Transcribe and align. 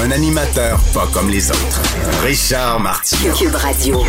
Un 0.00 0.10
animateur 0.10 0.80
pas 0.94 1.06
comme 1.12 1.28
les 1.28 1.50
autres. 1.50 1.80
Richard 2.22 2.80
Martineau. 2.80 3.34
Cube 3.34 3.54
Radio. 3.54 4.02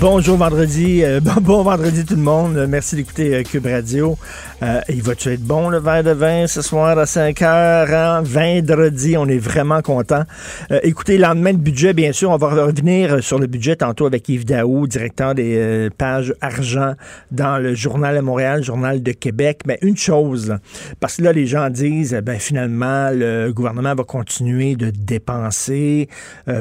Bonjour 0.00 0.36
vendredi, 0.36 1.04
euh, 1.04 1.20
bon, 1.22 1.40
bon 1.40 1.62
vendredi 1.62 2.04
tout 2.04 2.16
le 2.16 2.22
monde. 2.22 2.66
Merci 2.68 2.96
d'écouter 2.96 3.34
euh, 3.34 3.42
Cube 3.44 3.66
Radio. 3.66 4.18
Euh, 4.62 4.80
il 4.88 5.02
va-tu 5.02 5.30
être 5.30 5.42
bon 5.42 5.68
le 5.68 5.78
verre 5.78 6.02
de 6.02 6.10
vin 6.10 6.46
ce 6.46 6.60
soir 6.60 6.98
à 6.98 7.06
5 7.06 7.40
heures? 7.42 7.88
Hein? 7.90 8.22
Vendredi, 8.22 9.16
on 9.16 9.26
est 9.28 9.38
vraiment 9.38 9.80
content. 9.80 10.24
Euh, 10.72 10.80
écoutez, 10.82 11.18
lendemain 11.18 11.52
de 11.52 11.58
budget, 11.58 11.92
bien 11.92 12.12
sûr, 12.12 12.30
on 12.30 12.36
va 12.36 12.48
revenir 12.48 13.22
sur 13.22 13.38
le 13.38 13.46
budget 13.46 13.76
tantôt 13.76 14.06
avec 14.06 14.28
Yves 14.28 14.44
Daou, 14.44 14.86
directeur 14.88 15.34
des 15.34 15.88
pages 15.96 16.34
argent 16.40 16.94
dans 17.30 17.58
le 17.58 17.74
Journal 17.74 18.16
de 18.16 18.20
Montréal, 18.20 18.64
Journal 18.64 19.02
de 19.02 19.12
Québec. 19.12 19.60
Mais 19.66 19.78
une 19.82 19.96
chose, 19.96 20.56
parce 21.00 21.16
que 21.16 21.22
là, 21.22 21.32
les 21.32 21.46
gens 21.46 21.70
disent, 21.70 22.20
ben 22.24 22.38
finalement, 22.38 23.10
le 23.12 23.52
gouvernement 23.52 23.94
va 23.94 24.04
continuer 24.04 24.76
de 24.76 24.90
dépenser 24.90 26.08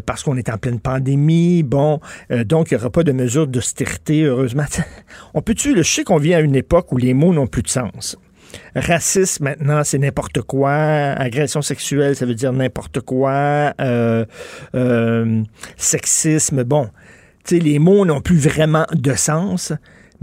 parce 0.06 0.24
qu'on 0.24 0.38
est 0.38 0.50
en 0.50 0.58
pleine 0.58 0.80
pandémie. 0.80 1.64
Bon, 1.64 2.00
donc 2.46 2.72
il 2.72 2.76
n'y 2.76 2.82
aura 2.82 2.90
pas 2.90 3.04
de 3.04 3.12
mesures 3.12 3.31
d'austérité, 3.48 4.24
heureusement. 4.24 4.66
On 5.34 5.42
peut-tu, 5.42 5.76
je 5.76 5.84
sais 5.84 6.04
qu'on 6.04 6.18
vit 6.18 6.34
à 6.34 6.40
une 6.40 6.56
époque 6.56 6.92
où 6.92 6.98
les 6.98 7.14
mots 7.14 7.34
n'ont 7.34 7.48
plus 7.48 7.64
de 7.64 7.70
sens. 7.70 8.18
Racisme, 8.76 9.46
maintenant, 9.46 9.84
c'est 9.84 9.98
n'importe 9.98 10.42
quoi. 10.42 10.72
Agression 10.72 11.62
sexuelle, 11.62 12.16
ça 12.16 12.26
veut 12.26 12.36
dire 12.36 12.54
n'importe 12.54 13.02
quoi. 13.02 13.74
Euh, 13.80 14.26
euh, 14.76 15.44
sexisme, 15.78 16.64
bon. 16.64 16.90
Tu 17.46 17.58
sais, 17.58 17.62
les 17.62 17.80
mots 17.80 18.06
n'ont 18.06 18.22
plus 18.22 18.38
vraiment 18.38 18.86
de 18.94 19.14
sens. 19.14 19.74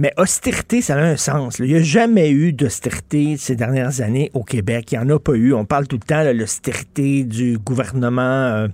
Mais 0.00 0.12
austérité, 0.16 0.80
ça 0.80 0.94
a 0.94 1.00
un 1.00 1.16
sens. 1.16 1.58
Il 1.58 1.66
n'y 1.66 1.74
a 1.74 1.82
jamais 1.82 2.30
eu 2.30 2.52
d'austérité 2.52 3.36
ces 3.36 3.56
dernières 3.56 4.00
années 4.00 4.30
au 4.32 4.44
Québec. 4.44 4.92
Il 4.92 4.98
n'y 4.98 5.04
en 5.04 5.16
a 5.16 5.18
pas 5.18 5.32
eu. 5.32 5.52
On 5.52 5.64
parle 5.64 5.88
tout 5.88 5.96
le 5.96 6.06
temps 6.06 6.24
de 6.24 6.30
l'austérité 6.30 7.24
du 7.24 7.58
gouvernement 7.58 8.68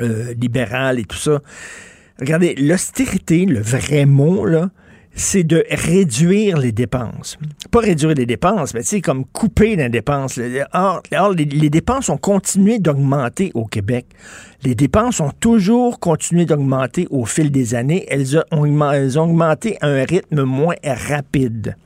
euh, 0.00 0.32
libéral 0.34 0.98
et 0.98 1.04
tout 1.04 1.18
ça. 1.18 1.42
Regardez, 2.18 2.54
l'austérité, 2.54 3.46
le 3.46 3.60
vrai 3.60 4.06
mot, 4.06 4.44
là, 4.44 4.70
c'est 5.14 5.44
de 5.44 5.64
réduire 5.70 6.56
les 6.56 6.72
dépenses. 6.72 7.38
Pas 7.70 7.80
réduire 7.80 8.14
les 8.14 8.26
dépenses, 8.26 8.72
mais 8.74 8.82
c'est 8.82 9.00
comme 9.00 9.24
couper 9.26 9.76
les 9.76 9.88
dépenses. 9.88 10.40
Or, 10.72 11.02
les, 11.36 11.70
dépenses 11.70 12.08
ont 12.08 12.16
continué 12.16 12.78
d'augmenter 12.78 13.50
au 13.54 13.66
Québec. 13.66 14.06
Les 14.62 14.74
dépenses 14.74 15.20
ont 15.20 15.32
toujours 15.38 16.00
continué 16.00 16.46
d'augmenter 16.46 17.06
au 17.10 17.24
fil 17.26 17.50
des 17.50 17.74
années. 17.74 18.06
Elles 18.08 18.38
ont 18.38 19.22
augmenté 19.22 19.76
à 19.80 19.88
un 19.88 20.04
rythme 20.04 20.44
moins 20.44 20.76
rapide. 20.84 21.76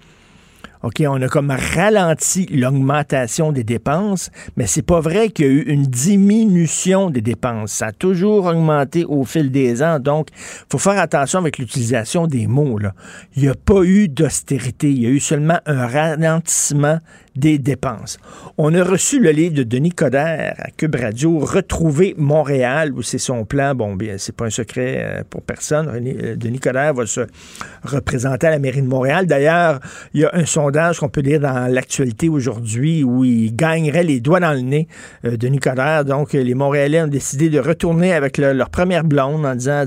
OK, 0.83 1.03
on 1.07 1.21
a 1.23 1.29
comme 1.29 1.51
ralenti 1.51 2.47
l'augmentation 2.47 3.53
des 3.53 3.65
dépenses, 3.65 4.31
mais 4.57 4.67
c'est 4.67 4.83
pas 4.83 5.01
vrai 5.01 5.31
qu'il 5.31 5.47
y 5.47 5.49
a 5.49 5.53
eu 5.53 5.63
une 5.63 5.85
diminution 5.85 7.11
des 7.11 7.23
dépenses. 7.23 7.73
Ça 7.73 7.87
a 7.87 7.93
toujours 7.93 8.47
augmenté 8.47 9.05
au 9.05 9.25
fil 9.25 9.51
des 9.51 9.83
ans. 9.83 9.99
Donc, 9.99 10.29
faut 10.71 10.79
faire 10.79 10.99
attention 10.99 11.39
avec 11.39 11.59
l'utilisation 11.59 12.27
des 12.27 12.47
mots. 12.47 12.79
Là. 12.79 12.95
Il 13.37 13.43
n'y 13.43 13.49
a 13.49 13.55
pas 13.55 13.83
eu 13.83 14.09
d'austérité. 14.09 14.91
Il 14.91 15.03
y 15.03 15.07
a 15.07 15.11
eu 15.11 15.21
seulement 15.21 15.59
un 15.67 15.87
ralentissement 15.87 16.99
des 17.37 17.59
dépenses. 17.59 18.19
On 18.59 18.75
a 18.75 18.83
reçu 18.83 19.21
le 19.21 19.31
livre 19.31 19.55
de 19.55 19.63
Denis 19.63 19.91
Coderre 19.91 20.55
à 20.59 20.71
Cube 20.71 20.95
Radio, 20.97 21.39
Retrouver 21.39 22.15
Montréal, 22.17 22.93
où 22.95 23.03
c'est 23.03 23.19
son 23.19 23.45
plan. 23.45 23.75
Bon, 23.75 23.95
bien, 23.95 24.15
c'est 24.19 24.35
pas 24.35 24.47
un 24.47 24.51
secret 24.51 24.97
euh, 24.99 25.23
pour 25.29 25.43
personne. 25.43 25.89
Euh, 25.89 26.37
Denis 26.37 26.59
Coderre 26.61 26.95
va 26.95 27.07
se 27.07 27.21
représenter 27.85 28.47
à 28.47 28.51
la 28.51 28.59
mairie 28.59 28.83
de 28.83 28.87
Montréal. 28.89 29.27
D'ailleurs, 29.27 29.81
il 30.15 30.21
y 30.21 30.25
a 30.25 30.31
un 30.33 30.47
sondage 30.47 30.99
qu'on 30.99 31.09
peut 31.09 31.21
lire 31.21 31.41
dans 31.41 31.73
l'actualité 31.73 32.29
aujourd'hui 32.29 33.05
où 33.05 33.25
il 33.25 33.55
gagnerait 33.55 34.03
les 34.05 34.21
doigts 34.21 34.41
dans 34.41 34.53
le 34.53 34.61
nez, 34.61 34.89
euh, 35.25 35.37
Denis 35.37 35.59
Coderre. 35.59 36.05
Donc, 36.05 36.33
les 36.33 36.55
Montréalais 36.55 37.03
ont 37.03 37.07
décidé 37.09 37.49
de 37.49 37.59
retourner 37.59 38.13
avec 38.13 38.39
le- 38.39 38.53
leur 38.53 38.71
première 38.71 39.05
blonde 39.05 39.45
en 39.45 39.55
disant, 39.55 39.85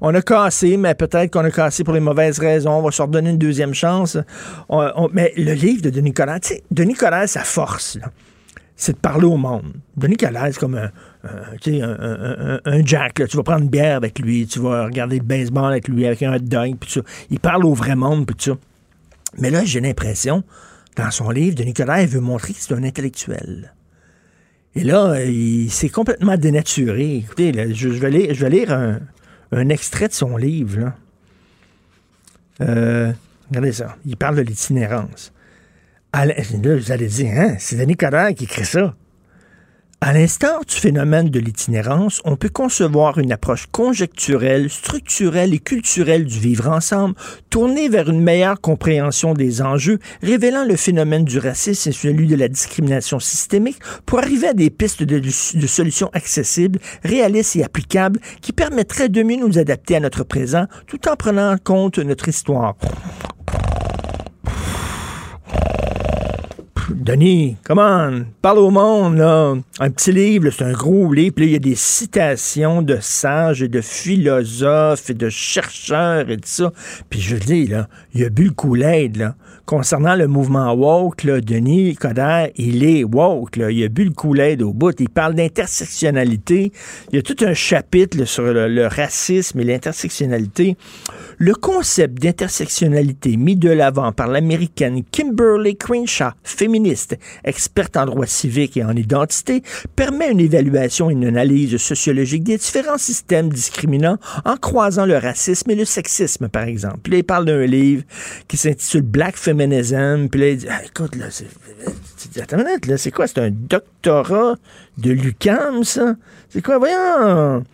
on 0.00 0.14
a 0.14 0.22
cassé, 0.22 0.76
mais 0.76 0.94
peut-être 0.94 1.30
qu'on 1.32 1.44
a 1.44 1.50
cassé 1.50 1.84
pour 1.84 1.94
les 1.94 2.00
mauvaises 2.00 2.38
raisons. 2.38 2.72
On 2.78 2.82
va 2.82 2.90
se 2.90 3.02
redonner 3.02 3.30
une 3.30 3.38
deuxième 3.38 3.74
chance. 3.74 4.16
Mais 5.12 5.32
le 5.36 5.52
livre 5.52 5.82
de 5.82 5.90
Denis 5.90 6.12
Coderre, 6.12 6.40
tu 6.40 6.48
sais, 6.54 6.62
Denis 6.82 6.94
Coderre, 6.94 7.28
sa 7.28 7.44
force, 7.44 7.96
c'est 8.74 8.94
de 8.94 8.98
parler 8.98 9.26
au 9.26 9.36
monde. 9.36 9.72
Denis 9.96 10.16
Coderre, 10.16 10.48
c'est 10.50 10.58
comme 10.58 10.74
un, 10.74 10.90
un, 11.22 12.58
un, 12.60 12.60
un- 12.64 12.84
Jack. 12.84 13.22
Tu 13.28 13.36
vas 13.36 13.44
prendre 13.44 13.62
une 13.62 13.68
bière 13.70 13.96
avec 13.96 14.18
lui, 14.18 14.48
tu 14.48 14.58
vas 14.58 14.86
regarder 14.86 15.18
le 15.18 15.24
baseball 15.24 15.70
avec 15.70 15.86
lui, 15.86 16.04
avec 16.06 16.24
un 16.24 16.34
hot 16.34 16.40
dog, 16.40 16.76
puis. 16.80 17.00
Il 17.30 17.38
parle 17.38 17.64
au 17.64 17.72
vrai 17.72 17.94
monde, 17.94 18.26
puis 18.26 18.34
tout 18.34 18.50
ça. 18.50 18.58
Mais 19.38 19.50
là, 19.50 19.64
j'ai 19.64 19.80
l'impression, 19.80 20.42
dans 20.96 21.12
son 21.12 21.30
livre, 21.30 21.54
Denis 21.54 21.72
Coderre 21.72 22.00
il 22.00 22.08
veut 22.08 22.20
montrer 22.20 22.52
que 22.52 22.58
c'est 22.58 22.74
un 22.74 22.82
intellectuel. 22.82 23.72
Et 24.74 24.82
là, 24.82 25.22
il 25.24 25.70
s'est 25.70 25.88
complètement 25.88 26.36
dénaturé. 26.36 27.18
Écoutez, 27.18 27.52
je, 27.74 27.88
vais 27.90 28.10
lire, 28.10 28.34
je 28.34 28.44
vais 28.44 28.50
lire 28.50 28.72
un, 28.72 28.98
un 29.52 29.68
extrait 29.68 30.08
de 30.08 30.14
son 30.14 30.36
livre. 30.36 30.92
Euh, 32.60 33.12
regardez 33.50 33.72
ça. 33.72 33.96
Il 34.04 34.16
parle 34.16 34.36
de 34.36 34.42
l'itinérance. 34.42 35.32
Vous 36.14 36.92
allez 36.92 37.06
dire, 37.06 37.32
hein, 37.36 37.56
c'est 37.58 37.76
Denis 37.76 37.96
Coderre 37.96 38.34
qui 38.34 38.44
écrit 38.44 38.66
ça. 38.66 38.94
À 40.02 40.12
l'instar 40.12 40.62
du 40.66 40.74
phénomène 40.74 41.30
de 41.30 41.40
l'itinérance, 41.40 42.20
on 42.26 42.36
peut 42.36 42.50
concevoir 42.50 43.16
une 43.18 43.32
approche 43.32 43.66
conjecturelle, 43.72 44.68
structurelle 44.68 45.54
et 45.54 45.58
culturelle 45.58 46.26
du 46.26 46.38
vivre 46.38 46.68
ensemble, 46.68 47.14
tournée 47.48 47.88
vers 47.88 48.10
une 48.10 48.20
meilleure 48.20 48.60
compréhension 48.60 49.32
des 49.32 49.62
enjeux, 49.62 50.00
révélant 50.22 50.66
le 50.66 50.76
phénomène 50.76 51.24
du 51.24 51.38
racisme 51.38 51.88
et 51.88 51.92
celui 51.92 52.26
de 52.26 52.36
la 52.36 52.48
discrimination 52.48 53.18
systémique 53.18 53.78
pour 54.04 54.18
arriver 54.18 54.48
à 54.48 54.54
des 54.54 54.68
pistes 54.68 55.04
de, 55.04 55.18
de 55.18 55.66
solutions 55.66 56.10
accessibles, 56.12 56.78
réalistes 57.04 57.56
et 57.56 57.64
applicables 57.64 58.20
qui 58.42 58.52
permettraient 58.52 59.08
de 59.08 59.22
mieux 59.22 59.36
nous 59.36 59.58
adapter 59.58 59.96
à 59.96 60.00
notre 60.00 60.24
présent 60.24 60.66
tout 60.86 61.08
en 61.08 61.16
prenant 61.16 61.52
en 61.52 61.56
compte 61.56 61.98
notre 61.98 62.28
histoire. 62.28 62.76
Denis, 66.90 67.56
come 67.64 67.78
on, 67.78 68.26
parle 68.40 68.58
au 68.58 68.70
monde, 68.70 69.16
là. 69.18 69.54
Un 69.78 69.90
petit 69.90 70.12
livre, 70.12 70.50
c'est 70.50 70.64
un 70.64 70.72
gros 70.72 71.12
livre, 71.12 71.34
puis 71.36 71.46
il 71.46 71.52
y 71.52 71.56
a 71.56 71.60
des 71.60 71.74
citations 71.74 72.82
de 72.82 72.98
sages 73.00 73.62
et 73.62 73.68
de 73.68 73.80
philosophes 73.80 75.10
et 75.10 75.14
de 75.14 75.28
chercheurs 75.28 76.28
et 76.30 76.36
tout 76.36 76.42
ça. 76.44 76.72
Puis 77.10 77.20
je 77.20 77.34
veux 77.34 77.40
dire, 77.40 77.70
là, 77.70 77.88
il 78.14 78.24
a 78.24 78.28
bu 78.28 78.44
le 78.44 78.50
Kool-Aid, 78.50 79.16
là. 79.16 79.34
Concernant 79.64 80.16
le 80.16 80.26
mouvement 80.26 80.74
woke, 80.74 81.24
Denis 81.24 81.94
Coderre, 81.94 82.48
il 82.56 82.84
est 82.84 83.04
woke, 83.04 83.56
là. 83.56 83.70
Il 83.70 83.84
a 83.84 83.88
bu 83.88 84.04
le 84.04 84.10
Kool-Aid 84.10 84.60
au 84.60 84.72
bout. 84.72 84.92
Il 84.98 85.08
parle 85.08 85.34
d'intersectionnalité. 85.34 86.72
Il 87.12 87.16
y 87.16 87.18
a 87.20 87.22
tout 87.22 87.36
un 87.44 87.54
chapitre 87.54 88.24
sur 88.24 88.42
le, 88.42 88.66
le 88.66 88.88
racisme 88.88 89.60
et 89.60 89.64
l'intersectionnalité. 89.64 90.76
Le 91.38 91.54
concept 91.54 92.20
d'intersectionnalité 92.20 93.36
mis 93.36 93.54
de 93.54 93.70
l'avant 93.70 94.10
par 94.10 94.26
l'américaine 94.26 95.04
Kimberly 95.12 95.76
Crenshaw, 95.76 96.30
féministe, 96.42 97.16
experte 97.44 97.96
en 97.96 98.06
droit 98.06 98.26
civique 98.26 98.76
et 98.76 98.84
en 98.84 98.96
identité, 98.96 99.62
permet 99.94 100.32
une 100.32 100.40
évaluation 100.40 101.08
et 101.08 101.12
une 101.12 101.24
analyse 101.24 101.76
sociologique 101.76 102.42
des 102.42 102.56
différents 102.56 102.98
systèmes 102.98 103.48
discriminants 103.48 104.18
en 104.44 104.56
croisant 104.56 105.06
le 105.06 105.16
racisme 105.16 105.70
et 105.70 105.76
le 105.76 105.84
sexisme, 105.84 106.48
par 106.48 106.64
exemple. 106.64 107.10
Là, 107.10 107.18
il 107.18 107.24
parle 107.24 107.44
d'un 107.44 107.64
livre 107.64 108.02
qui 108.48 108.56
s'intitule 108.56 109.02
Black 109.02 109.36
Feminism 109.36 109.51
féminisme. 109.58 110.28
Puis 110.28 110.40
là, 110.40 110.48
il 110.48 110.56
dit, 110.58 110.66
ah, 110.70 110.80
écoute, 110.84 111.16
là, 111.16 111.26
c'est, 111.30 111.46
attends 112.40 112.58
une 112.58 112.64
minute, 112.64 112.86
là, 112.86 112.96
c'est 112.96 113.10
quoi? 113.10 113.26
C'est 113.26 113.38
un 113.38 113.50
doctorat 113.50 114.56
de 114.98 115.10
l'UQAM, 115.12 115.84
ça? 115.84 116.14
C'est 116.48 116.62
quoi? 116.62 116.78
Voyons! 116.78 117.64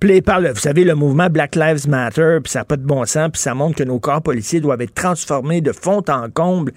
Puis 0.00 0.16
il 0.16 0.22
parle, 0.22 0.48
vous 0.48 0.58
savez, 0.58 0.82
le 0.82 0.96
mouvement 0.96 1.28
Black 1.30 1.54
Lives 1.54 1.88
Matter, 1.88 2.38
puis 2.42 2.50
ça 2.50 2.60
n'a 2.60 2.64
pas 2.64 2.76
de 2.76 2.82
bon 2.84 3.04
sens, 3.04 3.30
puis 3.32 3.40
ça 3.40 3.54
montre 3.54 3.76
que 3.76 3.84
nos 3.84 4.00
corps 4.00 4.22
policiers 4.22 4.60
doivent 4.60 4.80
être 4.80 4.94
transformés 4.94 5.60
de 5.60 5.72
fond 5.72 6.02
en 6.08 6.28
comble. 6.28 6.72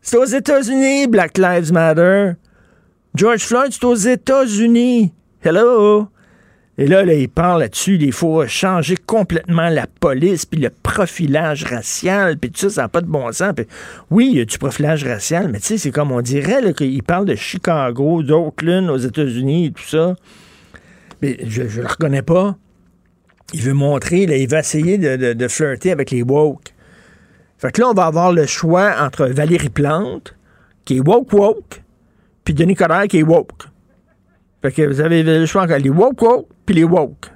C'est 0.00 0.16
aux 0.16 0.24
États-Unis, 0.24 1.08
Black 1.08 1.36
Lives 1.36 1.72
Matter. 1.72 2.32
George 3.14 3.40
Floyd, 3.40 3.72
c'est 3.72 3.84
aux 3.84 3.94
États-Unis. 3.94 5.12
Hello! 5.42 6.08
Et 6.80 6.86
là, 6.86 7.04
là, 7.04 7.12
il 7.12 7.28
parle 7.28 7.62
là-dessus, 7.62 7.98
il 8.00 8.12
faut 8.12 8.46
changer 8.46 8.96
complètement 8.96 9.68
la 9.68 9.88
police, 9.88 10.46
puis 10.46 10.60
le 10.60 10.70
profilage 10.70 11.64
racial, 11.64 12.38
puis 12.38 12.52
tout 12.52 12.60
ça, 12.60 12.70
ça 12.70 12.82
n'a 12.82 12.88
pas 12.88 13.00
de 13.00 13.08
bon 13.08 13.32
sens. 13.32 13.52
Puis, 13.56 13.66
oui, 14.12 14.28
il 14.30 14.38
y 14.38 14.40
a 14.40 14.44
du 14.44 14.58
profilage 14.58 15.02
racial, 15.02 15.48
mais 15.48 15.58
tu 15.58 15.66
sais, 15.66 15.78
c'est 15.78 15.90
comme 15.90 16.12
on 16.12 16.20
dirait 16.20 16.72
qu'il 16.74 17.02
parle 17.02 17.26
de 17.26 17.34
Chicago, 17.34 18.22
d'Oakland 18.22 18.90
aux 18.90 18.96
États-Unis 18.96 19.66
et 19.66 19.72
tout 19.72 19.88
ça. 19.88 20.14
Mais 21.20 21.36
je 21.48 21.62
ne 21.62 21.82
le 21.82 21.86
reconnais 21.88 22.22
pas. 22.22 22.56
Il 23.52 23.62
veut 23.62 23.74
montrer, 23.74 24.22
il 24.22 24.48
veut 24.48 24.58
essayer 24.58 24.98
de, 24.98 25.32
de, 25.32 25.48
flirter 25.48 25.90
avec 25.90 26.12
les 26.12 26.22
woke. 26.22 26.72
Fait 27.58 27.72
que 27.72 27.80
là, 27.80 27.88
on 27.88 27.94
va 27.94 28.06
avoir 28.06 28.32
le 28.32 28.46
choix 28.46 28.94
entre 29.00 29.26
Valérie 29.26 29.68
Plante, 29.68 30.36
qui 30.84 30.98
est 30.98 31.00
woke 31.00 31.32
woke, 31.32 31.82
puis 32.44 32.54
Denis 32.54 32.76
Coderre, 32.76 33.08
qui 33.08 33.18
est 33.18 33.24
woke. 33.24 33.64
Fait 34.62 34.70
que 34.70 34.82
vous 34.82 35.00
avez 35.00 35.24
le 35.24 35.44
choix 35.46 35.62
entre 35.62 35.74
les 35.74 35.90
woke 35.90 36.22
woke, 36.22 36.46
puis 36.68 36.74
les 36.74 36.84
woke. 36.84 37.30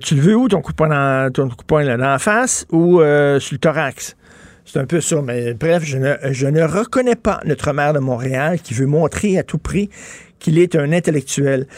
tu 0.00 0.16
le 0.16 0.20
veux 0.20 0.34
où, 0.34 0.48
ton 0.48 0.62
coup 0.62 0.72
de 0.72 0.76
poing 0.76 0.88
dans, 0.88 1.30
ton 1.30 1.48
coup 1.48 1.78
là, 1.78 1.96
dans 1.96 2.08
la 2.08 2.18
face 2.18 2.66
ou 2.72 3.00
euh, 3.00 3.38
sur 3.38 3.54
le 3.54 3.58
thorax? 3.58 4.16
C'est 4.64 4.80
un 4.80 4.84
peu 4.84 5.00
ça. 5.00 5.22
Mais 5.22 5.54
bref, 5.54 5.84
je 5.84 5.96
ne, 5.96 6.16
je 6.32 6.48
ne 6.48 6.60
reconnais 6.64 7.14
pas 7.14 7.40
notre 7.44 7.72
maire 7.72 7.92
de 7.92 8.00
Montréal 8.00 8.58
qui 8.60 8.74
veut 8.74 8.86
montrer 8.86 9.38
à 9.38 9.44
tout 9.44 9.58
prix 9.58 9.90
qu'il 10.40 10.58
est 10.58 10.74
un 10.74 10.90
intellectuel 10.90 11.68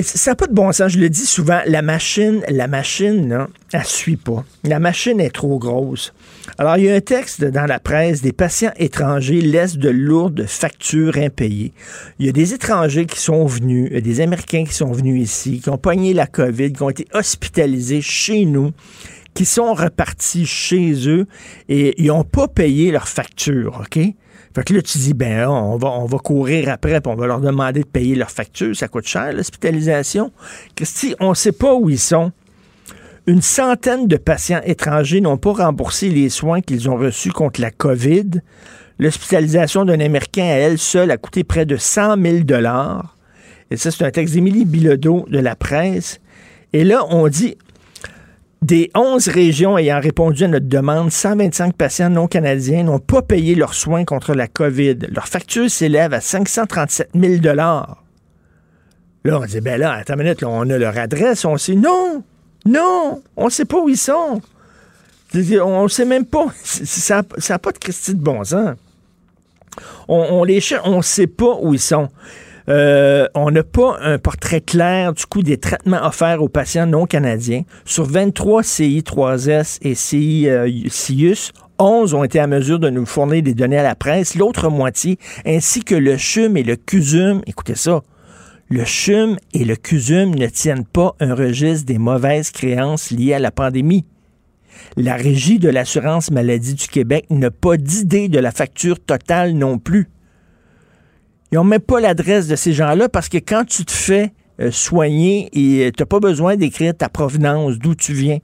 ça 0.00 0.30
n'a 0.30 0.34
pas 0.34 0.46
de 0.46 0.54
bon 0.54 0.72
sens. 0.72 0.92
Je 0.92 0.98
le 0.98 1.10
dis 1.10 1.26
souvent, 1.26 1.60
la 1.66 1.82
machine, 1.82 2.42
la 2.48 2.66
machine, 2.66 3.28
là, 3.28 3.48
elle 3.72 3.84
suit 3.84 4.16
pas. 4.16 4.44
La 4.64 4.78
machine 4.78 5.20
est 5.20 5.30
trop 5.30 5.58
grosse. 5.58 6.14
Alors, 6.58 6.78
il 6.78 6.84
y 6.84 6.90
a 6.90 6.94
un 6.94 7.00
texte 7.00 7.44
dans 7.44 7.66
la 7.66 7.78
presse, 7.78 8.22
des 8.22 8.32
patients 8.32 8.72
étrangers 8.76 9.40
laissent 9.40 9.76
de 9.76 9.90
lourdes 9.90 10.46
factures 10.46 11.16
impayées. 11.18 11.72
Il 12.18 12.26
y 12.26 12.28
a 12.28 12.32
des 12.32 12.54
étrangers 12.54 13.06
qui 13.06 13.20
sont 13.20 13.44
venus, 13.44 13.92
des 14.02 14.20
Américains 14.20 14.64
qui 14.64 14.74
sont 14.74 14.92
venus 14.92 15.22
ici, 15.22 15.60
qui 15.60 15.68
ont 15.68 15.78
pogné 15.78 16.14
la 16.14 16.26
COVID, 16.26 16.72
qui 16.72 16.82
ont 16.82 16.90
été 16.90 17.06
hospitalisés 17.12 18.00
chez 18.00 18.44
nous, 18.44 18.72
qui 19.34 19.44
sont 19.44 19.74
repartis 19.74 20.46
chez 20.46 21.08
eux 21.08 21.26
et 21.68 22.00
ils 22.02 22.08
n'ont 22.08 22.24
pas 22.24 22.48
payé 22.48 22.90
leurs 22.90 23.08
factures, 23.08 23.80
OK? 23.80 23.98
Fait 24.54 24.64
que 24.64 24.74
là, 24.74 24.82
tu 24.82 24.98
dis, 24.98 25.14
ben, 25.14 25.48
on 25.48 25.76
va, 25.76 26.18
courir 26.18 26.68
après, 26.68 27.00
puis 27.00 27.12
on 27.12 27.16
va 27.16 27.26
leur 27.26 27.40
demander 27.40 27.80
de 27.80 27.86
payer 27.86 28.14
leurs 28.14 28.30
factures. 28.30 28.76
Ça 28.76 28.88
coûte 28.88 29.06
cher, 29.06 29.32
l'hospitalisation. 29.32 30.30
Christy, 30.76 31.14
on 31.20 31.30
ne 31.30 31.34
sait 31.34 31.52
pas 31.52 31.74
où 31.74 31.88
ils 31.88 31.98
sont. 31.98 32.32
Une 33.26 33.40
centaine 33.40 34.08
de 34.08 34.16
patients 34.16 34.60
étrangers 34.64 35.20
n'ont 35.20 35.38
pas 35.38 35.52
remboursé 35.52 36.08
les 36.08 36.28
soins 36.28 36.60
qu'ils 36.60 36.90
ont 36.90 36.96
reçus 36.96 37.30
contre 37.30 37.60
la 37.60 37.70
COVID. 37.70 38.42
L'hospitalisation 38.98 39.84
d'un 39.84 40.00
Américain 40.00 40.44
à 40.44 40.54
elle 40.54 40.78
seule 40.78 41.10
a 41.10 41.16
coûté 41.16 41.44
près 41.44 41.64
de 41.64 41.76
100 41.76 42.20
000 42.20 42.36
Et 43.70 43.76
ça, 43.76 43.90
c'est 43.90 44.04
un 44.04 44.10
texte 44.10 44.34
d'Émilie 44.34 44.64
Bilodeau 44.64 45.24
de 45.30 45.38
la 45.38 45.56
presse. 45.56 46.20
Et 46.72 46.84
là, 46.84 47.04
on 47.10 47.28
dit, 47.28 47.56
des 48.62 48.90
11 48.94 49.28
régions 49.28 49.76
ayant 49.76 50.00
répondu 50.00 50.44
à 50.44 50.48
notre 50.48 50.68
demande, 50.68 51.10
125 51.10 51.74
patients 51.74 52.10
non 52.10 52.28
canadiens 52.28 52.84
n'ont 52.84 53.00
pas 53.00 53.20
payé 53.20 53.56
leurs 53.56 53.74
soins 53.74 54.04
contre 54.04 54.34
la 54.34 54.46
COVID. 54.46 54.98
Leur 55.10 55.26
facture 55.26 55.68
s'élève 55.68 56.14
à 56.14 56.20
537 56.20 57.10
000 57.14 57.42
Là, 59.24 59.38
on 59.40 59.44
dit, 59.44 59.60
ben 59.60 59.80
là, 59.80 59.92
attends 59.94 60.14
une 60.14 60.22
minute, 60.22 60.42
on 60.44 60.68
a 60.70 60.78
leur 60.78 60.96
adresse, 60.96 61.44
on 61.44 61.56
sait. 61.56 61.74
Non! 61.74 62.22
Non! 62.64 63.22
On 63.36 63.50
sait 63.50 63.64
pas 63.64 63.80
où 63.80 63.88
ils 63.88 63.96
sont. 63.96 64.40
On 65.34 65.82
ne 65.82 65.88
sait 65.88 66.04
même 66.04 66.24
pas. 66.24 66.46
Ça 66.62 67.22
n'a 67.48 67.58
pas 67.58 67.72
de 67.72 67.78
Christie 67.78 68.14
de 68.14 68.20
bon 68.20 68.44
sens. 68.44 68.76
On, 70.06 70.26
on 70.30 70.44
les 70.44 70.60
cherche, 70.60 70.82
on 70.84 70.98
ne 70.98 71.02
sait 71.02 71.26
pas 71.26 71.56
où 71.60 71.74
ils 71.74 71.80
sont. 71.80 72.08
Euh, 72.68 73.26
on 73.34 73.50
n'a 73.50 73.62
pas 73.62 73.98
un 74.00 74.18
portrait 74.18 74.60
clair 74.60 75.12
du 75.12 75.26
coût 75.26 75.42
des 75.42 75.58
traitements 75.58 76.04
offerts 76.04 76.42
aux 76.42 76.48
patients 76.48 76.86
non 76.86 77.06
canadiens. 77.06 77.62
Sur 77.84 78.04
23 78.04 78.62
CI3S 78.62 79.78
et 79.82 79.94
CIUS, 79.94 81.52
11 81.78 82.14
ont 82.14 82.24
été 82.24 82.38
à 82.38 82.46
mesure 82.46 82.78
de 82.78 82.90
nous 82.90 83.06
fournir 83.06 83.42
des 83.42 83.54
données 83.54 83.78
à 83.78 83.82
la 83.82 83.94
presse. 83.94 84.36
L'autre 84.36 84.68
moitié, 84.68 85.18
ainsi 85.44 85.82
que 85.82 85.94
le 85.94 86.16
CHUM 86.16 86.56
et 86.56 86.62
le 86.62 86.76
CUSUM, 86.76 87.42
écoutez 87.46 87.74
ça, 87.74 88.02
le 88.68 88.84
CHUM 88.84 89.36
et 89.52 89.64
le 89.64 89.76
CUSUM 89.76 90.34
ne 90.34 90.46
tiennent 90.46 90.86
pas 90.86 91.14
un 91.20 91.34
registre 91.34 91.86
des 91.86 91.98
mauvaises 91.98 92.50
créances 92.50 93.10
liées 93.10 93.34
à 93.34 93.38
la 93.38 93.50
pandémie. 93.50 94.04
La 94.96 95.16
Régie 95.16 95.58
de 95.58 95.68
l'assurance 95.68 96.30
maladie 96.30 96.74
du 96.74 96.88
Québec 96.88 97.26
n'a 97.30 97.50
pas 97.50 97.76
d'idée 97.76 98.28
de 98.28 98.38
la 98.38 98.50
facture 98.50 98.98
totale 98.98 99.52
non 99.52 99.78
plus. 99.78 100.08
Ils 101.52 101.56
n'ont 101.56 101.64
même 101.64 101.80
pas 101.80 102.00
l'adresse 102.00 102.48
de 102.48 102.56
ces 102.56 102.72
gens-là 102.72 103.10
parce 103.10 103.28
que 103.28 103.36
quand 103.36 103.64
tu 103.66 103.84
te 103.84 103.92
fais 103.92 104.32
euh, 104.58 104.70
soigner, 104.70 105.50
et 105.52 105.86
euh, 105.86 105.90
tu 105.90 106.02
n'as 106.02 106.06
pas 106.06 106.18
besoin 106.18 106.56
d'écrire 106.56 106.96
ta 106.96 107.10
provenance, 107.10 107.78
d'où 107.78 107.94
tu 107.94 108.14
viens. 108.14 108.38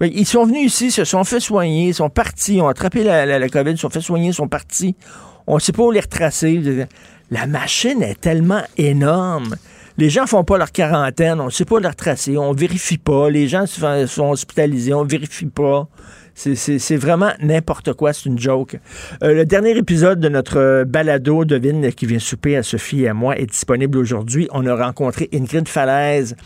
Ils 0.00 0.26
sont 0.26 0.44
venus 0.44 0.72
ici, 0.72 0.92
se 0.92 1.04
sont 1.04 1.24
fait 1.24 1.40
soigner, 1.40 1.92
sont 1.92 2.08
partis, 2.08 2.60
ont 2.60 2.68
attrapé 2.68 3.02
la, 3.02 3.26
la, 3.26 3.48
COVID, 3.48 3.72
se 3.72 3.78
sont 3.78 3.90
fait 3.90 4.00
soigner, 4.00 4.32
sont 4.32 4.46
partis. 4.46 4.94
On 5.48 5.56
ne 5.56 5.60
sait 5.60 5.72
pas 5.72 5.82
où 5.82 5.90
les 5.90 5.98
retracer. 5.98 6.86
La 7.32 7.46
machine 7.46 8.00
est 8.02 8.20
tellement 8.20 8.62
énorme. 8.76 9.56
Les 9.96 10.08
gens 10.08 10.26
font 10.26 10.44
pas 10.44 10.56
leur 10.56 10.70
quarantaine, 10.70 11.40
on 11.40 11.46
ne 11.46 11.50
sait 11.50 11.64
pas 11.64 11.80
les 11.80 11.88
retracer, 11.88 12.38
on 12.38 12.52
vérifie 12.52 12.98
pas. 12.98 13.28
Les 13.28 13.48
gens 13.48 13.64
sont 13.66 14.30
hospitalisés, 14.30 14.94
on 14.94 15.04
vérifie 15.04 15.46
pas. 15.46 15.88
C'est 16.38 16.96
vraiment 16.96 17.32
n'importe 17.40 17.94
quoi, 17.94 18.12
c'est 18.12 18.26
une 18.26 18.38
joke. 18.38 18.78
Euh, 19.24 19.34
le 19.34 19.44
dernier 19.44 19.76
épisode 19.76 20.20
de 20.20 20.28
notre 20.28 20.84
balado, 20.84 21.44
Devine 21.44 21.92
qui 21.92 22.06
vient 22.06 22.20
souper 22.20 22.56
à 22.56 22.62
Sophie 22.62 23.02
et 23.02 23.08
à 23.08 23.14
moi, 23.14 23.36
est 23.36 23.46
disponible 23.46 23.98
aujourd'hui. 23.98 24.46
On 24.52 24.64
a 24.66 24.74
rencontré 24.74 25.28
Ingrid 25.34 25.66
Falaise 25.66 26.36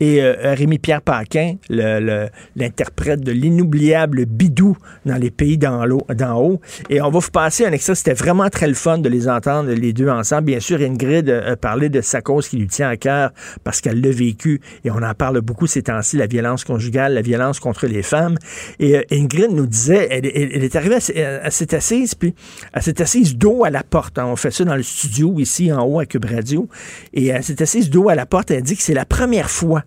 et 0.00 0.22
euh, 0.22 0.54
Rémi-Pierre 0.54 1.02
Paquin, 1.02 1.56
l'interprète 1.68 3.20
de 3.20 3.30
l'inoubliable 3.30 4.24
Bidou 4.24 4.78
dans 5.04 5.16
les 5.16 5.30
pays 5.30 5.58
d'en 5.58 5.84
haut. 5.86 6.60
Et 6.88 7.02
on 7.02 7.10
va 7.10 7.18
vous 7.18 7.30
passer 7.30 7.66
un 7.66 7.72
extrait. 7.72 7.94
C'était 7.94 8.14
vraiment 8.14 8.48
très 8.48 8.68
le 8.68 8.74
fun 8.74 8.98
de 8.98 9.08
les 9.10 9.28
entendre, 9.28 9.70
les 9.70 9.92
deux 9.92 10.08
ensemble. 10.08 10.44
Bien 10.44 10.60
sûr, 10.60 10.80
Ingrid 10.80 11.28
a 11.28 11.56
parlé 11.56 11.90
de 11.90 12.00
sa 12.00 12.22
cause 12.22 12.48
qui 12.48 12.56
lui 12.56 12.68
tient 12.68 12.88
à 12.88 12.96
cœur 12.96 13.32
parce 13.64 13.82
qu'elle 13.82 14.00
l'a 14.00 14.10
vécu 14.10 14.62
et 14.84 14.90
on 14.90 15.02
en 15.02 15.14
parle 15.14 15.42
beaucoup 15.42 15.66
ces 15.66 15.82
temps-ci, 15.82 16.16
la 16.16 16.26
violence 16.26 16.64
conjugale, 16.64 17.12
la 17.14 17.22
violence 17.22 17.60
contre 17.60 17.86
les 17.86 18.02
femmes. 18.02 18.36
Et 18.78 18.96
euh, 18.96 19.02
Ingrid 19.10 19.41
nous 19.50 19.66
disait, 19.66 20.08
elle, 20.10 20.26
est 20.26 20.76
arrivée 20.76 20.96
à, 20.96 21.50
cette 21.50 21.74
assise, 21.74 22.14
puis 22.14 22.34
à 22.72 22.80
cette 22.80 23.00
assise 23.00 23.36
dos 23.36 23.64
à 23.64 23.70
la 23.70 23.82
porte. 23.82 24.18
On 24.18 24.36
fait 24.36 24.50
ça 24.50 24.64
dans 24.64 24.76
le 24.76 24.82
studio 24.82 25.38
ici 25.38 25.72
en 25.72 25.84
haut 25.84 26.00
à 26.00 26.06
Cube 26.06 26.24
Radio. 26.24 26.68
Et 27.12 27.32
à 27.32 27.42
cette 27.42 27.60
assise 27.60 27.90
dos 27.90 28.08
à 28.08 28.14
la 28.14 28.26
porte, 28.26 28.50
elle 28.50 28.62
dit 28.62 28.76
que 28.76 28.82
c'est 28.82 28.94
la 28.94 29.04
première 29.04 29.50
fois 29.50 29.84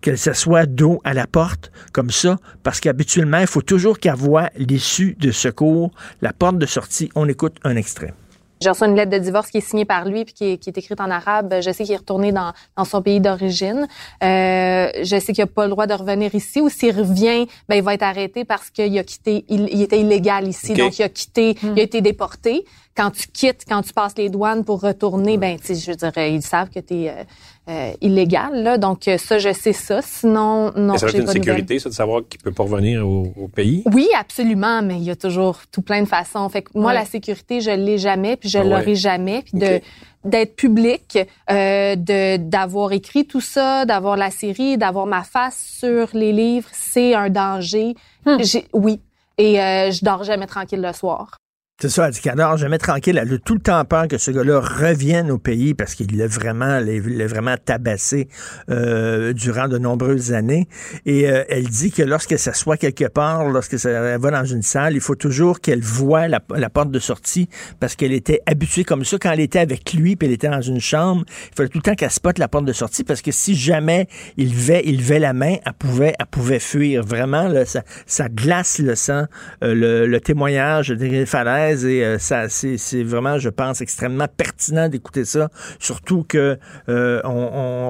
qu'elle 0.00 0.18
s'assoit 0.18 0.66
dos 0.66 1.00
à 1.04 1.14
la 1.14 1.26
porte 1.26 1.70
comme 1.92 2.10
ça, 2.10 2.38
parce 2.62 2.80
qu'habituellement, 2.80 3.38
il 3.38 3.46
faut 3.46 3.62
toujours 3.62 3.98
qu'elle 3.98 4.14
voit 4.14 4.50
l'issue 4.56 5.16
de 5.18 5.30
secours, 5.30 5.92
la 6.22 6.32
porte 6.32 6.58
de 6.58 6.66
sortie. 6.66 7.10
On 7.14 7.28
écoute 7.28 7.56
un 7.64 7.76
extrait. 7.76 8.14
J'ai 8.62 8.68
reçu 8.68 8.84
une 8.84 8.94
lettre 8.94 9.10
de 9.10 9.16
divorce 9.16 9.50
qui 9.50 9.56
est 9.56 9.62
signée 9.62 9.86
par 9.86 10.04
lui 10.04 10.26
puis 10.26 10.34
qui 10.34 10.44
est, 10.44 10.58
qui 10.58 10.68
est 10.68 10.76
écrite 10.76 11.00
en 11.00 11.10
arabe. 11.10 11.56
Je 11.62 11.70
sais 11.70 11.84
qu'il 11.84 11.94
est 11.94 11.98
retourné 11.98 12.30
dans, 12.30 12.52
dans 12.76 12.84
son 12.84 13.00
pays 13.00 13.18
d'origine. 13.18 13.88
Euh, 14.22 14.90
je 15.02 15.18
sais 15.18 15.32
qu'il 15.32 15.42
n'a 15.42 15.46
pas 15.46 15.64
le 15.64 15.70
droit 15.70 15.86
de 15.86 15.94
revenir 15.94 16.34
ici 16.34 16.60
ou 16.60 16.68
s'il 16.68 16.94
revient, 16.94 17.46
ben 17.68 17.76
il 17.76 17.82
va 17.82 17.94
être 17.94 18.02
arrêté 18.02 18.44
parce 18.44 18.68
qu'il 18.68 18.98
a 18.98 19.04
quitté, 19.04 19.46
il, 19.48 19.66
il, 19.72 19.80
était 19.80 19.98
illégal 19.98 20.46
ici, 20.46 20.74
donc 20.74 20.98
il 20.98 21.02
a 21.02 21.08
quitté, 21.08 21.56
il 21.62 21.68
a 21.68 21.72
hmm. 21.72 21.78
été 21.78 22.00
déporté. 22.02 22.66
Quand 23.00 23.10
tu 23.12 23.28
quittes, 23.28 23.64
quand 23.66 23.80
tu 23.80 23.94
passes 23.94 24.18
les 24.18 24.28
douanes 24.28 24.62
pour 24.62 24.82
retourner, 24.82 25.38
ben 25.38 25.58
tu 25.58 25.74
je 25.74 25.92
dirais, 25.92 26.34
ils 26.34 26.42
savent 26.42 26.68
que 26.68 26.80
tu 26.80 26.94
es 26.94 27.08
euh, 27.08 27.24
euh, 27.70 27.92
illégal. 28.02 28.62
Là. 28.62 28.76
Donc 28.76 29.08
euh, 29.08 29.16
ça, 29.16 29.38
je 29.38 29.54
sais 29.54 29.72
ça. 29.72 30.02
Sinon, 30.02 30.70
non. 30.76 30.98
Ça 30.98 31.08
une 31.10 31.26
sécurité, 31.26 31.78
ça, 31.78 31.88
de 31.88 31.94
savoir 31.94 32.20
qu'il 32.28 32.40
peut 32.42 32.52
pas 32.52 32.64
revenir 32.64 33.08
au, 33.08 33.48
pays? 33.48 33.84
Oui, 33.86 34.06
absolument, 34.18 34.82
mais 34.82 34.96
il 34.96 35.04
y 35.04 35.10
a 35.10 35.16
toujours 35.16 35.60
tout 35.72 35.80
plein 35.80 36.02
de 36.02 36.08
façons. 36.08 36.46
Fait 36.50 36.60
que 36.60 36.72
moi, 36.74 36.92
la 36.92 37.06
sécurité, 37.06 37.62
je 37.62 37.70
l'ai 37.70 37.96
jamais, 37.96 38.36
puis 38.36 38.50
je 38.50 38.58
ah 38.58 38.64
l'aurai 38.64 38.94
jamais, 38.96 39.42
puis 39.42 39.58
de 39.58 39.80
d'être 40.22 40.54
public, 40.54 41.18
euh, 41.50 41.96
de 41.96 42.36
d'avoir 42.36 42.92
écrit 42.92 43.24
tout 43.26 43.40
ça, 43.40 43.86
d'avoir 43.86 44.18
la 44.18 44.30
série, 44.30 44.76
d'avoir 44.76 45.06
ma 45.06 45.22
face 45.22 45.78
sur 45.78 46.08
les 46.12 46.32
livres, 46.32 46.68
c'est 46.72 47.14
un 47.14 47.30
danger. 47.30 47.94
Hmm. 48.26 48.36
Oui, 48.74 49.00
et 49.38 49.58
euh, 49.58 49.90
je 49.90 50.04
dors 50.04 50.22
jamais 50.24 50.46
tranquille 50.46 50.82
le 50.82 50.92
soir. 50.92 51.39
C'est 51.82 51.88
ça, 51.88 52.08
elle 52.08 52.12
dit 52.12 52.20
qu'elle 52.20 52.34
dort 52.34 52.58
jamais 52.58 52.76
tranquille. 52.76 53.16
Elle 53.16 53.32
a 53.32 53.38
tout 53.38 53.54
le 53.54 53.60
temps 53.60 53.82
peur 53.86 54.06
que 54.06 54.18
ce 54.18 54.30
gars-là 54.30 54.60
revienne 54.60 55.30
au 55.30 55.38
pays 55.38 55.72
parce 55.72 55.94
qu'il 55.94 56.14
l'a 56.18 56.26
vraiment, 56.26 56.78
l'a 56.78 57.26
vraiment 57.26 57.54
tabassé 57.56 58.28
euh, 58.68 59.32
durant 59.32 59.66
de 59.66 59.78
nombreuses 59.78 60.34
années. 60.34 60.68
Et 61.06 61.30
euh, 61.30 61.42
elle 61.48 61.66
dit 61.66 61.90
que 61.90 62.02
lorsqu'elle 62.02 62.38
s'assoit 62.38 62.76
quelque 62.76 63.06
part, 63.06 63.48
lorsqu'elle 63.48 63.80
va 64.18 64.30
dans 64.30 64.44
une 64.44 64.60
salle, 64.60 64.92
il 64.92 65.00
faut 65.00 65.14
toujours 65.14 65.60
qu'elle 65.60 65.80
voit 65.80 66.28
la, 66.28 66.40
porte 66.40 66.90
de 66.90 66.98
sortie 66.98 67.48
parce 67.80 67.96
qu'elle 67.96 68.12
était 68.12 68.42
habituée 68.44 68.84
comme 68.84 69.06
ça 69.06 69.16
quand 69.18 69.32
elle 69.32 69.40
était 69.40 69.60
avec 69.60 69.94
lui 69.94 70.16
puis 70.16 70.28
elle 70.28 70.34
était 70.34 70.50
dans 70.50 70.60
une 70.60 70.80
chambre. 70.80 71.24
Il 71.52 71.56
fallait 71.56 71.70
tout 71.70 71.78
le 71.78 71.82
temps 71.82 71.94
qu'elle 71.94 72.10
spotte 72.10 72.38
la 72.38 72.48
porte 72.48 72.66
de 72.66 72.74
sortie 72.74 73.04
parce 73.04 73.22
que 73.22 73.32
si 73.32 73.54
jamais 73.54 74.06
il 74.36 74.50
levait, 74.50 74.82
il 74.84 74.98
levait 74.98 75.18
la 75.18 75.32
main, 75.32 75.56
elle 75.64 75.72
pouvait, 75.78 76.14
elle 76.18 76.26
pouvait 76.26 76.60
fuir. 76.60 77.02
Vraiment, 77.02 77.48
là, 77.48 77.64
ça, 77.64 77.84
ça 78.04 78.28
glace 78.28 78.80
le 78.80 78.94
sang. 78.96 79.24
Euh, 79.64 79.74
le, 79.74 80.06
le 80.06 80.20
témoignage 80.20 80.90
des 80.90 81.24
et 81.72 82.04
euh, 82.04 82.16
c'est 82.18 83.02
vraiment, 83.02 83.38
je 83.38 83.48
pense, 83.48 83.80
extrêmement 83.80 84.28
pertinent 84.28 84.88
d'écouter 84.88 85.24
ça. 85.24 85.50
Surtout 85.78 86.24
que 86.24 86.58
euh, 86.88 87.20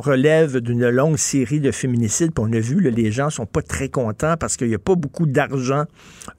relève 0.00 0.58
d'une 0.58 0.88
longue 0.88 1.16
série 1.16 1.60
de 1.60 1.70
féminicides. 1.70 2.32
On 2.38 2.52
a 2.52 2.58
vu, 2.60 2.80
les 2.80 3.12
gens 3.12 3.30
sont 3.30 3.46
pas 3.46 3.62
très 3.62 3.88
contents 3.88 4.36
parce 4.38 4.56
qu'il 4.56 4.68
n'y 4.68 4.74
a 4.74 4.78
pas 4.78 4.94
beaucoup 4.94 5.26
d'argent 5.26 5.84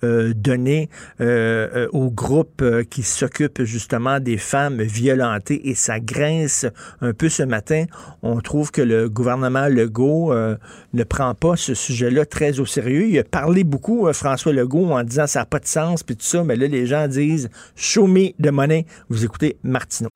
euh, 0.04 0.34
donné 0.34 0.90
aux 1.20 2.12
groupes 2.12 2.64
qui 2.90 3.04
s'occupent 3.04 3.64
justement 3.64 4.20
des 4.20 4.38
femmes 4.38 4.82
violentées 4.82 5.70
et 5.70 5.76
ça 5.76 6.00
grince 6.00 6.66
un 7.02 7.14
peu 7.14 7.30
ce 7.30 7.44
matin. 7.44 7.86
On 8.22 8.40
trouve 8.40 8.72
que 8.72 8.82
le 8.82 9.10
gouvernement 9.10 9.68
Legault 9.68 10.34
ne 10.34 11.04
prend 11.04 11.34
pas 11.36 11.56
ce 11.56 11.74
sujet-là 11.74 12.26
très 12.26 12.60
au 12.60 12.66
sérieux. 12.66 13.08
Il 13.08 13.20
a 13.20 13.24
parlé 13.24 13.64
beaucoup, 13.64 14.12
François 14.14 14.54
Legault, 14.54 14.92
en 14.92 15.04
disant 15.04 15.28
ça 15.28 15.40
n'a 15.40 15.46
pas 15.46 15.60
de 15.60 15.68
sens, 15.68 16.04
puis 16.04 16.16
tout 16.16 16.26
ça, 16.26 16.44
mais 16.44 16.56
là, 16.56 16.68
les 16.68 16.86
gens 16.86 17.08
disent 17.08 17.31
Show 17.76 18.08
me 18.08 18.34
the 18.40 18.52
money. 18.52 18.86
Vous 19.10 19.26
écoutez 19.26 19.58
Martineau. 19.64 20.10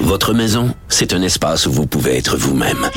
Votre 0.00 0.34
maison, 0.34 0.74
c'est 0.88 1.12
un 1.12 1.22
espace 1.22 1.66
où 1.66 1.72
vous 1.72 1.86
pouvez 1.86 2.16
être 2.16 2.36
vous-même. 2.36 2.90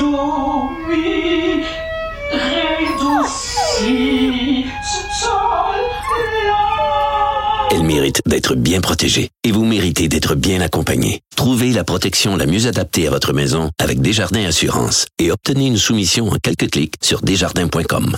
Elle 7.74 7.84
mérite 7.84 8.22
d'être 8.27 8.53
bien 8.53 8.82
protégée 8.82 9.32
et 9.44 9.51
vous 9.51 9.65
méritez 9.65 10.08
d'être 10.08 10.36
bien 10.36 10.62
accompagné. 10.62 11.22
Trouvez 11.36 11.72
la 11.72 11.84
protection 11.84 12.38
la 12.38 12.46
mieux 12.46 12.68
adaptée 12.68 13.08
à 13.08 13.10
votre 13.10 13.34
maison 13.34 13.72
avec 13.80 14.00
Desjardins 14.00 14.46
Assurance 14.46 15.08
et 15.18 15.32
obtenez 15.32 15.65
une 15.65 15.77
soumission 15.77 16.27
en 16.27 16.36
quelques 16.36 16.70
clics 16.70 16.94
sur 17.01 17.22
desjardins.com. 17.22 18.15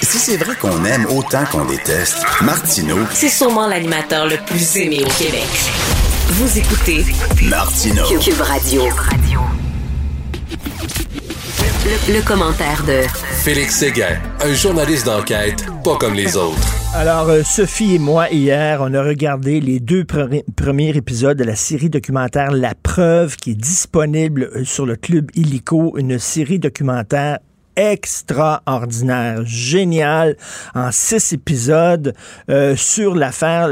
Si 0.00 0.18
c'est 0.18 0.38
vrai 0.38 0.56
qu'on 0.56 0.82
aime 0.86 1.04
autant 1.14 1.44
qu'on 1.44 1.66
déteste, 1.66 2.16
Martineau, 2.40 3.00
c'est 3.12 3.28
sûrement 3.28 3.66
l'animateur 3.66 4.26
le 4.26 4.38
plus 4.46 4.78
aimé 4.78 5.00
au 5.04 5.22
Québec. 5.22 5.46
Vous 6.28 6.56
écoutez 6.56 7.04
Martineau. 7.42 8.04
Cube 8.18 8.40
Radio. 8.40 8.84
Le, 11.60 12.24
commentaire 12.24 12.84
de 12.84 13.02
Félix 13.42 13.78
Séguin, 13.78 14.18
un 14.44 14.52
journaliste 14.52 15.06
d'enquête 15.06 15.66
pas 15.82 15.96
comme 15.96 16.14
les 16.14 16.36
autres. 16.36 16.56
Alors, 16.94 17.28
euh, 17.28 17.42
Sophie 17.42 17.96
et 17.96 17.98
moi, 17.98 18.30
hier, 18.30 18.80
on 18.80 18.94
a 18.94 19.02
regardé 19.02 19.60
les 19.60 19.80
deux 19.80 20.04
premiers 20.04 20.96
épisodes 20.96 21.36
de 21.36 21.44
la 21.44 21.56
série 21.56 21.90
documentaire 21.90 22.52
La 22.52 22.74
Preuve 22.74 23.36
qui 23.36 23.52
est 23.52 23.60
disponible 23.60 24.50
euh, 24.54 24.64
sur 24.64 24.86
le 24.86 24.96
Club 24.96 25.30
Illico, 25.34 25.96
une 25.98 26.18
série 26.18 26.58
documentaire 26.58 27.38
extraordinaire, 27.78 29.42
génial, 29.44 30.36
en 30.74 30.90
six 30.90 31.32
épisodes 31.32 32.12
euh, 32.50 32.74
sur 32.74 33.14
l'affaire, 33.14 33.68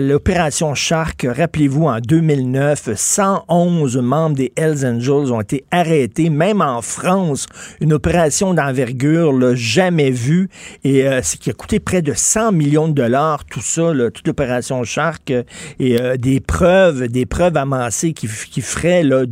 l'opération 0.00 0.74
Shark. 0.74 1.24
Rappelez-vous, 1.24 1.84
en 1.84 2.00
2009, 2.00 2.90
111 2.96 3.96
membres 3.98 4.34
des 4.34 4.52
Hells 4.56 4.84
Angels 4.84 5.32
ont 5.32 5.40
été 5.40 5.64
arrêtés, 5.70 6.30
même 6.30 6.60
en 6.60 6.82
France, 6.82 7.46
une 7.80 7.92
opération 7.92 8.54
d'envergure 8.54 9.54
jamais 9.54 10.10
vue, 10.10 10.48
et 10.82 11.06
euh, 11.06 11.22
ce 11.22 11.36
qui 11.36 11.48
a 11.50 11.52
coûté 11.52 11.78
près 11.78 12.02
de 12.02 12.12
100 12.12 12.50
millions 12.50 12.88
de 12.88 12.94
dollars, 12.94 13.44
tout 13.44 13.60
ça, 13.60 13.92
toute 14.12 14.26
l'opération 14.26 14.82
Shark, 14.82 15.30
et 15.30 16.00
euh, 16.00 16.16
des 16.16 16.40
preuves, 16.40 17.06
des 17.06 17.24
preuves 17.24 17.56
amassées 17.56 18.14
qui, 18.14 18.28
qui 18.50 18.60
feraient 18.62 19.04
là, 19.04 19.24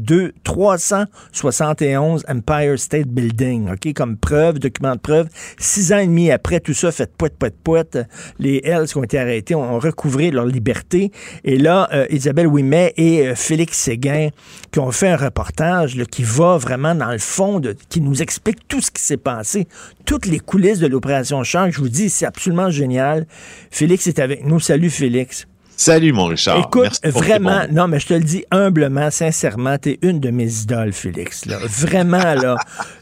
371 0.44 2.24
Empire 2.28 2.78
State 2.78 3.08
Building, 3.08 3.72
ok, 3.72 3.92
comme 3.94 4.12
preuve, 4.16 4.59
document 4.59 4.95
de 4.95 5.00
preuve. 5.00 5.28
Six 5.59 5.92
ans 5.92 5.99
et 5.99 6.07
demi 6.07 6.31
après 6.31 6.61
tout 6.61 6.75
ça, 6.75 6.92
fait 6.92 7.11
poète, 7.16 7.35
poète, 7.38 7.57
poète, 7.62 7.99
les 8.38 8.61
Hells 8.64 8.87
qui 8.87 8.97
ont 8.97 9.04
été 9.04 9.19
arrêtés 9.19 9.54
ont 9.54 9.78
recouvré 9.78 10.31
leur 10.31 10.47
liberté. 10.47 11.11
Et 11.45 11.59
là, 11.59 11.88
euh, 11.92 12.07
Isabelle 12.11 12.47
Ouimet 12.47 12.92
et 12.97 13.28
euh, 13.28 13.35
Félix 13.35 13.78
Séguin 13.78 14.28
qui 14.71 14.78
ont 14.78 14.90
fait 14.90 15.09
un 15.09 15.16
reportage 15.16 15.97
qui 16.11 16.23
va 16.23 16.57
vraiment 16.57 16.95
dans 16.95 17.11
le 17.11 17.19
fond, 17.19 17.61
qui 17.88 18.00
nous 18.00 18.23
explique 18.23 18.66
tout 18.69 18.81
ce 18.81 18.90
qui 18.90 19.02
s'est 19.02 19.16
passé, 19.16 19.66
toutes 20.07 20.26
les 20.26 20.38
coulisses 20.38 20.78
de 20.78 20.87
l'opération 20.87 21.42
Champ. 21.45 21.71
Je 21.71 21.78
vous 21.78 21.88
dis, 21.88 22.11
c'est 22.11 22.26
absolument 22.26 22.71
génial. 22.71 23.26
Félix 23.71 24.07
est 24.07 24.19
avec 24.19 24.45
nous. 24.47 24.61
Salut 24.61 24.90
Félix. 24.90 25.47
Salut, 25.84 26.12
mon 26.12 26.26
Richard. 26.26 26.58
Écoute, 26.58 27.00
vraiment, 27.04 27.62
non, 27.72 27.88
mais 27.88 27.98
je 27.98 28.06
te 28.06 28.14
le 28.14 28.20
dis 28.20 28.44
humblement, 28.52 29.10
sincèrement, 29.10 29.78
t'es 29.78 29.98
une 30.02 30.20
de 30.20 30.30
mes 30.30 30.60
idoles, 30.60 30.92
Félix. 30.92 31.44
Là. 31.44 31.58
Vraiment, 31.60 32.34
là. 32.34 32.54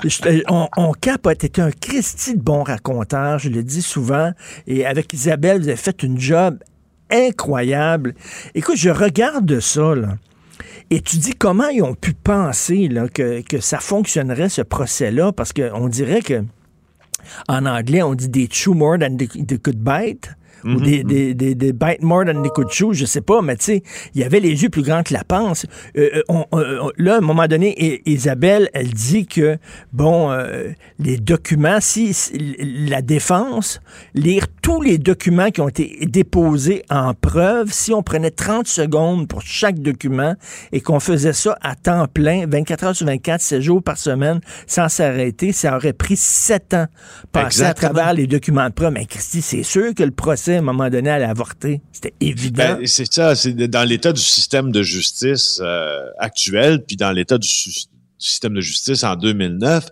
on, 0.48 0.66
on 0.78 0.92
capote. 0.92 1.36
T'es 1.36 1.60
un 1.60 1.72
Christy 1.72 2.36
de 2.36 2.40
bon 2.40 2.62
raconteur, 2.62 3.38
je 3.38 3.50
le 3.50 3.62
dis 3.62 3.82
souvent. 3.82 4.32
Et 4.66 4.86
avec 4.86 5.12
Isabelle, 5.12 5.60
vous 5.60 5.68
avez 5.68 5.76
fait 5.76 6.02
une 6.02 6.18
job 6.18 6.58
incroyable. 7.10 8.14
Écoute, 8.54 8.76
je 8.78 8.88
regarde 8.88 9.60
ça, 9.60 9.94
là. 9.94 10.16
Et 10.88 11.02
tu 11.02 11.18
dis 11.18 11.34
comment 11.34 11.68
ils 11.68 11.82
ont 11.82 11.94
pu 11.94 12.14
penser 12.14 12.88
là, 12.88 13.08
que, 13.08 13.42
que 13.42 13.60
ça 13.60 13.78
fonctionnerait, 13.78 14.48
ce 14.48 14.62
procès-là, 14.62 15.32
parce 15.32 15.52
qu'on 15.52 15.88
dirait 15.88 16.22
que 16.22 16.44
en 17.46 17.66
anglais, 17.66 18.02
on 18.02 18.14
dit 18.14 18.30
des 18.30 18.48
chew 18.50 18.72
more 18.72 18.98
than 18.98 19.18
they 19.18 19.58
could 19.58 19.84
bite 19.84 20.30
ou 20.64 20.68
mhm. 20.68 20.80
des, 20.82 21.04
des, 21.04 21.34
des, 21.34 21.54
des, 21.54 21.72
bite 21.72 22.02
more 22.02 22.24
than 22.24 22.42
they 22.42 22.50
could 22.50 22.70
chew, 22.70 22.92
je 22.92 23.04
sais 23.04 23.20
pas, 23.20 23.42
mais 23.42 23.56
tu 23.56 23.64
sais, 23.64 23.82
il 24.14 24.20
y 24.20 24.24
avait 24.24 24.40
les 24.40 24.62
yeux 24.62 24.68
plus 24.68 24.82
grands 24.82 25.02
que 25.02 25.14
la 25.14 25.24
panse. 25.24 25.66
Euh, 25.96 26.22
euh, 26.30 26.90
là, 26.96 27.14
à 27.14 27.18
un 27.18 27.20
moment 27.20 27.46
donné, 27.46 28.02
Isabelle, 28.06 28.68
elle 28.74 28.90
dit 28.90 29.26
que, 29.26 29.58
bon, 29.92 30.30
euh, 30.30 30.70
les 30.98 31.16
documents, 31.16 31.78
si, 31.80 32.14
la 32.88 33.02
défense, 33.02 33.80
lire 34.14 34.46
tous 34.62 34.82
les 34.82 34.98
documents 34.98 35.50
qui 35.50 35.60
ont 35.60 35.68
été 35.68 36.06
déposés 36.06 36.84
en 36.90 37.14
preuve, 37.14 37.72
si 37.72 37.92
on 37.92 38.02
prenait 38.02 38.30
30 38.30 38.66
secondes 38.66 39.28
pour 39.28 39.42
chaque 39.42 39.78
document 39.78 40.34
et 40.72 40.80
qu'on 40.80 41.00
faisait 41.00 41.32
ça 41.32 41.56
à 41.62 41.74
temps 41.74 42.06
plein, 42.06 42.46
24 42.46 42.84
heures 42.84 42.96
sur 42.96 43.06
24, 43.06 43.40
7 43.40 43.60
jours 43.60 43.82
par 43.82 43.96
semaine, 43.96 44.40
sans 44.66 44.88
s'arrêter, 44.88 45.52
ça 45.52 45.76
aurait 45.76 45.92
pris 45.92 46.16
7 46.16 46.74
ans 46.74 46.86
passer 47.32 47.62
à 47.62 47.74
travers 47.74 48.12
les 48.12 48.26
documents 48.26 48.68
de 48.68 48.74
preuve. 48.74 48.92
Mais 48.92 49.06
Christy, 49.06 49.42
c'est 49.42 49.62
sûr 49.62 49.94
que 49.94 50.02
le 50.02 50.10
procès 50.10 50.49
à 50.56 50.58
un 50.58 50.62
moment 50.62 50.88
donné, 50.90 51.10
à 51.10 51.28
avorter. 51.28 51.80
C'était 51.92 52.14
évident. 52.20 52.76
Ben, 52.78 52.86
c'est 52.86 53.12
ça, 53.12 53.34
c'est 53.34 53.52
dans 53.54 53.88
l'état 53.88 54.12
du 54.12 54.20
système 54.20 54.72
de 54.72 54.82
justice 54.82 55.60
euh, 55.62 56.06
actuel, 56.18 56.84
puis 56.86 56.96
dans 56.96 57.12
l'état 57.12 57.38
du 57.38 57.48
système 58.18 58.54
de 58.54 58.60
justice 58.60 59.02
en 59.04 59.16
2009, 59.16 59.88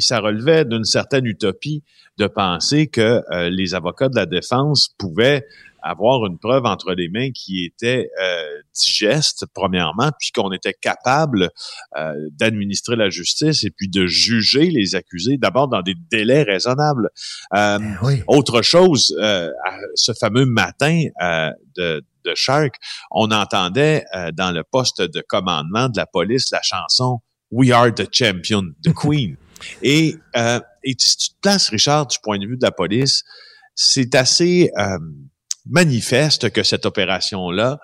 ça 0.00 0.20
relevait 0.20 0.64
d'une 0.64 0.84
certaine 0.84 1.26
utopie 1.26 1.82
de 2.18 2.26
penser 2.26 2.88
que 2.88 3.22
euh, 3.30 3.50
les 3.50 3.74
avocats 3.74 4.08
de 4.08 4.16
la 4.16 4.26
défense 4.26 4.94
pouvaient 4.98 5.46
avoir 5.88 6.26
une 6.26 6.38
preuve 6.38 6.66
entre 6.66 6.92
les 6.92 7.08
mains 7.08 7.30
qui 7.30 7.64
était 7.64 8.10
euh, 8.22 8.44
digeste, 8.74 9.46
premièrement, 9.54 10.10
puis 10.18 10.30
qu'on 10.32 10.52
était 10.52 10.74
capable 10.74 11.50
euh, 11.96 12.14
d'administrer 12.32 12.94
la 12.94 13.08
justice 13.08 13.64
et 13.64 13.70
puis 13.70 13.88
de 13.88 14.06
juger 14.06 14.70
les 14.70 14.94
accusés, 14.94 15.38
d'abord 15.38 15.68
dans 15.68 15.80
des 15.80 15.94
délais 16.10 16.42
raisonnables. 16.42 17.08
Euh, 17.54 17.78
ben 17.78 18.22
autre 18.26 18.60
chose, 18.62 19.16
ce 19.94 20.12
fameux 20.12 20.44
matin 20.44 21.04
de, 21.76 22.04
de 22.24 22.34
Shark, 22.34 22.74
on 23.10 23.30
entendait 23.30 24.04
dans 24.34 24.52
le 24.52 24.64
poste 24.64 25.00
de 25.00 25.22
commandement 25.26 25.88
de 25.88 25.96
la 25.96 26.06
police 26.06 26.50
la 26.50 26.62
chanson 26.62 27.20
We 27.50 27.70
Are 27.70 27.92
the 27.94 28.08
Champion, 28.12 28.74
the 28.84 28.92
Queen. 28.94 29.36
et, 29.82 30.16
et 30.34 30.94
si 30.98 31.16
tu 31.16 31.28
te 31.30 31.40
places, 31.40 31.70
Richard, 31.70 32.08
du 32.08 32.18
point 32.22 32.38
de 32.38 32.46
vue 32.46 32.56
de 32.56 32.64
la 32.64 32.72
police, 32.72 33.24
c'est 33.74 34.14
assez 34.14 34.70
manifeste 35.68 36.50
que 36.50 36.62
cette 36.62 36.86
opération-là 36.86 37.78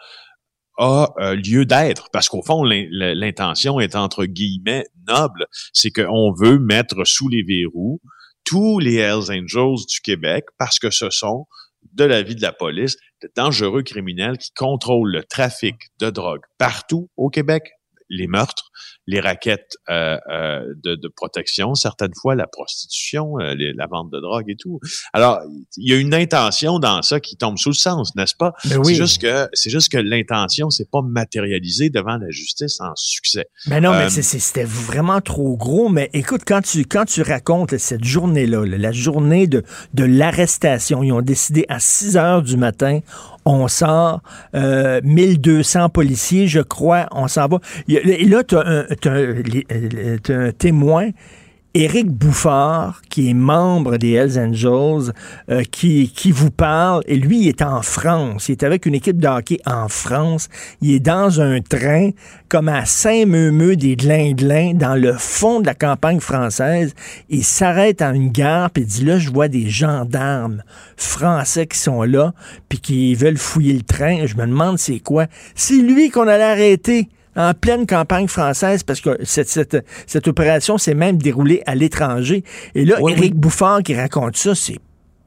a 0.78 1.12
euh, 1.20 1.36
lieu 1.36 1.66
d'être, 1.66 2.08
parce 2.12 2.28
qu'au 2.28 2.42
fond, 2.42 2.64
l'intention 2.64 3.78
est 3.78 3.94
entre 3.94 4.24
guillemets 4.24 4.86
noble, 5.06 5.46
c'est 5.72 5.90
qu'on 5.90 6.32
veut 6.32 6.58
mettre 6.58 7.04
sous 7.04 7.28
les 7.28 7.42
verrous 7.42 8.00
tous 8.44 8.78
les 8.78 8.96
Hells 8.96 9.30
Angels 9.30 9.86
du 9.88 10.00
Québec, 10.02 10.44
parce 10.58 10.78
que 10.78 10.90
ce 10.90 11.10
sont, 11.10 11.46
de 11.92 12.04
la 12.04 12.22
vie 12.22 12.34
de 12.34 12.42
la 12.42 12.52
police, 12.52 12.96
de 13.22 13.30
dangereux 13.36 13.82
criminels 13.82 14.38
qui 14.38 14.52
contrôlent 14.52 15.12
le 15.12 15.24
trafic 15.24 15.76
de 15.98 16.10
drogue 16.10 16.42
partout 16.58 17.10
au 17.16 17.30
Québec, 17.30 17.70
les 18.08 18.26
meurtres, 18.26 18.70
les 19.06 19.20
raquettes 19.20 19.76
euh, 19.90 20.16
euh, 20.30 20.75
de, 20.82 20.94
de, 20.94 21.08
protection, 21.08 21.75
certaines 21.75 22.14
fois 22.14 22.34
la 22.34 22.46
prostitution, 22.46 23.38
euh, 23.38 23.54
la 23.75 23.87
vente 23.87 24.11
de 24.11 24.18
drogue 24.20 24.49
et 24.49 24.56
tout. 24.56 24.80
Alors, 25.12 25.40
il 25.76 25.90
y 25.90 25.94
a 25.94 25.99
une 25.99 26.14
intention 26.14 26.78
dans 26.78 27.02
ça 27.02 27.20
qui 27.20 27.37
tombe 27.37 27.58
sous 27.58 27.70
le 27.70 27.75
sens, 27.75 28.14
n'est-ce 28.16 28.34
pas? 28.34 28.54
Ben 28.64 28.82
C'est 28.82 28.94
juste 28.94 29.20
que 29.20 29.49
c'est 29.52 29.70
juste 29.70 29.92
que 29.92 29.99
l'intention 29.99 30.70
c'est 30.70 30.90
pas 30.90 31.02
matérialisée 31.02 31.90
devant 31.90 32.16
la 32.16 32.30
justice 32.30 32.80
en 32.80 32.92
succès. 32.96 33.46
Mais 33.66 33.80
non, 33.80 33.92
mais 33.92 34.08
c'était 34.08 34.64
vraiment 34.64 35.20
trop 35.20 35.56
gros. 35.56 35.88
Mais 35.88 36.11
écoute, 36.12 36.42
quand 36.46 36.62
tu 36.62 36.84
quand 36.84 37.04
tu 37.04 37.23
racontes 37.23 37.76
cette 37.76 38.04
journée-là, 38.04 38.64
la 38.64 38.92
journée 38.92 39.46
de, 39.46 39.62
de 39.92 40.04
l'arrestation, 40.04 41.02
ils 41.02 41.12
ont 41.12 41.23
décidé 41.23 41.66
à 41.68 41.78
6 41.78 42.16
heures 42.16 42.42
du 42.42 42.56
matin, 42.56 43.00
on 43.44 43.68
sort, 43.68 44.20
euh, 44.54 45.00
1200 45.04 45.90
policiers, 45.90 46.49
je 46.49 46.61
crois, 46.61 47.06
on 47.12 47.28
s'en 47.28 47.46
va. 47.46 47.58
Et 47.88 48.25
là, 48.25 48.42
tu 48.42 48.56
as, 48.56 48.87
as, 49.04 50.32
un 50.32 50.52
témoin 50.52 51.10
Éric 51.76 52.08
Bouffard, 52.08 53.02
qui 53.10 53.28
est 53.28 53.34
membre 53.34 53.96
des 53.96 54.12
Hells 54.12 54.38
Angels, 54.38 55.12
euh, 55.50 55.64
qui, 55.64 56.30
vous 56.30 56.52
parle, 56.52 57.02
et 57.08 57.16
lui, 57.16 57.40
il 57.40 57.48
est 57.48 57.62
en 57.62 57.82
France. 57.82 58.48
Il 58.48 58.52
est 58.52 58.62
avec 58.62 58.86
une 58.86 58.94
équipe 58.94 59.18
de 59.18 59.26
hockey 59.26 59.58
en 59.66 59.88
France. 59.88 60.48
Il 60.80 60.94
est 60.94 61.00
dans 61.00 61.40
un 61.40 61.60
train, 61.60 62.10
comme 62.48 62.68
à 62.68 62.84
Saint-Meumeux 62.84 63.74
des 63.74 63.96
Glinglins, 63.96 64.74
dans 64.74 64.94
le 64.94 65.14
fond 65.14 65.58
de 65.58 65.66
la 65.66 65.74
campagne 65.74 66.20
française. 66.20 66.94
Il 67.28 67.42
s'arrête 67.42 68.02
à 68.02 68.10
une 68.10 68.30
gare, 68.30 68.70
puis 68.70 68.84
dit, 68.84 69.04
là, 69.04 69.18
je 69.18 69.30
vois 69.30 69.48
des 69.48 69.68
gendarmes 69.68 70.62
français 70.96 71.66
qui 71.66 71.78
sont 71.78 72.04
là, 72.04 72.34
puis 72.68 72.78
qui 72.78 73.16
veulent 73.16 73.36
fouiller 73.36 73.72
le 73.72 73.82
train. 73.82 74.26
Je 74.26 74.36
me 74.36 74.46
demande 74.46 74.78
c'est 74.78 75.00
quoi. 75.00 75.26
C'est 75.56 75.82
lui 75.82 76.10
qu'on 76.10 76.28
allait 76.28 76.44
arrêter 76.44 77.08
en 77.36 77.54
pleine 77.54 77.86
campagne 77.86 78.28
française, 78.28 78.82
parce 78.82 79.00
que 79.00 79.18
cette, 79.24 79.48
cette, 79.48 79.84
cette 80.06 80.28
opération 80.28 80.78
s'est 80.78 80.94
même 80.94 81.18
déroulée 81.18 81.62
à 81.66 81.74
l'étranger. 81.74 82.44
Et 82.74 82.84
là, 82.84 82.96
Éric 83.08 83.34
Bouffard 83.34 83.82
qui 83.82 83.94
raconte 83.94 84.36
ça, 84.36 84.54
c'est 84.54 84.78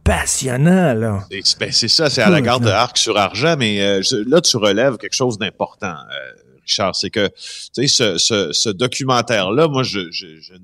passionnant, 0.03 0.93
là. 0.93 1.19
Ben, 1.59 1.71
c'est 1.71 1.89
ça, 1.89 2.09
c'est 2.09 2.21
à 2.21 2.29
la 2.29 2.41
garde 2.41 2.63
de 2.63 2.69
Arc 2.69 2.97
sur 2.97 3.17
Argent, 3.17 3.55
mais 3.57 3.81
euh, 3.81 4.01
là, 4.25 4.39
tu 4.39 4.55
relèves 4.55 4.97
quelque 4.97 5.13
chose 5.15 5.37
d'important. 5.37 5.87
Euh, 5.87 6.46
Richard, 6.67 6.95
c'est 6.95 7.09
que 7.09 7.29
ce, 7.35 8.69
documentaire-là, 8.69 9.67
moi 9.67 9.83
je, 9.83 9.99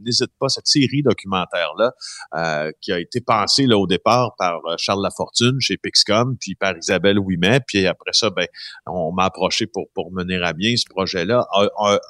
n'hésite 0.04 0.32
pas 0.40 0.50
cette 0.50 0.68
série 0.68 1.02
documentaire-là 1.04 1.92
euh, 2.36 2.72
qui 2.82 2.92
a 2.92 3.00
été 3.00 3.22
pensée 3.22 3.66
au 3.74 3.88
départ 3.88 4.36
par 4.38 4.60
euh, 4.66 4.76
Charles 4.78 5.02
Lafortune 5.02 5.60
chez 5.60 5.78
Pixcom, 5.78 6.36
puis 6.40 6.56
par 6.56 6.78
Isabelle 6.78 7.20
Ouimet, 7.20 7.62
puis 7.66 7.88
après 7.88 8.12
ça, 8.14 8.30
ben 8.30 8.48
on 8.86 9.12
m'a 9.12 9.26
approché 9.26 9.68
pour 9.68 10.12
mener 10.12 10.42
à 10.44 10.54
bien 10.54 10.76
ce 10.76 10.86
projet-là, 10.90 11.48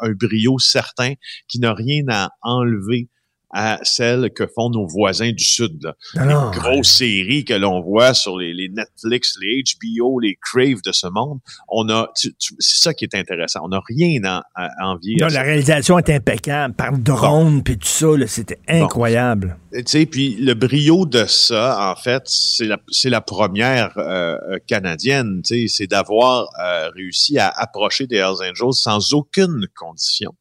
un 0.01 0.11
brio 0.13 0.57
certain 0.59 1.13
qui 1.47 1.59
n'a 1.59 1.73
rien 1.73 2.03
à 2.09 2.29
enlever 2.41 3.09
à 3.53 3.79
celle 3.83 4.31
que 4.31 4.47
font 4.47 4.69
nos 4.69 4.87
voisins 4.87 5.31
du 5.31 5.43
Sud. 5.43 5.83
Là. 5.83 5.95
Ah 6.17 6.25
les 6.25 6.59
grosses 6.59 6.89
séries 6.89 7.45
que 7.45 7.53
l'on 7.53 7.81
voit 7.81 8.13
sur 8.13 8.37
les, 8.37 8.53
les, 8.53 8.69
Netflix, 8.69 9.37
les 9.41 9.63
HBO, 9.63 10.19
les 10.19 10.37
Crave 10.41 10.81
de 10.83 10.91
ce 10.91 11.07
monde, 11.07 11.39
on 11.69 11.87
a, 11.89 12.09
c'est 12.15 12.33
ça 12.59 12.93
qui 12.93 13.05
est 13.05 13.15
intéressant. 13.15 13.61
On 13.63 13.69
n'a 13.69 13.81
rien 13.87 14.23
à, 14.23 14.41
à 14.55 14.69
envier. 14.87 15.17
Non, 15.19 15.27
la 15.27 15.43
réalisation 15.43 15.99
est 15.99 16.09
impeccable, 16.09 16.73
par 16.73 16.97
drone 16.97 17.63
puis 17.63 17.77
tout 17.77 17.87
ça, 17.87 18.07
c'était 18.27 18.59
incroyable. 18.67 19.57
Tu 19.73 19.83
sais, 19.85 20.05
puis 20.05 20.35
le 20.35 20.53
brio 20.53 21.05
de 21.05 21.25
ça, 21.25 21.91
en 21.91 21.99
fait, 21.99 22.23
c'est 22.25 22.65
la, 22.65 22.77
c'est 22.89 23.09
la 23.09 23.21
première 23.21 23.93
euh, 23.97 24.37
canadienne. 24.67 25.41
Tu 25.45 25.67
sais, 25.67 25.75
c'est 25.75 25.87
d'avoir 25.87 26.47
euh, 26.63 26.89
réussi 26.95 27.37
à 27.37 27.49
approcher 27.49 28.07
des 28.07 28.17
Hells 28.17 28.41
Angels 28.41 28.73
sans 28.73 29.13
aucune 29.13 29.67
condition 29.75 30.33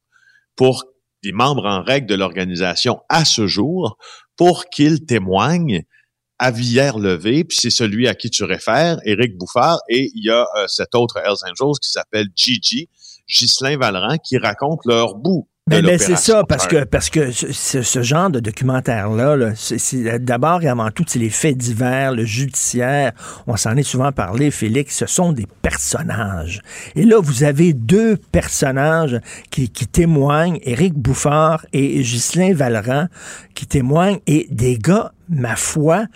pour 0.57 0.85
des 1.23 1.33
membres 1.33 1.67
en 1.67 1.83
règle 1.83 2.07
de 2.07 2.15
l'organisation 2.15 3.01
à 3.09 3.25
ce 3.25 3.47
jour 3.47 3.97
pour 4.37 4.67
qu'ils 4.67 5.05
témoignent 5.05 5.85
à 6.39 6.51
Villers-Levé, 6.51 7.45
puis 7.45 7.57
c'est 7.61 7.71
celui 7.71 8.09
à 8.09 8.15
qui 8.15 8.29
tu 8.29 8.43
réfères, 8.43 8.99
Éric 9.05 9.37
Bouffard, 9.39 9.79
et 9.89 10.11
il 10.15 10.25
y 10.25 10.31
a 10.31 10.45
euh, 10.57 10.67
cet 10.67 10.95
autre 10.97 11.19
Hells 11.19 11.49
Angels 11.49 11.79
qui 11.81 11.91
s'appelle 11.91 12.27
Gigi, 12.35 12.89
Ghislain 13.29 13.77
Valran, 13.77 14.17
qui 14.19 14.39
raconte 14.39 14.81
leur 14.85 15.15
bout 15.15 15.49
ben, 15.71 15.85
ben 15.85 15.97
c'est 15.97 16.17
ça, 16.17 16.43
parce 16.43 16.67
que 16.67 16.83
parce 16.83 17.09
que 17.09 17.31
ce, 17.31 17.83
ce 17.83 18.03
genre 18.03 18.31
de 18.31 18.41
documentaire-là, 18.41 19.37
-là, 19.37 19.53
c'est 19.55 20.19
d'abord 20.19 20.61
et 20.65 20.69
avant 20.69 20.91
tout, 20.91 21.05
c'est 21.07 21.21
les 21.21 21.31
faits 21.31 21.57
divers, 21.57 22.13
le 22.13 22.25
judiciaire. 22.25 23.13
On 23.47 23.57
s'en 23.57 23.77
est 23.77 23.85
souvent 23.85 24.11
parlé, 24.11 24.51
Félix. 24.51 24.97
Ce 24.97 25.07
sont 25.07 25.33
des 25.33 25.47
personnages. 25.63 26.63
Et 26.97 27.05
là, 27.05 27.21
vous 27.21 27.45
avez 27.45 27.75
deux 27.75 28.17
personnages 28.17 29.21
qui, 29.51 29.69
qui 29.69 29.87
témoignent, 29.87 30.59
Éric 30.65 30.95
Bouffard 30.95 31.65
et 31.73 32.03
Ghislain 32.03 32.55
Valran, 32.55 33.07
qui 33.55 33.67
témoignent, 33.67 34.19
et 34.27 34.49
des 34.51 34.79
gars, 34.79 35.13
ma 35.29 35.55
foi, 35.55 36.07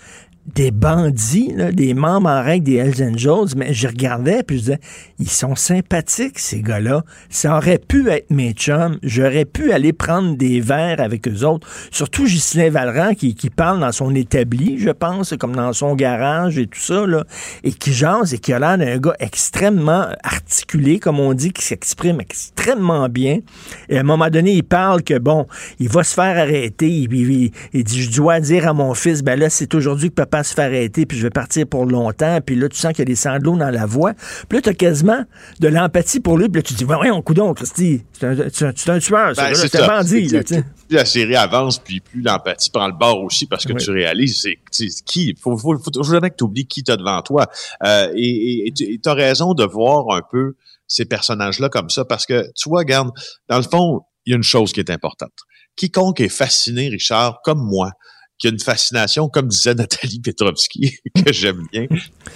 des 0.54 0.70
bandits, 0.70 1.52
des 1.72 1.94
membres 1.94 2.30
en 2.30 2.42
règle 2.42 2.66
des 2.66 2.76
Hells 2.76 3.02
Angels, 3.02 3.56
mais 3.56 3.74
je 3.74 3.88
regardais 3.88 4.42
puis 4.42 4.56
je 4.58 4.62
disais, 4.62 4.80
ils 5.18 5.28
sont 5.28 5.56
sympathiques, 5.56 6.38
ces 6.38 6.62
gars-là. 6.62 7.02
Ça 7.28 7.56
aurait 7.56 7.78
pu 7.78 8.08
être 8.10 8.30
mes 8.30 8.52
chums. 8.52 8.98
J'aurais 9.02 9.44
pu 9.44 9.72
aller 9.72 9.92
prendre 9.92 10.36
des 10.36 10.60
verres 10.60 11.00
avec 11.00 11.26
eux 11.28 11.44
autres. 11.44 11.66
Surtout 11.90 12.24
Ghislain 12.24 12.70
Valran 12.70 13.14
qui, 13.14 13.34
qui 13.34 13.50
parle 13.50 13.80
dans 13.80 13.92
son 13.92 14.14
établi, 14.14 14.78
je 14.78 14.90
pense, 14.90 15.34
comme 15.38 15.56
dans 15.56 15.72
son 15.72 15.94
garage 15.94 16.58
et 16.58 16.66
tout 16.66 16.80
ça, 16.80 17.06
là, 17.06 17.24
et 17.64 17.72
qui 17.72 17.92
jase 17.92 18.34
et 18.34 18.38
qui 18.38 18.52
a 18.52 18.58
l'air 18.58 18.78
d'un 18.78 18.98
gars 18.98 19.16
extrêmement 19.18 20.06
articulé, 20.22 20.98
comme 20.98 21.18
on 21.18 21.34
dit, 21.34 21.52
qui 21.52 21.64
s'exprime 21.64 22.20
extrêmement 22.20 23.08
bien. 23.08 23.40
Et 23.88 23.96
à 23.96 24.00
un 24.00 24.04
moment 24.04 24.30
donné, 24.30 24.52
il 24.52 24.64
parle 24.64 25.02
que, 25.02 25.18
bon, 25.18 25.46
il 25.80 25.88
va 25.88 26.04
se 26.04 26.14
faire 26.14 26.38
arrêter. 26.38 26.88
Il, 26.88 27.52
il 27.72 27.84
dit, 27.84 28.02
je 28.02 28.10
dois 28.12 28.40
dire 28.40 28.68
à 28.68 28.72
mon 28.72 28.94
fils, 28.94 29.22
ben 29.22 29.38
là, 29.38 29.50
c'est 29.50 29.74
aujourd'hui 29.74 30.10
que 30.10 30.14
papa 30.14 30.35
se 30.42 30.54
faire 30.54 30.66
arrêter, 30.66 31.06
puis 31.06 31.18
je 31.18 31.22
vais 31.22 31.30
partir 31.30 31.66
pour 31.66 31.86
longtemps, 31.86 32.40
puis 32.44 32.56
là, 32.56 32.68
tu 32.68 32.76
sens 32.76 32.92
qu'il 32.92 33.00
y 33.00 33.02
a 33.02 33.04
des 33.06 33.16
sanglots 33.16 33.56
dans 33.56 33.70
la 33.70 33.86
voix. 33.86 34.12
Puis 34.48 34.58
là, 34.58 34.62
tu 34.62 34.68
as 34.68 34.74
quasiment 34.74 35.24
de 35.60 35.68
l'empathie 35.68 36.20
pour 36.20 36.38
lui, 36.38 36.48
puis 36.48 36.60
là, 36.60 36.62
tu 36.62 36.74
dis, 36.74 36.84
voyons, 36.84 37.20
coudon, 37.22 37.54
Christy, 37.54 38.02
c'est 38.12 38.26
un, 38.26 38.30
un, 38.30 38.98
tueur, 38.98 39.32
ben, 39.34 39.54
c'est 39.54 39.76
un 39.76 39.86
bandit. 39.86 40.28
Là, 40.28 40.42
plus 40.42 40.64
la 40.90 41.04
série 41.04 41.36
avance, 41.36 41.78
puis 41.78 42.00
plus 42.00 42.22
l'empathie 42.22 42.70
prend 42.70 42.86
le 42.86 42.94
bord 42.94 43.22
aussi, 43.22 43.46
parce 43.46 43.64
que 43.64 43.72
tu 43.72 43.90
réalises, 43.90 44.40
c'est 44.40 44.58
qui, 45.04 45.30
il 45.30 45.38
faut, 45.38 45.56
faut, 45.56 45.76
faut, 45.78 45.90
toujours 45.90 46.14
jamais 46.14 46.30
que 46.30 46.36
tu 46.36 46.44
oublies 46.44 46.66
qui 46.66 46.82
t'as 46.82 46.96
devant 46.96 47.20
toi. 47.22 47.46
Euh, 47.84 48.12
et 48.16 48.72
tu 48.74 49.00
as 49.04 49.14
raison 49.14 49.54
de 49.54 49.64
voir 49.64 50.14
un 50.14 50.22
peu 50.30 50.54
ces 50.86 51.04
personnages-là 51.04 51.68
comme 51.68 51.90
ça, 51.90 52.04
parce 52.04 52.26
que, 52.26 52.46
tu 52.54 52.68
vois, 52.68 52.80
regarde, 52.80 53.10
dans 53.48 53.56
le 53.56 53.64
fond, 53.64 54.02
il 54.24 54.30
y 54.30 54.32
a 54.34 54.36
une 54.36 54.42
chose 54.42 54.72
qui 54.72 54.80
est 54.80 54.90
importante. 54.90 55.32
Quiconque 55.76 56.20
est 56.20 56.28
fasciné, 56.28 56.88
Richard, 56.88 57.40
comme 57.42 57.62
moi, 57.62 57.92
qui 58.38 58.48
a 58.48 58.50
une 58.50 58.60
fascination, 58.60 59.28
comme 59.28 59.48
disait 59.48 59.74
Nathalie 59.74 60.20
Petrovski, 60.20 60.98
que 61.24 61.32
j'aime 61.32 61.66
bien, 61.72 61.86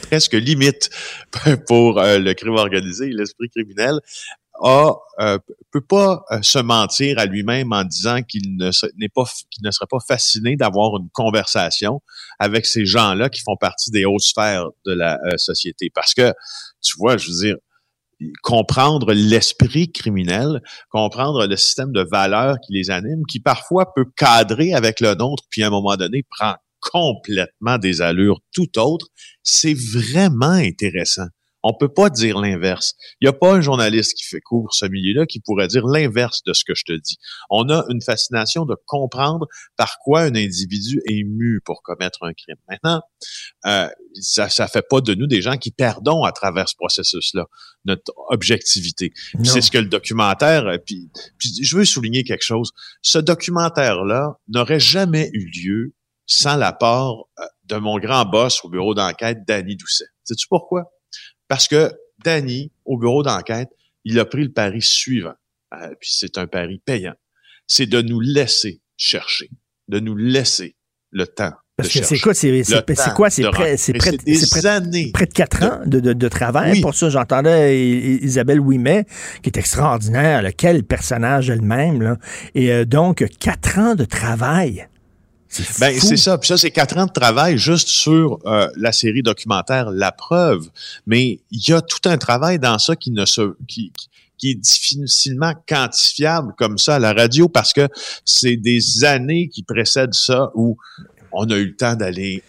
presque 0.09 0.35
limite 0.35 0.91
pour 1.67 1.99
euh, 1.99 2.19
le 2.19 2.35
crime 2.35 2.55
organisé 2.55 3.11
l'esprit 3.11 3.51
criminel, 3.51 4.01
a, 4.63 4.93
euh, 5.21 5.39
peut 5.71 5.81
pas 5.81 6.23
euh, 6.31 6.41
se 6.43 6.59
mentir 6.59 7.19
à 7.19 7.25
lui-même 7.25 7.73
en 7.73 7.83
disant 7.85 8.23
qu'il 8.23 8.57
ne 8.57 8.71
n'est 8.99 9.09
pas 9.09 9.25
qu'il 9.51 9.65
ne 9.65 9.71
serait 9.71 9.87
pas 9.89 10.01
fasciné 10.07 10.57
d'avoir 10.57 10.99
une 11.01 11.09
conversation 11.15 12.03
avec 12.39 12.67
ces 12.67 12.85
gens-là 12.85 13.31
qui 13.31 13.41
font 13.41 13.57
partie 13.57 13.91
des 13.91 14.05
hautes 14.05 14.21
sphères 14.21 14.67
de 14.85 14.93
la 14.93 15.19
société. 15.39 15.91
Parce 15.95 16.13
que 16.13 16.35
tu 16.83 16.95
vois 16.99 17.17
je 17.17 17.31
veux 17.31 17.39
dire 17.39 17.57
comprendre 18.43 19.13
l'esprit 19.13 19.91
criminel, 19.91 20.63
comprendre 20.91 21.47
le 21.47 21.57
système 21.57 21.93
de 21.93 22.03
valeurs 22.03 22.57
qui 22.61 22.73
les 22.73 22.91
anime, 22.91 23.25
qui 23.29 23.41
parfois 23.41 23.93
peut 23.95 24.07
cadrer 24.17 24.75
avec 24.75 25.01
le 25.01 25.15
nôtre, 25.15 25.45
puis 25.51 25.63
à 25.63 25.69
un 25.69 25.71
moment 25.71 25.97
donné 25.97 26.23
prend 26.29 26.55
complètement 26.81 27.79
des 27.79 28.01
allures 28.01 28.41
tout 28.53 28.79
autres, 28.79 29.09
c'est 29.43 29.75
vraiment 29.75 30.51
intéressant. 30.51 31.27
On 31.63 31.75
peut 31.75 31.93
pas 31.93 32.11
dire 32.11 32.39
l'inverse. 32.39 32.95
Il 33.21 33.27
n'y 33.27 33.29
a 33.29 33.33
pas 33.33 33.55
un 33.55 33.61
journaliste 33.61 34.17
qui 34.17 34.25
fait 34.25 34.41
couvre 34.41 34.73
ce 34.73 34.87
milieu-là 34.87 35.27
qui 35.27 35.41
pourrait 35.41 35.69
dire 35.69 35.87
l'inverse 35.87 36.43
de 36.45 36.53
ce 36.53 36.65
que 36.65 36.75
je 36.75 36.85
te 36.85 36.93
dis. 36.93 37.19
On 37.51 37.69
a 37.69 37.85
une 37.89 38.03
fascination 38.03 38.65
de 38.65 38.77
comprendre 38.87 39.47
par 39.77 39.99
quoi 40.03 40.23
un 40.23 40.35
individu 40.35 41.01
est 41.07 41.25
mu 41.25 41.61
pour 41.65 41.83
commettre 41.83 42.23
un 42.23 42.33
crime. 42.33 42.57
Maintenant, 42.69 43.03
euh, 43.67 43.89
ça 44.21 44.49
ça 44.49 44.69
fait 44.69 44.87
pas 44.89 45.01
de 45.01 45.15
nous 45.15 45.27
des 45.27 45.43
gens 45.43 45.57
qui 45.57 45.71
perdons 45.71 46.25
à 46.25 46.33
travers 46.33 46.69
ce 46.69 46.75
processus-là 46.77 47.47
notre 47.85 48.13
objectivité. 48.29 49.13
C'est 49.43 49.61
ce 49.61 49.71
que 49.71 49.79
le 49.79 49.87
documentaire. 49.87 50.67
Euh, 50.67 50.79
puis, 50.79 51.11
puis 51.39 51.51
je 51.63 51.77
veux 51.77 51.85
souligner 51.85 52.25
quelque 52.25 52.45
chose. 52.45 52.73
Ce 53.03 53.19
documentaire-là 53.19 54.39
n'aurait 54.49 54.81
jamais 54.81 55.31
eu 55.33 55.51
lieu 55.51 55.95
sans 56.27 56.57
l'apport 56.57 57.29
euh, 57.39 57.45
de 57.65 57.77
mon 57.77 57.99
grand 57.99 58.25
boss 58.25 58.65
au 58.65 58.69
bureau 58.69 58.95
d'enquête, 58.95 59.39
Danny 59.47 59.77
Doucet. 59.77 60.07
Sais-tu 60.25 60.47
pourquoi? 60.49 60.93
Parce 61.51 61.67
que 61.67 61.91
Danny, 62.25 62.71
au 62.85 62.97
bureau 62.97 63.25
d'enquête, 63.25 63.71
il 64.05 64.21
a 64.21 64.25
pris 64.25 64.45
le 64.45 64.53
pari 64.53 64.81
suivant. 64.81 65.35
Euh, 65.75 65.89
puis 66.01 66.13
c'est 66.13 66.39
un 66.39 66.47
pari 66.47 66.81
payant. 66.85 67.15
C'est 67.67 67.87
de 67.87 68.01
nous 68.01 68.21
laisser 68.21 68.81
chercher, 68.97 69.51
de 69.89 69.99
nous 69.99 70.15
laisser 70.15 70.77
le 71.11 71.27
temps 71.27 71.51
Parce 71.77 71.89
que 71.89 72.05
c'est 72.05 72.21
quoi, 72.21 72.35
c'est 72.35 72.63
quoi, 73.17 73.31
c'est 73.31 73.51
près, 73.51 73.77
c'est 73.77 73.93
près, 73.95 74.67
années 74.67 75.11
près 75.13 75.27
de 75.27 75.33
quatre 75.33 75.65
ans 75.65 75.81
de, 75.87 75.99
de, 75.99 76.13
de 76.13 76.29
travail 76.29 76.81
pour 76.83 76.95
ça. 76.95 77.11
J'entendais 77.11 77.81
Isabelle 78.23 78.61
Ouimet, 78.61 79.07
qui 79.43 79.49
est 79.49 79.59
extraordinaire, 79.59 80.49
quel 80.57 80.85
personnage 80.85 81.51
elle-même, 81.51 82.17
et 82.55 82.71
euh, 82.71 82.85
donc 82.85 83.27
quatre 83.41 83.77
ans 83.77 83.97
de 83.97 84.05
travail. 84.05 84.87
Ben, 85.81 85.99
c'est 85.99 86.17
ça. 86.17 86.39
Puis 86.39 86.49
ça, 86.49 86.57
c'est 86.57 86.71
quatre 86.71 86.97
ans 86.97 87.07
de 87.07 87.13
travail 87.13 87.59
juste 87.59 87.89
sur 87.89 88.39
euh, 88.47 88.69
la 88.77 88.93
série 88.93 89.23
documentaire 89.23 89.91
La 89.91 90.13
Preuve. 90.13 90.69
Mais 91.07 91.41
il 91.51 91.69
y 91.69 91.73
a 91.73 91.81
tout 91.81 92.09
un 92.09 92.19
travail 92.19 92.59
dans 92.59 92.79
ça 92.79 92.95
qui 92.95 93.11
ne 93.11 93.25
se, 93.25 93.57
qui, 93.67 93.93
qui 94.39 94.51
est 94.53 94.55
difficilement 94.55 95.55
quantifiable 95.69 96.55
comme 96.57 96.79
ça 96.79 96.97
à 96.97 96.99
la 96.99 97.13
radio 97.13 97.49
parce 97.49 97.73
que 97.73 97.89
c'est 98.25 98.57
des 98.57 99.05
années 99.05 99.49
qui 99.49 99.63
précèdent 99.63 100.15
ça 100.15 100.51
où 100.55 100.79
on 101.33 101.51
a 101.51 101.57
eu 101.57 101.67
le 101.67 101.77
temps 101.77 101.95
d'aller 101.95 102.43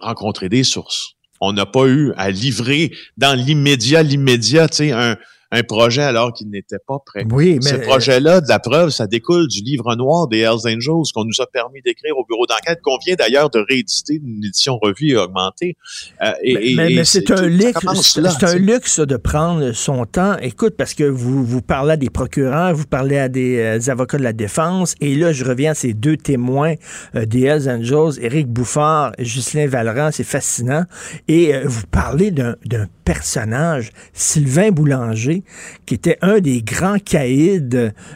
rencontrer 0.00 0.48
des 0.48 0.64
sources. 0.64 1.14
On 1.40 1.52
n'a 1.52 1.66
pas 1.66 1.86
eu 1.86 2.12
à 2.16 2.30
livrer 2.30 2.92
dans 3.16 3.34
l'immédiat, 3.34 4.02
l'immédiat, 4.02 4.68
tu 4.68 4.76
sais, 4.76 4.92
un, 4.92 5.16
un 5.52 5.62
projet 5.62 6.02
alors 6.02 6.32
qu'il 6.32 6.48
n'était 6.48 6.78
pas 6.86 6.98
prêt. 7.04 7.24
Oui, 7.30 7.58
mais... 7.62 7.70
Ce 7.70 7.74
projet-là, 7.74 8.40
de 8.40 8.48
la 8.48 8.58
preuve, 8.60 8.90
ça 8.90 9.06
découle 9.06 9.48
du 9.48 9.62
livre 9.62 9.96
noir 9.96 10.28
des 10.28 10.38
Hells 10.38 10.66
Angels 10.66 11.10
qu'on 11.12 11.24
nous 11.24 11.40
a 11.40 11.46
permis 11.46 11.82
d'écrire 11.82 12.16
au 12.16 12.24
bureau 12.24 12.46
d'enquête, 12.46 12.80
qu'on 12.82 12.98
vient 13.04 13.16
d'ailleurs 13.16 13.50
de 13.50 13.58
rééditer 13.68 14.20
une 14.24 14.44
édition 14.44 14.78
revue 14.80 15.10
et 15.10 15.16
augmentée. 15.16 15.76
Euh, 16.22 16.30
et, 16.42 16.76
mais, 16.76 17.04
c'est 17.04 17.30
un 17.32 17.46
luxe, 17.46 17.78
c'est 18.14 18.44
un 18.44 18.54
luxe 18.56 19.00
de 19.00 19.16
prendre 19.16 19.72
son 19.72 20.04
temps. 20.04 20.36
Écoute, 20.40 20.74
parce 20.76 20.94
que 20.94 21.04
vous, 21.04 21.44
vous 21.44 21.62
parlez 21.62 21.92
à 21.92 21.96
des 21.96 22.10
procureurs, 22.10 22.72
vous 22.74 22.86
parlez 22.86 23.18
à 23.18 23.28
des 23.28 23.58
euh, 23.58 23.90
avocats 23.90 24.18
de 24.18 24.22
la 24.22 24.32
défense, 24.32 24.94
et 25.00 25.16
là, 25.16 25.32
je 25.32 25.44
reviens 25.44 25.72
à 25.72 25.74
ces 25.74 25.94
deux 25.94 26.16
témoins 26.16 26.74
euh, 27.16 27.26
des 27.26 27.42
Hells 27.42 27.68
Angels, 27.68 28.22
Éric 28.22 28.46
Bouffard, 28.46 29.12
Ghislain 29.18 29.66
Valran, 29.66 30.10
c'est 30.12 30.24
fascinant. 30.24 30.84
Et 31.26 31.52
vous 31.64 31.86
parlez 31.90 32.30
d'un 32.30 32.54
personnage, 33.04 33.90
Sylvain 34.12 34.70
Boulanger, 34.70 35.39
qui 35.86 35.94
était 35.94 36.18
un 36.22 36.40
des 36.40 36.62
grands 36.62 36.98
caïds 36.98 37.60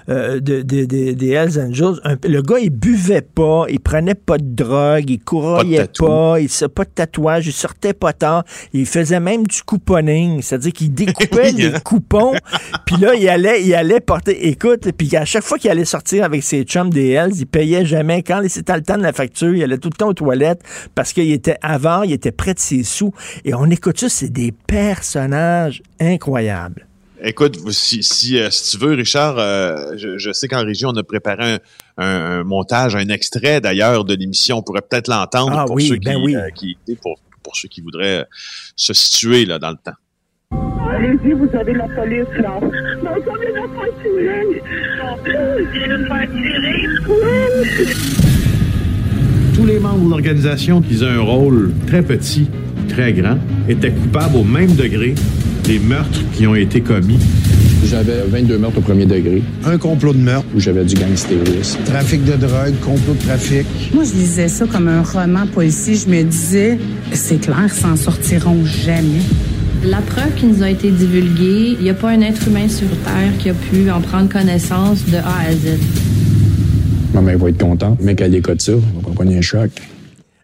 euh, 0.09 0.41
de, 0.41 0.63
des 0.63 1.31
Hells 1.31 1.61
Angels. 1.61 2.01
le 2.25 2.43
gars, 2.43 2.59
il 2.59 2.71
buvait 2.71 3.23
pas, 3.23 3.67
il 3.69 3.81
prenait 3.81 4.15
pas 4.15 4.39
de 4.39 4.55
drogue, 4.55 5.11
il 5.11 5.21
courroyait 5.21 5.89
pas, 5.99 6.41
il 6.41 6.49
ne 6.63 6.67
pas 6.67 6.85
de 6.85 6.91
tatouage, 6.91 7.47
il 7.47 7.53
sortait 7.53 7.93
pas 7.93 8.13
tard, 8.13 8.45
il 8.73 8.87
faisait 8.87 9.21
même 9.21 9.47
du 9.47 9.63
couponing, 9.63 10.41
c'est-à-dire 10.43 10.73
qu'il 10.73 10.95
découpait 10.95 11.53
les 11.53 11.73
coupons, 11.85 12.33
puis 12.87 12.97
là, 12.97 13.15
il 13.15 13.29
allait, 13.29 13.63
il 13.65 13.75
allait 13.75 14.01
porter, 14.01 14.49
écoute, 14.49 14.91
puis 14.97 15.15
à 15.17 15.25
chaque 15.25 15.45
fois 15.45 15.59
qu'il 15.59 15.71
allait 15.71 15.85
sortir 15.85 16.25
avec 16.25 16.43
ses 16.43 16.63
chums 16.65 16.91
des 16.91 17.11
Hells, 17.11 17.35
il 17.39 17.47
payait 17.47 17.85
jamais. 17.85 18.23
Quand 18.23 18.43
c'était 18.49 18.77
le 18.77 18.83
temps 18.83 18.97
de 18.97 19.03
la 19.03 19.13
facture, 19.13 19.55
il 19.55 19.63
allait 19.63 19.79
tout 19.79 19.91
le 19.91 19.97
temps 19.97 20.09
aux 20.09 20.15
toilettes 20.15 20.63
parce 20.95 21.13
qu'il 21.13 21.31
était 21.33 21.57
avant, 21.63 22.03
il 22.03 22.13
était 22.13 22.33
près 22.33 22.55
de 22.55 22.59
ses 22.59 22.83
sous. 22.83 23.13
Et 23.45 23.55
on 23.55 23.67
écoute 23.67 23.99
ça, 23.99 24.09
c'est 24.09 24.31
des 24.31 24.53
pères 24.53 24.95
personnage 24.95 25.83
incroyable. 25.99 26.87
Écoute, 27.27 27.57
si, 27.71 28.03
si, 28.03 28.39
euh, 28.39 28.51
tu 28.51 28.77
veux, 28.77 28.93
Richard, 28.93 29.39
euh, 29.39 29.97
je, 29.97 30.31
sais 30.33 30.47
qu'en 30.47 30.63
région, 30.63 30.91
on 30.91 30.97
a 30.97 31.03
préparé 31.03 31.57
un, 31.97 32.45
montage, 32.45 32.97
un 32.97 33.09
extrait 33.09 33.63
d'ailleurs 33.63 34.05
de 34.05 34.15
l'émission. 34.15 34.59
On 34.59 34.63
pourrait 34.63 34.83
peut-être 34.83 35.09
l'entendre 35.09 35.57
ah 35.57 35.65
pour, 35.65 35.81
ceux 35.81 35.97
ben 35.97 36.19
qui, 36.55 36.77
euh, 36.91 36.95
pour, 37.01 37.19
pour, 37.43 37.57
ceux 37.57 37.69
qui 37.69 37.81
voudraient 37.81 38.27
se 38.77 38.93
situer 38.93 39.47
là, 39.47 39.59
dans 39.59 39.71
le 39.71 39.79
temps. 39.83 39.95
Allez-y, 40.91 41.33
vous 41.33 41.49
avez 41.59 41.73
la 41.73 41.89
police 41.89 42.27
là. 42.41 42.61
Mais 43.03 43.09
on 43.09 43.15
vient 43.15 43.69
pas 46.09 46.27
Tous 49.55 49.65
les 49.65 49.79
membres 49.79 50.05
de 50.05 50.11
l'organisation 50.11 50.83
qui 50.83 51.03
ont 51.03 51.07
un 51.07 51.21
rôle 51.21 51.73
très 51.87 52.03
petit 52.03 52.51
très 52.85 53.13
grand, 53.13 53.39
était 53.69 53.91
coupable 53.91 54.37
au 54.37 54.45
même 54.45 54.75
degré 54.75 55.15
des 55.65 55.79
meurtres 55.79 56.21
qui 56.35 56.47
ont 56.47 56.55
été 56.55 56.81
commis. 56.81 57.19
J'avais 57.85 58.23
22 58.29 58.59
meurtres 58.59 58.79
au 58.79 58.81
premier 58.81 59.07
degré. 59.07 59.43
Un 59.65 59.79
complot 59.79 60.15
de 60.15 60.19
meurtre. 60.19 60.47
Où 60.55 60.61
j'avais 60.61 60.85
du 60.85 60.95
gangstérisme. 60.95 61.79
Trafic 61.85 62.25
de 62.25 62.33
drogue, 62.33 62.75
complot 62.83 63.15
de 63.15 63.19
trafic. 63.27 63.67
Moi, 63.93 64.05
je 64.05 64.13
disais 64.13 64.49
ça 64.49 64.67
comme 64.67 64.89
un 64.89 65.03
roman 65.03 65.47
policier. 65.47 65.95
Je 65.95 66.09
me 66.09 66.23
disais, 66.23 66.79
c'est 67.13 67.41
clair, 67.41 67.73
s'en 67.73 67.97
sortiront 67.97 68.65
jamais. 68.65 69.23
La 69.85 69.99
preuve 69.99 70.35
qui 70.37 70.47
nous 70.47 70.63
a 70.63 70.71
été 70.71 70.91
divulguée, 70.91 71.77
il 71.79 71.83
n'y 71.83 71.91
a 71.91 71.95
pas 71.95 72.11
un 72.11 72.23
être 72.23 72.49
humain 72.49 72.69
sur 72.69 72.89
Terre 73.05 73.37
qui 73.39 73.51
a 73.51 73.55
pu 73.55 73.91
en 73.91 74.01
prendre 74.01 74.31
connaissance 74.31 75.05
de 75.07 75.17
A 75.19 75.49
à 75.49 75.53
Z. 75.53 75.79
Ma 77.13 77.21
mère 77.21 77.39
va 77.39 77.51
être 77.51 77.59
contente, 77.59 77.99
mais 78.03 78.15
qu'elle 78.15 78.35
écoute 78.35 78.63
ça, 78.63 78.73
on 78.73 79.09
va 79.09 79.15
pas 79.15 79.31
un 79.31 79.41
choc. 79.43 79.71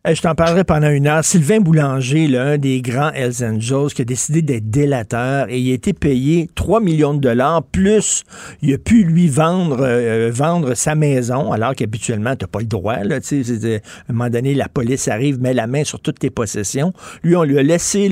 Euh, 0.06 0.14
je 0.14 0.22
t'en 0.22 0.34
parlerai 0.34 0.64
pendant 0.64 0.88
une 0.88 1.06
heure. 1.06 1.22
Sylvain 1.22 1.60
Boulanger, 1.60 2.26
l'un 2.26 2.56
des 2.56 2.80
grands 2.80 3.10
Hells 3.10 3.44
Angels, 3.44 3.92
qui 3.94 4.00
a 4.00 4.06
décidé 4.06 4.40
d'être 4.40 4.70
délateur 4.70 5.50
et 5.50 5.60
il 5.60 5.70
a 5.70 5.74
été 5.74 5.92
payé 5.92 6.48
3 6.54 6.80
millions 6.80 7.12
de 7.12 7.20
dollars, 7.20 7.62
plus 7.64 8.24
il 8.62 8.72
a 8.72 8.78
pu 8.78 9.04
lui 9.04 9.28
vendre 9.28 9.80
euh, 9.82 10.30
vendre 10.32 10.72
sa 10.72 10.94
maison, 10.94 11.52
alors 11.52 11.74
qu'habituellement, 11.74 12.34
tu 12.34 12.44
n'as 12.44 12.48
pas 12.48 12.60
le 12.60 12.64
droit. 12.64 12.96
Là, 13.04 13.16
à 13.16 13.18
un 13.18 13.80
moment 14.08 14.30
donné, 14.30 14.54
la 14.54 14.68
police 14.68 15.06
arrive, 15.06 15.38
met 15.38 15.52
la 15.52 15.66
main 15.66 15.84
sur 15.84 16.00
toutes 16.00 16.20
tes 16.20 16.30
possessions. 16.30 16.94
Lui, 17.22 17.36
on 17.36 17.42
lui 17.42 17.58
a 17.58 17.62
laissé 17.62 18.08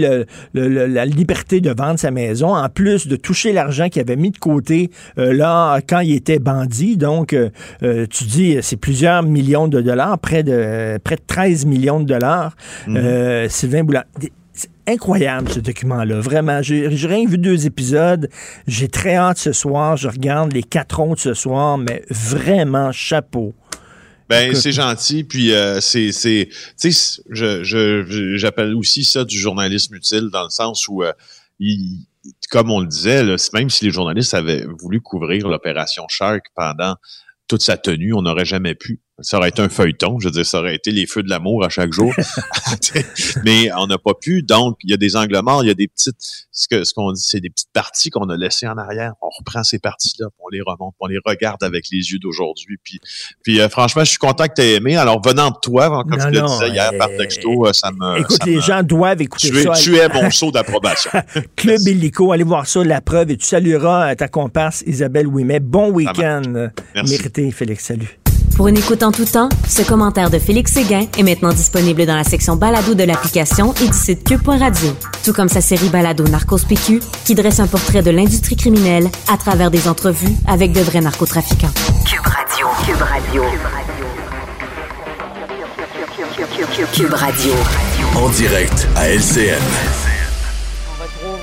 la 0.52 1.06
liberté 1.06 1.62
de 1.62 1.70
vendre 1.70 1.98
sa 1.98 2.10
maison, 2.10 2.54
en 2.54 2.68
plus 2.68 3.06
de 3.06 3.16
toucher 3.16 3.54
l'argent 3.54 3.88
qu'il 3.88 4.02
avait 4.02 4.16
mis 4.16 4.30
de 4.30 4.38
côté 4.38 4.90
euh, 5.18 5.32
là 5.32 5.80
quand 5.88 6.00
il 6.00 6.14
était 6.14 6.38
bandit. 6.38 6.98
Donc, 6.98 7.34
tu 7.80 8.24
dis, 8.24 8.58
c'est 8.60 8.76
plusieurs 8.76 9.22
millions 9.22 9.68
de 9.68 9.80
dollars, 9.80 10.18
près 10.18 10.42
de, 10.42 10.98
près 11.02 11.16
de 11.16 11.22
13 11.26 11.64
millions 11.64 11.77
millions 11.78 12.00
de 12.00 12.06
dollars. 12.06 12.56
Mhm. 12.86 12.96
Euh, 12.96 13.48
Sylvain 13.48 13.84
Boulan. 13.84 14.02
C'est 14.52 14.70
incroyable 14.88 15.48
ce 15.50 15.60
document-là. 15.60 16.20
Vraiment, 16.20 16.62
j'ai 16.62 16.88
rien 16.88 17.26
vu 17.26 17.38
deux 17.38 17.66
épisodes. 17.66 18.28
J'ai 18.66 18.88
très 18.88 19.14
hâte 19.14 19.38
ce 19.38 19.52
soir. 19.52 19.96
Je 19.96 20.08
regarde 20.08 20.52
les 20.52 20.64
quatre 20.64 20.98
autres 21.00 21.20
ce 21.20 21.34
soir, 21.34 21.78
mais 21.78 22.02
vraiment 22.10 22.90
chapeau. 22.90 23.54
Ben 24.28 24.54
c'est 24.54 24.72
gentil, 24.72 25.24
puis 25.24 25.54
euh, 25.54 25.80
c'est 25.80 26.12
c'est 26.12 26.50
tu 26.78 26.92
sais 26.92 27.22
je 27.30 28.34
j'appelle 28.36 28.74
aussi 28.74 29.02
ça 29.02 29.24
du 29.24 29.38
journalisme 29.38 29.94
utile 29.94 30.28
dans 30.30 30.44
le 30.44 30.50
sens 30.50 30.86
où 30.86 31.02
euh, 31.02 31.12
comme 32.50 32.70
on 32.70 32.80
le 32.80 32.86
disait, 32.86 33.24
même 33.54 33.70
si 33.70 33.84
les 33.84 33.90
journalistes 33.90 34.34
avaient 34.34 34.66
voulu 34.78 35.00
couvrir 35.00 35.48
l'opération 35.48 36.04
Shark 36.08 36.46
pendant 36.54 36.96
toute 37.46 37.62
sa 37.62 37.76
tenue, 37.76 38.12
on 38.12 38.22
n'aurait 38.22 38.44
jamais 38.44 38.74
pu. 38.74 39.00
Ça 39.20 39.38
aurait 39.38 39.48
été 39.48 39.62
un 39.62 39.68
feuilleton, 39.68 40.20
je 40.20 40.26
veux 40.28 40.30
dire, 40.30 40.46
ça 40.46 40.60
aurait 40.60 40.76
été 40.76 40.92
les 40.92 41.06
feux 41.06 41.24
de 41.24 41.28
l'amour 41.28 41.64
à 41.64 41.68
chaque 41.68 41.92
jour. 41.92 42.12
Mais 43.44 43.68
on 43.76 43.86
n'a 43.86 43.98
pas 43.98 44.14
pu, 44.14 44.42
donc 44.42 44.76
il 44.84 44.90
y 44.90 44.94
a 44.94 44.96
des 44.96 45.16
angles 45.16 45.40
morts, 45.42 45.64
il 45.64 45.68
y 45.68 45.70
a 45.70 45.74
des 45.74 45.88
petites, 45.88 46.46
ce 46.52 46.68
que 46.68 46.84
ce 46.84 46.94
qu'on 46.94 47.12
dit, 47.12 47.22
c'est 47.22 47.40
des 47.40 47.50
petites 47.50 47.72
parties 47.72 48.10
qu'on 48.10 48.28
a 48.28 48.36
laissées 48.36 48.68
en 48.68 48.76
arrière. 48.76 49.14
On 49.20 49.28
reprend 49.36 49.64
ces 49.64 49.80
parties-là, 49.80 50.26
on 50.38 50.48
les 50.50 50.60
remonte, 50.60 50.94
on 51.00 51.06
les 51.06 51.18
regarde 51.24 51.62
avec 51.64 51.86
les 51.90 51.98
yeux 51.98 52.18
d'aujourd'hui. 52.18 52.76
Puis, 52.82 53.00
puis 53.42 53.60
euh, 53.60 53.68
franchement, 53.68 54.04
je 54.04 54.10
suis 54.10 54.18
content 54.18 54.46
que 54.46 54.54
tu 54.54 54.62
aies 54.62 54.74
aimé. 54.74 54.96
Alors 54.96 55.20
venant 55.24 55.50
de 55.50 55.56
toi, 55.60 56.04
comme 56.08 56.20
je 56.20 56.28
le 56.28 56.40
disais 56.40 56.68
hier 56.68 56.92
par 56.96 57.08
euh, 57.08 57.16
texto, 57.16 57.66
euh, 57.66 57.72
ça 57.72 57.90
me. 57.90 58.20
Écoute, 58.20 58.44
les 58.46 58.60
gens 58.60 58.82
doivent 58.82 59.20
écouter 59.20 59.50
tu 59.50 59.62
ça. 59.62 59.72
Es, 59.72 59.82
tu 59.82 59.96
es 59.96 60.08
mon 60.08 60.30
saut 60.30 60.52
d'approbation. 60.52 61.10
Club 61.56 61.80
Illico, 61.86 62.32
allez 62.32 62.44
voir 62.44 62.66
ça, 62.66 62.84
la 62.84 63.00
preuve, 63.00 63.32
et 63.32 63.36
tu 63.36 63.46
salueras 63.46 64.14
ta 64.14 64.28
comparse 64.28 64.84
Isabelle 64.86 65.26
Ouimet. 65.26 65.60
Bon 65.60 65.90
week-end. 65.90 66.70
Mérité, 66.94 67.50
Félix. 67.50 67.84
Salut. 67.84 68.17
Pour 68.58 68.66
une 68.66 68.76
écoute 68.76 69.04
en 69.04 69.12
tout 69.12 69.24
temps, 69.24 69.48
ce 69.68 69.82
commentaire 69.82 70.30
de 70.30 70.38
Félix 70.40 70.72
Séguin 70.72 71.06
est 71.16 71.22
maintenant 71.22 71.52
disponible 71.52 72.04
dans 72.06 72.16
la 72.16 72.24
section 72.24 72.56
balado 72.56 72.94
de 72.94 73.04
l'application 73.04 73.72
et 73.74 73.86
du 73.86 73.96
site 73.96 74.24
cube.radio. 74.24 74.96
Tout 75.24 75.32
comme 75.32 75.48
sa 75.48 75.60
série 75.60 75.88
balado 75.90 76.24
Narcos 76.24 76.64
PQ, 76.68 76.98
qui 77.24 77.36
dresse 77.36 77.60
un 77.60 77.68
portrait 77.68 78.02
de 78.02 78.10
l'industrie 78.10 78.56
criminelle 78.56 79.10
à 79.32 79.36
travers 79.36 79.70
des 79.70 79.86
entrevues 79.86 80.34
avec 80.48 80.72
de 80.72 80.80
vrais 80.80 81.00
narcotrafiquants. 81.00 81.70
Cube 82.04 82.26
Radio. 82.26 82.66
Cube 82.84 83.00
Radio. 83.00 83.44
Cube 86.92 87.14
Radio. 87.14 87.52
En 88.16 88.28
direct 88.30 88.88
à 88.96 89.08
LCN. 89.08 90.07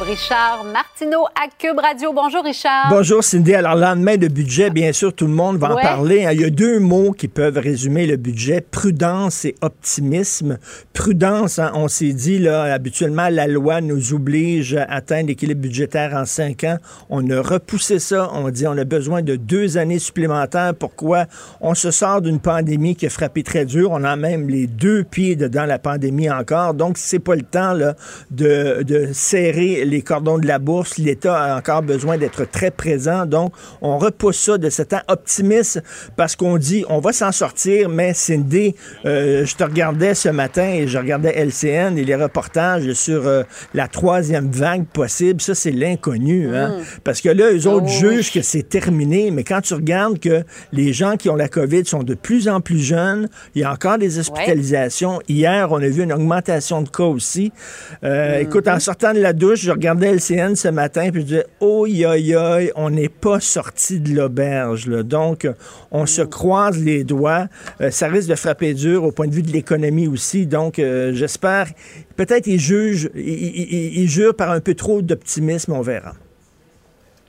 Richard 0.07 0.65
Martineau 0.65 1.25
à 1.33 1.47
Cube 1.57 1.79
Radio. 1.79 2.13
Bonjour, 2.13 2.43
Richard. 2.43 2.89
Bonjour, 2.89 3.23
Cindy. 3.23 3.55
Alors, 3.55 3.73
lendemain 3.73 4.17
de 4.17 4.27
budget, 4.27 4.69
bien 4.69 4.93
sûr, 4.93 5.11
tout 5.11 5.25
le 5.25 5.33
monde 5.33 5.57
va 5.57 5.73
en 5.73 5.81
parler. 5.81 6.25
Hein. 6.25 6.31
Il 6.33 6.41
y 6.41 6.43
a 6.43 6.51
deux 6.51 6.79
mots 6.79 7.11
qui 7.11 7.27
peuvent 7.27 7.57
résumer 7.57 8.05
le 8.05 8.15
budget 8.15 8.61
prudence 8.61 9.45
et 9.45 9.55
optimisme. 9.61 10.59
Prudence, 10.93 11.57
hein, 11.57 11.71
on 11.73 11.87
s'est 11.87 12.13
dit, 12.13 12.37
là, 12.37 12.71
habituellement, 12.71 13.29
la 13.31 13.47
loi 13.47 13.81
nous 13.81 14.13
oblige 14.13 14.75
à 14.75 14.83
atteindre 14.83 15.29
l'équilibre 15.29 15.61
budgétaire 15.61 16.13
en 16.13 16.25
cinq 16.25 16.63
ans. 16.65 16.77
On 17.09 17.27
a 17.31 17.41
repoussé 17.41 17.97
ça. 17.97 18.29
On 18.33 18.49
dit 18.49 18.67
on 18.67 18.77
a 18.77 18.83
besoin 18.83 19.23
de 19.23 19.35
deux 19.35 19.79
années 19.79 19.99
supplémentaires. 19.99 20.75
Pourquoi? 20.75 21.25
On 21.61 21.73
se 21.73 21.89
sort 21.89 22.21
d'une 22.21 22.39
pandémie 22.39 22.95
qui 22.95 23.07
a 23.07 23.09
frappé 23.09 23.41
très 23.41 23.65
dur. 23.65 23.89
On 23.91 24.03
a 24.03 24.15
même 24.15 24.49
les 24.49 24.67
deux 24.67 25.03
pieds 25.03 25.35
dedans 25.35 25.65
la 25.65 25.79
pandémie 25.79 26.29
encore. 26.29 26.75
Donc, 26.75 26.99
c'est 26.99 27.17
pas 27.17 27.35
le 27.35 27.41
temps 27.41 27.73
là, 27.73 27.95
de, 28.29 28.83
de 28.83 29.09
serrer 29.11 29.83
les 29.83 29.94
les 29.95 30.01
cordons 30.01 30.38
de 30.38 30.47
la 30.47 30.60
bourse. 30.60 30.97
L'État 30.97 31.38
a 31.38 31.58
encore 31.58 31.81
besoin 31.81 32.17
d'être 32.17 32.43
très 32.49 32.71
présent. 32.71 33.25
Donc, 33.25 33.53
on 33.81 33.97
repousse 33.97 34.38
ça 34.38 34.58
de 34.58 34.69
ce 34.69 34.81
temps 34.81 35.01
optimiste 35.08 35.81
parce 36.17 36.36
qu'on 36.36 36.58
dit 36.58 36.84
on 36.89 36.99
va 36.99 37.13
s'en 37.13 37.31
sortir, 37.31 37.88
mais 37.88 38.13
Cindy, 38.13 38.75
euh, 39.05 39.45
je 39.45 39.55
te 39.55 39.63
regardais 39.63 40.13
ce 40.15 40.29
matin 40.29 40.67
et 40.67 40.88
je 40.88 40.97
regardais 40.97 41.34
LCN 41.34 41.97
et 41.97 42.03
les 42.03 42.15
reportages 42.15 42.91
sur 42.93 43.25
euh, 43.25 43.43
la 43.73 43.88
troisième 43.88 44.51
vague 44.51 44.86
possible. 44.86 45.39
Ça, 45.39 45.55
c'est 45.55 45.71
l'inconnu. 45.71 46.55
Hein? 46.55 46.77
Parce 47.03 47.21
que 47.21 47.29
là, 47.29 47.51
eux 47.53 47.67
autres 47.67 47.86
Oh, 47.86 47.88
jugent 47.88 48.31
que 48.31 48.41
c'est 48.41 48.67
terminé, 48.67 49.31
mais 49.31 49.43
quand 49.43 49.62
tu 49.62 49.73
regardes 49.73 50.19
que 50.19 50.43
les 50.71 50.93
gens 50.93 51.17
qui 51.17 51.29
ont 51.29 51.36
la 51.36 51.49
COVID 51.49 51.86
sont 51.86 52.03
de 52.03 52.13
plus 52.13 52.47
en 52.47 52.62
plus 52.62 52.79
jeunes, 52.79 53.27
il 53.53 53.62
y 53.62 53.63
a 53.63 53.71
encore 53.71 53.97
des 53.97 54.17
hospitalisations. 54.17 55.19
Hier, 55.27 55.67
on 55.71 55.77
a 55.77 55.88
vu 55.88 56.03
une 56.03 56.13
augmentation 56.13 56.81
de 56.81 56.89
cas 56.89 57.03
aussi. 57.03 57.51
Euh, 58.03 58.39
Écoute, 58.39 58.67
en 58.67 58.79
sortant 58.79 59.13
de 59.13 59.19
la 59.19 59.34
douche, 59.34 59.60
je 59.62 59.71
regardais 59.71 59.85
LCN 59.93 60.56
ce 60.56 60.67
matin, 60.67 61.10
puis 61.12 61.21
je 61.21 61.26
disais, 61.26 61.45
oh, 61.60 61.86
aïe, 61.86 62.71
on 62.76 62.89
n'est 62.89 63.10
pas 63.10 63.39
sorti 63.39 64.00
de 64.00 64.13
l'auberge. 64.15 64.88
Donc, 65.04 65.48
on 65.91 66.06
se 66.06 66.21
croise 66.21 66.78
les 66.78 67.04
doigts. 67.04 67.48
Euh, 67.82 67.91
ça 67.91 68.08
risque 68.08 68.30
de 68.30 68.36
frapper 68.36 68.74
dur 68.74 69.04
au 69.04 69.12
point 69.12 69.28
de 69.28 69.34
vue 69.34 69.41
de 69.43 69.52
l'économie 69.52 70.08
aussi. 70.08 70.45
Donc, 70.48 70.80
euh, 70.80 71.13
j'espère, 71.13 71.67
peut-être 72.15 72.48
ils 72.48 72.60
jugent, 72.60 73.10
ils, 73.15 73.21
ils- 73.24 74.00
ils 74.02 74.10
jurent 74.10 74.36
par 74.36 74.52
un 74.52 74.60
peu 74.60 74.74
trop 74.74 75.02
d'optimisme, 75.02 75.74
on 75.74 75.82
verra. 75.82 76.13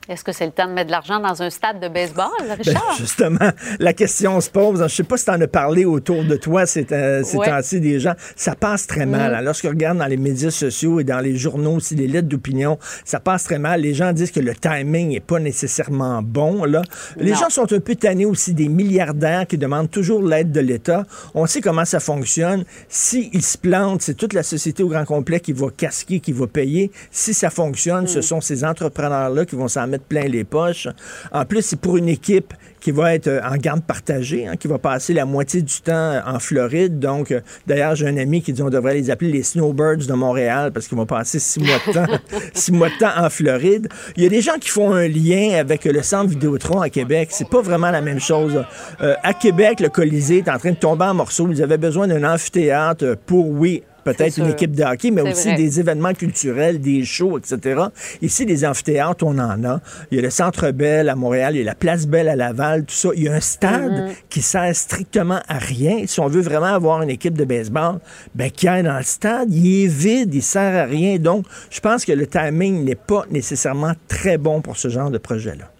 Est-ce 0.09 0.23
que 0.23 0.31
c'est 0.33 0.47
le 0.47 0.53
temps 0.53 0.69
de 0.69 0.73
mettre 0.73 0.87
de 0.87 0.93
l'argent 0.93 1.19
dans 1.19 1.43
un 1.43 1.51
stade 1.51 1.81
de 1.81 1.89
baseball, 1.89 2.27
Ben, 2.47 2.55
Richard? 2.55 2.95
justement, 2.99 3.51
la 3.81 3.93
question 3.93 4.41
se 4.41 4.49
pose. 4.49 4.81
Je 4.83 4.89
sais 4.95 5.03
pas 5.03 5.17
si 5.17 5.25
tu 5.25 5.31
en 5.33 5.41
as 5.41 5.49
parlé 5.49 5.85
autour 5.85 6.23
de 6.23 6.37
toi 6.37 6.65
ces, 6.65 6.87
euh, 6.93 7.25
ces 7.25 7.37
Ouais. 7.37 7.47
temps-ci 7.49 7.81
des 7.81 7.99
gens. 7.99 8.13
Ça 8.37 8.55
passe 8.55 8.87
très 8.87 9.05
mal. 9.05 9.33
Mm. 9.33 9.35
hein. 9.35 9.41
Lorsque 9.43 9.65
regarde 9.65 9.99
dans 9.99 10.07
les 10.07 10.17
médias 10.17 10.51
sociaux 10.53 11.01
et 11.01 11.05
dans 11.05 11.19
les 11.19 11.37
journaux 11.37 11.77
aussi, 11.77 11.97
les 11.97 12.07
lettres 12.07 12.29
d'opinion, 12.29 12.79
ça 13.05 13.19
passe 13.19 13.45
très 13.45 13.59
mal. 13.59 13.81
Les 13.81 13.95
gens 13.95 14.13
disent 14.13 14.31
que 14.31 14.39
le 14.41 14.55
timing 14.55 15.11
n'est 15.11 15.21
pas 15.21 15.41
nécessairement 15.41 16.23
bon. 16.23 16.65
Là. 16.65 16.83
Les 17.17 17.33
Non. 17.33 17.39
gens 17.39 17.51
sont 17.51 17.73
un 17.73 17.81
peu 17.81 17.97
tannés 17.97 18.27
aussi 18.27 18.55
des 18.55 18.69
milliardaires 18.69 19.47
qui 19.47 19.59
demandent 19.59 19.91
toujours 19.91 20.23
l'aide 20.23 20.53
de 20.53 20.61
l'État. 20.61 21.05
On 21.35 21.47
sait 21.47 21.61
comment 21.61 21.85
ça 21.85 21.99
fonctionne. 21.99 22.65
S'ils 22.89 23.43
se 23.43 23.59
plantent, 23.59 24.03
c'est 24.03 24.15
toute 24.15 24.35
la 24.35 24.43
société 24.45 24.83
au 24.85 24.89
grand 24.89 25.05
complet 25.05 25.41
qui 25.41 25.53
va 25.53 25.67
casquer, 25.77 26.21
qui 26.21 26.33
va 26.33 26.47
payer. 26.47 26.93
Si 27.11 27.35
ça 27.35 27.51
fonctionne, 27.51 28.07
ce 28.07 28.21
sont 28.21 28.41
ces 28.41 28.65
entrepreneurs-là 28.65 29.45
qui 29.45 29.57
vont 29.57 29.67
s'en 29.69 29.87
mettre 29.87 29.96
plein 30.03 30.25
les 30.25 30.45
poches. 30.45 30.89
En 31.33 31.45
plus, 31.45 31.63
c'est 31.63 31.81
pour 31.81 31.97
une 31.97 32.09
équipe 32.09 32.55
qui 32.81 32.93
va 32.93 33.15
être 33.15 33.27
euh, 33.27 33.41
en 33.43 33.57
garde 33.57 33.83
partagée, 33.83 34.47
hein, 34.47 34.57
qui 34.57 34.69
va 34.69 34.79
passer 34.79 35.13
la 35.13 35.25
moitié 35.25 35.63
du 35.63 35.81
temps 35.81 36.21
en 36.25 36.39
Floride. 36.39 36.99
Donc, 36.99 37.33
euh, 37.33 37.41
d'ailleurs, 37.67 37.97
j'ai 37.97 38.07
un 38.07 38.17
ami 38.17 38.43
qui 38.43 38.53
dit 38.53 38.63
on 38.63 38.71
devrait 38.71 38.95
les 38.95 39.11
appeler 39.11 39.33
les 39.33 39.43
Snowbirds 39.43 40.07
de 40.07 40.13
Montréal 40.13 40.71
parce 40.73 40.87
qu'ils 40.87 40.97
vont 40.97 41.07
passer 41.07 41.39
six 41.39 41.61
mois 41.61 41.79
de 41.87 41.93
temps, 41.93 42.19
six 42.55 42.73
mois 42.73 42.89
de 42.89 42.99
temps 42.99 43.11
en 43.17 43.29
Floride. 43.29 43.89
Il 44.17 44.23
y 44.23 44.27
a 44.27 44.29
des 44.29 44.41
gens 44.41 44.59
qui 44.61 44.69
font 44.69 44.93
un 44.93 45.09
lien 45.09 45.59
avec 45.59 45.85
le 45.85 46.03
centre 46.03 46.31
Vidéotron 46.31 46.81
à 46.81 46.89
Québec. 46.89 47.31
C'est 47.33 47.49
pas 47.49 47.61
vraiment 47.61 47.91
la 47.91 48.03
même 48.03 48.21
chose. 48.21 48.65
Euh, 49.01 49.15
à 49.23 49.35
Québec, 49.35 49.81
le 49.81 49.89
Colisée 49.89 50.39
est 50.39 50.49
en 50.49 50.59
train 50.59 50.71
de 50.71 50.77
tomber 50.77 51.07
en 51.07 51.15
morceaux. 51.15 51.49
Ils 51.51 51.63
avaient 51.63 51.79
besoin 51.79 52.07
d'un 52.07 52.23
amphithéâtre 52.23 53.17
pour, 53.27 53.49
oui, 53.49 53.83
peut-être 54.07 54.39
une 54.39 54.49
équipe 54.51 54.73
de 54.75 54.85
hockey, 54.85 55.11
mais 55.11 55.21
aussi 55.23 55.49
vrai. 55.49 55.57
des 55.57 55.81
événements 55.81 56.15
culturels, 56.15 56.81
des 56.81 57.05
shows, 57.05 57.39
etc. 57.39 57.83
Ici, 58.23 58.47
des 58.47 58.65
amphithéâtres, 58.65 59.25
on 59.27 59.37
en 59.39 59.65
a. 59.65 59.81
Il 60.11 60.17
y 60.17 60.19
a 60.21 60.23
le 60.23 60.31
Centre 60.31 60.71
Bell 60.71 61.09
à 61.09 61.17
Montréal, 61.17 61.57
il 61.57 61.59
y 61.59 61.63
a 61.63 61.65
la 61.65 61.75
Place 61.75 62.07
Belle 62.07 62.29
à 62.29 62.37
Laval, 62.37 62.85
tout 62.85 62.95
ça. 62.95 63.09
Il 63.17 63.25
y 63.25 63.29
a 63.29 63.33
un 63.35 63.41
stade 63.41 63.93
Mhm. 63.93 64.13
qui 64.31 64.41
sert 64.43 64.75
strictement 64.75 65.41
à 65.49 65.59
rien. 65.59 66.05
Si 66.07 66.21
on 66.21 66.29
veut 66.29 66.41
vraiment 66.41 66.67
avoir 66.75 67.03
une 67.03 67.11
équipe 67.11 67.35
de 67.35 67.45
baseball, 67.45 67.99
ben, 68.35 68.51
qui 68.51 68.69
aille 68.69 68.85
dans 68.85 68.97
le 68.97 69.03
stade, 69.03 69.53
il 69.53 69.85
est 69.85 69.89
vide, 69.89 70.35
il 70.35 70.43
sert 70.43 70.75
à 70.83 70.85
rien. 70.87 71.19
Donc, 71.19 71.45
je 71.71 71.81
pense 71.81 72.05
que 72.05 72.13
le 72.13 72.27
timing 72.27 72.85
n'est 72.85 72.95
pas 72.95 73.25
nécessairement 73.31 73.93
très 74.09 74.39
bon 74.39 74.61
pour 74.61 74.77
ce 74.77 74.89
genre 74.89 75.11
de 75.11 75.19
projet-là. 75.19 75.71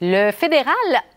Le 0.00 0.30
fédéral 0.32 0.74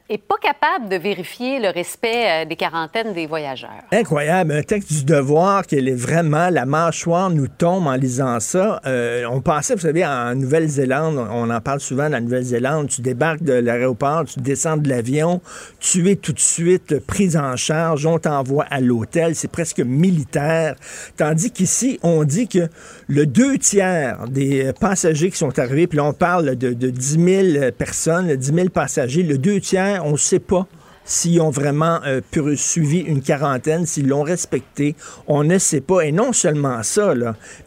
est 0.10 0.17
pas 0.17 0.38
capable 0.41 0.89
de 0.89 0.95
vérifier 0.95 1.60
le 1.60 1.69
respect 1.69 2.26
euh, 2.26 2.45
des 2.45 2.56
quarantaines 2.56 3.13
des 3.13 3.28
voyageurs. 3.28 3.84
Incroyable, 3.91 4.54
un 4.54 4.63
texte 4.63 4.91
du 4.91 5.04
devoir 5.04 5.67
qu'elle 5.67 5.88
est 5.88 5.95
vraiment, 5.95 6.50
la 6.50 6.65
mâchoire 6.65 7.30
nous 7.30 7.48
tombe 7.48 7.86
en 7.86 7.93
lisant 7.93 8.39
ça. 8.39 8.82
Euh, 8.88 9.26
on 9.30 9.41
pensait, 9.41 9.76
vous 9.76 9.82
savez, 9.82 10.04
en 10.04 10.34
Nouvelle-Zélande, 10.34 11.28
on 11.32 11.52
en 11.52 11.62
parle 11.62 11.80
souvent 11.80 12.10
la 12.10 12.22
Nouvelle-Zélande, 12.22 12.88
tu 12.89 13.02
débarques 13.02 13.43
de 13.43 13.54
l'aéroport, 13.54 14.26
tu 14.26 14.39
descends 14.39 14.78
de 14.78 14.89
l'avion, 14.89 15.41
tu 15.80 16.10
es 16.10 16.15
tout 16.15 16.34
de 16.34 16.39
suite 16.39 17.00
pris 17.06 17.38
en 17.38 17.56
charge, 17.56 18.08
on 18.08 18.17
t'envoie 18.17 18.65
à 18.72 18.80
l'hôtel, 18.80 19.36
c'est 19.36 19.52
presque 19.52 19.80
militaire. 19.80 20.76
Tandis 21.17 21.52
qu'ici, 21.52 22.00
on 22.02 22.24
dit 22.24 22.48
que 22.48 22.67
le 23.08 23.28
deux 23.28 23.60
tiers 23.60 24.28
des 24.28 24.74
passagers 24.80 25.30
qui 25.30 25.38
sont 25.38 25.60
arrivés, 25.60 25.86
puis 25.86 25.98
là 25.98 26.06
on 26.06 26.13
parle 26.13 26.56
de, 26.56 26.74
de 26.74 26.89
10 26.89 27.54
000 27.54 27.72
personnes, 27.78 28.36
10 28.36 28.54
000 28.54 28.69
passagers, 28.69 29.22
le 29.22 29.38
deux 29.38 29.60
tiers, 29.60 29.99
on 30.00 30.12
ne 30.12 30.18
sait 30.18 30.40
pas 30.40 30.68
s'ils 31.10 31.42
ont 31.42 31.50
vraiment 31.50 32.00
euh, 32.06 32.22
suivi 32.56 33.00
une 33.00 33.22
quarantaine, 33.22 33.86
s'ils 33.86 34.08
l'ont 34.08 34.24
respecté, 34.24 34.96
on 35.28 35.44
ne 35.44 35.58
sait 35.58 35.82
pas. 35.82 36.02
Et 36.02 36.12
non 36.12 36.34
seulement 36.34 36.84
ça, 36.84 37.14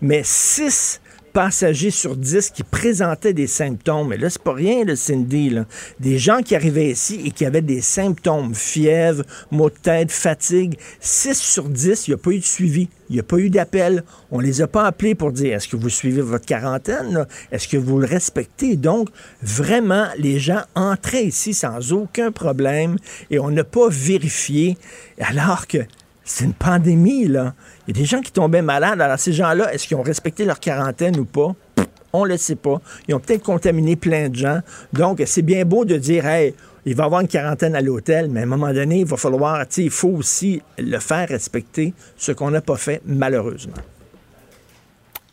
mais 0.01 0.23
6 0.25 1.01
passagers 1.33 1.91
sur 1.91 2.17
10 2.17 2.51
qui 2.51 2.63
présentaient 2.63 3.33
des 3.33 3.47
symptômes. 3.47 4.13
Et 4.13 4.19
là, 4.19 4.31
c'est 4.31 4.43
pas 4.43 4.53
rien, 4.53 4.85
le 4.85 4.97
Cindy. 4.97 5.57
Des 6.01 6.19
gens 6.19 6.41
qui 6.43 6.55
arrivaient 6.55 6.91
ici 6.91 7.23
et 7.25 7.31
qui 7.31 7.45
avaient 7.45 7.63
des 7.63 7.81
symptômes, 7.81 8.55
fièvre, 8.55 9.25
maux 9.51 9.71
de 9.71 9.75
tête, 9.75 10.11
fatigue. 10.11 10.79
6 11.01 11.39
sur 11.39 11.69
10, 11.69 12.07
il 12.07 12.11
n'y 12.11 12.15
a 12.15 12.19
pas 12.19 12.31
eu 12.31 12.39
de 12.39 12.45
suivi. 12.45 12.89
Il 13.11 13.17
n'y 13.17 13.21
a 13.21 13.25
pas 13.25 13.37
eu 13.37 13.51
d'appel. 13.51 14.05
On 14.31 14.41
les 14.41 14.63
a 14.63 14.67
pas 14.67 14.87
appelés 14.87 15.15
pour 15.15 15.33
dire 15.33 15.57
est-ce 15.57 15.69
que 15.69 15.77
vous 15.77 15.91
suivez 15.91 16.23
votre 16.23 16.47
quarantaine? 16.47 17.27
Est-ce 17.51 17.69
que 17.69 17.77
vous 17.77 17.99
le 17.99 18.07
respectez? 18.07 18.77
Donc, 18.77 19.09
vraiment, 19.43 20.07
les 20.17 20.39
gens 20.39 20.63
entraient 20.75 21.25
ici 21.25 21.53
sans 21.53 21.93
aucun 21.93 22.33
problème 22.33 22.97
et 23.31 23.39
on 23.39 23.51
n'a 23.51 23.65
pas 23.65 23.89
vérifié 23.91 24.79
alors 25.19 25.67
que 25.67 25.79
c'est 26.25 26.45
une 26.45 26.55
pandémie, 26.55 27.27
là. 27.27 27.55
Il 27.87 27.97
y 27.97 27.99
a 27.99 28.01
des 28.01 28.07
gens 28.07 28.21
qui 28.21 28.33
tombaient 28.33 28.63
malades. 28.63 29.01
Alors, 29.01 29.19
ces 29.19 29.33
gens-là, 29.33 29.73
est-ce 29.73 29.87
qu'ils 29.87 29.97
ont 29.97 30.03
respecté 30.03 30.45
leur 30.45 30.61
quarantaine 30.61 31.19
ou 31.19 31.25
pas? 31.25 31.55
Pff, 31.75 31.87
On 32.13 32.25
ne 32.25 32.31
le 32.31 32.37
sait 32.37 32.57
pas. 32.57 32.81
Ils 33.09 33.15
ont 33.15 33.21
peut-être 33.21 33.43
contaminé 33.43 33.97
plein 33.97 34.29
de 34.29 34.37
gens. 34.37 34.61
Donc, 34.93 35.23
c'est 35.27 35.43
bien 35.43 35.65
beau 35.65 35.85
de 35.85 35.97
dire, 35.97 36.27
hey, 36.27 36.55
il 36.85 36.95
va 36.95 37.05
y 37.05 37.07
avoir 37.07 37.21
une 37.21 37.29
quarantaine 37.29 37.75
à 37.75 37.81
l'hôtel, 37.81 38.29
mais 38.29 38.41
à 38.41 38.43
un 38.43 38.47
moment 38.47 38.73
donné, 38.73 39.01
il 39.01 39.07
va 39.07 39.17
falloir, 39.17 39.61
tu 39.67 39.75
sais, 39.75 39.85
il 39.85 39.91
faut 39.91 40.09
aussi 40.09 40.63
le 40.79 40.99
faire 40.99 41.29
respecter, 41.29 41.95
ce 42.17 42.33
qu'on 42.33 42.51
n'a 42.51 42.61
pas 42.61 42.77
fait, 42.77 43.01
malheureusement. 43.07 43.75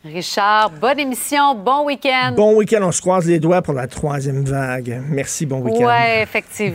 Richard, 0.04 0.70
bonne 0.80 0.98
émission, 0.98 1.54
bon 1.54 1.84
week-end. 1.84 2.32
Bon 2.34 2.56
week-end, 2.56 2.80
on 2.82 2.92
se 2.92 3.02
croise 3.02 3.26
les 3.26 3.38
doigts 3.38 3.60
pour 3.60 3.74
la 3.74 3.86
troisième 3.86 4.44
vague. 4.44 5.02
Merci, 5.10 5.44
bon 5.44 5.60
week-end. 5.60 5.84
Ouais, 5.84 6.22
effectivement. 6.22 6.74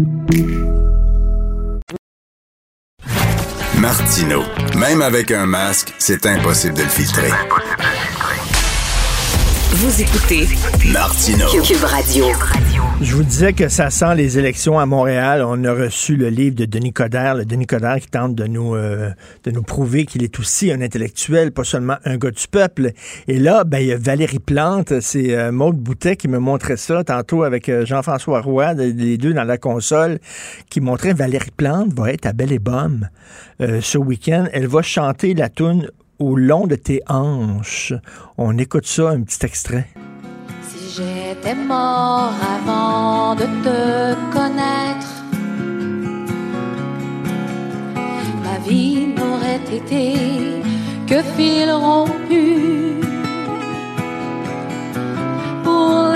Martino. 3.81 4.43
Même 4.77 5.01
avec 5.01 5.31
un 5.31 5.47
masque, 5.47 5.91
c'est 5.97 6.27
impossible 6.27 6.75
de 6.75 6.83
le 6.83 6.87
filtrer. 6.87 7.31
Vous 9.73 10.01
écoutez 10.01 10.47
Martino. 10.91 11.45
Cube 11.63 11.83
Radio. 11.85 12.25
Je 13.01 13.15
vous 13.15 13.23
disais 13.23 13.53
que 13.53 13.69
ça 13.69 13.89
sent 13.89 14.15
les 14.15 14.37
élections 14.37 14.77
à 14.77 14.85
Montréal. 14.85 15.45
On 15.47 15.63
a 15.63 15.73
reçu 15.73 16.17
le 16.17 16.27
livre 16.27 16.57
de 16.57 16.65
Denis 16.65 16.91
Coderre, 16.91 17.35
le 17.35 17.45
Denis 17.45 17.67
Coderre 17.67 18.01
qui 18.01 18.09
tente 18.09 18.35
de 18.35 18.47
nous, 18.47 18.75
euh, 18.75 19.11
de 19.45 19.51
nous 19.51 19.63
prouver 19.63 20.05
qu'il 20.05 20.23
est 20.23 20.39
aussi 20.39 20.73
un 20.73 20.81
intellectuel, 20.81 21.53
pas 21.53 21.63
seulement 21.63 21.95
un 22.03 22.17
gars 22.17 22.31
du 22.31 22.47
peuple. 22.49 22.91
Et 23.29 23.39
là, 23.39 23.63
ben, 23.63 23.79
il 23.79 23.87
y 23.87 23.93
a 23.93 23.97
Valérie 23.97 24.39
Plante, 24.39 24.99
c'est 24.99 25.33
euh, 25.33 25.53
Maude 25.53 25.77
Boutet 25.77 26.17
qui 26.17 26.27
me 26.27 26.37
montrait 26.37 26.77
ça 26.77 27.05
tantôt 27.05 27.43
avec 27.43 27.69
euh, 27.69 27.85
Jean-François 27.85 28.41
Roy, 28.41 28.73
les 28.73 29.17
deux 29.17 29.33
dans 29.33 29.45
la 29.45 29.57
console, 29.57 30.19
qui 30.69 30.81
montrait 30.81 31.13
Valérie 31.13 31.51
Plante 31.55 31.93
va 31.93 32.11
être 32.11 32.25
à 32.25 32.33
Belle 32.33 32.51
et 32.51 32.59
Bomme 32.59 33.07
euh, 33.61 33.79
ce 33.81 33.97
week-end. 33.97 34.47
Elle 34.51 34.67
va 34.67 34.81
chanter 34.81 35.33
la 35.33 35.47
tune 35.47 35.89
au 36.21 36.35
long 36.35 36.67
de 36.67 36.75
tes 36.75 37.01
hanches. 37.07 37.93
On 38.37 38.57
écoute 38.57 38.85
ça, 38.85 39.09
un 39.09 39.21
petit 39.21 39.45
extrait. 39.45 39.87
Si 40.69 41.01
j'étais 41.01 41.55
mort 41.55 42.33
avant 42.55 43.35
de 43.35 43.45
te 43.65 44.13
connaître, 44.31 45.11
ma 48.43 48.57
vie 48.67 49.07
n'aurait 49.07 49.65
été 49.73 50.61
que 51.07 51.21
fil 51.35 51.71
rompu 51.71 53.01
pour 55.63 56.10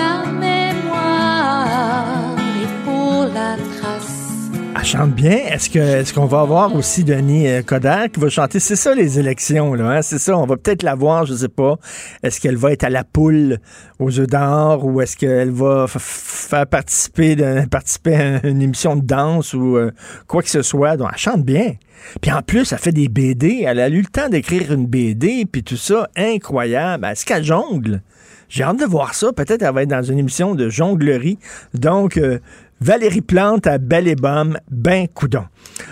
chante 4.86 5.16
bien. 5.16 5.38
Est-ce 5.50 5.68
que 5.72 5.80
est-ce 5.80 6.14
qu'on 6.14 6.28
va 6.28 6.42
avoir 6.42 6.76
aussi 6.76 7.04
Denis 7.04 7.48
euh, 7.48 7.64
Coderre 7.64 8.12
qui 8.12 8.20
va 8.20 8.30
chanter? 8.30 8.60
C'est 8.60 8.76
ça 8.76 8.94
les 8.94 9.18
élections, 9.18 9.74
là. 9.74 9.90
Hein? 9.90 10.02
C'est 10.04 10.20
ça. 10.20 10.38
On 10.38 10.46
va 10.46 10.58
peut-être 10.58 10.84
la 10.84 10.94
voir, 10.94 11.26
je 11.26 11.34
sais 11.34 11.50
pas. 11.50 11.78
Est-ce 12.22 12.40
qu'elle 12.40 12.56
va 12.56 12.72
être 12.72 12.84
à 12.84 12.92
la 12.92 13.04
poule 13.04 13.58
aux 13.98 14.20
œufs 14.20 14.28
d'or 14.28 14.86
ou 14.86 15.02
est-ce 15.02 15.18
qu'elle 15.18 15.50
va 15.50 15.88
faire 15.88 16.68
participer, 16.68 17.36
participer 17.72 18.16
à 18.16 18.48
une 18.48 18.62
émission 18.62 18.96
de 18.96 19.04
danse 19.04 19.56
ou 19.56 19.76
euh, 19.76 19.92
quoi 20.28 20.44
que 20.44 20.50
ce 20.50 20.62
soit? 20.62 20.98
Donc, 20.98 21.10
elle 21.14 21.20
chante 21.20 21.44
bien. 21.44 21.74
Puis 22.22 22.32
en 22.32 22.44
plus, 22.44 22.72
elle 22.72 22.78
fait 22.78 22.92
des 22.92 23.08
BD. 23.08 23.64
Elle 23.66 23.80
a 23.80 23.90
eu 23.90 24.02
le 24.02 24.08
temps 24.08 24.30
d'écrire 24.30 24.72
une 24.72 24.86
BD, 24.86 25.48
puis 25.52 25.64
tout 25.64 25.78
ça, 25.78 26.10
incroyable. 26.16 27.06
Est-ce 27.06 27.26
qu'elle 27.26 27.44
jongle? 27.44 28.04
J'ai 28.50 28.64
hâte 28.64 28.80
de 28.80 28.86
voir 28.86 29.14
ça. 29.16 29.34
Peut-être 29.34 29.60
qu'elle 29.60 29.74
va 29.74 29.84
être 29.84 29.90
dans 29.90 30.04
une 30.04 30.20
émission 30.20 30.56
de 30.56 30.70
jonglerie. 30.70 31.40
Donc, 31.74 32.18
euh, 32.18 32.40
Valérie 32.82 33.22
Plante 33.22 33.68
à 33.68 33.78
Bomme, 33.78 34.58
ben 34.70 35.08
coudon. 35.08 35.46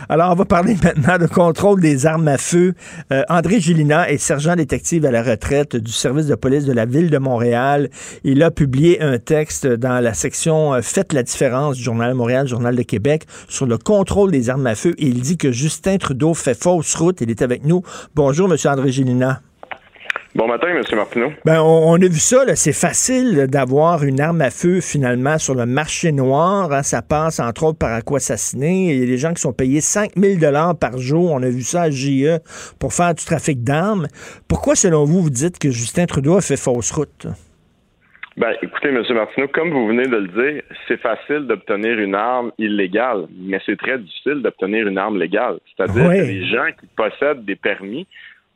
Alors, 0.10 0.32
on 0.32 0.36
va 0.36 0.46
parler 0.46 0.76
maintenant 0.84 1.18
de 1.18 1.28
contrôle 1.28 1.80
des 1.80 2.06
armes 2.06 2.28
à 2.28 2.38
feu. 2.38 2.74
Euh, 3.12 3.24
André 3.30 3.62
Gélina 3.62 4.10
est 4.10 4.18
sergent 4.18 4.56
détective 4.56 5.06
à 5.06 5.12
la 5.12 5.24
retraite 5.24 5.78
du 5.78 5.92
service 5.92 6.28
de 6.28 6.36
police 6.36 6.66
de 6.66 6.74
la 6.74 6.86
ville 6.86 7.10
de 7.10 7.18
Montréal. 7.18 7.90
Il 8.26 8.44
a 8.44 8.52
publié 8.52 9.02
un 9.02 9.18
texte 9.18 9.66
dans 9.66 10.04
la 10.04 10.14
section 10.14 10.74
euh, 10.74 10.82
Faites 10.82 11.14
la 11.14 11.24
différence 11.24 11.78
Journal 11.78 12.12
de 12.12 12.18
Montréal, 12.18 12.48
Journal 12.48 12.76
de 12.76 12.84
Québec, 12.84 13.26
sur 13.48 13.66
le 13.66 13.78
contrôle 13.78 14.32
des 14.32 14.50
armes 14.50 14.68
à 14.68 14.76
feu. 14.76 14.94
Et 14.98 15.08
il 15.08 15.22
dit 15.22 15.38
que 15.38 15.54
Justin 15.54 15.98
Trudeau 15.98 16.34
fait 16.34 16.60
fausse 16.60 16.96
route. 16.96 17.22
Il 17.22 17.30
est 17.30 17.42
avec 17.42 17.64
nous. 17.64 17.82
Bonjour, 18.14 18.50
Monsieur 18.50 18.70
André 18.70 18.92
Gélina. 18.92 19.42
Bon 20.36 20.48
matin, 20.48 20.68
M. 20.70 20.82
Martineau. 20.96 21.32
Ben, 21.46 21.62
on, 21.62 21.94
a 21.94 22.08
vu 22.08 22.18
ça, 22.18 22.44
c'est 22.56 22.74
facile 22.74 23.46
d'avoir 23.46 24.04
une 24.04 24.20
arme 24.20 24.42
à 24.42 24.50
feu 24.50 24.82
finalement 24.82 25.38
sur 25.38 25.54
le 25.54 25.68
marché 25.68 26.12
noir. 26.12 26.72
Hein. 26.72 26.82
ça 26.82 27.04
passe 27.04 27.40
entre 27.40 27.66
autres 27.66 27.78
par 27.78 27.94
à 27.94 28.02
quoi 28.02 28.18
assassiner. 28.18 28.94
Il 28.94 29.00
y 29.00 29.04
a 29.04 29.06
des 29.06 29.20
gens 29.20 29.34
qui 29.34 29.42
sont 29.42 29.54
payés 29.54 29.80
5000 29.80 30.40
dollars 30.40 30.76
par 30.80 30.98
jour. 30.98 31.32
On 31.34 31.44
a 31.44 31.50
vu 31.50 31.62
ça 31.62 31.84
à 31.84 31.92
JE 31.92 32.40
pour 32.80 32.94
faire 32.94 33.14
du 33.14 33.24
trafic 33.24 33.64
d'armes. 33.64 34.08
Pourquoi, 34.50 34.74
selon 34.74 35.06
vous, 35.06 35.22
vous 35.22 35.30
dites 35.30 35.60
que 35.60 35.70
Justin 35.70 36.08
Trudeau 36.08 36.38
a 36.38 36.42
fait 36.42 36.58
fausse 36.58 36.92
route? 36.92 37.28
Ben, 38.36 38.54
écoutez, 38.64 38.90
M. 38.90 39.04
Martineau, 39.14 39.48
comme 39.50 39.70
vous 39.70 39.88
venez 39.90 40.08
de 40.08 40.18
le 40.18 40.28
dire, 40.30 40.64
c'est 40.88 41.00
facile 41.00 41.46
d'obtenir 41.46 42.00
une 42.00 42.16
arme 42.16 42.52
illégale, 42.58 43.28
mais 43.40 43.62
c'est 43.64 43.78
très 43.78 44.00
difficile 44.00 44.42
d'obtenir 44.42 44.88
une 44.88 44.98
arme 44.98 45.20
légale. 45.20 45.60
C'est-à-dire 45.78 46.10
que 46.10 46.28
les 46.28 46.48
gens 46.48 46.70
qui 46.80 46.88
possèdent 46.96 47.46
des 47.46 47.56
permis 47.56 48.08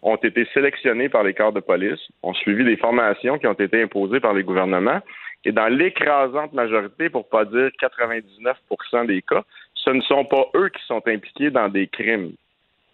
ont 0.01 0.15
été 0.15 0.47
sélectionnés 0.53 1.09
par 1.09 1.23
les 1.23 1.33
corps 1.33 1.53
de 1.53 1.59
police, 1.59 1.99
ont 2.23 2.33
suivi 2.33 2.63
des 2.63 2.77
formations 2.77 3.37
qui 3.37 3.47
ont 3.47 3.53
été 3.53 3.81
imposées 3.81 4.19
par 4.19 4.33
les 4.33 4.43
gouvernements, 4.43 5.01
et 5.45 5.51
dans 5.51 5.67
l'écrasante 5.67 6.53
majorité, 6.53 7.09
pour 7.09 7.29
pas 7.29 7.45
dire 7.45 7.69
99% 7.81 9.05
des 9.07 9.21
cas, 9.21 9.43
ce 9.73 9.91
ne 9.91 10.01
sont 10.01 10.25
pas 10.25 10.45
eux 10.55 10.69
qui 10.69 10.83
sont 10.85 11.01
impliqués 11.07 11.51
dans 11.51 11.69
des 11.69 11.87
crimes. 11.87 12.33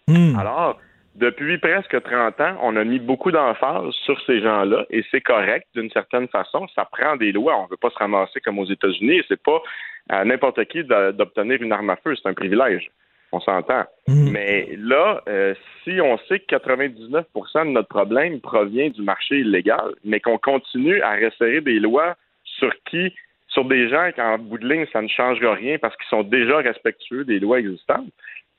Hmm. 0.06 0.38
Alors, 0.38 0.78
depuis 1.14 1.58
presque 1.58 2.00
30 2.02 2.40
ans, 2.40 2.56
on 2.62 2.76
a 2.76 2.84
mis 2.84 2.98
beaucoup 2.98 3.30
d'emphase 3.30 3.92
sur 4.04 4.20
ces 4.26 4.40
gens-là, 4.40 4.84
et 4.90 5.04
c'est 5.10 5.20
correct 5.20 5.66
d'une 5.74 5.90
certaine 5.90 6.28
façon. 6.28 6.66
Ça 6.74 6.84
prend 6.84 7.16
des 7.16 7.32
lois. 7.32 7.56
On 7.56 7.64
ne 7.64 7.70
veut 7.70 7.76
pas 7.76 7.90
se 7.90 7.98
ramasser 7.98 8.40
comme 8.40 8.58
aux 8.58 8.66
États-Unis, 8.66 9.22
c'est 9.28 9.42
pas 9.42 9.62
à 10.08 10.24
n'importe 10.24 10.64
qui 10.66 10.84
d'obtenir 10.84 11.62
une 11.62 11.72
arme 11.72 11.90
à 11.90 11.96
feu, 11.96 12.14
c'est 12.16 12.28
un 12.28 12.34
privilège 12.34 12.90
on 13.34 13.40
s'entend. 13.40 13.84
Mhm. 14.08 14.30
Mais 14.30 14.76
là, 14.78 15.22
euh, 15.28 15.54
si 15.82 16.00
on 16.00 16.18
sait 16.28 16.40
que 16.40 16.46
99% 16.46 17.66
de 17.66 17.70
notre 17.70 17.88
problème 17.88 18.40
provient 18.40 18.90
du 18.90 19.02
marché 19.02 19.40
illégal, 19.40 19.94
mais 20.04 20.20
qu'on 20.20 20.38
continue 20.38 21.00
à 21.02 21.14
resserrer 21.16 21.60
des 21.60 21.80
lois 21.80 22.16
sur 22.44 22.72
qui, 22.90 23.12
sur 23.48 23.64
des 23.64 23.88
gens 23.88 24.10
qu'en 24.14 24.38
bout 24.38 24.58
de 24.58 24.68
ligne, 24.68 24.86
ça 24.92 25.02
ne 25.02 25.08
changera 25.08 25.54
rien 25.54 25.78
parce 25.78 25.96
qu'ils 25.96 26.08
sont 26.08 26.22
déjà 26.22 26.58
respectueux 26.58 27.24
des 27.24 27.38
lois 27.38 27.60
existantes, 27.60 28.10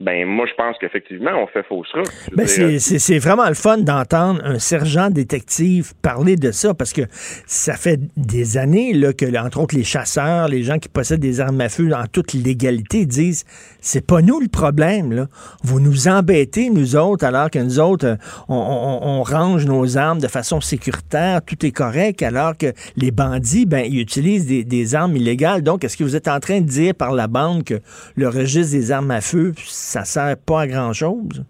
ben 0.01 0.27
moi 0.27 0.45
je 0.45 0.53
pense 0.55 0.75
qu'effectivement 0.77 1.31
on 1.41 1.47
fait 1.47 1.63
fausse 1.63 1.87
route. 1.93 2.11
Ben, 2.33 2.45
c'est 2.45 3.17
vraiment 3.17 3.47
le 3.47 3.53
fun 3.53 3.77
d'entendre 3.77 4.41
un 4.43 4.59
sergent 4.59 5.09
détective 5.09 5.93
parler 6.01 6.35
de 6.35 6.51
ça 6.51 6.73
parce 6.73 6.91
que 6.91 7.03
ça 7.45 7.75
fait 7.75 8.01
des 8.17 8.57
années 8.57 8.91
là, 8.91 9.13
que 9.13 9.25
entre 9.37 9.61
autres 9.61 9.73
les 9.73 9.85
chasseurs, 9.85 10.49
les 10.49 10.63
gens 10.63 10.79
qui 10.79 10.89
possèdent 10.89 11.21
des 11.21 11.39
armes 11.39 11.61
à 11.61 11.69
feu 11.69 11.93
en 11.93 12.07
toute 12.07 12.33
légalité 12.33 13.05
disent 13.05 13.45
c'est 13.79 14.05
pas 14.05 14.21
nous 14.21 14.41
le 14.41 14.49
problème 14.49 15.13
là. 15.13 15.27
Vous 15.63 15.79
nous 15.79 16.09
embêtez 16.09 16.69
nous 16.69 16.97
autres 16.97 17.23
alors 17.23 17.49
que 17.49 17.59
nous 17.59 17.79
autres 17.79 18.05
euh, 18.05 18.15
on, 18.49 19.23
range 19.23 19.65
nos 19.65 19.97
armes 19.97 20.19
de 20.19 20.27
façon 20.27 20.59
sécuritaire, 20.59 21.41
tout 21.41 21.65
est 21.65 21.71
correct 21.71 22.21
alors 22.21 22.57
que 22.57 22.73
les 22.97 23.11
bandits 23.11 23.65
ben 23.65 23.85
ils 23.85 24.01
utilisent 24.01 24.45
des, 24.45 24.65
des 24.65 24.93
armes 24.93 25.15
illégales. 25.15 25.63
Donc 25.63 25.85
est-ce 25.85 25.95
que 25.95 26.03
vous 26.03 26.17
êtes 26.17 26.27
en 26.27 26.41
train 26.41 26.59
de 26.59 26.67
dire 26.67 26.93
par 26.93 27.13
la 27.13 27.27
bande 27.27 27.63
que 27.63 27.79
le 28.17 28.27
registre 28.27 28.73
des 28.73 28.91
armes 28.91 29.11
à 29.11 29.21
feu 29.21 29.53
ça 29.85 30.03
sert 30.03 30.35
pas 30.45 30.61
à 30.61 30.67
grand-chose? 30.67 31.45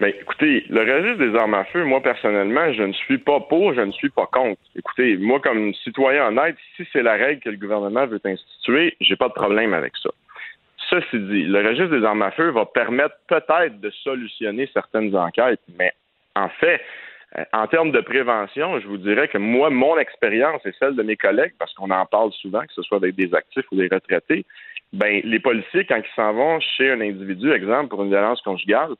Ben, 0.00 0.12
écoutez, 0.20 0.64
le 0.70 0.80
registre 0.80 1.18
des 1.18 1.36
armes 1.36 1.54
à 1.54 1.64
feu, 1.64 1.84
moi, 1.84 2.00
personnellement, 2.00 2.72
je 2.72 2.84
ne 2.84 2.92
suis 2.92 3.18
pas 3.18 3.40
pour, 3.40 3.74
je 3.74 3.80
ne 3.80 3.90
suis 3.90 4.10
pas 4.10 4.26
contre. 4.26 4.60
Écoutez, 4.76 5.16
moi, 5.16 5.40
comme 5.40 5.74
citoyen 5.74 6.28
honnête, 6.28 6.56
si 6.76 6.86
c'est 6.92 7.02
la 7.02 7.14
règle 7.14 7.40
que 7.42 7.50
le 7.50 7.56
gouvernement 7.56 8.06
veut 8.06 8.20
instituer, 8.24 8.96
j'ai 9.00 9.16
pas 9.16 9.28
de 9.28 9.34
problème 9.34 9.74
avec 9.74 9.92
ça. 10.00 10.10
Ceci 10.88 11.18
dit, 11.18 11.42
le 11.42 11.58
registre 11.66 11.98
des 11.98 12.04
armes 12.04 12.22
à 12.22 12.30
feu 12.30 12.50
va 12.50 12.64
permettre 12.64 13.16
peut-être 13.26 13.80
de 13.80 13.90
solutionner 13.90 14.70
certaines 14.72 15.14
enquêtes, 15.14 15.60
mais 15.78 15.92
en 16.36 16.48
fait, 16.48 16.80
euh, 17.36 17.44
en 17.52 17.66
termes 17.66 17.90
de 17.90 18.00
prévention, 18.00 18.78
je 18.80 18.86
vous 18.86 18.96
dirais 18.96 19.28
que 19.28 19.36
moi, 19.36 19.68
mon 19.68 19.98
expérience 19.98 20.64
et 20.64 20.72
celle 20.78 20.94
de 20.94 21.02
mes 21.02 21.16
collègues, 21.16 21.52
parce 21.58 21.74
qu'on 21.74 21.90
en 21.90 22.06
parle 22.06 22.32
souvent, 22.32 22.62
que 22.62 22.72
ce 22.72 22.82
soit 22.82 22.96
avec 22.98 23.16
des 23.16 23.34
actifs 23.34 23.66
ou 23.72 23.76
des 23.76 23.88
retraités, 23.88 24.46
ben 24.92 25.20
les 25.24 25.40
policiers, 25.40 25.84
quand 25.84 25.98
ils 25.98 26.14
s'en 26.16 26.32
vont 26.32 26.60
chez 26.60 26.90
un 26.90 27.00
individu, 27.00 27.52
exemple 27.52 27.88
pour 27.88 28.02
une 28.02 28.10
violence 28.10 28.40
conjugale, 28.42 28.94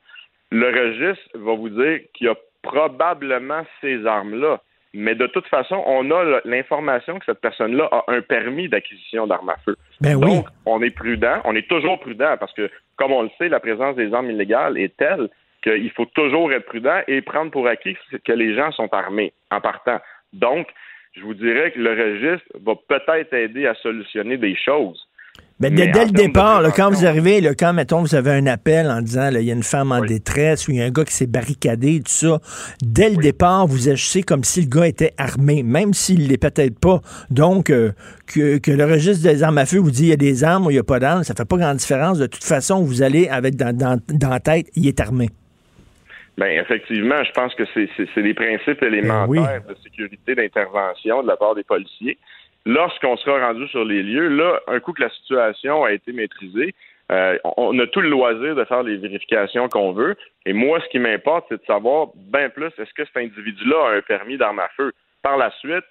le 0.51 0.67
registre 0.67 1.29
va 1.35 1.53
vous 1.53 1.69
dire 1.69 1.99
qu'il 2.13 2.27
y 2.27 2.29
a 2.29 2.35
probablement 2.61 3.63
ces 3.81 4.05
armes-là. 4.05 4.61
Mais 4.93 5.13
de 5.13 5.27
toute 5.27 5.47
façon, 5.47 5.83
on 5.85 6.09
a 6.09 6.41
l'information 6.45 7.19
que 7.19 7.25
cette 7.25 7.41
personne-là 7.41 7.87
a 7.91 8.03
un 8.07 8.21
permis 8.21 8.69
d'acquisition 8.69 9.27
d'armes 9.27 9.49
à 9.49 9.57
feu. 9.57 9.75
Ben 10.01 10.19
Donc, 10.19 10.47
on 10.65 10.81
est 10.81 10.89
prudent, 10.95 11.41
on 11.45 11.55
est 11.55 11.67
toujours 11.67 11.99
prudent 11.99 12.35
parce 12.39 12.53
que, 12.53 12.71
comme 12.95 13.11
on 13.11 13.21
le 13.21 13.29
sait, 13.37 13.49
la 13.49 13.59
présence 13.59 13.95
des 13.95 14.11
armes 14.13 14.31
illégales 14.31 14.79
est 14.79 14.95
telle 14.97 15.29
qu'il 15.61 15.91
faut 15.91 16.05
toujours 16.05 16.51
être 16.53 16.65
prudent 16.65 17.01
et 17.07 17.21
prendre 17.21 17.51
pour 17.51 17.67
acquis 17.67 17.95
que 18.25 18.31
les 18.31 18.55
gens 18.55 18.71
sont 18.71 18.91
armés 18.91 19.33
en 19.51 19.61
partant. 19.61 19.99
Donc, 20.33 20.67
je 21.13 21.21
vous 21.21 21.35
dirais 21.35 21.71
que 21.71 21.79
le 21.79 21.91
registre 21.91 22.47
va 22.63 22.73
peut-être 22.75 23.33
aider 23.33 23.67
à 23.67 23.75
solutionner 23.75 24.37
des 24.37 24.55
choses. 24.55 25.07
Ben, 25.59 25.75
dès, 25.75 25.87
le 25.87 26.11
départ, 26.11 26.63
quand 26.73 26.89
vous 26.89 27.05
arrivez, 27.05 27.41
quand, 27.59 27.73
mettons, 27.73 27.99
vous 27.99 28.15
avez 28.15 28.31
un 28.31 28.47
appel 28.47 28.89
en 28.89 29.01
disant 29.01 29.29
il 29.29 29.41
y 29.41 29.51
a 29.51 29.53
une 29.53 29.61
femme 29.61 29.91
en 29.91 29.99
détresse 29.99 30.69
ou 30.69 30.71
il 30.71 30.77
y 30.77 30.81
a 30.81 30.85
un 30.85 30.89
gars 30.89 31.03
qui 31.03 31.13
s'est 31.13 31.27
barricadé, 31.27 31.99
tout 31.99 32.05
ça, 32.07 32.39
dès 32.81 33.09
le 33.09 33.17
départ, 33.17 33.67
vous 33.67 33.89
agissez 33.89 34.23
comme 34.23 34.45
si 34.45 34.61
le 34.61 34.69
gars 34.69 34.87
était 34.87 35.11
armé, 35.17 35.63
même 35.63 35.93
s'il 35.93 36.23
ne 36.23 36.29
l'est 36.29 36.37
peut-être 36.37 36.79
pas. 36.79 37.01
Donc, 37.29 37.71
euh, 37.71 37.91
que, 38.25 38.71
le 38.71 38.85
registre 38.85 39.29
des 39.29 39.43
armes 39.43 39.57
à 39.57 39.65
feu 39.65 39.79
vous 39.79 39.91
dit 39.91 40.03
il 40.03 40.09
y 40.09 40.13
a 40.13 40.15
des 40.15 40.45
armes 40.45 40.65
ou 40.65 40.71
il 40.71 40.75
n'y 40.75 40.79
a 40.79 40.83
pas 40.83 40.99
d'armes, 40.99 41.25
ça 41.25 41.33
fait 41.35 41.43
pas 41.43 41.57
grande 41.57 41.75
différence. 41.75 42.19
De 42.19 42.27
toute 42.27 42.45
façon, 42.45 42.81
vous 42.81 43.01
allez 43.01 43.27
avec 43.27 43.57
dans, 43.57 43.75
dans, 43.75 44.29
la 44.29 44.39
tête, 44.39 44.67
il 44.77 44.87
est 44.87 45.01
armé. 45.01 45.27
Bien, 46.37 46.47
effectivement, 46.47 47.21
je 47.21 47.31
pense 47.33 47.53
que 47.55 47.63
c'est 47.75 48.23
des 48.23 48.33
principes 48.33 48.81
élémentaires 48.81 49.61
de 49.67 49.75
sécurité 49.83 50.35
d'intervention 50.35 51.21
de 51.21 51.27
la 51.27 51.35
part 51.35 51.53
des 51.53 51.63
policiers. 51.63 52.17
Lorsqu'on 52.65 53.17
sera 53.17 53.47
rendu 53.47 53.67
sur 53.67 53.85
les 53.85 54.03
lieux, 54.03 54.27
là, 54.27 54.59
un 54.67 54.79
coup 54.79 54.93
que 54.93 55.01
la 55.01 55.09
situation 55.09 55.83
a 55.83 55.91
été 55.91 56.11
maîtrisée, 56.11 56.75
euh, 57.11 57.37
on 57.57 57.77
a 57.79 57.87
tout 57.87 58.01
le 58.01 58.09
loisir 58.09 58.55
de 58.55 58.63
faire 58.65 58.83
les 58.83 58.97
vérifications 58.97 59.67
qu'on 59.67 59.93
veut. 59.93 60.15
Et 60.45 60.53
moi, 60.53 60.79
ce 60.81 60.89
qui 60.89 60.99
m'importe, 60.99 61.45
c'est 61.49 61.59
de 61.59 61.65
savoir 61.65 62.09
bien 62.15 62.49
plus 62.49 62.67
est-ce 62.77 62.93
que 62.93 63.05
cet 63.05 63.17
individu-là 63.17 63.87
a 63.87 63.95
un 63.95 64.01
permis 64.01 64.37
d'arme 64.37 64.59
à 64.59 64.69
feu? 64.77 64.91
Par 65.23 65.37
la 65.37 65.49
suite, 65.59 65.85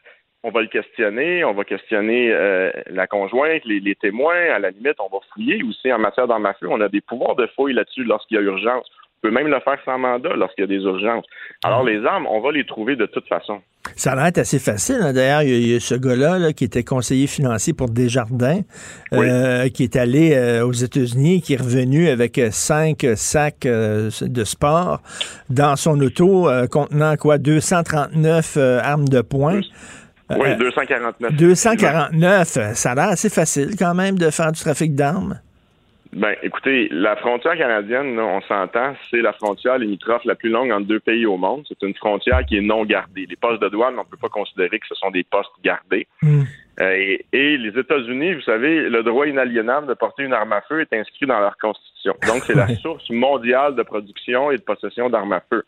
on 0.44 0.50
va 0.50 0.60
le 0.60 0.68
questionner, 0.68 1.42
on 1.44 1.52
va 1.52 1.64
questionner 1.64 2.30
euh, 2.32 2.70
la 2.86 3.08
conjointe, 3.08 3.64
les, 3.64 3.80
les, 3.80 3.96
témoins. 3.96 4.52
À 4.54 4.60
la 4.60 4.70
limite, 4.70 5.00
on 5.00 5.08
va 5.08 5.18
fouiller 5.32 5.60
aussi 5.64 5.92
en 5.92 5.98
matière 5.98 6.28
d'arme 6.28 6.46
à 6.46 6.54
feu. 6.54 6.68
On 6.70 6.80
a 6.80 6.88
des 6.88 7.00
pouvoirs 7.00 7.34
de 7.34 7.46
fouille 7.48 7.72
là-dessus 7.72 8.04
lorsqu'il 8.04 8.36
y 8.36 8.38
a 8.38 8.42
urgence. 8.42 8.88
On 9.18 9.28
peut 9.28 9.34
même 9.34 9.48
le 9.48 9.58
faire 9.60 9.78
sans 9.84 9.98
mandat 9.98 10.36
lorsqu'il 10.36 10.62
y 10.62 10.64
a 10.64 10.68
des 10.68 10.84
urgences. 10.84 11.26
Alors, 11.64 11.82
les 11.82 12.06
armes, 12.06 12.28
on 12.28 12.38
va 12.38 12.52
les 12.52 12.64
trouver 12.64 12.94
de 12.94 13.06
toute 13.06 13.26
façon. 13.26 13.60
Ça 13.96 14.12
a 14.12 14.16
l'air 14.16 14.32
assez 14.36 14.58
facile. 14.58 14.98
Hein. 15.02 15.12
D'ailleurs, 15.12 15.42
il 15.42 15.68
y, 15.68 15.74
a 15.74 15.80
ce 15.80 15.94
gars-là 15.94 16.52
qui 16.52 16.64
était 16.64 16.84
conseiller 16.84 17.26
financier 17.26 17.72
pour 17.72 17.88
Desjardins, 17.88 18.60
euh, 19.12 19.68
qui 19.68 19.84
est 19.84 19.96
allé 19.96 20.34
euh, 20.34 20.66
aux 20.66 20.72
États-Unis, 20.72 21.42
qui 21.42 21.54
est 21.54 21.60
revenu 21.60 22.08
avec 22.08 22.40
cinq 22.50 23.06
sacs 23.16 23.66
euh, 23.66 24.10
de 24.20 24.44
sport 24.44 25.02
dans 25.50 25.76
son 25.76 26.00
auto 26.00 26.48
contenant 26.70 27.16
quoi? 27.16 27.38
239 27.38 28.56
armes 28.82 29.08
de 29.08 29.20
poing. 29.20 29.60
Oui, 30.30 30.56
249. 30.58 31.32
249. 31.32 32.74
Ça 32.74 32.90
a 32.90 32.94
l'air 32.94 33.08
assez 33.08 33.30
facile 33.30 33.76
quand 33.78 33.94
même 33.94 34.18
de 34.18 34.30
faire 34.30 34.52
du 34.52 34.60
trafic 34.60 34.94
d'armes. 34.94 35.40
Ben, 36.12 36.34
écoutez, 36.42 36.88
la 36.90 37.16
frontière 37.16 37.56
canadienne, 37.56 38.18
on 38.18 38.40
s'entend, 38.42 38.94
c'est 39.10 39.20
la 39.20 39.34
frontière 39.34 39.78
limitrophe 39.78 40.24
la 40.24 40.34
plus 40.34 40.48
longue 40.48 40.72
entre 40.72 40.86
deux 40.86 41.00
pays 41.00 41.26
au 41.26 41.36
monde. 41.36 41.64
C'est 41.68 41.82
une 41.86 41.94
frontière 41.94 42.44
qui 42.46 42.56
est 42.56 42.62
non 42.62 42.84
gardée. 42.84 43.26
Les 43.28 43.36
postes 43.36 43.60
de 43.60 43.68
douane, 43.68 43.94
on 43.98 44.04
ne 44.04 44.08
peut 44.08 44.16
pas 44.16 44.30
considérer 44.30 44.78
que 44.78 44.86
ce 44.86 44.94
sont 44.94 45.10
des 45.10 45.24
postes 45.24 45.52
gardés. 45.62 46.06
Euh, 46.80 46.92
et, 46.92 47.26
et 47.32 47.58
les 47.58 47.78
États-Unis, 47.78 48.34
vous 48.34 48.40
savez, 48.42 48.88
le 48.88 49.02
droit 49.02 49.26
inaliénable 49.26 49.86
de 49.86 49.94
porter 49.94 50.22
une 50.22 50.32
arme 50.32 50.52
à 50.52 50.62
feu 50.62 50.80
est 50.80 50.92
inscrit 50.94 51.26
dans 51.26 51.40
leur 51.40 51.58
constitution. 51.58 52.14
Donc, 52.26 52.42
c'est 52.44 52.54
la 52.54 52.68
source 52.68 53.10
mondiale 53.10 53.74
de 53.74 53.82
production 53.82 54.50
et 54.50 54.56
de 54.56 54.62
possession 54.62 55.10
d'armes 55.10 55.34
à 55.34 55.40
feu. 55.40 55.62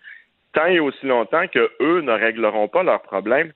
Tant 0.55 0.67
et 0.67 0.81
aussi 0.81 1.05
longtemps 1.05 1.47
que 1.49 1.71
eux 1.81 2.01
ne 2.01 2.13
régleront 2.13 2.69
pas 2.69 2.83
leurs 2.83 3.03
problèmes, 3.03 3.53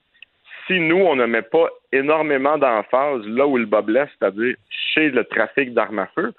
si 0.67 0.81
nous, 0.81 0.97
on 0.99 1.17
ne 1.17 1.27
met 1.27 1.43
pas 1.43 1.69
énormément 1.93 2.59
d'emphase 2.59 3.23
là 3.27 3.47
où 3.47 3.57
le 3.57 3.67
bas 3.67 3.83
blesse, 3.83 4.09
c'est-à-dire 4.19 4.55
chez 4.95 5.11
le 5.11 5.25
trafic 5.25 5.75
d'armes 5.75 5.99
à 5.99 6.07
feu, 6.15 6.33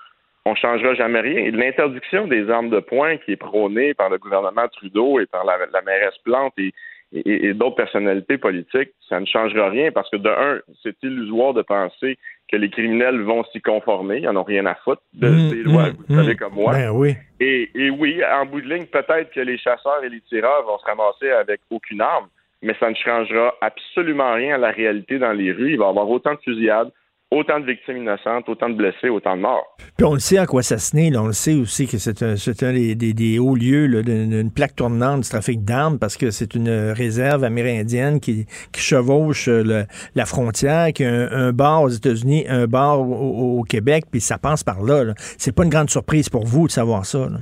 on 0.45 0.51
ne 0.51 0.55
changera 0.55 0.93
jamais 0.93 1.21
rien. 1.21 1.51
L'interdiction 1.51 2.27
des 2.27 2.49
armes 2.49 2.69
de 2.69 2.79
poing 2.79 3.17
qui 3.17 3.31
est 3.31 3.35
prônée 3.35 3.93
par 3.93 4.09
le 4.09 4.17
gouvernement 4.17 4.67
Trudeau 4.67 5.19
et 5.19 5.25
par 5.25 5.43
la, 5.43 5.57
la 5.73 5.81
mairesse 5.81 6.17
Plante 6.23 6.53
et, 6.57 6.71
et, 7.13 7.47
et 7.47 7.53
d'autres 7.53 7.75
personnalités 7.75 8.37
politiques, 8.37 8.91
ça 9.09 9.19
ne 9.19 9.25
changera 9.25 9.69
rien 9.69 9.91
parce 9.91 10.09
que 10.09 10.17
de 10.17 10.29
un, 10.29 10.59
c'est 10.83 10.95
illusoire 11.03 11.53
de 11.53 11.61
penser 11.61 12.17
que 12.51 12.57
les 12.57 12.69
criminels 12.69 13.21
vont 13.21 13.43
s'y 13.45 13.59
conformer. 13.61 14.17
Ils 14.17 14.25
n'en 14.25 14.41
ont 14.41 14.43
rien 14.43 14.65
à 14.67 14.75
foutre 14.75 15.01
de 15.13 15.29
Mmh, 15.29 15.49
ces 15.49 15.63
lois, 15.63 15.89
mmh, 15.89 15.95
vous 16.07 16.15
savez 16.15 16.33
mmh. 16.33 16.37
comme 16.37 16.53
moi. 16.53 16.73
Ben 16.73 16.91
oui. 16.91 17.15
Et, 17.39 17.71
et 17.73 17.89
oui, 17.89 18.21
en 18.23 18.45
bout 18.45 18.61
de 18.61 18.69
ligne, 18.71 18.85
peut-être 18.85 19.31
que 19.31 19.39
les 19.39 19.57
chasseurs 19.57 20.03
et 20.03 20.09
les 20.09 20.21
tireurs 20.21 20.63
vont 20.63 20.77
se 20.77 20.85
ramasser 20.85 21.31
avec 21.31 21.61
aucune 21.71 22.01
arme, 22.01 22.27
mais 22.61 22.75
ça 22.79 22.89
ne 22.89 22.95
changera 22.95 23.55
absolument 23.61 24.33
rien 24.33 24.55
à 24.55 24.57
la 24.59 24.71
réalité 24.71 25.17
dans 25.17 25.33
les 25.33 25.51
rues. 25.51 25.71
Il 25.71 25.79
va 25.79 25.87
y 25.87 25.89
avoir 25.89 26.09
autant 26.09 26.33
de 26.33 26.39
fusillades, 26.39 26.91
autant 27.31 27.59
de 27.59 27.65
victimes 27.65 27.97
innocentes, 27.97 28.47
autant 28.47 28.69
de 28.69 28.75
blessés, 28.75 29.09
autant 29.09 29.35
de 29.35 29.41
morts. 29.41 29.75
Puis 29.97 30.05
on 30.05 30.13
le 30.13 30.19
sait 30.19 30.37
à 30.37 30.45
quoi 30.45 30.61
ça 30.63 30.77
se 30.77 30.95
naît. 30.95 31.09
là. 31.09 31.21
On 31.23 31.27
le 31.27 31.33
sait 31.33 31.55
aussi 31.55 31.87
que 31.87 31.97
c'est 31.97 32.21
un, 32.23 32.35
un 32.35 32.73
des, 32.73 32.95
des- 32.95 33.13
des 33.13 33.39
hauts 33.39 33.55
lieux 33.55 33.87
d'une 34.03 34.51
plaque 34.51 34.75
tournante 34.75 35.21
du 35.23 35.29
trafic 35.29 35.63
d'armes 35.65 35.97
parce 35.99 36.15
que 36.17 36.31
c'est 36.31 36.53
une 36.55 36.69
réserve 36.91 37.43
amérindienne 37.43 38.19
qui, 38.19 38.45
qui 38.71 38.81
chevauche 38.81 39.47
euh, 39.47 39.63
le- 39.63 39.85
la 40.15 40.25
frontière, 40.25 40.93
qui 40.93 41.03
a 41.03 41.09
un, 41.09 41.47
un 41.47 41.51
bar 41.51 41.81
aux 41.83 41.89
États-Unis, 41.89 42.45
un 42.47 42.67
bar 42.67 43.01
au, 43.01 43.63
Québec, 43.63 44.05
puis 44.11 44.21
ça 44.21 44.37
passe 44.37 44.63
par 44.63 44.81
là. 44.83 45.03
là. 45.03 45.13
C'est 45.17 45.53
pas 45.53 45.63
une 45.63 45.69
grande 45.71 45.89
surprise 45.89 46.29
pour 46.29 46.45
vous 46.45 46.67
de 46.67 46.71
savoir 46.71 47.05
ça. 47.05 47.19
là. 47.29 47.39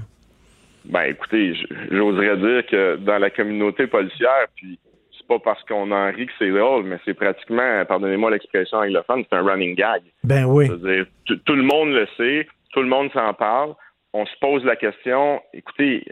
Ben, 0.86 1.04
écoutez, 1.04 1.54
j'oserais 1.92 2.38
dire 2.38 2.66
que 2.70 2.96
dans 2.98 3.18
la 3.18 3.30
communauté 3.30 3.88
policière, 3.88 4.48
puis 4.56 4.80
c'est 5.24 5.28
pas 5.28 5.40
parce 5.40 5.64
qu'on 5.64 5.92
en 5.92 6.12
rit 6.12 6.28
que 6.28 6.34
c'est 6.38 6.52
drôle, 6.52 6.84
mais 6.84 6.98
c'est 7.06 7.14
pratiquement, 7.14 7.86
pardonnez-moi 7.86 8.32
l'expression 8.32 8.80
anglophone, 8.80 9.24
c'est 9.30 9.36
un 9.36 9.44
running 9.44 9.76
gag. 9.76 10.02
Ben 10.24 10.46
oui. 10.46 10.68
Tout, 11.26 11.56
le 11.56 11.64
monde 11.64 11.94
le 11.94 12.08
sait, 12.18 12.48
tout 12.72 12.82
le 12.82 12.88
monde 12.88 13.12
s'en 13.14 13.34
parle. 13.34 13.74
On 14.14 14.26
se 14.26 14.36
pose 14.40 14.64
la 14.66 14.76
question. 14.76 15.42
Écoutez, 15.54 16.06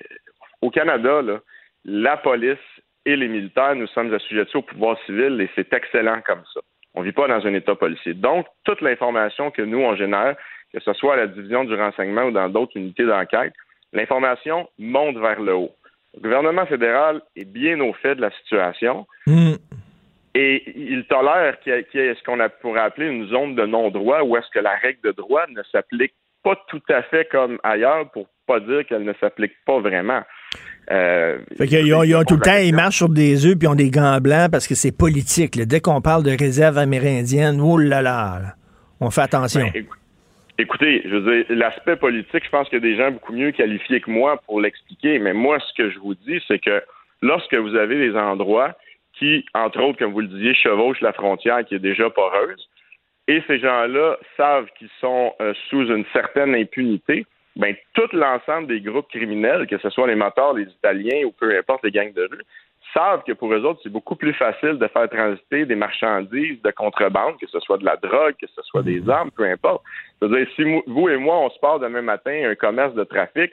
au 0.62 0.70
Canada, 0.70 1.22
là, 1.22 1.40
la 1.86 2.18
police 2.18 2.58
et 3.06 3.16
les 3.16 3.28
militaires, 3.28 3.76
nous 3.76 3.88
sommes 3.88 4.14
assujettis 4.14 4.58
au 4.58 4.62
pouvoir 4.62 4.98
civil 5.06 5.42
et 5.42 5.50
c'est 5.56 5.72
excellent 5.74 6.22
comme 6.26 6.44
ça. 6.54 6.62
On 6.94 7.02
vit 7.02 7.12
pas 7.12 7.28
dans 7.28 7.46
un 7.46 7.54
État 7.54 7.76
policier. 7.76 8.14
Donc, 8.14 8.46
toute 8.64 8.82
l'information 8.82 9.52
que 9.52 9.62
nous, 9.62 9.80
on 9.80 9.96
génère, 9.96 10.36
que 10.74 10.80
ce 10.80 10.94
soit 10.94 11.14
à 11.14 11.18
la 11.18 11.28
division 11.28 11.64
du 11.64 11.76
renseignement 11.76 12.24
ou 12.24 12.32
dans 12.32 12.50
d'autres 12.50 12.78
unités 12.78 13.06
d'enquête, 13.06 13.54
l'information 13.94 14.70
monte 14.78 15.18
vers 15.18 15.42
le 15.42 15.54
haut. 15.54 15.76
Le 16.16 16.22
gouvernement 16.22 16.66
fédéral 16.66 17.22
est 17.36 17.46
bien 17.46 17.80
au 17.80 17.94
fait 17.94 18.16
de 18.16 18.22
la 18.22 18.32
situation 18.32 19.06
et 20.34 20.64
il 20.76 21.06
tolère 21.10 21.60
qu'il 21.60 21.74
y 21.74 21.76
ait, 21.76 21.84
qu'il 21.92 22.00
y 22.02 22.04
ait 22.06 22.16
ce 22.16 22.24
qu'on 22.24 22.40
a- 22.40 22.50
pourrait 22.50 22.82
appeler 22.82 23.08
une 23.08 23.28
zone 23.28 23.56
de 23.56 23.66
non-droit 23.66 24.22
où 24.24 24.38
est-ce 24.38 24.50
que 24.54 24.60
la 24.60 24.76
règle 24.76 25.00
de 25.04 25.12
droit 25.12 25.44
ne 25.50 25.62
s'applique 25.72 26.14
pas 26.44 26.56
tout 26.70 26.82
à 26.90 27.02
fait 27.04 27.28
comme 27.30 27.60
ailleurs 27.64 28.10
pour 28.12 28.28
pas 28.48 28.60
dire 28.60 28.86
qu'elle 28.88 29.04
ne 29.04 29.14
s'applique 29.20 29.54
pas 29.66 29.80
vraiment. 29.80 30.22
Euh, 30.90 31.38
Fait 31.58 31.68
qu'ils 31.68 31.94
ont, 31.94 32.04
ils 32.04 32.16
ont 32.16 32.24
tout 32.24 32.36
le 32.36 32.42
temps, 32.42 32.58
ils 32.58 32.74
marchent 32.74 32.98
sur 32.98 33.10
des 33.10 33.46
œufs 33.46 33.56
puis 33.58 33.68
ils 33.68 33.72
ont 33.72 33.76
des 33.76 33.92
gants 33.92 34.20
blancs 34.20 34.50
parce 34.52 34.68
que 34.68 34.76
c'est 34.76 34.92
politique. 34.98 35.56
là. 35.56 35.66
Dès 35.66 35.80
qu'on 35.80 36.02
parle 36.02 36.24
de 36.24 36.32
réserve 36.32 36.78
amérindienne, 36.78 37.60
oh 37.62 37.78
là 37.78 38.02
là, 38.02 38.56
on 39.00 39.12
fait 39.12 39.22
attention. 39.22 39.62
Ben, 39.74 39.86
Écoutez, 40.62 41.02
l'aspect 41.50 41.96
politique, 41.96 42.46
je 42.46 42.50
pense 42.52 42.70
qu'il 42.70 42.78
y 42.78 42.86
a 42.86 42.88
des 42.88 42.96
gens 42.96 43.10
beaucoup 43.10 43.34
mieux 43.34 43.52
qualifiés 43.52 44.00
que 44.00 44.12
moi 44.12 44.40
pour 44.46 44.62
l'expliquer, 44.62 45.18
mais 45.18 45.34
moi, 45.34 45.58
ce 45.60 45.74
que 45.74 45.90
je 45.90 45.98
vous 45.98 46.14
dis, 46.14 46.40
c'est 46.48 46.60
que 46.60 46.84
lorsque 47.24 47.56
vous 47.56 47.76
avez 47.76 47.98
des 47.98 48.16
endroits 48.16 48.76
qui, 49.18 49.44
entre 49.56 49.82
autres, 49.82 49.98
comme 49.98 50.14
vous 50.14 50.22
le 50.22 50.28
disiez, 50.28 50.54
chevauchent 50.54 51.02
la 51.02 51.14
frontière 51.14 51.66
qui 51.66 51.74
est 51.74 51.80
déjà 51.80 52.12
poreuse, 52.12 52.70
et 53.28 53.42
ces 53.48 53.58
gens-là 53.58 54.18
savent 54.38 54.68
qu'ils 54.78 54.92
sont 55.00 55.34
euh, 55.42 55.56
sous 55.68 55.88
une 55.88 56.06
certaine 56.14 56.54
impunité, 56.54 57.26
ben 57.56 57.74
tout 57.96 58.10
l'ensemble 58.14 58.68
des 58.68 58.82
groupes 58.82 59.10
criminels, 59.10 59.66
que 59.66 59.80
ce 59.80 59.90
soit 59.90 60.06
les 60.06 60.16
motards, 60.16 60.54
les 60.54 60.70
Italiens 60.70 61.24
ou 61.26 61.32
peu 61.32 61.58
importe 61.58 61.84
les 61.84 61.92
gangs 61.92 62.14
de 62.14 62.30
rue, 62.32 62.44
savent 62.94 63.24
que 63.24 63.34
pour 63.34 63.54
eux 63.54 63.64
autres, 63.66 63.80
c'est 63.84 63.92
beaucoup 63.92 64.16
plus 64.16 64.34
facile 64.34 64.78
de 64.78 64.88
faire 64.88 65.10
transiter 65.10 65.66
des 65.66 65.76
marchandises 65.76 66.62
de 66.62 66.72
contrebande, 66.72 67.38
que 67.40 67.48
ce 67.48 67.60
soit 67.60 67.78
de 67.78 67.86
la 67.86 67.98
drogue, 67.98 68.36
que 68.40 68.48
ce 68.48 68.62
soit 68.64 68.84
des 68.84 69.08
armes, 69.10 69.32
peu 69.32 69.44
importe. 69.44 69.84
C'est-à-dire, 70.20 70.48
si 70.56 70.64
vous 70.88 71.10
et 71.10 71.18
moi, 71.18 71.38
on 71.38 71.50
se 71.50 71.60
part 71.60 71.80
demain 71.80 72.02
matin 72.02 72.50
un 72.50 72.56
commerce 72.56 72.94
de 72.94 73.04
trafic, 73.04 73.52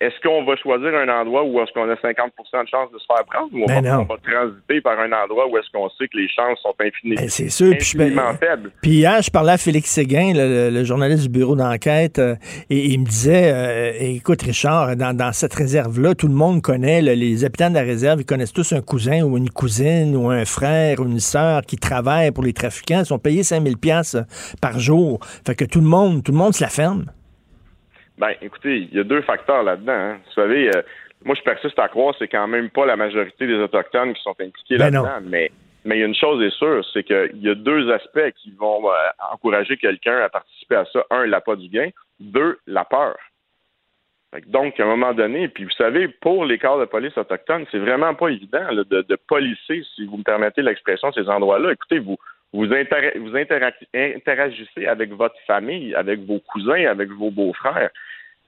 est-ce 0.00 0.14
qu'on 0.26 0.44
va 0.44 0.56
choisir 0.56 0.94
un 0.94 1.08
endroit 1.20 1.44
où 1.44 1.60
est-ce 1.60 1.72
qu'on 1.72 1.88
a 1.90 1.96
50 2.00 2.32
de 2.38 2.68
chances 2.68 2.90
de 2.92 2.98
se 2.98 3.04
faire 3.06 3.24
prendre 3.26 3.52
ou 3.52 3.62
on, 3.62 3.66
Ben 3.66 3.82
va, 3.82 3.96
non. 3.96 4.06
on 4.08 4.14
va 4.14 4.16
transiter 4.22 4.80
par 4.80 4.98
un 4.98 5.12
endroit 5.12 5.46
où 5.48 5.58
est-ce 5.58 5.70
qu'on 5.72 5.88
sait 5.90 6.08
que 6.08 6.16
les 6.16 6.28
chances 6.28 6.58
sont 6.62 6.74
infinies, 6.80 7.16
Ben, 7.16 7.28
c'est 7.28 7.50
sûr. 7.50 7.70
Puis 7.76 7.84
je- 7.84 7.98
infiniment 8.00 8.34
faibles? 8.40 8.70
Puis 8.82 8.92
hier, 8.92 9.20
je 9.22 9.30
parlais 9.30 9.52
à 9.52 9.58
Félix 9.58 9.90
Séguin, 9.90 10.32
le, 10.34 10.70
le 10.70 10.84
journaliste 10.84 11.24
du 11.24 11.28
bureau 11.28 11.54
d'enquête, 11.54 12.18
euh, 12.18 12.34
et 12.70 12.86
il 12.92 13.00
me 13.00 13.04
disait, 13.04 13.52
euh, 13.52 13.92
écoute 14.00 14.40
Richard, 14.42 14.96
dans, 14.96 15.14
dans 15.16 15.32
cette 15.32 15.52
réserve-là, 15.54 16.14
tout 16.14 16.28
le 16.28 16.34
monde 16.34 16.62
connaît, 16.62 17.02
là, 17.02 17.14
les 17.14 17.44
habitants 17.44 17.68
de 17.68 17.74
la 17.74 17.82
réserve, 17.82 18.20
ils 18.22 18.26
connaissent 18.26 18.52
tous 18.54 18.72
un 18.72 18.80
cousin 18.80 19.22
ou 19.22 19.36
une 19.36 19.50
cousine 19.50 20.16
ou 20.16 20.30
un 20.30 20.44
frère 20.44 21.00
ou 21.00 21.04
une 21.04 21.20
sœur 21.20 21.62
qui 21.62 21.76
travaille 21.76 22.30
pour 22.30 22.44
les 22.44 22.52
trafiquants. 22.54 23.00
Ils 23.00 23.06
sont 23.06 23.18
payés 23.18 23.42
5000 23.42 23.76
pièces 23.76 24.16
par 24.62 24.78
jour. 24.78 25.18
Fait 25.46 25.54
que 25.54 25.64
tout 25.66 25.80
le 25.80 25.86
monde, 25.86 26.22
tout 26.24 26.32
le 26.32 26.38
monde 26.38 26.54
se 26.54 26.62
la 26.62 26.70
ferme. 26.70 27.04
Ben, 28.20 28.34
écoutez, 28.42 28.76
il 28.92 28.94
y 28.94 29.00
a 29.00 29.04
deux 29.04 29.22
facteurs 29.22 29.62
là-dedans. 29.62 29.92
hein. 29.92 30.18
Vous 30.26 30.32
savez, 30.32 30.68
euh, 30.68 30.82
moi, 31.24 31.34
je 31.34 31.42
persiste 31.42 31.78
à 31.78 31.88
croire 31.88 32.12
que 32.12 32.18
c'est 32.18 32.28
quand 32.28 32.46
même 32.46 32.68
pas 32.68 32.84
la 32.84 32.96
majorité 32.96 33.46
des 33.46 33.56
Autochtones 33.56 34.12
qui 34.12 34.22
sont 34.22 34.36
impliqués 34.38 34.76
Ben 34.76 34.92
là-dedans. 34.92 35.20
Mais 35.26 35.50
mais 35.86 35.96
il 35.96 36.00
y 36.00 36.02
a 36.02 36.06
une 36.06 36.14
chose 36.14 36.42
est 36.42 36.54
sûre, 36.58 36.84
c'est 36.92 37.02
qu'il 37.02 37.40
y 37.40 37.48
a 37.48 37.54
deux 37.54 37.90
aspects 37.90 38.30
qui 38.36 38.50
vont 38.50 38.90
euh, 38.90 38.94
encourager 39.32 39.78
quelqu'un 39.78 40.18
à 40.18 40.28
participer 40.28 40.74
à 40.74 40.84
ça. 40.92 41.06
Un, 41.10 41.24
l'appât 41.24 41.56
du 41.56 41.68
gain. 41.68 41.88
Deux, 42.20 42.58
la 42.66 42.84
peur. 42.84 43.16
Donc, 44.46 44.78
à 44.78 44.84
un 44.84 44.86
moment 44.86 45.14
donné, 45.14 45.48
puis 45.48 45.64
vous 45.64 45.70
savez, 45.70 46.06
pour 46.06 46.44
les 46.44 46.58
corps 46.58 46.78
de 46.78 46.84
police 46.84 47.16
autochtones, 47.16 47.64
c'est 47.70 47.78
vraiment 47.78 48.14
pas 48.14 48.28
évident 48.28 48.70
là, 48.70 48.84
de, 48.84 49.00
de 49.00 49.16
policer, 49.16 49.82
si 49.94 50.04
vous 50.04 50.18
me 50.18 50.22
permettez 50.22 50.60
l'expression, 50.60 51.10
ces 51.12 51.28
endroits-là. 51.28 51.72
Écoutez, 51.72 51.98
vous 51.98 52.18
vous, 52.52 52.72
intera- 52.72 53.16
vous 53.18 53.36
intera- 53.36 53.72
interagissez 53.94 54.86
avec 54.86 55.10
votre 55.12 55.36
famille, 55.46 55.94
avec 55.94 56.20
vos 56.20 56.40
cousins, 56.40 56.86
avec 56.86 57.10
vos 57.10 57.30
beaux-frères. 57.30 57.90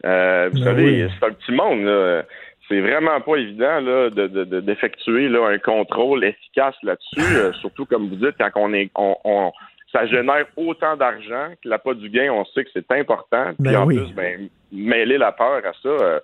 Euh, 0.05 0.49
vous 0.53 0.59
Ben 0.59 0.65
savez, 0.65 1.05
oui. 1.05 1.11
c'est 1.19 1.27
un 1.27 1.33
petit 1.33 1.53
monde. 1.53 2.25
C'est 2.69 2.81
vraiment 2.81 3.21
pas 3.21 3.37
évident 3.37 3.81
là, 3.81 4.11
de, 4.11 4.27
de- 4.29 4.45
de- 4.45 4.61
d'effectuer 4.61 5.27
un 5.37 5.59
contrôle 5.59 6.25
efficace 6.25 6.75
là-dessus, 6.83 7.21
euh, 7.37 7.53
surtout 7.61 7.85
comme 7.87 8.09
vous 8.09 8.17
dites, 8.17 8.37
quand 8.39 8.51
on 8.57 8.73
est 8.73 8.91
on, 8.97 9.17
on- 9.25 9.53
ça 9.93 10.07
génère 10.07 10.47
autant 10.57 10.97
d'argent 10.97 11.49
que 11.63 11.69
l'appât 11.69 11.95
du 11.95 12.09
gain, 12.09 12.33
on 12.33 12.45
sait 12.47 12.65
que 12.65 12.71
c'est 12.73 12.91
important. 12.93 13.53
Puis 13.63 13.71
Ben 13.73 13.77
en 13.77 13.87
oui. 13.87 13.99
plus, 13.99 14.15
ben, 14.15 14.49
mêler 14.73 15.19
la 15.19 15.33
peur 15.33 15.61
à 15.67 15.73
ça. 15.83 15.89
euh, 15.89 16.21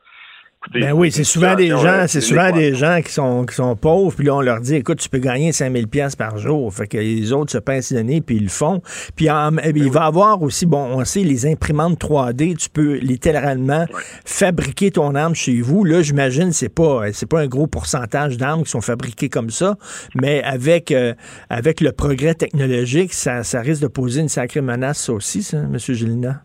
écoutez, 0.66 0.80
Ben 0.80 0.92
oui, 0.92 1.10
c'est 1.12 1.24
souvent 1.24 1.54
des 1.54 1.68
gens, 1.68 2.04
c'est 2.08 2.20
souvent 2.20 2.50
des 2.52 2.74
gens 2.74 3.00
qui 3.02 3.12
sont, 3.12 3.46
qui 3.46 3.54
sont 3.54 3.76
pauvres, 3.76 4.14
puis 4.14 4.26
là, 4.26 4.34
on 4.36 4.40
leur 4.40 4.60
dit, 4.60 4.74
écoute, 4.76 4.98
tu 4.98 5.08
peux 5.08 5.18
gagner 5.18 5.52
5000 5.52 5.86
pièces 5.88 6.16
par 6.16 6.36
jour. 6.38 6.72
Fait 6.74 6.86
que 6.86 6.98
les 6.98 7.32
autres 7.32 7.52
se 7.52 7.58
pincent 7.58 7.92
le 7.92 8.02
nez, 8.02 8.20
puis 8.20 8.36
ils 8.36 8.42
le 8.44 8.48
font. 8.48 8.82
Puis 9.16 9.30
en- 9.30 9.56
eh 9.62 9.72
bien, 9.72 9.84
il 9.84 9.90
va 9.90 10.04
y 10.04 10.06
avoir 10.06 10.42
aussi, 10.42 10.66
bon, 10.66 10.78
on 10.78 11.04
sait, 11.04 11.20
les 11.22 11.46
imprimantes 11.46 11.98
3D, 12.00 12.56
tu 12.56 12.68
peux 12.70 12.94
littéralement 12.96 13.86
fabriquer 14.24 14.90
ton 14.90 15.14
arme 15.14 15.34
chez 15.34 15.60
vous. 15.60 15.84
Là, 15.84 16.02
j'imagine, 16.02 16.52
c'est 16.52 16.68
pas, 16.68 17.02
c'est 17.12 17.26
pas 17.28 17.40
un 17.40 17.46
gros 17.46 17.66
pourcentage 17.66 18.36
d'armes 18.36 18.64
qui 18.64 18.70
sont 18.70 18.80
fabriquées 18.80 19.28
comme 19.28 19.50
ça, 19.50 19.76
mais 20.14 20.42
avec, 20.42 20.90
euh, 20.92 21.14
avec 21.50 21.80
le 21.80 21.92
progrès 21.92 22.34
technologique, 22.34 23.12
ça, 23.14 23.42
ça 23.44 23.60
risque 23.60 23.82
de 23.82 23.88
poser 23.88 24.20
une 24.22 24.28
sacrée 24.28 24.60
menace, 24.60 24.98
ça 25.04 25.12
aussi, 25.12 25.42
ça, 25.42 25.58
M. 25.58 25.78
Gélina. 25.78 26.42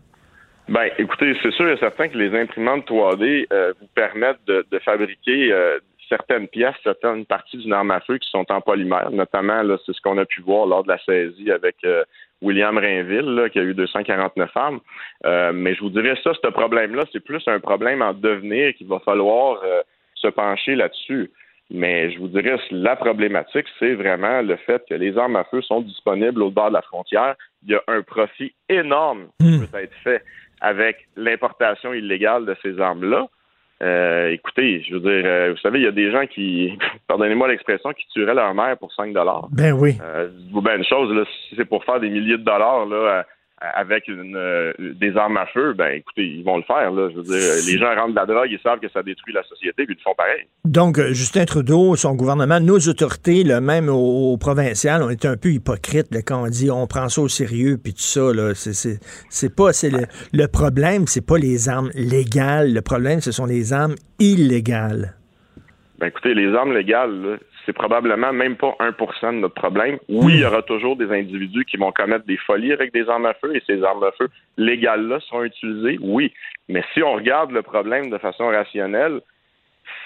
Ben, 0.68 0.90
écoutez, 0.98 1.36
c'est 1.42 1.52
sûr 1.52 1.68
et 1.68 1.76
certain 1.76 2.08
que 2.08 2.16
les 2.16 2.38
imprimantes 2.38 2.88
3D 2.88 3.46
euh, 3.52 3.72
vous 3.80 3.88
permettent 3.94 4.44
de, 4.46 4.64
de 4.70 4.78
fabriquer 4.78 5.52
euh, 5.52 5.78
certaines 6.08 6.48
pièces, 6.48 6.74
certaines 6.82 7.26
parties 7.26 7.58
d'une 7.58 7.72
arme 7.72 7.90
à 7.90 8.00
feu 8.00 8.18
qui 8.18 8.28
sont 8.30 8.50
en 8.50 8.60
polymère. 8.60 9.10
Notamment, 9.10 9.62
là, 9.62 9.76
c'est 9.84 9.94
ce 9.94 10.00
qu'on 10.00 10.18
a 10.18 10.24
pu 10.24 10.40
voir 10.40 10.66
lors 10.66 10.82
de 10.82 10.88
la 10.88 10.98
saisie 10.98 11.50
avec 11.50 11.76
euh, 11.84 12.04
William 12.42 12.76
Rainville, 12.76 13.34
là, 13.34 13.48
qui 13.48 13.58
a 13.58 13.62
eu 13.62 13.74
249 13.74 14.50
armes. 14.54 14.80
Euh, 15.26 15.52
mais 15.52 15.74
je 15.74 15.80
vous 15.80 15.90
dirais 15.90 16.16
ça, 16.22 16.32
ce 16.34 16.48
problème-là, 16.48 17.04
c'est 17.12 17.24
plus 17.24 17.42
un 17.46 17.60
problème 17.60 18.02
en 18.02 18.12
devenir 18.12 18.74
qu'il 18.74 18.86
va 18.86 19.00
falloir 19.00 19.60
euh, 19.64 19.80
se 20.14 20.28
pencher 20.28 20.74
là-dessus. 20.74 21.30
Mais 21.70 22.10
je 22.10 22.18
vous 22.18 22.28
dirais, 22.28 22.58
la 22.70 22.94
problématique, 22.94 23.66
c'est 23.78 23.94
vraiment 23.94 24.42
le 24.42 24.56
fait 24.56 24.84
que 24.86 24.94
les 24.94 25.16
armes 25.16 25.36
à 25.36 25.44
feu 25.44 25.62
sont 25.62 25.80
disponibles 25.80 26.42
au 26.42 26.50
bord 26.50 26.68
de 26.68 26.74
la 26.74 26.82
frontière. 26.82 27.34
Il 27.64 27.72
y 27.72 27.74
a 27.74 27.82
un 27.88 28.02
profit 28.02 28.54
énorme 28.68 29.28
qui 29.40 29.58
peut 29.58 29.78
être 29.78 29.94
fait 30.04 30.22
avec 30.64 31.08
l'importation 31.16 31.92
illégale 31.92 32.46
de 32.46 32.56
ces 32.62 32.80
armes-là. 32.80 33.28
Euh, 33.82 34.30
écoutez, 34.30 34.82
je 34.88 34.94
veux 34.94 35.00
dire, 35.00 35.22
euh, 35.26 35.52
vous 35.52 35.58
savez, 35.58 35.80
il 35.80 35.84
y 35.84 35.88
a 35.88 35.92
des 35.92 36.10
gens 36.10 36.26
qui, 36.26 36.72
pardonnez-moi 37.06 37.48
l'expression, 37.48 37.92
qui 37.92 38.06
tueraient 38.08 38.34
leur 38.34 38.54
mère 38.54 38.78
pour 38.78 38.92
5 38.94 39.12
dollars. 39.12 39.48
Ben 39.52 39.72
oui. 39.72 39.98
Euh, 40.02 40.28
ben 40.62 40.78
une 40.78 40.84
chose, 40.84 41.12
là, 41.14 41.24
si 41.26 41.56
c'est 41.56 41.66
pour 41.66 41.84
faire 41.84 42.00
des 42.00 42.08
milliers 42.08 42.38
de 42.38 42.44
dollars 42.44 42.86
là, 42.86 43.26
avec 43.60 44.08
une, 44.08 44.36
euh, 44.36 44.72
des 44.78 45.16
armes 45.16 45.36
à 45.36 45.46
feu, 45.46 45.74
ben 45.74 45.92
écoutez, 45.92 46.26
ils 46.26 46.44
vont 46.44 46.56
le 46.56 46.64
faire. 46.64 46.90
Là. 46.90 47.08
Je 47.10 47.16
veux 47.16 47.22
dire, 47.22 47.38
les 47.66 47.78
gens 47.78 47.94
rentrent 47.94 48.10
de 48.10 48.16
la 48.16 48.26
drogue, 48.26 48.48
ils 48.50 48.58
savent 48.60 48.80
que 48.80 48.88
ça 48.90 49.02
détruit 49.02 49.32
la 49.32 49.42
société, 49.44 49.86
puis 49.86 49.96
ils 49.98 50.02
font 50.02 50.14
pareil. 50.16 50.44
Donc, 50.64 50.98
euh, 50.98 51.08
Justin 51.12 51.44
Trudeau, 51.44 51.96
son 51.96 52.14
gouvernement, 52.14 52.60
nos 52.60 52.78
autorités, 52.78 53.44
là, 53.44 53.60
même 53.60 53.88
au, 53.88 54.32
au 54.32 54.36
provincial, 54.36 55.02
on 55.02 55.10
est 55.10 55.24
un 55.24 55.36
peu 55.36 55.50
hypocrite 55.50 56.08
quand 56.26 56.44
on 56.44 56.48
dit 56.48 56.70
on 56.70 56.86
prend 56.86 57.08
ça 57.08 57.22
au 57.22 57.28
sérieux, 57.28 57.78
puis 57.82 57.94
tout 57.94 58.00
ça. 58.00 58.32
C'est, 58.54 59.54
pas, 59.54 59.72
c'est 59.72 59.90
le, 59.90 60.06
le 60.32 60.46
problème, 60.46 61.06
c'est 61.06 61.26
pas 61.26 61.38
les 61.38 61.68
armes 61.68 61.90
légales. 61.94 62.72
Le 62.72 62.82
problème, 62.82 63.20
ce 63.20 63.32
sont 63.32 63.46
les 63.46 63.72
armes 63.72 63.94
illégales. 64.18 65.14
Ben 65.98 66.08
écoutez, 66.08 66.34
les 66.34 66.52
armes 66.54 66.72
légales, 66.72 67.22
là, 67.22 67.36
c'est 67.66 67.72
probablement 67.72 68.32
même 68.32 68.56
pas 68.56 68.76
1% 68.80 69.34
de 69.34 69.40
notre 69.40 69.54
problème. 69.54 69.98
Oui, 70.08 70.34
il 70.34 70.40
y 70.40 70.44
aura 70.44 70.62
toujours 70.62 70.96
des 70.96 71.10
individus 71.10 71.64
qui 71.64 71.76
vont 71.76 71.92
commettre 71.92 72.26
des 72.26 72.36
folies 72.36 72.72
avec 72.72 72.92
des 72.92 73.08
armes 73.08 73.26
à 73.26 73.34
feu 73.34 73.54
et 73.56 73.62
ces 73.66 73.82
armes 73.82 74.04
à 74.04 74.12
feu 74.12 74.28
légales-là 74.56 75.20
seront 75.20 75.44
utilisées, 75.44 75.98
oui. 76.00 76.32
Mais 76.68 76.84
si 76.92 77.02
on 77.02 77.14
regarde 77.14 77.52
le 77.52 77.62
problème 77.62 78.10
de 78.10 78.18
façon 78.18 78.46
rationnelle, 78.48 79.20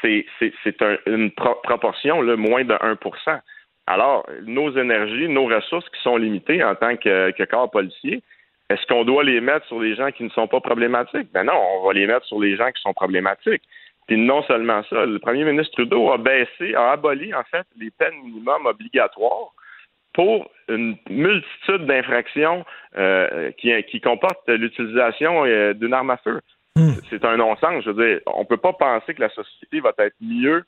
c'est 0.03 0.83
un, 0.83 0.97
une 1.07 1.31
pro 1.31 1.55
proportion, 1.63 2.23
là, 2.23 2.37
moins 2.37 2.65
de 2.65 2.75
1% 2.75 3.41
Alors, 3.87 4.27
nos 4.45 4.71
énergies, 4.77 5.29
nos 5.29 5.47
ressources 5.47 5.89
qui 5.91 6.01
sont 6.03 6.17
limitées 6.17 6.63
en 6.63 6.75
tant 6.75 6.97
que, 6.97 7.31
que 7.33 7.43
corps 7.45 7.71
policier, 7.71 8.23
est-ce 8.71 8.87
qu'on 8.87 9.05
doit 9.05 9.25
les 9.25 9.41
mettre 9.41 9.67
sur 9.67 9.81
les 9.81 9.95
gens 9.95 10.11
qui 10.11 10.25
ne 10.25 10.29
sont 10.29 10.47
pas 10.47 10.61
problématiques? 10.61 11.33
Ben 11.33 11.45
non, 11.45 11.55
on 11.55 11.87
va 11.87 11.93
les 11.95 12.07
mettre 12.07 12.27
sur 12.27 12.39
les 12.39 12.57
gens 12.57 12.71
qui 12.71 12.83
sont 12.83 12.93
problématiques. 12.93 13.63
Puis 14.09 14.17
non 14.17 14.43
seulement 14.45 14.83
ça, 14.89 15.05
le 15.05 15.19
premier 15.19 15.45
ministre 15.45 15.75
Trudeau 15.75 16.11
a 16.11 16.17
baissé, 16.17 16.75
a 16.75 16.93
aboli 16.93 17.33
en 17.35 17.45
fait 17.45 17.67
les 17.79 17.91
peines 17.91 18.17
minimum 18.25 18.65
obligatoires 18.65 19.53
pour 20.15 20.51
une 20.69 20.97
multitude 21.11 21.87
d'infractions 21.87 22.65
euh, 22.97 23.53
qui, 23.59 23.71
qui 23.85 24.01
comportent 24.01 24.49
l'utilisation 24.49 25.45
euh, 25.45 25.75
d'une 25.75 25.93
arme 25.93 26.11
à 26.11 26.17
feu. 26.17 26.41
Hmm. 26.75 26.95
C'est 27.11 27.25
un 27.25 27.37
non-sens. 27.37 27.85
Je 27.85 27.91
veux 27.91 28.07
dire, 28.09 28.21
on 28.27 28.47
peut 28.47 28.57
pas 28.57 28.73
penser 28.73 29.15
que 29.15 29.21
la 29.21 29.29
société 29.29 29.81
va 29.81 29.93
être 29.99 30.17
mieux 30.23 30.65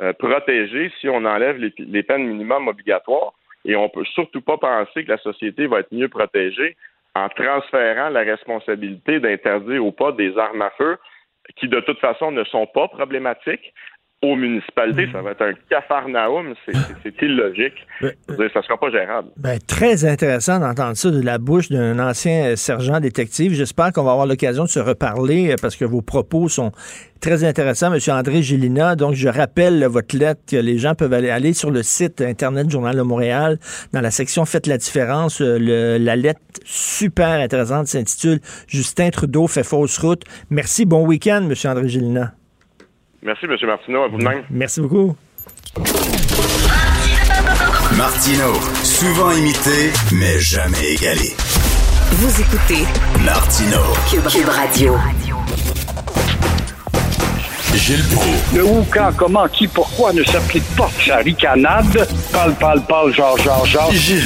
euh, 0.00 0.12
protégée 0.12 0.92
si 1.00 1.08
on 1.08 1.24
enlève 1.24 1.56
les, 1.56 1.74
les 1.78 2.02
peines 2.04 2.26
minimum 2.26 2.68
obligatoires. 2.68 3.32
Et 3.64 3.74
on 3.74 3.88
peut 3.88 4.04
surtout 4.04 4.42
pas 4.42 4.58
penser 4.58 5.04
que 5.04 5.10
la 5.10 5.18
société 5.18 5.66
va 5.66 5.80
être 5.80 5.92
mieux 5.92 6.08
protégée 6.08 6.76
en 7.16 7.28
transférant 7.30 8.10
la 8.10 8.20
responsabilité 8.20 9.18
d'interdire 9.18 9.84
ou 9.84 9.90
pas 9.90 10.12
des 10.12 10.38
armes 10.38 10.62
à 10.62 10.70
feu 10.70 10.96
qui 11.54 11.68
de 11.68 11.80
toute 11.80 12.00
façon 12.00 12.32
ne 12.32 12.44
sont 12.44 12.66
pas 12.66 12.88
problématiques 12.88 13.72
aux 14.22 14.34
municipalités, 14.34 15.08
ça 15.12 15.20
va 15.20 15.32
être 15.32 15.42
un 15.42 15.52
cafarnaum, 15.68 16.54
c'est 16.64 17.22
illogique. 17.22 17.74
ça 18.00 18.08
ne 18.38 18.48
sera 18.48 18.78
pas 18.80 18.90
gérable. 18.90 19.28
Ben, 19.36 19.58
très 19.58 20.06
intéressant 20.06 20.58
d'entendre 20.58 20.96
ça 20.96 21.10
de 21.10 21.20
la 21.20 21.36
bouche 21.36 21.68
d'un 21.68 21.98
ancien 21.98 22.56
sergent 22.56 22.98
détective. 22.98 23.52
J'espère 23.52 23.92
qu'on 23.92 24.04
va 24.04 24.12
avoir 24.12 24.26
l'occasion 24.26 24.64
de 24.64 24.70
se 24.70 24.80
reparler 24.80 25.52
euh, 25.52 25.56
parce 25.60 25.76
que 25.76 25.84
vos 25.84 26.00
propos 26.00 26.48
sont 26.48 26.72
très 27.20 27.44
intéressants, 27.44 27.92
M. 27.92 28.00
André 28.08 28.42
Gélina. 28.42 28.96
Donc, 28.96 29.14
je 29.14 29.28
rappelle 29.28 29.84
votre 29.84 30.16
lettre 30.16 30.40
que 30.50 30.56
les 30.56 30.78
gens 30.78 30.94
peuvent 30.94 31.12
aller, 31.12 31.30
aller 31.30 31.52
sur 31.52 31.70
le 31.70 31.82
site 31.82 32.22
Internet 32.22 32.70
Journal 32.70 32.96
de 32.96 33.02
Montréal, 33.02 33.58
dans 33.92 34.00
la 34.00 34.10
section 34.10 34.46
Faites 34.46 34.66
la 34.66 34.78
différence. 34.78 35.42
Euh, 35.42 35.58
le, 35.60 35.98
la 36.02 36.16
lettre 36.16 36.40
super 36.64 37.28
intéressante 37.28 37.86
s'intitule 37.86 38.40
Justin 38.66 39.10
Trudeau 39.10 39.46
fait 39.46 39.62
fausse 39.64 39.98
route. 39.98 40.22
Merci, 40.48 40.86
bon 40.86 41.06
week-end, 41.06 41.46
M. 41.50 41.54
André 41.70 41.88
Gélina. 41.88 42.32
Merci, 43.26 43.44
M. 43.46 43.56
Martineau. 43.66 44.04
À 44.04 44.08
vous 44.08 44.18
de 44.18 44.22
même. 44.22 44.44
Merci 44.50 44.80
beaucoup. 44.80 45.16
Martineau, 47.98 48.54
souvent 48.84 49.32
imité, 49.32 49.90
mais 50.12 50.38
jamais 50.38 50.92
égalé. 50.92 51.32
Vous 52.12 52.40
écoutez 52.40 52.84
Martineau. 53.24 53.82
Cube, 54.08 54.28
Cube 54.28 54.48
Radio. 54.48 54.94
Gilles 57.74 58.04
Le 58.54 58.64
où, 58.64 58.86
quand, 58.92 59.10
comment, 59.16 59.48
qui, 59.48 59.66
pourquoi 59.66 60.12
ne 60.12 60.22
s'applique 60.22 60.64
pas 60.76 60.88
sa 61.04 61.16
ricanade? 61.16 62.08
Parle, 62.32 62.54
parle, 62.54 62.82
parle, 62.86 63.12
genre, 63.12 63.36
genre, 63.38 63.66
genre. 63.66 63.92
Gilles 63.92 64.22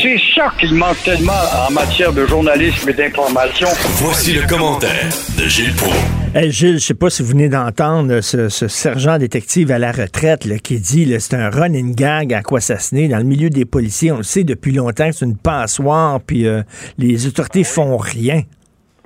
C'est 0.00 0.20
ça 0.32 0.52
qu'il 0.60 0.74
manque 0.74 1.02
tellement 1.02 1.32
en 1.68 1.72
matière 1.72 2.12
de 2.12 2.24
journalisme 2.24 2.88
et 2.88 2.92
d'information. 2.92 3.68
Voici 3.96 4.32
le 4.32 4.46
commentaire 4.46 5.08
de 5.36 5.48
Gilles 5.48 5.74
Proulx. 5.74 6.23
Hey 6.36 6.50
Gilles, 6.50 6.82
je 6.82 6.86
sais 6.90 6.98
pas 6.98 7.10
si 7.10 7.22
vous 7.22 7.30
venez 7.30 7.48
d'entendre 7.48 8.20
ce, 8.20 8.48
ce, 8.48 8.66
sergent 8.66 9.18
détective 9.18 9.70
à 9.70 9.78
la 9.78 9.92
retraite 9.92 10.44
là, 10.50 10.58
qui 10.58 10.82
dit 10.82 11.06
que 11.06 11.20
c'est 11.20 11.36
un 11.36 11.48
running 11.48 11.94
gag 11.94 12.34
à 12.34 12.42
quoi 12.42 12.58
se 12.58 12.74
dans 13.08 13.18
le 13.18 13.22
milieu 13.22 13.50
des 13.50 13.64
policiers. 13.64 14.10
On 14.10 14.16
le 14.16 14.26
sait 14.26 14.42
depuis 14.42 14.74
longtemps 14.74 15.06
que 15.06 15.14
c'est 15.14 15.26
une 15.26 15.38
passoire, 15.38 16.18
puis 16.26 16.48
euh, 16.48 16.62
les 16.98 17.28
autorités 17.28 17.62
font 17.62 17.96
rien. 17.96 18.42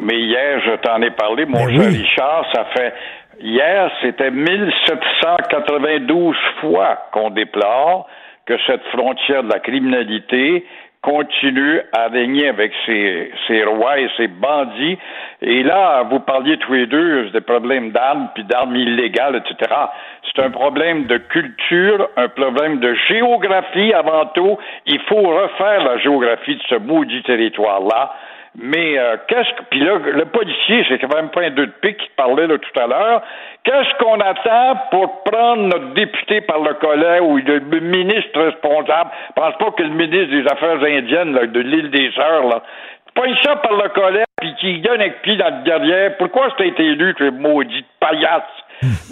Mais 0.00 0.16
hier, 0.16 0.58
je 0.64 0.80
t'en 0.80 1.02
ai 1.02 1.10
parlé, 1.10 1.44
mon 1.44 1.66
Ben 1.66 1.68
cher 1.68 1.90
oui. 1.90 1.98
Richard, 2.00 2.46
ça 2.54 2.64
fait 2.72 2.94
hier, 3.42 3.90
c'était 4.00 4.30
1792 4.30 6.34
fois 6.62 6.96
qu'on 7.12 7.28
déplore 7.28 8.08
que 8.46 8.54
cette 8.66 8.84
frontière 8.96 9.42
de 9.42 9.52
la 9.52 9.60
criminalité 9.60 10.64
continue 11.02 11.80
à 11.96 12.08
régner 12.08 12.48
avec 12.48 12.72
ses, 12.84 13.64
rois 13.64 13.98
et 13.98 14.08
ses 14.16 14.26
bandits. 14.26 14.98
Et 15.42 15.62
là, 15.62 16.02
vous 16.02 16.20
parliez 16.20 16.56
tous 16.58 16.72
les 16.72 16.86
deux 16.86 17.30
des 17.30 17.40
problèmes 17.40 17.90
d'armes, 17.92 18.28
puis 18.34 18.44
d'armes 18.44 18.74
illégales, 18.74 19.36
etc. 19.36 19.74
C'est 20.24 20.42
un 20.42 20.50
problème 20.50 21.06
de 21.06 21.18
culture, 21.18 22.08
un 22.16 22.28
problème 22.28 22.80
de 22.80 22.94
géographie 22.94 23.92
avant 23.92 24.26
tout. 24.26 24.58
Il 24.86 25.00
faut 25.02 25.22
refaire 25.22 25.84
la 25.84 25.98
géographie 25.98 26.56
de 26.56 26.62
ce 26.68 26.74
maudit 26.74 27.22
territoire-là. 27.22 28.12
Mais 28.56 28.98
euh, 28.98 29.16
qu'est-ce 29.28 29.50
que. 29.54 29.64
Puis 29.70 29.80
là, 29.80 29.98
le 29.98 30.24
policier, 30.24 30.84
c'est 30.88 30.98
quand 30.98 31.14
même 31.14 31.28
pas 31.28 31.42
un 31.42 31.50
deux 31.50 31.66
de 31.66 31.72
pique 31.80 31.98
qui 31.98 32.10
parlait 32.16 32.46
là, 32.46 32.56
tout 32.58 32.80
à 32.80 32.86
l'heure. 32.86 33.22
Qu'est-ce 33.64 33.94
qu'on 34.02 34.20
attend 34.20 34.80
pour 34.90 35.22
prendre 35.24 35.62
notre 35.64 35.94
député 35.94 36.40
par 36.40 36.60
le 36.60 36.74
collet 36.74 37.20
ou 37.20 37.36
le 37.36 37.80
ministre 37.80 38.40
responsable? 38.40 39.10
Je 39.28 39.40
pense 39.40 39.54
pas 39.58 39.70
que 39.72 39.82
le 39.82 39.90
ministre 39.90 40.30
des 40.30 40.46
Affaires 40.46 40.82
indiennes 40.82 41.34
là, 41.34 41.46
de 41.46 41.60
l'île 41.60 41.90
des 41.90 42.10
Sœurs, 42.12 42.48
là, 42.48 42.62
pogne 43.14 43.36
ça 43.42 43.56
par 43.56 43.72
le 43.72 43.88
collet 43.90 44.24
puis 44.40 44.54
qui 44.60 44.80
donne 44.80 45.00
avec 45.00 45.22
pied 45.22 45.36
dans 45.36 45.56
le 45.56 45.64
derrière. 45.64 46.16
Pourquoi 46.16 46.48
c'est 46.56 46.68
été 46.68 46.84
élu, 46.84 47.14
tu 47.16 47.30
maudit 47.30 47.84
paillasse? 48.00 48.42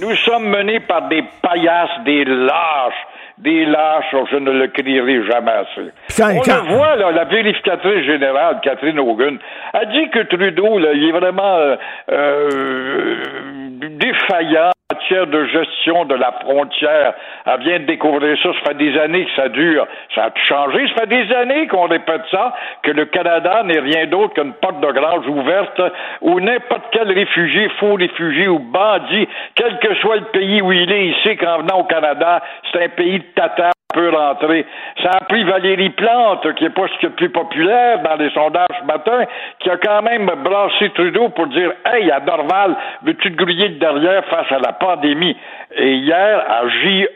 Nous 0.00 0.14
sommes 0.16 0.48
menés 0.48 0.80
par 0.80 1.08
des 1.08 1.24
paillasses, 1.42 2.00
des 2.04 2.24
lâches, 2.24 3.06
des 3.38 3.66
lâches, 3.66 4.14
je 4.30 4.36
ne 4.36 4.50
le 4.50 4.68
crierai 4.68 5.22
jamais 5.30 5.52
assez. 5.52 5.90
Quand- 6.16 6.30
On 6.36 6.40
quand- 6.40 6.62
le 6.70 6.74
voit, 6.74 6.96
là, 6.96 7.10
la 7.12 7.24
vérificatrice 7.24 8.04
générale, 8.06 8.60
Catherine 8.62 8.98
Hogan, 8.98 9.38
a 9.74 9.84
dit 9.84 10.08
que 10.10 10.20
Trudeau, 10.20 10.78
là, 10.78 10.92
il 10.94 11.04
est 11.08 11.12
vraiment 11.12 11.56
euh, 11.56 11.76
euh, 12.12 13.65
défaillant 13.78 14.70
en 14.70 14.94
matière 14.94 15.26
de 15.26 15.44
gestion 15.46 16.04
de 16.04 16.14
la 16.14 16.32
frontière. 16.40 17.14
Elle 17.44 17.60
vient 17.60 17.78
de 17.80 17.84
découvrir 17.84 18.36
ça, 18.42 18.50
ça 18.52 18.70
fait 18.70 18.76
des 18.76 18.98
années 18.98 19.24
que 19.24 19.30
ça 19.36 19.48
dure. 19.48 19.86
Ça 20.14 20.24
a 20.24 20.30
changé, 20.48 20.86
ça 20.88 21.02
fait 21.02 21.06
des 21.06 21.32
années 21.34 21.66
qu'on 21.66 21.86
répète 21.86 22.22
ça, 22.30 22.54
que 22.82 22.90
le 22.90 23.06
Canada 23.06 23.62
n'est 23.64 23.80
rien 23.80 24.06
d'autre 24.06 24.34
qu'une 24.34 24.52
porte 24.54 24.80
de 24.80 24.92
grange 24.92 25.26
ouverte 25.28 25.80
où 26.22 26.40
n'importe 26.40 26.84
quel 26.92 27.10
réfugié, 27.12 27.68
faux 27.80 27.94
réfugié 27.94 28.48
ou 28.48 28.58
bandit, 28.58 29.28
quel 29.54 29.78
que 29.78 29.94
soit 29.96 30.16
le 30.16 30.24
pays 30.26 30.62
où 30.62 30.72
il 30.72 30.90
est, 30.90 31.06
il 31.08 31.16
sait 31.24 31.36
qu'en 31.36 31.58
venant 31.58 31.80
au 31.80 31.84
Canada, 31.84 32.42
c'est 32.72 32.84
un 32.84 32.88
pays 32.88 33.18
de 33.18 33.24
tata 33.34 33.70
Ça 33.96 35.10
a 35.20 35.24
pris 35.24 35.42
Valérie 35.44 35.90
Plante, 35.90 36.52
qui 36.54 36.64
est 36.66 36.70
pas 36.70 36.86
ce 36.88 37.06
a 37.06 37.08
de 37.08 37.14
plus 37.14 37.30
populaire 37.30 38.02
dans 38.02 38.16
les 38.16 38.28
sondages 38.30 38.66
ce 38.78 38.84
matin, 38.84 39.24
qui 39.60 39.70
a 39.70 39.78
quand 39.78 40.02
même 40.02 40.30
brassé 40.44 40.90
Trudeau 40.90 41.30
pour 41.30 41.46
dire 41.46 41.72
Hey, 41.86 42.10
à 42.10 42.20
Dorval, 42.20 42.76
veux-tu 43.04 43.32
te 43.32 43.42
grouiller 43.42 43.70
de 43.70 43.78
derrière 43.78 44.22
face 44.26 44.52
à 44.52 44.58
la 44.58 44.74
pandémie? 44.74 45.34
Et 45.76 45.94
hier, 45.94 46.44
à 46.46 46.68
JE, 46.68 47.08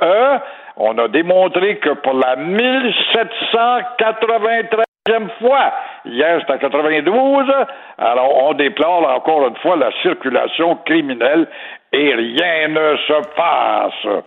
on 0.79 0.97
a 0.97 1.09
démontré 1.09 1.77
que 1.77 1.91
pour 1.91 2.15
la 2.15 2.37
1793e 2.37 5.29
fois, 5.41 5.75
hier 6.07 6.41
c'était 6.41 6.53
à 6.53 6.59
92, 6.59 7.47
alors 7.99 8.45
on 8.45 8.55
déplore 8.55 9.07
encore 9.15 9.47
une 9.49 9.57
fois 9.57 9.77
la 9.77 9.91
circulation 10.03 10.77
criminelle 10.87 11.47
et 11.93 12.15
rien 12.15 12.69
ne 12.69 12.97
se 12.97 13.37
passe. 13.37 14.25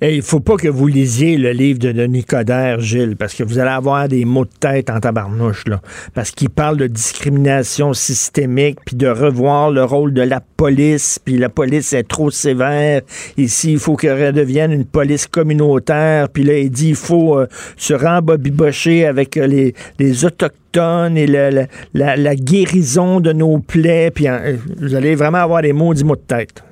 Et 0.00 0.16
il 0.16 0.22
faut 0.22 0.40
pas 0.40 0.56
que 0.56 0.66
vous 0.66 0.86
lisiez 0.86 1.36
le 1.36 1.50
livre 1.50 1.78
de 1.78 1.92
Denis 1.92 2.24
Coderre, 2.24 2.80
Gilles, 2.80 3.16
parce 3.16 3.34
que 3.34 3.44
vous 3.44 3.58
allez 3.58 3.70
avoir 3.70 4.08
des 4.08 4.24
mots 4.24 4.46
de 4.46 4.50
tête 4.58 4.88
en 4.88 4.98
tabarnouche, 4.98 5.66
là. 5.66 5.80
Parce 6.14 6.30
qu'il 6.30 6.48
parle 6.48 6.78
de 6.78 6.86
discrimination 6.86 7.92
systémique, 7.92 8.78
puis 8.86 8.96
de 8.96 9.08
revoir 9.08 9.70
le 9.70 9.84
rôle 9.84 10.14
de 10.14 10.22
la 10.22 10.40
police, 10.40 11.18
puis 11.22 11.36
la 11.36 11.50
police 11.50 11.92
est 11.92 12.08
trop 12.08 12.30
sévère. 12.30 13.02
Ici, 13.36 13.72
il 13.72 13.78
faut 13.78 13.94
qu'elle 13.94 14.26
redevienne 14.26 14.72
une 14.72 14.86
police 14.86 15.26
communautaire. 15.26 16.28
Puis 16.30 16.44
là, 16.44 16.58
il 16.58 16.70
dit 16.70 16.90
il 16.90 16.96
faut 16.96 17.38
euh, 17.38 17.46
se 17.76 17.92
rembobibocher 17.92 19.06
avec 19.06 19.36
euh, 19.36 19.46
les, 19.46 19.74
les 19.98 20.24
autochtones 20.24 21.18
et 21.18 21.26
la, 21.26 21.50
la, 21.50 22.16
la, 22.16 22.34
guérison 22.34 23.20
de 23.20 23.32
nos 23.32 23.58
plaies. 23.58 24.10
Puis 24.10 24.28
euh, 24.28 24.56
vous 24.78 24.94
allez 24.94 25.14
vraiment 25.14 25.38
avoir 25.38 25.60
des 25.60 25.74
mots, 25.74 25.94
mots 26.04 26.16
de 26.16 26.20
tête 26.22 26.64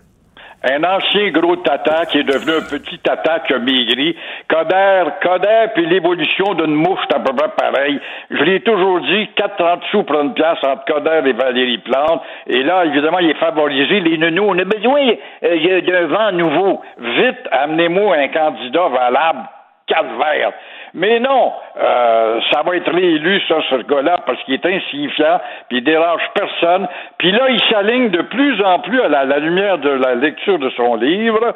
un 0.62 0.84
ancien 0.84 1.30
gros 1.30 1.56
tata 1.56 2.04
qui 2.06 2.18
est 2.18 2.24
devenu 2.24 2.52
un 2.58 2.60
petit 2.60 2.98
tata 2.98 3.40
qui 3.40 3.54
a 3.54 3.58
maigri. 3.58 4.14
Coder, 4.48 5.04
Coder, 5.22 5.66
puis 5.74 5.86
l'évolution 5.86 6.54
d'une 6.54 6.74
mouche, 6.74 7.00
c'est 7.08 7.16
à 7.16 7.20
peu 7.20 7.34
près 7.34 7.48
pareil. 7.56 7.98
Je 8.30 8.42
l'ai 8.44 8.60
toujours 8.60 9.00
dit, 9.00 9.28
4,30 9.36 9.80
sous 9.90 10.02
pour 10.02 10.34
place 10.34 10.58
entre 10.62 10.84
Coder 10.84 11.22
et 11.26 11.32
Valérie 11.32 11.78
Plante. 11.78 12.22
Et 12.46 12.62
là, 12.62 12.84
évidemment, 12.84 13.20
il 13.20 13.30
est 13.30 13.40
favorisé. 13.40 14.00
Les 14.00 14.18
nounous, 14.18 14.48
on 14.48 14.58
a 14.58 14.64
besoin 14.64 15.00
euh, 15.44 15.80
d'un 15.80 16.06
vent 16.06 16.32
nouveau. 16.32 16.82
Vite, 16.98 17.48
amenez-moi 17.52 18.16
un 18.16 18.28
candidat 18.28 18.88
valable, 18.88 19.48
calvaire. 19.86 20.52
Mais 20.94 21.20
non, 21.20 21.52
euh, 21.78 22.40
ça 22.50 22.62
va 22.62 22.74
être 22.76 22.90
réélu, 22.90 23.40
ça, 23.46 23.58
ce 23.70 23.76
gars-là, 23.76 24.18
parce 24.26 24.42
qu'il 24.42 24.54
est 24.54 24.66
insignifiant, 24.66 25.40
puis 25.68 25.78
il 25.78 25.84
dérange 25.84 26.22
personne. 26.34 26.88
Puis 27.18 27.30
là, 27.30 27.48
il 27.48 27.60
s'aligne 27.70 28.10
de 28.10 28.22
plus 28.22 28.60
en 28.62 28.80
plus 28.80 29.00
à 29.00 29.08
la, 29.08 29.38
lumière 29.38 29.78
de 29.78 29.90
la 29.90 30.16
lecture 30.16 30.58
de 30.58 30.68
son 30.70 30.96
livre 30.96 31.54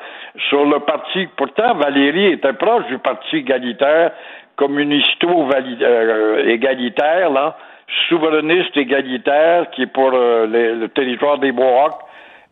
sur 0.49 0.65
le 0.65 0.79
parti. 0.81 1.27
Pourtant, 1.37 1.75
Valérie 1.75 2.33
était 2.33 2.53
proche 2.53 2.87
du 2.87 2.99
parti 2.99 3.39
égalitaire, 3.39 4.13
communisto-égalitaire, 4.57 7.31
euh, 7.31 7.35
là, 7.35 7.57
souverainiste 8.09 8.77
égalitaire, 8.77 9.69
qui 9.71 9.83
est 9.83 9.93
pour 9.93 10.13
euh, 10.15 10.47
le 10.47 10.87
territoire 10.89 11.39
des 11.39 11.51
Mohawks 11.51 12.05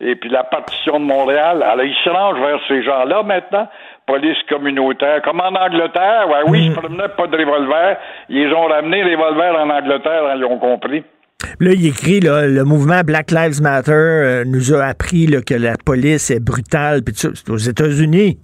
et 0.03 0.15
puis 0.15 0.29
la 0.29 0.43
partition 0.43 0.99
de 0.99 1.05
Montréal. 1.05 1.63
Alors, 1.63 1.85
il 1.85 1.95
se 2.03 2.09
range 2.09 2.39
vers 2.39 2.59
ces 2.67 2.83
gens-là 2.83 3.23
maintenant 3.23 3.67
police 4.05 4.37
communautaire. 4.49 5.21
Comme 5.23 5.39
en 5.39 5.53
Angleterre, 5.55 6.27
ouais, 6.29 6.49
oui, 6.49 6.67
je 6.67 6.79
promenais 6.79 7.09
pas 7.15 7.27
de 7.27 7.37
revolver. 7.37 7.97
Ils 8.29 8.53
ont 8.53 8.67
ramené 8.67 9.03
les 9.03 9.15
revolvers 9.15 9.55
en 9.55 9.69
Angleterre, 9.69 10.23
hein, 10.27 10.35
ils 10.37 10.45
ont 10.45 10.59
compris. 10.59 11.03
Là, 11.59 11.71
il 11.73 11.85
écrit 11.87 12.19
là, 12.19 12.47
le 12.47 12.63
mouvement 12.63 13.01
Black 13.01 13.31
Lives 13.31 13.61
Matter 13.61 13.91
euh, 13.91 14.43
nous 14.45 14.73
a 14.73 14.85
appris 14.85 15.27
là, 15.27 15.41
que 15.41 15.53
la 15.53 15.75
police 15.83 16.31
est 16.31 16.39
brutale. 16.39 17.03
Puis 17.03 17.15
c'est 17.15 17.49
aux 17.49 17.57
États-Unis. 17.57 18.39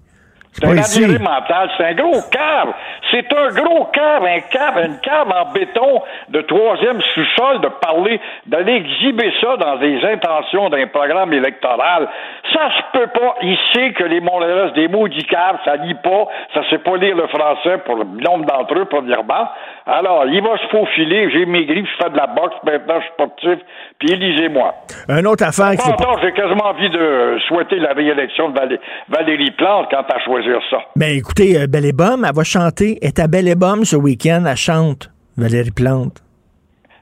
C'est 0.51 0.65
un 0.65 1.19
mental, 1.19 1.69
c'est 1.77 1.85
un 1.85 1.93
gros 1.93 2.21
cave. 2.31 2.73
C'est 3.11 3.33
un 3.33 3.49
gros 3.49 3.85
cave, 3.85 4.23
un 4.23 4.39
cave, 4.41 4.85
une 4.85 4.99
cave 4.99 5.31
en 5.31 5.51
béton 5.51 6.01
de 6.29 6.41
troisième 6.41 6.99
sous-sol 7.01 7.61
de 7.61 7.67
parler, 7.67 8.19
d'aller 8.45 8.73
exhiber 8.73 9.31
ça 9.41 9.57
dans 9.57 9.77
des 9.77 10.03
intentions 10.03 10.69
d'un 10.69 10.87
programme 10.87 11.33
électoral. 11.33 12.07
Ça 12.53 12.69
se 12.69 12.99
peut 12.99 13.07
pas. 13.07 13.35
Il 13.41 13.57
sait 13.73 13.93
que 13.93 14.03
les 14.03 14.19
Montréalais, 14.19 14.71
des 14.71 14.87
maudits 14.87 15.25
caves, 15.25 15.59
ça 15.65 15.75
lit 15.77 15.95
pas, 15.95 16.27
ça 16.53 16.61
sait 16.69 16.79
pas 16.79 16.97
lire 16.97 17.15
le 17.15 17.27
français 17.27 17.77
pour 17.85 17.95
le 17.95 18.03
nombre 18.03 18.45
d'entre 18.45 18.77
eux, 18.77 18.85
premièrement. 18.85 19.49
Alors, 19.85 20.25
il 20.25 20.41
va 20.41 20.57
se 20.57 20.67
faufiler, 20.67 21.29
j'ai 21.31 21.45
maigri, 21.45 21.85
je 21.85 22.03
fais 22.03 22.09
de 22.09 22.17
la 22.17 22.27
boxe, 22.27 22.55
maintenant 22.63 22.99
je 22.99 23.05
suis 23.05 23.13
sportif, 23.13 23.59
puis 23.97 24.11
élisez-moi. 24.11 24.73
Un 25.07 25.25
autre 25.25 25.45
affaire 25.45 25.71
qui 25.71 25.89
j'ai 26.21 26.31
quasiment 26.33 26.65
envie 26.65 26.89
de 26.89 27.37
souhaiter 27.47 27.77
la 27.77 27.93
réélection 27.93 28.49
de 28.49 28.79
Valérie 29.07 29.51
Plante 29.51 29.87
quand 29.89 30.03
à 30.09 30.19
choisir 30.41 30.61
ça. 30.69 30.77
Ben 30.95 31.17
écoutez, 31.17 31.59
euh, 31.59 31.67
Belle 31.67 31.85
et 31.85 31.93
Bomme, 31.93 32.25
elle 32.27 32.35
va 32.35 32.43
chanter. 32.43 32.97
est 33.01 33.19
à 33.19 33.27
Belle 33.27 33.47
et 33.47 33.55
Bomme 33.55 33.85
ce 33.85 33.95
week-end, 33.95 34.43
elle 34.47 34.55
chante, 34.55 35.11
Valérie 35.37 35.71
Plante. 35.71 36.23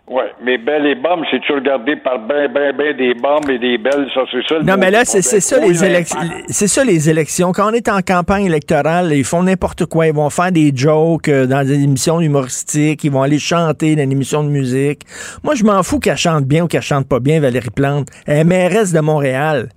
Oui, 0.10 0.24
mais 0.42 0.58
belles 0.58 0.86
et 0.86 0.96
bombes, 0.96 1.26
c'est-tu 1.30 1.52
regardé 1.52 1.98
par 1.98 2.18
ben, 2.20 2.50
ben, 2.50 2.74
ben 2.74 2.96
des 2.96 3.14
bombes 3.14 3.50
et 3.50 3.60
des 3.60 3.78
belles, 3.78 4.08
ça, 4.14 4.22
c'est 4.32 4.48
ça. 4.48 4.64
non, 4.64 4.76
mais 4.80 4.90
là, 4.90 5.04
c'est 5.04 5.22
ça, 5.22 5.60
les 5.60 5.84
élections. 5.84 6.20
C'est 6.48 6.70
ça, 6.70 6.86
les 6.86 7.10
élections. 7.10 7.52
Quand 7.52 7.72
on 7.72 7.74
est 7.74 7.90
en 7.90 8.00
campagne 8.00 8.46
électorale, 8.46 9.12
ils 9.12 9.26
font 9.26 9.44
n'importe 9.44 9.86
quoi. 9.86 10.08
Ils 10.08 10.14
vont 10.14 10.30
faire 10.30 10.54
des 10.54 10.72
jokes 10.74 11.28
euh, 11.28 11.46
dans 11.46 11.68
des 11.68 11.84
émissions 11.84 12.22
humoristiques. 12.22 13.04
Ils 13.04 13.12
vont 13.12 13.22
aller 13.22 13.38
chanter 13.38 13.98
dans 13.98 14.04
une 14.04 14.14
émission 14.14 14.46
de 14.46 14.50
musique. 14.50 15.02
Moi, 15.44 15.56
je 15.56 15.66
m'en 15.66 15.84
fous 15.84 16.00
qu'elle 16.00 16.16
chante 16.16 16.46
bien 16.46 16.64
ou 16.64 16.68
qu'elle 16.68 16.82
chante 16.82 17.10
pas 17.10 17.20
bien, 17.20 17.42
Valérie 17.42 17.70
Plante. 17.70 18.08
Elle 18.26 18.38
est 18.38 18.44
mairesse 18.46 18.94
de 18.94 19.02
Montréal 19.02 19.68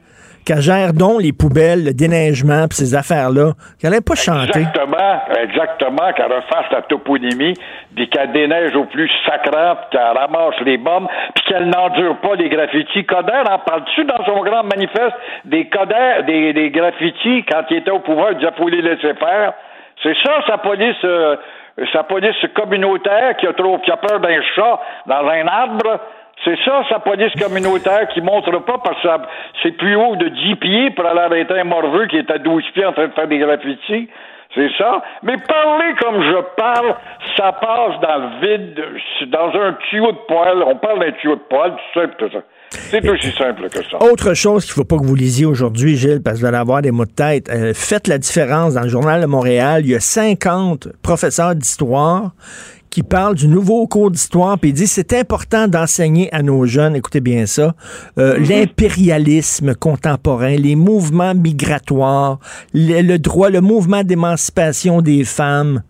qu'elle 0.45 0.61
gère 0.61 0.93
donc 0.93 1.22
les 1.22 1.32
poubelles, 1.32 1.84
le 1.84 1.93
déneigement, 1.93 2.66
puis 2.68 2.78
ces 2.78 2.95
affaires-là, 2.95 3.53
qu'elle 3.78 3.91
n'allait 3.91 4.03
pas 4.03 4.14
chanter. 4.14 4.61
Exactement, 4.61 5.20
exactement, 5.43 6.12
qu'elle 6.16 6.32
refasse 6.32 6.70
la 6.72 6.82
toponymie, 6.82 7.55
puis 7.95 8.09
qu'elle 8.09 8.32
déneige 8.32 8.74
au 8.76 8.84
plus 8.84 9.11
sacrant, 9.26 9.76
puis 9.76 9.99
qu'elle 9.99 10.16
ramasse 10.16 10.61
les 10.64 10.78
bombes, 10.78 11.09
puis 11.34 11.45
qu'elle 11.45 11.68
n'endure 11.68 12.16
pas 12.18 12.34
les 12.34 12.49
graffitis. 12.49 13.05
Coder 13.05 13.43
en 13.51 13.59
parle-tu 13.59 14.05
dans 14.05 14.24
son 14.24 14.43
grand 14.43 14.64
manifeste? 14.64 15.16
Des 15.45 15.68
Coder, 15.68 16.22
des, 16.26 16.53
des 16.53 16.70
graffitis, 16.70 17.45
quand 17.45 17.62
il 17.70 17.78
était 17.78 17.91
au 17.91 18.01
pouvoir, 18.01 18.32
il 18.32 18.38
disait 18.38 18.53
faut 18.57 18.68
les 18.68 18.82
laisser 18.82 19.14
faire. 19.14 19.53
C'est 20.03 20.16
ça, 20.24 20.41
sa 20.47 20.59
police, 20.59 20.97
euh, 21.05 21.36
sa 21.93 22.03
police 22.05 22.36
communautaire 22.55 23.36
qui 23.36 23.47
a 23.47 23.53
trop, 23.53 23.78
qui 23.78 23.91
a 23.91 23.97
peur 23.97 24.20
d'un 24.20 24.41
chat 24.55 24.80
dans 25.07 25.28
un 25.28 25.47
arbre? 25.47 26.01
C'est 26.45 26.57
ça, 26.64 26.82
sa 26.88 27.01
police 27.01 27.32
communautaire 27.38 28.09
qui 28.09 28.22
montre 28.22 28.51
pas 28.64 28.78
parce 28.78 29.03
que 29.03 29.09
c'est 29.62 29.72
plus 29.72 29.95
haut 29.95 30.16
de 30.16 30.28
10 30.28 30.57
pieds 30.57 30.91
pour 30.91 31.05
aller 31.05 31.20
arrêter 31.20 31.61
un 31.61 31.64
morveux 31.64 32.07
qui 32.07 32.16
est 32.16 32.30
à 32.30 32.38
12 32.38 32.64
pieds 32.72 32.86
en 32.86 32.93
train 32.93 33.09
de 33.09 33.12
faire 33.12 33.28
des 33.28 33.38
graffitis. 33.38 34.09
C'est 34.55 34.70
ça. 34.78 35.01
Mais 35.22 35.36
parler 35.36 35.95
comme 36.01 36.22
je 36.22 36.57
parle, 36.57 36.97
ça 37.36 37.53
passe 37.53 38.01
dans 38.01 38.18
le 38.18 38.41
vide, 38.41 38.80
dans 39.30 39.49
un 39.55 39.76
tuyau 39.88 40.11
de 40.11 40.18
poêle. 40.26 40.62
On 40.66 40.76
parle 40.76 41.01
d'un 41.01 41.12
tuyau 41.12 41.36
de 41.36 41.43
poêle, 41.49 41.72
tout 41.72 42.01
simple 42.01 42.16
que 42.18 42.32
ça. 42.32 42.38
C'est 42.70 43.09
aussi 43.09 43.30
simple 43.30 43.68
que 43.68 43.84
ça. 43.84 43.99
Autre 44.03 44.34
chose 44.34 44.64
qu'il 44.64 44.72
ne 44.72 44.84
faut 44.84 44.97
pas 44.97 45.01
que 45.01 45.07
vous 45.07 45.14
lisiez 45.14 45.47
aujourd'hui, 45.47 45.97
Gilles, 45.97 46.22
parce 46.22 46.36
que 46.36 46.41
vous 46.41 46.47
allez 46.47 46.57
avoir 46.57 46.82
des 46.82 46.91
mots 46.91 47.05
de 47.05 47.12
tête. 47.12 47.49
Euh, 47.49 47.72
faites 47.74 48.09
la 48.09 48.18
différence. 48.18 48.74
Dans 48.74 48.82
le 48.82 48.88
Journal 48.88 49.20
de 49.20 49.26
Montréal, 49.26 49.82
il 49.84 49.91
y 49.91 49.95
a 49.95 50.01
50 50.01 50.88
professeurs 51.01 51.55
d'histoire 51.55 52.32
qui 52.91 53.03
parle 53.03 53.36
du 53.36 53.49
nouveau 53.49 53.86
cours 53.86 54.11
d'histoire, 54.11 54.59
puis 54.59 54.70
il 54.70 54.72
dit 54.72 54.86
c'est 54.86 55.12
important 55.12 55.68
d'enseigner 55.68 56.32
à 56.34 56.43
nos 56.43 56.66
jeunes, 56.66 56.97
écoutez 56.97 57.20
bien 57.20 57.47
ça, 57.47 57.74
euh, 58.18 58.38
mhm. 58.38 58.49
l'impérialisme 58.49 59.74
contemporain, 59.74 60.57
les 60.57 60.76
mouvements 60.76 61.34
migratoires, 61.34 62.38
le 62.74 63.16
droit, 63.18 63.49
le 63.49 63.61
mouvement 63.61 64.03
d'émancipation 64.03 65.03
des 65.03 65.24
femmes. 65.24 65.82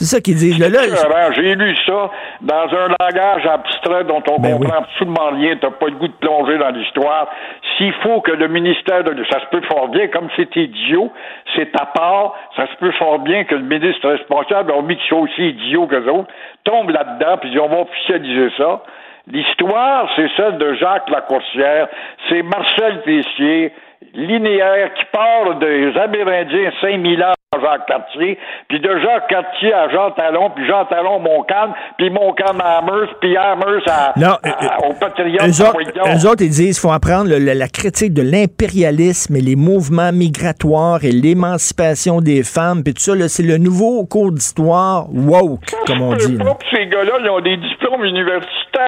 C'est 0.00 0.16
ça 0.16 0.20
qu'ils 0.22 0.36
disent. 0.36 0.56
J'ai 0.56 1.54
lu 1.54 1.76
ça 1.84 2.10
dans 2.40 2.68
un 2.72 2.88
langage 2.98 3.44
abstrait 3.44 4.04
dont 4.04 4.22
on 4.30 4.40
ben 4.40 4.52
comprend 4.56 4.78
absolument 4.78 5.28
rien. 5.32 5.56
T'as 5.60 5.72
pas 5.72 5.88
le 5.88 5.96
goût 5.96 6.08
de 6.08 6.14
plonger 6.14 6.56
dans 6.56 6.70
l'histoire. 6.70 7.28
S'il 7.76 7.92
faut 8.02 8.22
que 8.22 8.32
le 8.32 8.48
ministère 8.48 9.04
de... 9.04 9.14
Ça 9.30 9.40
se 9.40 9.46
peut 9.50 9.60
fort 9.70 9.88
bien, 9.88 10.08
comme 10.08 10.28
c'est 10.36 10.56
idiot, 10.56 11.12
c'est 11.54 11.78
à 11.78 11.84
part, 11.84 12.34
ça 12.56 12.66
se 12.66 12.76
peut 12.76 12.92
fort 12.92 13.18
bien 13.18 13.44
que 13.44 13.54
le 13.54 13.62
ministre 13.62 14.08
responsable, 14.08 14.72
on 14.72 14.80
mis 14.80 14.96
de 14.96 15.02
choses 15.02 15.28
aussi 15.28 15.50
idiot 15.50 15.86
que 15.86 15.96
autres, 16.08 16.32
tombe 16.64 16.88
là-dedans, 16.88 17.36
puis 17.38 17.58
on 17.58 17.68
va 17.68 17.80
officialiser 17.80 18.48
ça. 18.56 18.82
L'histoire, 19.30 20.10
c'est 20.16 20.30
celle 20.34 20.56
de 20.56 20.72
Jacques 20.76 21.10
Lacourcière, 21.10 21.88
c'est 22.30 22.42
Marcel 22.42 23.02
Tessier, 23.02 23.74
linéaire 24.14 24.92
qui 24.94 25.04
part 25.12 25.58
des 25.58 25.92
Amérindiens 25.96 26.70
5000 26.80 27.22
ans 27.22 27.34
Jacques 27.60 27.86
Cartier, 27.86 28.38
puis 28.68 28.78
de 28.78 28.88
Jacques 29.00 29.28
Cartier 29.28 29.72
à 29.72 29.88
Jean 29.88 30.12
Talon, 30.12 30.50
puis 30.50 30.64
Jean 30.68 30.84
Talon 30.84 31.18
Montcalm, 31.18 31.72
puis 31.98 32.08
Montcalm 32.08 32.60
à 32.60 32.78
Amherst, 32.78 33.12
puis 33.20 33.36
Amherst 33.36 33.88
à, 33.88 34.12
non, 34.16 34.36
à, 34.44 34.84
euh, 34.84 34.88
au 34.88 34.92
Patriote. 34.94 35.42
Eux, 35.42 35.66
autres, 35.66 36.28
autres, 36.28 36.42
ils 36.42 36.50
disent 36.50 36.80
qu'il 36.80 36.88
faut 36.88 36.94
apprendre 36.94 37.28
la 37.28 37.68
critique 37.68 38.14
de 38.14 38.22
l'impérialisme 38.22 39.34
et 39.34 39.40
les 39.40 39.56
mouvements 39.56 40.12
migratoires 40.12 41.04
et 41.04 41.10
l'émancipation 41.10 42.20
des 42.20 42.44
femmes, 42.44 42.84
puis 42.84 42.94
tout 42.94 43.00
ça, 43.00 43.28
c'est 43.28 43.42
le 43.42 43.58
nouveau 43.58 44.06
cours 44.06 44.30
d'histoire 44.30 45.06
woke, 45.12 45.74
comme 45.88 46.02
on 46.02 46.14
dit. 46.14 46.38
Pas, 46.38 46.56
ces 46.72 46.86
gars-là, 46.86 47.14
ils 47.20 47.30
ont 47.30 47.40
des 47.40 47.56
diplômes 47.56 48.04
universitaires. 48.04 48.86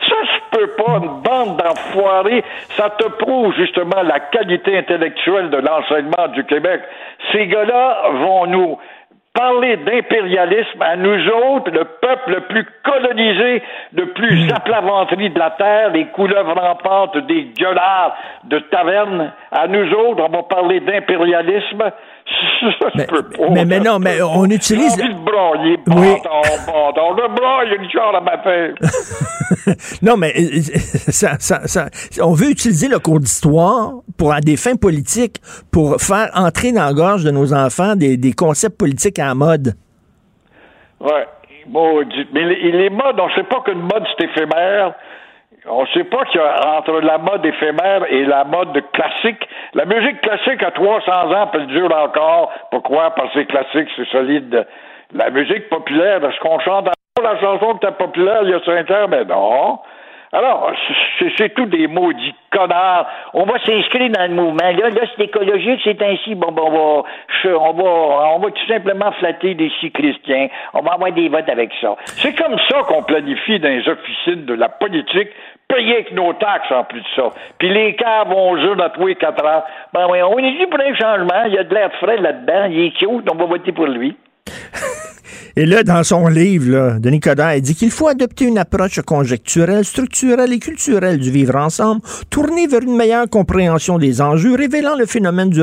Ça 0.00 0.14
se 0.24 0.58
peut 0.58 0.70
pas, 0.76 0.98
une 0.98 1.22
bande 1.22 1.56
d'enfoirés. 1.56 2.44
Ça 2.70 2.90
te 2.90 3.08
prouve 3.08 3.54
justement 3.54 4.02
la 4.02 4.20
qualité 4.20 4.78
intellectuelle 4.78 5.50
de 5.50 5.58
l'enseignement 5.58 6.28
du 6.28 6.44
Québec. 6.44 6.82
Ces 7.32 7.46
gars-là 7.46 8.10
vont 8.12 8.46
nous 8.46 8.78
parler 9.36 9.76
d'impérialisme 9.76 10.80
à 10.80 10.96
nous 10.96 11.28
autres, 11.28 11.70
le 11.70 11.84
peuple 11.84 12.30
le 12.30 12.40
plus 12.40 12.66
colonisé, 12.82 13.62
le 13.92 14.06
plus 14.06 14.50
aplaventerie 14.50 15.30
de 15.30 15.38
la 15.38 15.50
terre, 15.50 15.90
les 15.90 16.06
couleuvres 16.06 16.58
rampantes 16.58 17.18
des 17.18 17.44
gueulards 17.58 18.16
de 18.44 18.58
taverne. 18.58 19.32
À 19.52 19.68
nous 19.68 19.92
autres, 19.92 20.24
on 20.26 20.34
va 20.34 20.42
parler 20.44 20.80
d'impérialisme. 20.80 21.92
Peux 23.06 23.22
pas. 23.22 23.50
Mais, 23.50 23.64
mais 23.64 23.80
non, 23.80 23.98
mais 23.98 24.20
on 24.22 24.44
utilise. 24.46 24.92
Envie 24.94 25.14
de. 25.14 25.20
Oui. 25.94 26.16
Je 27.68 27.74
une 27.76 28.14
à 28.16 28.20
ma 28.20 28.38
tête. 28.38 28.74
non, 30.02 30.16
mais 30.16 30.32
euh, 30.36 30.60
ça, 31.10 31.36
ça, 31.38 31.66
ça- 31.66 31.88
on 32.22 32.32
veut 32.32 32.50
utiliser 32.50 32.88
le 32.88 32.98
cours 32.98 33.20
d'histoire 33.20 33.92
pour 34.18 34.32
à 34.32 34.40
des 34.40 34.56
fins 34.56 34.76
politiques, 34.76 35.40
pour 35.70 36.00
faire 36.00 36.30
entrer 36.34 36.72
dans 36.72 36.84
la 36.84 36.92
gorge 36.92 37.24
de 37.24 37.30
nos 37.30 37.52
enfants 37.54 37.94
des, 37.96 38.16
des 38.16 38.32
concepts 38.32 38.78
politiques 38.78 39.18
à 39.18 39.26
la 39.26 39.34
mode. 39.34 39.74
Ouais. 41.00 41.26
Bon, 41.68 42.02
dites- 42.02 42.28
mais 42.32 42.44
les, 42.44 42.72
les 42.72 42.90
modes, 42.90 43.18
on 43.18 43.28
sait 43.34 43.44
pas 43.44 43.60
qu'une 43.64 43.80
mode, 43.82 44.04
c'est 44.18 44.24
éphémère. 44.24 44.94
On 45.68 45.84
sait 45.86 46.04
pas 46.04 46.24
qu'il 46.26 46.40
y 46.40 46.44
a 46.44 46.78
entre 46.78 47.00
la 47.00 47.18
mode 47.18 47.44
éphémère 47.44 48.04
et 48.08 48.24
la 48.24 48.44
mode 48.44 48.80
classique. 48.92 49.48
La 49.74 49.84
musique 49.84 50.20
classique 50.20 50.62
a 50.62 50.70
300 50.70 51.32
ans, 51.32 51.46
puis 51.48 51.60
elle 51.60 51.66
dure 51.68 51.92
encore. 51.94 52.52
Pourquoi? 52.70 53.10
Parce 53.10 53.32
que 53.32 53.40
c'est 53.40 53.46
classique, 53.46 53.88
c'est 53.96 54.08
solide. 54.08 54.66
La 55.12 55.30
musique 55.30 55.68
populaire, 55.68 56.24
est-ce 56.24 56.38
qu'on 56.40 56.58
chante 56.60 56.88
encore 56.88 57.32
la 57.34 57.40
chanson 57.40 57.74
qui 57.74 57.86
était 57.86 57.96
populaire 57.96 58.40
il 58.42 58.50
y 58.50 58.54
a 58.54 58.60
5 58.64 58.90
ans? 58.90 59.08
Ben 59.08 59.26
non. 59.26 59.78
Alors, 60.32 60.70
c'est- 61.38 61.54
tout 61.54 61.66
des 61.66 61.86
maudits 61.86 62.34
connards. 62.50 63.06
On 63.32 63.44
va 63.44 63.58
s'inscrire 63.60 64.10
dans 64.10 64.28
le 64.28 64.34
mouvement. 64.34 64.70
Là, 64.70 64.90
là 64.90 65.00
c'est 65.16 65.24
écologique, 65.24 65.80
c'est 65.84 66.02
ainsi. 66.02 66.34
Bon, 66.34 66.52
bon, 66.52 66.66
on 66.66 66.70
va, 66.70 67.58
on 67.58 67.72
va, 67.72 67.84
on 68.34 68.38
va 68.40 68.50
tout 68.50 68.66
simplement 68.66 69.12
flatter 69.12 69.54
des 69.54 69.70
chrétiens. 69.94 70.48
On 70.74 70.82
va 70.82 70.94
avoir 70.94 71.12
des 71.12 71.28
votes 71.28 71.48
avec 71.48 71.70
ça. 71.80 71.96
C'est 72.04 72.34
comme 72.34 72.58
ça 72.68 72.82
qu'on 72.82 73.02
planifie 73.04 73.60
dans 73.60 73.68
les 73.68 73.88
officines 73.88 74.44
de 74.44 74.54
la 74.54 74.68
politique, 74.68 75.30
payé 75.68 75.94
avec 75.94 76.12
nos 76.12 76.32
taxes 76.34 76.70
en 76.70 76.84
plus 76.84 77.00
de 77.00 77.06
ça. 77.14 77.30
Puis 77.58 77.68
les 77.68 77.96
caves 77.96 78.28
vont 78.28 78.56
jouer 78.60 78.76
dans 78.76 78.90
tous 78.90 79.06
les 79.06 79.14
quatre 79.16 79.44
ans. 79.44 79.64
Ben 79.92 80.06
oui, 80.10 80.18
on 80.22 80.38
est 80.38 80.52
dû 80.52 80.66
pour 80.66 80.80
un 80.80 80.94
changement. 80.94 81.44
Il 81.46 81.54
y 81.54 81.58
a 81.58 81.64
de 81.64 81.74
l'air 81.74 81.90
frais 82.00 82.18
là-dedans. 82.18 82.66
Il 82.70 82.80
est 82.86 82.90
cute. 82.96 83.28
On 83.30 83.36
va 83.36 83.46
voter 83.46 83.72
pour 83.72 83.86
lui. 83.86 84.16
Et 85.58 85.64
là, 85.64 85.82
dans 85.82 86.04
son 86.04 86.26
livre, 86.26 86.98
Denis 86.98 87.20
Coderre, 87.20 87.54
il 87.54 87.62
dit 87.62 87.74
qu'il 87.74 87.90
faut 87.90 88.08
adopter 88.08 88.44
une 88.44 88.58
approche 88.58 89.00
conjecturelle, 89.00 89.86
structurelle 89.86 90.52
et 90.52 90.58
culturelle 90.58 91.18
du 91.18 91.30
vivre 91.30 91.56
ensemble, 91.56 92.02
tournée 92.28 92.66
vers 92.66 92.82
une 92.82 92.94
meilleure 92.94 93.26
compréhension 93.30 93.96
des 93.96 94.20
enjeux, 94.20 94.54
révélant 94.54 94.96
le 94.96 95.06
phénomène 95.06 95.48
du... 95.48 95.62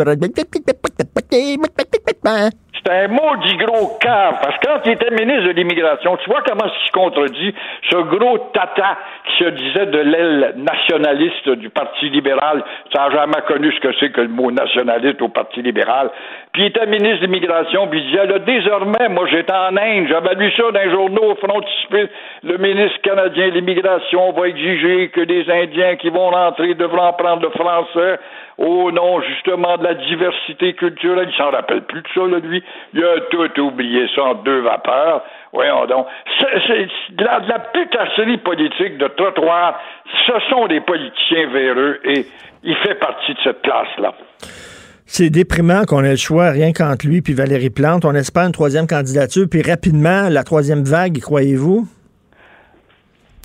C'est 2.85 2.91
un 2.91 3.07
maudit 3.07 3.55
gros 3.57 3.97
cave. 3.99 4.35
Parce 4.41 4.57
que 4.57 4.67
quand 4.67 4.79
il 4.85 4.91
était 4.93 5.11
ministre 5.11 5.47
de 5.47 5.51
l'Immigration, 5.51 6.17
tu 6.17 6.29
vois 6.29 6.41
comment 6.45 6.65
il 6.65 6.87
se 6.87 6.91
contredit 6.91 7.55
ce 7.89 7.97
gros 7.97 8.37
tata 8.53 8.97
qui 9.25 9.43
se 9.43 9.49
disait 9.49 9.85
de 9.85 9.99
l'aile 9.99 10.53
nationaliste 10.57 11.49
du 11.49 11.69
Parti 11.69 12.09
libéral. 12.09 12.63
Ça 12.93 13.03
n'a 13.07 13.11
jamais 13.11 13.41
connu 13.47 13.71
ce 13.71 13.79
que 13.79 13.93
c'est 13.99 14.11
que 14.11 14.21
le 14.21 14.27
mot 14.27 14.51
nationaliste 14.51 15.21
au 15.21 15.29
Parti 15.29 15.61
libéral. 15.61 16.09
Puis 16.51 16.63
il 16.63 16.65
était 16.67 16.85
ministre 16.85 17.21
de 17.21 17.25
l'Immigration, 17.25 17.87
puis 17.87 17.99
il 18.01 18.05
disait, 18.11 18.25
là, 18.25 18.39
désormais, 18.39 19.09
moi 19.09 19.27
j'étais 19.31 19.53
en 19.53 19.75
Inde, 19.77 20.07
j'avais 20.09 20.35
lu 20.35 20.51
ça 20.51 20.63
dans 20.71 20.79
les 20.79 20.91
journaux 20.91 21.31
au 21.31 21.35
frontispice, 21.35 22.09
le 22.43 22.57
ministre 22.57 23.01
canadien 23.01 23.47
de 23.47 23.53
l'Immigration 23.53 24.33
va 24.33 24.47
exiger 24.47 25.09
que 25.09 25.21
les 25.21 25.49
Indiens 25.49 25.95
qui 25.95 26.09
vont 26.09 26.29
rentrer 26.29 26.73
devront 26.75 27.05
apprendre 27.05 27.43
le 27.43 27.49
français 27.49 28.19
au 28.57 28.91
nom 28.91 29.21
justement 29.21 29.77
de 29.77 29.83
la 29.83 29.95
diversité 29.95 30.73
culturelle. 30.73 31.29
Il 31.31 31.37
s'en 31.37 31.51
rappelle 31.51 31.83
plus 31.83 32.01
de 32.01 32.07
ça, 32.13 32.21
là, 32.21 32.39
lui. 32.39 32.63
Il 32.93 33.03
a 33.03 33.19
tout 33.29 33.61
oublié 33.61 34.07
ça 34.15 34.33
deux 34.45 34.61
vapeurs. 34.61 35.23
Voyons 35.51 35.85
donc. 35.85 36.07
C'est 36.39 36.87
de 37.15 37.23
la, 37.23 37.39
de 37.39 38.37
politique 38.37 38.97
de 38.97 39.07
trottoir. 39.07 39.79
Ce 40.25 40.33
sont 40.49 40.67
des 40.67 40.81
politiciens 40.81 41.47
véreux 41.51 41.99
et 42.05 42.25
il 42.63 42.75
fait 42.77 42.95
partie 42.95 43.33
de 43.33 43.39
cette 43.43 43.61
classe-là. 43.61 44.13
C'est 45.05 45.29
déprimant 45.29 45.83
qu'on 45.83 46.03
ait 46.03 46.11
le 46.11 46.15
choix 46.15 46.49
rien 46.49 46.71
qu'entre 46.71 47.05
lui 47.05 47.21
puis 47.21 47.33
Valérie 47.33 47.69
Plante. 47.69 48.05
On 48.05 48.15
espère 48.15 48.45
une 48.45 48.51
troisième 48.51 48.87
candidature, 48.87 49.45
puis 49.49 49.61
rapidement, 49.61 50.29
la 50.29 50.43
troisième 50.43 50.83
vague, 50.83 51.19
croyez-vous? 51.19 51.85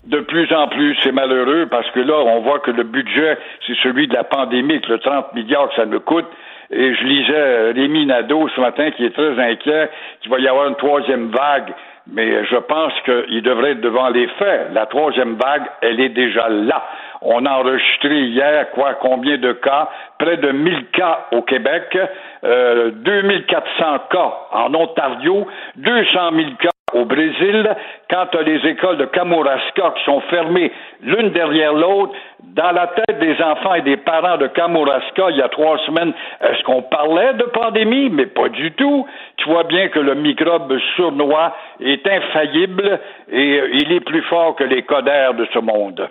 De 0.08 0.20
plus 0.20 0.50
en 0.54 0.68
plus, 0.68 0.96
c'est 1.02 1.12
malheureux 1.12 1.66
parce 1.70 1.90
que 1.90 2.00
là, 2.00 2.14
on 2.14 2.40
voit 2.40 2.60
que 2.60 2.70
le 2.70 2.82
budget, 2.82 3.36
c'est 3.66 3.76
celui 3.82 4.08
de 4.08 4.14
la 4.14 4.24
pandémie, 4.24 4.72
avec 4.72 4.88
le 4.88 4.98
30 5.00 5.34
milliards 5.34 5.68
que 5.68 5.74
ça 5.74 5.84
nous 5.84 6.00
coûte. 6.00 6.24
Et 6.70 6.94
je 6.94 7.04
lisais 7.04 7.32
euh, 7.34 7.72
Rémi 7.76 8.06
Nadeau 8.06 8.48
ce 8.48 8.60
matin 8.60 8.90
qui 8.92 9.04
est 9.04 9.10
très 9.10 9.38
inquiet 9.38 9.90
qu'il 10.22 10.30
va 10.30 10.38
y 10.38 10.48
avoir 10.48 10.66
une 10.68 10.76
troisième 10.76 11.28
vague. 11.28 11.74
Mais 12.10 12.42
je 12.46 12.56
pense 12.56 12.94
qu'il 13.04 13.42
devrait 13.42 13.72
être 13.72 13.82
devant 13.82 14.08
les 14.08 14.28
faits. 14.38 14.68
La 14.72 14.86
troisième 14.86 15.34
vague, 15.34 15.64
elle 15.82 16.00
est 16.00 16.08
déjà 16.08 16.48
là. 16.48 16.88
On 17.20 17.44
a 17.44 17.50
enregistré 17.50 18.28
hier, 18.28 18.70
quoi, 18.70 18.94
combien 18.94 19.36
de 19.36 19.52
cas? 19.52 19.90
Près 20.18 20.38
de 20.38 20.52
1000 20.52 20.86
cas 20.86 21.26
au 21.32 21.42
Québec, 21.42 21.98
euh, 22.44 22.92
2400 22.94 23.84
cas 24.10 24.32
en 24.52 24.74
Ontario, 24.74 25.46
200 25.76 26.30
000 26.34 26.50
cas 26.58 26.70
au 26.92 27.04
Brésil, 27.04 27.76
quand 28.10 28.26
tu 28.32 28.38
as 28.38 28.42
les 28.42 28.68
écoles 28.68 28.98
de 28.98 29.06
Kamouraska 29.06 29.94
qui 29.96 30.04
sont 30.04 30.20
fermées 30.30 30.72
l'une 31.02 31.30
derrière 31.30 31.72
l'autre, 31.72 32.12
dans 32.54 32.72
la 32.72 32.88
tête 32.88 33.18
des 33.18 33.36
enfants 33.42 33.74
et 33.74 33.82
des 33.82 33.96
parents 33.96 34.38
de 34.38 34.46
Kamouraska, 34.46 35.30
il 35.30 35.36
y 35.36 35.42
a 35.42 35.48
trois 35.48 35.78
semaines, 35.86 36.12
est-ce 36.40 36.62
qu'on 36.64 36.82
parlait 36.82 37.34
de 37.34 37.44
pandémie? 37.44 38.10
Mais 38.10 38.26
pas 38.26 38.48
du 38.48 38.72
tout. 38.72 39.06
Tu 39.36 39.48
vois 39.48 39.64
bien 39.64 39.88
que 39.88 39.98
le 39.98 40.14
microbe 40.14 40.72
sournois 40.96 41.54
est 41.80 42.06
infaillible 42.06 43.00
et 43.30 43.62
il 43.74 43.92
est 43.92 44.04
plus 44.04 44.22
fort 44.22 44.56
que 44.56 44.64
les 44.64 44.82
codères 44.82 45.34
de 45.34 45.46
ce 45.52 45.58
monde. 45.58 46.08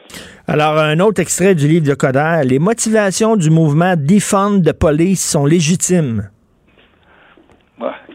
Alors, 0.48 0.78
un 0.78 1.00
autre 1.00 1.22
extrait 1.22 1.56
du 1.56 1.68
livre 1.68 1.88
de 1.88 1.96
Coderre. 1.96 2.44
Les 2.46 2.60
motivations 2.60 3.36
du 3.36 3.50
mouvement 3.50 3.96
Defund 3.98 4.64
the 4.64 4.78
Police 4.78 5.30
sont 5.30 5.46
légitimes. 5.46 6.30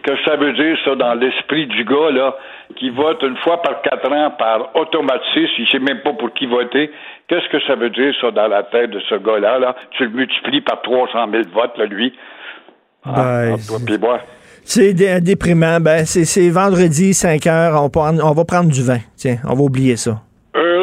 Que 0.03 0.17
ça 0.25 0.35
veut 0.35 0.53
dire, 0.55 0.77
ça, 0.85 0.97
dans 0.97 1.15
l'esprit 1.15 1.67
du 1.69 1.85
gars, 1.85 2.11
là, 2.11 2.35
qui 2.73 2.91
vote 2.91 3.23
une 3.23 3.37
fois 3.39 3.61
par 3.63 3.81
quatre 3.83 4.11
ans 4.13 4.31
par 4.39 4.75
automatisme, 4.77 5.53
il 5.59 5.69
sait 5.71 5.79
même 5.79 6.01
pas 6.03 6.13
pour 6.13 6.33
qui 6.35 6.47
voter. 6.47 6.91
Qu'est-ce 7.29 7.49
que 7.51 7.63
ça 7.67 7.75
veut 7.77 7.91
dire, 7.91 8.13
ça, 8.21 8.31
dans 8.31 8.49
la 8.49 8.63
tête 8.65 8.91
de 8.91 9.01
ce 9.09 9.15
gars-là, 9.17 9.59
là? 9.59 9.77
Tu 9.93 10.05
le 10.05 10.11
multiplies 10.11 10.61
par 10.61 10.83
300 10.83 11.31
000 11.31 11.43
votes, 11.55 11.77
là, 11.79 11.87
lui. 11.87 12.13
Ah, 13.05 13.45
Ben, 13.51 13.99
moi. 14.01 14.21
C'est 14.65 14.93
dé- 14.95 15.21
déprimant. 15.21 15.81
Ben, 15.81 16.05
c'est 16.05 16.51
vendredi, 16.51 17.15
5 17.15 17.47
heures. 17.47 17.83
On, 17.83 17.91
on 17.97 18.33
va 18.33 18.45
prendre 18.45 18.71
du 18.71 18.83
vin. 18.83 18.99
Tiens, 19.17 19.37
on 19.49 19.55
va 19.55 19.63
oublier 19.63 19.97
ça. 19.97 20.21
Heureusement 20.55 20.82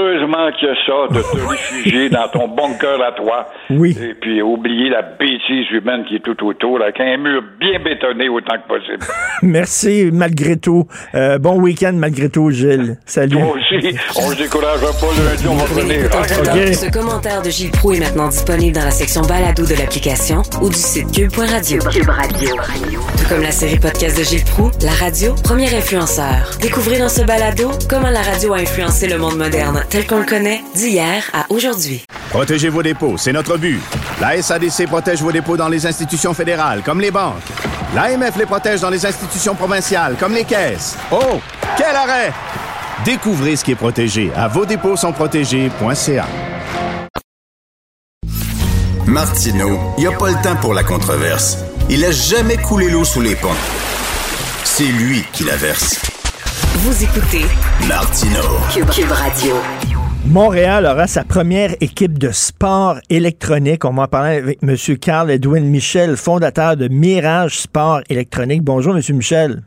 qu'il 0.57 0.67
y 0.67 0.71
a 0.71 0.75
ça, 0.85 1.13
de 1.13 1.21
te 1.21 1.47
réfugier 1.49 2.09
dans 2.09 2.27
ton 2.29 2.47
bunker 2.47 3.01
à 3.01 3.11
toi. 3.13 3.47
Oui. 3.69 3.97
Et 4.01 4.13
puis 4.13 4.41
oublier 4.41 4.89
la 4.89 5.01
bêtise 5.01 5.69
humaine 5.71 6.05
qui 6.07 6.15
est 6.15 6.19
tout 6.19 6.45
autour, 6.45 6.81
avec 6.81 6.99
un 6.99 7.17
mur 7.17 7.43
bien 7.59 7.79
bétonné 7.79 8.29
autant 8.29 8.55
que 8.57 8.67
possible. 8.67 9.05
Merci, 9.41 10.09
malgré 10.11 10.57
tout. 10.57 10.87
Euh, 11.15 11.37
bon 11.37 11.59
week-end, 11.59 11.93
malgré 11.93 12.29
tout, 12.29 12.49
Gilles. 12.51 12.97
Salut. 13.05 13.37
Toi 13.37 13.55
aussi, 13.55 13.97
on 14.17 14.31
se 14.31 14.37
découragera 14.37 14.91
pas 14.91 15.23
lundi, 15.23 15.45
on 15.47 15.55
va 15.55 15.63
revenir. 15.63 16.05
OK. 16.05 16.73
Ce 16.73 16.91
commentaire 16.91 17.41
de 17.41 17.49
Gilles 17.49 17.71
Proux 17.71 17.93
est 17.93 17.99
maintenant 17.99 18.29
disponible 18.29 18.75
dans 18.75 18.85
la 18.85 18.91
section 18.91 19.21
balado 19.21 19.65
de 19.65 19.75
l'application 19.75 20.41
ou 20.61 20.69
du 20.69 20.75
site 20.75 21.11
cube.radio. 21.11 21.79
Cube 21.91 22.09
Radio. 22.09 22.55
Tout 22.55 23.29
comme 23.29 23.41
la 23.41 23.51
série 23.51 23.79
podcast 23.79 24.17
de 24.17 24.23
Gilles 24.23 24.45
Proux, 24.45 24.71
la 24.83 24.91
radio, 24.91 25.33
premier 25.43 25.73
influenceur. 25.73 26.57
Découvrez 26.61 26.99
dans 26.99 27.09
ce 27.09 27.21
balado 27.21 27.71
comment 27.89 28.09
la 28.09 28.21
radio 28.21 28.53
a 28.53 28.57
influencé 28.57 29.07
le 29.07 29.17
monde 29.17 29.37
moderne 29.37 29.83
tel 29.89 30.05
qu'on 30.07 30.18
le 30.19 30.25
connaît 30.25 30.61
d'hier 30.75 31.23
à 31.33 31.45
aujourd'hui. 31.49 32.03
Protégez 32.29 32.69
vos 32.69 32.83
dépôts, 32.83 33.17
c'est 33.17 33.31
notre 33.31 33.57
but. 33.57 33.79
La 34.21 34.41
SADC 34.41 34.87
protège 34.87 35.21
vos 35.21 35.31
dépôts 35.31 35.57
dans 35.57 35.69
les 35.69 35.85
institutions 35.85 36.33
fédérales, 36.33 36.81
comme 36.83 37.01
les 37.01 37.11
banques. 37.11 37.35
L'AMF 37.95 38.37
les 38.37 38.45
protège 38.45 38.81
dans 38.81 38.89
les 38.89 39.05
institutions 39.05 39.55
provinciales, 39.55 40.15
comme 40.19 40.33
les 40.33 40.43
caisses. 40.43 40.97
Oh, 41.11 41.39
quel 41.77 41.95
arrêt! 41.95 42.31
Découvrez 43.05 43.55
ce 43.55 43.63
qui 43.63 43.71
est 43.71 43.75
protégé 43.75 44.31
à 44.35 44.47
vos 44.47 44.65
dépôts 44.65 44.97
sont 44.97 45.13
protégés.ca. 45.13 46.27
Martineau, 49.07 49.79
il 49.97 50.01
n'y 50.01 50.07
a 50.07 50.17
pas 50.17 50.29
le 50.29 50.41
temps 50.43 50.55
pour 50.57 50.73
la 50.73 50.83
controverse. 50.83 51.57
Il 51.89 52.05
a 52.05 52.11
jamais 52.11 52.57
coulé 52.57 52.89
l'eau 52.89 53.03
sous 53.03 53.21
les 53.21 53.35
ponts. 53.35 53.49
C'est 54.63 54.83
lui 54.83 55.23
qui 55.33 55.45
la 55.45 55.55
verse. 55.55 55.99
Vous 56.75 57.03
écoutez. 57.03 57.45
Cube, 58.71 58.89
Cube 58.89 59.11
Radio. 59.11 59.55
Montréal 60.25 60.85
aura 60.85 61.07
sa 61.07 61.23
première 61.23 61.73
équipe 61.81 62.19
de 62.19 62.29
sport 62.31 62.97
électronique. 63.09 63.85
On 63.85 63.93
va 63.93 64.03
en 64.03 64.07
parler 64.07 64.35
avec 64.35 64.59
M. 64.61 64.75
Carl 64.97 65.31
Edwin 65.31 65.65
Michel, 65.65 66.17
fondateur 66.17 66.75
de 66.75 66.87
Mirage 66.87 67.59
Sport 67.59 68.01
Électronique. 68.09 68.61
Bonjour, 68.61 68.95
M. 68.95 69.01
Michel. 69.15 69.63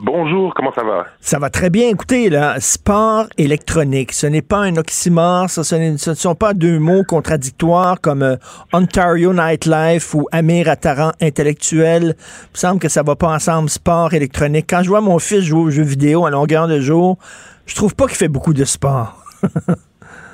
Bonjour, 0.00 0.54
comment 0.54 0.72
ça 0.72 0.84
va? 0.84 1.06
Ça 1.20 1.40
va 1.40 1.50
très 1.50 1.70
bien. 1.70 1.88
Écoutez, 1.88 2.30
là, 2.30 2.60
sport 2.60 3.26
électronique, 3.36 4.12
ce 4.12 4.28
n'est 4.28 4.42
pas 4.42 4.58
un 4.58 4.76
oxymore, 4.76 5.50
ça, 5.50 5.64
ce 5.64 5.74
ne 5.74 6.14
sont 6.14 6.36
pas 6.36 6.54
deux 6.54 6.78
mots 6.78 7.02
contradictoires 7.02 8.00
comme 8.00 8.22
euh, 8.22 8.36
Ontario 8.72 9.32
Nightlife 9.32 10.14
ou 10.14 10.28
Amir 10.30 10.68
Attaran 10.68 11.10
intellectuel. 11.20 12.14
Il 12.14 12.52
me 12.52 12.58
semble 12.58 12.78
que 12.78 12.88
ça 12.88 13.02
va 13.02 13.16
pas 13.16 13.34
ensemble, 13.34 13.68
sport 13.68 14.14
électronique. 14.14 14.66
Quand 14.70 14.84
je 14.84 14.88
vois 14.88 15.00
mon 15.00 15.18
fils 15.18 15.40
jouer 15.40 15.62
aux 15.62 15.70
jeux 15.70 15.82
vidéo 15.82 16.26
à 16.26 16.30
longueur 16.30 16.68
de 16.68 16.78
jour, 16.78 17.18
je 17.66 17.74
trouve 17.74 17.96
pas 17.96 18.06
qu'il 18.06 18.16
fait 18.16 18.28
beaucoup 18.28 18.54
de 18.54 18.64
sport. 18.64 19.17
Pour- 19.40 19.78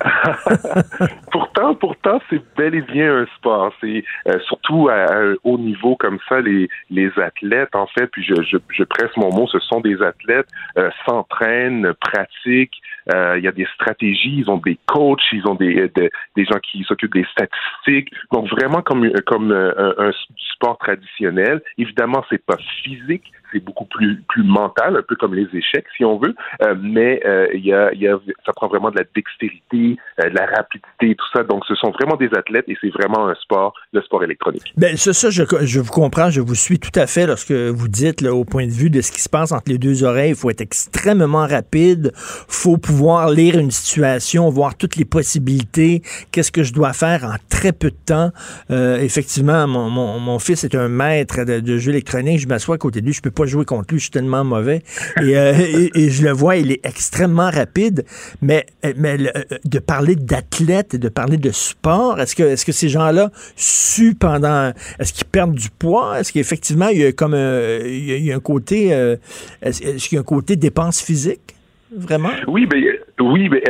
pourtant, 1.31 1.75
pourtant, 1.75 2.21
c'est 2.29 2.41
bel 2.55 2.75
et 2.75 2.81
bien 2.81 3.21
un 3.21 3.25
sport. 3.37 3.73
C'est 3.81 4.03
euh, 4.27 4.39
surtout 4.47 4.89
à, 4.89 5.13
un 5.13 5.35
haut 5.43 5.57
niveau 5.57 5.95
comme 5.95 6.19
ça, 6.27 6.41
les, 6.41 6.69
les 6.89 7.11
athlètes, 7.17 7.75
en 7.75 7.87
fait, 7.87 8.07
puis 8.07 8.23
je, 8.23 8.35
je, 8.43 8.83
presse 8.83 9.11
mon 9.17 9.29
mot, 9.33 9.47
ce 9.47 9.59
sont 9.59 9.81
des 9.81 10.01
athlètes, 10.01 10.47
euh, 10.77 10.89
s'entraînent, 11.05 11.93
pratiquent, 11.99 12.81
euh, 13.13 13.37
il 13.37 13.43
y 13.43 13.47
a 13.47 13.51
des 13.51 13.67
stratégies, 13.75 14.37
ils 14.39 14.49
ont 14.49 14.57
des 14.57 14.77
coachs, 14.85 15.21
ils 15.31 15.47
ont 15.47 15.55
des, 15.55 15.91
des, 16.35 16.45
gens 16.45 16.59
qui 16.59 16.83
s'occupent 16.83 17.13
des 17.13 17.27
statistiques. 17.31 18.13
Donc 18.31 18.49
vraiment 18.49 18.81
comme, 18.81 19.11
comme 19.25 19.51
un, 19.51 19.93
un 19.97 20.11
sport 20.53 20.77
traditionnel. 20.77 21.61
Évidemment, 21.77 22.23
c'est 22.29 22.43
pas 22.43 22.57
physique, 22.83 23.31
c'est 23.55 23.63
beaucoup 23.63 23.85
plus 23.85 24.21
plus 24.27 24.43
mental, 24.43 24.97
un 24.97 25.01
peu 25.01 25.15
comme 25.15 25.33
les 25.33 25.47
échecs, 25.53 25.85
si 25.95 26.03
on 26.03 26.17
veut. 26.17 26.35
Euh, 26.61 26.75
mais 26.79 27.21
euh, 27.25 27.47
y, 27.53 27.73
a, 27.73 27.93
y 27.93 28.07
a, 28.07 28.17
ça 28.45 28.51
prend 28.53 28.67
vraiment 28.67 28.91
de 28.91 28.97
la 28.97 29.05
dextérité, 29.15 29.97
euh, 30.19 30.29
de 30.29 30.35
la 30.35 30.45
rapidité, 30.45 31.15
tout 31.15 31.25
ça. 31.33 31.43
Donc, 31.43 31.63
ce 31.67 31.75
sont 31.75 31.91
vraiment 31.91 32.17
des 32.17 32.29
athlètes 32.35 32.65
et 32.67 32.77
c'est 32.81 32.89
vraiment 32.89 33.27
un 33.27 33.35
sport, 33.35 33.73
le 33.93 34.01
sport 34.01 34.23
électronique. 34.23 34.73
Ben 34.77 34.97
ça, 34.97 35.13
ça 35.13 35.29
je, 35.29 35.43
je, 35.61 35.79
vous 35.79 35.91
comprends, 35.91 36.29
je 36.29 36.41
vous 36.41 36.55
suis 36.55 36.79
tout 36.79 36.97
à 36.99 37.07
fait 37.07 37.25
lorsque 37.25 37.51
vous 37.51 37.87
dites, 37.87 38.23
au 38.23 38.43
point 38.43 38.65
de 38.65 38.71
vue 38.71 38.89
de 38.89 39.01
ce 39.01 39.11
qui 39.11 39.21
se 39.21 39.29
passe 39.29 39.51
entre 39.51 39.69
les 39.69 39.77
deux 39.77 40.03
oreilles, 40.03 40.31
il 40.31 40.35
faut 40.35 40.49
être 40.49 40.61
extrêmement 40.61 41.47
rapide, 41.47 42.11
faut 42.15 42.77
pouvoir 42.77 43.29
lire 43.29 43.57
une 43.57 43.71
situation, 43.71 44.49
voir 44.49 44.77
toutes 44.77 44.97
les 44.97 45.05
possibilités, 45.05 46.01
qu'est-ce 46.31 46.51
que 46.51 46.63
je 46.63 46.73
dois 46.73 46.93
faire 46.93 47.23
en 47.23 47.35
très 47.49 47.71
peu 47.71 47.91
de 47.91 47.95
temps. 48.05 48.31
effectivement, 48.69 49.67
mon, 49.67 49.89
mon, 49.89 50.19
mon, 50.19 50.39
fils 50.39 50.63
est 50.63 50.75
un 50.75 50.89
maître 50.89 51.43
de, 51.43 51.59
de 51.59 51.77
jeux 51.77 51.91
électroniques, 51.91 52.39
je 52.39 52.47
m'assois 52.47 52.75
à 52.75 52.77
côté 52.77 53.01
de 53.01 53.05
lui, 53.05 53.13
je 53.13 53.21
peux 53.21 53.31
pas 53.31 53.44
jouer 53.45 53.65
contre 53.65 53.93
lui, 53.93 53.99
je 53.99 54.05
suis 54.05 54.11
tellement 54.11 54.43
mauvais. 54.43 54.81
Euh, 55.21 55.53
et, 55.95 56.09
je 56.09 56.23
le 56.23 56.31
vois, 56.31 56.57
il 56.57 56.71
est 56.71 56.85
extrêmement 56.85 57.49
rapide. 57.49 58.05
Mais, 58.41 58.65
mais 58.97 59.17
euh, 59.19 59.41
de 59.63 59.79
parler 59.79 60.15
d'athlète 60.15 60.93
et 60.93 60.97
de 60.97 61.09
parler 61.09 61.37
de 61.37 61.51
sport, 61.51 62.19
est-ce 62.19 62.35
que, 62.35 62.43
est-ce 62.43 62.65
que 62.65 62.71
ces 62.71 62.89
gens-là 62.89 63.31
suent 63.55 64.15
pendant. 64.15 64.71
Est-ce 64.99 65.13
qu'ils 65.13 65.27
perdent 65.27 65.55
du 65.55 65.69
poids? 65.69 66.19
Est-ce 66.19 66.31
qu'effectivement, 66.31 66.89
il 66.89 66.99
y 66.99 67.05
a 67.05 67.11
comme 67.11 67.33
un, 67.33 67.79
il 67.85 68.25
y 68.25 68.31
a 68.31 68.35
un 68.35 68.39
côté. 68.39 68.93
Euh, 68.93 69.15
est-ce 69.61 70.07
qu'il 70.07 70.15
y 70.15 70.17
a 70.17 70.21
un 70.21 70.23
côté 70.23 70.55
dépense 70.55 71.01
physique? 71.01 71.55
Vraiment? 71.95 72.31
Oui, 72.47 72.67
mais 72.71 72.99
oui, 73.21 73.47
mais 73.47 73.63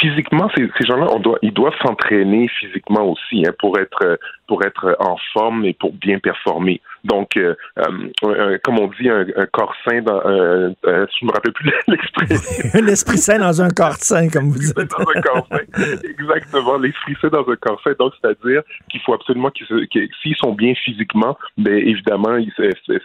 physiquement, 0.00 0.48
ces, 0.56 0.68
gens-là, 0.86 1.06
ils 1.42 1.52
doivent 1.52 1.74
s'entraîner 1.84 2.48
physiquement 2.48 3.10
aussi 3.10 3.44
hein, 3.46 3.52
pour 3.58 3.78
être 3.78 4.18
pour 4.46 4.64
être 4.64 4.96
en 5.00 5.16
forme 5.34 5.66
et 5.66 5.74
pour 5.74 5.92
bien 5.92 6.18
performer. 6.18 6.80
Donc, 7.08 7.36
euh, 7.36 7.54
euh, 7.78 8.58
comme 8.62 8.78
on 8.78 8.88
dit, 8.88 9.08
un, 9.08 9.24
corps 9.52 9.74
sain 9.84 10.02
dans 10.02 10.20
euh, 10.26 10.70
je 10.84 11.24
me 11.24 11.32
rappelle 11.32 11.52
plus 11.52 11.72
l'expression. 11.88 12.70
un 12.74 12.86
esprit 12.86 13.18
sain 13.18 13.38
dans 13.38 13.62
un 13.62 13.70
corps 13.70 13.96
sain, 13.96 14.28
comme 14.28 14.50
vous 14.50 14.58
dites. 14.58 14.76
dans 14.76 14.84
un 14.84 15.20
corps 15.22 15.46
sain. 15.50 15.58
Exactement, 16.04 16.76
l'esprit 16.76 17.16
sain 17.20 17.28
dans 17.28 17.48
un 17.48 17.56
corps 17.56 17.80
sain. 17.82 17.92
Donc, 17.98 18.12
c'est-à-dire 18.20 18.62
qu'il 18.90 19.00
faut 19.00 19.14
absolument 19.14 19.50
qu'ils, 19.50 20.08
s'ils 20.22 20.36
sont 20.36 20.52
bien 20.52 20.74
physiquement, 20.74 21.36
ben 21.56 21.74
évidemment, 21.74 22.36
ils, 22.36 22.52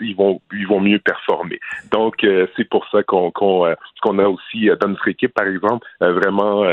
ils 0.02 0.16
vont 0.16 0.42
ils 0.52 0.68
vont 0.68 0.82
mieux 0.82 1.00
performer. 1.00 1.60
Donc, 1.92 2.26
c'est 2.58 2.70
pour 2.70 2.86
ça 2.92 3.04
qu'on 3.04 3.32
qu'on 3.32 3.74
qu'on 4.02 4.20
a 4.20 4.28
aussi 4.28 4.70
dans 4.82 4.90
notre 4.90 5.08
équipe, 5.08 5.34
par 5.34 5.48
exemple, 5.48 5.88
vraiment 6.02 6.64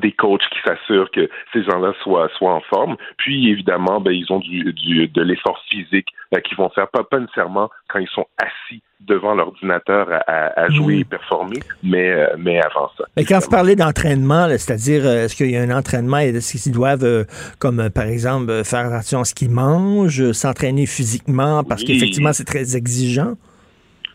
des 0.00 0.12
coachs 0.12 0.42
qui 0.50 0.58
s'assurent 0.64 1.10
que 1.10 1.28
ces 1.52 1.64
gens-là 1.64 1.92
soient, 2.02 2.28
soient 2.38 2.54
en 2.54 2.60
forme. 2.60 2.96
Puis, 3.16 3.50
évidemment, 3.50 4.00
ben, 4.00 4.12
ils 4.12 4.30
ont 4.30 4.38
du, 4.38 4.72
du 4.72 5.08
de 5.08 5.22
l'effort 5.22 5.60
physique 5.68 6.08
euh, 6.34 6.40
qu'ils 6.40 6.56
vont 6.56 6.70
faire, 6.70 6.88
pas, 6.88 7.02
pas 7.02 7.18
nécessairement 7.18 7.70
quand 7.88 7.98
ils 7.98 8.08
sont 8.08 8.26
assis 8.38 8.82
devant 9.00 9.34
l'ordinateur 9.34 10.08
à, 10.26 10.60
à, 10.60 10.68
jouer 10.68 10.98
et 10.98 11.04
performer, 11.04 11.58
mais, 11.82 12.10
euh, 12.10 12.26
mais 12.38 12.60
avant 12.60 12.90
ça. 12.98 13.04
Mais 13.16 13.24
quand 13.24 13.38
vous 13.40 13.48
parlez 13.48 13.74
d'entraînement, 13.74 14.46
c'est-à-dire, 14.50 15.06
euh, 15.06 15.24
est-ce 15.24 15.34
qu'il 15.34 15.50
y 15.50 15.56
a 15.56 15.62
un 15.62 15.70
entraînement, 15.70 16.18
est-ce 16.18 16.62
qu'ils 16.62 16.72
doivent, 16.72 17.26
comme 17.58 17.88
par 17.90 18.04
exemple, 18.04 18.62
faire 18.64 18.86
attention 18.86 19.20
à 19.20 19.24
ce 19.24 19.34
qu'ils 19.34 19.50
mangent, 19.50 20.32
s'entraîner 20.32 20.86
physiquement, 20.86 21.64
parce 21.64 21.82
qu'effectivement, 21.82 22.32
c'est 22.32 22.44
très 22.44 22.76
exigeant? 22.76 23.36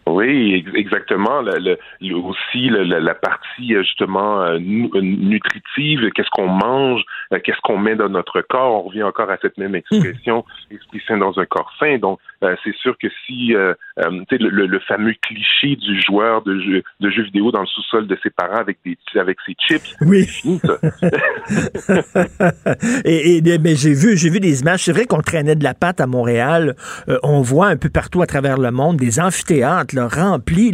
Oui, 0.07 0.63
exactement. 0.75 1.41
Le, 1.41 1.77
le, 1.99 2.15
aussi 2.15 2.69
la, 2.69 3.15
partie 3.15 3.73
euh, 3.73 3.81
justement 3.81 4.39
euh, 4.41 4.59
euh, 4.59 5.01
nutritive, 5.01 6.11
qu'est-ce 6.13 6.29
qu'on 6.29 6.47
mange, 6.47 7.01
qu'est-ce 7.43 7.59
qu'on 7.63 7.79
met 7.79 7.95
dans 7.95 8.09
notre 8.09 8.41
corps. 8.41 8.85
On 8.85 8.89
revient 8.89 9.03
encore 9.03 9.31
à 9.31 9.37
cette 9.41 9.57
même 9.57 9.73
expression, 9.73 10.45
esprit 10.69 11.01
sain 11.07 11.17
dans 11.17 11.39
un 11.39 11.45
corps 11.45 11.73
sain. 11.79 11.97
Donc, 11.97 12.19
c'est 12.63 12.75
sûr 12.75 12.95
que 13.01 13.07
si 13.25 13.55
euh, 13.55 13.73
le, 13.97 14.67
le, 14.67 14.79
fameux 14.79 15.15
cliché 15.21 15.75
du 15.75 15.99
joueur 16.01 16.43
de 16.43 16.59
jeux 16.59 16.83
de 16.99 17.09
jeux 17.09 17.23
vidéo 17.23 17.51
dans 17.51 17.61
le 17.61 17.65
sous-sol 17.65 18.05
de 18.05 18.15
ses 18.21 18.29
parents 18.29 18.57
avec 18.57 18.77
des 18.85 18.97
avec 19.15 19.37
ses 19.43 19.55
chips, 19.57 19.95
oui. 20.01 20.27
et, 23.05 23.37
et, 23.37 23.57
mais 23.57 23.75
j'ai 23.75 23.93
vu 23.93 24.17
j'ai 24.17 24.29
vu 24.29 24.39
des 24.39 24.61
images. 24.61 24.83
C'est 24.83 24.91
vrai 24.91 25.05
qu'on 25.05 25.21
traînait 25.21 25.55
de 25.55 25.63
la 25.63 25.73
pâte 25.73 25.99
à 25.99 26.05
Montréal. 26.05 26.75
on 27.23 27.41
voit 27.41 27.67
un 27.67 27.77
peu 27.77 27.89
partout 27.89 28.21
à 28.21 28.27
travers 28.27 28.59
le 28.59 28.69
monde 28.69 28.97
des 28.97 29.19
amphithéâtres 29.19 29.94
rempli. 29.99 30.73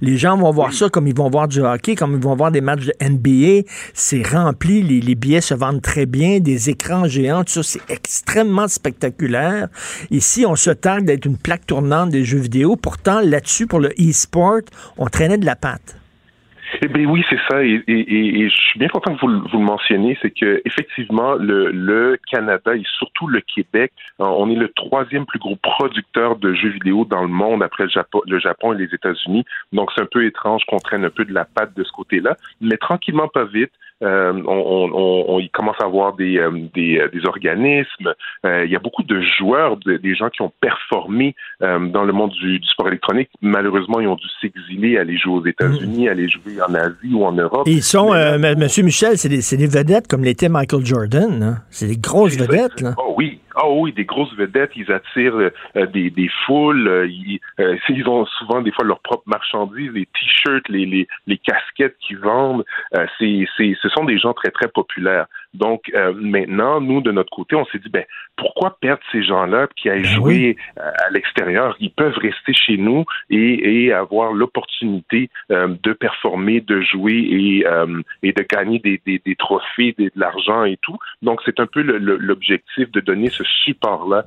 Les 0.00 0.16
gens 0.16 0.36
vont 0.36 0.50
voir 0.50 0.72
ça 0.72 0.88
comme 0.88 1.06
ils 1.06 1.16
vont 1.16 1.30
voir 1.30 1.48
du 1.48 1.60
hockey, 1.60 1.94
comme 1.94 2.14
ils 2.14 2.22
vont 2.22 2.36
voir 2.36 2.50
des 2.50 2.60
matchs 2.60 2.86
de 2.86 2.94
NBA. 3.00 3.68
C'est 3.94 4.26
rempli. 4.26 4.82
Les, 4.82 5.14
billets 5.14 5.40
se 5.40 5.54
vendent 5.54 5.82
très 5.82 6.06
bien. 6.06 6.40
Des 6.40 6.70
écrans 6.70 7.06
géants, 7.06 7.44
tout 7.44 7.62
ça, 7.62 7.62
c'est 7.62 7.92
extrêmement 7.92 8.68
spectaculaire. 8.68 9.68
Ici, 10.10 10.44
on 10.46 10.56
se 10.56 10.70
targue 10.70 11.04
d'être 11.04 11.26
une 11.26 11.36
plaque 11.36 11.66
tournante 11.66 12.10
des 12.10 12.24
jeux 12.24 12.38
vidéo. 12.38 12.76
Pourtant, 12.76 13.20
là-dessus, 13.20 13.66
pour 13.66 13.80
le 13.80 13.90
e-sport, 13.98 14.60
on 14.98 15.06
traînait 15.06 15.38
de 15.38 15.46
la 15.46 15.56
patte. 15.56 15.99
Eh 16.82 16.88
bien 16.88 17.04
oui, 17.06 17.22
c'est 17.28 17.38
ça. 17.48 17.62
Et, 17.62 17.82
et, 17.86 18.48
je 18.48 18.56
suis 18.56 18.78
bien 18.78 18.88
content 18.88 19.14
que 19.14 19.20
vous, 19.20 19.48
vous 19.52 19.58
le 19.58 19.64
mentionniez, 19.64 20.16
c'est 20.22 20.30
que 20.30 20.62
effectivement, 20.64 21.34
le, 21.34 21.70
le, 21.70 22.18
Canada 22.30 22.74
et 22.74 22.82
surtout 22.98 23.26
le 23.26 23.42
Québec, 23.42 23.92
euh, 24.20 24.24
on 24.24 24.48
est 24.50 24.54
le 24.54 24.68
troisième 24.68 25.26
plus 25.26 25.38
gros 25.38 25.56
producteur 25.56 26.36
de 26.36 26.54
jeux 26.54 26.70
vidéo 26.70 27.04
dans 27.04 27.20
le 27.22 27.28
monde 27.28 27.62
après 27.62 27.84
le 27.84 27.90
Japon, 27.90 28.22
le 28.26 28.38
Japon 28.38 28.72
et 28.72 28.78
les 28.78 28.94
États-Unis. 28.94 29.44
Donc 29.72 29.90
c'est 29.94 30.00
un 30.00 30.08
peu 30.10 30.24
étrange 30.24 30.64
qu'on 30.64 30.78
traîne 30.78 31.04
un 31.04 31.10
peu 31.10 31.26
de 31.26 31.34
la 31.34 31.44
patte 31.44 31.74
de 31.76 31.84
ce 31.84 31.92
côté-là, 31.92 32.36
mais 32.62 32.78
tranquillement 32.78 33.28
pas 33.28 33.44
vite. 33.44 33.72
Euh, 34.02 34.32
on, 34.46 34.90
on, 34.94 35.36
on, 35.36 35.48
commence 35.52 35.76
à 35.80 35.84
avoir 35.84 36.14
des, 36.14 36.38
euh, 36.38 36.50
des, 36.74 36.98
euh, 36.98 37.08
des, 37.12 37.26
organismes. 37.26 38.14
il 38.44 38.70
y 38.70 38.76
a 38.76 38.78
beaucoup 38.78 39.02
de 39.02 39.20
joueurs, 39.20 39.76
des 39.76 40.14
gens 40.14 40.30
qui 40.30 40.40
ont 40.42 40.52
performé 40.60 41.34
dans 41.60 42.04
le 42.04 42.12
monde 42.12 42.30
du, 42.30 42.58
du, 42.58 42.68
sport 42.68 42.88
électronique. 42.88 43.28
Malheureusement, 43.42 44.00
ils 44.00 44.08
ont 44.08 44.16
dû 44.16 44.26
s'exiler, 44.40 44.96
aller 44.96 45.18
jouer 45.18 45.34
aux 45.34 45.46
États-Unis, 45.46 46.06
mm. 46.06 46.08
aller 46.08 46.28
jouer 46.28 46.62
en 46.66 46.74
Asie 46.74 47.12
ou 47.12 47.24
en 47.24 47.32
Europe. 47.32 47.64
ils 47.66 47.82
sont, 47.82 48.12
Monsieur 48.56 48.82
Michel, 48.82 49.18
c'est 49.18 49.28
des, 49.28 49.56
des, 49.56 49.66
vedettes 49.66 50.08
comme 50.08 50.24
l'était 50.24 50.48
Michael 50.48 50.84
Jordan. 50.84 51.42
Hein? 51.42 51.56
C'est 51.70 51.86
des 51.86 51.98
grosses 51.98 52.36
vedettes. 52.36 52.80
Là. 52.80 52.94
Oh 52.96 53.14
oui, 53.16 53.40
oh 53.64 53.80
oui, 53.80 53.92
des 53.92 54.04
grosses 54.04 54.34
vedettes, 54.34 54.72
ils 54.76 54.90
attirent 54.92 55.50
des, 55.74 56.10
des, 56.10 56.30
foules, 56.46 57.08
ils, 57.08 57.40
ils, 57.88 58.08
ont 58.08 58.26
souvent 58.26 58.60
des 58.60 58.72
fois 58.72 58.84
leurs 58.84 59.00
propres 59.00 59.24
marchandises, 59.26 59.92
les 59.92 60.06
t-shirts, 60.06 60.68
les, 60.68 60.86
les, 60.86 61.08
les, 61.26 61.38
casquettes 61.38 61.96
qu'ils 62.00 62.18
vendent, 62.18 62.64
c'est, 63.18 63.46
c'est, 63.56 63.76
ce 63.80 63.88
sont 63.88 64.04
des 64.04 64.18
gens 64.18 64.32
très, 64.32 64.50
très 64.50 64.68
populaires. 64.68 65.26
Donc, 65.52 65.90
euh, 65.94 66.12
maintenant, 66.14 66.80
nous, 66.80 67.00
de 67.00 67.10
notre 67.10 67.30
côté, 67.30 67.56
on 67.56 67.64
s'est 67.66 67.78
dit, 67.78 67.88
ben, 67.88 68.04
pourquoi 68.36 68.76
perdre 68.80 69.02
ces 69.10 69.22
gens-là 69.22 69.66
qui 69.76 69.90
aillent 69.90 70.02
ben 70.02 70.08
jouer 70.08 70.56
euh, 70.78 70.90
à 71.06 71.10
l'extérieur? 71.10 71.76
Ils 71.80 71.90
peuvent 71.90 72.16
rester 72.16 72.54
chez 72.54 72.76
nous 72.76 73.04
et, 73.30 73.86
et 73.86 73.92
avoir 73.92 74.32
l'opportunité 74.32 75.28
euh, 75.50 75.74
de 75.82 75.92
performer, 75.92 76.60
de 76.60 76.80
jouer 76.82 77.14
et, 77.14 77.64
et 78.22 78.32
de 78.32 78.46
gagner 78.48 78.78
des, 78.78 79.00
des, 79.04 79.20
des 79.24 79.34
trophées, 79.34 79.94
de 79.98 80.10
l'argent 80.14 80.64
et 80.64 80.78
tout. 80.82 80.96
Donc, 81.20 81.40
c'est 81.44 81.58
un 81.58 81.66
peu 81.66 81.82
l'objectif 81.82 82.90
de 82.92 83.00
donner 83.00 83.28
ce 83.28 83.42
support-là 83.64 84.26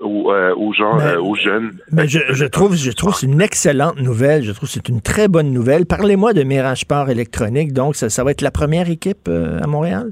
aux, 0.00 0.32
aux, 0.32 0.72
gens, 0.72 0.96
ben, 0.96 1.18
aux 1.18 1.34
jeunes. 1.34 1.72
Mais 1.92 2.08
je, 2.08 2.20
je 2.30 2.44
trouve, 2.46 2.74
je 2.74 2.90
trouve 2.90 3.14
c'est 3.14 3.26
une 3.26 3.42
excellente 3.42 4.00
nouvelle. 4.00 4.42
Je 4.42 4.52
trouve 4.52 4.68
que 4.68 4.74
c'est 4.74 4.88
une 4.88 5.02
très 5.02 5.28
bonne 5.28 5.52
nouvelle. 5.52 5.84
Parlez-moi 5.86 6.32
de 6.32 6.42
Mirage 6.42 6.86
Port 6.86 7.10
électronique. 7.10 7.72
Donc, 7.72 7.96
ça, 7.96 8.08
ça 8.08 8.24
va 8.24 8.30
être 8.30 8.42
la 8.42 8.50
première 8.50 8.88
équipe 8.88 9.28
à 9.28 9.66
Montréal? 9.66 10.10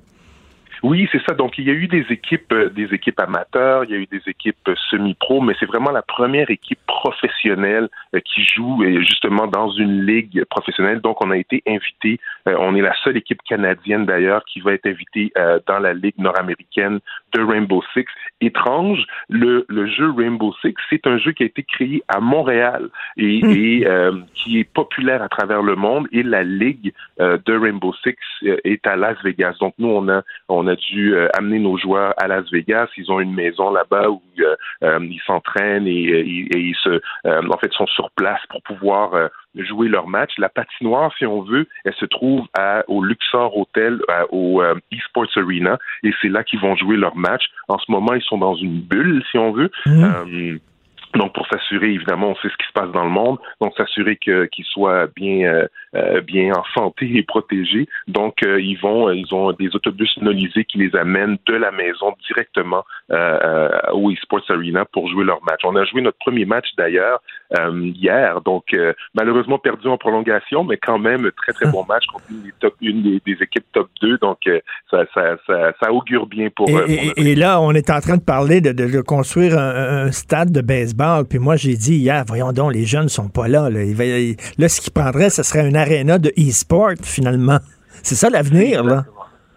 Oui, 0.83 1.09
c'est 1.13 1.23
ça. 1.23 1.35
Donc, 1.35 1.59
il 1.59 1.65
y 1.65 1.71
a 1.71 1.75
eu 1.75 1.87
des 1.87 2.05
équipes, 2.11 2.53
euh, 2.53 2.69
des 2.69 2.93
équipes 2.93 3.21
amateurs, 3.21 3.85
il 3.85 3.91
y 3.91 3.95
a 3.95 3.99
eu 3.99 4.07
des 4.07 4.23
équipes 4.27 4.69
euh, 4.69 4.75
semi-pro, 4.91 5.41
mais 5.41 5.55
c'est 5.61 5.67
vraiment 5.67 5.93
la 5.93 6.03
première 6.03 6.51
équipe 6.51 6.81
professionnelle 6.87 7.89
euh, 8.15 8.21
qui 8.21 8.43
joue 8.43 8.83
justement 8.99 9.47
dans 9.47 9.71
une 9.71 10.05
ligue 10.05 10.45
professionnelle. 10.47 11.01
Donc, 11.01 11.25
on 11.25 11.31
a 11.31 11.37
été 11.37 11.63
invité. 11.69 12.19
On 12.47 12.75
est 12.75 12.81
la 12.81 12.95
seule 13.05 13.17
équipe 13.17 13.43
canadienne 13.43 14.07
d'ailleurs 14.07 14.45
qui 14.45 14.61
va 14.61 14.73
être 14.73 14.87
invitée 14.87 15.33
dans 15.67 15.79
la 15.79 15.93
ligue 15.93 16.19
nord-américaine 16.19 16.99
de 17.33 17.41
Rainbow 17.41 17.83
Six. 17.95 18.05
Étrange, 18.41 19.05
le, 19.29 19.65
le 19.69 19.87
jeu 19.87 20.11
Rainbow 20.11 20.53
Six, 20.61 20.75
c'est 20.91 21.07
un 21.07 21.19
jeu 21.19 21.33
qui 21.33 21.45
a 21.45 21.47
été 21.47 21.63
créé 21.63 22.03
à 22.09 22.21
Montréal 22.21 22.89
et, 23.17 23.41
hmm. 23.43 23.51
et 23.51 23.87
qui 24.35 24.59
est 24.59 24.65
populaire 24.73 25.23
à 25.23 25.29
travers 25.29 25.63
le 25.63 25.77
monde. 25.77 26.09
Et 26.13 26.23
la 26.23 26.43
ligue 26.43 26.93
de 27.19 27.57
Rainbow 27.57 27.95
Six 28.03 28.17
est 28.65 28.87
à 28.87 28.97
Las 28.97 29.17
Vegas. 29.23 29.57
Donc, 29.61 29.75
nous, 29.79 29.89
on 29.89 30.09
a, 30.09 30.23
on 30.49 30.67
a 30.67 30.72
a 30.73 30.77
dû 30.77 31.15
euh, 31.15 31.29
amener 31.39 31.59
nos 31.59 31.77
joueurs 31.77 32.15
à 32.17 32.27
Las 32.29 32.51
Vegas. 32.51 32.89
Ils 32.97 33.11
ont 33.13 33.21
une 33.21 33.35
maison 33.35 33.71
là-bas 33.71 34.09
où 34.11 34.23
euh, 34.41 34.55
euh, 34.85 34.99
ils 35.03 35.21
s'entraînent 35.27 35.87
et, 35.87 35.93
et- 35.93 36.49
et 36.55 36.59
ils 36.59 36.77
se, 36.83 37.01
en 37.25 37.59
fait, 37.59 37.73
sont 37.73 37.87
sur 37.87 38.11
place 38.13 38.41
pour 38.51 38.63
pouvoir 38.63 39.29
jouer 39.55 39.89
leur 39.89 40.07
match. 40.07 40.33
La 40.39 40.49
patinoire, 40.49 41.13
si 41.19 41.27
on 41.27 41.43
veut, 41.43 41.67
elle 41.85 41.95
se 41.95 42.07
trouve 42.07 42.47
à, 42.59 42.85
au 42.89 43.03
Luxor 43.05 43.57
Hotel, 43.57 44.01
à- 44.09 44.25
au 44.33 44.63
euh, 44.63 44.75
Esports 44.91 45.29
Arena, 45.37 45.79
et 46.03 46.13
c'est 46.21 46.29
là 46.29 46.43
qu'ils 46.45 46.61
vont 46.61 46.75
jouer 46.77 46.97
leur 46.97 47.17
match. 47.17 47.45
En 47.69 47.79
ce 47.79 47.91
moment, 47.91 48.15
ils 48.15 48.23
sont 48.23 48.39
dans 48.39 48.55
une 48.55 48.81
bulle, 48.81 49.23
si 49.31 49.39
on 49.39 49.53
veut. 49.53 49.71
Euh, 50.05 50.59
donc 51.15 51.33
pour 51.35 51.47
s'assurer, 51.49 51.89
évidemment, 51.93 52.29
on 52.31 52.35
sait 52.37 52.49
ce 52.49 52.57
qui 52.57 52.67
se 52.67 52.73
passe 52.73 52.91
dans 52.93 53.05
le 53.05 53.11
monde, 53.11 53.39
donc 53.61 53.75
s'assurer 53.77 54.17
que 54.17 54.47
qu'ils 54.47 54.65
soient 54.65 55.07
bien 55.15 55.47
euh, 55.47 55.67
euh, 55.95 56.21
bien 56.23 56.53
en 56.55 56.65
santé 56.75 57.11
et 57.17 57.23
protégés. 57.23 57.87
Donc 58.09 58.43
euh, 58.45 58.61
ils 58.61 58.77
vont, 58.81 59.11
ils 59.11 59.33
ont 59.35 59.53
des 59.53 59.69
autobus 59.75 60.11
nolisés 60.21 60.65
qui 60.65 60.79
les 60.79 60.95
amènent 60.97 61.37
de 61.47 61.55
la 61.55 61.71
maison 61.71 62.15
directement 62.29 62.85
euh, 63.11 63.39
euh, 63.45 63.93
au 63.93 64.11
Esports 64.11 64.43
Arena 64.49 64.85
pour 64.87 65.09
jouer 65.09 65.25
leur 65.25 65.43
match. 65.45 65.61
On 65.65 65.77
a 65.77 65.85
joué 65.85 66.01
notre 66.01 66.19
premier 66.19 66.45
match 66.47 66.69
d'ailleurs 66.79 67.21
euh, 67.59 67.91
hier, 67.95 68.41
donc 68.41 68.65
euh, 68.73 68.93
malheureusement 69.15 69.59
perdu 69.59 69.89
en 69.89 69.99
prolongation, 69.99 70.65
mais 70.65 70.77
quand 70.79 70.99
même 70.99 71.31
très 71.37 71.53
très 71.53 71.71
bon 71.73 71.85
match 71.87 72.07
contre 72.07 72.25
une 72.31 72.43
des, 72.43 72.53
top, 72.59 72.75
une 72.81 73.03
des, 73.03 73.21
des 73.27 73.43
équipes 73.43 73.67
top 73.73 73.89
2. 74.01 74.19
Donc 74.19 74.39
euh, 74.47 74.61
ça, 74.91 75.05
ça, 75.15 75.37
ça, 75.47 75.73
ça 75.83 75.93
augure 75.93 76.27
bien 76.27 76.49
pour. 76.55 76.69
Et, 76.71 76.75
euh, 76.75 76.79
pour 76.85 76.89
et- 77.25 77.31
et 77.33 77.35
là, 77.35 77.61
on 77.61 77.73
est 77.73 77.91
en 77.91 78.01
train 78.01 78.17
de 78.17 78.23
parler 78.25 78.61
de, 78.61 78.73
de- 78.73 78.91
de 78.91 79.01
construire 79.03 79.59
un, 79.59 80.07
un 80.07 80.13
stade 80.13 80.51
de 80.53 80.61
baseball. 80.63 81.02
Puis 81.29 81.39
moi, 81.39 81.57
j'ai 81.57 81.77
dit 81.77 81.97
hier, 81.97 82.25
voyons 82.27 82.53
donc, 82.53 82.73
les 82.75 82.85
jeunes 82.85 83.09
sont 83.09 83.29
pas 83.29 83.49
là. 83.49 83.69
Là, 83.71 84.69
ce 84.69 84.81
qu'ils 84.81 84.93
prendraient, 84.93 85.31
ce 85.31 85.43
serait 85.43 85.69
une 85.69 85.77
aréna 85.77 86.19
de 86.19 86.33
e-sport, 86.39 86.93
finalement. 87.03 87.59
C'est 88.03 88.15
ça 88.15 88.31
l'avenir, 88.31 88.83
là. 88.85 89.05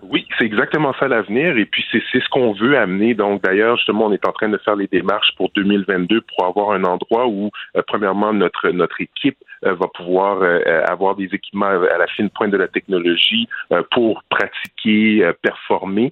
Oui, 0.10 0.28
c'est 0.38 0.46
exactement 0.46 0.94
ça 1.00 1.08
l'avenir. 1.08 1.58
Et 1.58 1.66
puis, 1.66 1.84
c'est 1.92 2.02
ce 2.02 2.30
qu'on 2.30 2.54
veut 2.54 2.78
amener. 2.78 3.14
Donc, 3.14 3.42
d'ailleurs, 3.44 3.78
justement, 3.78 4.06
on 4.06 4.12
est 4.12 4.28
en 4.28 4.32
train 4.32 4.50
de 4.50 4.58
faire 4.58 4.76
les 4.76 4.88
démarches 4.88 5.34
pour 5.38 5.50
2022 5.56 6.22
pour 6.22 6.46
avoir 6.46 6.72
un 6.72 6.84
endroit 6.84 7.28
où, 7.28 7.50
euh, 7.76 7.82
premièrement, 7.88 8.34
notre, 8.34 8.70
notre 8.70 9.02
équipe 9.02 9.38
euh, 9.66 9.74
va 9.74 9.88
pouvoir 9.88 10.42
euh, 10.42 10.84
avoir 10.88 11.16
des 11.16 11.30
équipements 11.34 11.68
à 11.68 11.98
la 11.98 12.08
fine 12.08 12.30
pointe 12.30 12.52
de 12.52 12.58
la 12.58 12.68
technologie 12.68 13.48
pour 13.92 14.24
pratiquer, 14.30 15.32
performer. 15.42 16.12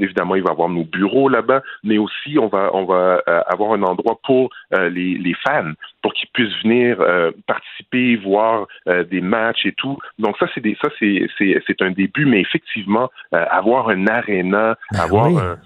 Évidemment, 0.00 0.36
il 0.36 0.42
va 0.42 0.50
y 0.50 0.52
avoir 0.52 0.68
nos 0.68 0.84
bureaux 0.84 1.28
là-bas, 1.28 1.62
mais 1.82 1.98
aussi, 1.98 2.38
on 2.38 2.48
va, 2.48 2.70
on 2.74 2.84
va 2.84 3.22
avoir 3.46 3.72
un 3.72 3.82
endroit 3.82 4.18
pour 4.24 4.50
les, 4.72 5.14
les 5.18 5.34
fans, 5.46 5.72
pour 6.02 6.12
qu'ils 6.14 6.28
puissent 6.32 6.62
venir 6.62 6.98
participer, 7.46 8.16
voir 8.16 8.66
des 8.86 9.20
matchs 9.20 9.66
et 9.66 9.72
tout. 9.72 9.98
Donc, 10.18 10.36
ça, 10.38 10.46
c'est 10.54 10.60
des, 10.60 10.76
ça, 10.82 10.88
c'est 10.98 11.82
un 11.82 11.90
début, 11.90 12.26
mais 12.26 12.40
effectivement, 12.40 13.10
euh, 13.34 13.44
avoir 13.50 13.88
un 13.88 14.06
aréna, 14.06 14.76
avoir 14.94 15.30
oui. 15.30 15.40
un, 15.40 15.58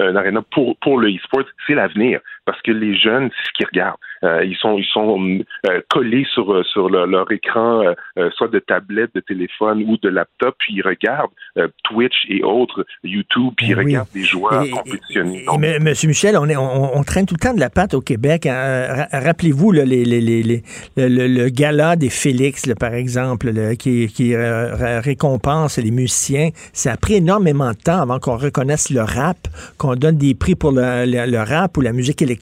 un, 0.00 0.08
un 0.08 0.16
aréna 0.16 0.42
pour, 0.52 0.76
pour 0.78 0.98
le 0.98 1.08
e-sport, 1.08 1.44
c'est 1.66 1.74
l'avenir. 1.74 2.20
Parce 2.46 2.62
que 2.62 2.70
les 2.70 2.96
jeunes, 2.96 3.28
c'est 3.36 3.46
ce 3.48 3.52
qu'ils 3.56 3.66
regardent. 3.66 3.98
Euh, 4.24 4.42
ils 4.44 4.56
sont, 4.56 4.78
ils 4.78 4.86
sont 4.86 5.18
euh, 5.68 5.80
collés 5.90 6.24
sur, 6.32 6.50
euh, 6.54 6.62
sur 6.62 6.88
leur, 6.88 7.06
leur 7.06 7.30
écran, 7.30 7.82
euh, 8.18 8.30
soit 8.36 8.48
de 8.48 8.58
tablette, 8.60 9.10
de 9.14 9.20
téléphone 9.20 9.84
ou 9.86 9.98
de 9.98 10.08
laptop, 10.08 10.54
puis 10.58 10.74
ils 10.76 10.82
regardent 10.82 11.30
Twitch 11.84 12.14
et 12.28 12.42
autres, 12.42 12.86
YouTube, 13.04 13.52
puis 13.56 13.66
ils 13.68 13.74
Ben 13.74 13.78
oui. 13.80 13.84
regardent 13.92 14.08
des 14.14 14.22
joueurs 14.24 14.62
Et- 14.64 14.70
compétitionner. 14.70 15.44
Et, 15.52 15.58
mais, 15.58 15.78
Monsieur 15.80 16.08
Michel, 16.08 16.36
on, 16.38 16.48
est, 16.48 16.56
on, 16.56 16.96
on 16.96 17.02
traîne 17.02 17.26
tout 17.26 17.34
le 17.34 17.40
temps 17.46 17.52
de 17.54 17.60
la 17.60 17.68
patte 17.70 17.92
au 17.94 18.00
Québec. 18.00 18.46
hein. 18.46 19.06
Ra- 19.10 19.20
Rappelez-vous 19.20 19.72
les, 19.72 19.84
les, 19.84 20.04
les, 20.04 20.20
les- 20.42 20.62
le, 20.96 21.08
le- 21.08 21.26
le 21.28 21.48
gala 21.50 21.96
des 21.96 22.10
Félix, 22.10 22.66
là, 22.66 22.74
par 22.74 22.94
exemple, 22.94 23.50
là, 23.50 23.74
qui, 23.76 24.06
qui 24.08 24.34
ré- 24.36 25.00
récompense 25.00 25.78
les 25.78 25.90
musiciens. 25.90 26.50
Ça 26.72 26.92
a 26.92 26.96
pris 26.96 27.14
énormément 27.16 27.70
de 27.72 27.76
temps 27.76 28.00
avant 28.00 28.18
qu'on 28.18 28.36
reconnaisse 28.36 28.90
le 28.90 29.00
rap, 29.02 29.36
qu'on 29.78 29.94
donne 29.96 30.16
des 30.16 30.34
prix 30.34 30.54
pour 30.54 30.72
le, 30.72 31.04
le- 31.06 31.30
le 31.30 31.38
rap 31.38 31.76
ou 31.76 31.80
la 31.80 31.92
musique 31.92 32.22
électronique. 32.22 32.35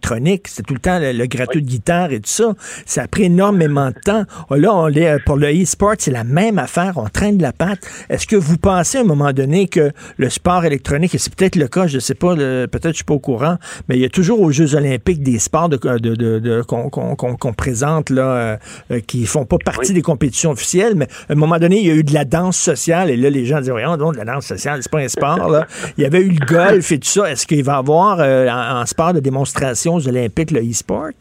C'était 0.49 0.63
tout 0.63 0.75
le 0.75 0.81
temps 0.81 0.99
le, 0.99 1.13
le 1.13 1.27
gratuit 1.27 1.63
de 1.63 1.67
guitare 1.69 2.13
et 2.13 2.21
tout 2.21 2.31
ça. 2.31 2.53
Ça 2.87 3.03
a 3.03 3.09
pris 3.09 3.25
énormément 3.25 3.89
de 3.89 3.95
temps. 4.05 4.25
Oh, 4.51 4.55
Là, 4.57 4.73
on 4.75 4.89
est, 4.89 5.19
pour 5.25 5.37
le 5.37 5.49
e-sport, 5.63 5.95
c'est 5.99 6.11
la 6.11 6.25
même 6.25 6.59
affaire. 6.59 6.93
On 6.97 7.09
traîne 7.09 7.37
de 7.39 7.43
la 7.43 7.53
patte. 7.53 7.81
Est-ce 8.09 8.27
que 8.27 8.37
vous 8.37 8.57
pensez 8.57 8.99
à 8.99 9.01
un 9.03 9.05
moment 9.05 9.33
donné 9.33 9.69
que 9.69 9.91
le 10.17 10.31
sport 10.31 10.65
électronique, 10.65 11.15
et 11.15 11.19
c'est 11.19 11.35
peut-être 11.35 11.57
le 11.57 11.69
cas, 11.69 11.87
je 11.87 11.97
ne 11.97 12.01
sais 12.01 12.15
pas, 12.15 12.35
peut-être 12.37 12.89
je 12.91 12.97
suis 12.97 13.05
pas 13.05 13.15
au 13.15 13.19
courant, 13.19 13.57
mais 13.89 13.97
il 13.97 14.01
y 14.01 14.05
a 14.05 14.09
toujours 14.09 14.41
aux 14.41 14.51
Jeux 14.51 14.75
olympiques 14.75 15.23
des 15.23 15.39
sports 15.39 15.69
de, 15.69 15.77
de- 15.77 16.15
de- 16.15 16.39
de- 16.39 16.63
qu'on, 16.63 17.53
présente 17.53 18.11
là, 18.11 18.23
euh, 18.23 18.57
euh, 18.93 19.01
qui 19.01 19.27
font 19.27 19.45
pas 19.45 19.59
partie 19.65 19.93
des 19.93 20.03
compétitions 20.03 20.51
officielles, 20.53 20.95
mais 20.97 21.07
à 21.29 21.33
un 21.33 21.37
moment 21.37 21.59
donné, 21.59 21.81
il 21.81 21.87
y 21.87 21.91
a 21.91 21.95
eu 21.95 22.05
de 22.05 22.15
la 22.15 22.25
danse 22.25 22.57
sociale, 22.57 23.11
et 23.11 23.17
là, 23.17 23.31
les 23.31 23.45
gens 23.47 23.61
disent, 23.61 23.71
voyons 23.71 23.97
donc, 23.97 24.15
de 24.15 24.19
la 24.19 24.25
danse 24.25 24.47
sociale, 24.47 24.81
c'est 24.83 24.91
pas 24.91 25.01
un 25.01 25.09
sport. 25.09 25.49
Là. 25.51 25.67
Il 25.99 26.03
y 26.03 26.07
avait 26.07 26.21
eu 26.21 26.31
le 26.31 26.45
golf 26.47 26.91
et 26.93 26.99
tout 26.99 27.09
ça. 27.09 27.31
Est-ce 27.31 27.47
qu'il 27.47 27.63
va 27.65 27.75
y 27.75 27.77
avoir 27.77 28.19
euh, 28.21 28.49
en, 28.49 28.81
en 28.81 28.87
sport 28.87 29.13
de 29.13 29.21
démonstration 29.21 29.84
olympiques 29.93 30.51
le 30.51 30.61
e-sport? 30.61 31.12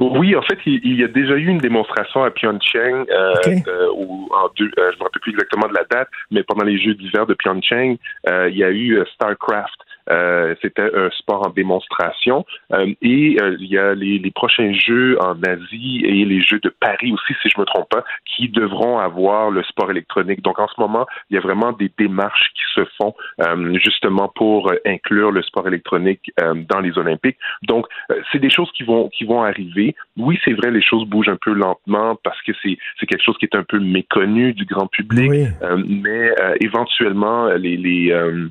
Oui, 0.00 0.36
en 0.36 0.42
fait, 0.42 0.58
il, 0.66 0.80
il 0.84 1.00
y 1.00 1.04
a 1.04 1.08
déjà 1.08 1.34
eu 1.34 1.46
une 1.46 1.58
démonstration 1.58 2.22
à 2.22 2.30
Pyeongchang, 2.30 3.06
euh, 3.10 3.34
euh, 3.46 3.88
où 3.96 4.28
en 4.34 4.48
deux, 4.56 4.66
euh, 4.66 4.70
je 4.76 4.82
ne 4.82 4.98
me 4.98 5.04
rappelle 5.04 5.22
plus 5.22 5.32
exactement 5.32 5.66
de 5.66 5.74
la 5.74 5.84
date, 5.84 6.08
mais 6.30 6.42
pendant 6.42 6.64
les 6.64 6.78
Jeux 6.78 6.94
d'hiver 6.94 7.26
de 7.26 7.34
Pyeongchang, 7.34 7.96
euh, 8.28 8.50
il 8.50 8.58
y 8.58 8.64
a 8.64 8.70
eu 8.70 8.98
euh, 8.98 9.04
StarCraft. 9.14 9.78
Euh, 10.10 10.54
C'était 10.62 10.90
un 10.94 11.10
sport 11.10 11.46
en 11.46 11.50
démonstration. 11.50 12.44
Euh, 12.72 12.92
et 13.02 13.36
euh, 13.40 13.56
il 13.60 13.68
y 13.68 13.78
a 13.78 13.94
les, 13.94 14.18
les 14.18 14.30
prochains 14.30 14.72
Jeux 14.72 15.18
en 15.20 15.40
Asie 15.42 16.02
et 16.04 16.24
les 16.24 16.40
Jeux 16.42 16.60
de 16.60 16.72
Paris 16.80 17.12
aussi, 17.12 17.34
si 17.42 17.48
je 17.48 17.60
me 17.60 17.64
trompe 17.64 17.88
pas, 17.88 18.04
qui 18.24 18.48
devront 18.48 18.98
avoir 18.98 19.50
le 19.50 19.62
sport 19.64 19.90
électronique. 19.90 20.42
Donc 20.42 20.58
en 20.58 20.68
ce 20.68 20.80
moment, 20.80 21.06
il 21.30 21.34
y 21.34 21.38
a 21.38 21.40
vraiment 21.40 21.72
des 21.72 21.90
démarches 21.98 22.50
qui 22.54 22.62
se 22.74 22.84
font 22.96 23.14
euh, 23.42 23.78
justement 23.82 24.28
pour 24.34 24.70
euh, 24.70 24.76
inclure 24.86 25.30
le 25.30 25.42
sport 25.42 25.66
électronique 25.66 26.32
euh, 26.40 26.54
dans 26.68 26.80
les 26.80 26.96
Olympiques. 26.98 27.38
Donc 27.62 27.86
euh, 28.10 28.20
c'est 28.30 28.38
des 28.38 28.50
choses 28.50 28.70
qui 28.72 28.84
vont 28.84 29.08
qui 29.08 29.24
vont 29.24 29.42
arriver. 29.42 29.94
Oui, 30.16 30.38
c'est 30.44 30.52
vrai, 30.52 30.70
les 30.70 30.82
choses 30.82 31.04
bougent 31.06 31.28
un 31.28 31.38
peu 31.40 31.52
lentement 31.52 32.16
parce 32.22 32.40
que 32.42 32.52
c'est 32.62 32.76
c'est 32.98 33.06
quelque 33.06 33.24
chose 33.24 33.36
qui 33.38 33.46
est 33.46 33.56
un 33.56 33.64
peu 33.64 33.78
méconnu 33.78 34.52
du 34.52 34.64
grand 34.64 34.86
public. 34.86 35.30
Euh, 35.30 35.82
mais 35.86 36.32
euh, 36.40 36.54
éventuellement, 36.60 37.48
les 37.48 37.76
les 37.76 38.12
euh, 38.12 38.48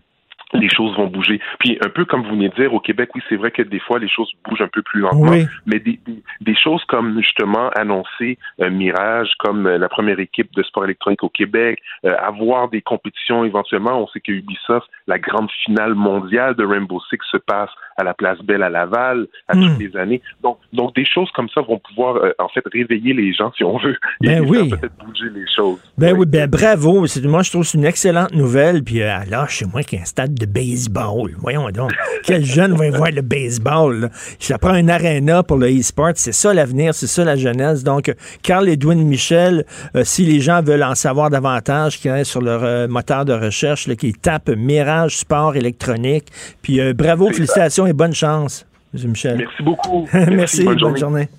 les 0.53 0.69
choses 0.69 0.95
vont 0.95 1.07
bouger. 1.07 1.39
Puis 1.59 1.77
un 1.83 1.89
peu 1.89 2.05
comme 2.05 2.23
vous 2.23 2.31
venez 2.31 2.49
de 2.49 2.55
dire, 2.55 2.73
au 2.73 2.79
Québec, 2.79 3.09
oui, 3.15 3.21
c'est 3.27 3.35
vrai 3.35 3.51
que 3.51 3.61
des 3.61 3.79
fois, 3.79 3.99
les 3.99 4.07
choses 4.07 4.31
bougent 4.45 4.61
un 4.61 4.69
peu 4.69 4.81
plus 4.81 5.01
lentement, 5.01 5.31
Oui. 5.31 5.45
mais 5.65 5.79
des, 5.79 5.99
des, 6.05 6.21
des 6.41 6.55
choses 6.55 6.83
comme 6.85 7.19
justement 7.21 7.69
annoncer 7.75 8.37
euh, 8.61 8.69
Mirage 8.69 9.31
comme 9.39 9.67
euh, 9.67 9.77
la 9.77 9.89
première 9.89 10.19
équipe 10.19 10.53
de 10.53 10.63
sport 10.63 10.85
électronique 10.85 11.23
au 11.23 11.29
Québec, 11.29 11.79
euh, 12.05 12.15
avoir 12.19 12.69
des 12.69 12.81
compétitions 12.81 13.43
éventuellement. 13.43 14.01
On 14.01 14.07
sait 14.07 14.21
que 14.21 14.31
Ubisoft, 14.31 14.87
la 15.07 15.19
grande 15.19 15.51
finale 15.65 15.95
mondiale 15.95 16.55
de 16.55 16.65
Rainbow 16.65 17.01
Six 17.09 17.17
se 17.31 17.37
passe 17.37 17.69
à 17.97 18.03
la 18.03 18.13
Place 18.13 18.37
Belle 18.43 18.63
à 18.63 18.69
Laval 18.69 19.27
à 19.47 19.55
Hmm. 19.55 19.61
toutes 19.69 19.79
les 19.79 19.97
années. 19.97 20.21
Donc, 20.43 20.57
donc 20.71 20.95
des 20.95 21.05
choses 21.05 21.29
comme 21.35 21.49
ça 21.49 21.61
vont 21.61 21.79
pouvoir 21.79 22.15
euh, 22.17 22.31
en 22.39 22.47
fait 22.49 22.63
réveiller 22.71 23.13
les 23.13 23.33
gens 23.33 23.51
si 23.57 23.63
on 23.63 23.77
veut 23.77 23.97
et 24.23 24.27
Ben 24.27 24.45
oui. 24.47 24.69
peut-être 24.69 24.93
bouger 25.03 25.29
les 25.33 25.45
choses. 25.55 25.79
Ben 25.97 26.15
oui, 26.17 26.25
ben 26.27 26.47
bravo. 26.49 27.07
C'est- 27.07 27.25
Moi, 27.25 27.41
je 27.43 27.49
trouve 27.49 27.63
que 27.63 27.67
c'est 27.69 27.77
une 27.77 27.85
excellente 27.85 28.33
nouvelle. 28.33 28.83
Puis 28.83 29.01
euh, 29.01 29.17
alors, 29.19 29.49
chez 29.49 29.65
moi, 29.65 29.81
a 29.81 29.95
un 29.95 30.05
stade 30.05 30.33
de 30.35 30.45
baseball. 30.45 31.31
Voyons 31.39 31.69
donc. 31.71 31.91
Quel 32.23 32.45
jeune 32.45 32.73
va 32.73 32.85
y 32.87 32.89
voir 32.91 33.09
le 33.11 33.21
baseball? 33.21 34.01
là? 34.01 34.09
Ça 34.39 34.57
prend 34.57 34.73
un 34.73 34.87
aréna 34.89 35.41
pour 35.43 35.57
le 35.57 35.67
e-sport. 35.67 36.11
C'est 36.15 36.31
ça 36.33 36.53
l'avenir, 36.53 36.93
c'est 36.93 37.07
ça 37.07 37.23
la 37.25 37.35
jeunesse. 37.35 37.83
Donc, 37.83 38.09
euh, 38.09 38.13
Carl 38.43 38.69
Edwin 38.69 39.03
Michel, 39.07 39.65
euh, 39.95 40.03
si 40.03 40.23
les 40.25 40.39
gens 40.39 40.61
veulent 40.61 40.83
en 40.83 40.95
savoir 40.95 41.29
davantage, 41.29 41.99
qu'ils 41.99 42.11
aillent 42.11 42.25
sur 42.25 42.41
leur 42.41 42.87
moteur 42.89 43.25
de 43.25 43.33
recherche, 43.33 43.87
là, 43.87 43.95
qu'ils 43.95 44.17
tapent 44.17 44.49
Mirage 44.49 45.17
Sport 45.17 45.55
électronique. 45.55 46.25
Puis 46.61 46.79
bravo, 46.93 47.31
félicitations 47.31 47.86
et 47.87 47.93
bonne 47.93 48.13
chance, 48.13 48.65
M. 48.93 49.09
Michel. 49.09 49.37
Merci 49.37 49.63
beaucoup. 49.63 50.07
Merci, 50.13 50.63
bonne 50.63 50.75
bonne 50.75 50.97
journée. 50.97 50.99
journée. 50.99 51.29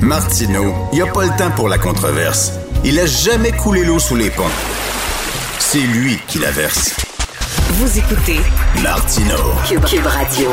Martineau, 0.00 0.74
il 0.92 0.96
n'y 0.96 1.02
a 1.02 1.12
pas 1.12 1.24
le 1.24 1.36
temps 1.38 1.50
pour 1.56 1.68
la 1.68 1.78
controverse. 1.78 2.52
Il 2.84 2.98
a 3.00 3.06
jamais 3.06 3.52
coulé 3.52 3.84
l'eau 3.84 3.98
sous 3.98 4.16
les 4.16 4.30
ponts. 4.30 4.42
C'est 5.58 5.78
lui 5.80 6.18
qui 6.28 6.38
la 6.38 6.50
verse. 6.50 6.94
Vous 7.70 7.98
écoutez 7.98 8.38
Martineau. 8.82 9.54
Cube, 9.66 9.84
Cube 9.84 10.06
Radio. 10.06 10.50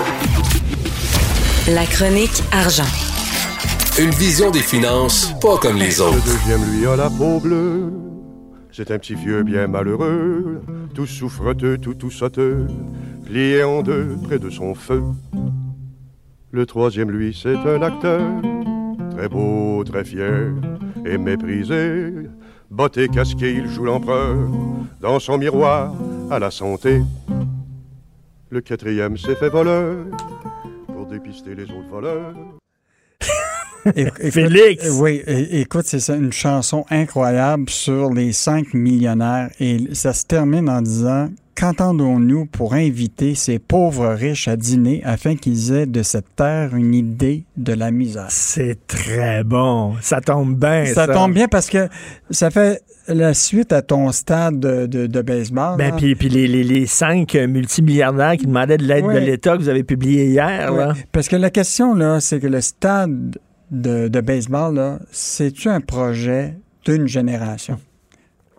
La 1.69 1.85
chronique 1.85 2.41
argent. 2.51 2.87
Une 3.99 4.11
vision 4.11 4.51
des 4.51 4.61
finances 4.61 5.33
pas 5.41 5.57
comme 5.57 5.75
les 5.77 5.95
Le 5.97 6.01
autres. 6.01 6.23
deuxième, 6.25 6.61
lui, 6.71 6.87
a 6.87 6.95
la 6.95 7.09
peau 7.09 7.39
bleue. 7.39 7.91
C'est 8.71 8.89
un 8.91 8.97
petit 8.97 9.15
vieux 9.15 9.43
bien 9.43 9.67
malheureux, 9.67 10.61
tout 10.95 11.05
souffreteux, 11.05 11.77
tout 11.77 11.93
tout 11.93 12.09
sauteux, 12.09 12.67
plié 13.31 13.63
en 13.63 13.81
deux 13.81 14.17
près 14.23 14.39
de 14.39 14.49
son 14.49 14.75
feu. 14.75 15.01
Le 16.51 16.65
troisième, 16.65 17.09
lui, 17.11 17.33
c'est 17.33 17.55
un 17.55 17.81
acteur, 17.81 18.21
très 19.11 19.29
beau, 19.29 19.85
très 19.85 20.03
fier 20.03 20.51
et 21.05 21.17
méprisé. 21.17 22.11
Botté, 22.69 23.07
casqué, 23.07 23.53
il 23.53 23.69
joue 23.69 23.85
l'empereur 23.85 24.35
dans 24.99 25.17
son 25.19 25.37
miroir 25.37 25.93
à 26.29 26.39
la 26.39 26.51
santé. 26.51 27.03
Le 28.49 28.59
quatrième 28.59 29.15
s'est 29.15 29.35
fait 29.35 29.49
voleur 29.49 30.07
pour 30.87 31.05
dépister 31.05 31.55
les 31.55 31.63
autres 31.63 31.89
voleurs. 31.89 32.35
Félix! 34.29 34.89
Oui, 34.99 35.21
écoute, 35.25 35.85
c'est 35.85 36.01
ça, 36.01 36.17
une 36.17 36.33
chanson 36.33 36.85
incroyable 36.89 37.69
sur 37.69 38.13
les 38.13 38.33
cinq 38.33 38.73
millionnaires 38.73 39.51
et 39.61 39.95
ça 39.95 40.11
se 40.11 40.25
termine 40.25 40.69
en 40.69 40.81
disant 40.81 41.29
qu'entendons-nous 41.55 42.45
pour 42.45 42.73
inviter 42.73 43.35
ces 43.35 43.59
pauvres 43.59 44.07
riches 44.09 44.47
à 44.47 44.55
dîner 44.55 45.01
afin 45.03 45.35
qu'ils 45.35 45.71
aient 45.73 45.85
de 45.85 46.03
cette 46.03 46.35
terre 46.35 46.75
une 46.75 46.93
idée 46.93 47.45
de 47.57 47.73
la 47.73 47.91
misère? 47.91 48.27
C'est 48.29 48.77
très 48.87 49.43
bon. 49.43 49.95
Ça 50.01 50.21
tombe 50.21 50.55
bien. 50.59 50.85
Ça, 50.85 51.07
tombe 51.07 51.33
bien 51.33 51.47
parce 51.47 51.69
que 51.69 51.87
ça 52.29 52.49
fait 52.51 52.81
la 53.07 53.33
suite 53.33 53.73
à 53.73 53.81
ton 53.81 54.11
stade 54.11 54.59
de, 54.59 54.85
de- 54.85 55.07
de 55.07 55.21
baseball. 55.21 55.77
Ben, 55.77 55.93
puis, 55.95 56.15
puis 56.15 56.29
les, 56.29 56.47
les, 56.47 56.63
les 56.63 56.85
cinq 56.85 57.35
multimilliardaires 57.35 58.37
qui 58.37 58.45
demandaient 58.45 58.77
de 58.77 58.85
l'aide 58.85 59.05
de 59.05 59.17
l'État 59.19 59.57
que 59.57 59.61
vous 59.61 59.69
avez 59.69 59.83
publié 59.83 60.27
hier, 60.27 60.71
là. 60.71 60.93
Parce 61.11 61.27
que 61.27 61.35
la 61.35 61.49
question, 61.49 61.93
là, 61.95 62.19
c'est 62.19 62.39
que 62.39 62.47
le 62.47 62.61
stade 62.61 63.37
de, 63.71 64.07
de 64.07 64.21
baseball, 64.21 64.75
là, 64.75 64.99
c'est-tu 65.11 65.67
un 65.69 65.81
projet 65.81 66.55
d'une 66.85 67.07
génération? 67.07 67.79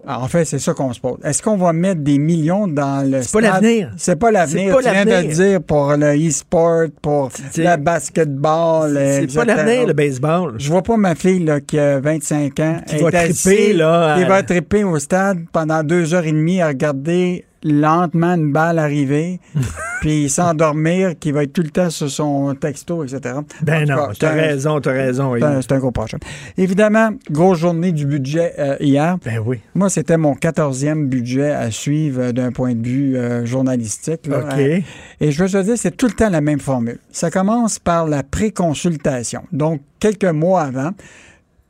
Alors, 0.06 0.24
en 0.24 0.28
fait, 0.28 0.44
c'est 0.44 0.58
ça 0.58 0.74
qu'on 0.74 0.92
se 0.92 1.00
pose. 1.00 1.18
Est-ce 1.22 1.42
qu'on 1.42 1.56
va 1.56 1.72
mettre 1.72 2.00
des 2.00 2.18
millions 2.18 2.66
dans 2.66 3.08
le 3.08 3.22
C'est 3.22 3.32
pas 3.32 3.40
l'avenir. 3.40 3.92
C'est 3.96 4.16
pas 4.16 4.30
l'avenir. 4.30 4.76
Tu 4.76 4.90
viens 4.90 5.04
de 5.04 5.32
dire 5.32 5.62
pour 5.62 5.94
le 5.96 6.28
e-sport, 6.28 6.86
pour 7.00 7.30
le 7.56 7.76
basketball. 7.76 8.98
C'est 8.98 9.34
pas 9.34 9.44
l'avenir, 9.44 9.86
le 9.86 9.92
baseball. 9.92 10.54
Je 10.58 10.68
vois 10.70 10.82
pas 10.82 10.96
ma 10.96 11.14
fille 11.14 11.44
là, 11.44 11.60
qui 11.60 11.78
a 11.78 12.00
25 12.00 12.60
ans. 12.60 12.76
Qui 12.86 12.96
va 12.98 13.10
triper, 13.10 13.72
là, 13.72 14.18
Qui 14.18 14.24
va 14.24 14.42
triper 14.42 14.84
au 14.84 14.98
stade 14.98 15.44
pendant 15.52 15.82
deux 15.84 16.14
heures 16.14 16.26
et 16.26 16.32
demie 16.32 16.60
à 16.60 16.68
regarder 16.68 17.44
lentement 17.64 18.34
une 18.34 18.52
balle 18.52 18.78
arriver, 18.78 19.40
puis 20.00 20.28
s'endormir, 20.28 21.18
qui 21.18 21.32
va 21.32 21.44
être 21.44 21.52
tout 21.52 21.62
le 21.62 21.70
temps 21.70 21.90
sur 21.90 22.10
son 22.10 22.54
texto, 22.54 23.04
etc. 23.04 23.36
Ben 23.62 23.88
non, 23.88 24.08
t'as 24.18 24.32
raison, 24.32 24.80
t'as 24.80 24.92
raison. 24.92 25.34
c'est 25.60 25.72
un, 25.72 25.78
gros 25.78 25.90
projet. 25.90 26.18
Évidemment, 26.56 27.10
grosse 27.30 27.58
journée 27.58 27.92
du 27.92 28.06
budget 28.06 28.54
euh, 28.58 28.76
hier. 28.80 29.18
Ben 29.24 29.40
oui. 29.44 29.60
Moi, 29.74 29.88
c'était 29.88 30.16
mon 30.16 30.34
quatorzième 30.34 31.08
budget 31.08 31.50
à 31.50 31.70
suivre 31.70 32.22
euh, 32.22 32.32
d'un 32.32 32.52
point 32.52 32.74
de 32.74 32.86
vue 32.86 33.16
euh, 33.16 33.44
journalistique. 33.44 34.26
là. 34.26 34.40
OK. 34.44 34.58
Euh, 34.58 34.80
et 35.20 35.30
je 35.30 35.42
veux 35.42 35.48
te 35.48 35.62
dire, 35.62 35.74
c'est 35.76 35.96
tout 35.96 36.06
le 36.06 36.12
temps 36.12 36.30
la 36.30 36.40
même 36.40 36.60
formule. 36.60 36.98
Ça 37.10 37.30
commence 37.30 37.78
par 37.78 38.06
la 38.06 38.22
préconsultation. 38.22 39.42
Donc, 39.52 39.82
quelques 40.00 40.24
mois 40.24 40.62
avant, 40.62 40.90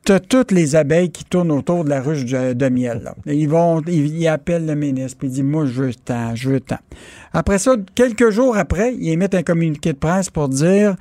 toutes 0.03 0.51
les 0.51 0.75
abeilles 0.75 1.11
qui 1.11 1.23
tournent 1.23 1.51
autour 1.51 1.83
de 1.83 1.89
la 1.89 2.01
ruche 2.01 2.25
de, 2.25 2.69
miel. 2.69 3.01
là. 3.03 3.15
Ils 3.25 3.47
vont, 3.47 3.81
ils, 3.87 4.27
appellent 4.27 4.65
le 4.65 4.75
ministre, 4.75 5.17
puis 5.17 5.27
ils 5.27 5.31
disent, 5.31 5.43
moi, 5.43 5.65
je 5.65 5.83
veux 5.83 5.93
tant, 5.93 6.35
je 6.35 6.49
veux 6.49 6.59
tant. 6.59 6.79
Après 7.31 7.57
ça, 7.57 7.75
quelques 7.95 8.29
jours 8.29 8.57
après, 8.57 8.93
ils 8.93 9.09
émettent 9.09 9.35
un 9.35 9.43
communiqué 9.43 9.93
de 9.93 9.97
presse 9.97 10.29
pour 10.29 10.49
dire, 10.49 10.95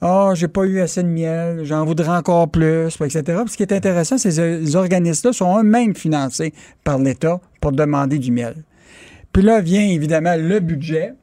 ah, 0.00 0.32
j'ai 0.34 0.48
pas 0.48 0.64
eu 0.64 0.80
assez 0.80 1.02
de 1.02 1.08
miel, 1.08 1.60
j'en 1.62 1.84
voudrais 1.84 2.08
encore 2.08 2.48
plus, 2.48 2.88
etc. 3.00 3.22
Puis 3.22 3.52
ce 3.52 3.56
qui 3.56 3.62
est 3.62 3.72
intéressant, 3.72 4.18
c'est 4.18 4.30
que 4.30 4.34
ces 4.34 4.76
organismes-là 4.76 5.32
sont 5.32 5.58
eux-mêmes 5.58 5.94
financés 5.94 6.52
par 6.82 6.98
l'État 6.98 7.40
pour 7.60 7.70
demander 7.70 8.18
du 8.18 8.32
miel. 8.32 8.56
Puis 9.32 9.42
là 9.42 9.60
vient 9.60 9.86
évidemment 9.86 10.34
le 10.36 10.58
budget. 10.58 11.14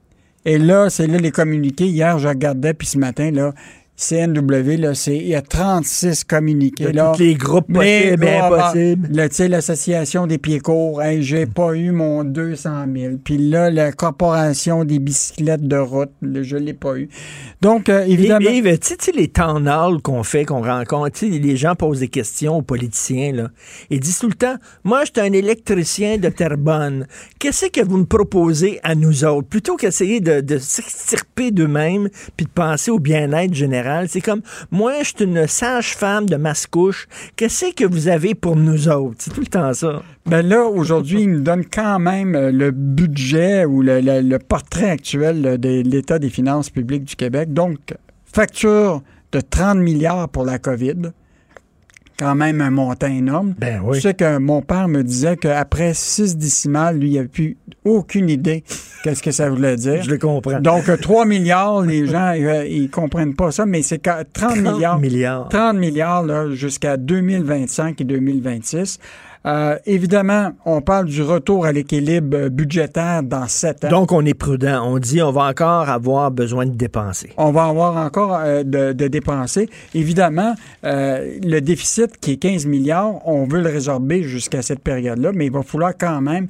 Et 0.45 0.57
là, 0.57 0.89
c'est 0.89 1.07
là 1.07 1.17
les 1.17 1.31
communiqués. 1.31 1.87
Hier, 1.87 2.17
je 2.17 2.29
regardais, 2.29 2.73
puis 2.73 2.87
ce 2.87 2.97
matin, 2.97 3.29
là, 3.29 3.53
CNW, 3.99 4.77
là, 4.77 4.95
c'est, 4.95 5.17
il 5.17 5.27
y 5.27 5.35
a 5.35 5.41
36 5.41 6.23
communiqués. 6.23 6.85
De 6.85 6.91
là. 6.91 7.11
tous 7.13 7.21
les 7.21 7.35
groupes 7.35 7.67
possibles 7.67 8.23
et 8.23 8.37
impossibles. 8.37 9.09
L'association 9.11 10.25
des 10.25 10.37
pieds 10.37 10.61
courts, 10.61 11.03
hey, 11.03 11.21
j'ai 11.21 11.45
pas 11.45 11.73
eu 11.73 11.91
mon 11.91 12.23
200 12.23 12.85
000. 12.95 13.15
Puis 13.21 13.37
là, 13.37 13.69
la 13.69 13.91
corporation 13.91 14.85
des 14.85 14.99
bicyclettes 14.99 15.67
de 15.67 15.75
route, 15.75 16.11
je 16.21 16.55
l'ai 16.55 16.73
pas 16.73 16.97
eu. 16.97 17.09
Donc, 17.61 17.89
euh, 17.89 18.05
évidemment... 18.05 18.49
Yves, 18.49 18.67
Yves, 18.67 18.79
tu 18.79 18.95
sais, 18.97 19.11
les 19.11 19.27
temps 19.27 19.59
qu'on 20.01 20.23
fait, 20.23 20.45
qu'on 20.45 20.63
rencontre, 20.63 21.25
les 21.25 21.57
gens 21.57 21.75
posent 21.75 21.99
des 21.99 22.07
questions 22.07 22.59
aux 22.59 22.61
politiciens, 22.61 23.33
là. 23.33 23.49
Ils 23.89 23.99
disent 23.99 24.19
tout 24.19 24.29
le 24.29 24.33
temps, 24.33 24.55
moi, 24.85 25.03
je 25.03 25.11
suis 25.13 25.29
un 25.29 25.33
électricien 25.33 26.17
de 26.17 26.29
Terrebonne. 26.29 27.05
Qu'est-ce 27.37 27.65
que 27.65 27.83
vous 27.83 27.97
me 27.97 28.05
proposez 28.05 28.79
à 28.83 28.95
nous 28.95 29.25
autres? 29.25 29.49
Plutôt 29.49 29.75
qu'essayer 29.75 30.21
de, 30.21 30.39
de 30.39 30.57
s'extirper 30.57 31.51
d'eux-mêmes 31.51 32.07
puis 32.37 32.45
de 32.45 32.51
penser 32.51 32.91
au 32.91 32.99
bien-être 32.99 33.53
général, 33.53 33.88
c'est 34.07 34.21
comme, 34.21 34.41
moi, 34.71 34.93
je 35.03 35.13
suis 35.15 35.25
une 35.25 35.47
sage-femme 35.47 36.27
de 36.27 36.35
Mascouche. 36.35 37.07
Qu'est-ce 37.35 37.73
que 37.73 37.85
vous 37.85 38.07
avez 38.07 38.35
pour 38.35 38.55
nous 38.55 38.89
autres? 38.89 39.17
C'est 39.19 39.33
tout 39.33 39.41
le 39.41 39.47
temps 39.47 39.73
ça. 39.73 40.01
Ben 40.25 40.47
là, 40.47 40.65
aujourd'hui, 40.65 41.23
il 41.23 41.31
nous 41.31 41.41
donne 41.41 41.65
quand 41.65 41.99
même 41.99 42.35
euh, 42.35 42.51
le 42.51 42.71
budget 42.71 43.65
ou 43.65 43.81
le, 43.81 44.37
portrait 44.37 44.89
actuel 44.89 45.41
là, 45.41 45.57
de 45.57 45.81
l'état 45.81 46.19
des 46.19 46.29
finances 46.29 46.69
publiques 46.69 47.03
du 47.03 47.15
Québec. 47.15 47.53
Donc, 47.53 47.95
facture 48.25 49.01
de 49.31 49.41
30 49.41 49.77
milliards 49.77 50.29
pour 50.29 50.43
la 50.43 50.59
COVID. 50.59 51.11
Quand 52.19 52.35
même 52.35 52.59
un 52.59 52.69
montant 52.69 53.07
énorme. 53.07 53.55
Ben 53.57 53.81
oui. 53.83 53.95
Je 53.95 54.01
sais 54.01 54.13
que 54.13 54.37
mon 54.39 54.61
père 54.61 54.89
me 54.89 55.03
disait 55.03 55.37
qu'après 55.37 55.93
six 55.93 56.35
décimales, 56.37 56.97
lui, 56.99 57.11
il 57.11 57.15
n'avait 57.15 57.27
plus 57.29 57.55
aucune 57.85 58.29
idée 58.29 58.63
qu'est-ce 59.03 59.23
que 59.23 59.31
ça 59.31 59.49
voulait 59.49 59.77
dire. 59.77 60.03
Je 60.03 60.09
le 60.09 60.17
comprends. 60.17 60.59
Donc, 60.59 60.89
euh, 60.89 60.97
3 60.97 61.25
milliards, 61.25 61.81
les 61.81 62.05
gens, 62.07 62.33
euh, 62.35 62.65
ils 62.67 62.89
comprennent 62.89 63.35
pas 63.35 63.51
ça, 63.51 63.65
mais 63.65 63.81
c'est 63.83 63.99
quand- 63.99 64.21
30, 64.33 64.49
30 64.55 64.73
milliards. 64.75 64.99
milliards. 64.99 65.47
30 65.49 65.77
milliards 65.77 66.51
jusqu'à 66.51 66.97
2025 66.97 68.01
et 68.01 68.03
2026. 68.03 68.99
Euh, 69.45 69.77
évidemment, 69.85 70.51
on 70.65 70.81
parle 70.81 71.05
du 71.05 71.21
retour 71.21 71.65
à 71.65 71.71
l'équilibre 71.71 72.35
euh, 72.35 72.49
budgétaire 72.49 73.23
dans 73.23 73.47
sept 73.47 73.85
ans. 73.85 73.89
Donc, 73.89 74.11
on 74.11 74.25
est 74.25 74.33
prudent. 74.33 74.83
On 74.85 74.99
dit, 74.99 75.21
on 75.21 75.31
va 75.31 75.43
encore 75.43 75.89
avoir 75.89 76.29
besoin 76.29 76.65
de 76.65 76.75
dépenser. 76.75 77.31
on 77.37 77.51
va 77.51 77.65
avoir 77.65 77.95
encore 77.97 78.35
euh, 78.35 78.63
de, 78.63 78.91
de 78.91 79.07
dépenser. 79.07 79.69
Évidemment, 79.93 80.55
euh, 80.83 81.37
le 81.41 81.61
déficit 81.61 82.17
qui 82.19 82.33
est 82.33 82.37
15 82.37 82.65
milliards, 82.65 83.25
on 83.25 83.45
veut 83.45 83.61
le 83.61 83.69
résorber 83.69 84.23
jusqu'à 84.23 84.61
cette 84.61 84.81
période-là, 84.81 85.31
mais 85.33 85.45
il 85.45 85.51
va 85.53 85.63
falloir 85.63 85.93
quand 85.97 86.19
même 86.19 86.47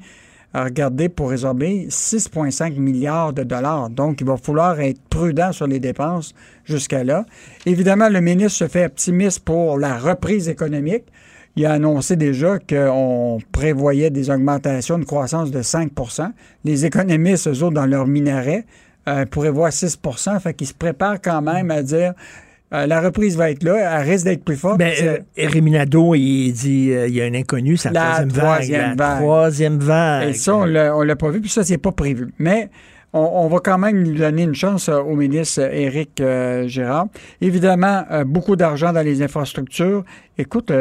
regarder 0.51 1.09
pour 1.09 1.29
résorber 1.29 1.87
6,5 1.89 2.75
milliards 2.79 3.33
de 3.33 3.43
dollars. 3.43 3.91
Donc, 3.91 4.19
il 4.21 4.25
va 4.25 4.37
falloir 4.37 4.79
être 4.79 4.99
prudent 5.09 5.51
sur 5.51 5.67
les 5.67 5.79
dépenses 5.79 6.33
jusqu'à 6.65 7.03
là. 7.03 7.25
Évidemment, 7.67 8.09
le 8.09 8.19
ministre 8.19 8.57
se 8.57 8.67
fait 8.67 8.85
optimiste 8.85 9.41
pour 9.41 9.77
la 9.77 9.99
reprise 9.99 10.49
économique. 10.49 11.03
Il 11.55 11.65
a 11.65 11.73
annoncé 11.73 12.15
déjà 12.15 12.57
qu'on 12.59 13.39
prévoyait 13.51 14.09
des 14.09 14.29
augmentations 14.29 14.97
de 14.97 15.05
croissance 15.05 15.51
de 15.51 15.61
5% 15.61 16.31
Les 16.63 16.85
économistes, 16.85 17.47
eux 17.47 17.63
autres, 17.63 17.75
dans 17.75 17.85
leur 17.85 18.07
minaret, 18.07 18.65
euh, 19.07 19.25
pourraient 19.25 19.49
voir 19.49 19.71
6% 19.71 20.39
Fait 20.39 20.53
qu'ils 20.53 20.67
se 20.67 20.73
préparent 20.73 21.21
quand 21.21 21.41
même 21.41 21.71
à 21.71 21.83
dire 21.83 22.13
euh, 22.71 22.85
la 22.85 23.01
reprise 23.01 23.35
va 23.35 23.49
être 23.49 23.63
là, 23.63 23.99
elle 23.99 24.07
risque 24.07 24.25
d'être 24.25 24.43
plus 24.43 24.55
forte. 24.55 24.77
Ben, 24.77 24.93
euh, 25.01 25.17
Rémi 25.37 25.71
Nadeau, 25.71 26.13
il 26.13 26.51
dit 26.51 26.91
euh, 26.91 27.07
il 27.07 27.15
y 27.15 27.21
a 27.21 27.25
un 27.25 27.33
inconnu, 27.33 27.77
c'est 27.77 27.89
la, 27.91 28.19
La 28.19 28.25
troisième, 28.27 28.29
troisième 28.31 28.95
vague. 28.95 28.99
La 28.99 29.15
troisième 29.15 29.77
vague. 29.79 30.29
Et 30.29 30.33
ça, 30.33 30.55
on 30.55 30.65
l'a 30.65 31.15
pas 31.15 31.29
vu, 31.31 31.41
puis 31.41 31.49
ça, 31.49 31.63
c'est 31.63 31.79
pas 31.79 31.91
prévu. 31.91 32.31
Mais 32.37 32.69
on, 33.11 33.21
on 33.21 33.47
va 33.47 33.57
quand 33.57 33.79
même 33.79 34.03
lui 34.03 34.19
donner 34.19 34.43
une 34.43 34.53
chance 34.53 34.87
euh, 34.87 34.99
au 34.99 35.15
ministre 35.15 35.61
Éric 35.61 36.21
Gérard. 36.67 37.07
Évidemment, 37.41 38.03
beaucoup 38.27 38.55
d'argent 38.55 38.93
dans 38.93 39.01
les 39.01 39.23
infrastructures. 39.23 40.03
Écoute, 40.37 40.71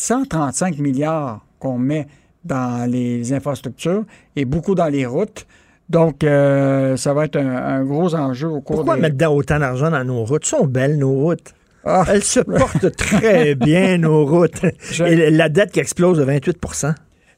135 0.00 0.78
milliards 0.78 1.44
qu'on 1.58 1.78
met 1.78 2.06
dans 2.44 2.90
les 2.90 3.32
infrastructures 3.32 4.04
et 4.36 4.44
beaucoup 4.44 4.74
dans 4.74 4.86
les 4.88 5.04
routes. 5.06 5.46
Donc, 5.90 6.24
euh, 6.24 6.96
ça 6.96 7.12
va 7.12 7.24
être 7.26 7.36
un, 7.36 7.56
un 7.56 7.84
gros 7.84 8.14
enjeu 8.14 8.48
au 8.48 8.60
cours 8.60 8.76
Pourquoi 8.76 8.94
des... 8.96 9.02
mettre 9.02 9.30
autant 9.30 9.58
d'argent 9.58 9.90
dans 9.90 10.04
nos 10.04 10.24
routes? 10.24 10.44
sont 10.46 10.64
belles, 10.66 10.96
nos 10.98 11.12
routes. 11.12 11.52
Ah. 11.84 12.04
Elles 12.08 12.22
se 12.22 12.40
portent 12.40 12.94
très 12.96 13.54
bien, 13.56 13.98
nos 13.98 14.24
routes. 14.24 14.64
Je- 14.90 15.04
Et 15.04 15.30
la 15.30 15.48
dette 15.48 15.72
qui 15.72 15.80
explose 15.80 16.18
de 16.18 16.24
28 16.24 16.58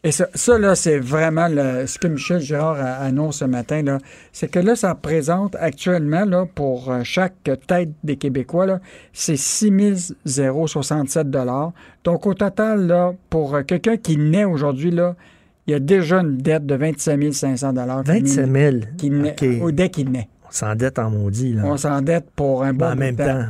Et 0.05 0.11
ça, 0.11 0.27
ça, 0.35 0.59
là, 0.59 0.75
c'est 0.75 0.99
vraiment 0.99 1.47
le- 1.49 1.87
ce 1.87 1.97
que 1.97 2.09
Michel 2.09 2.41
Girard 2.41 2.77
a- 2.81 2.95
annonce 3.05 3.39
ce 3.39 3.45
matin, 3.45 3.83
là. 3.83 3.99
C'est 4.33 4.49
que 4.49 4.59
là, 4.59 4.75
ça 4.75 4.95
représente 4.95 5.55
actuellement, 5.61 6.25
là, 6.25 6.45
pour 6.53 6.91
euh, 6.91 7.03
chaque 7.05 7.35
tête 7.69 7.91
des 8.03 8.17
Québécois, 8.17 8.67
là, 8.67 8.81
c'est 9.13 9.37
6 9.37 10.13
067 10.25 11.29
Donc, 12.05 12.27
au 12.27 12.35
total, 12.35 12.87
là, 12.89 13.13
pour 13.31 13.55
euh, 13.55 13.63
quelqu'un 13.63 13.97
qui 13.97 14.17
naît 14.17 14.45
aujourd'hui, 14.45 14.91
là, 14.91 15.15
il 15.69 15.71
y 15.71 15.75
a 15.75 15.79
déjà 15.79 16.19
une 16.21 16.39
dette 16.39 16.67
de 16.67 16.75
27 16.75 17.33
500 17.33 17.73
27 18.05 18.51
000. 18.53 18.77
Qui 18.99 19.11
naît, 19.11 19.37
OK. 19.41 19.63
au- 19.63 19.71
dès 19.71 19.89
qu'il 19.89 20.11
naît. 20.11 20.29
On 20.49 20.51
s'endette 20.53 20.99
en 20.99 21.11
maudit, 21.11 21.53
là. 21.55 21.63
On 21.65 21.77
s'endette 21.77 22.27
pour 22.35 22.65
un 22.65 22.75
bon 22.75 22.87
en 22.87 22.91
bout 22.91 22.95
de 22.97 23.01
même 23.01 23.17
temps. 23.17 23.45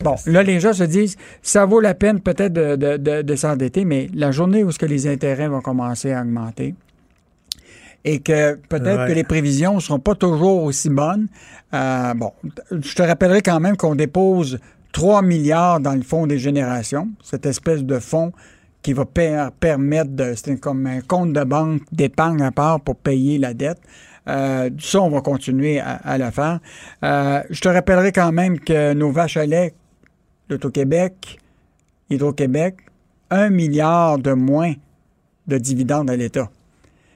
Bon, 0.00 0.14
là, 0.26 0.42
les 0.44 0.60
gens 0.60 0.72
se 0.72 0.84
disent, 0.84 1.16
ça 1.42 1.64
vaut 1.66 1.80
la 1.80 1.94
peine 1.94 2.20
peut-être 2.20 2.52
de, 2.52 2.76
de- 2.76 2.96
de- 2.98 3.22
de 3.22 3.36
s'endetter, 3.36 3.84
mais 3.84 4.08
la 4.14 4.30
journée 4.30 4.62
où 4.62 4.70
ce 4.70 4.78
que 4.78 4.86
les 4.86 5.08
intérêts 5.08 5.48
vont 5.48 5.60
commencer 5.60 6.12
à 6.12 6.20
augmenter 6.22 6.74
et 8.04 8.20
que 8.20 8.54
peut-être 8.68 9.00
Ouais. 9.02 9.08
que 9.08 9.12
les 9.12 9.24
prévisions 9.24 9.74
ne 9.74 9.80
seront 9.80 9.98
pas 9.98 10.14
toujours 10.14 10.62
aussi 10.62 10.88
bonnes, 10.88 11.26
euh, 11.74 12.14
bon, 12.14 12.32
je 12.70 12.94
te 12.94 13.02
rappellerai 13.02 13.42
quand 13.42 13.58
même 13.60 13.76
qu'on 13.76 13.96
dépose 13.96 14.58
3 14.92 15.20
milliards 15.22 15.80
dans 15.80 15.94
le 15.94 16.02
fonds 16.02 16.26
des 16.26 16.38
générations, 16.38 17.08
cette 17.22 17.44
espèce 17.46 17.82
de 17.84 17.98
fonds 17.98 18.32
qui 18.82 18.92
va 18.92 19.04
per- 19.04 19.48
permettre 19.58 20.10
de, 20.12 20.34
c'est 20.36 20.58
comme 20.60 20.86
un 20.86 21.00
compte 21.00 21.32
de 21.32 21.42
banque 21.42 21.82
d'épargne 21.90 22.40
à 22.42 22.52
part 22.52 22.80
pour 22.80 22.94
payer 22.96 23.36
la 23.38 23.52
dette. 23.52 23.78
Euh, 24.28 24.70
ça, 24.78 25.00
on 25.02 25.10
va 25.10 25.20
continuer 25.22 25.80
à, 25.80 25.94
à 26.04 26.18
le 26.18 26.30
faire. 26.30 26.60
Euh, 27.02 27.42
je 27.50 27.60
te 27.60 27.68
rappellerai 27.68 28.12
quand 28.12 28.30
même 28.30 28.60
que 28.60 28.92
nos 28.92 29.10
vaches 29.10 29.36
à 29.38 29.44
lait, 29.46 29.74
l'Auto-Québec, 30.48 31.38
Hydro-Québec, 32.10 32.76
un 33.30 33.50
milliard 33.50 34.18
de 34.18 34.32
moins 34.32 34.74
de 35.46 35.58
dividendes 35.58 36.10
à 36.10 36.16
l'État. 36.16 36.48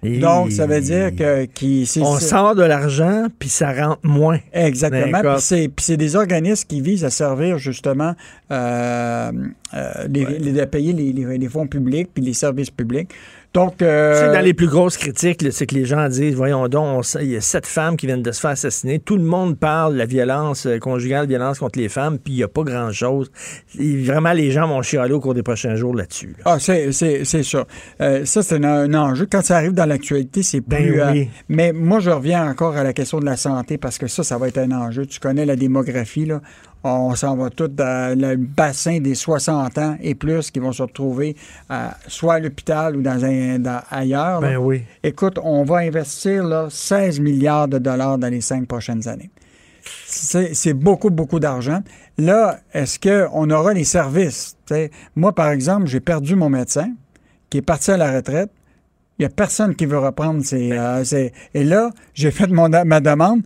Et- 0.05 0.19
Donc, 0.19 0.51
ça 0.51 0.67
veut 0.67 0.81
dire 0.81 1.15
que 1.15 1.45
qui, 1.45 1.87
On 2.03 2.19
sort 2.19 2.55
de 2.57 2.65
l'argent, 2.65 3.29
puis 3.39 3.49
ça 3.49 3.73
rentre 3.73 4.01
moins. 4.03 4.39
Exactement. 4.53 5.21
Puis 5.37 5.75
c'est, 5.79 5.97
des 5.97 6.17
organismes 6.17 6.67
qui 6.67 6.81
visent 6.81 7.05
à 7.05 7.11
servir 7.11 7.59
justement 7.59 8.15
euh, 8.51 9.33
euh, 9.75 9.93
les, 10.09 10.25
les- 10.41 10.61
à 10.61 10.67
payer 10.67 10.93
les, 10.93 11.13
les- 11.13 11.39
les 11.39 11.49
fonds 11.49 11.67
publics 11.69 12.09
puis 12.13 12.23
les 12.23 12.35
services 12.35 12.71
publics. 12.71 13.11
Donc, 13.55 13.83
euh, 13.83 14.15
Tu 14.19 14.27
sais, 14.27 14.33
dans 14.33 14.41
les 14.45 14.55
plus 14.55 14.67
grosses 14.67 14.97
critiques, 14.97 15.45
c'est 15.51 15.67
que 15.67 15.75
les 15.75 15.85
gens 15.85 16.09
disent, 16.09 16.35
voyons 16.35 16.69
donc, 16.69 17.05
il 17.21 17.31
y 17.33 17.37
a 17.37 17.41
sept 17.43 17.67
femmes 17.67 17.97
qui 17.99 18.07
viennent 18.07 18.23
de 18.23 18.33
se 18.33 18.41
faire 18.41 18.51
assassiner. 18.53 18.99
Tout 18.99 19.17
le 19.17 19.25
monde 19.25 19.59
parle 19.59 19.93
de 19.93 19.99
la 19.99 20.07
violence 20.07 20.65
euh, 20.67 20.79
conjugale, 20.79 21.27
violence 21.27 21.59
contre 21.59 21.79
les 21.79 21.89
femmes, 21.91 22.19
puis 22.19 22.33
il 22.33 22.37
n'y 22.37 22.43
a 22.43 22.49
pas 22.49 22.63
grand-chose. 22.63 23.31
Vraiment, 23.79 24.33
les 24.33 24.51
gens 24.51 24.67
vont 24.69 24.81
chialer 24.83 25.13
au 25.13 25.21
cours 25.21 25.35
des 25.35 25.43
prochains 25.43 25.75
jours 25.77 25.95
là-dessus. 25.95 26.35
là. 26.39 26.53
Ah, 26.55 26.59
c'est, 26.59 26.93
c'est, 26.93 27.25
c'est 27.25 27.43
ça. 27.43 27.67
Euh, 28.01 28.25
ça, 28.25 28.43
c'est 28.43 28.57
un, 28.57 28.65
un 28.65 28.95
enjeu. 28.95 29.27
Quand 29.31 29.43
ça 29.43 29.57
arrive 29.57 29.73
dans 29.73 29.87
l'actualité, 29.87 30.43
c'est 30.43 30.61
Ben 30.61 30.83
plus. 30.83 31.01
euh, 31.01 31.25
mais 31.49 31.73
moi, 31.73 32.01
je 32.01 32.11
reviens 32.11 32.49
encore 32.49 32.77
à 32.77 32.83
la 32.85 32.93
question 32.93 33.21
de 33.21 33.27
la 33.27 33.37
santé 33.37 33.77
parce 33.79 33.99
que 33.99 34.07
ça, 34.07 34.23
ça 34.23 34.39
va 34.39 34.49
être 34.49 34.59
un 34.59 34.71
enjeu. 34.73 35.05
Tu 35.07 35.21
connais 35.21 35.45
la 35.45 35.57
démographie, 35.57 36.25
là. 36.27 36.41
On 36.85 37.15
s'en 37.15 37.37
va 37.37 37.49
tout 37.51 37.69
dans 37.69 38.19
le 38.19 38.35
bassin 38.37 38.99
des 38.99 39.15
60 39.15 39.79
ans 39.79 39.97
et 40.01 40.15
plus 40.17 40.51
qui 40.51 40.59
vont 40.59 40.73
se 40.73 40.83
retrouver 40.83 41.37
soit 42.09 42.35
à 42.35 42.39
l'hôpital 42.41 42.97
ou 42.97 43.03
dans 43.03 43.25
un, 43.25 43.59
dans- 43.61 43.83
ailleurs. 43.91 44.41
Ben 44.41 44.57
oui. 44.57 44.83
Écoute, 45.03 45.39
on 45.43 45.63
va 45.65 45.77
investir 45.79 46.43
là, 46.45 46.67
16 46.69 47.21
milliards 47.21 47.69
de 47.69 47.79
dollars 47.79 48.19
dans 48.19 48.29
les 48.29 48.41
cinq 48.41 48.67
prochaines 48.67 49.07
années. 49.07 49.31
C'est 50.07 50.55
c'est 50.55 50.75
beaucoup, 50.75 51.11
beaucoup 51.11 51.41
d'argent. 51.41 51.83
Là, 52.19 52.59
est-ce 52.73 52.99
qu'on 52.99 53.51
aura 53.51 53.73
les 53.75 53.85
services? 53.85 54.57
T'sais, 54.67 54.91
moi, 55.17 55.33
par 55.35 55.51
exemple, 55.51 55.87
j'ai 55.87 56.01
perdu 56.01 56.37
mon 56.37 56.49
médecin 56.51 56.91
qui 57.51 57.59
est 57.59 57.63
parti 57.63 57.91
à 57.91 57.97
la 57.97 58.13
retraite. 58.13 58.51
Il 59.19 59.23
n'y 59.23 59.27
a 59.27 59.29
personne 59.29 59.75
qui 59.75 59.87
veut 59.87 59.99
reprendre 59.99 60.45
ses, 60.45 60.73
euh, 60.73 61.05
ses- 61.05 61.33
Et 61.55 61.65
là, 61.65 61.91
j'ai 62.15 62.31
fait 62.31 62.47
mon, 62.49 62.69
ma 62.69 63.01
demande. 63.01 63.43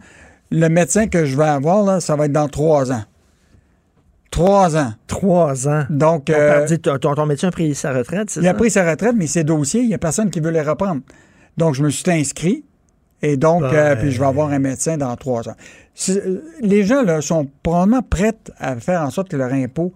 Le 0.50 0.68
médecin 0.68 1.06
que 1.06 1.24
je 1.24 1.36
vais 1.36 1.44
avoir, 1.44 1.82
là, 1.84 2.00
ça 2.00 2.16
va 2.16 2.26
être 2.26 2.32
dans 2.32 2.48
trois 2.48 2.92
ans. 2.92 3.02
Trois 4.30 4.76
ans. 4.76 4.92
Trois 5.06 5.68
ans. 5.68 5.84
Donc, 5.88 6.26
Ton, 6.26 6.34
euh, 6.36 6.66
ton, 6.98 7.14
ton- 7.14 7.26
médecin 7.26 7.48
a 7.48 7.50
pris 7.50 7.74
sa 7.74 7.92
retraite, 7.92 8.28
c'est 8.30 8.40
il 8.40 8.44
ça? 8.44 8.50
a 8.50 8.54
pris 8.54 8.70
sa 8.70 8.88
retraite, 8.90 9.14
mais 9.16 9.26
ses 9.26 9.44
dossiers, 9.44 9.80
il 9.80 9.88
n'y 9.88 9.94
a 9.94 9.98
personne 9.98 10.30
qui 10.30 10.40
veut 10.40 10.50
les 10.50 10.60
reprendre. 10.62 11.00
Donc, 11.56 11.74
je 11.74 11.82
me 11.82 11.88
suis 11.90 12.10
inscrit. 12.10 12.64
Et 13.22 13.38
donc, 13.38 13.62
Ben. 13.62 13.72
euh, 13.72 13.96
puis 13.96 14.10
je 14.12 14.20
vais 14.20 14.26
avoir 14.26 14.50
un 14.50 14.58
médecin 14.58 14.98
dans 14.98 15.16
trois 15.16 15.48
ans. 15.48 15.54
Euh, 16.10 16.42
Les 16.60 16.84
gens 16.84 17.02
là, 17.02 17.22
sont 17.22 17.48
probablement 17.62 18.02
prêts 18.02 18.34
à 18.58 18.76
faire 18.76 19.00
en 19.00 19.10
sorte 19.10 19.30
que 19.30 19.36
leur 19.36 19.52
impôt 19.54 19.94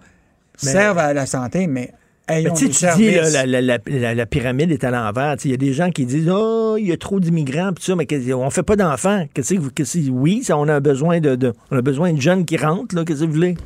Mais- 0.64 0.70
serve 0.72 0.96
à 0.98 1.12
la 1.12 1.26
santé, 1.26 1.66
mais 1.66 1.92
ayons 2.28 2.54
tu 2.54 2.68
dis, 2.68 2.80
là, 3.10 3.28
la, 3.44 3.60
la- 3.60 3.78
la- 3.86 4.14
la- 4.14 4.26
pyramide 4.26 4.70
est 4.72 4.84
à 4.84 4.90
l'envers. 4.90 5.36
Il 5.44 5.50
y 5.50 5.54
a 5.54 5.58
des 5.58 5.74
gens 5.74 5.90
qui 5.90 6.06
disent 6.06 6.30
Oh, 6.32 6.76
il 6.78 6.86
y 6.88 6.92
a 6.92 6.96
trop 6.96 7.20
d'immigrants, 7.20 7.72
ça, 7.78 7.94
mais 7.94 8.06
on 8.32 8.48
fait 8.48 8.62
pas 8.62 8.76
d'enfants. 8.76 9.26
Qu'est-ce 9.34 9.52
que 9.54 9.60
vous- 9.60 10.12
oui, 10.18 10.42
ça, 10.42 10.56
on 10.56 10.66
a 10.68 10.80
besoin 10.80 11.20
de, 11.20 11.34
de- 11.34 11.52
on 11.70 11.76
a 11.76 11.82
besoin 11.82 12.14
de 12.14 12.20
jeunes 12.22 12.46
qui 12.46 12.56
rentrent, 12.56 12.94
là, 12.96 13.04
qu'est-ce 13.04 13.20
que 13.20 13.26
vous 13.26 13.32
voulez? 13.34 13.56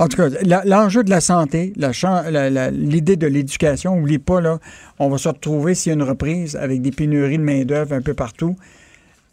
En 0.00 0.08
tout 0.08 0.16
cas, 0.16 0.28
l'enjeu 0.64 1.04
de 1.04 1.10
la 1.10 1.20
santé, 1.20 1.72
l'idée 2.72 3.16
de 3.16 3.26
l'éducation, 3.26 3.96
oublie 3.98 4.18
pas, 4.18 4.40
là, 4.40 4.58
on 4.98 5.08
va 5.08 5.18
se 5.18 5.28
retrouver 5.28 5.74
s'il 5.74 5.90
y 5.90 5.92
a 5.92 5.96
une 5.96 6.02
reprise 6.08 6.56
avec 6.56 6.80
des 6.82 6.90
pénuries 6.90 7.38
de 7.38 7.42
main-d'œuvre 7.42 7.94
un 7.94 8.00
peu 8.02 8.14
partout. 8.14 8.56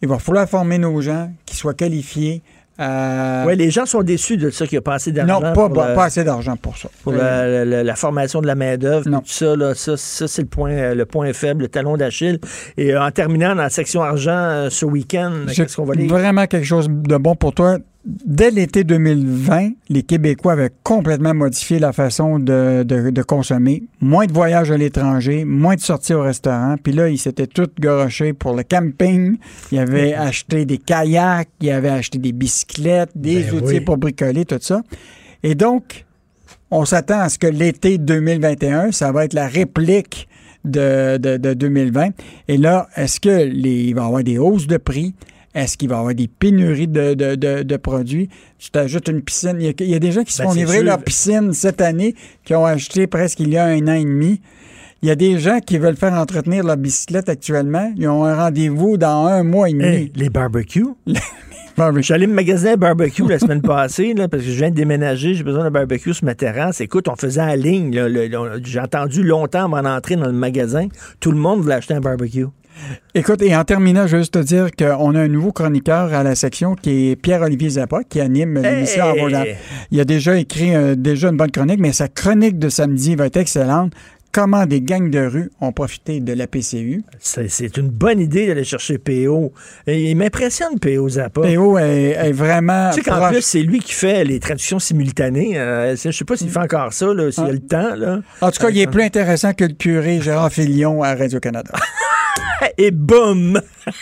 Il 0.02 0.08
va 0.08 0.20
falloir 0.20 0.48
former 0.48 0.78
nos 0.78 1.00
gens 1.02 1.32
qui 1.46 1.56
soient 1.56 1.74
qualifiés. 1.74 2.42
euh, 2.80 3.46
Oui, 3.48 3.56
les 3.56 3.72
gens 3.72 3.88
sont 3.88 4.04
déçus 4.04 4.38
de 4.38 4.52
ça 4.52 4.68
qu'il 4.68 4.76
n'y 4.76 4.80
a 4.80 4.82
pas 4.84 4.94
assez 4.96 5.12
d'argent. 5.12 5.34
non, 5.36 5.42
pas, 5.42 5.54
pour 5.54 5.74
pas- 5.74 5.88
la- 5.90 5.96
pas 5.96 6.04
assez 6.06 6.24
d'argent 6.24 6.56
pour 6.58 6.78
ça. 6.78 6.90
pour 7.02 7.14
la, 7.14 7.66
la- 7.66 7.84
la 7.84 7.96
formation 7.96 8.40
de 8.42 8.46
la 8.46 8.54
main-d'œuvre, 8.54 9.06
tout 9.06 9.22
ça, 9.26 9.56
là, 9.56 9.74
ça, 9.74 9.98
ça, 9.98 10.28
c'est 10.28 10.44
le 10.44 10.48
point, 10.48 10.72
euh, 10.74 10.94
le 10.94 11.06
point 11.08 11.34
faible, 11.34 11.64
le 11.64 11.68
talon 11.70 11.98
d'Achille. 11.98 12.40
Et 12.78 12.94
euh, 12.94 13.02
en 13.04 13.10
terminant 13.10 13.56
dans 13.56 13.64
la 13.64 13.70
section 13.72 14.04
argent 14.04 14.32
euh, 14.38 14.70
ce 14.70 14.86
week-end, 14.86 15.32
qu'est-ce 15.56 15.76
qu'on 15.76 15.86
va 15.86 15.96
lire? 15.96 16.10
vraiment 16.10 16.46
quelque 16.46 16.66
chose 16.68 16.88
de 16.88 17.18
bon 17.18 17.36
pour 17.36 17.54
toi. 17.56 17.78
Dès 18.10 18.52
l'été 18.52 18.86
2020, 18.86 19.72
les 19.90 20.02
Québécois 20.02 20.54
avaient 20.54 20.72
complètement 20.82 21.34
modifié 21.34 21.78
la 21.78 21.92
façon 21.92 22.40
de, 22.40 22.84
de- 22.84 23.10
de 23.10 23.22
consommer. 23.22 23.84
Moins 24.00 24.26
de 24.28 24.32
voyages 24.32 24.72
à 24.72 24.78
l'étranger, 24.78 25.44
moins 25.44 25.76
de 25.76 25.82
sorties 25.82 26.14
au 26.14 26.22
restaurant. 26.22 26.76
Puis 26.82 26.94
là, 26.94 27.10
ils 27.10 27.18
s'étaient 27.18 27.48
tous 27.48 27.68
gorochés 27.82 28.32
pour 28.32 28.56
le 28.56 28.64
camping. 28.64 29.36
Ils 29.74 29.80
avaient 29.80 30.14
acheté 30.14 30.64
des 30.66 30.78
kayaks, 30.78 31.50
ils 31.60 31.70
avaient 31.72 31.90
acheté 31.90 32.18
des 32.18 32.32
bicyclettes, 32.32 33.12
des 33.14 33.44
Ben 33.44 33.56
outils 33.56 33.66
oui. 33.74 33.82
pour 33.82 33.98
bricoler, 33.98 34.46
tout 34.46 34.56
ça. 34.62 34.82
Et 35.44 35.56
donc, 35.56 36.06
on 36.72 36.86
s'attend 36.86 37.20
à 37.20 37.28
ce 37.28 37.38
que 37.38 37.48
l'été 37.48 37.98
2021, 37.98 38.94
ça 38.94 39.12
va 39.12 39.26
être 39.26 39.34
la 39.34 39.48
réplique 39.48 40.30
de 40.64 41.18
2020. 41.54 42.10
Et 42.48 42.58
là, 42.58 42.88
est-ce 42.96 43.20
que 43.20 43.30
les, 43.52 43.84
il 43.86 43.96
va 43.96 44.04
y 44.04 44.06
avoir 44.06 44.24
des 44.24 44.38
hausses 44.38 44.68
de 44.68 44.78
prix? 44.78 45.14
Est-ce 45.56 45.78
qu'il 45.78 45.90
va 45.90 45.96
y 45.96 46.00
avoir 46.00 46.14
des 46.14 46.28
pénuries 46.28 46.88
de, 46.88 47.14
de- 47.14 47.36
de- 47.36 47.64
de 47.64 47.78
produits? 47.78 48.30
Tu 48.60 48.70
t'ajoutes 48.70 49.08
une 49.08 49.22
piscine. 49.22 49.58
Il 49.60 49.66
y, 49.66 49.70
a, 49.70 49.74
il 49.80 49.90
y 49.90 49.96
a 49.96 50.00
des 50.00 50.12
gens 50.12 50.24
qui 50.24 50.34
se 50.34 50.42
Ben, 50.44 50.50
font 50.50 50.54
livrer 50.56 50.78
sûr. 50.78 50.84
leur 50.86 51.02
piscine 51.04 51.54
cette 51.54 51.82
année, 51.82 52.16
qui 52.44 52.54
ont 52.54 52.66
acheté 52.66 53.08
presque 53.08 53.40
il 53.40 53.50
y 53.50 53.58
a 53.58 53.66
un 53.66 53.88
an 53.88 53.94
et 53.94 54.04
demi. 54.04 54.40
Il 55.02 55.08
y 55.10 55.12
a 55.12 55.16
des 55.16 55.40
gens 55.40 55.60
qui 55.60 55.78
veulent 55.78 55.96
faire 55.96 56.14
entretenir 56.14 56.64
leur 56.64 56.78
bicyclette 56.78 57.30
actuellement. 57.30 57.92
Ils 57.98 58.08
ont 58.08 58.26
un 58.26 58.36
rendez-vous 58.36 58.98
dans 58.98 59.26
un 59.28 59.44
mois 59.44 59.70
et 59.70 59.74
demi. 59.74 59.84
Hey, 59.86 60.12
les 60.16 60.30
barbecues? 60.30 60.88
Je 61.80 62.02
suis 62.02 62.14
allé 62.16 62.26
me 62.26 62.34
magasiner 62.34 62.76
barbecue 62.76 63.28
la 63.28 63.38
semaine 63.38 63.62
passée, 63.62 64.16
là, 64.16 64.28
parce 64.28 64.42
que 64.42 64.50
je 64.50 64.56
viens 64.58 64.72
de 64.72 64.76
déménager, 64.76 65.36
j'ai 65.36 65.44
besoin 65.44 65.64
d'un 65.64 65.70
barbecue 65.70 66.12
sur 66.12 66.26
ma 66.26 66.34
terrasse. 66.34 66.82
Écoute, 66.82 67.08
on 67.08 67.16
faisait 67.16 67.40
en 67.40 67.54
ligne. 67.54 67.96
J'ai 68.64 68.80
attendu 68.80 69.22
longtemps 69.22 69.66
avant 69.66 69.84
d'entrer 69.84 70.16
dans 70.16 70.26
le 70.26 70.32
magasin. 70.32 70.88
Tout 71.20 71.30
le 71.32 71.38
monde 71.38 71.62
voulait 71.62 71.76
acheter 71.76 71.94
un 71.94 72.00
barbecue. 72.00 72.48
Écoute, 73.14 73.42
et 73.42 73.56
en 73.56 73.64
terminant, 73.64 74.06
je 74.08 74.18
veux 74.18 74.22
juste 74.22 74.34
te 74.34 74.40
dire 74.40 74.70
qu'on 74.78 75.16
a 75.16 75.22
un 75.22 75.28
nouveau 75.28 75.52
chroniqueur 75.52 76.14
à 76.14 76.24
la 76.24 76.36
section 76.36 76.76
qui 76.76 77.10
est 77.12 77.16
Pierre-Olivier 77.16 77.72
Zappa, 77.72 78.04
qui 78.04 78.20
anime 78.22 78.62
l'émission 78.62 79.16
Hey! 79.16 79.56
Il 79.92 80.00
a 80.00 80.06
déjà 80.06 80.38
écrit 80.38 80.76
euh, 80.76 80.96
déjà 80.96 81.30
une 81.30 81.38
bonne 81.38 81.52
chronique, 81.52 81.80
mais 81.80 81.94
sa 81.94 82.08
chronique 82.08 82.60
de 82.60 82.70
samedi 82.70 83.16
va 83.16 83.26
être 83.26 83.38
excellente. 83.38 83.94
Comment 84.32 84.68
des 84.68 84.82
gangs 84.82 85.10
de 85.10 85.26
rue 85.26 85.50
ont 85.62 85.72
profité 85.72 86.20
de 86.20 86.32
la 86.34 86.46
PCU. 86.46 87.02
C'est 87.20 87.78
une 87.78 87.90
bonne 87.90 88.20
idée 88.20 88.46
d'aller 88.46 88.66
chercher 88.66 89.00
PO. 89.00 89.52
Et 89.88 90.12
il 90.12 90.16
m'impressionne, 90.16 90.78
PO 90.80 91.10
Zappa. 91.10 91.42
PO 91.42 91.80
est, 91.80 92.12
est 92.12 92.32
vraiment. 92.34 92.92
Tu 92.92 93.02
sais 93.02 93.10
qu'en 93.10 93.30
plus, 93.30 93.42
c'est 93.42 93.64
lui 93.64 93.80
qui 93.80 93.94
fait 93.94 94.24
les 94.26 94.40
traductions 94.40 94.78
simultanées. 94.78 95.58
Euh, 95.58 95.96
je 95.96 96.12
sais 96.12 96.26
pas 96.26 96.38
s'il 96.38 96.50
fait 96.52 96.60
encore 96.60 96.94
ça, 96.94 97.08
s'il 97.32 97.44
a 97.46 97.52
le 97.52 97.60
temps. 97.60 97.96
Là. 97.96 98.20
En 98.42 98.52
tout 98.52 98.62
cas, 98.62 98.70
il 98.70 98.78
est 98.78 98.92
plus 98.92 99.02
intéressant 99.02 99.54
que 99.54 99.64
le 99.64 99.74
curé 99.74 100.22
Gérard 100.22 100.52
Filion 100.52 101.02
à 101.02 101.16
Radio-Canada. 101.16 101.72
Et 102.78 102.92
boum! 102.92 103.60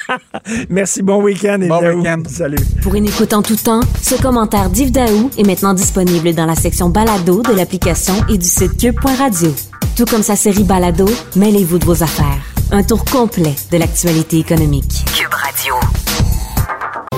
Merci, 0.69 1.01
bon 1.01 1.21
week-end. 1.21 1.59
Bon 1.59 1.79
Elisabeth. 1.81 1.95
week-end. 1.97 2.23
Salut. 2.29 2.57
Pour 2.81 2.95
une 2.95 3.05
écoute 3.05 3.33
en 3.33 3.41
tout 3.41 3.55
temps, 3.55 3.81
ce 4.01 4.15
commentaire 4.21 4.69
d'Yves 4.69 4.91
Daou 4.91 5.29
est 5.37 5.45
maintenant 5.45 5.73
disponible 5.73 6.33
dans 6.33 6.45
la 6.45 6.55
section 6.55 6.89
balado 6.89 7.41
de 7.43 7.53
l'application 7.53 8.13
et 8.29 8.37
du 8.37 8.45
site 8.47 8.77
cube.radio. 8.77 9.53
Tout 9.95 10.05
comme 10.05 10.23
sa 10.23 10.35
série 10.35 10.63
balado, 10.63 11.05
mêlez-vous 11.35 11.79
de 11.79 11.85
vos 11.85 12.03
affaires. 12.03 12.41
Un 12.71 12.83
tour 12.83 13.05
complet 13.05 13.55
de 13.71 13.77
l'actualité 13.77 14.39
économique. 14.39 15.05
Cube 15.15 15.33
Radio. 15.33 16.34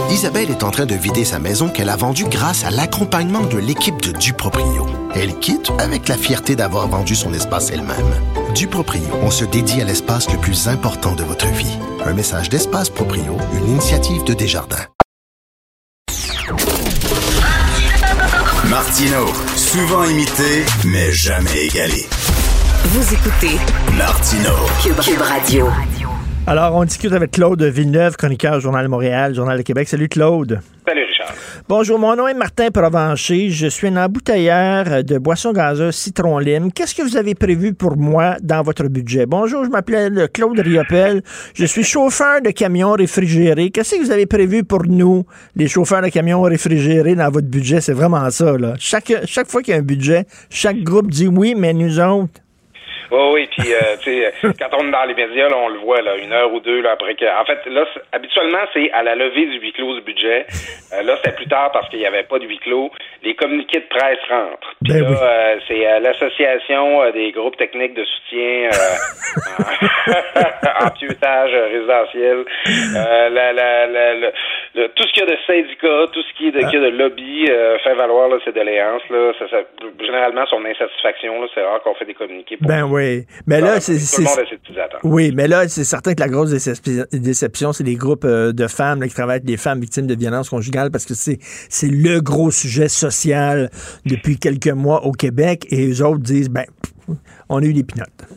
Isabelle 0.10 0.50
est 0.52 0.64
en 0.64 0.72
train 0.72 0.86
de 0.86 0.96
vider 0.96 1.26
sa 1.26 1.38
maison 1.38 1.70
qu'elle 1.70 1.90
a 1.90 1.98
vendue 1.98 2.26
grâce 2.26 2.64
à 2.64 2.72
l'accompagnement 2.72 3.44
de 3.44 3.58
l'équipe 3.58 4.02
de 4.02 4.12
Duproprio. 4.12 4.86
Elle 5.14 5.38
quitte 5.40 5.72
avec 5.80 6.08
la 6.08 6.18
fierté 6.18 6.56
d'avoir 6.56 6.88
vendu 6.88 7.14
son 7.14 7.34
espace 7.34 7.72
elle-même. 7.72 8.14
Duproprio, 8.56 9.04
on 9.22 9.32
se 9.32 9.44
dédie 9.44 9.82
à 9.82 9.86
l'espace 9.86 10.32
le 10.32 10.38
plus 10.38 10.70
important 10.70 11.14
de 11.14 11.24
votre 11.24 11.48
vie. 11.48 11.78
Un 12.06 12.14
message 12.14 12.50
d'Espace 12.50 12.90
Proprio, 12.90 13.38
une 13.54 13.72
initiative 13.72 14.24
de 14.24 14.34
Desjardins. 14.34 14.86
Martino, 18.70 19.26
souvent 19.56 20.06
imité, 20.06 20.66
mais 20.86 21.12
jamais 21.12 21.66
égalé. 21.66 22.08
Vous 22.86 23.14
écoutez 23.14 23.58
Martino. 23.98 24.52
Cube, 24.82 25.00
Cube 25.02 25.22
Radio. 25.22 25.68
Alors, 26.50 26.76
on 26.76 26.86
discute 26.86 27.12
avec 27.12 27.32
Claude 27.32 27.62
Villeneuve, 27.62 28.16
chroniqueur 28.16 28.62
Journal 28.62 28.86
de 28.86 28.90
Montréal, 28.90 29.36
Journal 29.36 29.58
de 29.58 29.64
Québec. 29.64 29.86
Salut, 29.90 30.08
Claude. 30.08 30.62
Salut, 30.88 31.04
Richard. 31.04 31.36
Bonjour, 31.68 32.00
mon 32.00 32.16
nom 32.16 32.26
est 32.26 32.34
Martin 32.34 32.72
Provencher. 32.72 33.50
Je 33.50 33.68
suis 33.68 33.88
un 33.88 33.98
embouteilleur 33.98 35.04
de 35.04 35.18
boissons 35.18 35.52
gazeuses 35.52 35.96
citron 35.96 36.40
lime. 36.40 36.72
Qu'est-ce 36.72 36.96
que 36.96 37.02
vous 37.02 37.18
avez 37.18 37.36
prévu 37.36 37.74
pour 37.74 37.98
moi 37.98 38.38
dans 38.42 38.62
votre 38.62 38.88
budget? 38.88 39.26
Bonjour, 39.26 39.66
je 39.66 39.70
m'appelle 39.70 40.30
Claude 40.34 40.58
Riopel. 40.58 41.22
Je 41.54 41.66
suis 41.66 41.84
chauffeur 41.84 42.42
de 42.42 42.52
camions 42.52 42.94
réfrigérés. 42.94 43.70
Qu'est-ce 43.70 43.96
que 43.98 44.02
vous 44.02 44.12
avez 44.12 44.26
prévu 44.26 44.64
pour 44.64 44.86
nous, 44.86 45.26
les 45.58 45.68
chauffeurs 45.68 46.02
de 46.02 46.08
camions 46.08 46.44
réfrigérés, 46.44 47.16
dans 47.16 47.30
votre 47.30 47.48
budget? 47.48 47.82
C'est 47.82 47.92
vraiment 47.92 48.30
ça, 48.30 48.58
là. 48.58 48.74
Chaque, 48.80 49.12
chaque 49.26 49.50
fois 49.50 49.62
qu'il 49.62 49.74
y 49.74 49.76
a 49.76 49.82
un 49.82 49.84
budget, 49.84 50.26
chaque 50.50 50.78
groupe 50.78 51.12
dit 51.12 51.28
oui, 51.28 51.56
mais 51.58 51.74
nous 51.74 52.00
autres. 52.00 52.40
Oui, 53.12 53.20
oui, 53.34 53.50
puis 53.58 53.74
euh, 53.74 53.96
tu 54.04 54.12
sais, 54.22 54.34
quand 54.60 54.78
on 54.80 54.88
est 54.88 54.92
dans 54.92 55.04
les 55.06 55.14
médias, 55.14 55.48
là, 55.50 55.58
on 55.58 55.70
le 55.70 55.80
voit 55.80 56.02
là, 56.02 56.16
une 56.18 56.32
heure 56.34 56.52
ou 56.54 56.60
deux 56.60 56.82
là, 56.82 56.92
après 56.92 57.16
que. 57.16 57.26
En 57.26 57.46
fait, 57.46 57.60
là, 57.70 57.86
habituellement, 58.12 58.64
c'est 58.74 58.92
à 58.92 59.04
la 59.04 59.16
levée 59.16 59.46
du 59.46 59.60
huis 59.60 59.74
clos 59.74 59.94
du 59.96 60.02
budget. 60.02 60.46
Euh, 60.94 61.04
là, 61.04 61.16
c'était 61.18 61.36
plus 61.36 61.48
tard 61.48 61.72
parce 61.72 61.90
qu'il 61.90 62.00
n'y 62.00 62.06
avait 62.06 62.24
pas 62.24 62.40
de 62.40 62.46
huis 62.46 62.60
clos. 62.60 62.92
Les 63.24 63.36
communiqués 63.36 63.80
de 63.80 63.88
presse 63.90 64.20
rentrent. 64.30 64.74
Puis 64.84 64.94
Ben 64.94 65.02
là, 65.04 65.10
oui. 65.10 65.16
euh, 65.22 65.56
c'est 65.68 65.88
euh, 65.88 66.00
l'association 66.00 67.02
euh, 67.04 67.12
des 67.12 67.32
groupes 67.32 67.58
techniques 67.58 67.94
de 67.94 68.06
soutien 68.06 68.70
euh, 68.72 69.64
en, 70.86 70.90
pieutage 70.98 71.52
euh, 71.54 71.68
résidentiel. 71.72 72.46
Euh, 72.96 73.30
la, 73.30 73.54
la, 73.54 73.88
la, 73.88 74.14
le- 74.16 74.32
le- 74.76 74.88
tout 74.90 75.04
ce 75.04 75.14
qu'il 75.14 75.24
y 75.24 75.32
a 75.32 75.36
de 75.36 75.38
syndicats, 75.46 76.06
tout 76.14 76.22
ce 76.22 76.34
qui 76.38 76.48
est 76.50 76.52
de, 76.52 76.60
qu'il 76.70 76.82
y 76.82 76.86
a 76.86 76.92
de 76.92 76.98
lobby 76.98 77.46
euh, 77.50 77.78
fait 77.80 77.94
valoir 77.96 78.28
là, 78.30 78.38
ses 78.46 78.52
doléances. 78.52 79.02
Là, 79.10 79.32
ça, 79.40 79.48
ça- 79.50 79.64
généralement, 80.00 80.46
son 80.48 80.64
insatisfaction, 80.66 81.34
c'est 81.54 81.62
rare 81.64 81.82
qu'on 81.82 81.96
fait 81.96 82.06
des 82.06 82.14
communiqués 82.14 82.58
pour 82.58 82.68
Ben 82.68 82.84
oui. 82.84 82.97
Mais 83.46 83.62
là, 83.62 83.80
c'est. 83.80 83.94
tout 83.94 84.22
le 84.22 84.28
c'est-. 84.28 84.98
Oui, 85.04 85.32
mais 85.36 85.48
là, 85.48 85.68
c'est 85.68 85.84
certain 85.84 86.14
que 86.14 86.22
la 86.22 86.28
grosse 86.28 86.52
décep- 86.52 87.08
déception, 87.12 87.74
c'est 87.74 87.84
les 87.84 87.96
groupes 87.96 88.26
euh, 88.26 88.52
de 88.52 88.68
femmes 88.68 89.02
là, 89.02 89.08
qui 89.08 89.14
travaillent 89.14 89.38
avec 89.38 89.50
les 89.50 89.58
femmes 89.58 89.80
victimes 89.80 90.08
de 90.08 90.16
violences 90.16 90.50
conjugales 90.50 90.92
parce 90.92 91.06
que 91.06 91.14
c'est 91.14 91.38
le 91.88 92.20
gros 92.20 92.52
sujet 92.52 92.88
social 92.88 93.70
depuis 94.06 94.38
quelques 94.38 94.68
mois 94.68 95.06
au 95.06 95.12
Québec 95.12 95.66
et 95.72 95.90
eux 95.90 96.04
autres 96.06 96.22
disent, 96.22 96.50
ben, 96.50 96.66
on 97.50 97.62
a 97.62 97.66
eu 97.66 97.74
des 97.74 97.84
pinottes. 97.84 98.28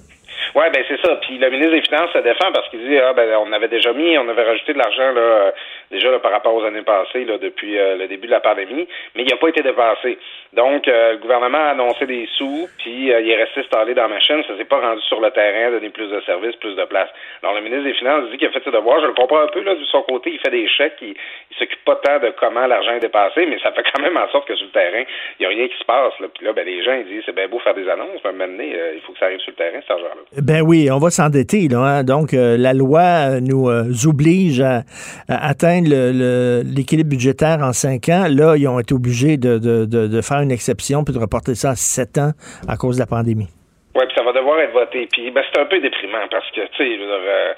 Oui, 0.54 0.64
ben 0.72 0.82
c'est 0.88 1.00
ça. 1.00 1.14
Puis 1.22 1.38
le 1.38 1.48
ministre 1.50 1.72
des 1.72 1.82
Finances 1.82 2.10
se 2.12 2.18
défend 2.18 2.50
parce 2.52 2.68
qu'il 2.70 2.80
dit 2.80 2.98
ah 2.98 3.12
ben 3.14 3.28
on 3.46 3.52
avait 3.52 3.68
déjà 3.68 3.92
mis, 3.92 4.18
on 4.18 4.28
avait 4.28 4.42
rajouté 4.42 4.72
de 4.72 4.78
l'argent 4.78 5.12
là 5.14 5.52
déjà 5.90 6.10
là, 6.10 6.18
par 6.20 6.32
rapport 6.32 6.54
aux 6.54 6.64
années 6.64 6.82
passées 6.82 7.24
là 7.24 7.38
depuis 7.38 7.78
euh, 7.78 7.96
le 7.96 8.06
début 8.08 8.26
de 8.26 8.32
la 8.32 8.40
pandémie, 8.40 8.86
mais 9.14 9.22
il 9.22 9.28
n'a 9.30 9.36
pas 9.36 9.48
été 9.48 9.62
dépensé. 9.62 10.18
Donc 10.52 10.86
euh, 10.88 11.12
le 11.12 11.18
gouvernement 11.18 11.58
a 11.58 11.70
annoncé 11.70 12.06
des 12.06 12.28
sous, 12.36 12.68
puis 12.78 13.12
euh, 13.12 13.20
il 13.20 13.30
est 13.30 13.36
resté 13.36 13.60
installé 13.60 13.94
dans 13.94 14.02
la 14.02 14.08
machine, 14.08 14.42
ça 14.46 14.56
s'est 14.56 14.64
pas 14.64 14.80
rendu 14.80 15.02
sur 15.02 15.20
le 15.20 15.30
terrain, 15.30 15.70
donner 15.70 15.90
plus 15.90 16.08
de 16.08 16.20
services, 16.22 16.56
plus 16.56 16.74
de 16.76 16.84
place. 16.84 17.08
Alors 17.42 17.54
le 17.56 17.62
ministre 17.62 17.84
des 17.84 17.94
Finances 17.94 18.30
dit 18.30 18.38
qu'il 18.38 18.48
a 18.48 18.50
fait 18.52 18.62
ses 18.64 18.70
devoirs, 18.70 19.00
je 19.00 19.06
le 19.06 19.14
comprends 19.14 19.40
un 19.42 19.48
peu 19.48 19.62
là 19.62 19.74
de 19.74 19.84
son 19.84 20.02
côté, 20.02 20.30
il 20.32 20.38
fait 20.38 20.50
des 20.50 20.68
chèques, 20.68 20.96
il, 21.02 21.14
il 21.50 21.56
s'occupe 21.58 21.84
pas 21.84 21.96
tant 21.96 22.18
de 22.18 22.32
comment 22.38 22.66
l'argent 22.66 22.92
est 22.92 23.00
dépassé, 23.00 23.46
mais 23.46 23.58
ça 23.62 23.72
fait 23.72 23.84
quand 23.92 24.02
même 24.02 24.16
en 24.16 24.28
sorte 24.30 24.46
que 24.48 24.54
sur 24.56 24.66
le 24.66 24.72
terrain, 24.72 25.02
il 25.38 25.42
y 25.42 25.46
a 25.46 25.48
rien 25.48 25.66
qui 25.68 25.76
se 25.78 25.84
passe 25.84 26.12
là. 26.20 26.28
Puis 26.34 26.46
là 26.46 26.52
ben 26.52 26.64
les 26.64 26.82
gens 26.84 26.94
ils 26.94 27.06
disent 27.06 27.22
c'est 27.26 27.34
bien 27.34 27.48
beau 27.48 27.58
faire 27.58 27.74
des 27.74 27.88
annonces, 27.88 28.20
mais 28.24 28.32
maintenant 28.32 28.64
il 28.64 29.00
faut 29.02 29.12
que 29.12 29.18
ça 29.18 29.26
arrive 29.26 29.40
sur 29.40 29.50
le 29.50 29.56
terrain 29.56 29.80
cet 29.80 29.90
argent-là. 29.90 30.22
Ben 30.40 30.62
oui, 30.62 30.88
on 30.90 30.98
va 30.98 31.10
s'endetter, 31.10 31.68
là. 31.68 31.78
hein. 31.78 32.04
Donc, 32.04 32.32
la 32.32 32.72
loi 32.72 33.40
nous 33.40 33.68
oblige 34.06 34.60
à 34.60 34.82
atteindre 35.28 35.79
l'équilibre 35.88 37.10
budgétaire 37.10 37.58
en 37.62 37.72
cinq 37.72 38.08
ans. 38.08 38.26
Là, 38.28 38.56
ils 38.56 38.68
ont 38.68 38.78
été 38.78 38.94
obligés 38.94 39.36
de, 39.36 39.58
de- 39.58 39.84
de- 39.84 40.06
de 40.08 40.20
faire 40.20 40.40
une 40.40 40.52
exception 40.52 41.04
puis 41.04 41.14
de 41.14 41.18
reporter 41.20 41.54
ça 41.54 41.70
à 41.70 41.74
sept 41.76 42.18
ans 42.18 42.32
à 42.68 42.76
cause 42.76 42.96
de 42.96 43.00
la 43.00 43.06
pandémie. 43.06 43.48
Oui, 43.96 44.04
puis 44.06 44.14
ça 44.16 44.22
va 44.22 44.32
devoir 44.32 44.58
être 44.60 44.72
voté. 44.72 45.08
Puis 45.10 45.30
ben, 45.32 45.42
c'est 45.52 45.60
un 45.60 45.66
peu 45.66 45.80
déprimant 45.80 46.26
parce 46.30 46.48
que, 46.52 46.60
tu 46.60 46.76
sais, 46.78 46.96
euh, 47.00 47.52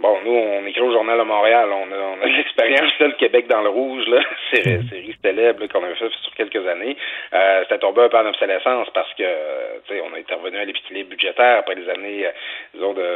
bon, 0.00 0.16
nous, 0.24 0.32
on 0.32 0.66
écrit 0.66 0.80
au 0.80 0.90
Journal 0.90 1.16
de 1.16 1.22
Montréal, 1.22 1.68
on 1.70 1.92
a, 1.92 1.96
on 2.18 2.22
a 2.22 2.26
l'expérience, 2.36 2.90
le 2.98 3.12
Québec 3.12 3.46
dans 3.48 3.62
le 3.62 3.68
rouge, 3.68 4.02
là, 4.08 4.18
série, 4.52 4.82
série 4.90 5.16
célèbre 5.24 5.64
qu'on 5.68 5.84
avait 5.84 5.94
fait 5.94 6.10
sur 6.22 6.34
quelques 6.34 6.66
années. 6.66 6.96
Euh, 7.32 7.60
C'était 7.62 7.78
tombé 7.78 8.02
un 8.02 8.08
peu 8.08 8.18
en 8.18 8.26
obsolescence 8.26 8.88
parce 8.94 9.14
que, 9.14 9.22
euh, 9.22 9.78
tu 9.86 9.94
sais, 9.94 10.02
on 10.02 10.14
est 10.16 10.20
intervenu 10.20 10.56
à 10.58 10.64
l'équilibre 10.64 11.10
budgétaire 11.10 11.58
après 11.60 11.76
les 11.76 11.88
années, 11.88 12.26
euh, 12.26 12.30
disons, 12.74 12.92
de, 12.92 13.06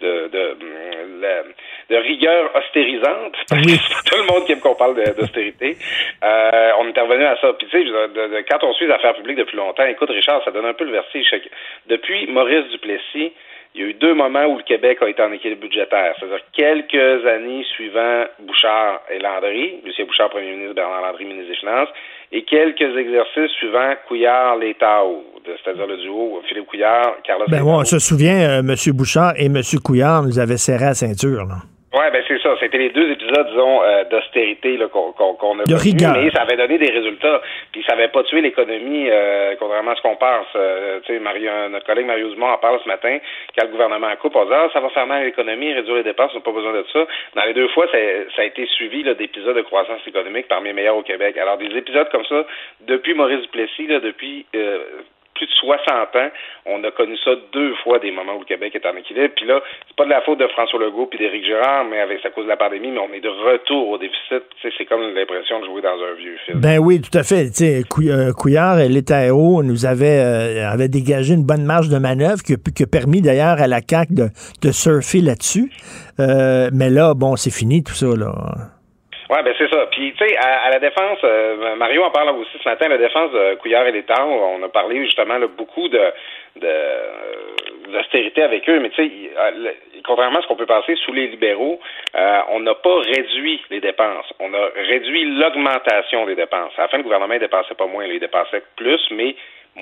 de, 0.00 0.28
de, 0.28 0.54
de, 0.56 1.20
la- 1.20 1.44
de 1.90 1.96
rigueur 1.96 2.50
austérisante. 2.56 3.34
Parce 3.50 3.60
que 3.62 3.68
c'est 3.70 3.94
pas 3.94 4.00
tout 4.06 4.16
le 4.22 4.32
monde 4.32 4.44
qui 4.46 4.52
aime 4.52 4.60
qu'on 4.60 4.74
parle 4.76 4.94
d'austérité. 4.94 5.76
Euh, 6.24 6.70
on 6.78 6.84
est 6.86 6.90
intervenu 6.90 7.24
à 7.24 7.36
ça. 7.40 7.52
Puis, 7.58 7.66
tu 7.68 7.78
sais, 7.78 7.84
de- 7.84 8.36
de- 8.36 8.44
quand 8.48 8.62
on 8.64 8.72
suit 8.74 8.86
les 8.86 8.92
affaires 8.92 9.14
publiques 9.14 9.38
depuis 9.38 9.56
longtemps, 9.56 9.84
écoute, 9.86 10.10
Richard, 10.10 10.40
ça 10.44 10.50
donne 10.52 10.66
un 10.66 10.74
peu 10.74 10.84
le 10.84 10.92
vertige. 10.92 11.26
Depuis 11.88 12.26
Maurice 12.28 12.70
Duplessis, 12.70 13.32
il 13.74 13.80
y 13.80 13.84
a 13.84 13.86
eu 13.88 13.94
deux 13.94 14.14
moments 14.14 14.46
où 14.46 14.56
le 14.56 14.64
Québec 14.64 14.98
a 15.00 15.08
été 15.08 15.22
en 15.22 15.30
équilibre 15.32 15.60
budgétaire. 15.62 16.14
C'est-à-dire 16.18 16.40
quelques 16.52 17.24
années 17.26 17.64
suivant 17.76 18.24
Bouchard 18.40 19.00
et 19.10 19.18
Landry, 19.20 19.80
Lucien 19.84 20.06
Bouchard, 20.06 20.30
premier 20.30 20.50
ministre, 20.52 20.74
Bernard 20.74 21.02
Landry, 21.02 21.24
ministre 21.24 21.50
des 21.50 21.56
Finances, 21.56 21.88
et 22.32 22.42
quelques 22.42 22.96
exercices 22.96 23.50
suivant 23.58 23.94
Couillard-Létao, 24.08 25.24
c'est-à-dire 25.64 25.86
le 25.86 25.96
duo 25.98 26.42
Philippe 26.48 26.66
Couillard, 26.66 27.16
Carlos 27.24 27.46
Ben 27.48 27.62
oui, 27.62 27.72
on 27.72 27.84
se 27.84 27.98
souvient, 27.98 28.40
euh, 28.40 28.60
M. 28.60 28.74
Bouchard 28.94 29.34
et 29.36 29.46
M. 29.46 29.60
Couillard 29.84 30.22
nous 30.24 30.38
avaient 30.38 30.56
serré 30.56 30.86
la 30.86 30.94
ceinture, 30.94 31.44
là. 31.46 31.56
Ouais, 31.92 32.08
ben 32.12 32.22
c'est 32.28 32.40
ça. 32.40 32.54
C'était 32.60 32.78
les 32.78 32.90
deux 32.90 33.10
épisodes, 33.10 33.48
disons, 33.48 33.82
euh, 33.82 34.04
d'austérité 34.04 34.78
qu'on 34.92 35.10
qu'on 35.10 35.34
qu'on 35.34 35.58
a 35.58 35.64
De 35.64 35.74
mais 35.74 36.30
ça 36.30 36.42
avait 36.42 36.56
donné 36.56 36.78
des 36.78 36.90
résultats. 36.90 37.42
Puis 37.72 37.82
ça 37.84 37.94
avait 37.94 38.08
pas 38.08 38.22
tué 38.22 38.40
l'économie, 38.40 39.08
euh, 39.10 39.56
contrairement 39.58 39.90
à 39.90 39.96
ce 39.96 40.02
qu'on 40.02 40.14
pense. 40.14 40.46
Euh, 40.54 41.00
tu 41.04 41.12
sais, 41.12 41.18
Mario, 41.18 41.50
notre 41.68 41.86
collègue 41.86 42.06
Mario 42.06 42.30
Dumont 42.30 42.46
en 42.46 42.58
parle 42.58 42.78
ce 42.84 42.88
matin. 42.88 43.18
Quand 43.58 43.64
le 43.64 43.72
gouvernement 43.72 44.14
coupe, 44.20 44.36
on 44.36 44.44
dit 44.44 44.52
ah, 44.54 44.68
ça 44.72 44.78
va 44.78 44.88
faire 44.90 45.06
mal 45.08 45.22
à 45.22 45.24
l'économie, 45.24 45.72
réduire 45.72 45.96
les 45.96 46.04
dépenses, 46.04 46.30
on 46.34 46.38
n'a 46.38 46.44
pas 46.44 46.52
besoin 46.52 46.74
de 46.74 46.84
ça. 46.92 47.06
Dans 47.34 47.44
les 47.44 47.54
deux 47.54 47.68
fois, 47.68 47.88
ça, 47.90 47.98
ça 48.36 48.42
a 48.42 48.44
été 48.44 48.66
suivi 48.66 49.02
d'épisodes 49.02 49.56
de 49.56 49.62
croissance 49.62 50.06
économique 50.06 50.46
parmi 50.46 50.68
les 50.68 50.74
meilleurs 50.74 50.96
au 50.96 51.02
Québec. 51.02 51.36
Alors 51.38 51.58
des 51.58 51.76
épisodes 51.76 52.08
comme 52.10 52.24
ça, 52.26 52.46
depuis 52.82 53.14
Maurice 53.14 53.42
Duplessis, 53.42 53.88
là, 53.88 53.98
depuis 53.98 54.46
euh, 54.54 54.78
plus 55.40 55.46
de 55.46 55.52
60 55.52 55.88
ans, 56.16 56.30
on 56.66 56.84
a 56.84 56.90
connu 56.90 57.16
ça 57.24 57.30
deux 57.52 57.74
fois 57.82 57.98
des 57.98 58.10
moments 58.10 58.36
où 58.36 58.40
le 58.40 58.44
Québec 58.44 58.74
est 58.74 58.84
en 58.86 58.94
équilibre. 58.96 59.32
Puis 59.34 59.46
là, 59.46 59.60
c'est 59.88 59.96
pas 59.96 60.04
de 60.04 60.10
la 60.10 60.20
faute 60.20 60.38
de 60.38 60.46
François 60.48 60.78
Legault 60.78 61.06
puis 61.06 61.18
d'Éric 61.18 61.44
Girard, 61.44 61.84
mais 61.90 62.00
avec 62.00 62.24
à 62.26 62.30
cause 62.30 62.44
de 62.44 62.48
la 62.50 62.56
pandémie, 62.58 62.90
mais 62.90 63.00
on 63.00 63.12
est 63.14 63.20
de 63.20 63.28
retour 63.28 63.88
au 63.88 63.98
déficit. 63.98 64.42
C'est 64.62 64.84
comme 64.84 65.00
l'impression 65.14 65.60
de 65.60 65.64
jouer 65.64 65.80
dans 65.80 65.96
un 65.96 66.14
vieux 66.18 66.36
film. 66.44 66.60
Ben 66.60 66.78
oui, 66.78 67.00
tout 67.00 67.16
à 67.16 67.22
fait. 67.22 67.48
Couy- 67.88 68.10
euh, 68.10 68.32
Couillard 68.32 68.80
et 68.80 68.88
l'État-Haut 68.88 69.62
nous 69.62 69.86
avait, 69.86 70.20
euh, 70.20 70.68
avait 70.68 70.88
dégagé 70.88 71.32
une 71.34 71.44
bonne 71.46 71.64
marge 71.64 71.88
de 71.88 71.98
manœuvre 71.98 72.42
qui 72.42 72.52
a, 72.52 72.56
pu- 72.56 72.72
qui 72.72 72.82
a 72.82 72.86
permis 72.86 73.22
d'ailleurs 73.22 73.60
à 73.60 73.66
la 73.66 73.80
CAQ 73.80 74.12
de, 74.14 74.28
de 74.62 74.72
surfer 74.72 75.20
là-dessus. 75.20 75.70
Euh, 76.20 76.68
mais 76.72 76.90
là, 76.90 77.14
bon, 77.14 77.36
c'est 77.36 77.50
fini 77.52 77.82
tout 77.82 77.94
ça, 77.94 78.06
là. 78.16 78.34
Ouais, 79.30 79.44
ben 79.44 79.54
c'est 79.56 79.70
ça. 79.70 79.86
Puis, 79.92 80.12
tu 80.18 80.26
sais, 80.26 80.36
à, 80.38 80.64
à 80.64 80.70
la 80.70 80.80
défense, 80.80 81.18
euh, 81.22 81.76
Mario 81.76 82.02
en 82.02 82.10
parle 82.10 82.30
aussi 82.30 82.50
ce 82.60 82.68
matin, 82.68 82.88
la 82.88 82.98
défense 82.98 83.30
de 83.30 83.54
Couillard 83.54 83.86
et 83.86 83.92
l'État, 83.92 84.26
on 84.26 84.60
a 84.62 84.68
parlé 84.68 85.04
justement 85.04 85.38
là, 85.38 85.46
beaucoup 85.46 85.88
de 85.88 86.00
de, 86.56 86.66
euh, 86.66 87.92
d'austérité 87.92 88.42
avec 88.42 88.68
eux, 88.68 88.80
mais 88.80 88.90
tu 88.90 88.96
sais, 88.96 89.10
le- 89.56 89.74
contrairement 90.04 90.40
à 90.40 90.42
ce 90.42 90.48
qu'on 90.48 90.56
peut 90.56 90.66
penser 90.66 90.96
sous 90.96 91.12
les 91.12 91.28
libéraux, 91.28 91.78
euh, 92.16 92.40
on 92.50 92.58
n'a 92.58 92.74
pas 92.74 92.96
réduit 92.98 93.62
les 93.70 93.80
dépenses. 93.80 94.26
On 94.40 94.52
a 94.52 94.68
réduit 94.74 95.24
l'augmentation 95.38 96.26
des 96.26 96.34
dépenses. 96.34 96.72
À 96.76 96.82
la 96.82 96.88
fin, 96.88 96.96
le 96.96 97.04
gouvernement 97.04 97.34
ne 97.34 97.38
dépensait 97.38 97.74
pas 97.76 97.86
moins, 97.86 98.04
il 98.06 98.18
dépensait 98.18 98.64
plus, 98.76 99.00
mais 99.12 99.36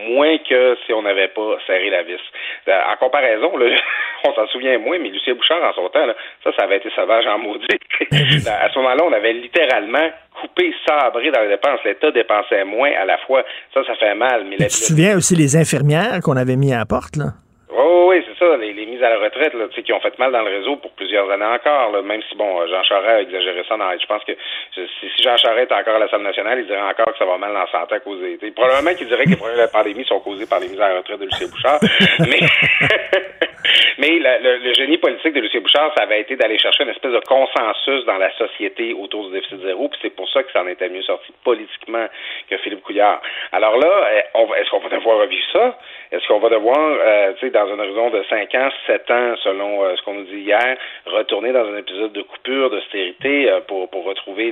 moins 0.09 0.37
que 0.39 0.77
si 0.87 0.93
on 0.93 1.03
n'avait 1.03 1.29
pas 1.29 1.57
serré 1.67 1.91
la 1.91 2.03
vis. 2.03 2.21
Euh, 2.69 2.81
En 2.93 2.97
comparaison, 2.97 3.57
là, 3.57 3.67
on 4.29 4.35
s'en 4.35 4.47
souvient 4.49 4.79
moins, 4.79 4.99
mais 4.99 5.09
Lucien 5.09 5.35
Bouchard, 5.35 5.63
en 5.63 5.73
son 5.73 5.89
temps, 5.89 6.07
là, 6.07 6.15
ça, 6.45 6.51
ça 6.57 6.65
avait 6.65 6.77
été 6.79 6.91
sauvage 6.95 7.27
en 7.27 7.39
maudit. 7.39 7.67
à 8.49 8.69
ce 8.71 8.79
moment-là, 8.79 9.05
on 9.05 9.13
avait 9.13 9.33
littéralement 9.33 10.11
coupé, 10.41 10.73
sabré 10.87 11.31
dans 11.31 11.41
les 11.43 11.49
dépenses. 11.49 11.81
L'État 11.85 12.11
dépensait 12.11 12.65
moins 12.65 12.91
à 13.01 13.05
la 13.05 13.19
fois. 13.19 13.43
Ça, 13.75 13.85
ça 13.85 13.95
fait 13.97 14.15
mal. 14.15 14.45
Mais 14.49 14.57
Tu 14.57 14.65
te 14.67 14.73
souviens 14.73 15.17
aussi 15.17 15.35
les 15.35 15.57
infirmières 15.57 16.21
qu'on 16.23 16.37
avait 16.37 16.57
mis 16.57 16.73
à 16.73 16.79
la 16.79 16.87
porte, 16.87 17.17
là? 17.17 17.33
Oui, 17.71 18.17
oui, 18.19 18.25
c'est 18.27 18.39
ça, 18.45 18.57
les, 18.57 18.73
les 18.73 18.87
mises 18.87 19.03
à 19.03 19.11
la 19.11 19.19
retraite, 19.19 19.53
là, 19.55 19.67
tu 19.69 19.75
sais, 19.77 19.83
qui 19.83 19.93
ont 19.93 20.01
fait 20.01 20.19
mal 20.19 20.33
dans 20.33 20.43
le 20.43 20.51
réseau 20.51 20.77
pour 20.77 20.91
plusieurs 20.93 21.31
années 21.31 21.45
encore, 21.45 21.93
là, 21.93 22.03
même 22.03 22.23
si, 22.29 22.35
bon, 22.35 22.67
Jean 22.67 22.83
Charest 22.83 23.09
a 23.09 23.21
exagéré 23.23 23.63
ça 23.69 23.77
dans, 23.77 23.91
je 23.99 24.07
pense 24.07 24.25
que 24.25 24.33
si, 24.75 24.89
si 25.17 25.23
Jean 25.23 25.37
Charest 25.37 25.71
est 25.71 25.75
encore 25.75 25.97
à 25.97 25.99
la 25.99 26.09
salle 26.09 26.23
nationale, 26.23 26.61
il 26.61 26.67
dirait 26.67 26.81
encore 26.81 27.07
que 27.13 27.19
ça 27.19 27.25
va 27.27 27.37
mal 27.37 27.53
dans 27.53 27.67
santé 27.69 27.95
à 27.97 28.01
cause 28.01 28.21
des, 28.21 28.39
tu 28.39 28.47
sais, 28.47 28.53
probablement 28.53 28.95
qu'il 28.95 29.07
dirait 29.09 29.25
que 29.25 29.31
les 29.31 29.37
problèmes 29.37 29.57
de 29.59 29.63
la 29.63 29.69
pandémie 29.69 30.05
sont 30.05 30.21
causés 30.21 30.47
par 30.47 30.61
les 30.61 30.69
mises 30.69 30.81
à 30.81 30.89
la 30.89 30.97
retraite 30.99 31.19
de 31.21 31.25
Lucien 31.27 31.47
Bouchard, 31.49 31.79
mais, 32.21 32.41
mais 33.99 34.19
la- 34.19 34.39
le, 34.39 34.57
le 34.59 34.73
génie 34.75 34.99
politique 34.99 35.35
de 35.35 35.41
Lucien 35.41 35.61
Bouchard, 35.61 35.93
ça 35.97 36.05
avait 36.05 36.21
été 36.21 36.37
d'aller 36.37 36.59
chercher 36.59 36.85
une 36.85 36.91
espèce 36.91 37.13
de 37.13 37.21
consensus 37.21 38.05
dans 38.07 38.17
la 38.19 38.33
société 38.37 38.95
autour 38.95 39.27
du 39.27 39.33
déficit 39.33 39.61
zéro, 39.63 39.89
puis 39.89 39.99
c'est 40.03 40.15
pour 40.17 40.29
ça 40.31 40.43
que 40.43 40.51
ça 40.53 40.63
en 40.63 40.69
était 40.69 40.89
mieux 40.89 41.03
sorti 41.03 41.33
politiquement 41.45 42.07
que 42.49 42.57
Philippe 42.59 42.83
Couillard. 42.83 43.21
Alors 43.53 43.77
là, 43.77 43.89
va- 44.35 44.59
est-ce 44.61 44.71
qu'on 44.71 44.79
va 44.81 44.89
devoir 44.89 45.19
revivre 45.19 45.45
ça? 45.53 45.79
Est-ce 46.11 46.27
qu'on 46.27 46.41
va 46.41 46.49
devoir, 46.49 46.79
euh, 46.79 47.33
tu 47.39 47.47
sais, 47.47 47.53
dans 47.53 47.67
un 47.69 47.79
horizon 47.79 48.09
de 48.11 48.23
5 48.31 48.55
ans, 48.55 48.71
7 48.87 49.11
ans, 49.11 49.35
selon 49.45 49.85
euh, 49.85 49.95
ce 49.97 50.03
qu'on 50.03 50.15
nous 50.15 50.25
dit 50.25 50.41
hier, 50.41 50.77
retourner 51.05 51.53
dans 51.53 51.67
un 51.67 51.77
épisode 51.77 52.13
de 52.13 52.23
coupure, 52.23 52.71
d'austérité 52.71 53.51
euh, 53.51 53.61
pour, 53.69 53.91
pour 53.91 54.07
retrouver 54.07 54.51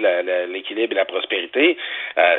l'équilibre 0.52 0.92
et 0.92 0.96
la 0.96 1.06
prospérité? 1.06 1.78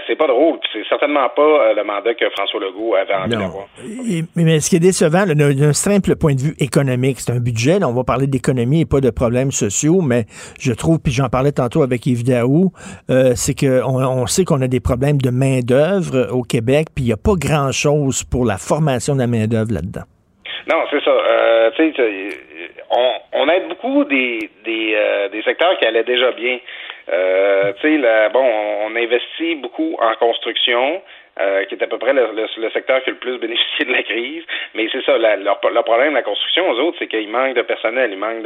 C'est 0.06 0.16
pas 0.16 0.28
drôle, 0.28 0.60
c'est 0.72 0.86
certainement 0.88 1.30
pas 1.30 1.74
le 1.74 1.84
mandat 1.84 2.14
que 2.14 2.30
François 2.32 2.60
Legault 2.60 2.96
avait 2.96 3.14
envie 3.14 3.36
d'avoir. 3.36 3.68
Mais 4.36 4.60
ce 4.60 4.70
qui 4.70 4.76
est 4.76 4.80
décevant, 4.80 5.26
d'un 5.26 5.74
simple 5.74 6.16
point 6.16 6.36
de 6.36 6.42
vue 6.42 6.56
économique, 6.60 7.20
c'est 7.20 7.32
un 7.32 7.40
budget, 7.40 7.80
là, 7.80 7.88
on 7.88 7.94
va 7.94 8.04
parler 8.04 8.28
d'économie 8.28 8.82
et 8.82 8.86
pas 8.86 9.02
de 9.02 9.10
problèmes 9.10 9.52
sociaux, 9.52 10.02
mais 10.02 10.26
je 10.60 10.74
trouve, 10.74 11.00
puis 11.00 11.12
j'en 11.12 11.30
parlais 11.30 11.52
tantôt 11.52 11.82
avec 11.84 12.06
Yves 12.06 12.24
Daou, 12.24 12.72
c'est 13.36 13.58
qu'on 13.58 14.04
on 14.04 14.28
sait 14.28 14.46
qu'on 14.46 14.62
a 14.62 14.68
des 14.68 14.80
problèmes 14.80 15.18
de 15.18 15.30
main-d'œuvre 15.30 16.30
au 16.32 16.44
Québec, 16.44 16.88
puis 16.96 17.06
il 17.06 17.08
n'y 17.08 17.14
a 17.14 17.18
pas 17.18 17.36
grand-chose 17.36 18.24
pour 18.24 18.46
la 18.46 18.58
formation 18.58 19.07
de 19.16 19.20
la 19.22 19.28
main-d'œuvre 19.28 19.74
là-dedans. 19.74 20.06
Non, 20.70 20.84
c'est 20.92 21.02
ça. 21.04 21.12
Euh, 21.12 21.72
on, 22.90 23.12
on 23.34 23.50
aide 23.50 23.70
beaucoup 23.70 24.04
des, 24.04 24.50
des, 24.66 24.96
euh, 24.96 25.42
secteurs 25.44 25.78
qui 25.80 25.86
allaient 25.86 26.04
déjà 26.04 26.32
bien. 26.32 26.60
Euh, 27.10 27.72
tu 27.80 28.02
bon, 28.34 28.44
on, 28.44 28.88
on 28.88 28.96
investit 28.96 29.56
beaucoup 29.56 29.96
en 30.02 30.14
construction. 30.16 31.02
Euh, 31.40 31.66
qui 31.66 31.76
est 31.76 31.84
à 31.84 31.88
peu 31.88 31.98
près 31.98 32.14
le, 32.14 32.30
le, 32.34 32.70
secteur 32.72 33.04
qui 33.04 33.10
a 33.10 33.14
le 33.14 33.20
plus 33.20 33.38
bénéficié 33.38 33.86
de 33.86 33.92
la 33.92 34.04
crise. 34.04 34.44
Mais 34.74 34.88
c'est 34.92 35.04
ça, 35.04 35.18
la, 35.18 35.36
leur, 35.36 35.60
leur, 35.72 35.84
problème, 35.84 36.14
la 36.14 36.24
construction, 36.24 36.70
aux 36.70 36.80
autres, 36.80 36.98
c'est 37.00 37.08
qu'il 37.08 37.30
manque 37.30 37.54
de 37.54 37.62
personnel, 37.62 38.12
il 38.12 38.18
manque 38.18 38.44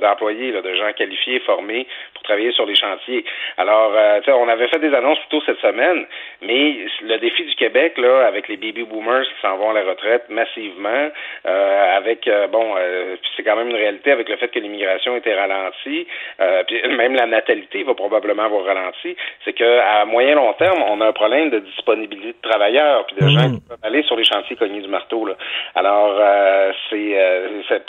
d'employés, 0.00 0.52
de, 0.52 0.60
de, 0.60 0.68
de, 0.68 0.74
gens 0.74 0.92
qualifiés, 0.92 1.40
formés 1.40 1.86
pour 2.14 2.22
travailler 2.24 2.52
sur 2.52 2.66
les 2.66 2.74
chantiers. 2.74 3.24
Alors, 3.58 3.92
euh, 3.94 4.20
on 4.28 4.48
avait 4.48 4.68
fait 4.68 4.78
des 4.78 4.94
annonces 4.94 5.18
plus 5.20 5.38
tôt 5.38 5.42
cette 5.46 5.60
semaine, 5.60 6.06
mais 6.42 6.76
le 7.02 7.18
défi 7.18 7.44
du 7.44 7.54
Québec, 7.54 7.96
là, 7.98 8.26
avec 8.26 8.48
les 8.48 8.56
baby 8.56 8.84
boomers 8.84 9.24
qui 9.24 9.40
s'en 9.42 9.56
vont 9.56 9.70
à 9.70 9.74
la 9.74 9.82
retraite 9.82 10.24
massivement, 10.28 11.10
euh, 11.46 11.96
avec, 11.96 12.26
euh, 12.28 12.46
bon, 12.48 12.74
euh, 12.76 13.16
c'est 13.36 13.42
quand 13.42 13.56
même 13.56 13.70
une 13.70 13.76
réalité 13.76 14.10
avec 14.10 14.28
le 14.28 14.36
fait 14.36 14.48
que 14.48 14.58
l'immigration 14.58 15.16
était 15.16 15.34
ralentie, 15.34 16.06
euh, 16.40 16.64
puis 16.66 16.80
même 16.96 17.14
la 17.14 17.26
natalité 17.26 17.82
va 17.82 17.94
probablement 17.94 18.44
avoir 18.44 18.64
ralenti, 18.64 19.16
c'est 19.44 19.52
qu'à 19.52 20.04
moyen 20.06 20.34
long 20.34 20.52
terme, 20.54 20.82
on 20.88 21.00
a 21.00 21.06
un 21.06 21.12
problème 21.12 21.50
de 21.50 21.60
disponibilité 21.60 22.15
de 22.20 22.34
travailleurs, 22.42 23.06
puis 23.06 23.16
de 23.16 23.28
gens 23.28 23.48
Mhm. 23.48 23.54
qui 23.60 23.68
peuvent 23.68 23.78
aller 23.82 24.02
sur 24.02 24.16
les 24.16 24.24
chantiers 24.24 24.56
cognés 24.56 24.80
du 24.80 24.88
marteau. 24.88 25.26
Là. 25.26 25.34
Alors, 25.74 26.16
euh, 26.18 26.72
c'est, 26.90 27.82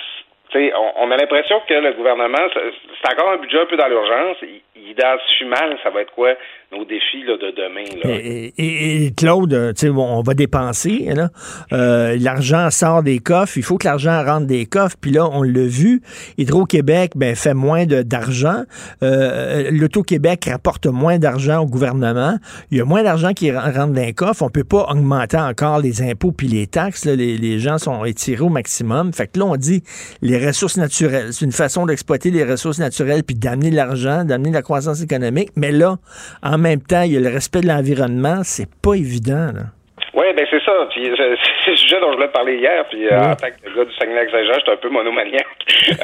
euh, 0.48 0.54
c'est- 0.54 0.60
tu 0.60 0.68
sais, 0.70 0.74
on, 1.02 1.12
a 1.12 1.18
l'impression 1.18 1.56
que 1.68 1.74
le 1.74 1.94
gouvernement, 1.98 2.38
c'est 2.54 3.14
encore 3.14 3.32
un 3.34 3.38
budget 3.42 3.60
un 3.62 3.66
peu 3.70 3.78
dans 3.78 3.88
l'urgence. 3.88 4.38
Il, 4.44 4.62
il 4.80 4.92
identifie 4.92 5.46
mal, 5.50 5.76
ça 5.84 5.90
va 5.90 6.02
être 6.02 6.14
quoi 6.14 6.34
nos 6.72 6.86
défis 6.86 7.24
là, 7.26 7.36
de 7.38 7.52
demain. 7.52 7.84
Là? 8.04 8.10
Et, 8.24 8.54
et- 8.58 9.06
et 9.06 9.12
Claude, 9.12 9.54
euh, 9.54 9.74
on 9.96 10.22
va 10.22 10.34
dépenser, 10.34 11.10
là. 11.16 11.30
Euh, 11.74 12.16
l'argent 12.20 12.70
sort 12.70 13.04
des 13.04 13.20
coffres, 13.20 13.58
il 13.58 13.64
faut 13.64 13.78
que 13.78 13.86
l'argent 13.88 14.24
rentre 14.24 14.48
des 14.48 14.66
coffres, 14.66 14.96
puis 15.02 15.12
là, 15.12 15.28
on 15.32 15.44
l'a 15.44 15.66
vu, 15.66 16.02
Hydro-Québec 16.38 17.12
ben, 17.16 17.36
fait 17.36 17.54
moins 17.54 17.86
d'argent, 17.86 18.64
euh, 19.04 19.70
l'Auto-Québec 19.72 20.46
rapporte 20.52 20.86
moins 20.88 21.18
d'argent 21.20 21.62
au 21.62 21.66
gouvernement, 21.66 22.38
il 22.72 22.78
y 22.78 22.82
a 22.82 22.86
moins 22.86 23.04
d'argent 23.04 23.34
qui 23.34 23.52
ren- 23.52 23.72
rentre 23.72 23.94
dans 23.94 24.02
les 24.02 24.14
coffres, 24.14 24.44
on 24.44 24.50
peut 24.50 24.64
pas 24.64 24.86
augmenter 24.90 25.38
encore 25.38 25.80
les 25.80 26.02
impôts 26.02 26.32
puis 26.32 26.48
les 26.48 26.68
taxes, 26.68 27.06
là. 27.06 27.16
les, 27.16 27.38
les 27.38 27.60
gens 27.60 27.78
sont 27.78 28.06
étirés 28.06 28.44
au 28.44 28.50
maximum, 28.50 29.12
fait 29.14 29.28
que 29.28 29.40
là, 29.40 29.46
on 29.46 29.56
dit 29.56 29.84
les 30.22 30.37
ressources 30.46 30.78
naturelles, 30.78 31.34
c'est 31.34 31.46
une 31.46 31.52
façon 31.52 31.86
d'exploiter 31.86 32.32
les 32.32 32.44
ressources 32.44 32.80
naturelles 32.80 33.24
puis 33.24 33.36
d'amener 33.36 33.72
l'argent, 33.72 34.26
d'amener 34.26 34.52
la 34.52 34.62
croissance 34.62 35.02
économique, 35.02 35.52
mais 35.56 35.72
là, 35.72 35.98
en 36.44 36.58
même 36.58 36.82
temps, 36.82 37.02
il 37.02 37.14
y 37.14 37.18
a 37.18 37.20
le 37.20 37.30
respect 37.30 37.62
de 37.62 37.68
l'environnement, 37.68 38.42
c'est 38.44 38.70
pas 38.70 38.96
évident. 38.96 39.52
Là. 39.54 39.72
Oui, 40.18 40.26
ben 40.34 40.48
c'est 40.50 40.64
ça. 40.64 40.88
Puis 40.90 41.14
c'est 41.16 41.72
le 41.72 41.76
sujet 41.78 42.00
dont 42.00 42.10
je 42.12 42.16
voulais 42.18 42.28
te 42.30 42.34
parler 42.34 42.56
hier. 42.58 42.84
Puis 42.90 43.08
euh, 43.08 43.20
en 43.20 43.36
tant 43.36 43.48
que 43.52 43.76
gars 43.76 43.86
du 43.86 43.94
Saguenay-Lac-Saint-Jean, 43.94 44.54
j'étais 44.58 44.72
un 44.72 44.78
peu 44.78 44.90
monomaniaque. 44.90 45.46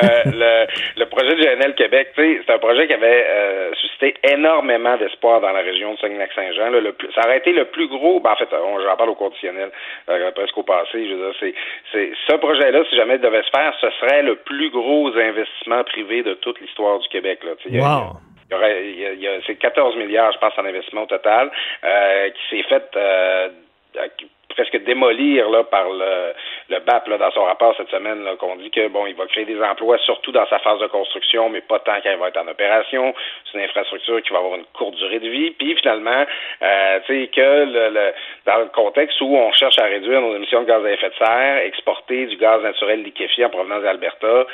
Euh, 0.04 0.22
le, 0.26 1.00
le 1.02 1.06
projet 1.08 1.36
du 1.36 1.42
GNL 1.42 1.76
Québec, 1.76 2.10
tu 2.16 2.22
sais, 2.22 2.42
c'est 2.46 2.54
un 2.54 2.58
projet 2.60 2.88
qui 2.88 2.94
avait 2.94 3.26
euh, 3.28 3.72
suscité 3.76 4.14
énormément 4.32 4.98
d'espoir 4.98 5.42
dans 5.42 5.52
la 5.52 5.62
région 5.62 5.92
du 5.94 5.98
Saguenay-Lac-Saint-Jean. 5.98 6.70
là. 6.70 6.80
Le 6.80 6.94
plus- 6.94 7.12
ça 7.14 7.22
aurait 7.26 7.38
été 7.38 7.52
le 7.52 7.66
plus 7.66 7.88
gros. 7.88 8.20
Ben, 8.20 8.32
en 8.32 8.36
fait, 8.36 8.48
on, 8.54 8.80
j'en 8.82 8.96
parle 8.96 9.10
au 9.10 9.16
conditionnel, 9.16 9.72
euh, 10.10 10.32
presque 10.32 10.58
au 10.58 10.64
passé. 10.64 11.08
Je 11.08 11.14
veux 11.14 11.32
dire, 11.32 11.36
c'est, 11.40 11.54
c'est 11.92 12.12
ce 12.30 12.36
projet-là, 12.38 12.84
si 12.90 12.96
jamais 12.96 13.16
il 13.16 13.22
devait 13.22 13.44
se 13.44 13.50
faire, 13.50 13.74
ce 13.82 13.90
serait 14.02 14.22
le 14.24 14.36
plus 14.36 14.70
gros 14.70 15.08
investissement 15.18 15.84
privé 15.84 16.24
de 16.24 16.34
toute 16.36 16.60
l'histoire 16.62 17.00
du 17.00 17.08
Québec. 17.10 17.40
Là. 17.44 17.52
Wow! 17.82 18.18
c'est 19.48 19.56
14 19.56 19.96
milliards, 19.98 20.32
je 20.34 20.38
pense, 20.40 20.54
en 20.58 20.66
investissement 20.66 21.04
au 21.04 21.08
total, 21.08 21.50
euh, 21.84 22.30
qui 22.30 22.58
s'est 22.58 22.64
fait 22.70 22.84
euh, 22.96 23.50
presque 24.50 24.84
démolir 24.86 25.50
là, 25.50 25.64
par 25.64 25.90
le, 25.90 26.34
le 26.70 26.80
BAP 26.80 27.08
là, 27.08 27.18
dans 27.18 27.32
son 27.32 27.44
rapport 27.44 27.76
cette 27.78 27.90
semaine, 27.90 28.24
qu'on 28.40 28.56
dit 28.56 28.72
que 28.72 28.88
bon, 28.88 29.06
il 29.06 29.16
va 29.16 29.26
créer 29.28 29.46
des 29.46 29.62
emplois 29.62 29.98
surtout 30.00 30.32
dans 30.32 30.46
sa 30.48 30.60
phase 30.60 30.80
de 30.80 30.88
construction, 30.88 31.50
mais 31.50 31.62
pas 31.62 31.80
tant 31.80 31.96
il 32.04 32.18
va 32.18 32.28
être 32.30 32.38
en 32.38 32.48
opération. 32.48 33.14
C'est 33.52 33.58
une 33.58 33.64
infrastructure 33.66 34.22
qui 34.22 34.32
va 34.32 34.40
avoir 34.40 34.56
une 34.56 34.66
courte 34.74 34.96
durée 34.96 35.20
de 35.20 35.30
vie. 35.30 35.52
Puis 35.52 35.76
finalement, 35.76 36.26
euh, 36.62 37.00
tu 37.06 37.22
sais, 37.24 37.28
que 37.28 37.42
le, 37.66 37.90
le- 37.90 38.14
dans 38.46 38.58
le 38.60 38.66
contexte 38.68 39.20
où 39.22 39.36
on 39.36 39.52
cherche 39.54 39.78
à 39.80 39.86
réduire 39.86 40.22
nos 40.22 40.36
émissions 40.36 40.62
de 40.62 40.68
gaz 40.68 40.86
à 40.86 40.92
effet 40.92 41.10
de 41.10 41.16
serre, 41.16 41.58
exporter 41.66 42.26
du 42.28 42.38
gaz 42.38 42.62
naturel 42.62 43.04
liquéfié 43.04 43.46
en 43.46 43.50
provenance 43.50 43.84
d'Alberta, 43.84 44.46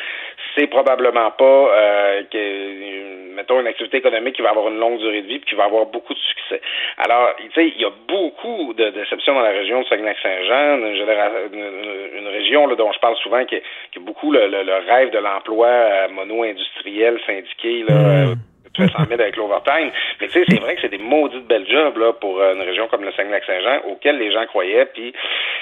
c'est 0.55 0.67
probablement 0.67 1.31
pas 1.31 1.45
euh, 1.45 2.23
que, 2.31 3.33
mettons, 3.35 3.59
une 3.59 3.67
activité 3.67 3.97
économique 3.97 4.35
qui 4.35 4.41
va 4.41 4.49
avoir 4.49 4.67
une 4.67 4.79
longue 4.79 4.99
durée 4.99 5.21
de 5.21 5.27
vie 5.27 5.39
puis 5.39 5.49
qui 5.49 5.55
va 5.55 5.65
avoir 5.65 5.85
beaucoup 5.85 6.13
de 6.13 6.19
succès. 6.19 6.61
Alors, 6.97 7.35
tu 7.37 7.51
sais, 7.53 7.67
il 7.67 7.81
y 7.81 7.85
a 7.85 7.91
beaucoup 8.07 8.73
de 8.73 8.89
déceptions 8.89 9.33
dans 9.33 9.41
la 9.41 9.51
région 9.51 9.81
de 9.81 9.85
Saguenay-Saint-Jean, 9.87 10.77
une, 10.77 10.95
généra- 10.95 11.31
une- 11.51 11.59
une 11.59 11.98
région 12.29 12.67
là, 12.67 12.75
dont 12.75 12.91
je 12.91 12.99
parle 12.99 13.15
souvent 13.17 13.43
qui 13.45 13.55
est, 13.55 13.63
qui 13.91 13.99
est 13.99 14.01
beaucoup 14.03 14.31
le, 14.31 14.47
le- 14.47 14.63
le 14.63 14.75
rêve 14.91 15.11
de 15.11 15.19
l'emploi 15.19 15.67
euh, 15.67 16.07
mono-industriel 16.09 17.19
syndiqué 17.25 17.83
là, 17.87 17.95
euh, 17.95 18.35
tu 18.73 18.83
fais 18.83 18.89
100 18.89 19.05
000 19.09 19.19
avec 19.19 19.35
l'overtime. 19.35 19.89
Mais 20.21 20.27
tu 20.27 20.33
sais, 20.33 20.43
c'est 20.47 20.59
vrai 20.59 20.75
que 20.75 20.81
c'est 20.81 20.89
des 20.89 20.99
maudites 20.99 21.47
belles 21.47 21.67
jobs 21.67 21.97
là, 21.97 22.13
pour 22.13 22.39
euh, 22.39 22.53
une 22.53 22.61
région 22.61 22.87
comme 22.87 23.03
le 23.03 23.11
Saguenay-Lac-Saint-Jean 23.13 23.79
auxquelles 23.89 24.19
les 24.19 24.31
gens 24.31 24.45
croyaient. 24.45 24.85
Puis, 24.93 25.11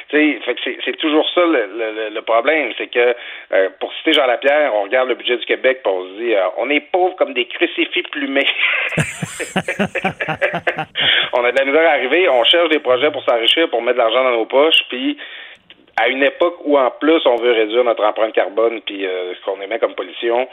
tu 0.10 0.42
sais, 0.44 0.56
c'est, 0.84 0.98
toujours 0.98 1.26
ça 1.34 1.42
le, 1.46 1.70
le- 1.78 2.10
le 2.14 2.22
problème. 2.22 2.72
C'est 2.78 2.88
que, 2.88 3.16
euh, 3.54 3.70
pour 3.80 3.94
citer 3.94 4.12
Jean 4.12 4.26
Lapierre, 4.28 4.74
on 4.76 4.84
regarde 4.84 5.08
le 5.08 5.16
budget 5.16 5.38
du 5.38 5.46
Québec 5.46 5.80
puis 5.86 5.94
on 5.94 6.04
se 6.04 6.10
dit, 6.22 6.34
euh, 6.36 6.48
on 6.58 6.70
est 6.70 6.82
pauvres 6.92 7.16
comme 7.16 7.34
des 7.34 7.46
crucifix 7.46 8.04
plumés. 8.12 8.46
on 11.34 11.44
a 11.44 11.52
de 11.52 11.58
la 11.60 11.66
misère 11.66 11.88
à 11.90 11.94
arriver, 11.94 12.28
on 12.30 12.44
cherche 12.44 12.70
des 12.70 12.80
projets 12.80 13.12
pour 13.12 13.24
s'enrichir, 13.24 13.70
pour 13.70 13.82
mettre 13.82 13.98
de 13.98 14.02
l'argent 14.04 14.24
dans 14.24 14.32
nos 14.32 14.46
poches, 14.46 14.82
puis 14.90 15.18
à 15.98 16.08
une 16.10 16.24
époque 16.24 16.58
où 16.64 16.78
en 16.78 16.92
plus 16.92 17.26
on 17.26 17.36
veut 17.36 17.52
réduire 17.52 17.84
notre 17.84 18.04
empreinte 18.04 18.34
carbone 18.34 18.82
puis 18.82 19.06
euh, 19.06 19.34
ce 19.34 19.42
qu'on 19.44 19.60
émet 19.62 19.80
comme 19.80 19.96
pollution, 19.96 20.48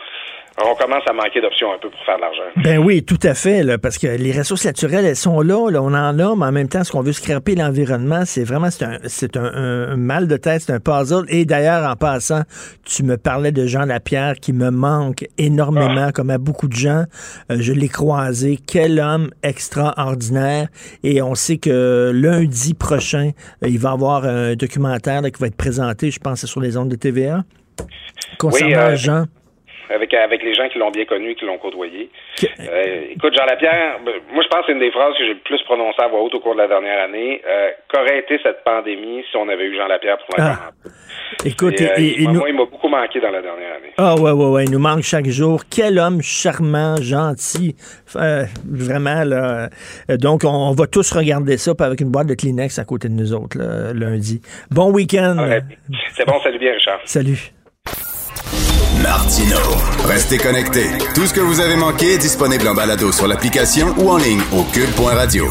on 0.56 0.74
commence 0.76 1.02
à 1.08 1.12
manquer 1.12 1.40
d'options 1.40 1.72
un 1.74 1.78
peu 1.82 1.90
pour 1.90 1.98
faire 2.06 2.16
de 2.16 2.20
l'argent. 2.20 2.42
Ben 2.62 2.78
oui, 2.78 3.02
tout 3.02 3.18
à 3.24 3.34
fait, 3.34 3.62
là, 3.64 3.76
parce 3.76 3.98
que 3.98 4.06
les 4.06 4.30
ressources 4.30 4.64
naturelles, 4.64 5.04
elles 5.04 5.16
sont 5.16 5.40
là, 5.40 5.68
là, 5.70 5.82
on 5.82 5.88
en 5.94 6.18
a, 6.18 6.36
mais 6.36 6.44
en 6.46 6.52
même 6.52 6.68
temps, 6.68 6.84
ce 6.84 6.92
qu'on 6.92 7.00
veut 7.02 7.12
scraper 7.12 7.56
l'environnement, 7.56 8.22
c'est 8.24 8.44
vraiment 8.44 8.70
c'est 8.70 8.84
un, 8.84 8.98
c'est 9.06 9.36
un, 9.36 9.44
un- 9.44 9.96
mal 9.96 10.28
de 10.28 10.36
tête, 10.36 10.62
c'est 10.62 10.72
un 10.72 10.78
puzzle. 10.80 11.24
Et 11.28 11.44
d'ailleurs, 11.44 11.90
en 11.90 11.96
passant, 11.96 12.42
tu 12.84 13.02
me 13.02 13.16
parlais 13.16 13.50
de 13.50 13.66
Jean 13.66 13.84
Lapierre 13.84 14.36
qui 14.40 14.52
me 14.52 14.70
manque 14.70 15.24
énormément, 15.38 16.10
comme 16.12 16.30
à 16.30 16.38
beaucoup 16.38 16.68
de 16.68 16.76
gens. 16.76 17.04
Euh, 17.50 17.56
je 17.58 17.72
l'ai 17.72 17.88
croisé. 17.88 18.58
Quel 18.64 19.00
homme 19.00 19.30
extraordinaire. 19.42 20.68
Et 21.02 21.20
on 21.20 21.34
sait 21.34 21.56
que 21.58 22.12
lundi 22.14 22.74
prochain, 22.74 23.30
euh, 23.62 23.68
il 23.68 23.78
va 23.78 23.90
y 23.90 23.92
avoir 23.92 24.24
un 24.24 24.54
documentaire 24.54 25.20
là, 25.22 25.30
qui 25.30 25.40
va 25.40 25.48
être 25.48 25.56
présenté, 25.56 26.10
je 26.10 26.20
pense, 26.20 26.46
sur 26.46 26.60
les 26.60 26.76
ondes 26.76 26.88
de 26.90 26.96
TVA. 26.96 27.42
Concernant 28.38 28.66
Oui, 28.68 28.74
euh, 28.74 28.96
Jean. 28.96 29.24
Avec 29.90 30.12
avec 30.14 30.42
les 30.42 30.54
gens 30.54 30.68
qui 30.68 30.78
l'ont 30.78 30.90
bien 30.90 31.04
connu, 31.04 31.34
qui 31.34 31.44
l'ont 31.44 31.58
côtoyé. 31.58 32.10
Euh, 32.60 33.00
écoute, 33.10 33.34
Jean 33.36 33.44
Lapierre, 33.46 33.98
ben, 34.04 34.12
moi 34.32 34.42
je 34.42 34.48
pense 34.48 34.60
que 34.60 34.66
c'est 34.66 34.72
une 34.72 34.78
des 34.80 34.90
phrases 34.90 35.12
que 35.18 35.24
j'ai 35.24 35.34
le 35.34 35.40
plus 35.40 35.62
prononcées 35.64 36.00
à 36.02 36.08
voix 36.08 36.20
haute 36.22 36.34
au 36.34 36.40
cours 36.40 36.54
de 36.54 36.60
la 36.60 36.68
dernière 36.68 37.02
année. 37.04 37.42
Euh, 37.46 37.70
Qu'aurait 37.92 38.18
été 38.20 38.38
cette 38.42 38.64
pandémie 38.64 39.22
si 39.30 39.36
on 39.36 39.48
avait 39.48 39.64
eu 39.66 39.76
Jean 39.76 39.86
Lapierre 39.86 40.18
pour 40.26 40.36
la 40.38 40.52
Ah. 40.52 40.70
Écoute, 41.44 41.80
Et, 41.80 41.84
euh, 41.90 41.94
et- 41.96 42.02
il- 42.02 42.20
et 42.20 42.22
moi, 42.24 42.32
nous- 42.32 42.38
moi, 42.40 42.48
il 42.48 42.54
m'a 42.54 42.64
beaucoup 42.64 42.88
manqué 42.88 43.20
dans 43.20 43.30
la 43.30 43.42
dernière 43.42 43.74
année. 43.76 43.92
Ah 43.98 44.14
ouais, 44.14 44.30
ouais, 44.30 44.46
ouais, 44.46 44.64
il 44.64 44.70
nous 44.70 44.78
manque 44.78 45.02
chaque 45.02 45.26
jour. 45.28 45.62
Quel 45.70 45.98
homme 45.98 46.22
charmant, 46.22 46.96
gentil. 47.00 47.74
Vraiment, 48.64 49.24
là. 49.24 49.68
Donc, 50.08 50.42
on, 50.44 50.48
on 50.48 50.72
va 50.72 50.86
tous 50.86 51.12
regarder 51.12 51.56
ça 51.58 51.72
avec 51.78 52.00
une 52.00 52.10
boîte 52.10 52.26
de 52.28 52.34
Kleenex 52.34 52.78
à 52.78 52.84
côté 52.84 53.08
de 53.08 53.14
nous 53.14 53.32
autres, 53.32 53.58
là, 53.58 53.92
lundi. 53.92 54.40
Bon 54.70 54.90
week-end. 54.92 55.36
C'est 56.12 56.26
bon, 56.26 56.40
salut 56.40 56.58
bien, 56.58 56.72
Richard. 56.72 57.00
Salut. 57.04 57.50
Martino. 59.02 59.56
Restez 60.06 60.38
connectés. 60.38 60.86
Tout 61.14 61.26
ce 61.26 61.34
que 61.34 61.40
vous 61.40 61.60
avez 61.60 61.76
manqué 61.76 62.14
est 62.14 62.18
disponible 62.18 62.68
en 62.68 62.74
balado 62.74 63.10
sur 63.12 63.26
l'application 63.26 63.88
ou 63.98 64.08
en 64.08 64.18
ligne 64.18 64.40
au 64.52 64.62
cube.radio. 64.72 65.46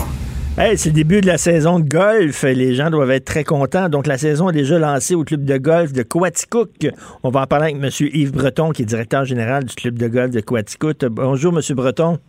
Hey, 0.57 0.77
c'est 0.77 0.89
le 0.89 0.95
début 0.95 1.21
de 1.21 1.27
la 1.27 1.37
saison 1.37 1.79
de 1.79 1.87
golf. 1.89 2.43
Les 2.43 2.75
gens 2.75 2.89
doivent 2.89 3.11
être 3.11 3.25
très 3.25 3.43
contents. 3.43 3.89
Donc, 3.89 4.07
la 4.07 4.17
saison 4.17 4.49
est 4.49 4.53
déjà 4.53 4.77
lancée 4.77 5.15
au 5.15 5.23
club 5.23 5.45
de 5.45 5.57
golf 5.57 5.93
de 5.93 6.03
Coaticook. 6.03 6.87
On 7.23 7.29
va 7.29 7.41
en 7.41 7.47
parler 7.47 7.71
avec 7.71 7.83
M. 7.83 7.89
Yves 8.13 8.31
Breton, 8.31 8.69
qui 8.71 8.83
est 8.83 8.85
directeur 8.85 9.25
général 9.25 9.63
du 9.63 9.73
club 9.73 9.97
de 9.97 10.07
golf 10.07 10.31
de 10.31 10.41
Coaticook. 10.41 11.03
Bonjour, 11.05 11.53
M. 11.53 11.75
Breton. 11.75 12.19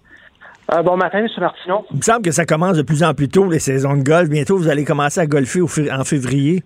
Euh, 0.73 0.82
bon 0.82 0.97
matin, 0.97 1.19
M. 1.19 1.28
Martineau. 1.39 1.85
Il 1.91 1.99
me 1.99 2.03
semble 2.03 2.23
que 2.23 2.31
ça 2.31 2.47
commence 2.47 2.78
de 2.78 2.82
plus 2.82 3.03
en 3.03 3.12
plus 3.12 3.28
tôt, 3.28 3.51
les 3.51 3.59
saisons 3.59 3.95
de 3.97 4.03
golf. 4.03 4.31
Bientôt, 4.31 4.57
vous 4.57 4.69
allez 4.69 4.85
commencer 4.85 5.20
à 5.20 5.27
golfer 5.27 5.61
au 5.61 5.69
en 5.93 6.05
février. 6.05 6.62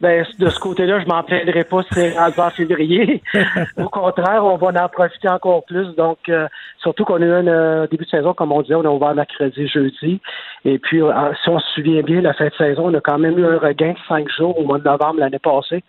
Ben, 0.00 0.26
de 0.38 0.48
ce 0.48 0.58
côté-là, 0.58 1.00
je 1.00 1.06
m'en 1.06 1.22
plaindrai 1.22 1.64
pas 1.64 1.82
si 1.82 1.88
c'est 1.92 2.18
rendu 2.18 2.38
en 2.38 2.50
février. 2.50 3.22
Au 3.76 3.88
contraire, 3.88 4.44
on 4.44 4.56
va 4.56 4.84
en 4.84 4.88
profiter 4.88 5.28
encore 5.28 5.64
plus. 5.64 5.94
Donc, 5.96 6.18
euh, 6.28 6.48
surtout 6.78 7.04
qu'on 7.04 7.22
a 7.22 7.24
eu 7.24 7.32
un 7.32 7.46
euh, 7.46 7.86
début 7.86 8.04
de 8.04 8.10
saison, 8.10 8.34
comme 8.34 8.52
on 8.52 8.62
disait, 8.62 8.74
on 8.74 8.84
a 8.84 8.90
ouvert 8.90 9.14
mercredi, 9.14 9.68
jeudi. 9.68 10.20
Et 10.64 10.78
puis, 10.78 11.00
euh, 11.00 11.12
si 11.42 11.48
on 11.48 11.58
se 11.58 11.66
souvient 11.74 12.02
bien, 12.02 12.20
la 12.20 12.34
fin 12.34 12.46
de 12.46 12.54
saison, 12.54 12.90
on 12.90 12.94
a 12.94 13.00
quand 13.00 13.18
même 13.18 13.38
eu 13.38 13.46
un 13.46 13.58
regain 13.58 13.92
de 13.92 13.98
cinq 14.08 14.28
jours 14.30 14.58
au 14.58 14.64
mois 14.64 14.78
de 14.78 14.84
novembre 14.84 15.20
l'année 15.20 15.38
passée. 15.38 15.82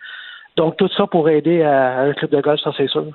Donc, 0.57 0.77
tout 0.77 0.87
ça 0.95 1.05
pour 1.05 1.27
aider 1.29 1.63
à, 1.63 1.99
à 1.99 2.01
un 2.03 2.13
club 2.13 2.31
de 2.31 2.39
golf, 2.41 2.59
ça, 2.63 2.71
c'est 2.77 2.87
sûr. 2.87 3.05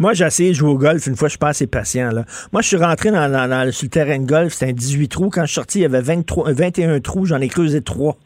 Moi, 0.00 0.12
j'ai 0.12 0.24
essayé 0.24 0.48
de 0.50 0.54
jouer 0.56 0.70
au 0.70 0.76
golf 0.78 1.06
une 1.06 1.14
fois, 1.14 1.28
je 1.28 1.32
suis 1.32 1.38
pas 1.38 1.50
assez 1.50 1.68
patient. 1.68 2.10
Là. 2.10 2.24
Moi, 2.52 2.62
je 2.62 2.66
suis 2.68 2.76
rentré 2.76 3.12
dans, 3.12 3.30
dans- 3.30 3.48
dans- 3.48 3.70
sur 3.70 3.84
le 3.86 3.90
terrain 3.90 4.18
de 4.18 4.26
golf, 4.26 4.52
c'était 4.54 4.72
un 4.72 4.74
18 4.74 5.06
trous. 5.08 5.30
Quand 5.30 5.42
je 5.42 5.46
suis 5.46 5.54
sorti, 5.54 5.78
il 5.78 5.82
y 5.82 5.84
avait 5.84 6.00
23, 6.00 6.52
21 6.52 6.98
trous, 7.00 7.26
j'en 7.26 7.40
ai 7.40 7.46
creusé 7.48 7.80
3. 7.80 8.16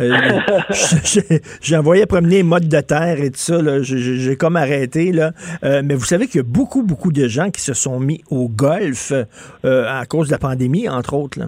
j'ai 1.60 1.76
envoyé 1.76 2.06
promener 2.06 2.42
mode 2.42 2.68
de 2.68 2.80
terre 2.80 3.20
et 3.20 3.30
tout 3.30 3.38
ça. 3.38 3.60
là. 3.60 3.82
J'ai- 3.82 4.36
comme 4.36 4.56
arrêté. 4.56 5.12
Là. 5.12 5.32
Euh, 5.62 5.82
mais 5.84 5.94
vous 5.94 6.04
savez 6.04 6.26
qu'il 6.26 6.36
y 6.38 6.40
a 6.40 6.46
beaucoup, 6.46 6.82
beaucoup 6.82 7.12
de 7.12 7.28
gens 7.28 7.50
qui 7.50 7.60
se 7.60 7.74
sont 7.74 8.00
mis 8.00 8.22
au 8.30 8.48
golf 8.48 9.12
euh, 9.64 9.86
à 9.88 10.06
cause 10.06 10.28
de 10.28 10.32
la 10.32 10.38
pandémie, 10.38 10.88
entre 10.88 11.14
autres. 11.14 11.38
Là. 11.38 11.46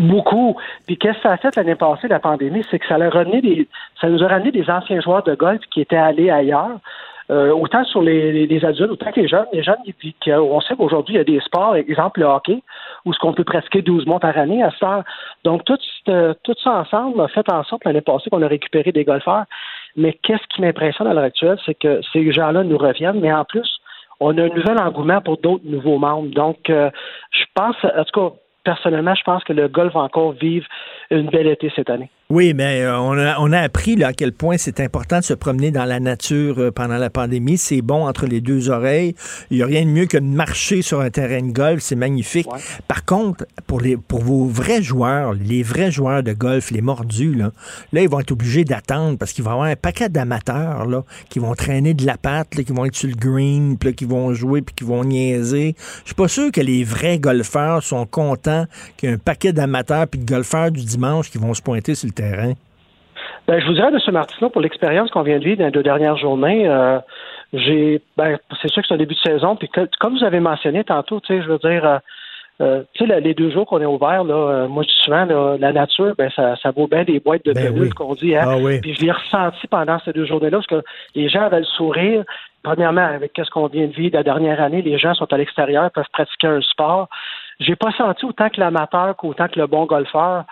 Beaucoup. 0.00 0.56
Puis 0.86 0.96
qu'est-ce 0.96 1.18
que 1.18 1.22
ça 1.24 1.32
a 1.32 1.36
fait 1.36 1.54
l'année 1.56 1.74
passée, 1.74 2.08
la 2.08 2.20
pandémie, 2.20 2.64
c'est 2.70 2.78
que 2.78 2.86
ça, 2.86 2.94
a 2.94 3.10
ramené 3.10 3.42
des, 3.42 3.68
ça 4.00 4.08
nous 4.08 4.22
a 4.24 4.28
ramené 4.28 4.50
des 4.50 4.68
anciens 4.70 5.00
joueurs 5.00 5.22
de 5.24 5.34
golf 5.34 5.60
qui 5.70 5.82
étaient 5.82 5.96
allés 5.96 6.30
ailleurs. 6.30 6.78
Euh, 7.30 7.52
autant 7.52 7.84
sur 7.84 8.02
les, 8.02 8.46
les, 8.46 8.64
adultes, 8.64 8.90
autant 8.90 9.12
que 9.12 9.20
les 9.20 9.28
jeunes. 9.28 9.46
Les 9.52 9.62
jeunes, 9.62 9.76
puis 9.98 10.16
on 10.26 10.60
sait 10.62 10.74
qu'aujourd'hui, 10.74 11.14
il 11.14 11.18
y 11.18 11.20
a 11.20 11.24
des 11.24 11.38
sports, 11.40 11.76
exemple 11.76 12.20
le 12.20 12.26
hockey, 12.26 12.60
où 13.04 13.12
ce 13.12 13.18
qu'on 13.20 13.34
peut 13.34 13.44
pratiquer 13.44 13.82
12 13.82 14.06
mois 14.06 14.18
par 14.18 14.36
année 14.36 14.64
à 14.64 14.72
ça. 14.80 15.04
Donc, 15.44 15.64
tout, 15.64 15.78
tout 16.06 16.54
ça 16.64 16.72
ensemble 16.72 17.20
a 17.20 17.28
fait 17.28 17.48
en 17.52 17.62
sorte 17.62 17.84
l'année 17.84 18.00
passée 18.00 18.30
qu'on 18.30 18.42
a 18.42 18.48
récupéré 18.48 18.90
des 18.90 19.04
golfeurs. 19.04 19.44
Mais 19.96 20.14
qu'est-ce 20.24 20.46
qui 20.48 20.60
m'impressionne 20.60 21.06
à 21.06 21.14
l'heure 21.14 21.24
actuelle, 21.24 21.58
c'est 21.64 21.74
que 21.74 22.00
ces 22.12 22.32
gens-là 22.32 22.64
nous 22.64 22.78
reviennent, 22.78 23.20
mais 23.20 23.32
en 23.32 23.44
plus, 23.44 23.80
on 24.18 24.36
a 24.36 24.42
un 24.42 24.48
nouvel 24.48 24.80
engouement 24.80 25.20
pour 25.20 25.36
d'autres 25.36 25.64
nouveaux 25.64 25.98
membres. 25.98 26.30
Donc, 26.30 26.68
euh, 26.68 26.90
je 27.30 27.44
pense, 27.54 27.76
en 27.84 28.04
tout 28.04 28.20
cas, 28.20 28.36
personnellement, 28.64 29.14
je 29.14 29.22
pense 29.22 29.44
que 29.44 29.52
le 29.52 29.68
golf 29.68 29.94
va 29.94 30.00
encore 30.00 30.32
vivre 30.32 30.66
une 31.10 31.28
belle 31.28 31.46
été 31.46 31.72
cette 31.74 31.90
année. 31.90 32.10
Oui, 32.30 32.54
mais 32.54 32.82
euh, 32.82 32.96
on, 32.96 33.18
a, 33.18 33.40
on 33.40 33.50
a 33.50 33.58
appris 33.58 33.96
là, 33.96 34.08
à 34.08 34.12
quel 34.12 34.32
point 34.32 34.56
c'est 34.56 34.78
important 34.78 35.18
de 35.18 35.24
se 35.24 35.34
promener 35.34 35.72
dans 35.72 35.84
la 35.84 35.98
nature 35.98 36.60
euh, 36.60 36.70
pendant 36.70 36.96
la 36.96 37.10
pandémie. 37.10 37.58
C'est 37.58 37.82
bon 37.82 38.06
entre 38.06 38.26
les 38.26 38.40
deux 38.40 38.70
oreilles. 38.70 39.16
Il 39.50 39.56
n'y 39.56 39.64
a 39.64 39.66
rien 39.66 39.84
de 39.84 39.90
mieux 39.90 40.06
que 40.06 40.16
de 40.16 40.22
marcher 40.22 40.80
sur 40.80 41.00
un 41.00 41.10
terrain 41.10 41.42
de 41.42 41.50
golf. 41.50 41.82
C'est 41.82 41.96
magnifique. 41.96 42.46
Par 42.86 43.04
contre, 43.04 43.46
pour, 43.66 43.80
les, 43.80 43.96
pour 43.96 44.20
vos 44.20 44.44
vrais 44.44 44.80
joueurs, 44.80 45.32
les 45.34 45.64
vrais 45.64 45.90
joueurs 45.90 46.22
de 46.22 46.32
golf, 46.32 46.70
les 46.70 46.82
mordus, 46.82 47.34
là, 47.34 47.50
là 47.92 48.02
ils 48.02 48.08
vont 48.08 48.20
être 48.20 48.30
obligés 48.30 48.64
d'attendre 48.64 49.18
parce 49.18 49.32
qu'il 49.32 49.42
va 49.42 49.50
y 49.50 49.54
avoir 49.54 49.66
un 49.66 49.74
paquet 49.74 50.08
d'amateurs 50.08 50.86
là, 50.86 51.02
qui 51.30 51.40
vont 51.40 51.56
traîner 51.56 51.94
de 51.94 52.06
la 52.06 52.16
patte, 52.16 52.50
qui 52.50 52.72
vont 52.72 52.84
être 52.84 52.94
sur 52.94 53.08
le 53.08 53.16
green, 53.16 53.76
puis 53.76 53.92
qui 53.92 54.04
vont 54.04 54.32
jouer, 54.34 54.62
puis 54.62 54.76
qui 54.76 54.84
vont 54.84 55.02
niaiser. 55.02 55.74
Je 56.02 56.10
suis 56.10 56.14
pas 56.14 56.28
sûr 56.28 56.52
que 56.52 56.60
les 56.60 56.84
vrais 56.84 57.18
golfeurs 57.18 57.82
sont 57.82 58.06
contents 58.06 58.66
qu'il 58.96 59.08
y 59.08 59.12
ait 59.12 59.16
un 59.16 59.18
paquet 59.18 59.52
d'amateurs 59.52 60.06
puis 60.06 60.20
de 60.20 60.24
golfeurs 60.24 60.70
du 60.70 60.84
dimanche 60.84 61.28
qui 61.28 61.38
vont 61.38 61.54
se 61.54 61.62
pointer 61.62 61.96
sur 61.96 62.06
le 62.06 62.19
ben, 63.46 63.60
je 63.60 63.66
vous 63.66 63.72
dirais, 63.72 63.88
M. 63.88 63.98
Martineau, 64.12 64.50
pour 64.50 64.60
l'expérience 64.60 65.10
qu'on 65.10 65.22
vient 65.22 65.38
de 65.38 65.44
vivre 65.44 65.58
dans 65.58 65.64
les 65.64 65.70
deux 65.70 65.82
dernières 65.82 66.16
journées, 66.16 66.68
euh, 66.68 66.98
j'ai 67.52 68.00
ben, 68.16 68.38
c'est 68.62 68.70
sûr 68.70 68.82
que 68.82 68.88
c'est 68.88 68.94
un 68.94 68.98
début 68.98 69.14
de 69.14 69.20
saison, 69.20 69.56
puis 69.56 69.68
comme 69.98 70.16
vous 70.16 70.24
avez 70.24 70.40
mentionné 70.40 70.84
tantôt, 70.84 71.20
je 71.28 71.34
veux 71.34 71.58
dire, 71.58 71.84
euh, 71.84 71.98
euh, 72.60 72.82
tu 72.92 73.06
sais, 73.06 73.20
les 73.20 73.34
deux 73.34 73.50
jours 73.50 73.66
qu'on 73.66 73.80
est 73.80 73.86
ouvert, 73.86 74.22
là, 74.22 74.68
moi 74.68 74.82
je 74.82 74.88
dis 74.88 75.00
souvent, 75.02 75.56
la 75.58 75.72
nature, 75.72 76.14
ben 76.16 76.30
ça, 76.36 76.56
ça 76.62 76.70
vaut 76.70 76.86
bien 76.86 77.04
des 77.04 77.18
boîtes 77.18 77.44
de 77.44 77.52
ben 77.52 77.92
qu'on 77.94 78.14
dit. 78.14 78.36
Hein? 78.36 78.44
Ah 78.46 78.78
puis 78.82 78.94
je 78.94 79.04
l'ai 79.04 79.10
ressenti 79.10 79.66
pendant 79.66 79.98
ces 80.04 80.12
deux 80.12 80.26
journées-là, 80.26 80.58
parce 80.58 80.66
que 80.66 80.82
les 81.14 81.28
gens 81.28 81.42
avaient 81.42 81.60
le 81.60 81.64
sourire. 81.64 82.24
Premièrement, 82.62 83.06
avec 83.06 83.32
ce 83.34 83.50
qu'on 83.50 83.68
vient 83.68 83.86
de 83.86 83.92
vivre 83.92 84.14
la 84.14 84.22
dernière 84.22 84.60
année, 84.60 84.82
les 84.82 84.98
gens 84.98 85.14
sont 85.14 85.32
à 85.32 85.38
l'extérieur, 85.38 85.90
peuvent 85.90 86.04
pratiquer 86.12 86.48
un 86.48 86.60
sport. 86.60 87.08
J'ai 87.58 87.76
pas 87.76 87.92
senti 87.92 88.24
autant 88.26 88.50
que 88.50 88.60
l'amateur 88.60 89.16
qu'autant 89.16 89.48
que 89.48 89.58
le 89.58 89.66
bon 89.66 89.86
golfeur. 89.86 90.44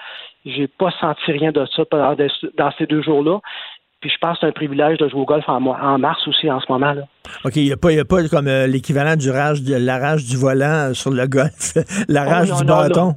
J'ai 0.45 0.69
pas 0.69 0.91
senti 1.01 1.33
rien 1.33 1.53
de 1.53 1.67
ça 1.77 1.83
dans 1.93 2.71
ces 2.79 2.87
deux 2.87 3.03
jours-là. 3.03 3.41
Puis 4.01 4.11
je 4.11 4.19
pense 4.21 4.35
que 4.35 4.41
c'est 4.43 4.47
un 4.47 4.53
privilège 4.53 4.99
de 4.99 5.09
jouer 5.09 5.21
au 5.21 5.25
golf 5.25 5.45
en, 5.49 5.61
mars 5.99 6.29
aussi 6.29 6.49
en 6.49 6.61
ce 6.61 6.67
moment. 6.71 6.93
là. 6.93 7.03
OK, 7.45 7.57
il 7.57 7.65
n'y 7.65 7.73
a, 7.73 7.77
pas, 7.77 7.91
a 7.91 8.05
pas 8.05 8.29
comme 8.29 8.47
euh, 8.47 8.69
l'équivalent 8.69 9.17
du 9.17 9.29
rage, 9.31 9.63
de 9.63 9.75
la 9.75 9.99
rage 9.99 10.25
du 10.25 10.37
volant 10.37 10.95
sur 10.95 11.11
le 11.11 11.27
golf, 11.27 11.75
la 12.09 12.25
oh, 12.25 12.31
rage 12.31 12.53
du 12.53 12.65
bâton? 12.65 13.17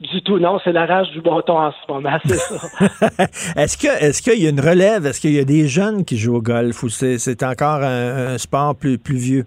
Du 0.00 0.22
tout, 0.22 0.38
non, 0.38 0.60
c'est 0.62 0.72
la 0.72 0.86
rage 0.86 1.10
du 1.10 1.22
bâton 1.22 1.58
en 1.58 1.72
ce 1.72 1.92
moment, 1.92 2.18
c'est 2.24 2.36
ça. 2.36 3.24
est-ce 3.56 3.76
que 3.76 3.88
est-ce 4.04 4.22
qu'il 4.22 4.40
y 4.40 4.46
a 4.46 4.50
une 4.50 4.60
relève? 4.60 5.06
Est-ce 5.06 5.20
qu'il 5.20 5.32
y 5.32 5.40
a 5.40 5.44
des 5.44 5.66
jeunes 5.66 6.04
qui 6.04 6.18
jouent 6.18 6.36
au 6.36 6.42
golf 6.42 6.82
ou 6.82 6.88
c'est, 6.88 7.42
encore 7.42 7.82
un, 7.82 8.38
sport 8.38 8.76
plus, 8.76 8.98
plus 8.98 9.16
vieux? 9.16 9.46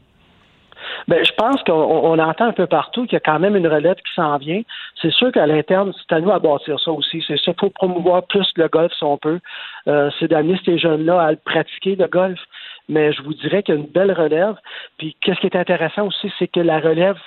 Ben, 1.07 1.23
je 1.23 1.31
pense 1.33 1.61
qu'on 1.63 2.19
entend 2.19 2.45
un 2.45 2.53
peu 2.53 2.67
partout 2.67 3.03
qu'il 3.03 3.13
y 3.13 3.17
a 3.17 3.19
quand 3.21 3.39
même 3.39 3.55
une 3.55 3.67
relève 3.67 3.95
qui 3.95 4.13
s'en 4.15 4.37
vient. 4.37 4.61
C'est 5.01 5.11
sûr 5.11 5.31
qu'à 5.31 5.47
l'interne, 5.47 5.93
c'est 5.97 6.15
à 6.15 6.19
nous 6.19 6.31
à 6.31 6.39
bâtir 6.39 6.79
ça 6.79 6.91
aussi. 6.91 7.23
C'est 7.27 7.37
ça, 7.37 7.51
il 7.51 7.59
faut 7.59 7.69
promouvoir 7.69 8.23
plus 8.27 8.47
le 8.55 8.67
golf 8.67 8.91
si 8.93 9.03
on 9.03 9.17
peut. 9.17 9.39
Euh, 9.87 10.09
c'est 10.19 10.27
d'amener 10.27 10.59
ces 10.65 10.77
jeunes-là 10.77 11.21
à 11.21 11.35
pratiquer, 11.35 11.95
le 11.95 12.07
golf. 12.07 12.39
Mais 12.87 13.13
je 13.13 13.21
vous 13.21 13.33
dirais 13.33 13.63
qu'il 13.63 13.75
y 13.75 13.77
a 13.77 13.81
une 13.81 13.87
belle 13.87 14.11
relève. 14.11 14.55
Puis 14.97 15.15
qu'est-ce 15.21 15.39
qui 15.39 15.47
est 15.47 15.55
intéressant 15.55 16.07
aussi, 16.07 16.31
c'est 16.39 16.47
que 16.47 16.59
la 16.59 16.79
relève, 16.79 17.17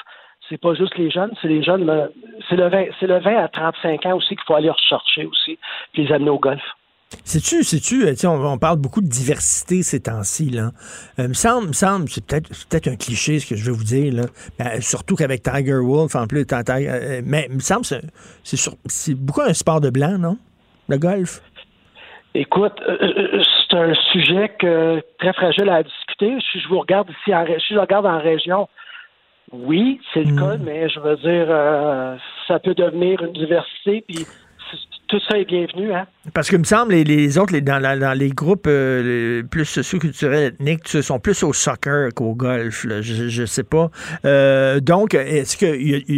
c'est 0.49 0.61
pas 0.61 0.75
juste 0.75 0.97
les 0.99 1.11
jeunes, 1.11 1.33
c'est 1.41 1.49
les 1.49 1.63
jeunes, 1.63 2.11
c'est 2.49 2.57
le 2.57 2.69
20, 2.69 2.85
c'est 2.99 3.07
le 3.07 3.19
20 3.19 3.37
à 3.37 3.49
35 3.49 4.07
ans 4.07 4.17
aussi 4.17 4.31
qu'il 4.31 4.45
faut 4.47 4.55
aller 4.55 4.71
rechercher 4.71 5.25
aussi, 5.25 5.59
puis 5.93 6.05
les 6.05 6.13
amener 6.13 6.31
au 6.31 6.39
golf. 6.39 6.63
Sais-tu, 7.25 7.63
sais-tu, 7.63 8.07
euh, 8.07 8.15
on, 8.25 8.45
on, 8.45 8.59
parle 8.59 8.79
beaucoup 8.79 9.01
de 9.01 9.09
diversité 9.09 9.83
ces 9.83 10.01
temps-ci, 10.01 10.51
là. 10.51 10.71
Euh, 11.19 11.29
me 11.29 11.35
semble, 11.35 11.69
me 11.69 11.73
semble, 11.73 12.09
c'est 12.09 12.25
peut-être, 12.25 12.49
peut-être 12.69 12.89
un 12.89 12.97
cliché 12.97 13.39
ce 13.39 13.47
que 13.47 13.57
je 13.57 13.65
vais 13.65 13.77
vous 13.77 13.85
dire, 13.85 14.13
là. 14.13 14.23
Ben, 14.59 14.81
surtout 14.81 15.17
qu'avec 15.17 15.43
Tiger 15.43 15.79
Wolf, 15.83 16.15
en 16.15 16.27
plus, 16.27 16.47
euh, 16.53 17.23
mais 17.25 17.47
il 17.49 17.57
me 17.57 17.61
semble 17.61 17.85
c'est, 17.85 18.03
c'est, 18.43 18.57
c'est 18.87 19.15
beaucoup 19.15 19.43
un 19.43 19.55
sport 19.55 19.81
de 19.81 19.91
blanc, 19.91 20.19
non? 20.19 20.39
Le 20.89 20.99
golf? 20.99 21.41
Écoute, 22.35 22.81
c'est 22.81 23.77
un 23.77 23.95
sujet 24.13 24.51
que, 24.59 25.03
très 25.19 25.33
fragile 25.35 25.69
à 25.69 25.83
discuter. 25.83 26.39
Si 26.51 26.61
je 26.61 26.69
vous 26.69 26.81
regarde 26.81 27.09
ici, 27.11 27.35
en, 27.35 27.45
si 27.47 27.75
je 27.75 27.79
regarde 27.79 28.07
en 28.07 28.19
région, 28.19 28.69
oui, 29.53 30.01
c'est 30.13 30.25
le 30.25 30.33
hmm. 30.33 30.39
cas, 30.39 30.57
mais 30.57 30.89
je 30.89 30.99
veux 30.99 31.17
dire, 31.17 32.19
ça 32.49 32.59
peut 32.59 32.75
devenir 32.75 33.23
une 33.23 33.35
diversité, 33.35 34.03
puis 34.07 34.27
tout 35.13 35.21
ça 35.29 35.39
est 35.39 35.45
bienvenu. 35.45 35.93
Hein? 35.93 36.07
Parce 36.33 36.49
que, 36.51 36.57
me 36.57 36.65
semble, 36.65 36.93
les, 36.93 37.05
les 37.05 37.37
autres, 37.37 37.53
les, 37.53 37.61
dans, 37.61 37.83
dans, 37.83 38.19
les 38.19 38.31
groupes 38.31 38.67
euh, 38.67 39.43
plus 39.43 39.67
socioculturels 39.67 40.55
ethniques, 40.55 40.89
sont 40.89 41.21
plus 41.21 41.43
au 41.43 41.53
soccer 41.53 42.15
qu'au 42.15 42.35
golf. 42.35 42.87
Je 42.89 43.41
ne 43.43 43.47
sais 43.47 43.63
pas. 43.63 43.91
Euh, 44.25 44.81
donc, 44.81 45.13
est-ce 45.13 45.59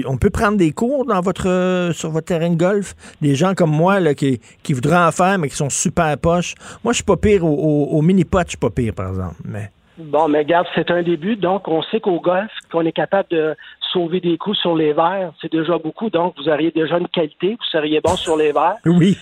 qu'on 0.04 0.16
peut 0.16 0.30
prendre 0.30 0.56
des 0.56 0.70
cours 0.70 1.06
dans 1.06 1.20
votre, 1.20 1.90
sur 1.92 2.10
votre 2.10 2.26
terrain 2.26 2.50
de 2.50 2.56
golf? 2.56 2.94
Des 3.20 3.34
gens 3.34 3.54
comme 3.54 3.72
moi 3.72 3.98
là, 3.98 4.14
qui, 4.14 4.40
qui 4.62 4.74
voudraient 4.74 5.04
en 5.04 5.10
faire, 5.10 5.40
mais 5.40 5.48
qui 5.48 5.56
sont 5.56 5.70
super 5.70 6.16
poches. 6.16 6.54
Moi, 6.84 6.92
je 6.92 6.98
suis 6.98 7.04
pas 7.04 7.16
pire. 7.16 7.44
Au, 7.44 7.48
au, 7.48 7.98
au 7.98 8.02
mini-pot, 8.02 8.42
je 8.44 8.50
suis 8.50 8.58
pas 8.58 8.70
pire, 8.70 8.94
par 8.94 9.08
exemple. 9.08 9.34
Mais... 9.44 9.70
Bon, 9.98 10.28
mais 10.28 10.38
regarde, 10.38 10.68
c'est 10.76 10.90
un 10.92 11.02
début. 11.02 11.34
Donc, 11.34 11.66
on 11.66 11.82
sait 11.82 11.98
qu'au 11.98 12.20
golf, 12.20 12.50
qu'on 12.70 12.82
est 12.82 12.92
capable 12.92 13.28
de 13.30 13.56
sauver 13.94 14.20
des 14.20 14.36
coups 14.36 14.58
sur 14.58 14.74
les 14.74 14.92
verres, 14.92 15.32
c'est 15.40 15.50
déjà 15.50 15.78
beaucoup. 15.78 16.10
Donc, 16.10 16.34
vous 16.36 16.48
auriez 16.48 16.70
déjà 16.70 16.98
une 16.98 17.08
qualité, 17.08 17.52
vous 17.52 17.64
seriez 17.70 18.00
bon 18.00 18.16
sur 18.16 18.36
les 18.36 18.52
verres. 18.52 18.76
Oui. 18.84 19.16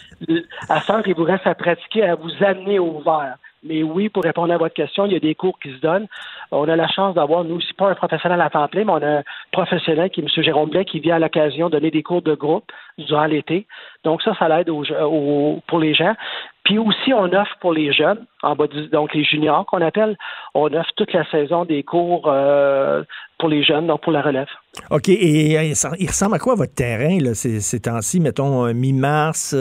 À 0.69 0.81
faire, 0.81 1.03
il 1.07 1.15
vous 1.15 1.25
reste 1.25 1.47
à 1.47 1.55
pratiquer, 1.55 2.03
à 2.03 2.17
vous 2.17 2.33
amener 2.41 2.79
au 2.79 3.01
verre. 3.01 3.37
Mais 3.65 3.85
oui, 3.85 4.09
pour 4.09 4.25
répondre 4.25 4.53
à 4.53 4.57
votre 4.57 4.75
question, 4.75 5.07
il 5.07 5.13
y 5.13 5.17
a 5.17 5.21
des 5.21 5.37
cours 5.37 5.57
qui 5.61 5.71
se 5.71 5.81
donnent. 5.81 6.09
On 6.51 6.69
a 6.69 6.75
la 6.75 6.89
chance 6.89 7.15
d'avoir, 7.15 7.45
nous 7.45 7.57
aussi, 7.57 7.73
pas 7.75 7.91
un 7.91 7.95
professionnel 7.95 8.41
à 8.41 8.51
temps 8.51 8.67
plein, 8.67 8.85
mais 8.85 8.93
on 8.93 9.03
a 9.03 9.19
un 9.19 9.23
professionnel 9.53 10.11
qui 10.11 10.21
est 10.21 10.25
M. 10.25 10.43
Jérôme 10.43 10.71
Blais, 10.71 10.85
qui 10.85 10.99
vient 10.99 11.15
à 11.15 11.19
l'occasion 11.21 11.71
donner 11.71 11.93
des 11.93 12.03
cours 12.03 12.23
de 12.23 12.35
groupe 12.35 12.65
durant 12.99 13.27
l'été. 13.27 13.69
Donc 14.03 14.21
ça, 14.23 14.35
ça 14.37 14.49
l'aide 14.49 14.67
pour 14.67 15.79
les 15.79 15.95
gens. 15.95 16.15
Puis 16.65 16.79
aussi, 16.79 17.13
on 17.13 17.25
offre 17.33 17.57
pour 17.61 17.73
les 17.73 17.93
jeunes, 17.93 18.25
en 18.43 18.55
bas 18.55 18.67
donc 18.93 19.13
les 19.15 19.25
juniors 19.25 19.67
qu'on 19.67 19.81
appelle, 19.81 20.17
on 20.55 20.73
offre 20.73 20.91
toute 20.97 21.13
la 21.13 21.29
saison 21.29 21.65
des 21.65 21.83
cours 21.83 22.29
euh, 22.29 23.03
pour 23.39 23.49
les 23.49 23.65
jeunes, 23.65 23.89
donc 23.89 24.03
pour 24.03 24.13
la 24.13 24.23
relève. 24.23 24.47
OK. 24.91 25.09
Et, 25.09 25.59
euh, 25.59 25.95
il 25.99 26.07
ressemble 26.07 26.37
à 26.37 26.39
quoi 26.39 26.55
votre 26.55 26.75
terrain, 26.75 27.19
là, 27.21 27.35
ces, 27.35 27.61
ces 27.61 27.81
temps-ci, 27.81 28.21
mettons 28.21 28.67
euh, 28.67 28.75
mi-mars? 28.75 29.57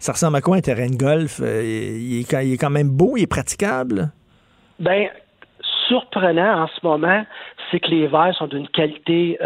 ça 0.00 0.12
ressemble 0.12 0.36
à 0.36 0.40
quoi 0.40 0.56
un 0.56 0.60
terrain 0.60 0.88
de 0.88 0.96
golf? 0.96 1.38
il, 1.38 1.44
est, 1.44 2.44
il, 2.44 2.52
est, 2.52 2.60
quand 2.60 2.70
même 2.70 2.88
beau, 2.88 3.16
il 3.16 3.22
est 3.22 3.30
praticable? 3.30 4.10
Bien, 4.80 5.08
surprenant 5.86 6.64
en 6.64 6.66
ce 6.66 6.84
moment, 6.84 7.24
c'est 7.70 7.78
que 7.78 7.90
les 7.90 8.08
verres 8.08 8.34
sont 8.34 8.48
d'une 8.48 8.66
qualité 8.66 9.38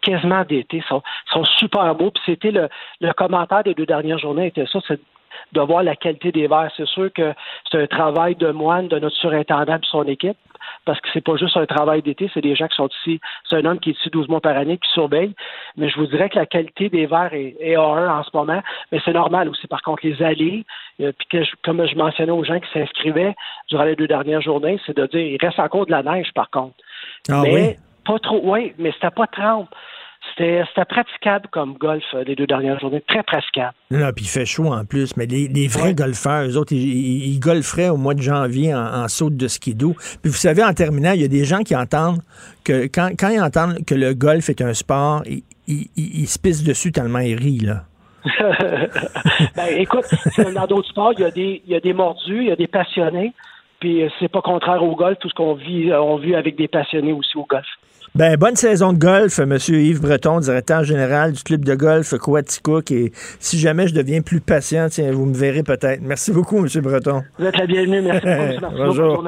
quasiment 0.00 0.44
d'été, 0.44 0.82
sont, 0.88 1.02
sont 1.30 1.44
super 1.58 1.94
beaux. 1.94 2.10
Puis 2.10 2.22
c'était 2.24 2.52
le, 2.52 2.70
le 3.02 3.12
commentaire 3.12 3.64
des 3.64 3.74
deux 3.74 3.84
dernières 3.86 4.18
journées 4.18 4.46
était 4.46 4.66
ça, 4.72 4.78
c'est 4.88 4.98
de 5.52 5.60
voir 5.60 5.82
la 5.82 5.96
qualité 5.96 6.32
des 6.32 6.46
verres. 6.46 6.70
C'est 6.76 6.86
sûr 6.86 7.12
que 7.12 7.32
c'est 7.70 7.82
un 7.82 7.86
travail 7.86 8.34
de 8.36 8.50
moine 8.50 8.88
de 8.88 8.98
notre 8.98 9.16
surintendant 9.16 9.76
et 9.76 9.86
son 9.90 10.04
équipe, 10.04 10.36
parce 10.84 11.00
que 11.00 11.08
c'est 11.12 11.24
pas 11.24 11.36
juste 11.36 11.56
un 11.56 11.66
travail 11.66 12.02
d'été, 12.02 12.30
c'est 12.32 12.40
des 12.40 12.54
gens 12.54 12.66
qui 12.68 12.76
sont 12.76 12.88
ici. 13.02 13.20
C'est 13.48 13.56
un 13.56 13.64
homme 13.64 13.78
qui 13.78 13.90
est 13.90 13.92
ici 13.92 14.10
12 14.10 14.28
mois 14.28 14.40
par 14.40 14.56
année, 14.56 14.78
qui 14.78 14.90
surveille. 14.90 15.34
Mais 15.76 15.88
je 15.88 15.96
vous 15.98 16.06
dirais 16.06 16.28
que 16.28 16.36
la 16.36 16.46
qualité 16.46 16.88
des 16.88 17.06
verres 17.06 17.34
est, 17.34 17.56
est 17.60 17.76
A1 17.76 18.08
en 18.08 18.22
ce 18.22 18.30
moment, 18.34 18.62
mais 18.92 19.00
c'est 19.04 19.12
normal 19.12 19.48
aussi. 19.48 19.66
Par 19.66 19.82
contre, 19.82 20.06
les 20.06 20.22
allées, 20.22 20.64
euh, 21.00 21.12
puis 21.16 21.28
que 21.30 21.44
comme 21.62 21.86
je 21.86 21.96
mentionnais 21.96 22.32
aux 22.32 22.44
gens 22.44 22.60
qui 22.60 22.70
s'inscrivaient 22.72 23.34
durant 23.68 23.84
les 23.84 23.96
deux 23.96 24.08
dernières 24.08 24.40
journées, 24.40 24.80
c'est 24.86 24.96
de 24.96 25.06
dire 25.06 25.20
il 25.20 25.38
reste 25.40 25.58
encore 25.58 25.86
de 25.86 25.90
la 25.90 26.02
neige 26.02 26.32
par 26.34 26.50
contre. 26.50 26.74
Ah 27.28 27.42
mais 27.42 27.54
oui? 27.54 27.76
pas 28.04 28.18
trop, 28.18 28.40
oui, 28.42 28.72
mais 28.78 28.92
c'était 28.92 29.10
pas 29.10 29.26
30. 29.26 29.68
C'était 30.38 30.84
praticable 30.88 31.48
comme 31.50 31.74
golf 31.74 32.04
euh, 32.14 32.22
les 32.24 32.36
deux 32.36 32.46
dernières 32.46 32.78
journées, 32.78 33.02
très 33.08 33.22
praticable. 33.24 33.72
Non, 33.90 34.12
puis 34.14 34.24
il 34.24 34.28
fait 34.28 34.46
chaud 34.46 34.72
en 34.72 34.84
plus, 34.84 35.16
mais 35.16 35.26
les, 35.26 35.66
vrais 35.66 35.94
golfeurs, 35.94 36.46
eux 36.46 36.56
autres, 36.56 36.72
ils, 36.72 37.40
golferaient 37.40 37.88
au 37.88 37.96
mois 37.96 38.14
de 38.14 38.22
janvier 38.22 38.74
en, 38.74 39.08
saut 39.08 39.30
de 39.30 39.48
skidoo. 39.48 39.94
Puis 40.22 40.30
vous 40.30 40.36
savez, 40.36 40.62
en 40.62 40.72
terminant, 40.74 41.12
il 41.12 41.22
y 41.22 41.24
a 41.24 41.28
des 41.28 41.44
gens 41.44 41.60
qui 41.60 41.74
entendent 41.74 42.20
que 42.64 42.86
quand, 42.86 43.10
quand 43.18 43.30
ils 43.30 43.40
entendent 43.40 43.84
que 43.84 43.94
le 43.94 44.14
golf 44.14 44.48
est 44.48 44.60
un 44.62 44.74
sport, 44.74 45.22
ils, 45.66 46.26
se 46.28 46.38
pissent 46.38 46.64
dessus 46.64 46.92
tellement 46.92 47.18
ils 47.18 47.36
rient, 47.36 47.60
là. 47.60 47.84
ben, 49.56 49.66
écoute, 49.76 50.04
dans 50.54 50.66
d'autres 50.66 50.88
sports, 50.88 51.14
il 51.16 51.22
y, 51.22 51.24
a 51.24 51.30
des, 51.30 51.62
il 51.66 51.72
y 51.72 51.76
a 51.76 51.80
des 51.80 51.92
mordus, 51.92 52.42
il 52.42 52.48
y 52.48 52.52
a 52.52 52.56
des 52.56 52.66
passionnés. 52.66 53.32
Puis 53.80 54.02
euh, 54.02 54.08
c'est 54.18 54.28
pas 54.28 54.42
contraire 54.42 54.82
au 54.82 54.96
golf, 54.96 55.18
tout 55.18 55.28
ce 55.28 55.34
qu'on 55.34 55.54
vit, 55.54 55.90
euh, 55.90 56.00
on 56.00 56.16
vit 56.16 56.34
avec 56.34 56.56
des 56.56 56.68
passionnés 56.68 57.12
aussi 57.12 57.36
au 57.36 57.46
golf. 57.48 57.66
Ben, 58.14 58.36
bonne 58.36 58.56
saison 58.56 58.92
de 58.92 58.98
golf, 58.98 59.38
Monsieur 59.38 59.80
Yves 59.80 60.00
Breton, 60.00 60.40
directeur 60.40 60.82
général 60.82 61.32
du 61.32 61.42
club 61.42 61.64
de 61.64 61.74
golf 61.74 62.14
Coaticook. 62.16 62.90
Et 62.90 63.12
si 63.38 63.58
jamais 63.58 63.86
je 63.86 63.94
deviens 63.94 64.22
plus 64.22 64.40
patient, 64.40 64.88
tiens, 64.88 65.12
vous 65.12 65.26
me 65.26 65.34
verrez 65.34 65.62
peut-être. 65.62 66.00
Merci 66.02 66.32
beaucoup, 66.32 66.58
Monsieur 66.58 66.80
Breton. 66.80 67.22
Vous 67.38 67.44
êtes 67.44 67.56
la 67.56 67.66
bienvenue. 67.66 68.02
Merci 68.02 68.58
beaucoup. 68.60 68.74
Bonjour. 68.76 69.24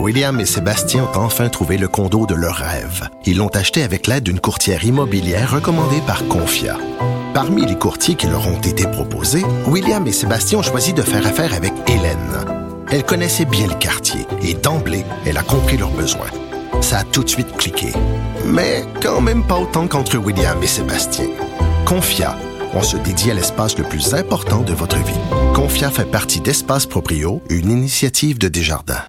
William 0.00 0.38
et 0.40 0.44
Sébastien 0.44 1.04
ont 1.04 1.18
enfin 1.18 1.48
trouvé 1.48 1.78
le 1.78 1.88
condo 1.88 2.26
de 2.26 2.34
leur 2.34 2.56
rêve. 2.56 3.08
Ils 3.24 3.38
l'ont 3.38 3.48
acheté 3.48 3.82
avec 3.82 4.06
l'aide 4.06 4.24
d'une 4.24 4.40
courtière 4.40 4.84
immobilière 4.84 5.54
recommandée 5.54 6.00
par 6.06 6.26
Confia. 6.28 6.76
Parmi 7.32 7.64
les 7.64 7.76
courtiers 7.76 8.14
qui 8.14 8.26
leur 8.26 8.46
ont 8.48 8.60
été 8.60 8.84
proposés, 8.90 9.44
William 9.66 10.06
et 10.06 10.12
Sébastien 10.12 10.58
ont 10.58 10.62
choisi 10.62 10.92
de 10.92 11.02
faire 11.02 11.26
affaire 11.26 11.54
avec 11.54 11.72
Hélène. 11.88 12.65
Elle 12.90 13.04
connaissait 13.04 13.44
bien 13.44 13.66
le 13.66 13.74
quartier 13.74 14.26
et 14.42 14.54
d'emblée, 14.54 15.04
elle 15.24 15.36
a 15.36 15.42
compris 15.42 15.76
leurs 15.76 15.90
besoins. 15.90 16.30
Ça 16.80 16.98
a 16.98 17.04
tout 17.04 17.24
de 17.24 17.28
suite 17.28 17.56
cliqué. 17.56 17.92
Mais 18.44 18.84
quand 19.02 19.20
même 19.20 19.44
pas 19.44 19.58
autant 19.58 19.88
qu'entre 19.88 20.18
William 20.18 20.62
et 20.62 20.68
Sébastien. 20.68 21.26
Confia, 21.84 22.36
on 22.74 22.82
se 22.82 22.96
dédie 22.96 23.30
à 23.30 23.34
l'espace 23.34 23.76
le 23.76 23.84
plus 23.84 24.14
important 24.14 24.60
de 24.60 24.72
votre 24.72 24.98
vie. 24.98 25.20
Confia 25.54 25.90
fait 25.90 26.04
partie 26.04 26.40
d'Espace 26.40 26.86
Proprio, 26.86 27.42
une 27.50 27.70
initiative 27.70 28.38
de 28.38 28.48
Desjardins. 28.48 29.04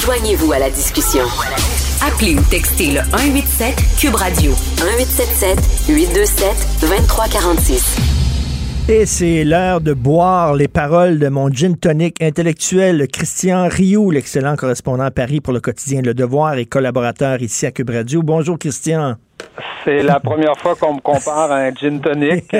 Joignez-vous 0.00 0.52
à 0.52 0.58
la 0.58 0.70
discussion. 0.70 1.24
Appelez 2.00 2.34
ou 2.34 2.42
textez 2.44 2.92
le 2.92 3.00
187 3.10 3.76
Cube 3.98 4.14
Radio 4.14 4.52
1877 4.78 5.58
827 5.88 6.80
2346. 6.80 8.17
Et 8.90 9.04
c'est 9.04 9.44
l'heure 9.44 9.82
de 9.82 9.92
boire 9.92 10.54
les 10.54 10.66
paroles 10.66 11.18
de 11.18 11.28
mon 11.28 11.50
gin 11.50 11.76
tonic 11.76 12.22
intellectuel, 12.22 13.06
Christian 13.08 13.68
Rioux, 13.68 14.10
l'excellent 14.10 14.56
correspondant 14.56 15.04
à 15.04 15.10
Paris 15.10 15.42
pour 15.42 15.52
le 15.52 15.60
quotidien 15.60 16.00
Le 16.00 16.14
Devoir 16.14 16.54
et 16.54 16.64
collaborateur 16.64 17.42
ici 17.42 17.66
à 17.66 17.70
Cube 17.70 17.90
Radio. 17.90 18.22
Bonjour, 18.22 18.58
Christian. 18.58 19.16
C'est 19.84 20.02
la 20.02 20.20
première 20.20 20.56
fois 20.58 20.74
qu'on 20.74 20.94
me 20.94 21.00
compare 21.00 21.50
à 21.50 21.56
un 21.56 21.74
gin 21.74 22.00
tonic. 22.00 22.44
un, 22.52 22.58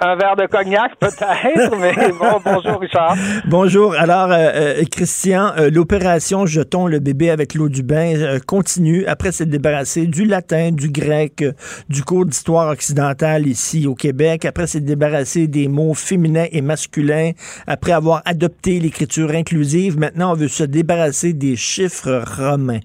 un, 0.00 0.16
verre 0.16 0.36
de 0.36 0.46
cognac, 0.46 0.96
peut-être, 0.98 1.76
mais 1.76 1.94
bon, 2.20 2.40
bonjour, 2.44 2.80
Richard. 2.80 3.16
Bonjour. 3.46 3.94
Alors, 3.94 4.30
euh, 4.30 4.50
euh, 4.54 4.84
Christian, 4.90 5.52
euh, 5.56 5.70
l'opération 5.70 6.44
Jetons 6.46 6.86
le 6.86 6.98
bébé 6.98 7.30
avec 7.30 7.54
l'eau 7.54 7.68
du 7.68 7.82
bain 7.82 8.14
euh, 8.16 8.38
continue. 8.44 9.06
Après 9.06 9.32
s'être 9.32 9.48
débarrassé 9.48 10.06
du 10.06 10.24
latin, 10.24 10.70
du 10.72 10.90
grec, 10.90 11.42
euh, 11.42 11.52
du 11.88 12.02
cours 12.02 12.26
d'histoire 12.26 12.70
occidentale 12.70 13.46
ici 13.46 13.86
au 13.86 13.94
Québec. 13.94 14.44
Après 14.44 14.66
s'être 14.66 14.84
débarrassé 14.84 15.46
des 15.46 15.68
mots 15.68 15.94
féminins 15.94 16.46
et 16.52 16.60
masculins. 16.60 17.32
Après 17.66 17.92
avoir 17.92 18.22
adopté 18.24 18.80
l'écriture 18.80 19.30
inclusive, 19.30 19.98
maintenant, 19.98 20.32
on 20.32 20.36
veut 20.36 20.48
se 20.48 20.64
débarrasser 20.64 21.32
des 21.32 21.56
chiffres 21.56 22.22
romains. 22.36 22.80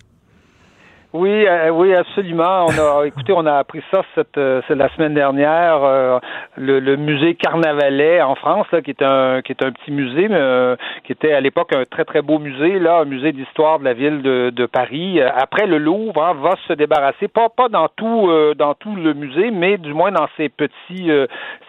Oui, 1.11 1.47
euh, 1.47 1.69
oui, 1.71 1.95
absolument. 1.95 2.67
On 2.67 3.01
a, 3.01 3.03
écoutez, 3.07 3.33
on 3.35 3.45
a 3.47 3.55
appris 3.55 3.81
ça 3.91 4.03
cette, 4.13 4.37
euh, 4.37 4.61
la 4.69 4.89
semaine 4.89 5.15
dernière. 5.15 5.83
Euh, 5.83 6.19
le, 6.55 6.79
le, 6.79 6.97
musée 6.97 7.33
Carnavalet 7.33 8.21
en 8.21 8.35
France, 8.35 8.67
là, 8.71 8.83
qui 8.83 8.91
est 8.91 9.01
un, 9.01 9.41
qui 9.41 9.51
est 9.51 9.63
un 9.63 9.71
petit 9.71 9.89
musée, 9.89 10.27
mais 10.27 10.37
euh, 10.37 10.75
qui 11.05 11.11
était 11.11 11.33
à 11.33 11.41
l'époque 11.41 11.73
un 11.73 11.85
très 11.85 12.05
très 12.05 12.21
beau 12.21 12.37
musée, 12.37 12.77
là, 12.77 12.99
un 12.99 13.05
musée 13.05 13.31
d'histoire 13.31 13.79
de 13.79 13.85
la 13.85 13.93
ville 13.93 14.21
de, 14.21 14.51
de 14.55 14.65
Paris. 14.67 15.19
Après, 15.19 15.65
le 15.65 15.79
Louvre 15.79 16.23
hein, 16.23 16.35
va 16.43 16.55
se 16.67 16.73
débarrasser, 16.73 17.27
pas 17.27 17.49
pas 17.49 17.69
dans 17.69 17.87
tout, 17.87 18.29
dans 18.55 18.75
tout 18.75 18.95
le 18.95 19.13
musée, 19.15 19.49
mais 19.49 19.79
du 19.79 19.93
moins 19.95 20.11
dans 20.11 20.27
ses 20.37 20.49
petits, 20.49 21.09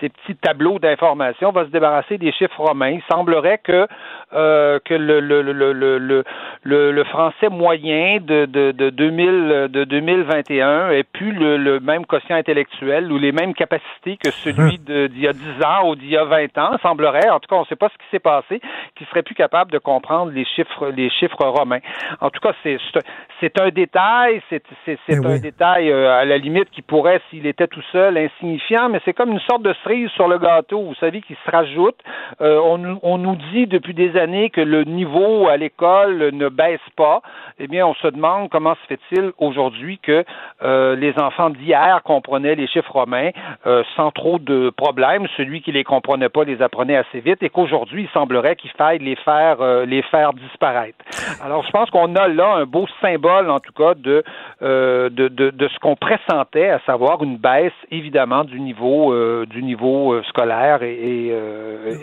ces 0.01 0.11
petits 0.11 0.37
tableaux 0.37 0.79
d'information, 0.79 1.51
va 1.51 1.65
se 1.65 1.71
débarrasser 1.71 2.19
des 2.19 2.33
chiffres 2.33 2.61
romains. 2.61 2.91
Il 2.91 3.03
semblerait 3.11 3.61
que 3.65 3.87
que 4.31 4.95
le 4.95 5.21
le, 5.21 5.43
le, 5.43 5.73
le, 5.73 6.25
le, 6.63 6.93
le 6.93 7.05
français 7.05 7.49
moyen 7.49 8.19
de, 8.21 8.47
de, 8.47 8.73
de 8.73 8.91
2000 8.91 9.69
de 9.71 9.85
2021 9.85 10.91
ait 10.91 11.03
plus 11.03 11.33
le, 11.33 11.57
le, 11.57 11.81
même 11.81 12.07
quotient 12.07 12.37
intellectuel 12.37 13.11
ou 13.11 13.19
les 13.19 13.33
mêmes 13.33 13.55
capacités 13.55 14.17
que 14.23 14.31
celui 14.31 14.79
hum. 14.89 15.09
d'il 15.09 15.21
y 15.21 15.29
a 15.29 15.33
10 15.33 15.41
ans 15.65 15.89
ou 15.89 15.97
d'il 15.97 16.11
y 16.11 16.17
a 16.17 16.25
20 16.25 16.59
ans, 16.59 16.77
semblerait, 16.83 17.29
en 17.31 17.41
tout 17.41 17.49
cas, 17.49 17.57
on 17.57 17.63
ne 17.63 17.67
sait 17.67 17.77
pas 17.77 17.89
ce 17.89 17.99
qui 17.99 18.11
s'est 18.11 18.21
passé, 18.21 18.61
qui 18.97 19.05
serait 19.07 19.23
plus 19.23 19.35
capable 19.35 19.73
de 19.73 19.79
comprendre 19.79 20.33
les 20.33 20.45
chiffres, 20.45 20.89
les 20.95 21.11
chiffres 21.11 21.45
romains. 21.45 21.81
En 22.21 22.31
tout 22.31 22.41
cas, 22.41 22.53
c'est 22.63 23.61
un 23.61 23.71
détail, 23.71 24.43
c'est 24.49 24.63
eh 24.87 25.17
un 25.17 25.21
oui. 25.21 25.41
détail 25.41 25.91
euh, 25.91 26.13
à 26.13 26.25
la 26.25 26.39
limite 26.39 26.71
qui 26.71 26.83
pourrait, 26.83 27.21
s'il 27.31 27.47
était 27.47 27.67
tout 27.67 27.83
seul, 27.93 28.17
insignifiant, 28.17 28.89
mais 28.89 29.01
c'est 29.05 29.15
comme 29.15 29.31
une 29.33 29.41
sorte 29.41 29.63
de 29.63 29.75
cerise 29.85 30.11
sur 30.11 30.29
le 30.29 30.39
gâteau, 30.39 30.83
vous 30.83 30.95
savez, 30.97 31.21
qui 31.23 31.37
se 31.45 31.51
rajoute. 31.51 31.99
Euh, 32.41 32.61
on, 32.63 32.99
on 33.03 33.19
nous 33.19 33.37
dit 33.53 33.67
depuis 33.67 33.95
des 33.95 34.11
années 34.17 34.20
que 34.51 34.61
le 34.61 34.85
niveau 34.85 35.49
à 35.49 35.57
l'école 35.57 36.31
ne 36.33 36.49
baisse 36.49 36.79
pas. 36.97 37.23
Eh 37.59 37.67
bien, 37.67 37.87
on 37.87 37.95
se 37.95 38.09
demande 38.09 38.49
comment 38.51 38.75
se 38.75 38.87
fait-il 38.95 39.33
aujourd'hui 39.39 39.99
que 39.99 40.25
euh, 40.63 40.97
les 40.97 41.13
enfants 41.19 41.51
d'hier 41.51 42.01
comprenaient 42.05 42.55
les 42.55 42.67
chiffres 42.67 42.93
romains 42.93 43.31
euh, 43.67 43.83
sans 43.97 44.11
trop 44.11 44.39
de 44.39 44.71
problèmes. 44.71 45.27
Celui 45.37 45.63
qui 45.63 45.73
les 45.73 45.85
comprenait 45.85 46.29
pas 46.29 46.45
les 46.45 46.63
apprenait 46.63 46.97
assez 46.97 47.21
vite 47.21 47.43
et 47.43 47.49
qu'aujourd'hui, 47.49 48.05
il 48.05 48.09
semblerait 48.11 48.57
qu'il 48.57 48.71
faille 48.73 48.99
les 48.99 49.17
faire, 49.17 49.61
euh, 49.61 49.87
les 49.87 50.03
faire 50.03 50.33
disparaître. 50.33 50.99
Alors, 51.43 51.65
je 51.65 51.71
pense 51.71 51.91
qu'on 51.91 52.15
a 52.17 52.29
là 52.29 52.55
un 52.57 52.65
beau 52.65 52.87
symbole, 53.01 53.51
en 53.51 53.61
tout 53.61 53.73
cas, 53.73 53.95
de, 53.95 54.23
de, 54.61 55.69
ce 55.69 55.79
qu'on 55.81 55.97
pressentait, 55.97 56.71
à 56.71 56.81
savoir 56.87 57.23
une 57.23 57.37
baisse, 57.37 57.73
évidemment, 57.91 58.45
du 58.45 58.61
niveau, 58.61 59.15
du 59.47 59.63
niveau 59.63 60.23
scolaire 60.25 60.83
et, 60.83 61.33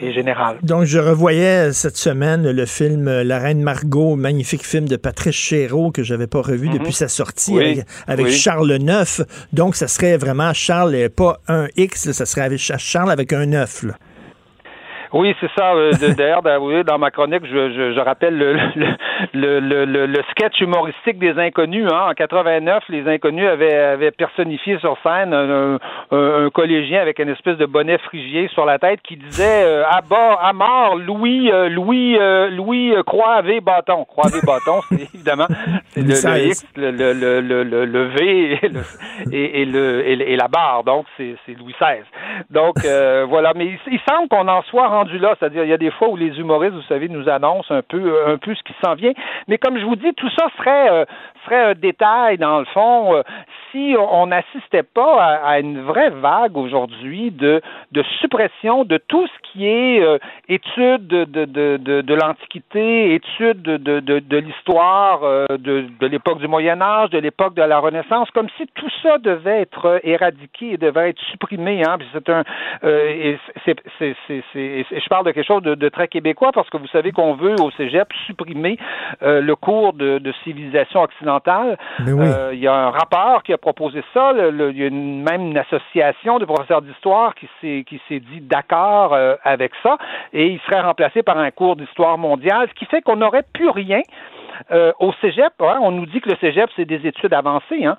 et, 0.01 0.13
général. 0.13 0.57
Donc, 0.63 0.83
je 0.83 0.99
revoyais 0.99 1.71
cette 1.71 1.97
semaine 2.07 2.49
le 2.49 2.65
film 2.65 3.09
La 3.23 3.37
Reine 3.37 3.61
Margot, 3.61 4.15
magnifique 4.15 4.65
film 4.65 4.87
de 4.87 4.95
Patrice 4.95 5.35
Chéreau 5.35 5.91
que 5.91 6.03
j'avais 6.03 6.25
pas 6.25 6.41
revu 6.41 6.69
mm 6.69 6.71
-hmm. 6.71 6.79
depuis 6.79 6.93
sa 6.93 7.09
sortie 7.09 7.51
oui, 7.51 7.63
avec, 7.63 7.85
avec 8.07 8.25
oui. 8.27 8.31
Charles 8.31 8.77
IX. 8.79 9.23
Donc, 9.51 9.75
ça 9.75 9.87
serait 9.89 10.15
vraiment 10.15 10.53
Charles, 10.53 11.09
pas 11.09 11.41
un 11.49 11.67
X, 11.75 12.05
là, 12.05 12.13
ça 12.13 12.25
serait 12.25 12.45
avec 12.49 12.59
Charles 12.59 13.11
avec 13.11 13.33
un 13.33 13.45
9. 13.45 13.83
Là. 13.83 13.95
Oui, 15.17 15.35
c'est 15.39 15.49
ça. 15.57 15.73
Euh, 15.73 15.91
D'ailleurs, 16.15 16.43
dans 16.43 16.99
ma 16.99 17.09
chronique, 17.09 17.43
je, 17.43 17.71
je, 17.71 17.93
je 17.93 17.99
rappelle 17.99 18.37
le, 18.37 18.53
le, 19.33 19.59
le, 19.59 19.85
le, 19.85 20.05
le 20.05 20.19
sketch 20.29 20.61
humoristique 20.61 21.17
des 21.17 21.39
inconnus. 21.39 21.87
Hein. 21.91 22.09
En 22.11 22.13
89, 22.13 22.83
les 22.89 23.07
inconnus 23.07 23.47
avaient, 23.47 23.73
avaient 23.73 24.11
personnifié 24.11 24.77
sur 24.77 24.95
scène 25.01 25.33
un, 25.33 25.79
un, 26.11 26.45
un, 26.45 26.49
collégien 26.51 27.01
avec 27.01 27.17
une 27.17 27.29
espèce 27.29 27.57
de 27.57 27.65
bonnet 27.65 27.97
frigier 27.97 28.47
sur 28.49 28.63
la 28.65 28.77
tête 28.77 29.01
qui 29.01 29.17
disait 29.17 29.63
euh, 29.63 29.83
à 29.85 30.01
à 30.39 30.53
mort, 30.53 30.95
Louis, 30.97 31.51
euh, 31.51 31.67
Louis, 31.67 32.15
euh, 32.19 32.51
Louis 32.51 32.93
Croix-V 33.05 33.59
bâton. 33.61 34.05
Croix-V 34.05 34.41
bâton, 34.45 34.81
c'est 34.89 35.01
évidemment 35.15 35.47
c'est 35.87 36.01
le, 36.03 36.47
X, 36.47 36.63
le, 36.75 36.91
le, 36.91 37.13
le, 37.13 37.63
le, 37.63 37.85
le 37.85 38.03
V 38.03 38.59
et, 38.61 38.67
le, 38.69 38.81
et, 39.31 39.61
et, 39.61 39.65
le, 39.65 40.07
et, 40.07 40.35
la 40.35 40.47
barre. 40.47 40.83
Donc, 40.83 41.07
c'est 41.17 41.35
Louis 41.57 41.73
XVI. 41.81 42.03
Donc, 42.51 42.75
voilà. 43.27 43.53
Mais 43.55 43.65
il, 43.65 43.79
il 43.91 43.99
semble 44.07 44.27
qu'on 44.29 44.47
en 44.47 44.61
soit 44.63 44.87
rendu 44.87 45.06
là, 45.13 45.35
c'est-à-dire 45.39 45.63
il 45.63 45.69
y 45.69 45.73
a 45.73 45.77
des 45.77 45.91
fois 45.91 46.09
où 46.09 46.15
les 46.15 46.39
humoristes, 46.39 46.75
vous 46.75 46.81
savez, 46.83 47.09
nous 47.09 47.29
annoncent 47.29 47.73
un 47.73 47.81
peu 47.81 48.13
un 48.27 48.37
peu 48.37 48.53
ce 48.55 48.63
qui 48.63 48.73
s'en 48.83 48.95
vient. 48.95 49.13
Mais 49.47 49.57
comme 49.57 49.77
je 49.77 49.85
vous 49.85 49.95
dis, 49.95 50.13
tout 50.15 50.29
ça 50.37 50.47
serait 50.57 50.89
euh, 50.91 51.05
serait 51.45 51.71
un 51.71 51.73
détail 51.73 52.37
dans 52.37 52.59
le 52.59 52.65
fond. 52.65 53.15
Euh, 53.15 53.23
si 53.71 53.95
on 53.97 54.27
n'assistait 54.27 54.83
pas 54.83 55.39
à, 55.43 55.59
une 55.59 55.81
vraie 55.81 56.09
vague 56.09 56.57
aujourd'hui 56.57 57.31
de, 57.31 57.61
de 57.91 58.03
suppression 58.21 58.85
de 58.85 58.97
tout 58.97 59.27
ce 59.27 59.51
qui 59.51 59.67
est 59.67 60.01
euh, 60.01 60.17
étude 60.47 61.05
de, 61.07 61.25
de, 61.25 61.45
de, 61.45 62.01
de 62.01 62.13
l'Antiquité, 62.13 63.13
étude 63.13 63.61
de, 63.61 63.99
de, 63.99 64.37
l'histoire 64.37 65.47
de, 65.49 65.85
de 65.99 66.07
l'époque 66.07 66.39
du 66.39 66.47
Moyen 66.47 66.81
Âge, 66.81 67.09
de 67.09 67.17
l'époque 67.17 67.55
de 67.55 67.61
la 67.61 67.79
Renaissance, 67.79 68.29
comme 68.31 68.47
si 68.57 68.65
tout 68.73 68.89
ça 69.03 69.17
devait 69.17 69.61
être 69.61 69.99
éradiqué 70.03 70.73
et 70.73 70.77
devait 70.77 71.09
être 71.09 71.21
supprimé. 71.31 71.83
Hein. 71.85 71.97
C'est 72.13 72.29
un, 72.29 72.43
c'est, 72.81 73.75
c'est, 74.89 74.99
je 74.99 75.09
parle 75.09 75.25
de 75.25 75.31
quelque 75.31 75.45
chose 75.45 75.63
de, 75.63 75.75
de, 75.75 75.89
très 75.89 76.07
québécois 76.07 76.51
parce 76.53 76.69
que 76.69 76.77
vous 76.77 76.87
savez 76.87 77.11
qu'on 77.11 77.33
veut 77.33 77.55
au 77.59 77.71
Cégep 77.71 78.07
supprimer 78.25 78.77
euh, 79.21 79.41
le 79.41 79.55
cours 79.55 79.93
de, 79.93 80.19
de 80.19 80.33
civilisation 80.43 81.01
occidentale. 81.01 81.77
Oui. 82.05 82.13
Euh, 82.19 82.51
il 82.53 82.59
y 82.59 82.67
a 82.67 82.73
un 82.73 82.89
rapport 82.89 83.43
qui 83.43 83.53
a 83.53 83.57
proposé 83.57 84.03
ça. 84.13 84.33
Il 84.33 84.77
y 84.77 84.83
a 84.83 84.87
une, 84.87 85.23
même 85.23 85.41
une 85.41 85.57
association 85.57 86.39
de 86.39 86.45
professeurs 86.45 86.81
d'histoire 86.81 87.35
qui 87.35 87.47
s'est 87.61 87.83
qui 87.87 88.01
s'est 88.07 88.19
dit 88.19 88.41
d'accord 88.41 89.13
euh, 89.13 89.35
avec 89.43 89.71
ça 89.83 89.97
et 90.33 90.47
il 90.47 90.59
serait 90.61 90.81
remplacé 90.81 91.23
par 91.23 91.37
un 91.37 91.51
cours 91.51 91.75
d'histoire 91.75 92.17
mondiale, 92.17 92.67
ce 92.69 92.73
qui 92.73 92.85
fait 92.85 93.01
qu'on 93.01 93.17
n'aurait 93.17 93.45
plus 93.53 93.69
rien 93.69 94.01
euh, 94.71 94.91
au 94.99 95.13
cégep, 95.21 95.53
hein, 95.59 95.79
on 95.81 95.91
nous 95.91 96.05
dit 96.05 96.21
que 96.21 96.29
le 96.29 96.35
cégep, 96.37 96.69
c'est 96.75 96.85
des 96.85 97.05
études 97.07 97.33
avancées. 97.33 97.85
Hein. 97.85 97.97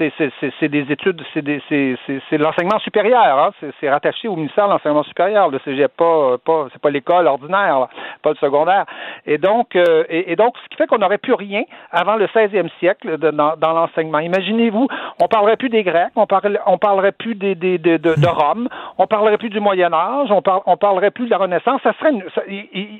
C'est 0.00 0.68
des 0.68 0.92
études, 0.92 1.22
c'est 1.32 2.38
l'enseignement 2.38 2.78
supérieur. 2.80 3.38
Hein. 3.38 3.68
C'est 3.80 3.90
rattaché 3.90 4.28
au 4.28 4.36
ministère 4.36 4.66
de 4.66 4.72
l'enseignement 4.72 5.02
supérieur. 5.04 5.48
Le 5.50 5.58
cégep, 5.64 5.92
pas, 5.96 6.38
pas 6.44 6.66
c'est 6.72 6.80
pas 6.80 6.90
l'école 6.90 7.26
ordinaire, 7.26 7.88
pas 8.22 8.30
le 8.30 8.36
secondaire. 8.36 8.84
Et 9.26 9.38
donc, 9.38 9.76
euh, 9.76 10.04
et, 10.08 10.36
donc, 10.36 10.54
ce 10.62 10.68
qui 10.68 10.76
fait 10.76 10.86
qu'on 10.86 10.98
n'aurait 10.98 11.18
plus 11.18 11.34
rien 11.34 11.62
avant 11.90 12.16
le 12.16 12.26
16e 12.26 12.68
siècle 12.78 13.18
dans, 13.18 13.56
dans 13.56 13.72
l'enseignement. 13.72 14.18
Imaginez-vous, 14.18 14.88
on 15.22 15.28
parlerait 15.28 15.56
plus 15.56 15.68
des 15.68 15.82
Grecs, 15.82 16.10
on, 16.16 16.26
parle, 16.26 16.60
on 16.66 16.78
parlerait 16.78 17.12
plus 17.12 17.34
des, 17.34 17.54
des, 17.54 17.78
de, 17.78 17.96
de, 17.96 18.28
Rome, 18.28 18.68
on 18.98 19.06
parlerait 19.06 19.38
plus 19.38 19.50
du 19.50 19.60
Moyen 19.60 19.92
Âge, 19.92 20.30
on, 20.30 20.42
par, 20.42 20.62
on 20.66 20.76
parlerait 20.76 21.10
plus 21.10 21.26
de 21.26 21.30
la 21.30 21.38
Renaissance. 21.38 21.80
Ça 21.82 21.92
serait, 21.98 22.12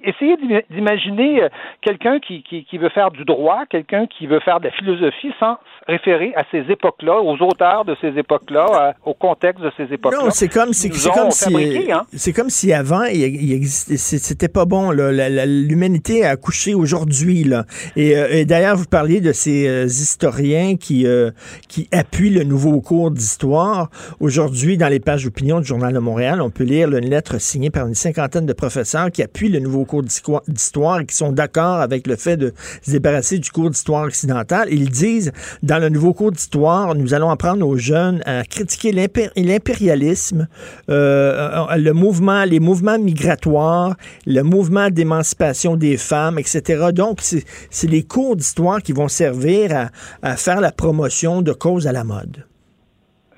essayez 0.04 0.36
d'imaginer 0.70 1.44
euh, 1.44 1.48
quelqu'un 1.80 2.18
qui, 2.18 2.42
qui, 2.42 2.64
qui 2.64 2.78
veut 2.78 2.90
faire 2.94 3.10
du 3.10 3.24
droit, 3.24 3.64
quelqu'un 3.68 4.06
qui 4.06 4.26
veut 4.26 4.40
faire 4.40 4.60
de 4.60 4.66
la 4.66 4.70
philosophie 4.70 5.32
sans 5.38 5.56
référer 5.86 6.32
à 6.36 6.44
ces 6.50 6.64
époques-là, 6.70 7.20
aux 7.20 7.36
auteurs 7.42 7.84
de 7.84 7.96
ces 8.00 8.16
époques-là, 8.18 8.94
au 9.04 9.14
contexte 9.14 9.62
de 9.62 9.70
ces 9.76 9.92
époques-là. 9.92 10.24
Non, 10.24 10.30
c'est 10.30 10.48
comme, 10.48 10.72
c'est, 10.72 10.88
comme 10.88 11.30
si, 11.30 11.92
hein. 11.92 12.06
c'est 12.12 12.32
comme 12.32 12.50
si 12.50 12.72
avant, 12.72 13.04
il, 13.04 13.20
il 13.20 13.52
existait, 13.52 13.96
c'était 13.96 14.48
pas 14.48 14.64
bon. 14.64 14.90
L'humanité 14.92 16.24
a 16.24 16.30
accouché 16.30 16.74
aujourd'hui. 16.74 17.44
Là. 17.44 17.64
Et, 17.96 18.16
euh, 18.16 18.28
et 18.30 18.44
d'ailleurs, 18.44 18.76
vous 18.76 18.86
parliez 18.86 19.20
de 19.20 19.32
ces 19.32 19.68
euh, 19.68 19.84
historiens 19.84 20.76
qui, 20.76 21.06
euh, 21.06 21.30
qui 21.68 21.88
appuient 21.92 22.30
le 22.30 22.44
nouveau 22.44 22.80
cours 22.80 23.10
d'histoire. 23.10 23.90
Aujourd'hui, 24.20 24.76
dans 24.78 24.88
les 24.88 25.00
pages 25.00 25.24
d'opinion 25.24 25.60
du 25.60 25.66
Journal 25.66 25.92
de 25.92 25.98
Montréal, 25.98 26.40
on 26.40 26.50
peut 26.50 26.64
lire 26.64 26.88
une 26.88 27.10
lettre 27.10 27.40
signée 27.40 27.70
par 27.70 27.86
une 27.86 27.94
cinquantaine 27.94 28.46
de 28.46 28.52
professeurs 28.52 29.10
qui 29.10 29.22
appuient 29.22 29.48
le 29.48 29.58
nouveau 29.58 29.84
cours 29.84 30.02
d'histoire 30.02 31.00
et 31.00 31.06
qui 31.06 31.16
sont 31.16 31.32
d'accord 31.32 31.80
avec 31.80 32.06
le 32.06 32.16
fait 32.16 32.36
de 32.36 32.52
débarrasser 32.90 33.38
du 33.38 33.50
cours 33.50 33.70
d'histoire 33.70 34.04
occidentale. 34.04 34.68
Ils 34.70 34.90
disent, 34.90 35.32
dans 35.62 35.78
le 35.78 35.88
nouveau 35.88 36.12
cours 36.12 36.32
d'histoire, 36.32 36.94
nous 36.94 37.14
allons 37.14 37.30
apprendre 37.30 37.66
aux 37.66 37.76
jeunes 37.76 38.22
à 38.26 38.44
critiquer 38.44 38.92
l'impérialisme, 38.92 40.48
le 40.88 41.92
mouvement, 41.92 42.44
les 42.44 42.60
mouvements 42.60 42.98
migratoires, 42.98 43.96
le 44.26 44.42
mouvement 44.42 44.90
d'émancipation 44.90 45.76
des 45.76 45.96
femmes, 45.96 46.38
etc. 46.38 46.90
Donc, 46.92 47.20
c'est 47.22 47.90
les 47.90 48.02
cours 48.02 48.36
d'histoire 48.36 48.82
qui 48.82 48.92
vont 48.92 49.08
servir 49.08 49.90
à 50.22 50.36
faire 50.36 50.60
la 50.60 50.72
promotion 50.72 51.42
de 51.42 51.52
causes 51.52 51.86
à 51.86 51.92
la 51.92 52.04
mode. 52.04 52.44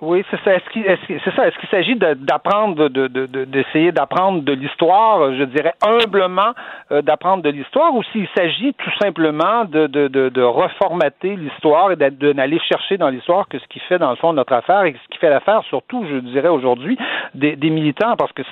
Oui, 0.00 0.24
c'est 0.30 0.40
ça. 0.44 0.54
Est-ce 0.54 0.68
qu'il 0.70 0.84
c'est 1.08 1.34
ça. 1.34 1.48
Est-ce 1.48 1.58
qu'il 1.58 1.68
s'agit 1.68 1.96
d'apprendre, 1.96 2.88
de, 2.88 3.06
d'essayer 3.44 3.92
d'apprendre 3.92 4.42
de 4.42 4.52
l'histoire, 4.52 5.32
je 5.34 5.44
dirais 5.44 5.74
humblement 5.82 6.52
euh, 6.92 7.02
d'apprendre 7.02 7.42
de 7.42 7.50
l'histoire, 7.50 7.94
ou 7.94 8.02
s'il 8.12 8.28
s'agit 8.36 8.74
tout 8.74 8.90
simplement 9.00 9.64
de, 9.64 9.86
de, 9.86 10.08
de, 10.08 10.42
reformater 10.42 11.36
l'histoire 11.36 11.92
et 11.92 11.96
d'aller 11.96 12.58
chercher 12.60 12.96
dans 12.98 13.08
l'histoire 13.08 13.48
que 13.48 13.58
ce 13.58 13.66
qui 13.68 13.80
fait 13.80 13.98
dans 13.98 14.10
le 14.10 14.16
fond 14.16 14.32
notre 14.32 14.52
affaire 14.52 14.84
et 14.84 14.92
ce 14.92 15.08
qui 15.10 15.18
fait 15.18 15.30
l'affaire, 15.30 15.62
surtout, 15.68 16.04
je 16.10 16.18
dirais 16.18 16.48
aujourd'hui, 16.48 16.98
des, 17.34 17.56
des 17.56 17.70
militants, 17.70 18.16
parce 18.16 18.32
que 18.32 18.42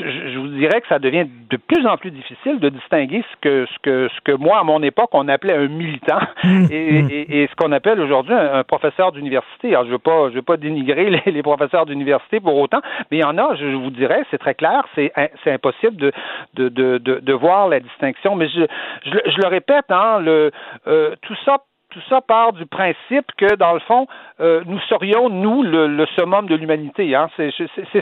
je 0.00 0.38
vous 0.38 0.48
dirais 0.48 0.80
que 0.80 0.88
ça 0.88 0.98
devient 0.98 1.26
de 1.50 1.56
plus 1.56 1.86
en 1.86 1.96
plus 1.96 2.10
difficile 2.10 2.58
de 2.58 2.68
distinguer 2.68 3.24
ce 3.30 3.36
que 3.40 3.66
ce 3.66 3.78
que 3.82 4.08
ce 4.14 4.20
que 4.22 4.32
moi 4.32 4.58
à 4.58 4.64
mon 4.64 4.82
époque 4.82 5.10
on 5.12 5.28
appelait 5.28 5.54
un 5.54 5.68
militant 5.68 6.20
mmh. 6.44 6.64
et, 6.70 6.98
et, 6.98 7.42
et, 7.42 7.46
ce 7.48 7.54
qu'on 7.56 7.72
appelle 7.72 8.00
aujourd'hui 8.00 8.34
un, 8.34 8.64
professeur 8.64 9.12
d'université. 9.12 9.68
Alors 9.70 9.86
je 9.86 9.90
veux 9.90 9.98
pas 9.98 10.30
je 10.30 10.34
veux 10.34 10.42
pas 10.42 10.56
dénigrer 10.56 10.87
les, 11.26 11.42
professeurs 11.42 11.86
d'université 11.86 12.40
pour 12.40 12.56
autant, 12.56 12.80
mais 13.10 13.18
il 13.18 13.20
y 13.20 13.24
en 13.24 13.38
a, 13.38 13.54
je 13.54 13.66
vous 13.66 13.90
dirais, 13.90 14.24
c'est 14.30 14.38
très 14.38 14.54
clair, 14.54 14.84
c'est 14.94 15.12
impossible 15.46 15.96
de, 15.96 16.12
de, 16.54 16.98
de, 16.98 17.32
voir 17.32 17.68
la 17.68 17.80
distinction. 17.80 18.34
Mais 18.34 18.48
je, 18.48 18.62
je, 19.04 19.40
le 19.40 19.48
répète, 19.48 19.90
hein, 19.90 20.22
euh, 20.26 21.14
tout 21.22 21.36
ça 21.44 21.58
tout 21.98 22.08
ça 22.08 22.20
part 22.20 22.52
du 22.52 22.66
principe 22.66 23.26
que, 23.36 23.56
dans 23.56 23.72
le 23.72 23.80
fond, 23.80 24.06
euh, 24.40 24.62
nous 24.66 24.78
serions, 24.88 25.28
nous, 25.28 25.62
le, 25.62 26.06
summum 26.14 26.46
de 26.46 26.54
l'humanité. 26.54 27.14
Hein. 27.14 27.28
C'est, 27.36 27.50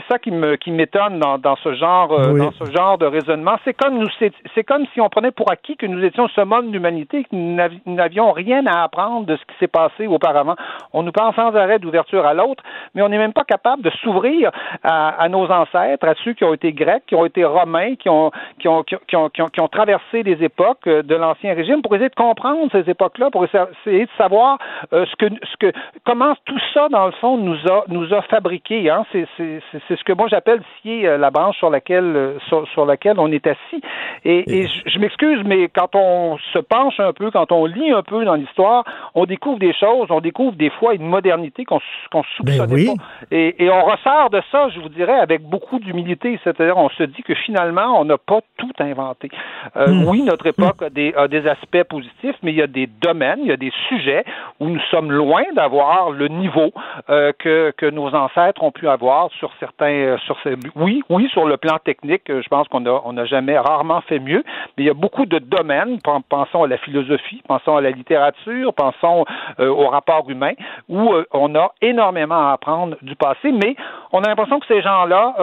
ça 0.07 0.19
qui 0.19 0.31
me 0.31 0.55
qui 0.55 0.71
m'étonne 0.71 1.19
dans, 1.19 1.37
dans 1.37 1.55
ce 1.57 1.73
genre 1.73 2.11
euh, 2.11 2.37
dans 2.37 2.51
ce 2.51 2.71
genre 2.71 2.97
de 2.97 3.05
raisonnement. 3.05 3.55
C'est 3.65 3.73
comme 3.73 3.97
nous 3.97 4.07
c'est, 4.19 4.63
comme 4.63 4.85
si 4.93 5.01
on 5.01 5.09
prenait 5.09 5.31
pour 5.31 5.51
acquis 5.51 5.75
que 5.75 5.85
nous 5.85 6.03
étions 6.03 6.23
le 6.23 6.29
summum 6.29 6.67
de 6.67 6.73
l'humanité 6.73 7.19
et 7.19 7.23
que 7.23 7.35
nous 7.35 7.57
n'avions 7.85 8.31
rien 8.31 8.65
à 8.67 8.83
apprendre 8.83 9.25
de 9.25 9.35
ce 9.35 9.41
qui 9.41 9.57
s'est 9.59 9.67
passé 9.67 10.05
auparavant. 10.07 10.55
On 10.93 11.03
nous 11.03 11.11
parle 11.11 11.33
sans 11.35 11.55
arrêt 11.55 11.79
d'ouverture 11.79 12.25
à 12.25 12.33
l'autre, 12.33 12.63
mais 12.93 13.01
on 13.01 13.09
n'est 13.09 13.17
même 13.17 13.33
pas 13.33 13.43
capable 13.43 13.81
de 13.81 13.89
s'ouvrir 14.01 14.51
à, 14.83 15.27
nos 15.29 15.49
ancêtres, 15.51 16.07
à 16.07 16.13
ceux 16.23 16.33
qui 16.33 16.43
ont 16.43 16.53
été 16.53 16.71
grecs, 16.71 17.03
qui 17.07 17.15
ont 17.15 17.25
été 17.25 17.43
romains, 17.43 17.95
qui 17.95 18.09
ont 18.09 18.31
qui 18.59 18.67
ont, 18.67 18.83
qui 18.83 18.95
ont, 19.15 19.29
qui 19.29 19.41
ont, 19.41 19.49
qui 19.49 19.61
ont 19.61 19.67
traversé 19.67 20.23
les 20.23 20.43
époques 20.43 20.87
de 20.87 21.15
l'ancien 21.15 21.53
régime 21.53 21.81
pour 21.81 21.95
essayer 21.95 22.09
de 22.09 22.15
comprendre 22.15 22.69
ces 22.71 22.89
époques-là, 22.89 23.29
pour 23.31 23.45
essayer 23.45 23.65
essayer 23.87 24.05
de 24.05 24.11
savoir 24.17 24.57
euh, 24.93 25.05
ce 25.05 25.15
que, 25.15 25.33
ce 25.43 25.57
que, 25.59 25.71
comment 26.05 26.35
tout 26.45 26.59
ça, 26.73 26.87
dans 26.89 27.05
le 27.05 27.11
fond, 27.13 27.37
nous 27.37 27.57
a, 27.67 27.83
nous 27.87 28.13
a 28.13 28.21
fabriqué. 28.23 28.89
Hein? 28.89 29.05
C'est, 29.11 29.27
c'est, 29.37 29.61
c'est 29.87 29.97
ce 29.97 30.03
que 30.03 30.13
moi 30.13 30.27
j'appelle 30.29 30.61
scier 30.79 31.07
euh, 31.07 31.17
la 31.17 31.31
branche 31.31 31.57
sur 31.57 31.69
laquelle, 31.69 32.15
euh, 32.15 32.39
sur, 32.47 32.67
sur 32.69 32.85
laquelle 32.85 33.19
on 33.19 33.31
est 33.31 33.45
assis. 33.47 33.81
Et, 34.25 34.61
et 34.61 34.67
je, 34.85 34.99
m'excuse, 34.99 35.41
mais 35.45 35.69
quand 35.69 35.95
on 35.95 36.37
se 36.53 36.59
penche 36.59 36.99
un 36.99 37.13
peu, 37.13 37.31
quand 37.31 37.51
on 37.51 37.65
lit 37.65 37.91
un 37.91 38.03
peu 38.03 38.25
dans 38.25 38.35
l'histoire, 38.35 38.83
on 39.15 39.25
découvre 39.25 39.59
des 39.59 39.73
choses, 39.73 40.07
on 40.09 40.21
découvre 40.21 40.55
des 40.55 40.69
fois 40.69 40.93
une 40.93 41.07
modernité 41.07 41.65
qu'on, 41.65 41.79
qu'on 42.11 42.23
soupçonnait 42.35 42.85
ben 42.85 42.97
pas. 42.97 43.03
Et, 43.31 43.63
et 43.63 43.69
on 43.69 43.83
ressort 43.83 44.29
de 44.29 44.41
ça, 44.51 44.69
je 44.69 44.79
vous 44.79 44.89
dirais, 44.89 45.19
avec 45.19 45.41
beaucoup 45.43 45.79
d'humilité. 45.79 46.39
C'est-à-dire, 46.43 46.77
on 46.77 46.89
se 46.89 47.03
dit 47.03 47.23
que 47.23 47.35
finalement, 47.35 47.99
on 47.99 48.05
n'a 48.05 48.17
pas 48.17 48.39
tout 48.57 48.71
inventé. 48.79 49.29
Hmm. 49.75 50.03
Oui, 50.07 50.23
notre 50.23 50.47
époque 50.47 50.81
a 50.81 50.89
des, 50.89 51.13
a 51.15 51.27
des 51.27 51.47
aspects 51.47 51.83
positifs, 51.83 52.35
mais 52.43 52.51
il 52.51 52.57
y 52.57 52.61
a 52.61 52.67
des 52.67 52.87
domaines, 52.87 53.39
il 53.41 53.47
y 53.47 53.51
a 53.51 53.57
des 53.57 53.66
sujets 53.87 54.23
où 54.59 54.67
nous 54.67 54.79
sommes 54.91 55.11
loin 55.11 55.43
d'avoir 55.53 56.11
le 56.11 56.27
niveau 56.27 56.71
euh, 57.09 57.31
que, 57.37 57.89
nos 57.89 58.13
ancêtres 58.13 58.63
ont 58.63 58.71
pu 58.71 58.87
avoir 58.87 59.31
sur 59.31 59.51
certains 59.59 59.91
euh, 59.91 60.17
sur 60.19 60.37
ces 60.43 60.55
oui 60.75 61.03
oui 61.09 61.29
sur 61.31 61.45
le 61.45 61.57
plan 61.57 61.77
technique 61.83 62.29
euh, 62.29 62.41
je 62.41 62.47
pense 62.49 62.67
qu'on 62.67 62.85
a 62.85 63.13
n'a 63.13 63.25
jamais 63.25 63.57
rarement 63.57 64.01
fait 64.01 64.19
mieux 64.19 64.43
mais 64.77 64.83
il 64.83 64.85
y 64.85 64.89
a 64.89 64.93
beaucoup 64.93 65.25
de 65.25 65.39
domaines 65.39 65.99
pensons 66.29 66.63
à 66.63 66.67
la 66.67 66.77
philosophie 66.77 67.41
pensons 67.47 67.77
à 67.77 67.81
la 67.81 67.91
littérature 67.91 68.73
pensons 68.73 69.25
au 69.59 69.87
rapport 69.87 70.29
humain 70.29 70.53
où 70.89 71.13
on 71.31 71.55
a 71.55 71.71
énormément 71.81 72.49
à 72.49 72.53
apprendre 72.53 72.97
du 73.01 73.15
passé 73.15 73.51
mais 73.51 73.75
on 74.11 74.21
a 74.21 74.27
l'impression 74.27 74.59
que 74.59 74.67
ces 74.67 74.81
gens-là 74.81 75.35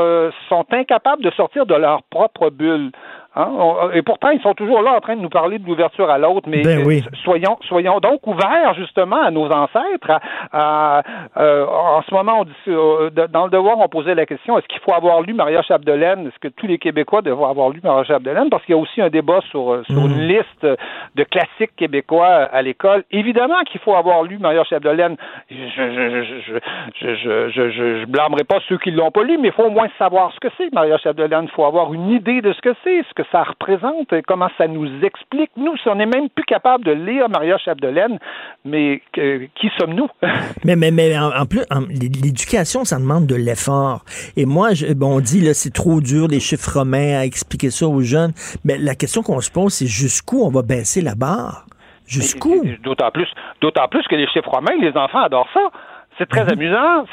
sont 0.49 0.67
incapables 0.71 1.23
de 1.23 1.31
sortir 1.33 1.67
de 1.67 1.75
leur 1.75 2.03
propre 2.05 2.51
bulle 2.51 2.93
Hein? 3.37 3.51
et 3.95 4.03
pourtant, 4.03 4.31
ils 4.31 4.41
sont 4.41 4.55
toujours 4.55 4.83
là 4.83 4.95
en 4.97 5.01
train 5.01 5.17
de 5.17 5.21
nous 5.21 5.29
parler 5.29 5.59
de 5.59 5.67
l'ouverture 5.67 6.09
à 6.09 6.19
l'autre, 6.19 6.49
mais 6.49 6.63
ben 6.63 6.85
soyons, 7.25 7.57
soyons 7.63 7.99
donc 7.99 8.27
ouverts 8.27 8.75
justement 8.77 9.23
à 9.23 9.31
nos 9.31 9.51
ancêtres. 9.51 10.21
À, 10.53 11.03
euh, 11.37 11.67
en 11.67 12.03
ce 12.03 12.15
moment, 12.15 12.41
on 12.41 12.45
dit, 12.45 12.53
euh, 12.69 13.11
dans 13.11 13.45
le 13.45 13.51
devoir, 13.51 13.79
on 13.79 13.89
posait 13.89 14.15
la 14.15 14.27
question 14.27 14.59
est-ce 14.59 14.69
qu'il 14.69 14.81
faut 14.81 14.95
avoir 14.95 15.21
lu 15.23 15.35
Maria 15.35 15.63
Chapdelaine? 15.63 16.29
Est-ce 16.29 16.39
que 16.39 16.49
tous 16.49 16.67
les 16.67 16.79
Québécois 16.79 17.23
devraient 17.23 17.51
avoir 17.51 17.71
lu 17.71 17.81
Maria 17.83 18.05
Chapdelaine? 18.05 18.51
Parce 18.51 18.65
qu'il 18.65 18.75
y 18.75 18.79
a 18.79 18.81
aussi 18.81 19.01
un 19.01 19.11
débat 19.11 19.41
sur, 19.51 19.73
euh, 19.73 19.83
sur 19.85 20.07
une 20.07 20.29
liste 20.29 20.67
de 21.15 21.25
classiques 21.25 21.75
québécois 21.77 22.27
à 22.27 22.63
l'école. 22.63 23.05
Évidemment 23.11 23.63
qu'il 23.71 23.81
faut 23.81 23.95
avoir 23.95 24.23
lu 24.23 24.39
Maria 24.39 24.65
Chapdelaine. 24.65 25.17
Je 25.51 25.57
je 25.57 26.25
je 26.25 26.59
je 27.01 27.15
je 27.15 27.49
je, 27.51 27.71
je, 27.71 28.05
blâmerai 28.07 28.45
pas 28.45 28.59
ceux 28.69 28.79
qui 28.79 28.91
l'ont 28.91 29.11
pas 29.11 29.23
lu, 29.23 29.39
mais 29.41 29.49
il 29.49 29.53
faut 29.53 29.65
au 29.65 29.71
moins 29.71 29.89
savoir 29.99 30.33
ce 30.33 30.41
que 30.41 30.49
c'est 30.57 30.73
Maria 30.73 30.99
Chapdelaine. 30.99 31.45
Il 31.45 31.51
faut 31.51 31.65
avoir 31.65 31.93
une 31.93 32.11
idée 32.11 32.41
de 32.41 32.53
ce 32.53 32.61
que 32.61 32.75
c'est, 32.85 33.03
ce 33.09 33.15
que 33.15 33.24
ça 33.33 33.43
représente, 33.43 34.09
comment 34.27 34.49
ça 34.59 34.67
nous 34.67 34.89
explique. 35.03 35.51
Nous, 35.57 35.77
si 35.79 35.89
on 35.89 35.95
n'est 35.97 36.07
même 36.07 36.29
plus 36.29 36.45
capable 36.45 36.85
de 36.85 36.93
lire 36.93 37.29
Maria 37.29 37.59
Chapdelaine, 37.59 38.19
mais 38.65 39.03
qui 39.13 39.71
sommes-nous? 39.79 40.09
mais, 40.65 40.77
mais, 40.77 40.91
mais 40.91 41.19
en, 41.19 41.47
plus, 41.47 41.63
l'éducation, 41.89 42.85
ça 42.85 42.99
demande 42.99 43.27
de 43.27 43.35
l'effort. 43.35 44.05
Et 44.37 44.47
moi, 44.47 44.75
je, 44.75 44.93
bon, 44.93 45.17
on 45.17 45.21
dit, 45.21 45.41
là, 45.41 45.55
c'est 45.55 45.73
trop 45.73 46.01
dur, 46.01 46.29
les 46.29 46.41
chiffres 46.41 46.79
romains, 46.79 47.19
à 47.19 47.25
expliquer 47.25 47.71
ça 47.71 47.87
aux 47.87 48.03
jeunes. 48.03 48.33
Mais 48.65 48.79
la 48.79 48.95
question 48.95 49.23
qu'on 49.23 49.41
se 49.41 49.51
pose, 49.51 49.73
c'est 49.73 49.87
jusqu'où 49.87 50.43
on 50.45 50.51
va 50.51 50.63
baisser 50.63 51.01
la 51.01 51.15
barre? 51.15 51.67
Jusqu'où? 52.07 52.63
D'autant 52.83 53.11
plus, 53.11 53.29
d'autant 53.61 53.89
plus 53.89 54.03
que 54.09 54.15
les 54.15 54.27
chiffres 54.29 54.51
romains, 54.51 54.77
les 54.81 54.97
enfants 54.97 55.23
adorent 55.23 55.49
ça. 55.55 55.71
C'est 56.19 56.29
très 56.29 56.45
mhm. 56.45 56.53
amusant. 56.53 57.05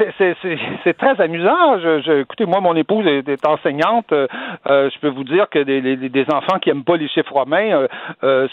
C'est 0.84 0.98
très 0.98 1.20
amusant. 1.22 1.80
Je, 1.80 2.02
je, 2.02 2.22
écoutez, 2.22 2.46
moi, 2.46 2.62
mon 2.62 2.76
épouse 2.76 3.06
est, 3.08 3.48
enseignante. 3.48 4.12
Euh, 4.12 4.28
euh, 4.70 4.90
je 4.94 5.00
peux 5.00 5.10
vous 5.10 5.24
dire 5.24 5.50
que 5.50 5.60
des, 5.60 5.82
des, 5.98 6.26
enfants 6.32 6.60
qui 6.60 6.70
aiment 6.70 6.84
pas 6.84 6.98
les 6.98 7.08
chiffres 7.08 7.34
romains, 7.34 7.72
euh, 7.74 7.88
euh 8.24 8.48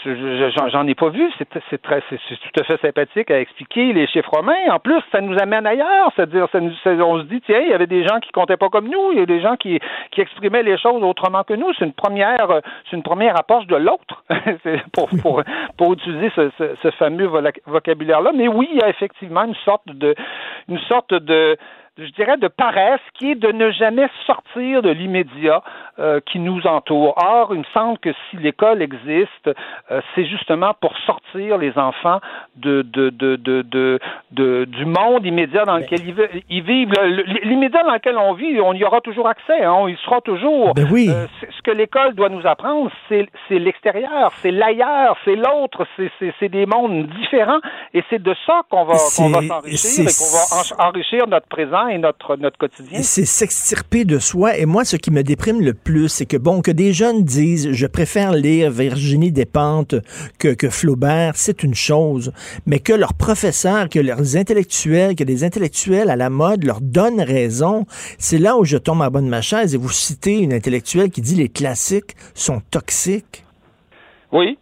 j'en 0.71 0.87
ai 0.87 0.95
pas 0.95 1.09
vu. 1.09 1.29
C'est 1.37 1.81
très, 1.81 2.01
c'est 2.09 2.17
tout 2.17 2.59
à 2.59 2.63
fait 2.63 2.81
sympathique 2.81 3.29
à 3.29 3.39
expliquer 3.39 3.93
les 3.93 4.07
chiffres 4.07 4.31
romains. 4.31 4.71
En 4.71 4.79
plus, 4.79 5.01
ça 5.11 5.21
nous 5.21 5.37
amène 5.39 5.67
ailleurs. 5.67 6.11
C'est-à-dire, 6.15 6.47
ça 6.51 6.59
nous, 6.59 6.73
on 7.01 7.19
se 7.19 7.25
dit, 7.25 7.41
tiens, 7.45 7.59
il 7.59 7.69
y 7.69 7.73
avait 7.73 7.87
des 7.87 8.03
gens 8.03 8.19
qui 8.19 8.31
comptaient 8.31 8.57
pas 8.57 8.69
comme 8.69 8.87
nous. 8.87 9.11
Il 9.11 9.19
y 9.19 9.21
a 9.21 9.27
des 9.27 9.41
gens 9.41 9.55
qui, 9.55 9.79
qui 10.11 10.21
exprimaient 10.21 10.63
les 10.63 10.77
choses 10.77 11.03
autrement 11.03 11.43
que 11.43 11.53
nous. 11.53 11.71
C'est 11.77 11.85
une 11.85 11.93
première, 11.93 12.61
c'est 12.89 12.95
une 12.95 13.03
première 13.03 13.37
approche 13.39 13.67
de 13.67 13.75
l'autre 13.75 14.23
pour, 14.93 15.09
pour, 15.21 15.43
pour 15.77 15.93
utiliser 15.93 16.31
ce, 16.35 16.49
ce, 16.57 16.75
ce 16.81 16.91
fameux 16.91 17.29
vocabulaire-là. 17.67 18.31
Mais 18.35 18.47
oui, 18.47 18.67
il 18.71 18.79
y 18.79 18.83
a 18.83 18.89
effectivement 18.89 19.43
une 19.43 19.55
sorte 19.65 19.87
de 19.87 20.15
une 20.67 20.79
sorte 20.87 21.13
de 21.13 21.57
je 21.99 22.11
dirais, 22.13 22.37
de 22.37 22.47
paresse 22.47 23.01
qui 23.13 23.31
est 23.31 23.35
de 23.35 23.51
ne 23.51 23.71
jamais 23.71 24.07
sortir 24.25 24.81
de 24.81 24.89
l'immédiat 24.89 25.61
euh, 25.99 26.21
qui 26.25 26.39
nous 26.39 26.65
entoure. 26.65 27.13
Or, 27.17 27.49
il 27.51 27.59
me 27.59 27.65
semble 27.73 27.97
que 27.99 28.11
si 28.29 28.37
l'école 28.37 28.81
existe, 28.81 29.49
euh, 29.91 29.99
c'est 30.15 30.25
justement 30.25 30.73
pour 30.79 30.97
sortir 31.05 31.57
les 31.57 31.77
enfants 31.77 32.21
de, 32.55 32.83
de, 32.83 33.09
de, 33.09 33.35
de, 33.35 33.99
de, 34.31 34.65
du 34.65 34.85
monde 34.85 35.25
immédiat 35.25 35.65
dans 35.65 35.77
lequel 35.77 35.99
ils, 36.49 36.63
vivent. 36.63 36.93
L'immédiat 37.43 37.83
dans 37.83 37.93
lequel 37.93 38.17
on 38.17 38.33
vit, 38.33 38.61
on 38.61 38.73
y 38.73 38.83
aura 38.85 39.01
toujours 39.01 39.27
accès. 39.27 39.61
Hein, 39.63 39.85
il 39.89 39.97
sera 39.97 40.21
toujours. 40.21 40.73
Ben 40.73 40.87
oui. 40.89 41.09
Euh, 41.09 41.27
ce 41.41 41.61
que 41.63 41.71
l'école 41.71 42.13
doit 42.15 42.29
nous 42.29 42.47
apprendre, 42.47 42.89
c'est 43.09 43.27
l'extérieur, 43.51 44.31
c'est 44.37 44.51
l'ailleurs, 44.51 45.17
c'est 45.25 45.35
l'autre, 45.35 45.85
c'est 46.39 46.49
des 46.49 46.65
mondes 46.65 47.07
différents. 47.07 47.59
Et 47.93 48.03
c'est 48.09 48.21
de 48.21 48.33
ça 48.45 48.61
qu'on 48.69 48.85
va, 48.85 48.95
s'enrichir 48.95 50.05
et 50.05 50.13
qu'on 50.13 50.77
va 50.79 50.87
enrichir 50.87 51.27
notre 51.27 51.47
présent 51.47 51.88
et 51.89 51.97
notre, 51.97 52.35
quotidien. 52.57 53.01
C'est 53.01 53.25
s'extirper 53.25 54.05
de 54.05 54.19
soi. 54.19 54.57
Et 54.57 54.65
moi, 54.65 54.85
ce 54.85 54.95
qui 54.95 55.11
me 55.11 55.23
déprime 55.23 55.61
le 55.61 55.73
plus, 55.73 56.09
c'est 56.09 56.25
que, 56.25 56.37
bon, 56.37 56.61
que 56.61 56.71
des 56.71 56.93
jeunes 56.93 57.23
disent, 57.23 57.71
je 57.71 57.87
préfère 57.87 58.33
lire 58.33 58.71
Virginie 58.71 59.31
Despentes 59.31 59.95
que, 60.37 60.53
que 60.53 60.69
Flaubert, 60.69 61.33
c'est 61.35 61.63
une 61.63 61.75
chose. 61.75 62.31
Mais 62.65 62.79
que 62.79 62.93
leurs 62.93 63.13
professeurs, 63.13 63.89
que 63.89 63.99
leurs 63.99 64.35
intellectuels, 64.35 65.15
que 65.15 65.23
des 65.23 65.43
intellectuels 65.43 66.09
à 66.09 66.15
la 66.15 66.29
mode 66.29 66.63
leur 66.63 66.81
donnent 66.81 67.21
raison, 67.21 67.85
c'est 68.17 68.39
là 68.39 68.57
où 68.57 68.65
je 68.65 68.77
tombe 68.77 69.01
à 69.01 69.09
bonne 69.09 69.27
ma 69.27 69.41
chaise. 69.41 69.73
Et 69.73 69.77
vous 69.77 69.89
citez 69.89 70.39
une 70.39 70.53
intellectuelle 70.53 71.09
qui 71.09 71.21
dit 71.21 71.35
les 71.35 71.49
classiques 71.49 72.15
sont 72.33 72.61
toxiques. 72.71 73.43
Oui, 74.31 74.59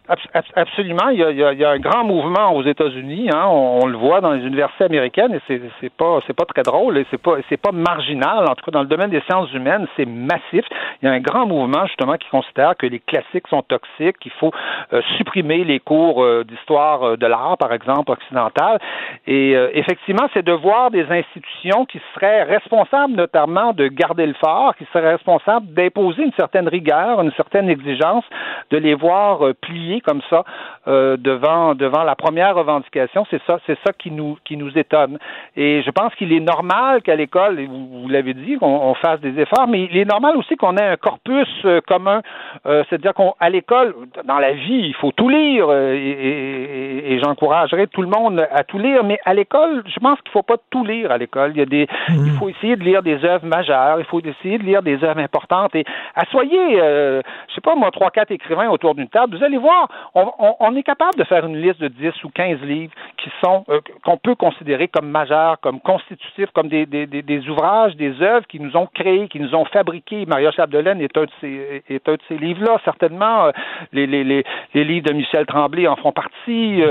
absolument. 0.54 1.10
Il 1.10 1.18
y, 1.18 1.22
a, 1.22 1.30
il 1.30 1.58
y, 1.58 1.64
a, 1.64 1.70
un 1.70 1.78
grand 1.78 2.02
mouvement 2.02 2.56
aux 2.56 2.62
États-Unis. 2.62 3.28
Hein. 3.30 3.44
On, 3.48 3.84
le 3.84 3.98
voit 3.98 4.22
dans 4.22 4.32
les 4.32 4.42
universités 4.46 4.84
américaines 4.84 5.34
et 5.34 5.40
c'est, 5.46 5.60
c'est 5.78 5.92
pas 5.92 6.20
c'est 6.26 6.32
pas 6.32 6.46
très 6.46 6.62
drôle 6.62 6.96
et 6.96 7.04
c'est 7.10 7.20
pas 7.20 7.36
c'est 7.50 7.58
pas 7.58 7.70
marginal. 7.70 8.48
En 8.48 8.54
tout 8.54 8.64
cas, 8.64 8.70
dans 8.70 8.80
le 8.80 8.88
domaine 8.88 9.10
des 9.10 9.20
sciences 9.28 9.52
humaines, 9.52 9.86
c'est 9.94 10.06
massif. 10.06 10.64
Il 11.02 11.04
y 11.04 11.08
a 11.08 11.12
un 11.12 11.20
grand 11.20 11.44
mouvement 11.44 11.84
justement 11.86 12.14
qui 12.14 12.30
considère 12.30 12.78
que 12.78 12.86
les 12.86 12.98
classiques 12.98 13.46
sont 13.48 13.60
toxiques, 13.60 14.18
qu'il 14.20 14.32
faut 14.32 14.52
euh, 14.94 15.02
supprimer 15.18 15.64
les 15.64 15.80
cours 15.80 16.24
euh, 16.24 16.44
d'histoire 16.44 17.02
euh, 17.02 17.16
de 17.18 17.26
l'art, 17.26 17.58
par 17.58 17.74
exemple 17.74 18.10
occidental. 18.10 18.78
Et 19.26 19.52
effectivement, 19.74 20.28
c'est 20.32 20.44
de 20.44 20.52
voir 20.52 20.90
des 20.90 21.04
institutions 21.10 21.84
qui 21.84 22.00
seraient 22.14 22.44
responsables 22.44 23.12
notamment 23.12 23.74
de 23.74 23.88
garder 23.88 24.26
le 24.26 24.34
fort, 24.34 24.74
qui 24.76 24.86
seraient 24.92 25.12
responsables 25.12 25.66
d'imposer 25.74 26.22
une 26.22 26.32
certaine 26.32 26.68
rigueur, 26.68 27.20
une 27.20 27.32
certaine 27.32 27.68
exigence, 27.68 28.24
de 28.70 28.78
les 28.78 28.94
voir 28.94 29.40
plié 29.60 30.00
comme 30.00 30.20
ça 30.30 30.44
euh, 30.86 31.16
devant 31.16 31.74
devant 31.74 32.04
la 32.04 32.14
première 32.14 32.54
revendication. 32.54 33.26
C'est 33.30 33.42
ça, 33.46 33.58
c'est 33.66 33.78
ça 33.84 33.92
qui 33.92 34.10
nous 34.10 34.36
qui 34.44 34.56
nous 34.56 34.76
étonne. 34.76 35.18
Et 35.56 35.82
je 35.82 35.90
pense 35.90 36.14
qu'il 36.14 36.32
est 36.32 36.40
normal 36.40 37.02
qu'à 37.02 37.16
l'école, 37.16 37.60
vous, 37.66 38.02
vous 38.02 38.08
l'avez 38.08 38.34
dit, 38.34 38.56
qu'on 38.58 38.94
fasse 38.94 39.20
des 39.20 39.38
efforts, 39.40 39.68
mais 39.68 39.84
il 39.90 39.96
est 39.96 40.04
normal 40.04 40.36
aussi 40.36 40.56
qu'on 40.56 40.76
ait 40.76 40.86
un 40.86 40.96
corpus 40.96 41.48
euh, 41.64 41.80
commun. 41.86 42.22
Euh, 42.66 42.84
c'est-à-dire 42.88 43.12
qu'à 43.14 43.50
l'école, 43.50 43.94
dans 44.24 44.38
la 44.38 44.52
vie, 44.52 44.82
il 44.88 44.94
faut 44.94 45.12
tout 45.12 45.28
lire 45.28 45.72
et, 45.72 46.10
et, 46.10 47.12
et 47.12 47.20
j'encouragerais 47.20 47.86
tout 47.88 48.02
le 48.02 48.08
monde 48.08 48.46
à 48.50 48.64
tout 48.64 48.78
lire. 48.78 49.04
Mais 49.04 49.18
à 49.24 49.34
l'école, 49.34 49.82
je 49.86 49.98
pense 50.00 50.20
qu'il 50.20 50.30
faut 50.30 50.42
pas 50.42 50.56
tout 50.70 50.84
lire 50.84 51.10
à 51.10 51.18
l'école. 51.18 51.52
Il 51.54 51.58
y 51.58 51.62
a 51.62 51.66
des, 51.66 51.86
mmh. 52.08 52.26
il 52.26 52.32
faut 52.38 52.48
essayer 52.48 52.76
de 52.76 52.84
lire 52.84 53.02
des 53.02 53.24
œuvres 53.24 53.46
majeures. 53.46 53.98
Il 53.98 54.04
faut 54.04 54.20
essayer 54.20 54.58
de 54.58 54.64
lire 54.64 54.82
des 54.82 55.02
œuvres 55.04 55.20
importantes. 55.20 55.74
Et 55.74 55.84
assoyez, 56.14 56.80
euh, 56.80 57.22
je 57.48 57.54
sais 57.54 57.60
pas 57.60 57.74
moi, 57.74 57.90
trois 57.90 58.10
quatre 58.10 58.30
écrivains 58.30 58.68
autour 58.68 58.94
d'une 58.94 59.08
table. 59.08 59.36
Vous 59.36 59.44
allez 59.48 59.58
voir, 59.58 59.88
on, 60.14 60.76
est 60.76 60.82
capable 60.82 61.16
de 61.16 61.24
faire 61.24 61.44
une 61.46 61.56
liste 61.56 61.80
de 61.80 61.88
10 61.88 62.24
ou 62.24 62.28
15 62.30 62.60
livres 62.60 62.92
qui 63.16 63.30
sont 63.42 63.64
euh, 63.68 63.80
qu'on 64.04 64.16
peut 64.16 64.34
considérer 64.34 64.88
comme 64.88 65.08
majeurs, 65.08 65.58
comme 65.60 65.80
constitutifs, 65.80 66.50
comme 66.54 66.68
des, 66.68 66.86
des, 66.86 67.06
des, 67.06 67.48
ouvrages, 67.48 67.96
des 67.96 68.20
œuvres 68.22 68.46
qui 68.46 68.60
nous 68.60 68.76
ont 68.76 68.86
créés, 68.86 69.28
qui 69.28 69.40
nous 69.40 69.54
ont 69.54 69.64
fabriqués. 69.64 70.26
Maria 70.26 70.50
Chapdelaine 70.52 71.00
est 71.00 71.16
un 71.16 71.24
de 71.24 71.30
ces, 71.40 71.82
est 71.88 72.08
un 72.08 72.14
de 72.14 72.20
ces 72.28 72.36
livres-là, 72.36 72.78
certainement. 72.84 73.46
Euh, 73.46 73.50
les, 73.92 74.06
les, 74.06 74.24
les, 74.24 74.44
les, 74.74 74.84
livres 74.84 75.08
de 75.08 75.14
Michel 75.14 75.46
Tremblay 75.46 75.86
en 75.88 75.96
font 75.96 76.12
partie. 76.12 76.82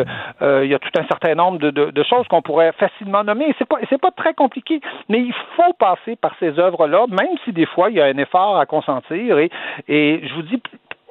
Euh, 0.41 0.65
il 0.65 0.69
y 0.69 0.75
a 0.75 0.79
tout 0.79 0.89
un 0.99 1.07
certain 1.07 1.35
nombre 1.35 1.59
de, 1.59 1.69
de, 1.69 1.91
de 1.91 2.03
choses 2.03 2.27
qu'on 2.27 2.41
pourrait 2.41 2.73
facilement 2.73 3.23
nommer. 3.23 3.53
C'est 3.57 3.67
pas, 3.67 3.77
c'est 3.89 4.01
pas 4.01 4.11
très 4.11 4.33
compliqué, 4.33 4.81
mais 5.09 5.19
il 5.19 5.33
faut 5.55 5.73
passer 5.79 6.15
par 6.15 6.33
ces 6.39 6.57
œuvres-là, 6.59 7.05
même 7.09 7.37
si 7.45 7.51
des 7.51 7.65
fois 7.65 7.89
il 7.89 7.97
y 7.97 8.01
a 8.01 8.05
un 8.05 8.17
effort 8.17 8.57
à 8.57 8.65
consentir. 8.65 9.37
Et, 9.37 9.49
et 9.87 10.27
je 10.27 10.33
vous 10.33 10.41
dis, 10.41 10.61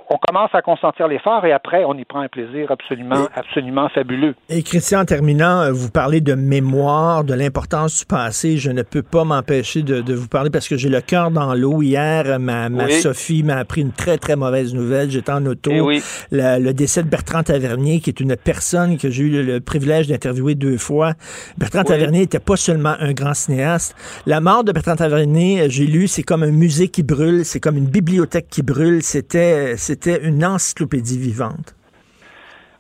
on 0.09 0.19
commence 0.19 0.51
à 0.55 0.63
consentir 0.63 1.09
l'effort 1.09 1.45
et 1.45 1.53
après, 1.53 1.85
on 1.85 1.95
y 1.95 2.05
prend 2.05 2.21
un 2.21 2.29
plaisir 2.29 2.71
absolument, 2.71 3.27
absolument 3.35 3.89
fabuleux. 3.89 4.35
Et 4.49 4.63
Christian, 4.63 5.01
en 5.01 5.05
terminant, 5.05 5.63
euh, 5.63 5.73
vous 5.73 5.91
parlez 5.91 6.21
de 6.21 6.35
mémoire, 6.35 7.25
de 7.25 7.35
l'importance 7.35 8.01
du 8.01 8.07
passé. 8.07 8.57
Je 8.57 8.71
ne 8.71 8.83
peux 8.83 9.03
pas 9.03 9.25
m'empêcher 9.25 9.83
de, 9.83 10.15
vous 10.15 10.29
parler 10.29 10.51
parce 10.51 10.69
que 10.69 10.77
j'ai 10.77 10.89
le 10.89 11.01
cœur 11.01 11.31
dans 11.31 11.55
l'eau. 11.55 11.83
Hier, 11.83 12.39
ma, 12.39 12.69
Sophie 12.91 13.43
m'a 13.43 13.57
appris 13.57 13.81
une 13.81 13.93
très, 13.93 14.19
très 14.19 14.37
mauvaise 14.37 14.75
nouvelle. 14.75 15.11
J'étais 15.11 15.33
en 15.33 15.45
auto. 15.47 15.71
Eh 15.91 16.01
le 16.31 16.73
décès 16.73 17.03
de 17.03 17.09
Bertrand 17.09 17.43
Tavernier, 17.43 18.01
qui 18.01 18.11
est 18.11 18.21
une 18.21 18.37
personne 18.37 18.99
que 18.99 19.11
j'ai 19.11 19.25
eu 19.25 19.43
le, 19.43 19.61
privilège 19.61 20.07
d'interviewer 20.07 20.55
deux 20.55 20.79
fois. 20.79 21.15
Bertrand 21.59 21.83
Tavernier 21.83 22.21
n'était 22.21 22.39
pas 22.39 22.57
seulement 22.57 22.95
un 23.01 23.13
grand 23.13 23.35
cinéaste. 23.35 23.97
La 24.27 24.41
mort 24.41 24.65
de 24.65 24.73
Bertrand 24.73 24.97
Tavernier, 24.97 25.69
j'ai 25.69 25.87
lu, 25.87 26.07
c'est 26.07 26.23
comme 26.23 26.43
un 26.43 26.51
musée 26.51 26.89
qui 26.89 27.03
brûle, 27.03 27.45
c'est 27.45 27.61
comme 27.61 27.77
une 27.77 27.87
bibliothèque 27.87 28.49
qui 28.49 28.63
brûle. 28.63 29.03
C'était 29.03 29.77
c'était 29.77 29.96
une 30.23 30.45
encyclopédie 30.45 31.19
vivante. 31.19 31.77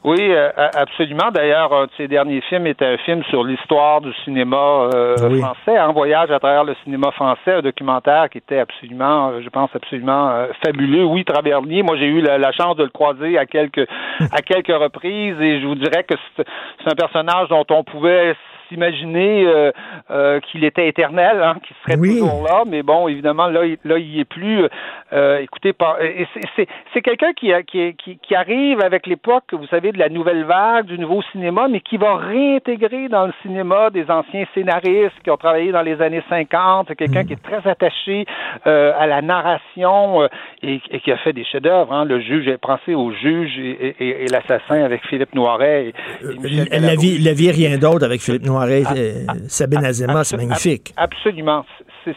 Oui, 0.06 0.20
euh, 0.20 0.50
absolument. 0.56 1.32
D'ailleurs, 1.34 1.72
un 1.72 1.86
de 1.86 1.90
ses 1.96 2.06
derniers 2.06 2.40
films 2.42 2.68
était 2.68 2.86
un 2.86 2.96
film 2.98 3.24
sur 3.24 3.42
l'histoire 3.42 4.00
du 4.00 4.12
cinéma 4.22 4.88
euh, 4.94 5.16
français, 5.16 5.76
un 5.76 5.90
voyage 5.90 6.30
à 6.30 6.38
travers 6.38 6.62
le 6.62 6.76
cinéma 6.84 7.10
français, 7.10 7.54
un 7.54 7.60
documentaire 7.60 8.30
qui 8.30 8.38
était 8.38 8.60
absolument, 8.60 9.30
euh, 9.30 9.40
je 9.42 9.48
pense, 9.48 9.68
absolument 9.74 10.46
fabuleux. 10.64 11.04
Oui, 11.04 11.24
Travernier, 11.24 11.82
moi 11.82 11.96
j'ai 11.96 12.06
eu 12.06 12.20
la, 12.20 12.52
chance 12.52 12.76
de 12.76 12.84
le 12.84 12.90
croiser 12.90 13.36
à 13.36 13.46
quelques 13.46 13.84
à 14.30 14.42
quelques 14.42 14.68
reprises 14.68 15.40
et 15.40 15.60
je 15.60 15.66
vous 15.66 15.74
dirais 15.74 16.04
que 16.04 16.14
c'est 16.38 16.46
un 16.88 16.94
personnage 16.94 17.48
dont 17.48 17.66
on 17.70 17.82
pouvait 17.82 18.36
s'imaginer 18.68 19.44
euh, 19.46 19.72
euh, 20.10 20.40
qu'il 20.40 20.64
était 20.64 20.88
éternel, 20.88 21.40
hein, 21.42 21.56
qu'il 21.66 21.76
serait 21.82 21.96
toujours 21.96 22.44
là, 22.44 22.64
mais 22.66 22.82
bon, 22.82 23.08
évidemment, 23.08 23.46
là, 23.46 23.64
il, 23.64 23.78
là, 23.84 23.98
il 23.98 24.20
est 24.20 24.24
plus. 24.24 24.64
Euh, 25.12 25.38
écoutez, 25.38 25.74
c'est 26.92 27.02
quelqu'un 27.02 27.32
qui, 27.32 27.52
qui, 27.66 28.18
qui, 28.18 28.34
arrive 28.34 28.80
avec 28.80 29.06
l'époque, 29.06 29.44
vous 29.52 29.66
savez, 29.66 29.92
de 29.92 29.98
la 29.98 30.08
nouvelle 30.08 30.44
vague, 30.44 30.86
du 30.86 30.98
nouveau 30.98 31.22
cinéma, 31.32 31.68
mais 31.68 31.80
qui 31.80 31.96
va 31.96 32.16
réintégrer 32.16 33.08
dans 33.08 33.26
le 33.26 33.32
cinéma 33.42 33.90
des 33.90 34.10
anciens 34.10 34.44
scénaristes 34.54 35.16
qui 35.22 35.30
ont 35.30 35.36
travaillé 35.36 35.72
dans 35.72 35.82
les 35.82 36.00
années 36.02 36.22
50. 36.28 36.86
C'est 36.88 36.96
quelqu'un 36.96 37.22
mm. 37.22 37.26
qui 37.26 37.32
est 37.34 37.42
très 37.42 37.68
attaché 37.68 38.26
à 38.64 39.06
la 39.06 39.22
narration 39.22 40.28
et, 40.62 40.80
qui 40.80 41.12
a 41.12 41.16
fait 41.18 41.32
des 41.32 41.44
chefs-d'œuvre. 41.44 41.92
Hein. 41.92 42.04
Le 42.04 42.20
juge, 42.20 42.50
pensé 42.60 42.94
au 42.94 43.12
juge 43.12 43.58
et, 43.58 44.26
l'assassin 44.30 44.82
avec 44.82 45.06
Philippe 45.06 45.34
Noiret. 45.34 45.92
Et, 46.22 46.78
la, 46.80 46.96
vie, 46.96 47.18
la 47.18 47.32
vie, 47.32 47.50
rien 47.50 47.78
d'autre 47.78 48.04
avec 48.04 48.20
Philippe 48.20 48.44
Noiret. 48.44 48.55
Ah, 48.62 48.92
ah, 49.28 49.32
Sabine 49.48 49.84
Azema, 49.84 50.24
c'est 50.24 50.36
magnifique. 50.36 50.92
Absolument. 50.96 51.64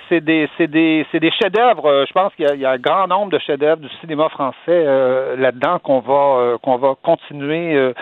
C'est 0.07 0.21
des, 0.21 0.47
des, 0.59 1.05
des 1.11 1.31
chefs-d'œuvre. 1.31 1.85
Euh, 1.87 2.05
je 2.07 2.13
pense 2.13 2.33
qu'il 2.35 2.45
y, 2.45 2.65
a 2.65 2.71
un 2.71 2.77
grand 2.77 3.07
nombre 3.07 3.31
de 3.31 3.39
chefs-d'œuvre 3.39 3.81
du 3.81 3.89
cinéma 4.01 4.29
français 4.29 4.55
euh, 4.69 5.35
là-dedans 5.35 5.79
qu'on 5.79 5.99
va 5.99 6.13
euh, 6.13 6.57
qu'on 6.59 6.77
va 6.77 6.93
continuer 7.01 7.93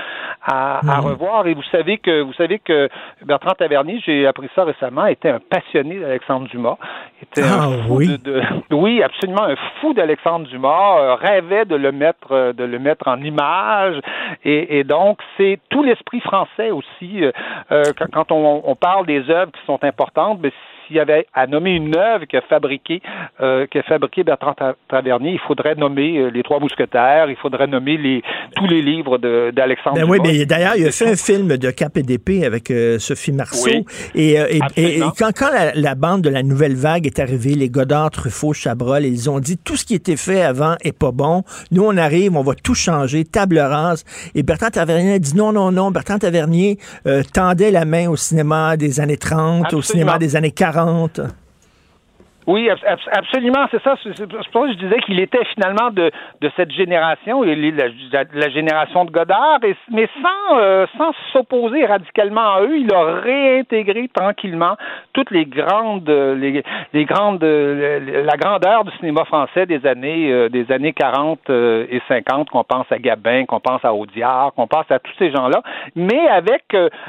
à, 0.46 0.82
mhm. 0.84 1.06
revoir. 1.06 1.48
Et 1.48 1.54
vous 1.54 1.64
savez 1.72 1.98
que 1.98 2.22
vous 2.22 2.34
savez 2.34 2.60
que 2.60 2.90
Bertrand 3.26 3.54
Tavernier, 3.54 4.02
j'ai 4.06 4.28
appris 4.28 4.50
ça 4.54 4.66
récemment, 4.66 5.06
était 5.06 5.30
un 5.30 5.40
passionné 5.40 6.00
d'Alexandre 6.00 6.48
Dumas. 6.50 6.78
Était 7.22 7.42
ah, 7.44 7.70
oui. 7.90 8.18
De, 8.22 8.42
oui, 8.72 9.02
absolument 9.02 9.44
un 9.44 9.56
fou 9.80 9.94
d'Alexandre 9.94 10.48
Dumas. 10.48 11.16
rêvait 11.16 11.66
de 11.66 11.76
le 11.76 11.92
mettre 11.94 12.54
de 12.54 12.64
le 12.66 12.80
mettre 12.80 13.08
en 13.08 13.22
image. 13.22 13.96
Et, 14.44 14.80
et 14.80 14.84
donc 14.84 15.20
c'est 15.38 15.60
tout 15.70 15.84
l'esprit 15.84 16.20
français 16.20 16.72
aussi. 16.72 17.24
quand, 18.14 18.27
quand 18.28 18.62
on, 18.64 18.76
parle 18.76 19.06
des 19.06 19.30
œuvres 19.30 19.52
qui 19.52 19.66
sont 19.66 19.84
importantes, 19.84 20.40
mais 20.42 20.52
s'il 20.88 20.96
y 20.96 21.00
avait 21.00 21.26
à 21.34 21.48
nommer 21.48 21.72
une 21.72 21.96
œuvre 21.96 22.26
qui 22.26 22.38
a 22.38 22.42
fabriqué, 22.42 23.02
euh, 23.42 23.66
qui 23.68 23.78
a 23.78 23.84
fabriqué 23.84 24.24
Bertrand 24.24 24.56
Tavernier, 24.90 25.34
il 25.34 25.40
faudrait 25.40 25.76
nommer 25.76 26.18
euh, 26.18 26.30
Les 26.30 26.44
Trois 26.44 26.60
Mousquetaires, 26.60 27.30
il 27.30 27.36
faudrait 27.36 27.68
nommer 27.68 27.98
les, 27.98 28.24
tous 28.56 28.68
les 28.68 28.82
livres 28.82 29.18
d'Alexandre 29.52 29.98
ben 29.98 30.06
Oui, 30.08 30.20
mais 30.24 30.46
d'ailleurs, 30.46 30.76
il 30.78 30.88
a 30.88 30.92
fait 30.92 31.10
un 31.10 31.16
film 31.16 31.58
de 31.58 31.72
Cap 31.72 31.98
et 31.98 32.04
d'épée 32.04 32.46
avec 32.46 32.72
euh, 32.72 33.00
Sophie 33.00 33.32
Marceau. 33.32 33.70
et, 34.16 34.38
quand, 35.18 35.32
quand 35.36 35.52
la, 35.76 35.96
bande 35.96 36.22
de 36.22 36.30
la 36.30 36.44
Nouvelle 36.44 36.76
Vague 36.76 37.06
est 37.06 37.20
arrivée, 37.20 37.56
les 37.56 37.70
Godard, 37.70 38.12
Truffaut, 38.12 38.54
Chabrol, 38.54 39.06
ils 39.06 39.30
ont 39.30 39.40
dit 39.40 39.58
tout 39.58 39.76
ce 39.76 39.86
qui 39.86 39.96
était 39.96 40.18
fait 40.18 40.42
avant 40.42 40.76
est 40.84 40.98
pas 40.98 41.12
bon. 41.12 41.44
Nous, 41.72 41.84
on 41.84 41.98
arrive, 41.98 42.36
on 42.36 42.44
va 42.44 42.54
tout 42.56 42.76
changer, 42.76 43.26
table 43.26 43.60
rase. 43.60 44.04
Et 44.36 44.44
Bertrand 44.44 44.70
Tavernier 44.70 45.14
a 45.14 45.20
dit 45.20 45.36
non, 45.36 45.52
non, 45.52 45.72
non. 45.72 45.92
Bertrand 45.92 46.20
Tavernier 46.20 46.78
tendait 47.34 47.72
la 47.72 47.86
main 47.86 48.10
au 48.10 48.16
cinéma 48.16 48.78
des 48.78 49.00
années 49.00 49.18
30, 49.18 49.74
au 49.74 49.82
cinéma 49.82 50.18
des 50.18 50.36
années 50.36 50.52
40. 50.52 50.77
40. 50.78 51.47
Oui, 52.48 52.70
absolument, 53.12 53.66
c'est 53.72 53.84
ça. 53.84 53.96
C'est 54.02 54.26
pour 54.26 54.42
ça 54.42 54.68
que 54.68 54.72
je 54.72 54.78
disais 54.78 55.00
qu'il 55.02 55.20
était 55.20 55.44
finalement 55.54 55.92
de, 55.92 56.10
de 56.40 56.52
cette 56.56 56.72
génération, 56.72 57.44
la, 57.44 58.24
la, 58.34 58.50
génération 58.50 59.04
de 59.04 59.12
Godard, 59.12 59.60
mais 59.92 60.08
sans 60.22 60.58
euh, 60.58 60.86
sans 60.98 61.12
s'opposer 61.34 61.86
radicalement 61.86 62.54
à 62.54 62.62
eux, 62.62 62.78
il 62.78 62.94
a 62.94 63.04
réintégré 63.16 64.10
tranquillement 64.14 64.78
toutes 65.12 65.32
les 65.32 65.46
grandes 65.46 66.10
les, 66.10 66.64
grandes 67.04 67.44
la 67.44 68.38
grandeur 68.38 68.86
du 68.86 68.96
cinéma 68.98 69.26
français 69.26 69.66
des 69.66 69.86
années 69.86 70.32
euh, 70.32 70.48
des 70.48 70.72
années 70.72 70.94
40 70.94 71.50
euh, 71.50 71.86
et 71.90 72.02
50, 72.08 72.50
qu'on 72.50 72.64
pense 72.64 72.90
à 72.92 72.98
Gabin, 72.98 73.44
qu'on 73.46 73.60
pense 73.60 73.84
à 73.84 73.94
Audiard, 73.94 74.54
qu'on 74.56 74.68
pense 74.68 74.90
à 74.90 75.00
tous 75.00 75.14
ces 75.20 75.32
gens-là, 75.32 75.62
mais 75.98 76.30
avec 76.30 76.64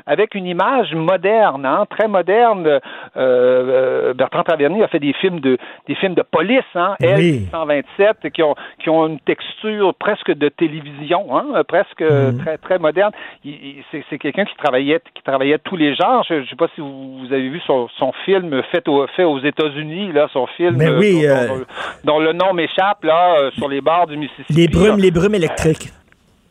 avec 0.04 0.34
une 0.34 0.46
image 0.46 0.92
moderne, 0.96 1.64
hein, 1.64 1.84
très 1.88 2.08
moderne. 2.08 2.80
Bertrand 3.14 4.42
Tavernier 4.42 4.82
a 4.82 4.88
fait 4.88 4.98
des 4.98 5.12
films 5.12 5.27
de 5.30 5.58
des 5.86 5.94
films 5.94 6.14
de 6.14 6.22
police, 6.22 6.64
hein, 6.74 6.94
L 7.00 7.42
127, 7.50 8.30
qui 8.32 8.42
ont 8.42 8.54
qui 8.82 8.90
ont 8.90 9.06
une 9.06 9.20
texture 9.20 9.94
presque 9.94 10.32
de 10.32 10.48
télévision, 10.48 11.36
hein, 11.36 11.62
presque 11.66 12.00
mhm. 12.00 12.38
très 12.38 12.58
très 12.58 12.78
moderne. 12.78 13.12
C'est 13.90 14.18
quelqu'un 14.18 14.44
qui 14.44 14.56
travaillait 14.56 15.00
qui 15.14 15.22
travaillait 15.22 15.58
tous 15.58 15.76
les 15.76 15.94
genres. 15.94 16.24
Je 16.28 16.34
ne 16.34 16.46
sais 16.46 16.56
pas 16.56 16.68
si 16.74 16.80
vous, 16.80 17.26
avez 17.30 17.48
vu 17.48 17.60
son, 17.66 17.88
son 17.98 18.12
film 18.24 18.62
fait, 18.70 18.86
au, 18.88 19.06
fait 19.08 19.24
aux 19.24 19.40
États-unis, 19.40 20.12
là, 20.12 20.28
son 20.32 20.46
film 20.46 20.76
Mais 20.76 20.90
oui, 20.90 21.26
euh, 21.26 21.64
dont, 22.04 22.18
le 22.18 22.32
nom 22.32 22.52
m'échappe 22.52 23.04
là, 23.04 23.36
euh, 23.38 23.50
sur 23.52 23.68
les 23.68 23.80
bords 23.80 24.06
du 24.06 24.16
Mississippi. 24.16 24.52
Les 24.52 24.68
brumes, 24.68 24.98
les 24.98 25.10
brumes 25.10 25.34
électriques. 25.34 25.90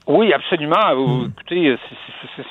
Oui, 0.07 0.31
absolument. 0.31 0.75
Hmm. 0.95 1.31
Écoutez, 1.37 1.75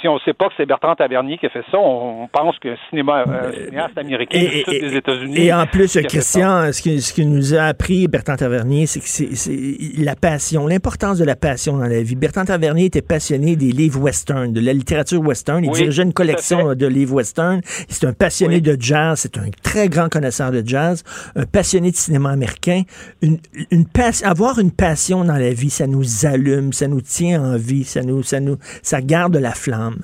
si, 0.01 0.09
on 0.09 0.15
ne 0.15 0.19
sait 0.21 0.35
pas 0.35 0.49
que 0.49 0.55
c'est 0.59 0.67
Bertrand 0.67 0.95
Tavernier 0.95 1.39
qui 1.39 1.47
a 1.47 1.49
fait 1.49 1.65
ça, 1.71 1.79
on, 1.79 2.29
pense 2.31 2.59
que 2.59 2.77
cinéma, 2.91 3.25
euh, 3.27 3.67
cinéaste 3.67 3.97
américain 3.97 4.39
et, 4.39 4.65
des 4.81 4.97
États-Unis. 4.97 5.39
Et 5.39 5.53
en 5.55 5.67
plus, 5.67 5.99
Christian, 6.03 6.71
ce 6.73 6.83
qu'il 6.83 7.01
ce 7.01 7.23
nous 7.23 7.55
a 7.55 7.63
appris, 7.63 8.09
Bertrand 8.09 8.37
Tavernier, 8.37 8.85
c'est 8.87 9.01
que 9.01 9.35
c'est 9.35 10.03
la 10.03 10.15
passion, 10.17 10.67
l'importance 10.67 11.19
de 11.19 11.25
la 11.25 11.35
passion 11.35 11.79
dans 11.79 11.87
la 11.87 12.03
vie. 12.03 12.15
Bertrand 12.15 12.45
Tavernier 12.45 12.87
était 12.87 13.01
passionné 13.01 13.57
des 13.57 13.73
livres 13.73 14.01
western, 14.01 14.53
de 14.53 14.61
la 14.61 14.75
littérature 14.75 15.21
western. 15.21 15.65
Il 15.65 15.71
dirigeait 15.71 16.03
une 16.03 16.13
collection 16.13 16.75
de 16.75 16.87
livres 16.87 17.15
western. 17.15 17.63
C'est 17.89 18.07
un 18.07 18.13
passionné 18.13 18.61
de 18.61 18.77
jazz. 18.79 19.21
C'est 19.21 19.39
un 19.39 19.49
très 19.63 19.89
grand 19.89 20.11
connaisseur 20.11 20.51
de 20.51 20.63
jazz, 20.65 21.05
un 21.35 21.47
passionné 21.47 21.91
de 21.91 21.97
cinéma 21.97 22.31
américain. 22.31 22.83
Une, 23.23 23.39
une 23.71 23.87
avoir 24.25 24.59
une 24.59 24.73
passion 24.73 25.25
dans 25.25 25.37
la 25.37 25.53
vie, 25.53 25.71
ça 25.71 25.87
nous 25.87 26.27
allume, 26.27 26.73
ça 26.73 26.87
nous 26.87 27.01
tient 27.01 27.46
vie, 27.55 27.85
ça 27.85 28.03
nous, 28.03 28.23
ça 28.23 28.41
nous, 28.41 28.59
ça 28.83 29.01
garde 29.01 29.37
la 29.37 29.53
flamme. 29.53 30.01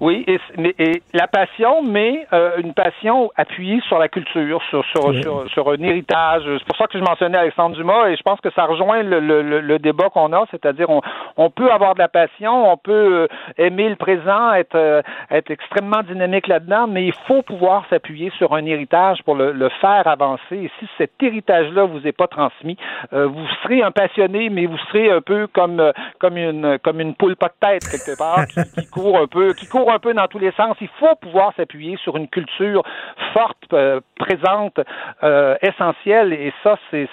Oui, 0.00 0.24
et, 0.26 0.40
et, 0.78 1.02
la 1.12 1.26
passion, 1.26 1.82
mais 1.82 2.26
euh, 2.32 2.52
une 2.56 2.72
passion 2.72 3.30
appuyée 3.36 3.82
sur 3.86 3.98
la 3.98 4.08
culture, 4.08 4.62
sur, 4.70 4.82
sur, 4.86 5.46
sur, 5.50 5.68
un 5.68 5.82
héritage. 5.82 6.42
C'est 6.46 6.64
pour 6.64 6.76
ça 6.78 6.86
que 6.86 6.98
je 6.98 7.04
mentionnais 7.04 7.36
Alexandre 7.36 7.76
Dumas, 7.76 8.08
et 8.08 8.16
je 8.16 8.22
pense 8.22 8.40
que 8.40 8.50
ça 8.52 8.64
rejoint 8.64 9.02
le, 9.02 9.20
le, 9.20 9.60
le 9.60 9.78
débat 9.78 10.08
qu'on 10.08 10.32
a, 10.32 10.46
c'est-à-dire 10.50 10.88
on, 10.88 11.02
on 11.36 11.50
peut 11.50 11.70
avoir 11.70 11.92
de 11.94 11.98
la 11.98 12.08
passion, 12.08 12.72
on 12.72 12.78
peut 12.78 12.92
euh, 12.92 13.26
aimer 13.58 13.90
le 13.90 13.96
présent, 13.96 14.54
être, 14.54 14.74
euh, 14.74 15.02
être 15.30 15.50
extrêmement 15.50 16.02
dynamique 16.02 16.46
là-dedans, 16.46 16.86
mais 16.86 17.04
il 17.04 17.14
faut 17.26 17.42
pouvoir 17.42 17.84
s'appuyer 17.90 18.32
sur 18.38 18.54
un 18.54 18.64
héritage 18.64 19.22
pour 19.24 19.34
le, 19.34 19.52
le, 19.52 19.68
faire 19.82 20.06
avancer. 20.06 20.40
Et 20.56 20.70
si 20.78 20.88
cet 20.96 21.22
héritage-là 21.22 21.84
vous 21.84 22.06
est 22.06 22.16
pas 22.16 22.26
transmis, 22.26 22.76
vous 23.12 23.46
serez 23.62 23.82
un 23.82 23.90
passionné, 23.90 24.48
mais 24.48 24.64
vous 24.64 24.78
serez 24.88 25.10
un 25.10 25.20
peu 25.20 25.46
comme 25.46 25.92
comme 26.18 26.36
une 26.36 26.78
comme 26.78 27.00
une 27.00 27.14
poule 27.14 27.36
pas 27.36 27.48
de 27.48 27.68
tête 27.68 27.82
quelque 27.90 28.18
part 28.18 28.46
qui, 28.46 28.60
qui 28.72 28.88
court 28.90 29.18
un 29.18 29.26
peu, 29.26 29.52
qui 29.52 29.66
court 29.68 29.89
un 29.92 29.98
peu 29.98 30.14
dans 30.14 30.26
tous 30.28 30.38
les 30.38 30.52
sens. 30.52 30.76
Il 30.80 30.88
faut 30.98 31.14
pouvoir 31.20 31.52
s'appuyer 31.56 31.96
sur 32.02 32.16
une 32.16 32.28
culture 32.28 32.82
forte, 33.32 33.72
euh, 33.72 34.00
présente, 34.16 34.78
euh, 35.22 35.54
essentielle, 35.62 36.32
et 36.32 36.52
ça, 36.62 36.76
c'est 36.90 37.08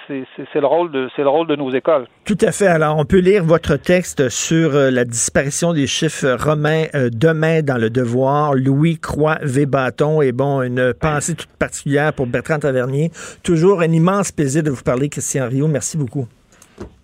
le 0.56 0.66
rôle 0.66 0.92
de 0.92 1.10
c'est 1.16 1.22
le 1.22 1.30
rôle 1.30 1.48
de 1.48 1.56
nos 1.56 1.72
écoles. 1.72 2.08
Tout 2.26 2.38
à 2.42 2.52
fait. 2.52 2.68
Alors, 2.68 2.98
on 2.98 3.06
peut 3.06 3.20
lire 3.20 3.44
votre 3.44 3.76
texte 3.78 4.30
sur 4.30 4.76
euh, 4.76 4.92
la 4.92 5.06
disparition 5.06 5.74
des 5.74 5.88
chiffres 5.88 6.38
romains 6.40 6.86
demain 7.12 7.62
dans 7.62 7.78
le 7.78 7.90
Devoir. 7.90 8.54
Louis 8.54 9.00
Croix 9.00 9.38
Bâton 9.68 10.22
et 10.22 10.32
bon, 10.32 10.62
une 10.62 10.94
pensée 10.94 11.36
toute 11.36 11.52
particulière 11.58 12.14
pour 12.14 12.28
Bertrand 12.28 12.60
Tavernier. 12.60 13.12
Toujours 13.44 13.82
un 13.82 13.92
immense 13.92 14.32
plaisir 14.32 14.64
de 14.64 14.70
vous 14.70 14.84
parler, 14.84 15.10
Christian 15.10 15.48
Rio. 15.48 15.68
Merci 15.68 15.98
beaucoup. 15.98 16.28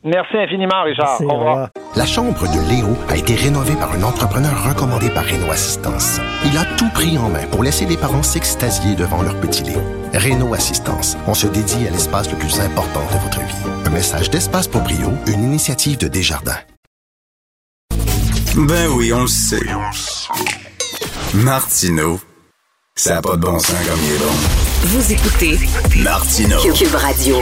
Merci 0.04 0.36
infiniment, 0.36 0.84
Richard. 0.84 1.22
Au 1.22 1.38
revoir. 1.38 1.70
La 1.96 2.06
chambre 2.06 2.42
de 2.42 2.70
Léo 2.70 2.98
a 3.08 3.16
été 3.16 3.36
rénovée 3.36 3.76
par 3.76 3.94
un 3.94 4.04
entrepreneur 4.04 4.52
recommandé 4.68 5.10
par 5.10 5.24
Renault 5.26 5.52
Assistance. 5.52 6.20
Il 6.46 6.58
a 6.58 6.66
tout 6.78 6.90
pris 6.90 7.18
en 7.18 7.30
main 7.30 7.46
pour 7.52 7.64
laisser 7.64 7.86
les 7.86 7.96
parents 7.96 8.24
s'extasier 8.24 8.96
devant 8.96 9.22
leur 9.22 9.40
petit 9.40 9.64
Léo. 9.64 9.80
Renault 10.14 10.54
Assistance, 10.54 11.18
on 11.26 11.34
se 11.34 11.48
dédie 11.48 11.88
à 11.88 11.92
l'espace 11.92 12.30
le 12.30 12.38
plus 12.38 12.60
important 12.60 13.02
de 13.14 13.20
votre 13.20 13.40
vie. 13.40 13.86
Un 13.86 13.92
message 13.92 14.30
d'Espace 14.30 14.68
pour 14.68 14.82
Brio, 14.82 15.12
une 15.28 15.44
initiative 15.44 15.98
de 15.98 16.08
Desjardins. 16.10 16.60
Ben 18.56 18.90
oui, 18.96 19.12
on 19.14 19.22
le 19.22 19.28
sait. 19.28 19.66
Martineau, 21.34 22.20
ça 22.96 23.16
n'a 23.16 23.22
pas 23.22 23.36
de 23.36 23.42
bon 23.42 23.58
sens 23.58 23.72
comme 23.88 24.00
il 24.04 24.14
est 24.14 24.20
bon. 24.20 24.34
Vous 24.84 25.14
écoutez 25.14 25.58
Martineau. 26.04 26.60
Cube 26.74 26.96
Radio. 26.96 27.38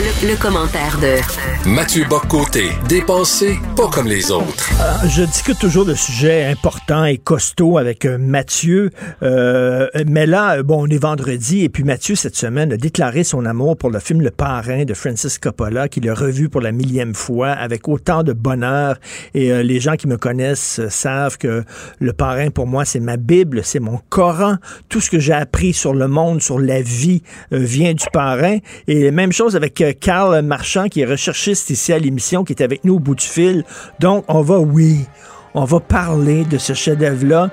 Le, 0.00 0.34
commentaire 0.40 0.98
de 0.98 1.68
Mathieu 1.68 2.06
Boccoté, 2.08 2.70
dépensé 2.88 3.58
pas 3.76 3.88
comme 3.88 4.06
les 4.06 4.30
autres. 4.30 4.70
Ah, 4.80 5.06
je 5.06 5.22
discute 5.24 5.58
toujours 5.58 5.84
de 5.84 5.92
sujets 5.92 6.46
importants 6.46 7.04
et 7.04 7.18
costauds 7.18 7.76
avec 7.76 8.06
euh, 8.06 8.16
Mathieu, 8.16 8.92
euh, 9.22 9.88
mais 10.06 10.24
là, 10.24 10.56
euh, 10.56 10.62
bon, 10.62 10.86
on 10.86 10.86
est 10.86 10.96
vendredi 10.96 11.64
et 11.64 11.68
puis 11.68 11.84
Mathieu 11.84 12.14
cette 12.14 12.34
semaine 12.34 12.72
a 12.72 12.78
déclaré 12.78 13.24
son 13.24 13.44
amour 13.44 13.76
pour 13.76 13.90
le 13.90 13.98
film 13.98 14.22
Le 14.22 14.30
Parrain 14.30 14.84
de 14.84 14.94
Francis 14.94 15.38
Coppola, 15.38 15.88
qu'il 15.88 16.08
a 16.08 16.14
revu 16.14 16.48
pour 16.48 16.62
la 16.62 16.72
millième 16.72 17.14
fois 17.14 17.50
avec 17.50 17.86
autant 17.86 18.22
de 18.22 18.32
bonheur. 18.32 18.96
Et 19.34 19.62
les 19.62 19.80
gens 19.80 19.96
qui 19.96 20.06
me 20.08 20.16
connaissent 20.16 20.80
savent 20.88 21.36
que 21.36 21.62
Le 21.98 22.12
Parrain 22.14 22.48
pour 22.48 22.66
moi 22.66 22.86
c'est 22.86 23.00
ma 23.00 23.18
Bible, 23.18 23.60
c'est 23.64 23.80
mon 23.80 24.00
Coran. 24.08 24.56
Tout 24.88 25.02
ce 25.02 25.10
que 25.10 25.18
j'ai 25.18 25.34
appris 25.34 25.74
sur 25.74 25.92
le 25.92 26.08
monde, 26.08 26.40
sur 26.40 26.58
la 26.58 26.80
vie 26.80 27.22
vient 27.50 27.92
du 27.92 28.06
Parrain. 28.12 28.58
Et 28.88 29.10
même 29.10 29.32
chose 29.32 29.56
avec 29.56 29.89
Carl 29.94 30.42
Marchand, 30.42 30.88
qui 30.88 31.00
est 31.00 31.06
recherchiste 31.06 31.70
ici 31.70 31.92
à 31.92 31.98
l'émission, 31.98 32.44
qui 32.44 32.52
est 32.52 32.62
avec 32.62 32.84
nous 32.84 32.96
au 32.96 32.98
bout 32.98 33.14
du 33.14 33.26
fil. 33.26 33.64
Donc, 33.98 34.24
on 34.28 34.42
va, 34.42 34.58
oui, 34.58 35.06
on 35.54 35.64
va 35.64 35.80
parler 35.80 36.44
de 36.44 36.58
ce 36.58 36.72
chef-d'œuvre-là. 36.72 37.50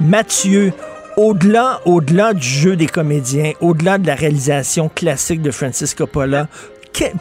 Mathieu, 0.00 0.72
au-delà, 1.16 1.80
au-delà 1.84 2.34
du 2.34 2.46
jeu 2.46 2.76
des 2.76 2.86
comédiens, 2.86 3.52
au-delà 3.60 3.98
de 3.98 4.06
la 4.06 4.14
réalisation 4.14 4.88
classique 4.88 5.42
de 5.42 5.50
Francis 5.50 5.94
Coppola, 5.94 6.48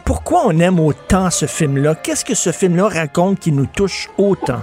pourquoi 0.06 0.44
on 0.46 0.58
aime 0.60 0.80
autant 0.80 1.30
ce 1.30 1.46
film-là? 1.46 1.96
Qu'est-ce 1.96 2.24
que 2.24 2.36
ce 2.36 2.52
film-là 2.52 2.88
raconte 2.88 3.40
qui 3.40 3.52
nous 3.52 3.66
touche 3.66 4.10
autant? 4.18 4.62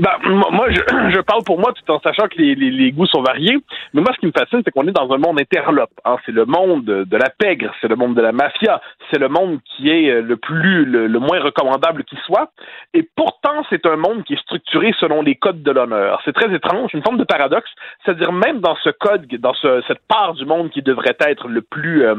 Ben, 0.00 0.16
moi, 0.24 0.70
je, 0.70 0.80
je, 1.14 1.20
parle 1.20 1.44
pour 1.44 1.60
moi 1.60 1.74
tout 1.74 1.92
en 1.92 2.00
sachant 2.00 2.26
que 2.28 2.38
les, 2.38 2.54
les, 2.54 2.70
les, 2.70 2.90
goûts 2.90 3.04
sont 3.04 3.20
variés. 3.20 3.58
Mais 3.92 4.00
moi, 4.00 4.12
ce 4.14 4.20
qui 4.20 4.26
me 4.26 4.32
fascine, 4.32 4.62
c'est 4.64 4.70
qu'on 4.70 4.88
est 4.88 4.92
dans 4.92 5.12
un 5.12 5.18
monde 5.18 5.38
interlope. 5.38 5.90
Hein. 6.06 6.16
C'est 6.24 6.32
le 6.32 6.46
monde 6.46 6.84
de 6.84 7.16
la 7.16 7.28
pègre, 7.28 7.70
c'est 7.80 7.88
le 7.88 7.96
monde 7.96 8.14
de 8.14 8.22
la 8.22 8.32
mafia, 8.32 8.80
c'est 9.10 9.18
le 9.18 9.28
monde 9.28 9.58
qui 9.64 9.90
est 9.90 10.10
euh, 10.10 10.22
le 10.22 10.36
plus, 10.36 10.86
le, 10.86 11.08
moins 11.18 11.40
recommandable 11.40 12.04
qui 12.04 12.16
soit. 12.24 12.50
Et 12.94 13.06
pourtant, 13.14 13.62
c'est 13.68 13.84
un 13.84 13.96
monde 13.96 14.24
qui 14.24 14.34
est 14.34 14.40
structuré 14.40 14.94
selon 14.98 15.20
les 15.20 15.34
codes 15.34 15.62
de 15.62 15.70
l'honneur. 15.70 16.22
C'est 16.24 16.32
très 16.32 16.52
étrange, 16.54 16.94
une 16.94 17.02
forme 17.02 17.18
de 17.18 17.24
paradoxe. 17.24 17.70
C'est-à-dire 18.02 18.32
même 18.32 18.60
dans 18.60 18.76
ce 18.76 18.88
code, 18.88 19.26
dans 19.26 19.54
ce, 19.54 19.82
cette 19.86 20.06
part 20.08 20.32
du 20.32 20.46
monde 20.46 20.70
qui 20.70 20.80
devrait 20.80 21.16
être 21.20 21.46
le 21.46 21.60
plus 21.60 22.06
euh, 22.06 22.14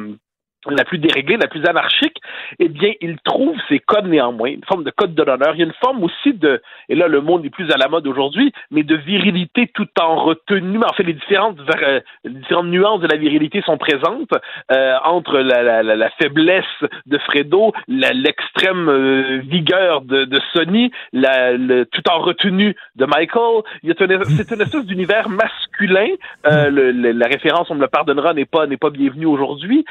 la 0.69 0.83
plus 0.83 0.99
déréglée, 0.99 1.38
la 1.38 1.47
plus 1.47 1.65
anarchique, 1.65 2.17
eh 2.59 2.69
bien, 2.69 2.91
il 3.01 3.17
trouve 3.23 3.55
ces 3.67 3.79
codes 3.79 4.05
néanmoins, 4.05 4.49
une 4.49 4.63
forme 4.65 4.83
de 4.83 4.91
code 4.91 5.15
de 5.15 5.23
l'honneur. 5.23 5.55
Il 5.55 5.59
y 5.59 5.63
a 5.63 5.65
une 5.65 5.73
forme 5.83 6.03
aussi 6.03 6.33
de, 6.33 6.61
et 6.88 6.95
là, 6.95 7.07
le 7.07 7.21
mot 7.21 7.39
n'est 7.39 7.49
plus 7.49 7.71
à 7.71 7.77
la 7.77 7.88
mode 7.88 8.05
aujourd'hui, 8.05 8.53
mais 8.69 8.83
de 8.83 8.95
virilité 8.95 9.71
tout 9.73 9.88
en 9.99 10.17
retenue. 10.17 10.77
En 10.83 10.93
fait, 10.93 11.03
les 11.03 11.13
différentes, 11.13 11.57
euh, 11.59 11.99
les 12.23 12.31
différentes 12.31 12.67
nuances 12.67 13.01
de 13.01 13.07
la 13.07 13.17
virilité 13.17 13.61
sont 13.63 13.77
présentes 13.77 14.33
euh, 14.71 14.97
entre 15.03 15.39
la, 15.39 15.63
la, 15.63 15.83
la, 15.83 16.09
faiblesse 16.21 16.65
de 17.07 17.17
Fredo, 17.17 17.73
l'extrême 17.88 18.88
euh, 18.88 19.41
vigueur 19.43 20.01
de, 20.01 20.25
de 20.25 20.39
Sonny, 20.53 20.91
le, 21.13 21.85
tout 21.85 22.07
en 22.09 22.19
retenue 22.19 22.75
de 22.95 23.05
Michael. 23.05 23.63
C'est 23.83 24.51
une 24.51 24.61
espèce 24.61 24.85
d'univers 24.85 25.29
masculin. 25.29 26.07
Le, 26.43 26.91
la 26.91 27.27
référence, 27.27 27.71
on 27.71 27.75
me 27.75 27.81
le 27.81 27.88
pardonnera, 27.88 28.33
n'est 28.33 28.45
pas 28.45 28.67
n'est 28.67 28.77
pas 28.77 28.89
bienvenue 28.89 29.25
aujourd'hui 29.25 29.85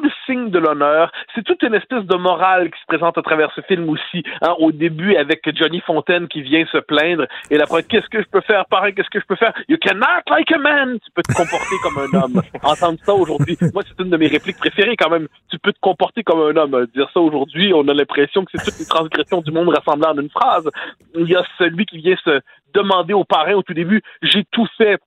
le 0.00 0.10
signe 0.26 0.50
de 0.50 0.58
l'honneur. 0.58 1.12
C'est 1.34 1.44
toute 1.44 1.62
une 1.62 1.74
espèce 1.74 2.04
de 2.04 2.16
morale 2.16 2.70
qui 2.70 2.80
se 2.80 2.86
présente 2.86 3.18
à 3.18 3.22
travers 3.22 3.52
ce 3.54 3.60
film 3.62 3.88
aussi. 3.88 4.22
Hein, 4.42 4.54
au 4.58 4.72
début, 4.72 5.16
avec 5.16 5.40
Johnny 5.56 5.80
Fontaine 5.80 6.28
qui 6.28 6.42
vient 6.42 6.64
se 6.70 6.78
plaindre 6.78 7.26
et 7.50 7.56
la 7.56 7.66
qu'est-ce 7.88 8.08
que 8.08 8.22
je 8.22 8.28
peux 8.28 8.40
faire? 8.40 8.66
Pareil, 8.66 8.94
qu'est-ce 8.94 9.10
que 9.10 9.20
je 9.20 9.26
peux 9.26 9.36
faire? 9.36 9.52
You 9.68 9.76
can 9.80 10.00
act 10.02 10.28
like 10.30 10.50
a 10.52 10.58
man. 10.58 10.98
Tu 11.04 11.10
peux 11.12 11.22
te 11.22 11.32
comporter 11.32 11.76
comme 11.82 11.98
un 11.98 12.22
homme. 12.22 12.42
Entendre 12.62 12.98
ça 13.04 13.14
aujourd'hui, 13.14 13.56
moi 13.72 13.82
c'est 13.86 14.02
une 14.02 14.10
de 14.10 14.16
mes 14.16 14.26
répliques 14.26 14.58
préférées 14.58 14.96
quand 14.96 15.10
même. 15.10 15.28
Tu 15.50 15.58
peux 15.58 15.72
te 15.72 15.80
comporter 15.80 16.22
comme 16.22 16.40
un 16.40 16.56
homme. 16.56 16.86
Dire 16.94 17.08
ça 17.12 17.20
aujourd'hui, 17.20 17.72
on 17.74 17.86
a 17.88 17.94
l'impression 17.94 18.44
que 18.44 18.50
c'est 18.54 18.64
toutes 18.64 18.78
les 18.80 18.86
transgressions 18.86 19.40
du 19.40 19.50
monde 19.50 19.68
rassemblées 19.68 20.08
en 20.08 20.18
une 20.18 20.30
phrase. 20.30 20.68
Il 21.14 21.28
y 21.28 21.36
a 21.36 21.44
celui 21.58 21.86
qui 21.86 21.98
vient 21.98 22.16
se 22.24 22.40
demander 22.74 23.14
au 23.14 23.24
parrain 23.24 23.54
au 23.54 23.62
tout 23.62 23.74
début, 23.74 24.02
j'ai 24.22 24.44
tout 24.50 24.66
fait 24.76 24.98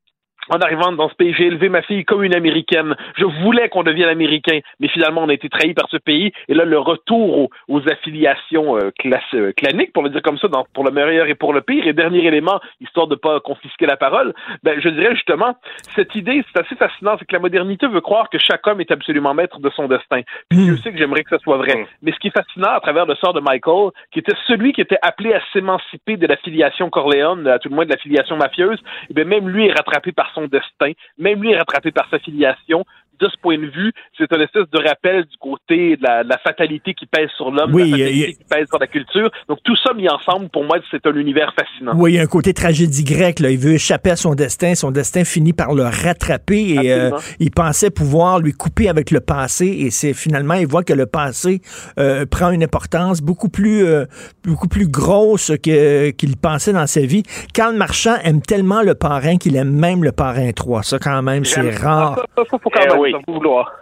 en 0.51 0.59
arrivant 0.59 0.91
dans 0.91 1.09
ce 1.09 1.15
pays, 1.15 1.33
j'ai 1.33 1.45
élevé 1.45 1.69
ma 1.69 1.81
fille 1.81 2.03
comme 2.03 2.23
une 2.23 2.35
américaine. 2.35 2.95
Je 3.17 3.25
voulais 3.25 3.69
qu'on 3.69 3.83
devienne 3.83 4.09
américain, 4.09 4.59
mais 4.79 4.89
finalement 4.89 5.23
on 5.23 5.29
a 5.29 5.33
été 5.33 5.49
trahi 5.49 5.73
par 5.73 5.87
ce 5.89 5.97
pays. 5.97 6.33
Et 6.49 6.53
là, 6.53 6.65
le 6.65 6.77
retour 6.77 7.49
aux, 7.67 7.81
affiliations 7.89 8.77
euh, 8.77 8.91
euh, 9.33 9.51
claniques, 9.53 9.93
pour 9.93 10.03
le 10.03 10.09
dire 10.09 10.21
comme 10.21 10.37
ça, 10.37 10.47
dans, 10.49 10.65
pour 10.73 10.83
le 10.83 10.91
meilleur 10.91 11.27
et 11.27 11.35
pour 11.35 11.53
le 11.53 11.61
pire. 11.61 11.87
Et 11.87 11.93
dernier 11.93 12.25
élément, 12.25 12.59
histoire 12.81 13.07
de 13.07 13.15
pas 13.15 13.39
confisquer 13.39 13.85
la 13.85 13.95
parole, 13.95 14.33
ben 14.63 14.79
je 14.79 14.89
dirais 14.89 15.15
justement 15.15 15.55
cette 15.95 16.13
idée, 16.15 16.43
c'est 16.53 16.61
assez 16.61 16.75
fascinant, 16.75 17.15
c'est 17.17 17.25
que 17.25 17.33
la 17.33 17.39
modernité 17.39 17.87
veut 17.87 18.01
croire 18.01 18.29
que 18.29 18.37
chaque 18.37 18.65
homme 18.67 18.81
est 18.81 18.91
absolument 18.91 19.33
maître 19.33 19.59
de 19.59 19.69
son 19.69 19.87
destin. 19.87 20.21
Puis 20.49 20.67
je 20.67 20.75
sais 20.75 20.91
que 20.91 20.97
j'aimerais 20.97 21.23
que 21.23 21.35
ce 21.35 21.41
soit 21.41 21.57
vrai. 21.57 21.87
Mais 22.01 22.11
ce 22.11 22.19
qui 22.19 22.27
est 22.27 22.31
fascinant 22.31 22.73
à 22.75 22.79
travers 22.81 23.05
le 23.05 23.15
sort 23.15 23.33
de 23.33 23.39
Michael, 23.39 23.91
qui 24.11 24.19
était 24.19 24.35
celui 24.47 24.73
qui 24.73 24.81
était 24.81 24.99
appelé 25.01 25.33
à 25.33 25.41
s'émanciper 25.53 26.17
de 26.17 26.27
l'affiliation 26.27 26.89
Corleone, 26.89 27.47
à 27.47 27.59
tout 27.59 27.69
le 27.69 27.75
moins 27.75 27.85
de 27.85 27.91
l'affiliation 27.91 28.35
mafieuse, 28.35 28.79
et 28.79 29.07
eh 29.11 29.13
bien 29.13 29.25
même 29.25 29.47
lui 29.49 29.67
est 29.67 29.71
rattrapé 29.71 30.11
par 30.11 30.31
son 30.33 30.40
destin, 30.47 30.91
même 31.17 31.41
lui 31.41 31.55
rattrapé 31.55 31.91
par 31.91 32.09
sa 32.09 32.19
filiation, 32.19 32.85
de 33.21 33.29
ce 33.29 33.37
point 33.41 33.57
de 33.57 33.67
vue, 33.67 33.91
c'est 34.17 34.31
un 34.33 34.39
espèce 34.41 34.69
de 34.71 34.87
rappel 34.87 35.23
du 35.25 35.37
côté 35.39 35.95
de 35.97 36.03
la, 36.03 36.37
fatalité 36.39 36.93
qui 36.93 37.05
pèse 37.05 37.29
sur 37.37 37.51
l'homme, 37.51 37.77
la 37.77 37.85
fatalité 37.85 38.33
qui 38.33 38.43
pèse 38.49 38.67
sur 38.67 38.79
la 38.79 38.87
culture. 38.87 39.29
Donc 39.47 39.59
tout 39.63 39.75
ça 39.75 39.93
mis 39.93 40.09
ensemble, 40.09 40.49
pour 40.49 40.63
moi, 40.63 40.77
c'est 40.89 41.05
un 41.05 41.13
univers 41.13 41.53
fascinant. 41.53 41.93
Oui, 41.95 42.13
il 42.13 42.15
y 42.15 42.19
a 42.19 42.23
un 42.23 42.27
côté 42.27 42.53
tragédie 42.53 43.03
grecque. 43.03 43.39
Là. 43.39 43.51
Il 43.51 43.59
veut 43.59 43.73
échapper 43.73 44.11
à 44.11 44.15
son 44.15 44.33
destin. 44.33 44.75
Son 44.75 44.91
destin 44.91 45.23
finit 45.23 45.53
par 45.53 45.73
le 45.73 45.83
rattraper 45.83 46.71
et 46.71 46.93
euh, 46.93 47.11
il 47.39 47.51
pensait 47.51 47.91
pouvoir 47.91 48.39
lui 48.39 48.53
couper 48.53 48.89
avec 48.89 49.11
le 49.11 49.19
passé. 49.19 49.67
Et 49.67 49.91
c'est 49.91 50.13
finalement, 50.13 50.55
il 50.55 50.67
voit 50.67 50.83
que 50.83 50.93
le 50.93 51.05
passé 51.05 51.61
euh, 51.99 52.25
prend 52.25 52.51
une 52.51 52.63
importance 52.63 53.21
beaucoup 53.21 53.49
plus, 53.49 53.85
euh, 53.85 54.05
beaucoup 54.43 54.67
plus 54.67 54.87
grosse 54.87 55.51
que, 55.63 56.09
qu'il 56.11 56.37
pensait 56.37 56.73
dans 56.73 56.87
sa 56.87 57.01
vie. 57.01 57.23
Karl 57.53 57.75
Marchand 57.75 58.15
aime 58.23 58.41
tellement 58.41 58.81
le 58.81 58.95
parrain 58.95 59.37
qu'il 59.37 59.55
aime 59.55 59.71
même 59.71 60.03
le 60.03 60.11
parrain 60.11 60.51
3. 60.51 60.83
Ça, 60.83 60.99
quand 60.99 61.21
même, 61.21 61.45
c'est 61.45 61.69
rare. 61.77 62.25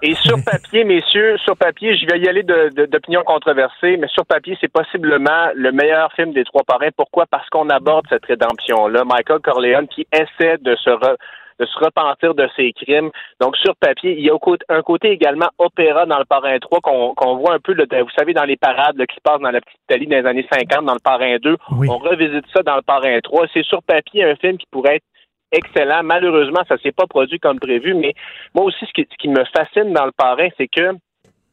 Et 0.01 0.15
sur 0.15 0.37
papier, 0.43 0.83
messieurs, 0.83 1.37
sur 1.39 1.55
papier, 1.57 1.95
je 1.95 2.05
vais 2.05 2.19
y 2.19 2.27
aller 2.27 2.43
d'opinion 2.43 3.23
controversée, 3.23 3.97
mais 3.97 4.07
sur 4.07 4.25
papier, 4.25 4.57
c'est 4.59 4.71
possiblement 4.71 5.49
le 5.55 5.71
meilleur 5.71 6.11
film 6.13 6.33
des 6.33 6.43
trois 6.43 6.63
parrains. 6.63 6.89
Pourquoi? 6.95 7.25
Parce 7.25 7.47
qu'on 7.49 7.69
aborde 7.69 8.05
cette 8.09 8.25
rédemption-là. 8.25 9.03
Michael 9.05 9.39
Corleone 9.39 9.87
qui 9.87 10.07
essaie 10.11 10.57
de 10.59 10.75
se 10.75 10.89
de 11.59 11.65
se 11.65 11.79
repentir 11.79 12.33
de 12.33 12.47
ses 12.55 12.71
crimes. 12.71 13.09
Donc, 13.41 13.57
sur 13.57 13.75
papier, 13.75 14.15
il 14.17 14.25
y 14.25 14.29
a 14.29 14.37
un 14.69 14.81
côté 14.81 15.09
également 15.09 15.49
opéra 15.57 16.05
dans 16.05 16.17
le 16.17 16.25
Parrain 16.25 16.57
3 16.57 16.79
qu'on 16.81 17.35
voit 17.35 17.53
un 17.53 17.59
peu, 17.59 17.73
vous 17.73 18.09
savez, 18.17 18.33
dans 18.33 18.45
les 18.45 18.55
parades 18.55 18.95
qui 19.05 19.15
se 19.15 19.21
passent 19.21 19.41
dans 19.41 19.51
la 19.51 19.59
petite 19.59 19.79
Italie 19.89 20.07
dans 20.07 20.17
les 20.17 20.25
années 20.25 20.47
50, 20.51 20.85
dans 20.85 20.93
le 20.93 20.99
Parrain 21.03 21.37
2. 21.37 21.57
On 21.89 21.97
revisite 21.97 22.45
ça 22.53 22.63
dans 22.63 22.77
le 22.77 22.81
Parrain 22.81 23.19
3. 23.21 23.47
C'est 23.53 23.65
sur 23.65 23.83
papier 23.83 24.23
un 24.23 24.35
film 24.35 24.57
qui 24.57 24.67
pourrait 24.71 24.97
être 24.97 25.05
excellent. 25.51 26.03
Malheureusement, 26.03 26.61
ça 26.67 26.77
s'est 26.77 26.91
pas 26.91 27.07
produit 27.07 27.39
comme 27.39 27.59
prévu, 27.59 27.93
mais 27.93 28.13
moi 28.53 28.65
aussi, 28.65 28.85
ce 28.85 28.91
qui, 28.91 29.27
me 29.27 29.43
fascine 29.55 29.93
dans 29.93 30.05
le 30.05 30.11
parrain, 30.11 30.49
c'est 30.57 30.67
que 30.67 30.93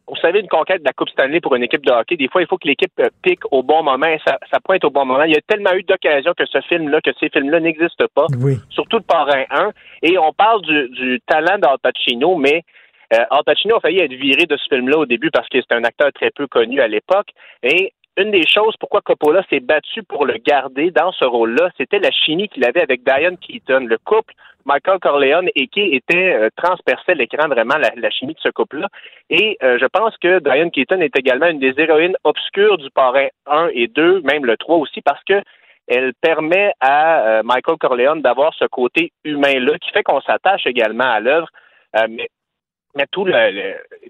vous 0.09 0.16
savez, 0.16 0.39
une 0.39 0.48
conquête 0.48 0.82
de 0.82 0.86
la 0.86 0.93
Coupe 0.93 1.09
Stanley 1.09 1.40
pour 1.40 1.56
une 1.56 1.64
équipe 1.64 1.85
de 1.85 1.90
hockey, 1.90 2.16
des 2.16 2.28
fois, 2.28 2.40
il 2.40 2.47
faut 2.47 2.59
que 2.59 2.68
l'équipe 2.68 2.93
euh, 3.01 3.09
pique 3.23 3.40
au 3.51 3.64
bon 3.64 3.82
moment 3.82 4.06
et 4.06 4.20
ça, 4.24 4.39
pointe 4.64 4.85
au 4.85 4.90
bon 4.90 5.05
moment. 5.05 5.24
Il 5.24 5.32
y 5.32 5.36
a 5.36 5.40
tellement 5.40 5.73
eu 5.74 5.82
d'occasions 5.82 6.32
que 6.36 6.47
ce 6.47 6.60
film-là, 6.60 7.01
que 7.01 7.10
ces 7.18 7.28
films-là 7.28 7.59
n'existent 7.59 8.06
pas, 8.14 8.27
surtout 8.70 8.98
le 8.98 9.02
parrain 9.02 9.44
1. 9.51 9.70
Et 10.02 10.16
on 10.16 10.32
parle 10.32 10.62
du, 10.62 11.20
talent 11.27 11.59
d'Al 11.59 11.78
Pacino, 11.82 12.36
mais 12.36 12.62
euh, 13.14 13.24
Al 13.31 13.43
Pacino 13.44 13.77
a 13.77 13.81
failli 13.81 13.98
être 13.98 14.14
viré 14.14 14.47
de 14.47 14.56
ce 14.56 14.68
film-là 14.68 14.98
au 14.98 15.06
début 15.06 15.31
parce 15.32 15.48
que 15.48 15.59
c'est 15.60 15.74
un 15.74 15.82
acteur 15.82 16.12
très 16.12 16.31
peu 16.31 16.47
connu 16.47 16.81
à 16.81 16.86
l'époque. 16.86 17.28
Et 17.64 17.93
une 18.16 18.30
des 18.30 18.47
choses 18.47 18.74
pourquoi 18.78 19.02
Coppola 19.02 19.43
s'est 19.51 19.60
battu 19.60 20.02
pour 20.02 20.24
le 20.24 20.34
garder 20.38 20.90
dans 20.90 21.12
ce 21.12 21.24
rôle-là, 21.24 21.70
c'était 21.76 21.98
la 21.98 22.10
chimie 22.10 22.48
qu'il 22.48 22.64
avait 22.64 22.80
avec 22.80 23.05
Diane 23.05 23.36
Keaton. 23.36 23.86
Le 23.86 23.98
couple 23.98 24.34
Michael 24.66 24.98
Corleone 24.98 25.48
et 25.55 25.68
qui 25.68 25.80
était 25.80 26.34
euh, 26.34 26.48
l'écran 27.14 27.48
vraiment 27.48 27.76
la, 27.76 28.10
chimie 28.10 28.34
de 28.34 28.40
ce 28.40 28.48
couple-là. 28.48 28.88
Et 29.30 29.56
euh, 29.62 29.78
je 29.80 29.86
pense 29.86 30.16
que 30.18 30.40
Diane 30.40 30.70
Keaton 30.70 31.01
est 31.01 31.16
également 31.16 31.47
une 31.47 31.60
des 31.60 31.74
héroïnes 31.78 32.16
obscures 32.24 32.76
du 32.76 32.90
parrain 32.90 33.28
1 33.47 33.68
et 33.72 33.86
2, 33.86 34.22
même 34.22 34.44
le 34.44 34.56
3 34.56 34.76
aussi, 34.76 35.01
parce 35.01 35.22
que 35.24 35.40
elle 35.88 36.14
permet 36.20 36.72
à 36.80 37.20
euh, 37.20 37.43
Michael 37.44 37.76
Corleone 37.78 38.20
d'avoir 38.20 38.52
ce 38.55 38.64
côté 38.64 39.12
humain-là 39.24 39.78
qui 39.78 39.90
fait 39.90 40.02
qu'on 40.02 40.20
s'attache 40.20 40.66
également 40.66 41.09
à 41.09 41.20
l'œuvre. 41.20 41.48
mais 42.10 42.28
mais 42.97 43.06
tout 43.10 43.24
le, 43.24 43.32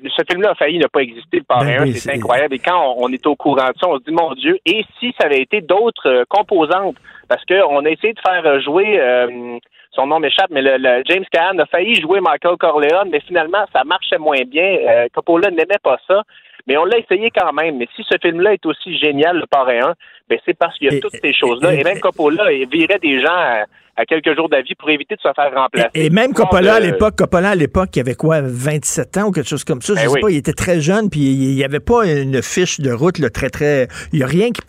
ce 0.05 0.23
film-là 0.31 0.51
a 0.51 0.55
failli 0.55 0.79
ne 0.79 0.87
pas 0.87 1.01
exister, 1.01 1.39
le 1.39 1.43
parrain 1.43 1.85
ben 1.85 1.93
c'est 1.93 2.15
incroyable. 2.15 2.55
Et 2.55 2.59
quand 2.59 2.95
on, 2.97 3.13
est 3.13 3.27
au 3.27 3.35
courant 3.35 3.69
de 3.69 3.79
ça, 3.79 3.89
on 3.89 3.99
se 3.99 4.05
dit, 4.05 4.13
mon 4.13 4.33
Dieu, 4.35 4.59
et 4.65 4.85
si 4.99 5.13
ça 5.19 5.27
avait 5.27 5.43
été 5.43 5.61
d'autres 5.61 6.09
euh, 6.09 6.25
composantes? 6.29 6.97
Parce 7.29 7.45
qu'on 7.45 7.85
a 7.85 7.91
essayé 7.91 8.13
de 8.13 8.21
faire 8.21 8.61
jouer, 8.61 9.01
euh, 9.01 9.59
son 9.91 10.07
nom 10.07 10.21
m'échappe, 10.21 10.51
mais 10.51 10.63
le, 10.63 11.03
James 11.07 11.25
Caan 11.33 11.59
a 11.59 11.67
failli 11.67 12.01
jouer 12.01 12.21
Michael 12.21 12.57
Corleone, 12.57 13.09
mais 13.11 13.21
finalement, 13.21 13.65
ça 13.73 13.83
marchait 13.83 14.19
moins 14.19 14.43
bien. 14.47 14.79
Euh, 14.89 15.09
Coppola 15.13 15.51
n'aimait 15.51 15.83
pas 15.83 15.99
ça. 16.07 16.23
Mais 16.67 16.77
on 16.77 16.85
l'a 16.85 16.99
essayé 16.99 17.31
quand 17.31 17.53
même. 17.53 17.79
Mais 17.79 17.89
si 17.95 18.03
ce 18.09 18.17
film-là 18.21 18.55
est 18.55 18.67
aussi 18.67 18.97
génial, 18.99 19.39
le 19.39 19.47
parrain 19.47 19.91
1, 19.91 19.95
ben 20.29 20.39
c'est 20.45 20.59
parce 20.59 20.77
qu'il 20.79 20.93
y 20.93 20.97
a 20.97 21.01
toutes 21.01 21.17
ces 21.23 21.33
choses-là. 21.33 21.75
Et, 21.75 21.85
même 21.85 22.01
Coppola 22.01 22.51
virait 22.71 22.99
des 22.99 23.21
gens 23.21 23.65
à, 23.97 24.05
quelques 24.05 24.37
jours 24.37 24.49
d'avis 24.49 24.75
pour 24.75 24.91
éviter 24.91 25.15
de 25.15 25.21
se 25.21 25.33
faire 25.33 25.55
remplacer. 25.55 25.91
Et, 25.95 26.11
même 26.11 26.33
Coppola 26.33 26.75
à 26.75 26.81
l'époque, 26.81 27.17
Coppola 27.17 27.51
à 27.51 27.55
l'époque, 27.55 27.91
il 27.95 28.01
avait 28.01 28.15
quoi, 28.15 28.41
27 28.43 29.17
ans 29.19 29.29
ou 29.29 29.31
quelque 29.31 29.49
chose 29.49 29.65
comme 29.65 29.81
ça, 29.81 29.95
je 29.95 30.05
ben 30.05 30.11
sais 30.11 30.21
pas, 30.21 30.31
il 30.31 30.37
était 30.37 30.53
très 30.53 30.81
jeune, 30.81 31.09
puis 31.09 31.21
il 31.21 31.55
n'y 31.55 31.65
avait 31.65 31.81
pas 31.81 32.07
une 32.07 32.43
fiche 32.43 32.81
de 32.81 32.91
route 32.91 33.19
là, 33.19 33.31
très, 33.31 33.49
très... 33.49 33.89
Il 34.13 34.19
n'y 34.19 34.25
a 34.25 34.27
rien 34.27 34.51
qui, 34.51 34.61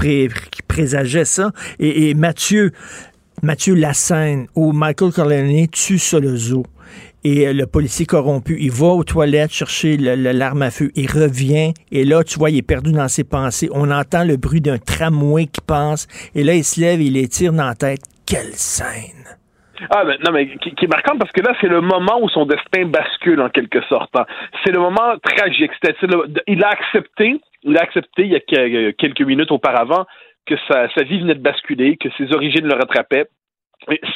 présageait 0.67 1.25
ça. 1.25 1.51
Et, 1.79 2.13
Mathieu, 2.13 2.71
Mathieu 3.41 3.73
Lassène, 3.73 4.47
où 4.55 4.71
Michael 4.71 5.11
Corleone 5.11 5.67
tue 5.67 5.97
Solozo 5.97 6.63
et 7.27 7.45
euh, 7.45 7.53
le 7.53 7.67
policier 7.67 8.05
corrompu, 8.05 8.55
il 8.57 8.71
va 8.71 8.87
aux 8.87 9.03
toilettes 9.03 9.51
chercher 9.51 9.97
l'arme 9.97 10.61
à 10.61 10.71
feu, 10.71 10.91
il 10.95 11.07
revient, 11.11 11.73
et 11.91 12.05
là, 12.05 12.23
tu 12.23 12.39
vois, 12.39 12.49
il 12.49 12.57
est 12.57 12.67
perdu 12.67 12.93
dans 12.93 13.09
ses 13.09 13.25
pensées. 13.25 13.67
On 13.73 13.91
entend 13.91 14.23
le 14.23 14.37
bruit 14.37 14.61
d'un 14.61 14.77
tramway 14.77 15.47
qui 15.47 15.59
passe, 15.59 16.07
et 16.35 16.43
là, 16.45 16.53
il 16.53 16.63
se 16.63 16.79
lève, 16.79 17.01
il 17.01 17.13
les 17.13 17.27
tire 17.27 17.51
dans 17.51 17.67
la 17.67 17.75
tête. 17.75 17.99
Quelle 18.25 18.53
scène! 18.53 19.25
Ah, 19.89 20.03
mais 20.05 20.17
non, 20.25 20.31
mais 20.31 20.47
qui, 20.57 20.69
est 20.69 20.87
marquant 20.87 21.17
parce 21.19 21.31
que 21.31 21.41
là, 21.41 21.53
c'est 21.61 21.67
le 21.67 21.81
moment 21.81 22.19
où 22.21 22.29
son 22.29 22.45
destin 22.45 22.85
bascule 22.85 23.41
en 23.41 23.49
quelque 23.49 23.81
sorte. 23.83 24.09
Hein. 24.15 24.25
C'est 24.63 24.71
le 24.71 24.79
moment 24.79 25.17
tragique. 25.21 25.71
il 26.47 26.63
a 26.63 26.69
accepté, 26.69 27.39
il 27.63 27.77
a 27.77 27.81
accepté 27.81 28.23
il 28.23 28.31
y 28.31 28.35
a 28.35 28.93
quelques 28.93 29.21
minutes 29.21 29.51
auparavant 29.51 30.05
que 30.47 30.55
sa 30.67 31.03
vie 31.03 31.19
venait 31.19 31.35
de 31.35 31.41
basculer, 31.41 31.97
que 31.97 32.09
ses 32.17 32.33
origines 32.33 32.65
le 32.65 32.73
rattrapaient, 32.73 33.27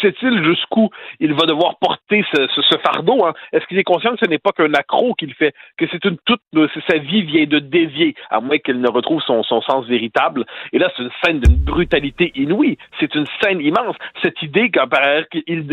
Sait-il 0.01 0.43
jusqu'où 0.43 0.89
il 1.19 1.33
va 1.33 1.45
devoir 1.45 1.77
porter 1.79 2.25
ce, 2.33 2.77
fardeau? 2.83 3.25
Hein? 3.25 3.33
Est-ce 3.53 3.65
qu'il 3.67 3.79
est 3.79 3.83
conscient 3.83 4.11
que 4.11 4.19
ce 4.23 4.29
n'est 4.29 4.37
pas 4.37 4.51
qu'un 4.51 4.73
accro 4.73 5.13
qu'il 5.13 5.33
fait, 5.33 5.53
que 5.77 5.85
c'est 5.91 6.03
une 6.05 6.17
toute 6.25 6.41
sa 6.89 6.97
vie 6.97 7.21
vient 7.21 7.45
de 7.45 7.59
dévier, 7.59 8.15
à 8.29 8.41
moins 8.41 8.57
qu'il 8.57 8.81
ne 8.81 8.89
retrouve 8.89 9.21
son, 9.21 9.43
sens 9.43 9.85
véritable? 9.87 10.45
Et 10.73 10.79
là, 10.79 10.91
c'est 10.95 11.03
une 11.03 11.11
scène 11.23 11.39
d'une 11.39 11.55
brutalité 11.55 12.31
inouïe. 12.35 12.77
C'est 12.99 13.13
une 13.15 13.25
scène 13.41 13.61
immense. 13.61 13.95
Cette 14.21 14.41
idée 14.41 14.69
qu'il 14.69 14.81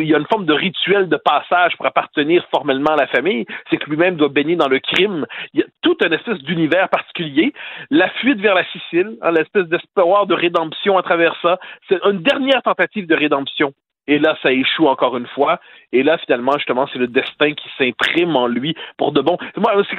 y 0.07 0.15
a 0.15 0.19
une 0.19 0.27
forme 0.27 0.47
de 0.47 0.53
rituel 0.53 1.09
de 1.09 1.17
passage 1.17 1.77
pour 1.77 1.87
appartenir 1.87 2.47
formellement 2.55 2.93
à 2.93 2.97
la 2.97 3.07
famille, 3.09 3.47
c'est 3.71 3.79
que 3.79 3.91
lui-même 3.91 4.17
doit 4.17 4.29
baigner 4.29 4.57
dans 4.57 4.69
le 4.69 4.79
crime. 4.79 5.27
Il 5.55 5.61
y 5.61 5.63
a 5.63 5.67
tout 5.83 5.97
un 6.03 6.11
espèce 6.13 6.39
d'univers 6.39 6.89
particulier. 6.89 7.53
La 7.91 8.09
fuite 8.11 8.41
vers 8.41 8.55
la 8.55 8.65
Sicile, 8.69 9.17
hein, 9.23 9.33
l'espèce 9.33 9.65
d'espoir 9.65 10.27
de 10.27 10.35
rédemption 10.35 10.99
à 10.99 11.03
travers 11.03 11.37
ça, 11.43 11.59
c'est 11.89 11.99
une 12.05 12.23
dernière 12.23 12.63
tentative 12.63 13.07
de 13.07 13.15
rédemption 13.15 13.73
et 14.09 14.19
là, 14.19 14.37
ça 14.43 14.51
échoue 14.51 14.89
encore 14.89 15.17
une 15.17 15.27
fois. 15.27 15.61
Et 15.93 16.03
là, 16.03 16.19
finalement, 16.19 16.53
justement, 16.55 16.89
c'est 16.93 16.99
le 16.99 17.07
destin 17.07 17.53
qui 17.53 17.69
s'imprime 17.77 18.35
en 18.35 18.47
lui 18.47 18.75
pour 18.97 19.13
de 19.13 19.21
bon. 19.21 19.37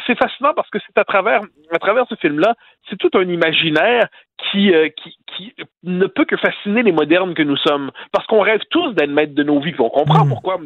c'est 0.07 0.17
fascinant 0.17 0.53
parce 0.55 0.69
que 0.71 0.79
c'est 0.79 0.97
à 0.97 1.05
travers, 1.05 1.41
à 1.71 1.77
travers 1.77 2.05
ce 2.09 2.15
film-là, 2.15 2.55
c'est 2.89 2.97
tout 2.97 3.11
un 3.13 3.29
imaginaire 3.29 4.07
qui, 4.51 4.73
euh, 4.73 4.89
qui, 4.89 5.15
qui, 5.27 5.53
ne 5.83 6.07
peut 6.07 6.25
que 6.25 6.37
fasciner 6.37 6.81
les 6.81 6.91
modernes 6.91 7.35
que 7.35 7.43
nous 7.43 7.57
sommes. 7.57 7.91
Parce 8.11 8.25
qu'on 8.25 8.41
rêve 8.41 8.61
tous 8.71 8.93
d'être 8.93 9.11
maître 9.11 9.35
de 9.35 9.43
nos 9.43 9.59
vies. 9.59 9.75
On 9.77 9.89
comprend 9.89 10.25
mm. 10.25 10.29
pourquoi 10.29 10.57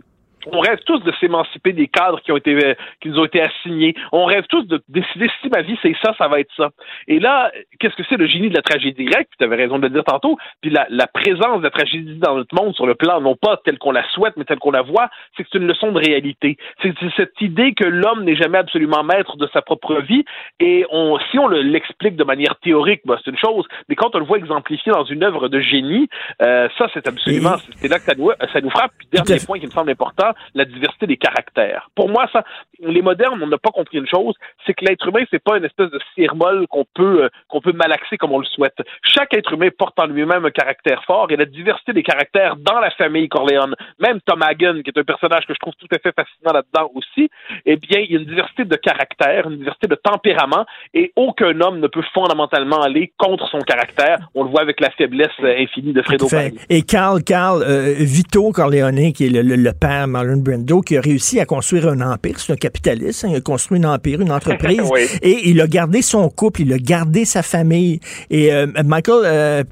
on 0.52 0.60
rêve 0.60 0.80
tous 0.86 1.00
de 1.00 1.12
s'émanciper 1.20 1.74
des 1.74 1.88
cadres 1.88 2.22
qui 2.22 2.32
ont 2.32 2.38
été 2.38 2.76
qui 3.02 3.10
nous 3.10 3.20
ont 3.20 3.26
été 3.26 3.42
assignés. 3.42 3.96
On 4.12 4.26
rêve 4.26 4.46
tous 4.48 4.64
de 4.64 4.82
décider 4.90 5.30
si 5.42 5.50
ma 5.50 5.62
vie 5.62 5.78
c'est 5.82 5.96
ça, 6.04 6.14
ça 6.18 6.28
va 6.28 6.40
être 6.40 6.52
ça. 6.56 6.70
Et 7.08 7.20
là, 7.20 7.52
qu'est-ce 7.80 7.96
que 7.96 8.04
c'est 8.10 8.18
le 8.18 8.28
génie 8.28 8.50
de 8.50 8.56
la 8.56 8.62
tragédie 8.62 9.06
grecque? 9.06 9.30
Tu 9.38 9.44
avais 9.44 9.56
raison 9.56 9.78
de 9.78 9.84
le 9.84 9.90
dire 9.90 10.04
tantôt. 10.04 10.38
Puis 10.62 10.70
la, 10.70 10.86
la, 10.90 11.08
présence 11.08 11.60
de 11.60 11.64
la 11.64 11.70
tragédie 11.70 12.18
dans 12.20 12.36
notre 12.36 12.56
monde 12.56 12.76
sur 12.76 12.86
le 12.86 12.96
plan 12.96 13.22
non 13.22 13.36
pas 13.36 13.60
tel 13.64 13.78
qu'on 13.78 13.92
la 13.92 14.08
souhaite, 14.10 14.34
mais 14.38 14.46
tel 14.46 14.60
qu'on 14.60 14.72
la 14.72 14.82
voit, 14.82 15.10
c'est 15.36 15.44
que 15.44 15.50
c'est 15.52 15.60
une 15.60 15.68
leçon 15.68 15.92
de 15.92 16.00
réalité. 16.00 16.58
C'est 16.82 16.94
cette 17.16 17.40
idée 17.42 17.74
que 17.74 17.86
l'homme 17.86 18.24
n'est 18.24 18.36
jamais 18.36 18.58
absolument 18.58 19.04
maître 19.04 19.38
de 19.38 19.48
sa 19.54 19.62
propre 19.62 20.02
vie. 20.02 20.26
Et 20.60 20.86
on, 20.92 21.18
si 21.32 21.40
on 21.40 21.48
l'explique 21.48 22.16
de 22.16 22.24
manière 22.24 22.56
théorique, 22.62 23.02
bah, 23.06 23.18
c'est 23.24 23.32
une 23.32 23.38
chose. 23.38 23.66
Mais 23.90 23.96
quand 23.96 24.16
on 24.16 24.20
le 24.20 24.26
voit 24.26 24.38
exemplifié 24.38 24.92
dans 24.92 25.06
une 25.06 25.24
œuvre 25.24 25.48
de 25.48 25.60
génie, 25.60 26.10
euh, 26.42 26.68
ça 26.78 26.88
c'est 26.94 27.08
absolument, 27.08 27.56
c'est 27.78 27.88
là 27.88 28.00
que 28.00 28.06
ça 28.06 28.16
nous, 28.18 28.32
ça 28.52 28.62
nous 28.62 28.70
frappe. 28.70 28.92
Puis 28.98 29.08
dernier 29.12 29.44
point 29.46 29.60
qui 29.60 29.66
me 29.66 29.72
semble 29.72 29.92
important 29.92 30.33
la 30.54 30.66
diversité 30.66 31.08
des 31.08 31.18
caractères. 31.18 31.90
Pour 31.96 32.10
moi, 32.10 32.28
ça, 32.32 32.44
les 32.80 33.02
modernes, 33.02 33.40
on 33.42 33.48
n'a 33.48 33.58
pas 33.58 33.72
compris 33.72 33.98
une 33.98 34.08
chose, 34.08 34.36
c'est 34.66 34.74
que 34.74 34.86
l'être 34.86 35.08
humain, 35.08 35.24
c'est 35.32 35.44
pas 35.44 35.58
une 35.58 35.66
espèce 35.66 35.90
de 35.90 36.00
cire-molle 36.16 36.68
qu'on 36.68 36.86
peut, 36.94 37.24
euh, 37.24 37.30
qu'on 37.48 37.62
peut 37.62 37.74
malaxer 37.74 38.18
comme 38.18 38.32
on 38.32 38.40
le 38.40 38.46
souhaite. 38.46 38.78
Chaque 39.04 39.34
être 39.34 39.54
humain 39.54 39.70
porte 39.78 40.00
en 40.00 40.06
lui-même 40.06 40.46
un 40.46 40.52
caractère 40.52 41.04
fort 41.06 41.28
et 41.32 41.36
la 41.36 41.46
diversité 41.46 41.94
des 41.94 42.04
caractères 42.04 42.56
dans 42.58 42.80
la 42.80 42.92
famille 42.92 43.30
Corleone, 43.30 43.76
même 44.00 44.20
Tom 44.26 44.42
Hagen, 44.42 44.82
qui 44.84 44.90
est 44.90 45.00
un 45.00 45.04
personnage 45.04 45.46
que 45.46 45.54
je 45.54 45.60
trouve 45.60 45.74
tout 45.80 45.88
à 45.92 46.00
fait 46.00 46.14
fascinant 46.16 46.54
là-dedans 46.54 46.92
aussi, 46.96 47.30
eh 47.66 47.76
bien, 47.76 48.00
il 48.00 48.12
y 48.12 48.18
a 48.18 48.20
une 48.20 48.26
diversité 48.26 48.66
de 48.66 48.76
caractères, 48.76 49.50
une 49.50 49.58
diversité 49.58 49.88
de 49.88 49.96
tempérament 49.96 50.66
et 50.94 51.12
aucun 51.16 51.60
homme 51.62 51.80
ne 51.80 51.88
peut 51.88 52.04
fondamentalement 52.14 52.82
aller 52.82 53.12
contre 53.18 53.48
son 53.50 53.60
caractère. 53.60 54.30
On 54.36 54.44
le 54.44 54.50
voit 54.50 54.62
avec 54.62 54.80
la 54.80 54.90
faiblesse 54.92 55.30
euh, 55.42 55.56
infinie 55.58 55.94
de 55.94 56.02
Fredo. 56.02 56.28
Et 56.70 56.82
Carl, 56.84 57.24
Carl, 57.24 57.64
euh, 57.64 57.96
Vito 58.00 58.52
Corleone, 58.52 59.14
qui 59.14 59.26
est 59.28 59.30
le, 59.30 59.42
le, 59.42 59.56
le 59.56 59.74
père 59.74 60.08
Marlon 60.24 60.42
Brando, 60.42 60.82
qui 60.82 60.98
a 60.98 61.02
réussi 61.02 61.40
à 61.40 61.46
construire 61.46 61.88
un 61.90 62.02
empire, 62.02 62.40
c'est 62.40 62.54
un 62.54 62.56
capitaliste, 62.56 63.26
hein, 63.26 63.30
il 63.32 63.36
a 63.38 63.42
construit 63.42 63.80
un 63.84 63.94
empire, 63.94 64.22
une 64.22 64.32
entreprise, 64.32 64.82
Oui. 64.92 65.02
et 65.22 65.50
il 65.50 65.60
a 65.62 65.68
gardé 65.68 66.02
son 66.02 66.30
couple, 66.30 66.62
il 66.62 66.74
a 66.74 66.78
gardé 66.78 67.26
sa 67.26 67.44
famille. 67.44 68.00
Et 68.30 68.54
euh, 68.54 68.68
Michael 68.86 69.22
euh, 69.26 69.64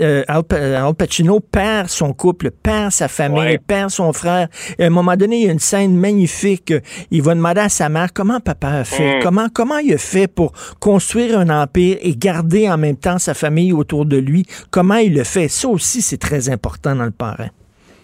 euh, 0.00 0.22
Al, 0.28 0.42
Pa- 0.44 0.56
Al 0.86 0.94
Pacino 0.94 1.40
perd 1.40 1.88
son 1.88 2.12
couple, 2.12 2.50
perd 2.50 2.90
sa 2.92 3.08
famille, 3.08 3.58
perd 3.66 3.90
son 3.90 4.12
frère. 4.12 4.48
Et 4.78 4.84
à 4.84 4.86
un 4.86 4.90
moment 4.90 5.16
donné, 5.16 5.40
il 5.40 5.46
y 5.46 5.48
a 5.48 5.52
une 5.52 5.58
scène 5.58 5.96
magnifique. 5.96 6.72
Il 7.10 7.22
va 7.22 7.34
demander 7.34 7.60
à 7.60 7.68
sa 7.68 7.88
mère 7.88 8.12
comment 8.12 8.40
papa 8.40 8.68
a 8.68 8.84
fait, 8.84 9.18
Mm. 9.18 9.22
comment 9.22 9.46
comment 9.52 9.78
il 9.78 9.94
a 9.94 9.98
fait 9.98 10.26
pour 10.28 10.52
construire 10.80 11.38
un 11.38 11.48
empire 11.62 11.98
et 12.00 12.16
garder 12.16 12.68
en 12.70 12.78
même 12.78 12.96
temps 12.96 13.18
sa 13.18 13.34
famille 13.34 13.72
autour 13.72 14.06
de 14.06 14.16
lui. 14.16 14.44
Comment 14.70 14.96
il 14.96 15.14
le 15.14 15.24
fait. 15.24 15.48
Ça 15.48 15.68
aussi, 15.68 16.02
c'est 16.02 16.18
très 16.18 16.48
important 16.48 16.94
dans 16.96 17.04
le 17.04 17.10
parrain. 17.10 17.48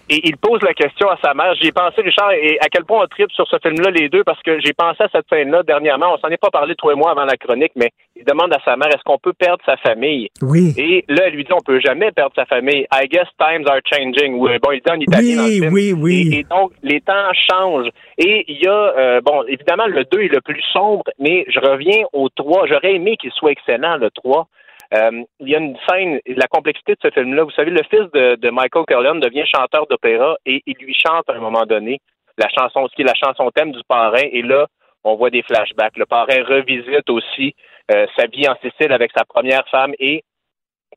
Et 0.08 0.20
il 0.28 0.36
pose 0.36 0.60
la 0.62 0.72
question 0.72 1.08
à 1.10 1.18
sa 1.22 1.34
mère. 1.34 1.54
J'y 1.60 1.68
ai 1.68 1.72
pensé, 1.72 2.00
Richard, 2.00 2.30
et 2.32 2.58
à 2.60 2.68
quel 2.70 2.84
point 2.84 3.02
on 3.02 3.06
tripe 3.08 3.32
sur 3.32 3.46
ce 3.48 3.56
film-là, 3.60 3.90
les 3.90 4.08
deux, 4.08 4.22
parce 4.22 4.40
que 4.42 4.60
j'ai 4.60 4.72
pensé 4.72 5.02
à 5.02 5.08
cette 5.10 5.26
scène-là 5.28 5.64
dernièrement. 5.64 6.14
On 6.14 6.18
s'en 6.18 6.28
est 6.28 6.36
pas 6.40 6.50
parlé, 6.50 6.76
toi 6.76 6.92
et 6.92 6.96
moi, 6.96 7.10
avant 7.10 7.24
la 7.24 7.36
chronique, 7.36 7.72
mais 7.74 7.90
il 8.14 8.24
demande 8.24 8.52
à 8.54 8.60
sa 8.64 8.76
mère, 8.76 8.88
est-ce 8.88 9.02
qu'on 9.04 9.18
peut 9.18 9.32
perdre 9.32 9.62
sa 9.66 9.76
famille? 9.78 10.28
Oui. 10.42 10.74
Et 10.78 11.04
là, 11.08 11.24
elle 11.26 11.34
lui 11.34 11.42
dit, 11.44 11.52
on 11.52 11.60
peut 11.60 11.80
jamais 11.80 12.12
perdre 12.12 12.32
sa 12.36 12.46
famille. 12.46 12.86
I 12.92 13.08
guess 13.08 13.26
times 13.38 13.66
are 13.68 13.80
changing. 13.84 14.34
Oui, 14.38 14.52
bon, 14.62 14.70
il 14.72 14.80
dit 14.80 14.90
en 14.92 15.00
italien 15.00 15.36
dans 15.36 15.42
le 15.42 15.48
Oui, 15.48 15.54
film. 15.60 15.72
oui, 15.72 15.92
oui. 15.92 16.30
Et, 16.34 16.38
et 16.38 16.42
donc, 16.44 16.70
les 16.84 17.00
temps 17.00 17.32
changent. 17.50 17.90
Et 18.18 18.44
il 18.46 18.62
y 18.62 18.68
a, 18.68 18.72
euh, 18.96 19.20
bon, 19.22 19.42
évidemment, 19.48 19.86
le 19.86 20.04
2 20.04 20.20
est 20.20 20.28
le 20.32 20.40
plus 20.40 20.62
sombre, 20.72 21.02
mais 21.18 21.44
je 21.48 21.58
reviens 21.58 22.04
au 22.12 22.28
3. 22.28 22.66
J'aurais 22.68 22.94
aimé 22.94 23.16
qu'il 23.16 23.32
soit 23.32 23.50
excellent, 23.50 23.96
le 23.96 24.10
3. 24.12 24.46
Euh, 24.94 25.24
il 25.40 25.48
y 25.48 25.54
a 25.54 25.58
une 25.58 25.76
scène, 25.88 26.20
la 26.26 26.46
complexité 26.46 26.92
de 26.92 26.98
ce 27.02 27.10
film-là. 27.10 27.44
Vous 27.44 27.50
savez, 27.50 27.70
le 27.70 27.82
fils 27.90 28.10
de, 28.12 28.50
Michael 28.50 28.84
Corleone 28.86 29.20
devient 29.20 29.44
chanteur 29.46 29.86
d'opéra 29.88 30.36
et 30.46 30.62
il 30.66 30.76
lui 30.78 30.94
chante 30.94 31.28
à 31.28 31.34
un 31.34 31.40
moment 31.40 31.66
donné 31.66 32.00
la 32.38 32.48
chanson, 32.48 32.86
ce 32.88 32.94
qui 32.94 33.02
est 33.02 33.06
la 33.06 33.14
chanson 33.14 33.50
thème 33.50 33.72
du 33.72 33.82
parrain. 33.88 34.28
Et 34.30 34.42
là, 34.42 34.66
on 35.04 35.16
voit 35.16 35.30
des 35.30 35.42
flashbacks. 35.42 35.96
Le 35.96 36.06
parrain 36.06 36.44
revisite 36.44 37.08
aussi 37.10 37.54
euh, 37.92 38.06
sa 38.16 38.26
vie 38.26 38.48
en 38.48 38.56
Sicile 38.56 38.92
avec 38.92 39.10
sa 39.16 39.24
première 39.24 39.66
femme 39.68 39.92
et 39.98 40.22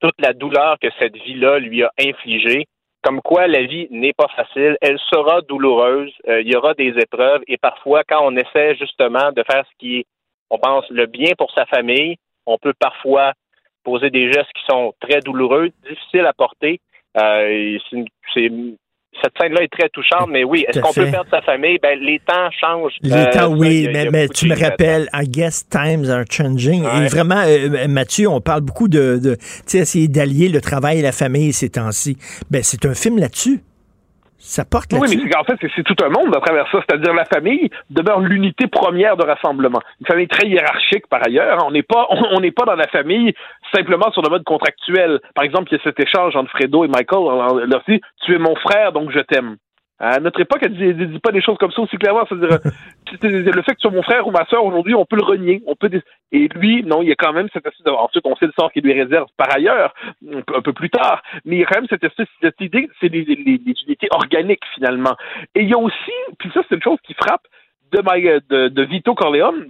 toute 0.02 0.20
la 0.20 0.34
douleur 0.34 0.78
que 0.80 0.88
cette 1.00 1.16
vie-là 1.16 1.60
lui 1.60 1.84
a 1.84 1.92
infligée. 2.00 2.66
Comme 3.02 3.22
quoi, 3.22 3.48
la 3.48 3.64
vie 3.64 3.88
n'est 3.92 4.14
pas 4.14 4.28
facile, 4.36 4.78
elle 4.82 5.00
sera 5.00 5.42
douloureuse, 5.42 6.12
euh, 6.28 6.42
il 6.42 6.52
y 6.52 6.56
aura 6.56 6.74
des 6.74 6.94
épreuves 6.98 7.42
et 7.48 7.58
parfois, 7.58 8.04
quand 8.04 8.20
on 8.22 8.36
essaie 8.36 8.76
justement 8.76 9.32
de 9.32 9.44
faire 9.50 9.64
ce 9.66 9.78
qui 9.80 10.00
est, 10.00 10.06
on 10.50 10.58
pense, 10.58 10.90
le 10.90 11.06
bien 11.06 11.32
pour 11.38 11.50
sa 11.52 11.66
famille, 11.66 12.18
on 12.46 12.58
peut 12.58 12.74
parfois 12.78 13.34
poser 13.84 14.10
des 14.10 14.32
gestes 14.32 14.52
qui 14.56 14.64
sont 14.70 14.94
très 15.00 15.20
douloureux, 15.22 15.70
difficiles 15.90 16.26
à 16.26 16.34
porter. 16.34 16.80
Euh, 17.20 17.78
c'est 18.34 18.52
cette 19.24 19.34
scène-là 19.42 19.64
est 19.64 19.68
très 19.72 19.90
touchante, 19.90 20.30
mais 20.30 20.44
oui, 20.46 20.64
est-ce 20.68 20.80
qu'on 20.80 20.94
peut 20.94 21.10
perdre 21.10 21.30
sa 21.32 21.42
famille? 21.42 21.78
Ben, 21.82 22.00
les 22.00 22.20
temps 22.20 22.50
changent. 22.52 22.94
Les 23.02 23.12
Euh, 23.12 23.32
temps, 23.32 23.52
oui, 23.54 23.88
a- 23.88 24.10
mais, 24.12 24.28
tu 24.30 24.48
me 24.48 24.56
rappelles, 24.56 25.10
I 25.14 25.28
guess 25.28 25.68
times 25.68 26.10
are 26.10 26.24
changing. 26.30 26.86
Ouais. 26.86 27.06
Et 27.06 27.08
vraiment, 27.08 27.42
euh, 27.46 27.88
Mathieu, 27.90 28.30
on 28.30 28.40
parle 28.40 28.62
beaucoup 28.62 28.88
de, 28.88 29.18
de 29.22 29.36
tu 29.36 29.42
sais, 29.66 29.80
essayer 29.80 30.08
d'allier 30.08 30.48
le 30.48 30.62
travail 30.62 31.00
et 31.00 31.02
la 31.02 31.12
famille 31.12 31.52
ces 31.52 31.70
temps-ci. 31.72 32.18
Ben, 32.52 32.62
c'est 32.64 32.86
un 32.86 32.94
film 32.94 33.18
là-dessus. 33.18 33.60
Ça 34.42 34.64
porte 34.64 34.94
Oui, 34.94 35.00
mais 35.02 35.08
c'est 35.22 35.30
qu'en 35.30 35.44
fait, 35.44 35.58
c'est- 35.76 35.84
tout 35.84 36.02
un 36.02 36.08
monde 36.10 36.34
à 36.34 36.40
travers 36.40 36.66
ça. 36.72 36.80
C'est-à-dire 36.88 37.14
la 37.14 37.26
famille 37.26 37.70
demeure 37.90 38.22
l'unité 38.22 38.68
première 38.68 39.18
de 39.18 39.24
rassemblement. 39.26 39.82
Une 40.00 40.08
famille 40.08 40.28
très 40.30 40.48
hiérarchique 40.48 41.06
par 41.10 41.26
ailleurs. 41.28 41.62
On 41.68 41.72
n'est 41.72 41.84
pas, 41.84 42.08
on 42.32 42.40
n'est 42.40 42.52
pas 42.54 42.64
dans 42.64 42.76
la 42.76 42.88
famille 42.88 43.34
simplement 43.74 44.12
sur 44.12 44.22
le 44.22 44.30
mode 44.30 44.44
contractuel. 44.44 45.20
Par 45.36 45.44
exemple, 45.44 45.70
il 45.72 45.78
y 45.78 45.80
a 45.80 45.84
cet 45.84 46.00
échange 46.00 46.36
entre 46.36 46.52
Fredo 46.52 46.84
et 46.86 46.88
Michael. 46.88 47.68
Leur 47.70 47.84
dit, 47.88 48.02
tu 48.26 48.34
es 48.36 48.40
mon 48.40 48.56
frère, 48.56 48.92
donc 48.92 49.12
je 49.12 49.20
t'aime. 49.20 49.58
À 50.02 50.22
notre 50.22 50.40
époque, 50.40 50.60
elle 50.62 50.78
dit, 50.78 50.94
dit 51.08 51.20
pas 51.20 51.34
des 51.34 51.42
choses 51.42 51.58
comme 51.58 51.72
ça 51.74 51.82
aussi 51.82 51.98
clairement. 51.98 52.26
C'est-à-dire, 52.30 52.60
c'est- 53.20 53.24
le 53.30 53.62
fait 53.64 53.72
que 53.74 53.80
tu 53.80 53.82
sois 53.82 53.92
mon 53.92 54.02
frère 54.02 54.26
ou 54.26 54.32
ma 54.32 54.46
soeur 54.46 54.64
aujourd'hui, 54.64 54.96
on 54.96 55.04
peut 55.06 55.18
le 55.18 55.24
renier. 55.26 55.62
On 55.68 55.76
peut 55.76 55.90
et 56.32 56.48
lui, 56.56 56.84
non, 56.84 57.02
il 57.02 57.10
y 57.10 57.12
a 57.12 57.16
quand 57.16 57.34
même 57.34 57.50
cette 57.52 57.66
espèce 57.66 57.84
de... 57.84 57.92
Ensuite, 57.92 58.26
on 58.26 58.36
sait 58.38 58.46
le 58.46 58.54
sort 58.58 58.72
qu'il 58.72 58.84
lui 58.84 58.94
réserve 58.94 59.28
par 59.36 59.54
ailleurs, 59.54 59.94
un 60.32 60.62
peu, 60.62 60.72
plus 60.72 60.90
tard. 60.90 61.22
Mais 61.44 61.58
il 61.58 61.60
y 61.60 61.64
a 61.64 61.66
quand 61.66 61.80
même 61.82 61.90
cette 61.90 62.04
espèce, 62.06 62.28
cette 62.42 62.62
idée, 62.62 62.88
c'est 63.02 63.10
des, 63.10 63.24
des- 63.26 63.36
des 63.36 63.74
unités 63.86 64.08
organiques 64.12 64.64
finalement. 64.74 65.18
Et 65.54 65.64
il 65.64 65.70
y 65.70 65.74
a 65.74 65.78
aussi, 65.78 66.12
puis 66.38 66.50
ça, 66.54 66.62
c'est 66.70 66.76
une 66.76 66.84
chose 66.84 67.00
qui 67.04 67.14
frappe 67.16 67.44
de, 67.92 68.02
my- 68.06 68.40
de, 68.50 68.70
de 68.70 68.84
Vito 68.84 69.14
Corleone. 69.16 69.70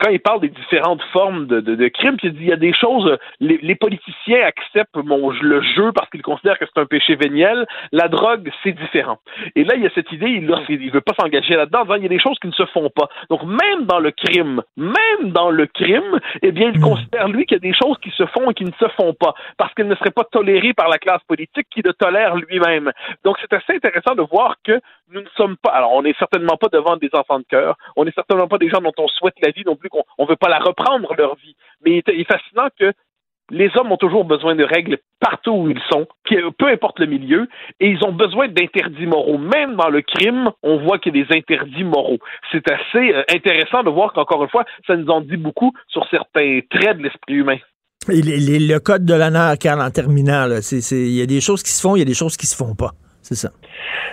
Quand 0.00 0.10
il 0.10 0.20
parle 0.20 0.40
des 0.40 0.48
différentes 0.48 1.02
formes 1.12 1.46
de, 1.46 1.60
de, 1.60 1.74
de 1.74 1.88
crimes, 1.88 2.16
il 2.22 2.32
dit 2.32 2.42
il 2.42 2.48
y 2.48 2.52
a 2.52 2.56
des 2.56 2.72
choses, 2.72 3.16
les, 3.40 3.58
les 3.62 3.74
politiciens 3.74 4.44
acceptent 4.44 4.96
mon, 4.96 5.30
le 5.30 5.62
jeu 5.62 5.92
parce 5.92 6.10
qu'ils 6.10 6.22
considèrent 6.22 6.58
que 6.58 6.64
c'est 6.66 6.80
un 6.80 6.86
péché 6.86 7.14
véniel. 7.14 7.66
La 7.92 8.08
drogue, 8.08 8.50
c'est 8.62 8.72
différent. 8.72 9.18
Et 9.54 9.64
là, 9.64 9.74
il 9.76 9.82
y 9.82 9.86
a 9.86 9.90
cette 9.94 10.10
idée, 10.12 10.26
il 10.26 10.46
ne 10.46 10.90
veut 10.90 11.00
pas 11.00 11.14
s'engager 11.18 11.54
là-dedans, 11.54 11.84
il 11.94 12.02
y 12.02 12.06
a 12.06 12.08
des 12.08 12.18
choses 12.18 12.38
qui 12.40 12.48
ne 12.48 12.52
se 12.52 12.66
font 12.66 12.90
pas. 12.90 13.08
Donc, 13.30 13.44
même 13.44 13.84
dans 13.84 14.00
le 14.00 14.10
crime, 14.10 14.62
même 14.76 15.30
dans 15.30 15.50
le 15.50 15.66
crime, 15.66 16.20
eh 16.42 16.52
bien, 16.52 16.70
il 16.74 16.80
considère, 16.80 17.28
lui, 17.28 17.46
qu'il 17.46 17.56
y 17.56 17.60
a 17.60 17.60
des 17.60 17.74
choses 17.74 17.96
qui 17.98 18.10
se 18.10 18.26
font 18.26 18.50
et 18.50 18.54
qui 18.54 18.64
ne 18.64 18.72
se 18.78 18.88
font 18.96 19.14
pas, 19.14 19.34
parce 19.56 19.72
qu'elles 19.74 19.88
ne 19.88 19.94
seraient 19.94 20.10
pas 20.10 20.24
tolérées 20.24 20.74
par 20.74 20.88
la 20.88 20.98
classe 20.98 21.22
politique 21.28 21.66
qui 21.70 21.82
le 21.82 21.92
tolère 21.92 22.36
lui-même. 22.36 22.90
Donc, 23.24 23.36
c'est 23.40 23.52
assez 23.52 23.74
intéressant 23.74 24.14
de 24.14 24.22
voir 24.22 24.56
que 24.64 24.80
nous 25.12 25.20
ne 25.20 25.28
sommes 25.36 25.56
pas, 25.56 25.70
alors 25.70 25.92
on 25.92 26.02
n'est 26.02 26.14
certainement 26.18 26.56
pas 26.56 26.68
devant 26.68 26.96
des 26.96 27.10
enfants 27.12 27.38
de 27.38 27.44
cœur, 27.44 27.76
on 27.94 28.04
n'est 28.04 28.12
certainement 28.12 28.48
pas 28.48 28.58
des 28.58 28.68
gens 28.68 28.80
dont 28.80 28.92
on 28.98 29.06
souhaite 29.06 29.36
la 29.40 29.50
vie 29.50 29.62
plus, 29.76 29.88
qu'on 29.88 30.04
on 30.18 30.26
veut 30.26 30.36
pas 30.36 30.48
la 30.48 30.58
reprendre 30.58 31.14
leur 31.16 31.36
vie. 31.36 31.56
Mais 31.84 32.02
il 32.06 32.20
est, 32.20 32.24
fascinant 32.24 32.68
que 32.78 32.92
les 33.50 33.70
hommes 33.76 33.92
ont 33.92 33.96
toujours 33.96 34.24
besoin 34.24 34.54
de 34.56 34.64
règles 34.64 34.98
partout 35.20 35.52
où 35.52 35.70
ils 35.70 35.80
sont, 35.90 36.06
peu 36.58 36.66
importe 36.66 36.98
le 36.98 37.06
milieu, 37.06 37.48
et 37.80 37.88
ils 37.88 38.04
ont 38.04 38.12
besoin 38.12 38.48
d'interdits 38.48 39.06
moraux. 39.06 39.38
Même 39.38 39.76
dans 39.76 39.88
le 39.88 40.02
crime, 40.02 40.50
on 40.62 40.78
voit 40.78 40.98
qu'il 40.98 41.16
y 41.16 41.20
a 41.20 41.24
des 41.24 41.36
interdits 41.36 41.84
moraux. 41.84 42.18
C'est 42.50 42.68
assez 42.70 43.14
euh, 43.14 43.22
intéressant 43.32 43.82
de 43.82 43.90
voir 43.90 44.12
qu'encore 44.12 44.42
une 44.42 44.50
fois, 44.50 44.64
ça 44.86 44.96
nous 44.96 45.08
en 45.08 45.20
dit 45.20 45.36
beaucoup 45.36 45.72
sur 45.88 46.06
certains 46.10 46.60
traits 46.70 46.98
de 46.98 47.04
l'esprit 47.04 47.34
humain. 47.34 47.58
Le 48.08 48.78
code 48.78 49.04
de 49.04 49.14
l'honneur, 49.14 49.58
Carl, 49.58 49.80
en 49.80 49.90
terminant, 49.90 50.48
il 50.70 51.16
y 51.16 51.22
a 51.22 51.26
des 51.26 51.40
choses 51.40 51.62
qui 51.62 51.70
se 51.70 51.80
font, 51.80 51.96
il 51.96 52.00
y 52.00 52.02
a 52.02 52.06
des 52.06 52.14
choses 52.14 52.36
qui 52.36 52.46
se 52.46 52.56
font 52.56 52.74
pas. 52.74 52.92
C'est 53.26 53.34
ça. 53.34 53.48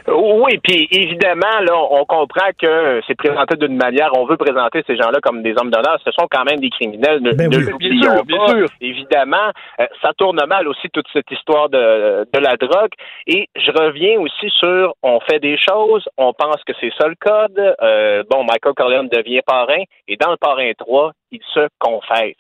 Oui, 0.08 0.58
puis 0.64 0.88
évidemment, 0.92 1.60
là, 1.62 1.76
on 1.92 2.04
comprend 2.06 2.50
que 2.60 3.00
c'est 3.06 3.16
présenté 3.16 3.56
d'une 3.58 3.78
manière, 3.78 4.10
on 4.18 4.26
veut 4.26 4.38
présenter 4.38 4.82
ces 4.88 4.96
gens-là 4.98 5.20
comme 5.22 5.44
des 5.44 5.54
hommes 5.56 5.70
d'honneur. 5.70 6.00
Ce 6.04 6.12
sont 6.12 6.28
quand 6.32 6.44
même 6.46 6.60
des 6.60 6.72
criminels, 6.72 7.22
ne, 7.22 7.32
Ben 7.32 7.48
ne 7.50 7.58
oui. 7.58 7.64
l'oublions 7.70 8.00
Bien 8.02 8.16
sûr, 8.16 8.26
bien 8.26 8.38
pas. 8.40 8.48
sûr. 8.48 8.66
Évidemment, 8.82 9.52
euh, 9.80 9.86
ça 10.02 10.12
tourne 10.18 10.40
mal 10.48 10.68
aussi 10.68 10.90
toute 10.92 11.06
cette 11.14 11.30
histoire 11.30 11.70
de, 11.70 12.28
de 12.34 12.40
la 12.40 12.58
drogue. 12.58 12.90
Et 13.28 13.48
je 13.56 13.72
reviens 13.72 14.20
aussi 14.20 14.50
sur, 14.50 14.96
on 15.04 15.20
fait 15.20 15.40
des 15.40 15.58
choses, 15.58 16.10
on 16.18 16.34
pense 16.34 16.64
que 16.66 16.74
c'est 16.82 16.92
ça 17.00 17.08
le 17.08 17.16
code. 17.20 17.76
Euh, 17.84 18.24
bon, 18.32 18.44
Michael 18.46 18.74
Corleone 18.74 19.10
devient 19.10 19.42
parrain, 19.46 19.84
et 20.08 20.18
dans 20.18 20.32
le 20.32 20.38
parrain 20.38 20.72
3, 20.76 21.12
il 21.32 21.40
se 21.54 21.68
confesse. 21.80 22.34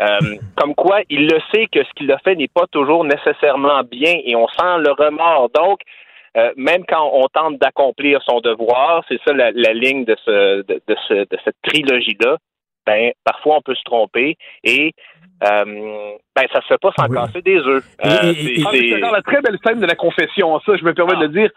Euh, 0.00 0.36
comme 0.56 0.74
quoi, 0.74 1.00
il 1.10 1.26
le 1.26 1.40
sait 1.52 1.66
que 1.66 1.82
ce 1.82 1.90
qu'il 1.96 2.10
a 2.12 2.18
fait 2.18 2.36
n'est 2.36 2.48
pas 2.48 2.66
toujours 2.70 3.04
nécessairement 3.04 3.82
bien 3.82 4.14
et 4.24 4.36
on 4.36 4.46
sent 4.48 4.78
le 4.78 4.92
remords. 4.92 5.50
Donc, 5.50 5.80
euh, 6.36 6.52
même 6.56 6.84
quand 6.86 7.10
on 7.12 7.26
tente 7.28 7.58
d'accomplir 7.58 8.22
son 8.22 8.40
devoir, 8.40 9.04
c'est 9.08 9.18
ça 9.26 9.32
la, 9.32 9.50
ligne 9.72 10.04
de, 10.04 10.16
ce, 10.24 10.64
ce, 11.08 11.14
de 11.14 11.38
cette 11.44 11.56
trilogie-là, 11.62 12.36
ben, 12.86 13.12
parfois 13.24 13.56
on 13.56 13.60
peut 13.60 13.74
se 13.74 13.82
tromper 13.84 14.36
et 14.64 14.92
euh, 15.44 15.64
ben, 16.34 16.46
ça 16.52 16.60
se 16.62 16.66
fait 16.66 16.78
pas 16.80 16.92
sans 16.98 17.06
casser 17.26 17.42
des 17.42 17.58
œufs. 17.58 17.84
Euh, 18.04 18.08
Ah, 18.66 18.70
c'est- 18.72 19.00
dans 19.00 19.10
la 19.10 19.22
très 19.22 19.40
belle 19.40 19.58
scène 19.64 19.80
de 19.80 19.86
la 19.86 19.94
confession, 19.94 20.58
ça, 20.60 20.76
je 20.76 20.84
me 20.84 20.94
permets 20.94 21.16
de 21.16 21.22
le 21.22 21.28
dire. 21.28 21.50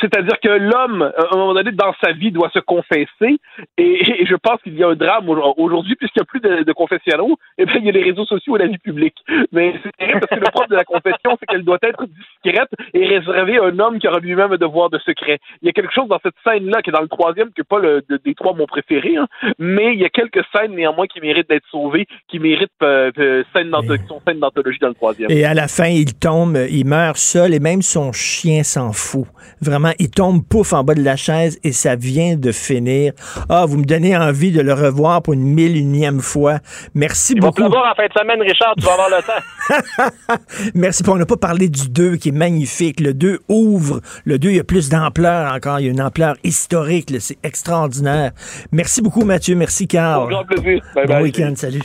C'est-à-dire 0.00 0.38
que 0.40 0.48
l'homme, 0.48 1.02
à 1.02 1.34
un 1.34 1.36
moment 1.36 1.54
donné, 1.54 1.72
dans 1.72 1.92
sa 2.00 2.12
vie, 2.12 2.30
doit 2.30 2.50
se 2.50 2.60
confesser. 2.60 3.38
Et, 3.78 4.22
et 4.22 4.26
je 4.26 4.36
pense 4.36 4.60
qu'il 4.62 4.74
y 4.78 4.84
a 4.84 4.88
un 4.88 4.94
drame 4.94 5.28
au- 5.28 5.54
aujourd'hui, 5.56 5.96
puisqu'il 5.96 6.20
n'y 6.20 6.22
a 6.22 6.26
plus 6.26 6.40
de, 6.40 6.62
de 6.62 6.72
confessionnaux, 6.72 7.36
et 7.58 7.64
bien, 7.64 7.76
il 7.78 7.86
y 7.86 7.88
a 7.88 7.92
les 7.92 8.02
réseaux 8.04 8.24
sociaux 8.26 8.56
et 8.56 8.60
la 8.60 8.66
vie 8.68 8.78
publique. 8.78 9.16
Mais 9.50 9.74
c'est 9.82 9.90
terrible 9.96 10.20
parce 10.20 10.38
que 10.38 10.44
le 10.44 10.50
propre 10.52 10.68
de 10.68 10.76
la 10.76 10.84
confession, 10.84 11.36
c'est 11.40 11.46
qu'elle 11.46 11.64
doit 11.64 11.78
être 11.82 12.04
discrète 12.06 12.68
et 12.94 13.06
réservée 13.06 13.58
à 13.58 13.64
un 13.64 13.78
homme 13.80 13.98
qui 13.98 14.06
aura 14.08 14.20
lui-même 14.20 14.52
un 14.52 14.56
devoir 14.56 14.88
de 14.90 14.98
secret. 14.98 15.38
Il 15.62 15.66
y 15.66 15.68
a 15.68 15.72
quelque 15.72 15.92
chose 15.92 16.06
dans 16.08 16.20
cette 16.22 16.34
scène-là, 16.44 16.80
qui 16.82 16.90
est 16.90 16.92
dans 16.92 17.00
le 17.00 17.08
troisième, 17.08 17.48
qui 17.48 17.60
n'est 17.60 17.64
pas 17.64 17.78
le, 17.80 18.02
de- 18.08 18.18
des 18.24 18.34
trois 18.34 18.54
mon 18.54 18.66
préféré, 18.66 19.16
hein, 19.16 19.26
mais 19.58 19.94
il 19.94 20.00
y 20.00 20.04
a 20.04 20.10
quelques 20.10 20.44
scènes 20.54 20.74
néanmoins 20.76 21.06
qui 21.06 21.20
méritent 21.20 21.48
d'être 21.48 21.66
sauvées, 21.70 22.06
qui 22.28 22.38
méritent 22.38 22.70
euh, 22.82 23.10
euh, 23.18 23.42
scène 23.52 23.70
d'anthologie 23.70 24.78
dans 24.80 24.88
le 24.88 24.94
troisième. 24.94 25.30
Et 25.30 25.44
à 25.44 25.54
la 25.54 25.68
fin, 25.68 25.86
il 25.86 26.14
tombe, 26.14 26.58
il 26.70 26.86
meurt 26.86 27.16
seul 27.16 27.54
et 27.54 27.60
même 27.60 27.82
son 27.82 28.12
chien 28.12 28.62
s'en 28.62 28.92
fout. 28.92 29.26
Vraiment, 29.60 29.92
il 29.98 30.10
tombe 30.10 30.42
pouf 30.44 30.72
en 30.72 30.84
bas 30.84 30.94
de 30.94 31.02
la 31.02 31.16
chaise 31.16 31.58
et 31.62 31.72
ça 31.72 31.96
vient 31.96 32.36
de 32.36 32.52
finir. 32.52 33.12
Ah, 33.48 33.64
vous 33.66 33.78
me 33.78 33.84
donnez 33.84 34.16
envie 34.16 34.52
de 34.52 34.60
le 34.60 34.72
revoir 34.72 35.22
pour 35.22 35.34
une 35.34 35.42
mille 35.42 35.76
unième 35.76 36.20
fois. 36.20 36.58
Merci 36.94 37.34
Il 37.34 37.40
va 37.40 37.48
beaucoup. 37.48 37.62
pleuvoir 37.62 37.92
en 37.92 37.94
fin 37.94 38.06
de 38.06 38.12
semaine, 38.12 38.40
Richard, 38.42 38.74
tu 38.76 38.84
vas 38.84 38.92
avoir 38.92 39.08
le 39.10 39.22
temps. 39.22 40.36
Merci. 40.74 41.02
On 41.08 41.16
n'a 41.16 41.26
pas 41.26 41.36
parlé 41.36 41.68
du 41.68 41.88
2 41.88 42.16
qui 42.16 42.30
est 42.30 42.32
magnifique. 42.32 43.00
Le 43.00 43.14
2 43.14 43.40
ouvre. 43.48 44.00
Le 44.24 44.38
2, 44.38 44.50
il 44.50 44.56
y 44.56 44.60
a 44.60 44.64
plus 44.64 44.88
d'ampleur 44.88 45.52
encore. 45.52 45.80
Il 45.80 45.86
y 45.86 45.88
a 45.88 45.92
une 45.92 46.02
ampleur 46.02 46.36
historique. 46.44 47.12
C'est 47.20 47.38
extraordinaire. 47.42 48.32
Merci 48.72 49.02
beaucoup, 49.02 49.24
Mathieu. 49.24 49.54
Merci, 49.54 49.86
Carl. 49.86 50.28
Bon 50.30 51.04
bye. 51.06 51.22
week-end. 51.22 51.52
Salut. 51.56 51.82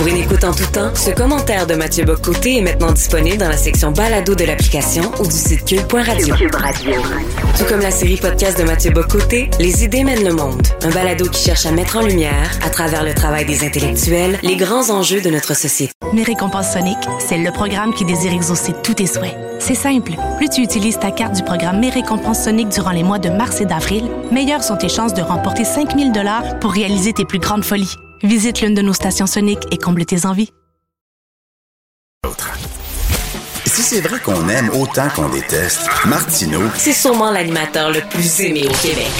Pour 0.00 0.08
une 0.08 0.16
écoute 0.16 0.44
en 0.44 0.54
tout 0.54 0.64
temps, 0.72 0.94
ce 0.94 1.10
commentaire 1.10 1.66
de 1.66 1.74
Mathieu 1.74 2.06
Bocoté 2.06 2.56
est 2.56 2.62
maintenant 2.62 2.90
disponible 2.90 3.36
dans 3.36 3.50
la 3.50 3.58
section 3.58 3.90
balado 3.90 4.34
de 4.34 4.44
l'application 4.44 5.02
ou 5.20 5.26
du 5.26 5.30
site 5.30 5.66
cube.radio. 5.66 6.34
Tout 6.36 7.64
comme 7.68 7.82
la 7.82 7.90
série 7.90 8.16
podcast 8.16 8.58
de 8.58 8.64
Mathieu 8.64 8.92
Bocoté, 8.92 9.50
Les 9.58 9.84
idées 9.84 10.02
mènent 10.02 10.24
le 10.24 10.32
monde. 10.32 10.66
Un 10.84 10.88
balado 10.88 11.28
qui 11.28 11.42
cherche 11.44 11.66
à 11.66 11.70
mettre 11.70 11.98
en 11.98 12.00
lumière, 12.00 12.50
à 12.62 12.70
travers 12.70 13.04
le 13.04 13.12
travail 13.12 13.44
des 13.44 13.62
intellectuels, 13.62 14.38
les 14.42 14.56
grands 14.56 14.88
enjeux 14.88 15.20
de 15.20 15.28
notre 15.28 15.54
société. 15.54 15.92
Mes 16.14 16.22
récompenses 16.22 16.72
Sonic, 16.72 16.96
c'est 17.18 17.36
le 17.36 17.52
programme 17.52 17.92
qui 17.92 18.06
désire 18.06 18.32
exaucer 18.32 18.72
tous 18.82 18.94
tes 18.94 19.06
souhaits. 19.06 19.36
C'est 19.58 19.74
simple. 19.74 20.12
Plus 20.38 20.48
tu 20.48 20.62
utilises 20.62 20.98
ta 20.98 21.10
carte 21.10 21.34
du 21.34 21.42
programme 21.42 21.78
Mes 21.78 21.90
récompenses 21.90 22.44
Sonic 22.44 22.70
durant 22.70 22.92
les 22.92 23.02
mois 23.02 23.18
de 23.18 23.28
mars 23.28 23.60
et 23.60 23.66
d'avril, 23.66 24.08
meilleures 24.32 24.64
sont 24.64 24.78
tes 24.78 24.88
chances 24.88 25.12
de 25.12 25.20
remporter 25.20 25.66
5000 25.66 26.10
dollars 26.10 26.58
pour 26.58 26.72
réaliser 26.72 27.12
tes 27.12 27.26
plus 27.26 27.38
grandes 27.38 27.64
folies. 27.64 27.98
Visite 28.22 28.60
l'une 28.60 28.74
de 28.74 28.82
nos 28.82 28.92
stations 28.92 29.26
Sonic 29.26 29.58
et 29.72 29.76
comble 29.78 30.04
tes 30.04 30.26
envies. 30.26 30.50
Si 33.66 33.82
c'est 33.82 34.00
vrai 34.00 34.18
qu'on 34.20 34.48
aime 34.48 34.68
autant 34.70 35.08
qu'on 35.14 35.28
déteste, 35.28 35.88
Martineau, 36.06 36.60
C'est 36.74 36.92
sûrement 36.92 37.30
l'animateur 37.30 37.90
le 37.90 38.00
plus 38.10 38.40
aimé 38.40 38.64
au 38.66 38.72
Québec. 38.74 39.10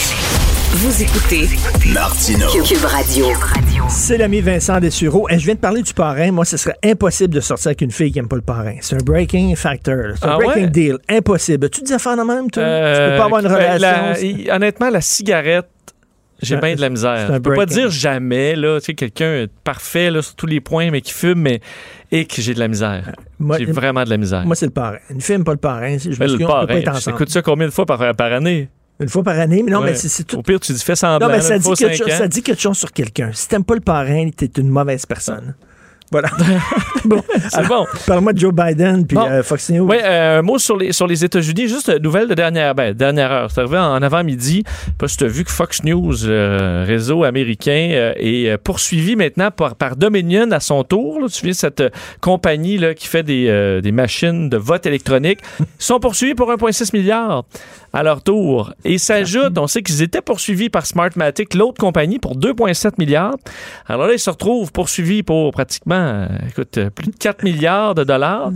Vous 0.73 1.03
écoutez 1.03 1.49
Martineau. 1.93 2.47
Cube 2.63 2.85
Radio. 2.85 3.27
C'est 3.89 4.19
l'ami 4.19 4.41
Vincent 4.41 4.79
Dessureau. 4.79 5.29
Et 5.29 5.39
je 5.39 5.45
viens 5.47 5.55
de 5.55 5.61
parler 5.61 5.83
du 5.83 5.93
parrain. 5.95 6.31
Moi, 6.31 6.45
ce 6.45 6.57
serait 6.57 6.77
impossible 6.85 7.35
de 7.35 7.41
sortir 7.41 7.69
avec 7.69 7.81
une 7.81 7.91
fille 7.91 8.13
qui 8.13 8.19
n'aime 8.19 8.29
pas 8.29 8.37
le 8.37 8.43
parrain. 8.43 8.77
C'est 8.81 8.95
un 8.95 9.05
breaking 9.05 9.57
factor. 9.57 10.15
C'est 10.17 10.27
un 10.27 10.33
Ah 10.35 10.37
breaking 10.37 10.65
ouais? 10.65 10.71
deal. 10.71 10.99
Impossible. 11.09 11.71
Tu 11.71 11.83
dis 11.83 11.93
affaire 11.93 12.17
de 12.17 12.23
même, 12.23 12.51
toi? 12.51 12.63
tu 12.63 12.69
Euh, 12.69 13.11
peux 13.13 13.17
pas 13.19 13.25
avoir 13.25 13.41
une 13.41 13.49
ben, 13.49 13.55
relation. 13.55 14.45
la- 14.47 14.55
honnêtement, 14.57 14.91
la 14.91 15.01
cigarette, 15.01 15.67
j'ai 16.43 16.57
bien 16.57 16.75
de 16.75 16.81
la 16.81 16.89
misère. 16.91 17.33
Je 17.33 17.39
peux 17.39 17.55
pas 17.55 17.67
dire 17.67 17.91
jamais, 17.91 18.57
là, 18.57 18.79
tu 18.81 18.87
sais, 18.87 18.95
quelqu'un 18.95 19.47
parfait 19.65 20.11
là, 20.11 20.23
sur 20.23 20.35
tous 20.35 20.47
les 20.47 20.61
points, 20.61 20.91
mais 20.91 21.01
qui 21.01 21.13
fume, 21.13 21.41
mais 21.41 21.61
et 22.11 22.25
que 22.25 22.41
j'ai 22.43 22.55
de 22.55 22.59
la 22.59 22.69
misère. 22.69 23.13
Moi- 23.39 23.59
j'ai 23.59 23.67
vraiment 23.67 24.05
de 24.05 24.11
la 24.11 24.17
misère. 24.17 24.45
Moi, 24.45 24.55
c'est 24.57 24.67
le 24.67 24.73
parrain. 24.73 24.99
Une 25.11 25.21
n'aime 25.29 25.45
pas 25.45 25.53
le 25.53 25.59
parrain. 25.59 25.97
Je 25.99 26.09
le 26.11 26.47
parrain, 26.47 26.99
j'écoute 26.99 27.31
ça 27.31 27.43
combien 27.43 27.67
de 27.67 27.73
fois 27.73 27.87
par, 27.87 28.15
par 28.15 28.33
année? 28.33 28.69
Une 29.01 29.09
fois 29.09 29.23
par 29.23 29.39
année, 29.39 29.63
mais 29.63 29.71
non, 29.73 29.81
Ouais. 29.81 29.93
mais 29.93 29.95
c'est 29.95 30.25
tout. 30.25 30.37
Au 30.37 30.43
pire, 30.43 30.61
tu 30.61 30.73
dis 30.75 30.83
fais 30.85 30.95
semblant. 30.95 31.27
Non, 31.27 31.33
mais 31.35 31.41
ça 31.41 31.59
dit, 31.59 31.71
quelque 31.73 31.97
chose, 31.97 32.11
ça 32.11 32.29
dit 32.29 32.43
quelque 32.43 32.61
chose 32.61 32.77
sur 32.77 32.93
quelqu'un. 32.93 33.31
Si 33.33 33.49
t'aimes 33.49 33.65
pas 33.65 33.75
le 33.75 33.81
parrain, 33.81 34.29
t'es 34.37 34.51
une 34.59 34.69
mauvaise 34.69 35.07
personne. 35.07 35.55
Voilà. 36.11 36.29
bon, 37.05 37.23
C'est 37.51 37.67
bon. 37.69 37.87
Parle-moi 38.07 38.33
de 38.33 38.39
Joe 38.39 38.53
Biden 38.53 39.07
puis 39.07 39.17
Bon. 39.17 39.27
euh, 39.29 39.43
Fox 39.45 39.71
News. 39.71 39.87
Oui, 39.89 39.97
euh, 40.03 40.41
un 40.41 40.43
mot 40.43 40.59
sur 40.59 40.77
les, 40.77 40.93
sur 40.93 41.07
les 41.07 41.25
États-Unis. 41.25 41.69
Juste 41.69 41.89
une 41.89 42.03
nouvelle 42.03 42.27
de 42.29 42.35
dernière, 42.35 42.75
ben, 42.75 42.93
dernière 42.95 43.31
heure. 43.31 43.51
C'est 43.51 43.61
arrivé 43.61 43.79
en 43.79 44.03
avant-midi. 44.03 44.65
Tu 44.99 45.25
as 45.25 45.29
vu 45.29 45.45
que 45.45 45.51
Fox 45.51 45.85
News, 45.85 46.27
euh, 46.27 46.85
réseau 46.87 47.23
américain, 47.25 48.13
est 48.17 48.57
poursuivi 48.59 49.15
maintenant 49.15 49.51
par, 49.51 49.77
par 49.77 49.95
Dominion 49.97 50.51
à 50.51 50.61
son 50.61 50.83
tour. 50.83 51.21
là. 51.21 51.29
Tu 51.29 51.45
viens 51.45 51.53
cette 51.55 51.83
compagnie 52.21 52.77
là, 52.79 52.95
qui 52.95 53.07
fait 53.07 53.23
des, 53.23 53.81
des 53.83 53.93
machines 53.93 54.49
de 54.49 54.57
vote 54.57 54.87
électronique. 54.87 55.39
Ils 55.61 55.67
sont 55.79 56.01
poursuivis 56.01 56.35
pour 56.35 56.51
1,6 56.51 56.97
milliard 56.97 57.45
à 57.93 58.03
leur 58.03 58.23
tour. 58.23 58.73
Et 58.85 58.99
s'ajoute, 58.99 59.59
on 59.59 59.67
sait 59.67 59.83
qu'ils 59.83 60.03
étaient 60.03 60.23
poursuivis 60.23 60.69
par 60.69 60.87
Smartmatic, 60.87 61.55
l'autre 61.55 61.79
compagnie, 61.79 62.19
pour 62.19 62.37
2,7 62.37 62.93
milliards. 62.99 63.37
Alors 63.87 64.07
là, 64.07 64.13
ils 64.15 64.19
se 64.19 64.31
retrouvent 64.31 64.73
poursuivis 64.73 65.23
pour 65.23 65.51
pratiquement, 65.53 65.95
euh, 65.95 66.27
écoute, 66.49 66.79
euh, 66.79 66.91
plus 66.91 67.09
de 67.09 67.17
4 67.17 67.43
milliards 67.43 67.95
de 67.95 68.05
dollars. 68.05 68.53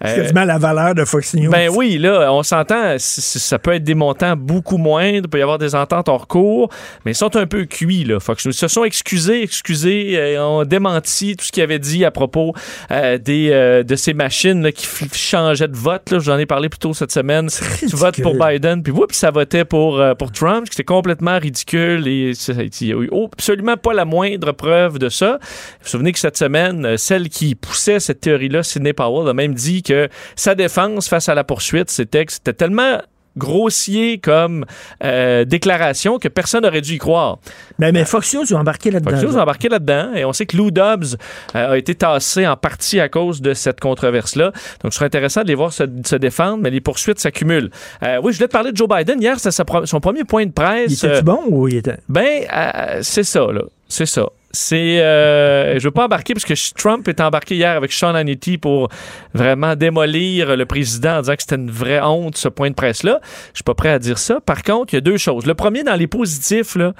C'est 0.00 0.08
Euh, 0.10 0.22
quasiment 0.22 0.44
la 0.44 0.58
valeur 0.58 0.94
de 0.94 1.04
Fox 1.04 1.34
News. 1.34 1.50
ben 1.50 1.70
oui, 1.74 1.98
là, 1.98 2.32
on 2.32 2.42
s'entend, 2.42 2.96
ça 2.98 3.58
peut 3.58 3.72
être 3.74 3.84
des 3.84 3.94
montants 3.94 4.36
beaucoup 4.36 4.76
moindres, 4.76 5.22
il 5.24 5.28
peut 5.28 5.38
y 5.38 5.42
avoir 5.42 5.58
des 5.58 5.74
ententes 5.74 6.08
hors 6.08 6.26
cours, 6.28 6.70
mais 7.04 7.12
ils 7.12 7.16
sont 7.16 7.34
un 7.36 7.46
peu 7.46 7.64
cuits, 7.64 8.04
là. 8.04 8.20
Fox 8.20 8.46
News. 8.46 8.52
Ils 8.52 8.56
se 8.56 8.68
sont 8.68 8.84
excusés, 8.84 9.42
excusés, 9.42 10.14
euh, 10.16 10.42
ont 10.44 10.64
démenti 10.64 11.36
tout 11.36 11.44
ce 11.44 11.52
qu'ils 11.52 11.62
avaient 11.62 11.78
dit 11.78 12.04
à 12.04 12.10
propos 12.10 12.54
euh, 12.90 13.18
des, 13.18 13.50
euh, 13.50 13.82
de 13.82 13.96
ces 13.96 14.14
machines 14.14 14.62
là, 14.62 14.72
qui 14.72 14.86
changeaient 15.12 15.68
de 15.68 15.76
vote. 15.76 16.10
là. 16.10 16.18
J'en 16.20 16.38
ai 16.38 16.46
parlé 16.46 16.68
plus 16.68 16.78
tôt 16.78 16.94
cette 16.94 17.12
semaine. 17.12 17.48
Tu 17.78 17.86
votes 17.96 18.20
pour 18.22 18.34
Biden, 18.34 18.82
puis 18.82 18.92
puis 18.92 19.16
ça 19.16 19.30
votait 19.30 19.64
pour, 19.64 20.00
euh, 20.00 20.14
pour 20.14 20.30
Trump, 20.32 20.66
ce 20.66 20.70
qui 20.70 20.76
était 20.76 20.84
complètement 20.84 21.38
ridicule 21.38 22.06
et 22.08 22.32
il 22.48 22.86
n'y 22.86 22.92
a 22.92 22.96
eu 22.96 23.10
absolument 23.24 23.76
pas 23.76 23.92
la 23.94 24.04
moindre 24.04 24.52
preuve 24.52 24.98
de 24.98 25.08
ça. 25.08 25.38
Vous 25.40 25.48
vous 25.84 25.88
souvenez 25.88 26.12
que 26.12 26.18
cette 26.18 26.36
semaine, 26.36 26.96
celle 26.98 27.28
qui 27.28 27.54
poussait 27.54 28.00
cette 28.00 28.20
théorie-là, 28.20 28.62
Sidney 28.62 28.92
Powell, 28.92 29.28
a 29.28 29.34
même 29.34 29.54
dit 29.54 29.82
que 29.88 30.08
sa 30.36 30.54
défense 30.54 31.08
face 31.08 31.28
à 31.28 31.34
la 31.34 31.44
poursuite, 31.44 31.90
c'était 31.90 32.24
que 32.26 32.32
c'était 32.32 32.52
tellement 32.52 33.00
grossier 33.36 34.18
comme 34.18 34.64
euh, 35.04 35.44
déclaration 35.44 36.18
que 36.18 36.26
personne 36.26 36.64
n'aurait 36.64 36.80
dû 36.80 36.94
y 36.94 36.98
croire. 36.98 37.38
Ben, 37.78 37.92
mais 37.92 38.04
Fox 38.04 38.34
News 38.34 38.52
a 38.52 38.56
embarqué 38.58 38.90
là-dedans. 38.90 39.12
Fox 39.12 39.22
News 39.22 39.38
a 39.38 39.42
embarqué 39.42 39.68
là-dedans 39.68 40.12
et 40.14 40.24
on 40.24 40.32
sait 40.32 40.44
que 40.44 40.56
Lou 40.56 40.72
Dobbs 40.72 41.14
euh, 41.54 41.72
a 41.72 41.78
été 41.78 41.94
tassé 41.94 42.48
en 42.48 42.56
partie 42.56 42.98
à 42.98 43.08
cause 43.08 43.40
de 43.40 43.54
cette 43.54 43.78
controverse-là. 43.78 44.50
Donc, 44.82 44.92
ce 44.92 44.96
serait 44.96 45.06
intéressant 45.06 45.42
de 45.42 45.48
les 45.48 45.54
voir 45.54 45.72
se, 45.72 45.84
se 46.04 46.16
défendre, 46.16 46.58
mais 46.64 46.70
les 46.70 46.80
poursuites 46.80 47.20
s'accumulent. 47.20 47.70
Euh, 48.02 48.18
oui, 48.24 48.32
je 48.32 48.38
voulais 48.38 48.48
te 48.48 48.52
parler 48.52 48.72
de 48.72 48.76
Joe 48.76 48.88
Biden. 48.88 49.22
Hier, 49.22 49.38
c'était 49.38 49.64
son 49.84 50.00
premier 50.00 50.24
point 50.24 50.44
de 50.44 50.52
presse. 50.52 50.90
Il 50.90 50.94
était-tu 50.94 51.14
Euh, 51.18 51.22
bon 51.22 51.40
ou 51.48 51.68
il 51.68 51.76
était? 51.76 51.98
ben, 52.08 52.42
euh, 52.52 52.98
c'est 53.02 53.22
ça, 53.24 53.46
là. 53.52 53.62
C'est 53.88 54.06
ça. 54.06 54.26
C'est, 54.50 55.00
euh, 55.00 55.78
je 55.78 55.84
veux 55.84 55.90
pas 55.90 56.06
embarquer 56.06 56.32
parce 56.32 56.46
que 56.46 56.54
Trump 56.74 57.06
est 57.06 57.20
embarqué 57.20 57.54
hier 57.54 57.76
avec 57.76 57.92
Sean 57.92 58.14
Hannity 58.14 58.56
pour 58.56 58.88
vraiment 59.34 59.76
démolir 59.76 60.56
le 60.56 60.64
président 60.64 61.18
en 61.18 61.20
disant 61.20 61.34
que 61.34 61.42
c'était 61.42 61.56
une 61.56 61.70
vraie 61.70 62.00
honte 62.00 62.36
ce 62.38 62.48
point 62.48 62.70
de 62.70 62.74
presse 62.74 63.02
là. 63.02 63.20
Je 63.52 63.58
suis 63.58 63.64
pas 63.64 63.74
prêt 63.74 63.90
à 63.90 63.98
dire 63.98 64.18
ça. 64.18 64.40
Par 64.40 64.62
contre, 64.62 64.94
il 64.94 64.96
y 64.96 64.98
a 64.98 65.02
deux 65.02 65.18
choses. 65.18 65.44
Le 65.44 65.54
premier 65.54 65.84
dans 65.84 65.96
les 65.96 66.06
positifs 66.06 66.76
là, 66.76 66.94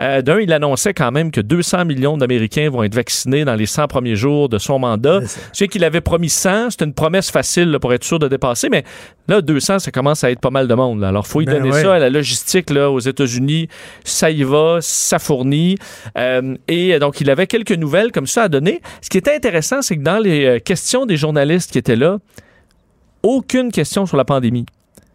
euh, 0.00 0.22
d'un, 0.22 0.40
il 0.40 0.52
annonçait 0.52 0.94
quand 0.94 1.12
même 1.12 1.30
que 1.30 1.40
200 1.40 1.84
millions 1.84 2.16
d'Américains 2.16 2.70
vont 2.70 2.82
être 2.82 2.94
vaccinés 2.94 3.44
dans 3.44 3.54
les 3.54 3.66
100 3.66 3.86
premiers 3.88 4.16
jours 4.16 4.48
de 4.48 4.58
son 4.58 4.78
mandat. 4.78 5.20
Je 5.20 5.26
sais 5.52 5.68
qu'il 5.68 5.84
avait 5.84 6.00
promis 6.00 6.28
100, 6.28 6.70
c'était 6.70 6.84
une 6.84 6.94
promesse 6.94 7.30
facile 7.30 7.70
là, 7.70 7.78
pour 7.78 7.92
être 7.92 8.04
sûr 8.04 8.18
de 8.18 8.28
dépasser, 8.28 8.68
mais 8.68 8.84
là, 9.28 9.40
200, 9.40 9.78
ça 9.78 9.90
commence 9.90 10.24
à 10.24 10.30
être 10.30 10.40
pas 10.40 10.50
mal 10.50 10.68
de 10.68 10.74
monde. 10.74 11.00
là. 11.00 11.08
Alors, 11.08 11.26
faut 11.26 11.40
y 11.40 11.44
Ben 11.44 11.58
donner 11.58 11.70
ouais. 11.70 11.82
ça 11.82 11.94
à 11.94 11.98
la 11.98 12.10
logistique 12.10 12.70
là, 12.70 12.90
aux 12.90 13.00
États-Unis. 13.00 13.68
Ça 14.04 14.30
y 14.30 14.42
va, 14.42 14.78
ça 14.80 15.18
fournit. 15.18 15.76
Euh, 16.18 16.56
et 16.68 16.98
donc, 16.98 17.20
il 17.20 17.30
avait 17.30 17.46
quelques 17.46 17.72
nouvelles 17.72 18.12
comme 18.12 18.26
ça 18.26 18.44
à 18.44 18.48
donner. 18.48 18.80
Ce 19.00 19.08
qui 19.08 19.18
était 19.18 19.34
intéressant, 19.34 19.82
c'est 19.82 19.96
que 19.96 20.02
dans 20.02 20.18
les 20.18 20.44
euh, 20.44 20.58
questions 20.58 21.06
des 21.06 21.16
journalistes 21.16 21.70
qui 21.72 21.78
étaient 21.78 21.96
là, 21.96 22.18
aucune 23.22 23.72
question 23.72 24.06
sur 24.06 24.16
la 24.16 24.24
pandémie. 24.24 24.66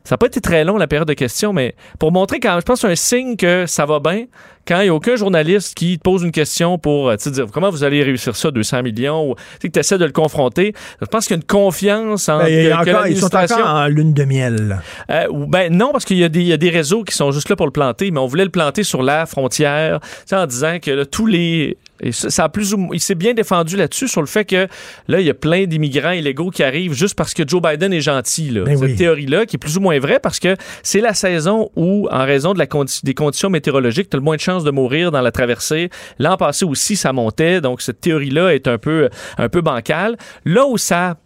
Ça 0.10 0.16
n'a 0.16 0.18
pas 0.18 0.26
été 0.26 0.42
très 0.42 0.64
long, 0.64 0.76
la 0.78 0.88
période 0.88 1.08
de 1.08 1.14
questions, 1.14 1.54
mais 1.54 1.76
pour 2.00 2.12
montrer 2.12 2.40
quand 2.40 2.56
je 2.60 2.66
pense 2.66 2.82
que 2.82 2.88
c'est 2.88 2.92
un 2.92 2.96
signe 2.96 3.36
que 3.36 3.68
ça 3.68 3.86
va 3.86 4.00
bien, 4.00 4.26
quand 4.68 4.80
il 4.80 4.86
n'y 4.86 4.90
a 4.90 4.94
aucun 4.96 5.16
journaliste 5.16 5.76
qui 5.78 6.00
te 6.00 6.02
pose 6.02 6.24
une 6.24 6.32
question 6.32 6.80
pour 6.80 7.10
euh, 7.10 7.16
sais, 7.20 7.30
dire 7.30 7.46
comment 7.54 7.70
vous 7.70 7.84
allez 7.84 8.02
réussir 8.02 8.36
ça, 8.36 8.50
200 8.50 8.82
millions, 8.82 9.30
ou 9.30 9.36
que 9.62 9.68
tu 9.68 9.78
essaies 9.80 10.00
de 10.00 10.06
le 10.06 10.12
confronter. 10.12 10.74
Je 11.00 11.06
pense 11.06 11.28
qu'il 11.28 11.36
y 11.36 11.38
a 11.38 11.42
une 11.42 11.46
confiance 11.46 12.28
en 12.28 12.40
Ben, 12.40 12.46
que- 12.48 12.74
encore- 12.74 13.08
ils 13.08 13.18
sont 13.20 13.36
encore 13.36 13.68
en 13.68 13.88
lune 13.88 14.14
de 14.14 14.24
miel. 14.24 14.80
euh, 15.12 15.28
ben 15.48 15.72
non, 15.72 15.92
parce 15.92 16.06
qu'il 16.06 16.18
y, 16.18 16.24
a 16.24 16.30
des- 16.30 16.42
il 16.42 16.48
y 16.48 16.54
a 16.54 16.58
des 16.58 16.72
réseaux 16.72 17.04
qui 17.04 17.16
sont 17.16 17.30
juste 17.32 17.50
là 17.50 17.56
pour 17.56 17.68
le 17.68 17.72
planter, 17.72 18.10
mais 18.10 18.20
on 18.20 18.26
voulait 18.26 18.46
le 18.46 18.50
planter 18.50 18.84
sur 18.84 19.04
la 19.04 19.28
frontière, 19.28 20.00
en 20.32 20.46
disant 20.48 20.80
que 20.82 20.90
là, 20.90 21.06
tous 21.06 21.28
les. 21.28 21.78
Et 22.02 22.12
ça, 22.12 22.30
ça 22.30 22.44
a 22.46 22.50
plus 22.50 22.74
ou 22.74 22.90
il 22.94 23.00
s'est 23.00 23.16
bien 23.16 23.34
défendu 23.34 23.76
là-dessus 23.76 24.08
sur 24.08 24.22
le 24.22 24.28
fait 24.28 24.46
que 24.46 24.68
là, 25.08 25.20
il 25.20 25.26
y 25.26 25.30
a 25.30 25.34
plein 25.34 25.66
d'immigrants 25.66 26.12
illégaux 26.12 26.50
qui 26.50 26.64
arrivent 26.64 26.94
juste 26.94 27.16
parce 27.16 27.34
que 27.34 27.48
Joe 27.48 27.62
Biden 27.62 27.92
est 27.94 28.02
gentil. 28.02 28.50
Là. 28.50 28.64
Ben 28.64 28.78
Cette 28.78 28.90
oui. 28.90 28.96
théorie-là, 28.96 29.46
qui 29.46 29.56
est 29.56 29.60
plus 29.60 29.78
ou 29.78 29.82
moins 29.82 30.00
vraie 30.00 30.20
parce 30.20 30.40
que 30.40 30.56
c'est 30.84 31.02
la 31.02 31.14
saison 31.14 31.70
où, 31.76 32.08
en 32.12 32.26
raison 32.26 32.54
de 32.54 32.60
la 32.60 32.66
condi- 32.66 33.04
des 33.04 33.14
conditions 33.14 33.50
météorologiques, 33.50 34.10
tu 34.10 34.16
as 34.16 34.20
le 34.20 34.24
moins 34.24 34.36
de 34.36 34.42
chances 34.42 34.64
de 34.64 34.72
mourir 34.72 35.12
dans 35.12 35.22
la 35.22 35.32
traversée. 35.32 35.90
L'an 36.20 36.38
passé 36.38 36.66
aussi, 36.66 36.96
ça 36.96 37.14
montait. 37.14 37.62
Donc, 37.62 37.82
cette 37.82 38.02
théorie-là 38.02 38.54
est 38.56 38.68
un 38.68 38.78
peu, 38.78 39.10
un 39.38 39.50
peu 39.50 39.62
bancale. 39.62 40.16
Là 40.46 40.66
où 40.68 40.78
ça, 40.78 41.18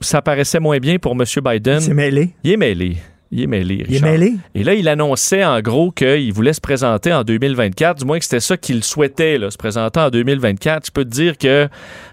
ça 0.00 0.22
paraissait 0.22 0.60
moins 0.60 0.78
bien 0.78 0.98
pour 0.98 1.12
M. 1.12 1.24
Biden. 1.44 1.78
Il 1.78 1.82
s'est 1.82 1.94
mêlé. 1.94 2.30
Il 2.44 2.52
est 2.52 2.56
mêlé. 2.56 2.96
Il 3.32 3.42
est 3.42 3.46
mêlé, 3.46 3.76
Il 3.76 3.80
est 3.82 3.98
Richard. 3.98 4.10
mêlé? 4.10 4.34
Et 4.56 4.64
là, 4.64 4.74
il 4.74 4.88
annonçait 4.88 5.44
en 5.44 5.60
gros 5.60 5.92
qu'il 5.92 6.32
voulait 6.32 6.52
se 6.52 6.60
présenter 6.60 7.12
en 7.12 7.22
2024, 7.22 7.98
du 8.00 8.04
moins 8.04 8.18
que 8.18 8.24
c'était 8.24 8.40
ça 8.40 8.56
qu'il 8.56 8.82
souhaitait, 8.82 9.38
là, 9.38 9.50
se 9.52 9.56
présenter 9.56 10.00
en 10.00 10.10
2024. 10.10 10.86
Je 10.86 10.90
peux 10.90 11.04
te 11.04 11.10
dire 11.10 11.38
que 11.38 11.68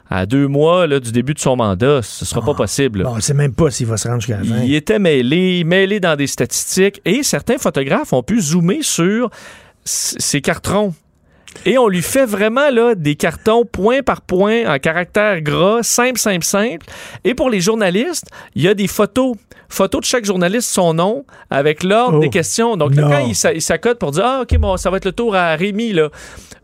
à 0.09 0.25
deux 0.27 0.47
mois 0.47 0.85
là, 0.85 0.99
du 0.99 1.11
début 1.11 1.33
de 1.33 1.39
son 1.39 1.55
mandat, 1.55 2.01
ce 2.03 2.23
sera 2.23 2.41
pas 2.45 2.53
possible. 2.53 2.99
là. 2.99 3.05
Bon, 3.05 3.13
on 3.13 3.15
ne 3.15 3.21
sait 3.21 3.33
même 3.33 3.53
pas 3.53 3.71
s'il 3.71 3.87
va 3.87 3.97
se 3.97 4.07
rendre 4.07 4.21
jusqu'à 4.21 4.37
la 4.37 4.43
fin. 4.43 4.63
Il 4.63 4.75
était 4.75 4.99
mêlé, 4.99 5.63
mêlé 5.63 5.99
dans 5.99 6.15
des 6.15 6.27
statistiques 6.27 7.01
et 7.03 7.23
certains 7.23 7.57
photographes 7.57 8.13
ont 8.13 8.23
pu 8.23 8.39
zoomer 8.39 8.83
sur 8.83 9.29
ces 9.83 10.41
cartons. 10.41 10.93
Et 11.65 11.77
on 11.77 11.87
lui 11.87 12.01
fait 12.03 12.25
vraiment 12.25 12.69
là, 12.69 12.93
des 12.93 13.15
cartons 13.15 13.65
point 13.65 14.03
par 14.03 14.21
point 14.21 14.71
en 14.71 14.77
caractère 14.77 15.41
gras, 15.41 15.81
simple, 15.81 16.19
simple, 16.19 16.45
simple. 16.45 16.85
Et 17.23 17.33
pour 17.33 17.49
les 17.49 17.61
journalistes, 17.61 18.27
il 18.53 18.61
y 18.61 18.67
a 18.67 18.73
des 18.75 18.87
photos. 18.87 19.35
Photos 19.69 20.01
de 20.01 20.05
chaque 20.05 20.25
journaliste, 20.25 20.69
son 20.69 20.93
nom, 20.93 21.25
avec 21.49 21.83
l'ordre 21.83 22.17
Oh. 22.17 22.21
des 22.21 22.29
questions. 22.29 22.77
Donc, 22.77 22.95
là, 22.95 23.03
quand 23.09 23.19
il 23.27 23.55
il 23.55 23.61
s'accote 23.61 23.99
pour 23.99 24.11
dire 24.11 24.23
Ah, 24.25 24.41
OK, 24.43 24.57
bon, 24.57 24.77
ça 24.77 24.89
va 24.89 24.97
être 24.97 25.05
le 25.05 25.11
tour 25.11 25.35
à 25.35 25.55
Rémi, 25.55 25.93
là. 25.93 26.09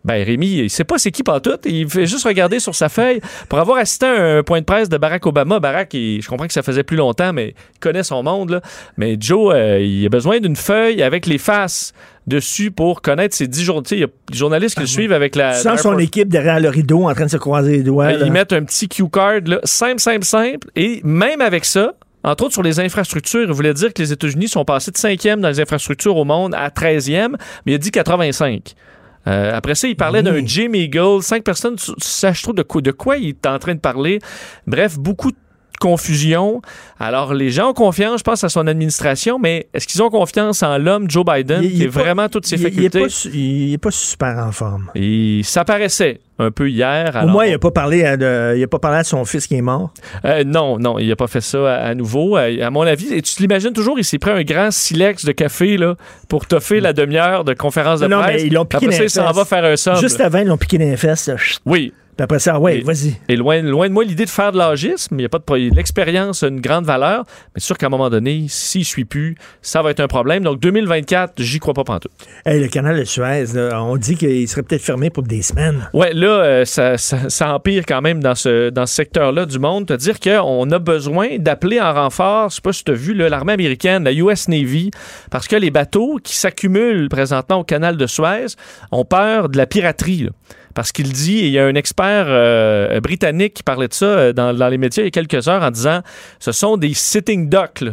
Ben, 0.06 0.22
Rémi, 0.26 0.48
il 0.48 0.70
sait 0.70 0.84
pas 0.84 0.98
c'est 0.98 1.12
qui 1.12 1.24
pas 1.24 1.40
tout. 1.40 1.58
Il 1.64 1.90
fait 1.90 2.06
juste 2.06 2.26
regarder 2.26 2.60
sur 2.60 2.76
sa 2.76 2.90
feuille. 2.90 3.22
Pour 3.48 3.60
avoir 3.60 3.78
assisté 3.78 4.06
à 4.06 4.38
un 4.38 4.44
point 4.44 4.60
de 4.60 4.66
presse 4.66 4.90
de 4.90 4.98
Barack 4.98 5.26
Obama, 5.26 5.62
Barack, 5.62 5.94
il- 5.94 6.22
je 6.22 6.28
comprends 6.28 6.46
que 6.48 6.52
ça 6.52 6.62
faisait 6.62 6.84
plus 6.84 6.98
longtemps, 6.98 7.32
mais 7.32 7.56
il 7.76 7.80
connaît 7.80 8.04
son 8.04 8.22
monde, 8.22 8.50
là. 8.50 8.62
Mais 8.98 9.16
Joe, 9.18 9.54
euh, 9.56 9.80
il 9.80 10.06
a 10.06 10.10
besoin 10.10 10.42
d'une 10.42 10.58
feuille 10.58 11.02
avec 11.02 11.26
les 11.26 11.38
faces 11.38 11.94
dessus 12.28 12.70
pour 12.72 13.02
connaître 13.02 13.34
ses 13.36 13.48
dix 13.48 13.64
jours. 13.64 13.82
Tu 13.84 13.90
sais, 13.90 13.96
il 13.96 14.02
y 14.02 14.04
a 14.04 14.08
des 14.30 14.38
journalistes 14.38 14.76
qui 14.76 14.82
le 14.82 14.88
suivent 14.88 15.14
avec 15.14 15.38
la. 15.38 15.54
Sans 15.54 15.78
son 15.78 15.98
équipe 15.98 16.28
derrière 16.28 16.60
le 16.60 16.68
rideau 16.70 17.08
en 17.10 17.14
train 17.14 17.26
de 17.26 17.32
se 17.32 17.38
croiser 17.38 17.72
les 17.78 17.84
doigts. 17.84 18.12
là. 18.12 18.26
ils 18.26 18.32
mettent 18.32 18.52
un 18.54 18.64
petit 18.64 18.90
cue 18.90 19.10
card, 19.10 19.40
là, 19.46 19.60
simple, 19.64 20.00
simple, 20.02 20.26
simple. 20.26 20.68
Et 20.76 21.00
même 21.06 21.40
avec 21.40 21.64
ça, 21.64 21.94
entre 22.24 22.46
autres 22.46 22.54
sur 22.54 22.64
les 22.64 22.80
infrastructures, 22.80 23.44
il 23.44 23.52
voulait 23.52 23.74
dire 23.74 23.94
que 23.94 24.02
les 24.02 24.14
États-Unis 24.14 24.48
sont 24.48 24.66
passés 24.66 24.92
de 24.92 24.98
5e 24.98 25.40
dans 25.40 25.50
les 25.50 25.60
infrastructures 25.60 26.16
au 26.16 26.26
monde 26.26 26.54
à 26.56 26.70
13e, 26.70 27.36
mais 27.66 27.74
il 27.74 27.76
a 27.76 27.78
dit 27.78 27.92
85. 27.92 28.76
Euh, 29.26 29.56
après 29.56 29.76
ça, 29.76 29.88
il 29.88 29.96
parlait 29.96 30.24
d'un 30.24 30.46
Jim 30.46 30.72
Eagle. 30.74 31.22
Cinq 31.22 31.44
personnes 31.44 31.74
ne 31.76 31.94
sachent 31.98 32.42
trop 32.42 32.54
de 32.54 32.64
quoi, 32.64 32.82
de 32.82 32.92
quoi 32.92 33.18
il 33.18 33.30
est 33.30 33.46
en 33.46 33.60
train 33.60 33.76
de 33.76 33.80
parler. 33.80 34.20
Bref, 34.68 34.98
beaucoup 34.98 35.32
de 35.32 35.38
confusion. 35.84 36.62
Alors, 37.00 37.34
les 37.34 37.50
gens 37.50 37.70
ont 37.72 37.74
confiance, 37.74 38.20
je 38.20 38.24
pense, 38.24 38.44
à 38.44 38.50
son 38.50 38.66
administration, 38.68 39.38
mais 39.40 39.68
est-ce 39.74 39.86
qu'ils 39.88 40.02
ont 40.02 40.10
confiance 40.10 40.64
en 40.64 40.78
l'homme 40.78 41.10
Joe 41.10 41.26
Biden, 41.26 41.62
Il- 41.64 41.72
il 41.72 41.76
qui 41.78 41.84
est 41.84 41.88
pas- 41.90 42.00
vraiment 42.04 42.30
toutes 42.30 42.46
ses 42.46 42.56
il- 42.56 42.62
il 42.68 42.90
facultés? 42.90 43.06
Il 43.34 43.72
n'est 43.72 43.78
pas 43.78 43.92
super 43.92 44.38
en 44.38 44.52
forme. 44.52 44.90
Et 44.96 45.42
ça 45.44 45.66
paraissait 45.66 46.20
un 46.40 46.50
peu 46.52 46.70
hier. 46.70 47.12
Au 47.14 47.18
alors- 47.18 47.30
moins, 47.30 47.46
il 47.46 47.52
n'a 47.52 47.60
pas, 47.60 47.72
parlé 47.72 48.04
à 48.06 48.18
de- 48.18 48.56
il 48.58 48.64
a 48.64 48.68
pas 48.68 48.80
parlé 48.80 48.98
à 49.00 49.04
son 49.04 49.24
fils 49.26 49.46
qui 49.48 49.56
est 49.56 49.62
mort. 49.62 49.94
Euh, 50.26 50.44
non, 50.46 50.80
non, 50.80 50.98
il 51.00 51.08
n'a 51.10 51.16
pas 51.16 51.28
fait 51.28 51.42
ça 51.42 51.76
à, 51.76 51.88
à 51.90 51.96
nouveau. 51.96 52.38
Euh, 52.38 52.66
à 52.66 52.70
mon 52.70 52.82
avis, 52.84 53.14
et 53.14 53.22
tu 53.22 53.42
l'imagines 53.42 53.74
toujours, 53.74 54.00
il 54.00 54.04
s'est 54.06 54.18
pris 54.20 54.32
un 54.32 54.44
grand 54.44 54.72
silex 54.72 55.26
de 55.26 55.32
café 55.34 55.78
là, 55.78 55.96
pour 56.30 56.46
toffer 56.48 56.80
la 56.80 56.94
demi-heure 56.94 57.44
de 57.44 57.54
conférence 57.54 58.00
de 58.00 58.08
non, 58.08 58.22
presse. 58.22 58.42
mais 58.42 58.48
ils 58.48 58.54
l'ont 58.54 58.66
piqué 58.66 58.86
Après 58.86 58.98
ça, 58.98 59.04
il 59.04 59.10
s'en 59.10 59.32
va 59.32 59.46
faire 59.46 59.66
un 59.66 59.76
somme. 59.76 59.98
Juste 59.98 60.22
avant, 60.22 60.40
ils 60.40 60.48
l'ont 60.48 60.58
piqué 60.58 60.78
dans 60.78 60.86
les 60.86 60.98
fesses. 60.98 61.28
là. 61.28 61.36
Oui. 61.66 61.94
Puis 62.16 62.24
après 62.24 62.40
ça, 62.40 62.60
ouais, 62.60 62.82
vas-y. 62.82 63.16
Et 63.28 63.36
loin, 63.36 63.62
loin 63.62 63.88
de 63.88 63.94
moi 63.94 64.04
l'idée 64.04 64.26
de 64.26 64.30
faire 64.30 64.52
de 64.52 64.58
l'agisme, 64.58 65.20
il 65.20 65.24
y 65.24 65.26
a 65.26 65.30
pas 65.30 65.40
de 65.40 65.76
l'expérience 65.76 66.44
a 66.44 66.48
une 66.48 66.62
grande 66.62 66.86
valeur, 66.86 67.24
mais 67.56 67.60
c'est 67.60 67.66
sûr 67.66 67.78
qu'à 67.78 67.88
un 67.88 67.90
moment 67.90 68.10
donné, 68.10 68.46
s'il 68.50 68.82
ne 68.82 68.86
suit 68.86 69.06
plus, 69.06 69.36
ça 69.62 69.82
va 69.82 69.92
être 69.92 70.00
un 70.00 70.08
problème. 70.08 70.44
Donc 70.44 70.60
2024, 70.60 71.34
j'y 71.42 71.60
crois 71.60 71.74
pas 71.74 71.84
pantoute. 71.84 72.12
Hey, 72.46 72.60
le 72.62 72.68
canal 72.68 72.98
de 73.00 73.04
Suez, 73.04 73.46
là, 73.54 73.82
on 73.84 73.98
dit 73.98 74.16
qu'il 74.16 74.48
serait 74.48 74.64
peut-être 74.64 74.82
fermé 74.84 75.10
pour 75.10 75.24
des 75.24 75.42
semaines. 75.42 75.88
Ouais, 75.94 76.14
là, 76.14 76.28
euh, 76.44 76.66
ça, 76.66 76.98
ça- 76.98 77.30
ça 77.30 77.54
empire 77.56 77.84
quand 77.88 78.02
même 78.02 78.22
dans 78.22 78.36
ce, 78.36 78.70
dans 78.70 78.86
ce 78.86 78.94
secteur-là 78.94 79.46
du 79.46 79.60
monde. 79.60 79.86
C'est-à-dire 79.88 80.20
qu'on 80.20 80.70
a 80.72 80.80
besoin 80.80 81.38
d'appeler 81.40 81.80
en 81.82 81.94
renfort, 81.94 82.50
je 82.50 82.56
sais 82.56 82.62
pas 82.62 82.74
si 82.74 82.84
tu 82.84 82.92
as 82.92 82.96
vu, 82.96 83.14
l'armée 83.14 83.54
américaine, 83.54 84.04
la 84.04 84.14
US 84.14 84.48
Navy, 84.48 84.92
parce 85.32 85.48
que 85.48 85.56
les 85.56 85.72
bateaux 85.72 86.20
qui 86.24 86.36
s'accumulent 86.36 87.10
présentement 87.10 87.58
au 87.58 87.64
canal 87.64 87.98
de 87.98 88.06
Suez 88.08 88.56
ont 88.92 89.06
peur 89.06 89.50
de 89.50 89.58
la 89.58 89.66
piraterie. 89.66 90.24
là. 90.24 90.30
Parce 90.74 90.92
qu'il 90.92 91.12
dit, 91.12 91.40
et 91.40 91.48
il 91.48 91.52
y 91.52 91.60
a 91.60 91.66
un 91.66 91.76
expert 91.76 92.26
euh, 92.28 93.00
britannique 93.00 93.54
qui 93.56 93.64
parlait 93.64 93.88
de 93.88 93.94
ça 93.94 94.06
euh, 94.06 94.34
dans, 94.34 94.54
dans 94.54 94.70
les 94.70 94.78
médias 94.78 95.04
il 95.04 95.06
y 95.06 95.08
a 95.08 95.12
quelques 95.12 95.48
heures 95.48 95.64
en 95.64 95.72
disant 95.72 96.02
ce 96.40 96.52
sont 96.52 96.78
des 96.78 96.94
sitting 96.94 97.50
ducks. 97.50 97.84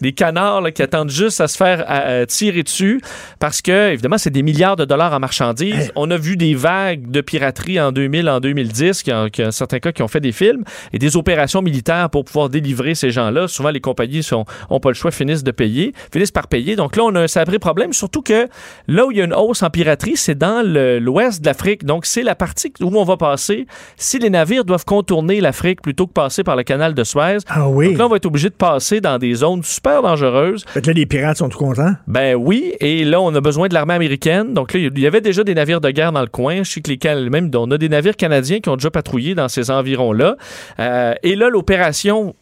Des 0.00 0.12
canards 0.12 0.60
là, 0.60 0.70
qui 0.70 0.82
attendent 0.82 1.10
juste 1.10 1.40
à 1.40 1.48
se 1.48 1.56
faire 1.56 2.26
tirer 2.26 2.62
dessus 2.62 3.00
parce 3.38 3.62
que, 3.62 3.90
évidemment, 3.92 4.18
c'est 4.18 4.30
des 4.30 4.42
milliards 4.42 4.76
de 4.76 4.84
dollars 4.84 5.12
en 5.12 5.20
marchandises. 5.20 5.92
On 5.96 6.10
a 6.10 6.16
vu 6.16 6.36
des 6.36 6.54
vagues 6.54 7.10
de 7.10 7.20
piraterie 7.20 7.80
en 7.80 7.92
2000, 7.92 8.28
en 8.28 8.40
2010, 8.40 9.02
qui 9.02 9.12
en, 9.12 9.28
qui 9.28 9.44
en 9.44 9.50
certains 9.50 9.78
cas 9.78 9.92
qui 9.92 10.02
ont 10.02 10.08
fait 10.08 10.20
des 10.20 10.32
films 10.32 10.64
et 10.92 10.98
des 10.98 11.16
opérations 11.16 11.62
militaires 11.62 12.10
pour 12.10 12.24
pouvoir 12.24 12.48
délivrer 12.48 12.94
ces 12.94 13.10
gens-là. 13.10 13.48
Souvent, 13.48 13.70
les 13.70 13.80
compagnies 13.80 14.22
sont, 14.22 14.44
ont 14.70 14.80
pas 14.80 14.90
le 14.90 14.94
choix, 14.94 15.10
finissent 15.10 15.44
de 15.44 15.50
payer, 15.50 15.92
finissent 16.12 16.30
par 16.30 16.48
payer. 16.48 16.76
Donc 16.76 16.96
là, 16.96 17.04
on 17.04 17.14
a 17.14 17.20
un 17.22 17.28
sacré 17.28 17.58
problème, 17.58 17.92
surtout 17.92 18.22
que 18.22 18.48
là 18.88 19.06
où 19.06 19.10
il 19.10 19.18
y 19.18 19.20
a 19.20 19.24
une 19.24 19.34
hausse 19.34 19.62
en 19.62 19.70
piraterie, 19.70 20.16
c'est 20.16 20.36
dans 20.38 20.62
l'ouest 20.64 21.40
de 21.40 21.46
l'Afrique. 21.46 21.84
Donc, 21.84 22.06
c'est 22.06 22.22
la 22.22 22.34
partie 22.34 22.72
où 22.80 22.96
on 22.96 23.04
va 23.04 23.16
passer. 23.16 23.66
Si 23.96 24.18
les 24.18 24.30
navires 24.30 24.64
doivent 24.64 24.84
contourner 24.84 25.40
l'Afrique 25.40 25.82
plutôt 25.82 26.06
que 26.06 26.12
passer 26.12 26.42
par 26.44 26.56
le 26.56 26.62
canal 26.62 26.94
de 26.94 27.04
Suez, 27.04 27.38
Ah 27.48 27.68
oui. 27.68 27.90
donc 27.90 27.98
là, 27.98 28.06
on 28.06 28.08
va 28.08 28.16
être 28.16 28.26
obligé 28.26 28.48
de 28.48 28.54
passer 28.54 29.00
dans 29.00 29.18
des 29.18 29.34
zones 29.34 29.62
super 29.84 30.00
dangereuses. 30.00 30.64
Fait 30.66 30.80
que 30.80 30.86
là, 30.86 30.92
les 30.94 31.04
pirates 31.04 31.36
sont 31.36 31.50
tout 31.50 31.58
contents? 31.58 31.92
Ben 32.06 32.34
oui, 32.34 32.72
et 32.80 33.04
là, 33.04 33.20
on 33.20 33.34
a 33.34 33.40
besoin 33.42 33.68
de 33.68 33.74
l'armée 33.74 33.92
américaine. 33.92 34.54
Donc 34.54 34.72
là, 34.72 34.80
il 34.80 34.98
y 34.98 35.06
avait 35.06 35.20
déjà 35.20 35.44
des 35.44 35.54
navires 35.54 35.82
de 35.82 35.90
guerre 35.90 36.10
dans 36.10 36.22
le 36.22 36.26
coin. 36.26 36.62
Je 36.62 36.70
sais 36.70 36.80
que 36.80 36.88
les 36.90 36.96
Can- 36.96 37.28
même, 37.30 37.50
on 37.54 37.70
a 37.70 37.76
des 37.76 37.90
navires 37.90 38.16
canadiens 38.16 38.60
qui 38.60 38.70
ont 38.70 38.76
déjà 38.76 38.90
patrouillé 38.90 39.34
dans 39.34 39.48
ces 39.48 39.70
environs-là. 39.70 40.36
Euh, 40.80 41.12
et 41.22 41.36
là, 41.36 41.50
l'opération, 41.50 42.34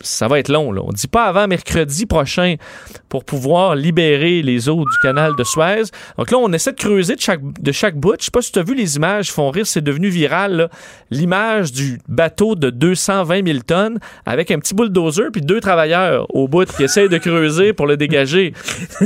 ça 0.00 0.28
va 0.28 0.38
être 0.38 0.48
long. 0.50 0.72
Là. 0.72 0.82
On 0.84 0.88
ne 0.88 0.96
dit 0.96 1.08
pas 1.08 1.24
avant 1.24 1.46
mercredi 1.48 2.06
prochain 2.06 2.54
pour 3.08 3.24
pouvoir 3.24 3.74
libérer 3.74 4.42
les 4.42 4.68
eaux 4.68 4.80
du 4.84 4.96
canal 5.02 5.32
de 5.36 5.44
Suez. 5.44 5.84
Donc 6.18 6.30
là, 6.30 6.38
on 6.38 6.52
essaie 6.52 6.72
de 6.72 6.76
creuser 6.76 7.16
de 7.16 7.20
chaque, 7.20 7.40
de 7.42 7.72
chaque 7.72 7.96
bout. 7.96 8.14
Je 8.18 8.26
sais 8.26 8.30
pas 8.30 8.42
si 8.42 8.52
tu 8.52 8.58
as 8.58 8.62
vu 8.62 8.74
les 8.74 8.96
images, 8.96 9.32
font 9.32 9.50
rire, 9.50 9.66
c'est 9.66 9.80
devenu 9.82 10.08
viral. 10.08 10.68
L'image 11.10 11.72
du 11.72 11.98
bateau 12.08 12.54
de 12.54 12.70
220 12.70 13.46
000 13.46 13.58
tonnes 13.66 13.98
avec 14.26 14.50
un 14.50 14.58
petit 14.58 14.74
bulldozer 14.74 15.30
puis 15.32 15.40
deux 15.40 15.60
travailleurs 15.60 16.26
au 16.34 16.48
bout 16.48 16.66
qui 16.70 16.84
essayent 16.84 17.08
de 17.08 17.18
creuser 17.18 17.72
pour 17.72 17.86
le 17.86 17.96
dégager. 17.96 18.52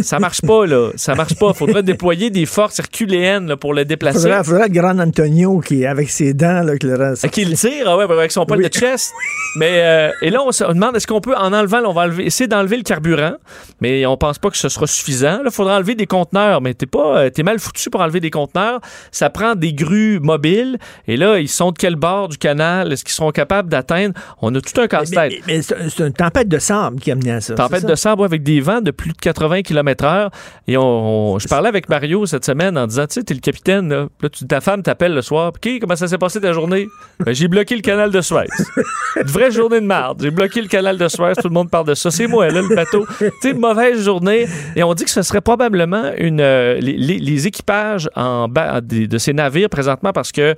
Ça 0.03 0.19
marche 0.19 0.41
pas, 0.43 0.67
là. 0.67 0.91
Ça 0.97 1.15
marche 1.15 1.37
pas. 1.37 1.53
Faudrait 1.53 1.83
déployer 1.83 2.31
des 2.31 2.47
forces 2.47 2.79
herculéennes 2.81 3.47
là, 3.47 3.57
pour 3.57 3.73
le 3.75 3.85
déplacer. 3.85 4.21
Faudrait, 4.23 4.45
faudrait 4.45 4.69
le 4.69 4.75
grand 4.75 4.99
Antonio 4.99 5.61
qui, 5.61 5.87
avec 5.87 6.11
ses 6.11 6.35
dents, 6.35 6.63
là, 6.63 6.77
qui 6.77 6.87
le 6.87 6.97
reste. 6.97 7.29
Qui 7.31 7.45
le 7.45 7.57
tire, 7.57 7.85
ah 7.89 7.97
ouais, 7.97 8.05
avec 8.05 8.33
son 8.33 8.45
poil 8.47 8.59
Oui. 8.61 8.69
de 8.69 8.73
chest. 8.75 9.13
Mais 9.57 9.81
euh, 9.83 10.11
et 10.23 10.31
là, 10.31 10.43
on 10.45 10.51
se 10.51 10.65
demande 10.83 10.97
est-ce 10.97 11.07
qu'on 11.07 11.21
peut, 11.21 11.35
en 11.37 11.53
enlevant, 11.53 11.81
là, 11.81 11.89
on 11.89 11.93
va 11.93 12.03
enlever, 12.03 12.27
essayer 12.27 12.49
d'enlever 12.49 12.77
le 12.77 12.83
carburant, 12.83 13.35
mais 13.81 14.05
on 14.07 14.17
pense 14.17 14.39
pas 14.39 14.51
que 14.51 14.57
ce 14.57 14.69
sera 14.69 14.87
suffisant. 14.87 15.41
Il 15.45 15.51
faudra 15.51 15.77
enlever 15.77 15.95
des 15.95 16.07
conteneurs, 16.07 16.61
mais 16.61 16.75
t'es 16.75 16.87
pas, 16.87 17.19
euh, 17.19 17.31
t'es 17.31 17.43
mal 17.43 17.59
foutu 17.59 17.91
pour 17.91 18.01
enlever 18.01 18.21
des 18.21 18.31
conteneurs. 18.31 18.81
Ça 19.11 19.31
prend 19.31 19.55
des 19.55 19.73
grues 19.73 20.19
mobiles. 20.21 20.79
Et 21.07 21.17
là, 21.17 21.39
ils 21.39 21.49
sont 21.49 21.71
de 21.73 21.79
quel 21.79 21.97
bord 21.97 22.29
du 22.29 22.39
canal? 22.39 22.93
Est-ce 22.93 23.05
qu'ils 23.05 23.15
seront 23.15 23.31
capables 23.31 23.69
d'atteindre? 23.69 24.15
On 24.41 24.55
a 24.55 24.61
tout 24.61 24.81
un 24.81 24.87
casse-tête. 24.89 25.33
Mais, 25.47 25.55
mais 25.57 25.63
c'est 25.63 25.77
c'est 25.89 26.07
une 26.07 26.13
tempête 26.13 26.49
de 26.49 26.59
sable 26.59 26.99
qui 27.01 27.11
a 27.11 27.15
mené 27.15 27.33
à 27.33 27.41
ça. 27.41 27.55
Tempête 27.55 27.85
de 27.87 27.95
sable 27.95 28.25
avec 28.25 28.43
des 28.43 28.61
vents 28.61 28.81
de 28.81 28.91
plus 28.91 29.13
de 29.13 29.19
80 29.19 29.63
km/h. 29.63 30.31
Et 30.69 30.77
on, 30.77 31.35
on- 31.35 31.39
je 31.39 31.49
parlais 31.49 31.69
avec 31.69 31.89
Mario 31.89 32.27
cette 32.27 32.45
semaine 32.45 32.77
en 32.79 32.87
disant 32.87 33.07
Tu 33.07 33.15
sais, 33.15 33.23
t'es 33.23 33.35
le 33.35 33.41
capitaine, 33.41 33.89
là. 33.89 34.07
Là, 34.21 34.29
tu- 34.29 34.47
ta 34.47 34.61
femme 34.61 34.83
t'appelle 34.83 35.15
le 35.15 35.23
soir. 35.23 35.49
OK, 35.55 35.69
comment 35.81 35.97
ça 35.97 36.09
s'est 36.09 36.19
passé 36.19 36.41
ta 36.41 36.53
journée? 36.53 36.89
Ben, 37.25 37.35
J'ai 37.35 37.49
bloqué 37.49 37.75
le 37.77 37.83
canal 37.83 38.11
de 38.11 38.21
Suez. 38.21 38.47
Une 39.17 39.23
vraie 39.29 39.51
journée 39.51 39.81
de 39.81 39.87
merde. 39.87 40.21
J'ai 40.23 40.31
bloqué 40.31 40.61
le 40.61 40.69
canal 40.73 40.97
de 40.97 41.07
Suez. 41.07 41.35
Tout 41.41 41.49
le 41.49 41.55
monde 41.55 41.71
parle 41.71 41.87
de 41.87 41.95
ça. 41.95 42.11
C'est 42.11 42.27
moi, 42.27 42.49
là, 42.49 42.63
le 42.63 42.75
bateau. 42.75 43.07
tu 43.19 43.31
sais, 43.43 43.53
mauvaise 43.53 44.03
journée. 44.03 44.47
Et 44.75 44.83
on 44.83 44.95
dit 44.95 45.05
que 45.05 45.11
ce 45.11 45.23
serait 45.23 45.43
probablement 45.43 46.13
une, 46.17 46.41
euh, 46.41 46.81
les, 46.81 47.47
équipages 47.47 48.09
en 48.17 48.49
bas 48.49 48.81
de 48.81 49.19
ces 49.19 49.35
navires 49.35 49.69
présentement 49.69 50.13
parce 50.13 50.33
que 50.33 50.55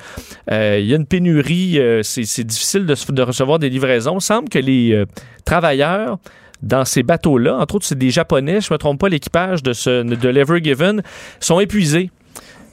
euh, 0.52 0.78
il 0.80 0.86
y 0.86 0.92
a 0.92 0.96
une 0.96 1.06
pénurie. 1.06 1.78
euh, 1.78 2.02
c'est 2.02 2.44
difficile 2.44 2.86
de, 2.86 3.22
recevoir 3.22 3.58
des 3.58 3.68
livraisons. 3.68 4.18
Il 4.18 4.22
semble 4.22 4.48
que 4.48 4.58
les 4.58 5.04
travailleurs 5.44 6.18
dans 6.62 6.84
ces 6.84 7.02
bateaux-là, 7.02 7.56
entre 7.56 7.74
autres, 7.74 7.86
c'est 7.86 7.98
des 7.98 8.10
Japonais, 8.10 8.60
je 8.60 8.68
ne 8.70 8.74
me 8.74 8.78
trompe 8.78 9.00
pas, 9.00 9.08
l'équipage 9.08 9.62
de, 9.62 9.72
ce, 9.72 10.02
de 10.02 10.28
l'Ever 10.28 10.60
sont 11.40 11.60
épuisés. 11.60 12.10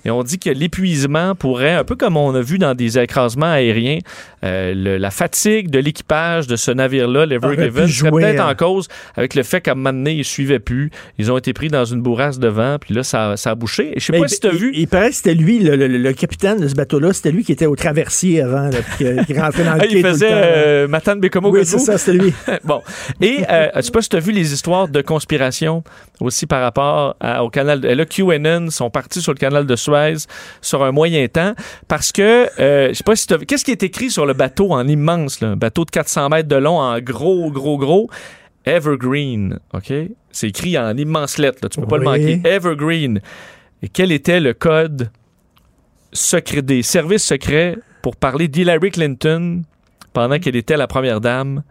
Et 0.05 0.11
on 0.11 0.23
dit 0.23 0.39
que 0.39 0.49
l'épuisement 0.49 1.35
pourrait, 1.35 1.73
un 1.73 1.83
peu 1.83 1.95
comme 1.95 2.17
on 2.17 2.33
a 2.33 2.41
vu 2.41 2.57
dans 2.57 2.73
des 2.75 2.97
écrasements 2.97 3.51
aériens, 3.51 3.99
euh, 4.43 4.73
le- 4.75 4.97
la 4.97 5.11
fatigue 5.11 5.69
de 5.69 5.79
l'équipage 5.79 6.47
de 6.47 6.55
ce 6.55 6.71
navire-là, 6.71 7.25
l'Ever 7.25 7.55
Given, 7.57 7.87
serait 7.87 8.11
peut-être 8.11 8.39
hein. 8.41 8.51
en 8.51 8.55
cause 8.55 8.87
avec 9.15 9.35
le 9.35 9.43
fait 9.43 9.61
qu'à 9.61 9.71
un 9.71 9.75
moment 9.75 9.93
donné, 9.93 10.13
ils 10.13 10.17
ne 10.19 10.23
suivaient 10.23 10.59
plus. 10.59 10.89
Ils 11.19 11.31
ont 11.31 11.37
été 11.37 11.53
pris 11.53 11.67
dans 11.67 11.85
une 11.85 12.01
bourrasse 12.01 12.39
de 12.39 12.47
vent, 12.47 12.77
puis 12.79 12.93
là, 12.95 13.03
ça, 13.03 13.37
ça 13.37 13.51
a 13.51 13.55
bouché. 13.55 13.91
Et 13.95 13.99
je 13.99 14.05
sais 14.07 14.19
pas 14.19 14.27
si 14.27 14.39
tu 14.39 14.47
as 14.47 14.51
il, 14.53 14.57
vu. 14.57 14.71
Il, 14.73 14.87
paraît 14.87 15.09
que 15.09 15.15
c'était 15.15 15.35
lui, 15.35 15.59
le, 15.59 15.75
le- 15.75 15.87
le 15.87 16.13
capitaine 16.13 16.59
de 16.59 16.67
ce 16.67 16.73
bateau-là, 16.75 17.13
c'était 17.13 17.31
lui 17.31 17.43
qui 17.43 17.51
était 17.51 17.65
au 17.67 17.75
traversier 17.75 18.41
avant, 18.41 18.69
là, 18.69 18.77
puis 18.97 19.05
qui, 19.05 19.25
qui 19.33 19.39
rentrait 19.39 19.63
dans 19.63 19.75
le 19.75 19.81
Ah, 19.81 19.87
quai 19.87 19.95
il 19.97 20.01
tout 20.01 20.07
le 20.07 20.13
faisait 20.13 20.29
temps, 20.29 20.35
euh, 20.35 20.87
Matane 20.87 21.19
Bécomo 21.19 21.51
Oui, 21.51 21.61
c'est 21.63 21.77
ça, 21.79 21.97
c'était 21.97 22.17
lui. 22.17 22.33
bon. 22.63 22.81
Et 23.21 23.39
euh, 23.49 23.67
je 23.75 23.81
sais 23.81 23.91
pas 23.91 24.01
si 24.01 24.09
tu 24.09 24.15
as 24.15 24.19
vu 24.19 24.31
les 24.31 24.53
histoires 24.53 24.87
de 24.87 25.01
conspiration 25.01 25.83
aussi 26.21 26.45
par 26.47 26.61
rapport 26.61 27.15
à- 27.19 27.43
au 27.43 27.49
canal. 27.49 27.81
de- 27.81 27.87
Là, 27.89 28.05
QAnon 28.05 28.69
sont 28.69 28.89
partis 28.89 29.21
sur 29.21 29.31
le 29.33 29.37
canal 29.37 29.65
de 29.65 29.75
Suez 29.75 30.15
sur 30.61 30.83
un 30.83 30.91
moyen 30.91 31.27
temps 31.27 31.53
parce 31.87 32.11
que, 32.11 32.47
euh, 32.59 32.89
je 32.89 32.93
sais 32.93 33.03
pas 33.03 33.15
si 33.15 33.27
tu 33.27 33.37
Qu'est-ce 33.45 33.65
qui 33.65 33.71
est 33.71 33.83
écrit 33.83 34.09
sur 34.09 34.25
le 34.25 34.33
bateau 34.33 34.71
en 34.71 34.87
immense, 34.87 35.39
là, 35.41 35.49
un 35.49 35.55
bateau 35.57 35.85
de 35.85 35.89
400 35.91 36.29
mètres 36.29 36.47
de 36.49 36.55
long 36.55 36.79
en 36.79 36.99
gros, 36.99 37.51
gros, 37.51 37.77
gros? 37.77 38.09
Evergreen, 38.65 39.59
OK? 39.73 39.91
C'est 40.31 40.47
écrit 40.49 40.77
en 40.77 40.95
immense 40.95 41.37
lettres, 41.37 41.59
là, 41.63 41.69
tu 41.69 41.79
peux 41.81 41.87
pas 41.87 41.97
le 41.97 42.03
manquer. 42.03 42.41
Evergreen. 42.45 43.19
Et 43.81 43.89
quel 43.89 44.11
était 44.11 44.39
le 44.39 44.53
code 44.53 45.09
secret 46.13 46.61
des 46.61 46.83
services 46.83 47.23
secrets 47.25 47.77
pour 48.01 48.15
parler 48.15 48.47
d'Hillary 48.47 48.91
Clinton 48.91 49.63
pendant 50.13 50.37
qu'elle 50.39 50.55
était 50.55 50.77
la 50.77 50.87
première 50.87 51.21
dame? 51.21 51.63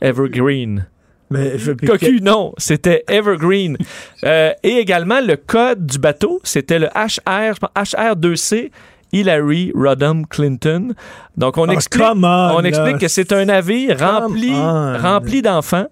Evergreen. 0.00 0.86
Mais, 1.30 1.58
je- 1.58 1.72
Cocu, 1.72 2.20
non, 2.22 2.52
c'était 2.58 3.04
Evergreen. 3.08 3.76
Euh, 4.24 4.52
et 4.62 4.76
également, 4.78 5.20
le 5.20 5.36
code 5.36 5.86
du 5.86 5.98
bateau, 5.98 6.40
c'était 6.44 6.78
le 6.78 6.86
HR, 6.88 7.54
je 7.54 7.60
pense, 7.60 7.70
HR2C. 7.94 8.70
Hillary 9.12 9.70
Rodham 9.76 10.26
Clinton. 10.26 10.92
Donc, 11.36 11.56
on 11.56 11.68
Oh, 11.68 11.70
explique, 11.70 12.04
on, 12.04 12.64
explique 12.64 12.98
que 12.98 13.06
c'est 13.06 13.30
un 13.32 13.44
navire 13.44 13.96
rempli, 14.00 14.50
on. 14.52 14.98
rempli 15.00 15.40
d'enfants. 15.40 15.86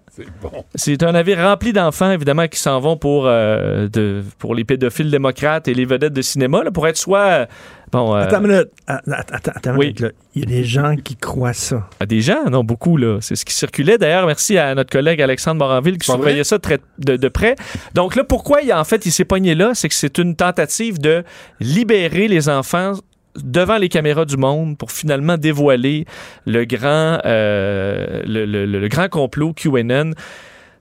C'est 0.75 1.01
un 1.03 1.11
navire 1.13 1.39
rempli 1.39 1.73
d'enfants, 1.73 2.11
évidemment, 2.11 2.47
qui 2.47 2.59
s'en 2.59 2.79
vont 2.79 2.97
pour, 2.97 3.25
euh, 3.25 3.87
de, 3.87 4.23
pour 4.37 4.53
les 4.55 4.63
pédophiles 4.63 5.09
démocrates 5.09 5.67
et 5.67 5.73
les 5.73 5.85
vedettes 5.85 6.13
de 6.13 6.21
cinéma, 6.21 6.63
là, 6.63 6.71
pour 6.71 6.87
être 6.87 6.97
soit. 6.97 7.19
euh, 7.19 7.45
Bon, 7.91 8.15
euh, 8.15 8.21
Attends 8.23 8.41
une 8.41 8.47
minute. 8.47 8.69
Ah, 8.87 9.01
Attends, 9.07 9.35
attends, 9.35 9.51
attends 9.55 9.71
une 9.73 9.77
Oui. 9.77 9.85
minute, 9.87 9.99
là. 10.01 10.09
Il 10.35 10.41
y 10.41 10.43
a 10.43 10.47
des 10.47 10.63
gens 10.63 10.95
qui 10.95 11.15
croient 11.15 11.53
ça. 11.53 11.87
à 11.99 12.05
des 12.07 12.21
gens, 12.21 12.49
non, 12.49 12.63
beaucoup, 12.63 12.97
là. 12.97 13.19
C'est 13.21 13.35
ce 13.35 13.45
qui 13.45 13.53
circulait. 13.53 13.97
D'ailleurs, 13.99 14.25
merci 14.25 14.57
à 14.57 14.73
notre 14.73 14.89
collègue 14.91 15.21
Alexandre 15.21 15.59
Moranville 15.59 15.97
qui 15.99 16.05
surveillait 16.05 16.37
vrai? 16.37 16.43
ça 16.43 16.57
très 16.59 16.79
de, 16.99 17.17
de 17.17 17.27
près. 17.27 17.55
Donc 17.93 18.15
là, 18.15 18.23
pourquoi 18.23 18.61
il, 18.61 18.73
en 18.73 18.83
fait, 18.83 19.05
il 19.05 19.11
s'est 19.11 19.25
pogné 19.25 19.53
là? 19.53 19.71
C'est 19.75 19.89
que 19.89 19.95
c'est 19.95 20.17
une 20.17 20.35
tentative 20.35 20.99
de 20.99 21.23
libérer 21.59 22.27
les 22.27 22.49
enfants 22.49 22.93
devant 23.41 23.77
les 23.77 23.89
caméras 23.89 24.25
du 24.25 24.37
monde 24.37 24.77
pour 24.77 24.91
finalement 24.91 25.37
dévoiler 25.37 26.05
le 26.45 26.65
grand, 26.65 27.19
euh, 27.25 28.21
le, 28.25 28.45
le- 28.45 28.65
le- 28.65 28.79
le 28.79 28.87
grand 28.87 29.09
complot 29.09 29.53
QAnon 29.53 30.11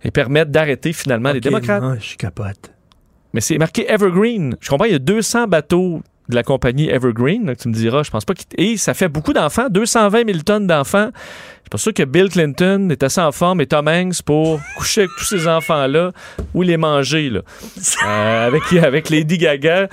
et 0.05 0.11
permettre 0.11 0.51
d'arrêter 0.51 0.93
finalement 0.93 1.33
les 1.33 1.41
démocrates. 1.41 1.83
non, 1.83 1.97
je 1.99 2.16
capote. 2.16 2.73
Mais 3.35 3.41
c'est 3.41 3.57
marqué 3.59 3.91
Evergreen. 3.91 4.57
Je 4.61 4.69
comprends, 4.69 4.85
il 4.87 4.93
y 4.93 4.97
a 4.97 4.99
200 4.99 5.47
bateaux 5.47 6.03
de 6.29 6.35
la 6.35 6.43
compagnie 6.43 6.89
Evergreen. 6.91 7.55
Tu 7.59 7.69
me 7.69 7.73
diras, 7.74 8.03
je 8.03 8.11
pense 8.11 8.24
pas 8.24 8.35
qu'il... 8.35 8.47
Et 8.59 8.77
ça 8.77 8.95
fait 8.95 9.09
beaucoup 9.09 9.33
d'enfants, 9.33 9.69
220 9.70 10.27
000 10.27 10.39
tonnes 10.45 10.66
d'enfants. 10.66 11.11
Je 11.15 11.19
suis 11.62 11.70
pas 11.70 11.79
sûr 11.79 11.95
que 11.95 12.03
Bill 12.03 12.29
Clinton 12.29 12.89
est 12.91 13.03
assez 13.03 13.20
en 13.20 13.33
forme 13.33 13.61
et 13.62 13.66
Tom 13.66 13.89
Hanks 13.89 14.23
pour 14.23 14.61
coucher 14.77 15.03
avec 15.03 15.11
tous 15.19 15.24
ces 15.24 15.49
enfants-là 15.49 16.12
ou 16.53 16.62
les 16.62 16.77
manger, 16.77 17.31
là. 17.31 17.41
Euh, 18.07 18.47
avec, 18.49 18.73
avec 18.74 19.09
Lady 19.09 19.39
Gaga. 19.39 19.89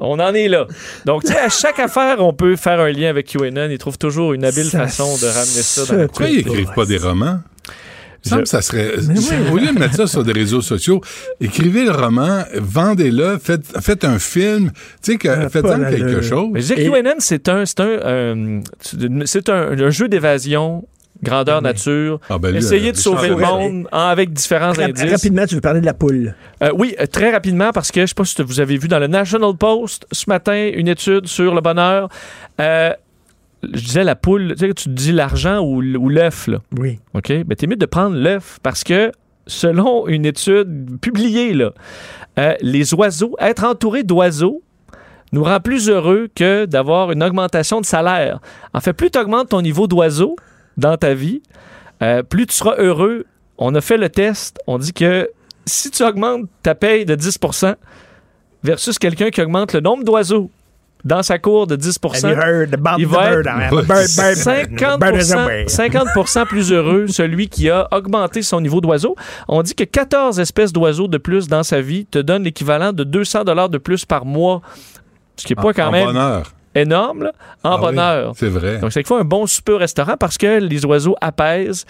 On 0.00 0.18
en 0.18 0.34
est 0.34 0.48
là. 0.48 0.66
Donc, 1.04 1.24
tu 1.24 1.32
sais, 1.32 1.38
à 1.38 1.48
chaque 1.48 1.78
affaire, 1.78 2.16
on 2.20 2.32
peut 2.32 2.56
faire 2.56 2.80
un 2.80 2.90
lien 2.90 3.10
avec 3.10 3.26
QAnon. 3.26 3.68
Ils 3.70 3.78
trouvent 3.78 3.98
toujours 3.98 4.32
une 4.32 4.44
habile 4.44 4.64
Ça 4.64 4.80
façon 4.80 5.16
de 5.16 5.26
ramener 5.26 5.62
ça 5.62 5.84
dans 5.86 6.00
la 6.00 6.06
Pourquoi 6.06 6.28
ils 6.28 6.38
n'écrivent 6.38 6.72
pas 6.74 6.86
des 6.86 6.98
romans? 6.98 7.40
Que 8.22 8.44
ça 8.44 8.60
serait. 8.60 8.96
Au 9.50 9.56
lieu 9.56 9.72
de 9.72 9.78
mettre 9.78 9.94
ça 9.94 10.06
sur 10.06 10.22
des 10.22 10.32
réseaux 10.32 10.60
sociaux, 10.60 11.00
écrivez 11.40 11.84
le 11.84 11.90
roman, 11.90 12.44
vendez-le, 12.54 13.38
faites, 13.38 13.64
faites 13.80 14.04
un 14.04 14.18
film, 14.18 14.72
tu 15.02 15.12
sais, 15.12 15.16
que, 15.16 15.48
faites-en 15.48 15.84
quelque 15.90 16.20
chose. 16.20 16.50
Mais 16.52 16.60
je 16.60 16.74
dis 16.74 16.84
que 16.84 16.90
QAnon, 16.90 17.14
c'est 17.18 17.48
un, 17.48 17.64
c'est 17.64 17.80
un, 17.80 17.86
euh, 17.86 18.60
c'est 19.24 19.48
un, 19.48 19.72
un 19.72 19.90
jeu 19.90 20.08
d'évasion, 20.08 20.86
grandeur 21.22 21.62
nature. 21.62 22.20
Ah, 22.28 22.38
ben 22.38 22.50
lui, 22.54 22.64
euh, 22.64 22.92
de 22.92 22.96
sauver 22.96 23.28
le 23.28 23.36
monde 23.36 23.86
en- 23.92 23.98
avec 23.98 24.32
différents 24.32 24.72
Rap- 24.72 24.78
indices. 24.90 25.10
Rapidement, 25.10 25.46
tu 25.46 25.54
veux 25.56 25.60
parler 25.60 25.80
de 25.80 25.86
la 25.86 25.94
poule. 25.94 26.34
Euh, 26.62 26.70
oui, 26.76 26.94
euh, 27.00 27.06
très 27.06 27.30
rapidement, 27.32 27.70
parce 27.72 27.90
que 27.90 28.00
je 28.00 28.02
ne 28.02 28.06
sais 28.06 28.14
pas 28.14 28.24
si 28.24 28.42
vous 28.42 28.60
avez 28.60 28.76
vu 28.76 28.88
dans 28.88 28.98
le 28.98 29.06
National 29.06 29.54
Post 29.56 30.06
ce 30.12 30.24
matin 30.28 30.70
une 30.74 30.88
étude 30.88 31.26
sur 31.26 31.54
le 31.54 31.60
bonheur. 31.60 32.08
Euh, 32.60 32.92
je 33.62 33.80
disais 33.84 34.04
la 34.04 34.16
poule, 34.16 34.54
tu 34.56 34.66
sais, 34.66 34.74
tu 34.74 34.88
dis 34.88 35.12
l'argent 35.12 35.60
ou, 35.60 35.80
l'œuf, 35.80 36.46
là. 36.46 36.58
Oui. 36.78 36.98
OK? 37.14 37.30
Mais 37.46 37.54
t'es 37.56 37.66
mieux 37.66 37.76
de 37.76 37.86
prendre 37.86 38.16
l'œuf 38.16 38.58
parce 38.62 38.84
que, 38.84 39.12
selon 39.46 40.06
une 40.06 40.24
étude 40.24 40.98
publiée, 41.00 41.52
là, 41.52 41.72
euh, 42.38 42.54
les 42.62 42.94
oiseaux, 42.94 43.34
être 43.38 43.64
entouré 43.64 44.02
d'oiseaux 44.02 44.62
nous 45.32 45.44
rend 45.44 45.60
plus 45.60 45.88
heureux 45.90 46.28
que 46.34 46.64
d'avoir 46.64 47.12
une 47.12 47.22
augmentation 47.22 47.80
de 47.80 47.86
salaire. 47.86 48.40
En 48.74 48.80
fait, 48.80 48.92
plus 48.94 49.10
tu 49.10 49.18
augmentes 49.18 49.50
ton 49.50 49.60
niveau 49.62 49.86
d'oiseau 49.86 50.36
dans 50.76 50.96
ta 50.96 51.14
vie, 51.14 51.42
euh, 52.02 52.22
plus 52.22 52.46
tu 52.46 52.54
seras 52.54 52.76
heureux. 52.78 53.26
On 53.58 53.74
a 53.74 53.80
fait 53.80 53.96
le 53.96 54.08
test. 54.08 54.58
On 54.66 54.78
dit 54.78 54.92
que 54.92 55.30
si 55.66 55.90
tu 55.90 56.02
augmentes 56.02 56.48
ta 56.62 56.74
paye 56.74 57.04
de 57.04 57.14
10% 57.14 57.74
versus 58.62 58.98
quelqu'un 58.98 59.30
qui 59.30 59.40
augmente 59.42 59.72
le 59.72 59.80
nombre 59.80 60.04
d'oiseaux 60.04 60.50
dans 61.04 61.22
sa 61.22 61.38
cour 61.38 61.66
de 61.66 61.76
10 61.76 61.98
Have 62.02 62.20
you 62.22 62.36
heard 62.36 62.74
about 62.74 62.98
il 62.98 63.06
the 63.06 63.10
va 63.10 63.32
être 63.32 63.46
I 63.46 63.48
have 63.48 63.72
a 63.72 63.82
bird, 63.82 64.08
bird, 64.16 64.36
50 64.36 65.00
bird 65.00 65.16
is 65.16 65.32
a 65.32 65.46
bird. 65.46 65.68
50 65.70 66.48
plus 66.48 66.72
heureux, 66.72 67.06
celui 67.06 67.48
qui 67.48 67.70
a 67.70 67.88
augmenté 67.92 68.42
son 68.42 68.60
niveau 68.60 68.80
d'oiseau. 68.80 69.16
On 69.48 69.62
dit 69.62 69.74
que 69.74 69.84
14 69.84 70.40
espèces 70.40 70.72
d'oiseaux 70.72 71.08
de 71.08 71.18
plus 71.18 71.48
dans 71.48 71.62
sa 71.62 71.80
vie 71.80 72.06
te 72.06 72.18
donnent 72.18 72.44
l'équivalent 72.44 72.92
de 72.92 73.04
200 73.04 73.44
dollars 73.44 73.68
de 73.68 73.78
plus 73.78 74.04
par 74.04 74.24
mois, 74.24 74.60
ce 75.36 75.46
qui 75.46 75.54
n'est 75.54 75.62
pas 75.62 75.72
quand 75.72 75.88
en 75.88 75.92
même 75.92 76.06
bonheur. 76.06 76.52
Énorme, 76.74 77.24
là, 77.24 77.32
en 77.64 77.70
Ah 77.70 77.74
oui, 77.76 77.80
bonheur. 77.82 78.32
c'est 78.36 78.48
vrai. 78.48 78.78
Donc, 78.78 78.92
c'est 78.92 79.00
qu'il 79.02 79.08
faut 79.08 79.16
un 79.16 79.24
bon 79.24 79.46
souper 79.46 79.72
au 79.72 79.78
restaurant 79.78 80.16
parce 80.18 80.38
que 80.38 80.58
les 80.60 80.84
oiseaux 80.84 81.16
apaisent 81.20 81.84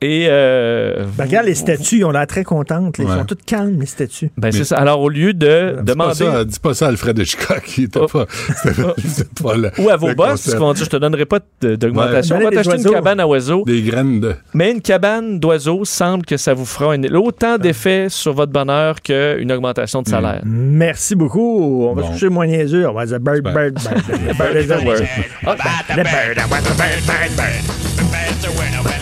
et... 0.00 0.26
euh, 0.28 1.04
Ben, 1.16 1.24
regarde 1.24 1.46
les 1.46 1.54
statues, 1.54 1.98
ils 1.98 2.04
ont 2.04 2.10
l'air 2.10 2.26
très 2.26 2.44
contentes. 2.44 2.96
Ils 2.98 3.04
Ouais. 3.04 3.16
sont 3.16 3.24
toutes 3.24 3.44
calmes, 3.44 3.78
les 3.80 3.86
statues. 3.86 4.30
ben, 4.36 4.52
c'est 4.52 4.64
ça. 4.64 4.76
Alors, 4.76 5.00
au 5.00 5.08
lieu 5.08 5.32
de 5.34 5.70
Dis 5.70 5.76
pas, 5.76 5.82
demander... 5.82 6.14
ça, 6.14 6.44
dis 6.44 6.58
pas 6.60 6.74
ça 6.74 6.86
à 6.86 6.88
Alfred 6.90 7.18
Hitchcock, 7.18 7.62
qui 7.64 7.84
était 7.84 7.98
pas, 8.00 8.26
c'était 8.62 8.82
pas- 8.82 8.94
c'était 9.06 9.42
pas 9.42 9.56
le- 9.56 9.70
Ou 9.78 9.88
à 9.90 9.96
vos 9.96 10.14
boss, 10.14 10.42
qui 10.50 10.56
vont 10.56 10.72
dire, 10.72 10.84
je 10.84 10.90
te 10.90 10.96
donnerai 10.96 11.24
pas 11.26 11.40
d'augmentation. 11.60 12.36
Ouais. 12.36 12.42
On 12.46 12.50
va 12.50 12.54
t'acheter 12.62 12.76
une 12.82 12.90
cabane 12.94 13.20
à 13.20 13.26
oiseaux. 13.26 13.64
Des 13.66 13.82
graines 13.82 14.20
de. 14.20 14.34
Mais 14.54 14.70
une 14.72 14.80
cabane 14.80 15.38
d'oiseaux 15.40 15.84
semble 15.84 16.24
que 16.24 16.36
ça 16.36 16.54
vous 16.54 16.64
fera 16.66 16.94
un- 16.94 17.02
autant 17.14 17.58
d'effet 17.58 18.06
sur 18.08 18.32
votre 18.34 18.52
bonheur 18.52 19.00
qu'une 19.02 19.50
augmentation 19.52 20.02
de 20.02 20.08
salaire. 20.08 20.42
Merci 20.44 21.14
beaucoup. 21.16 21.86
On 21.88 21.94
va 21.94 22.02
Bon. 22.02 22.08
se 22.08 22.12
coucher 22.12 22.28
moins 22.28 22.46
niaiseux. 22.46 22.88
On 22.88 22.92
va 22.94 23.06
dire 23.06 23.20
bird, 23.20 23.42
bird, 23.42 23.54
bird. 23.54 23.74
The 23.78 24.36
bird 24.38 24.64
is 24.64 24.72
a 24.72 24.78
word. 24.84 25.02
Ah, 25.46 25.56
ben, 25.88 25.96
the 25.96 26.04
bird, 26.04 26.38
I 26.38 26.50
want 26.50 26.62
the 26.62 26.76
bird, 26.76 27.04
bird, 27.06 27.36
bird. 27.36 28.97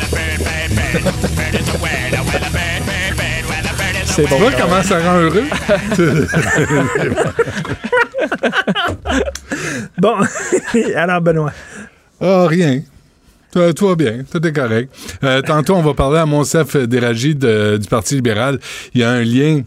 C'est 4.04 4.24
Tu 4.24 4.34
vois 4.34 4.52
comment 4.52 4.82
ça 4.82 4.98
rend 5.00 5.18
heureux? 5.20 5.44
Bon, 9.98 10.14
alors 10.96 11.20
Benoît. 11.20 11.52
Ah, 12.20 12.46
rien. 12.46 12.82
Tout, 13.52 13.72
tout 13.72 13.88
va 13.88 13.94
bien, 13.94 14.24
tout 14.30 14.44
est 14.46 14.52
correct. 14.52 14.92
Euh, 15.24 15.40
tantôt, 15.42 15.74
on 15.74 15.82
va 15.82 15.94
parler 15.94 16.18
à 16.18 16.26
Monsef 16.26 16.76
Déragi 16.76 17.34
du 17.34 17.88
Parti 17.88 18.16
libéral. 18.16 18.58
Il 18.94 19.00
y 19.00 19.04
a 19.04 19.10
un 19.10 19.22
lien 19.22 19.62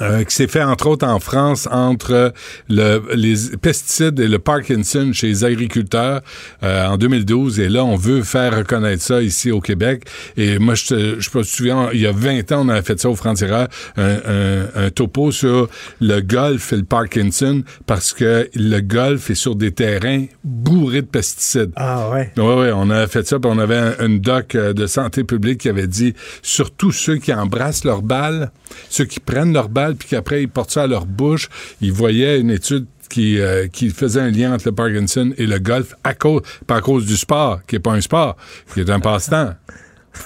euh, 0.00 0.24
qui 0.24 0.34
s'est 0.34 0.46
fait 0.48 0.62
entre 0.62 0.86
autres 0.88 1.06
en 1.06 1.20
France 1.20 1.68
entre 1.70 2.32
le, 2.68 3.02
les 3.14 3.34
pesticides 3.60 4.18
et 4.20 4.28
le 4.28 4.38
Parkinson 4.38 5.10
chez 5.12 5.28
les 5.28 5.44
agriculteurs 5.44 6.20
euh, 6.62 6.86
en 6.86 6.96
2012 6.96 7.60
et 7.60 7.68
là 7.68 7.84
on 7.84 7.96
veut 7.96 8.22
faire 8.22 8.56
reconnaître 8.56 9.02
ça 9.02 9.22
ici 9.22 9.50
au 9.50 9.60
Québec. 9.60 10.04
Et 10.36 10.58
moi 10.58 10.74
je, 10.74 11.16
je 11.20 11.30
me 11.38 11.42
souviens 11.42 11.88
il 11.92 12.00
y 12.00 12.06
a 12.06 12.12
20 12.12 12.52
ans 12.52 12.62
on 12.66 12.68
avait 12.68 12.82
fait 12.82 12.98
ça 13.00 13.08
au 13.10 13.16
franc-tireur 13.16 13.68
un, 13.96 14.16
un- 14.26 14.66
un 14.86 14.90
topo 14.90 15.30
sur 15.32 15.68
le 16.00 16.20
golf 16.20 16.72
et 16.72 16.76
le 16.76 16.84
Parkinson 16.84 17.62
parce 17.86 18.12
que 18.12 18.48
le 18.54 18.80
golf 18.80 19.30
est 19.30 19.34
sur 19.34 19.54
des 19.56 19.72
terrains 19.72 20.26
bourrés 20.44 21.02
de 21.02 21.06
pesticides. 21.06 21.70
Ah 21.76 22.10
ouais. 22.10 22.32
oui, 22.36 22.44
oui, 22.44 22.66
on 22.74 22.90
a 22.90 23.06
fait 23.06 23.26
ça, 23.26 23.38
puis 23.38 23.50
on 23.52 23.58
avait 23.58 23.76
un, 23.76 23.94
une 24.06 24.20
doc 24.20 24.54
euh, 24.54 24.72
de 24.72 24.86
santé 24.86 25.24
publique 25.24 25.60
qui 25.60 25.68
avait 25.68 25.86
dit 25.86 26.14
surtout 26.42 26.92
ceux 26.92 27.16
qui 27.16 27.32
embrassent 27.32 27.84
leur 27.84 28.02
balle, 28.02 28.50
ceux 28.88 29.04
qui 29.04 29.20
prennent 29.20 29.52
leur 29.52 29.68
balle, 29.76 29.94
puis 29.94 30.08
qu'après 30.08 30.42
ils 30.42 30.48
portent 30.48 30.70
ça 30.72 30.82
à 30.82 30.86
leur 30.86 31.06
bouche, 31.06 31.48
ils 31.80 31.92
voyaient 31.92 32.40
une 32.40 32.50
étude 32.50 32.86
qui, 33.08 33.38
euh, 33.40 33.68
qui 33.68 33.90
faisait 33.90 34.20
un 34.20 34.30
lien 34.30 34.52
entre 34.54 34.66
le 34.66 34.72
Parkinson 34.74 35.32
et 35.38 35.46
le 35.46 35.58
golf 35.60 35.94
à 36.02 36.14
cause, 36.14 36.42
pas 36.66 36.76
à 36.76 36.80
cause 36.80 37.06
du 37.06 37.16
sport, 37.16 37.60
qui 37.66 37.76
est 37.76 37.80
pas 37.80 37.92
un 37.92 38.00
sport, 38.00 38.36
qui 38.74 38.80
est 38.80 38.90
un 38.90 38.98
passe-temps. 39.00 39.54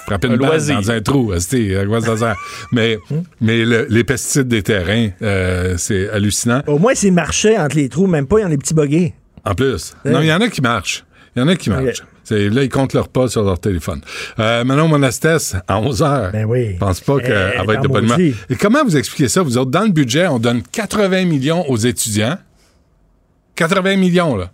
Frapper 0.06 0.28
une 0.28 0.34
Un 0.34 0.36
balle 0.36 0.66
dans 0.66 0.90
un 0.92 1.00
trou, 1.00 1.34
esti, 1.34 1.74
à 1.74 1.84
quoi 1.84 2.00
ça 2.00 2.16
sert? 2.16 2.36
Mais, 2.72 2.96
mais 3.40 3.64
le- 3.64 3.86
les 3.90 4.04
pesticides 4.04 4.46
des 4.48 4.62
terrains, 4.62 5.08
euh, 5.20 5.74
c'est 5.78 6.08
hallucinant. 6.10 6.62
Au 6.68 6.78
moins, 6.78 6.94
s'ils 6.94 7.12
marchaient 7.12 7.58
entre 7.58 7.74
les 7.76 7.88
trous, 7.88 8.06
même 8.06 8.26
pas, 8.28 8.38
il 8.38 8.42
y 8.42 8.44
en 8.44 8.48
a 8.48 8.50
des 8.50 8.56
petits 8.58 8.72
buggés. 8.74 9.14
En 9.44 9.54
plus. 9.54 9.94
Ouais. 10.04 10.12
Non, 10.12 10.20
il 10.20 10.26
y 10.28 10.32
en 10.32 10.40
a 10.40 10.48
qui 10.48 10.60
marchent. 10.62 11.04
Il 11.34 11.40
y 11.40 11.42
en 11.42 11.48
a 11.48 11.56
qui 11.56 11.70
marchent. 11.70 11.96
C'est- 11.96 12.02
Là, 12.30 12.62
ils 12.62 12.68
comptent 12.68 12.92
leur 12.92 13.08
pas 13.08 13.28
sur 13.28 13.42
leur 13.42 13.58
téléphone. 13.58 14.00
Euh, 14.38 14.64
Manon 14.64 14.88
Monastès, 14.88 15.56
à 15.66 15.78
11 15.78 16.02
h. 16.02 16.32
Ben 16.32 16.44
oui. 16.44 16.74
Je 16.74 16.78
pense 16.78 17.00
pas 17.00 17.20
qu'elle 17.20 17.54
Elle 17.58 17.66
va 17.66 17.74
être 17.74 17.82
de 17.82 17.88
bonne. 17.88 18.10
Et 18.18 18.56
comment 18.58 18.84
vous 18.84 18.96
expliquez 18.96 19.28
ça, 19.28 19.42
vous 19.42 19.58
autres? 19.58 19.70
Dans 19.70 19.82
le 19.84 19.90
budget, 19.90 20.26
on 20.26 20.38
donne 20.38 20.62
80 20.62 21.24
millions 21.24 21.68
aux 21.68 21.76
étudiants. 21.76 22.38
80 23.56 23.96
millions, 23.96 24.36
là. 24.36 24.50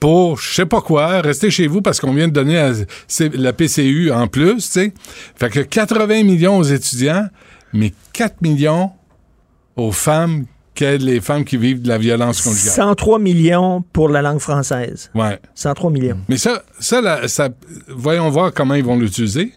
Pour, 0.00 0.40
je 0.40 0.54
sais 0.54 0.66
pas 0.66 0.80
quoi, 0.80 1.20
rester 1.20 1.50
chez 1.50 1.66
vous 1.66 1.82
parce 1.82 1.98
qu'on 1.98 2.14
vient 2.14 2.28
de 2.28 2.32
donner 2.32 2.72
la 3.34 3.52
PCU 3.52 4.12
en 4.12 4.28
plus, 4.28 4.54
tu 4.56 4.62
sais. 4.62 4.94
Fait 5.34 5.50
que 5.50 5.60
80 5.60 6.22
millions 6.22 6.56
aux 6.56 6.62
étudiants, 6.62 7.26
mais 7.72 7.92
4 8.12 8.40
millions 8.42 8.92
aux 9.74 9.90
femmes 9.90 10.44
les 10.80 11.20
femmes 11.20 11.44
qui 11.44 11.56
vivent 11.56 11.82
de 11.82 11.88
la 11.88 11.98
violence 11.98 12.42
conjugale. 12.42 12.74
103 12.74 13.18
millions 13.18 13.84
pour 13.92 14.08
la 14.08 14.22
langue 14.22 14.38
française. 14.40 15.10
Ouais. 15.14 15.38
103 15.54 15.90
millions. 15.90 16.18
Mais 16.28 16.36
ça, 16.36 16.62
ça, 16.78 17.00
là, 17.00 17.28
ça, 17.28 17.48
voyons 17.88 18.28
voir 18.30 18.52
comment 18.52 18.74
ils 18.74 18.84
vont 18.84 18.98
l'utiliser. 18.98 19.52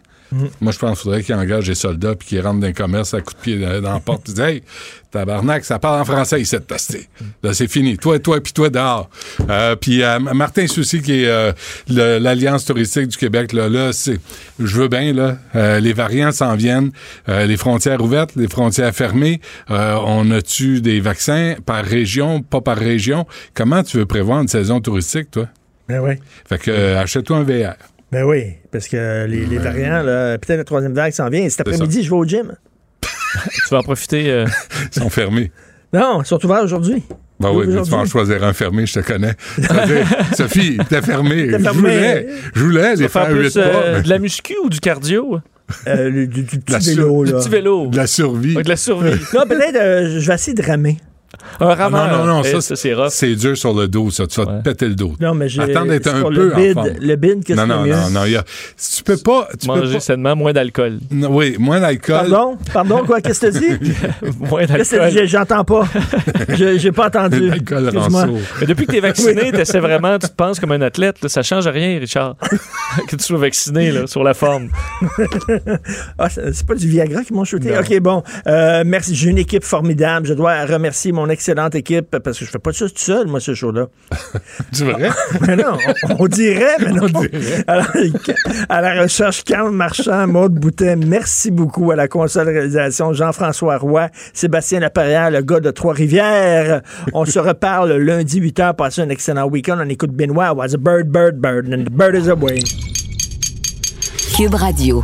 Moi, 0.62 0.72
je 0.72 0.80
pense 0.80 1.00
qu'il 1.00 1.04
faudrait 1.04 1.24
qu'ils 1.24 1.36
engagent 1.36 1.68
des 1.68 1.76
soldats 1.76 2.16
puis 2.16 2.28
qu'ils 2.30 2.42
rentrent 2.42 2.62
dans 2.62 2.68
le 2.68 2.74
commerce 2.74 3.14
à 3.14 3.22
coups 3.22 3.36
de 3.36 3.42
pied 3.42 3.60
dans, 3.82 3.94
la 3.94 4.00
porte 4.00 4.30
et 4.30 4.32
disent 4.32 4.40
Hey, 4.40 4.64
tabarnak, 5.12 5.66
ça 5.66 5.78
parle 5.78 6.02
en 6.02 6.06
français 6.06 6.40
ici 6.40 6.56
de 6.56 6.62
tester. 6.62 7.10
Là, 7.44 7.54
c'est 7.54 7.68
fini. 7.68 7.98
Toi, 7.98 8.20
toi, 8.20 8.40
puis 8.40 8.54
toi 8.54 8.70
dehors. 8.70 9.10
Euh, 9.50 9.76
puis 9.76 10.04
euh, 10.04 10.20
Martin 10.20 10.68
Soucy, 10.68 11.02
qui 11.02 11.24
est 11.24 11.28
euh, 11.28 11.52
l'Alliance 11.88 12.66
touristique 12.66 13.08
du 13.08 13.18
Québec, 13.18 13.52
là, 13.52 13.68
là 13.68 13.92
c'est, 13.92 14.20
je 14.60 14.78
veux 14.78 14.88
bien, 14.88 15.14
là, 15.14 15.38
euh, 15.56 15.80
les 15.80 15.94
variants 15.94 16.32
s'en 16.32 16.56
viennent, 16.56 16.92
euh, 17.28 17.46
les 17.46 17.58
frontières 17.58 18.02
ouvertes, 18.02 18.32
les 18.36 18.48
frontières 18.48 18.96
fermées. 18.96 19.42
Euh, 19.70 19.98
on 20.06 20.32
a-tu 20.32 20.82
des 20.82 21.02
vaccins 21.02 21.56
par 21.66 21.84
région, 21.84 22.42
pas 22.42 22.62
par 22.62 22.78
région? 22.78 23.28
Comment 23.54 23.84
tu 23.84 23.98
veux 23.98 24.06
prévoir 24.06 24.42
une 24.42 24.48
saison 24.48 24.80
touristique, 24.80 25.32
toi? 25.32 25.48
Ben 25.88 26.00
oui. 26.00 26.14
Fait 26.48 26.58
que, 26.58 26.72
euh, 26.72 27.02
achète-toi 27.02 27.38
un 27.38 27.44
VR. 27.44 27.74
Ben 28.12 28.24
oui, 28.26 28.54
parce 28.72 28.88
que 28.88 29.26
les, 29.26 29.46
les 29.46 29.58
variants, 29.58 30.04
là, 30.04 30.38
peut-être 30.38 30.58
la 30.58 30.64
troisième 30.66 30.94
vague 30.94 31.14
s'en 31.14 31.30
vient. 31.30 31.42
Et 31.44 31.50
cet 31.50 31.66
C'est 31.68 31.74
après-midi, 31.74 32.04
je 32.04 32.10
vais 32.10 32.16
au 32.16 32.26
gym. 32.26 32.54
tu 33.02 33.70
vas 33.72 33.80
en 33.80 33.84
profiter. 33.84 34.30
euh, 34.30 34.46
Ils 34.96 35.02
sont 35.02 35.10
fermés. 35.10 35.52
Non, 35.94 36.22
ils 36.22 36.26
sont 36.26 36.44
ouverts 36.46 36.64
aujourd'hui. 36.64 37.04
Ben 37.40 37.52
oui, 37.52 37.66
mais 37.68 37.82
tu 37.82 37.90
vas 37.90 37.98
en 37.98 38.06
choisir 38.06 38.44
un 38.44 38.54
fermé, 38.54 38.86
je 38.86 39.00
te 39.00 39.00
connais. 39.06 39.34
Sophie, 40.38 40.78
t'es 40.90 41.02
fermé. 41.02 41.48
T'es 41.50 41.60
Je 41.64 41.70
voulais, 41.70 42.28
je 42.54 42.64
voulais 42.64 42.96
les 42.96 43.08
faire 43.08 43.28
faire 43.28 43.32
huit 43.36 43.40
plus 43.52 43.58
euh, 43.58 43.72
pas. 43.72 43.92
mais- 43.98 44.02
de 44.04 44.10
la 44.10 44.20
muscu 44.20 44.56
ou 44.64 44.70
du 44.70 44.80
cardio? 44.80 45.40
Euh, 45.88 46.10
le- 46.10 46.28
du, 46.28 46.44
petit 46.44 46.82
sur- 46.82 46.96
vélo, 47.04 47.26
Du 47.26 47.32
petit 47.32 47.50
vélo. 47.50 47.88
De 47.88 47.98
la 47.98 48.08
survie. 48.08 48.56
Ouais, 48.58 48.64
de 48.64 48.70
la 48.70 48.76
survie. 48.78 49.20
Non, 49.34 49.44
peut-être, 49.48 49.76
euh, 49.78 50.20
je 50.20 50.28
vais 50.28 50.34
essayer 50.36 50.54
de 50.54 50.62
ramer. 50.62 50.98
Un 51.60 51.68
Ah, 51.70 51.76
rameur. 51.76 52.08
non, 52.12 52.18
non, 52.26 52.26
non, 52.38 52.44
ça, 52.44 52.62
ça, 52.62 52.76
c'est 52.76 52.94
rough. 52.94 53.10
c'est 53.10 53.36
dur 53.36 53.58
sur 53.58 53.74
le 53.74 53.88
dos, 53.88 54.10
ça. 54.12 54.26
Tu 54.28 54.40
vas 54.42 54.46
te 54.48 54.64
péter 54.70 54.88
le 54.88 54.96
dos. 54.96 55.14
Non, 55.20 55.34
mais 55.34 55.50
j'ai. 55.50 55.62
Attends 55.62 55.86
d'être 55.86 56.08
un 56.08 56.22
peu 56.24 56.30
le 56.30 56.50
bid, 56.56 56.78
en 56.78 56.84
forme. 56.84 56.96
Le 57.00 57.16
bid, 57.16 57.44
qu'est-ce 57.44 57.58
Non, 57.58 57.64
a 57.64 57.68
non, 57.68 57.84
mieux? 57.84 57.96
non, 57.96 58.10
non. 58.12 58.26
il 58.26 58.32
y 58.32 58.36
a- 58.38 58.44
tu 58.44 59.04
peux 59.04 59.18
pas. 59.18 59.48
Tu 59.60 59.68
peux 59.68 59.74
Manger 59.74 59.94
pas 59.96 60.00
sainement, 60.00 60.36
moins 60.36 60.54
d'alcool. 60.54 61.00
Non, 61.12 61.30
oui, 61.36 61.56
moins 61.60 61.80
d'alcool. 61.80 62.16
Pardon? 62.30 62.58
Pardon, 62.74 63.04
quoi? 63.06 63.22
Qu'est-ce 63.22 63.42
que 63.42 63.52
tu 63.60 63.78
dis? 63.80 63.92
moins 64.40 64.66
que 64.66 64.68
d'alcool. 64.68 65.28
J'entends 65.28 65.64
pas. 65.64 65.84
Je- 66.50 66.78
J'ai 66.78 66.92
pas 66.92 67.08
entendu. 67.08 67.50
L'alcool 67.50 67.84
rend 67.90 67.96
Excuse-moi. 67.96 68.26
sourd. 68.26 68.40
Mais 68.62 68.68
depuis 68.68 68.86
que 68.86 68.92
t'es 68.92 69.00
vacciné, 69.00 69.52
t'essaies 69.52 69.80
vraiment, 69.80 70.18
tu 70.20 70.28
te 70.28 70.34
penses 70.36 70.60
comme 70.60 70.72
un 70.72 70.82
athlète. 70.82 71.18
là, 71.22 71.30
ça 71.30 71.44
change 71.44 71.68
rien, 71.68 72.00
Richard. 72.00 72.36
que 73.08 73.16
tu 73.16 73.24
sois 73.24 73.38
vacciné 73.40 73.92
là, 73.92 74.08
sur 74.08 74.24
la 74.24 74.34
forme. 74.34 74.70
Ah, 76.18 76.30
c'est 76.30 76.66
pas 76.66 76.76
du 76.76 76.88
Viagra 76.88 77.24
qui 77.24 77.34
m'ont 77.34 77.44
shooté? 77.46 77.78
OK, 77.78 78.00
bon. 78.00 78.24
Euh, 78.48 78.84
merci. 78.86 79.16
J'ai 79.16 79.30
une 79.30 79.38
équipe 79.38 79.64
formidable. 79.64 80.28
Je 80.28 80.34
dois 80.34 80.66
remercier 80.66 81.12
mon 81.12 81.30
excellente 81.42 81.74
équipe 81.74 82.20
parce 82.24 82.38
que 82.38 82.46
je 82.46 82.52
fais 82.52 82.60
pas 82.60 82.72
ça 82.72 82.86
tout 82.88 82.92
seul, 82.98 83.26
moi, 83.26 83.40
ce 83.40 83.56
show-là. 83.56 83.88
Tu 84.74 84.84
vrai? 84.86 85.10
mais 85.48 85.56
non, 85.56 85.76
on, 86.10 86.16
on 86.20 86.28
dirait, 86.28 86.78
mais 86.80 86.92
non. 86.92 87.08
dirait. 87.08 87.64
Alors, 87.66 87.88
à 88.70 88.82
la 88.82 89.02
recherche, 89.02 89.44
Carl 89.44 89.72
Marchand, 89.72 90.28
Maude 90.28 90.54
Boutet, 90.54 90.96
merci 90.96 91.50
beaucoup 91.50 91.90
à 91.90 91.96
la 91.96 92.08
console 92.08 92.50
réalisation, 92.50 93.12
Jean-François 93.14 93.78
Roy, 93.78 94.10
Sébastien 94.34 94.82
Laperrière, 94.82 95.32
le 95.32 95.42
gars 95.42 95.60
de 95.60 95.72
Trois-Rivières. 95.72 96.82
On 97.14 97.26
se 97.26 97.40
reparle 97.40 97.94
lundi 97.94 98.40
8h. 98.40 98.76
Passez 98.76 99.02
un 99.02 99.10
excellent 99.10 99.48
week-end. 99.48 99.80
On 99.84 99.90
écoute 99.90 100.12
Benoît. 100.12 100.54
Was 100.54 100.76
a 100.76 100.78
bird, 100.78 101.08
bird, 101.10 101.40
bird, 101.42 101.74
and 101.74 101.86
the 101.86 101.90
bird 101.90 102.16
is 102.16 102.30
away. 102.30 102.60
Cube 104.38 104.54
Radio. 104.54 105.04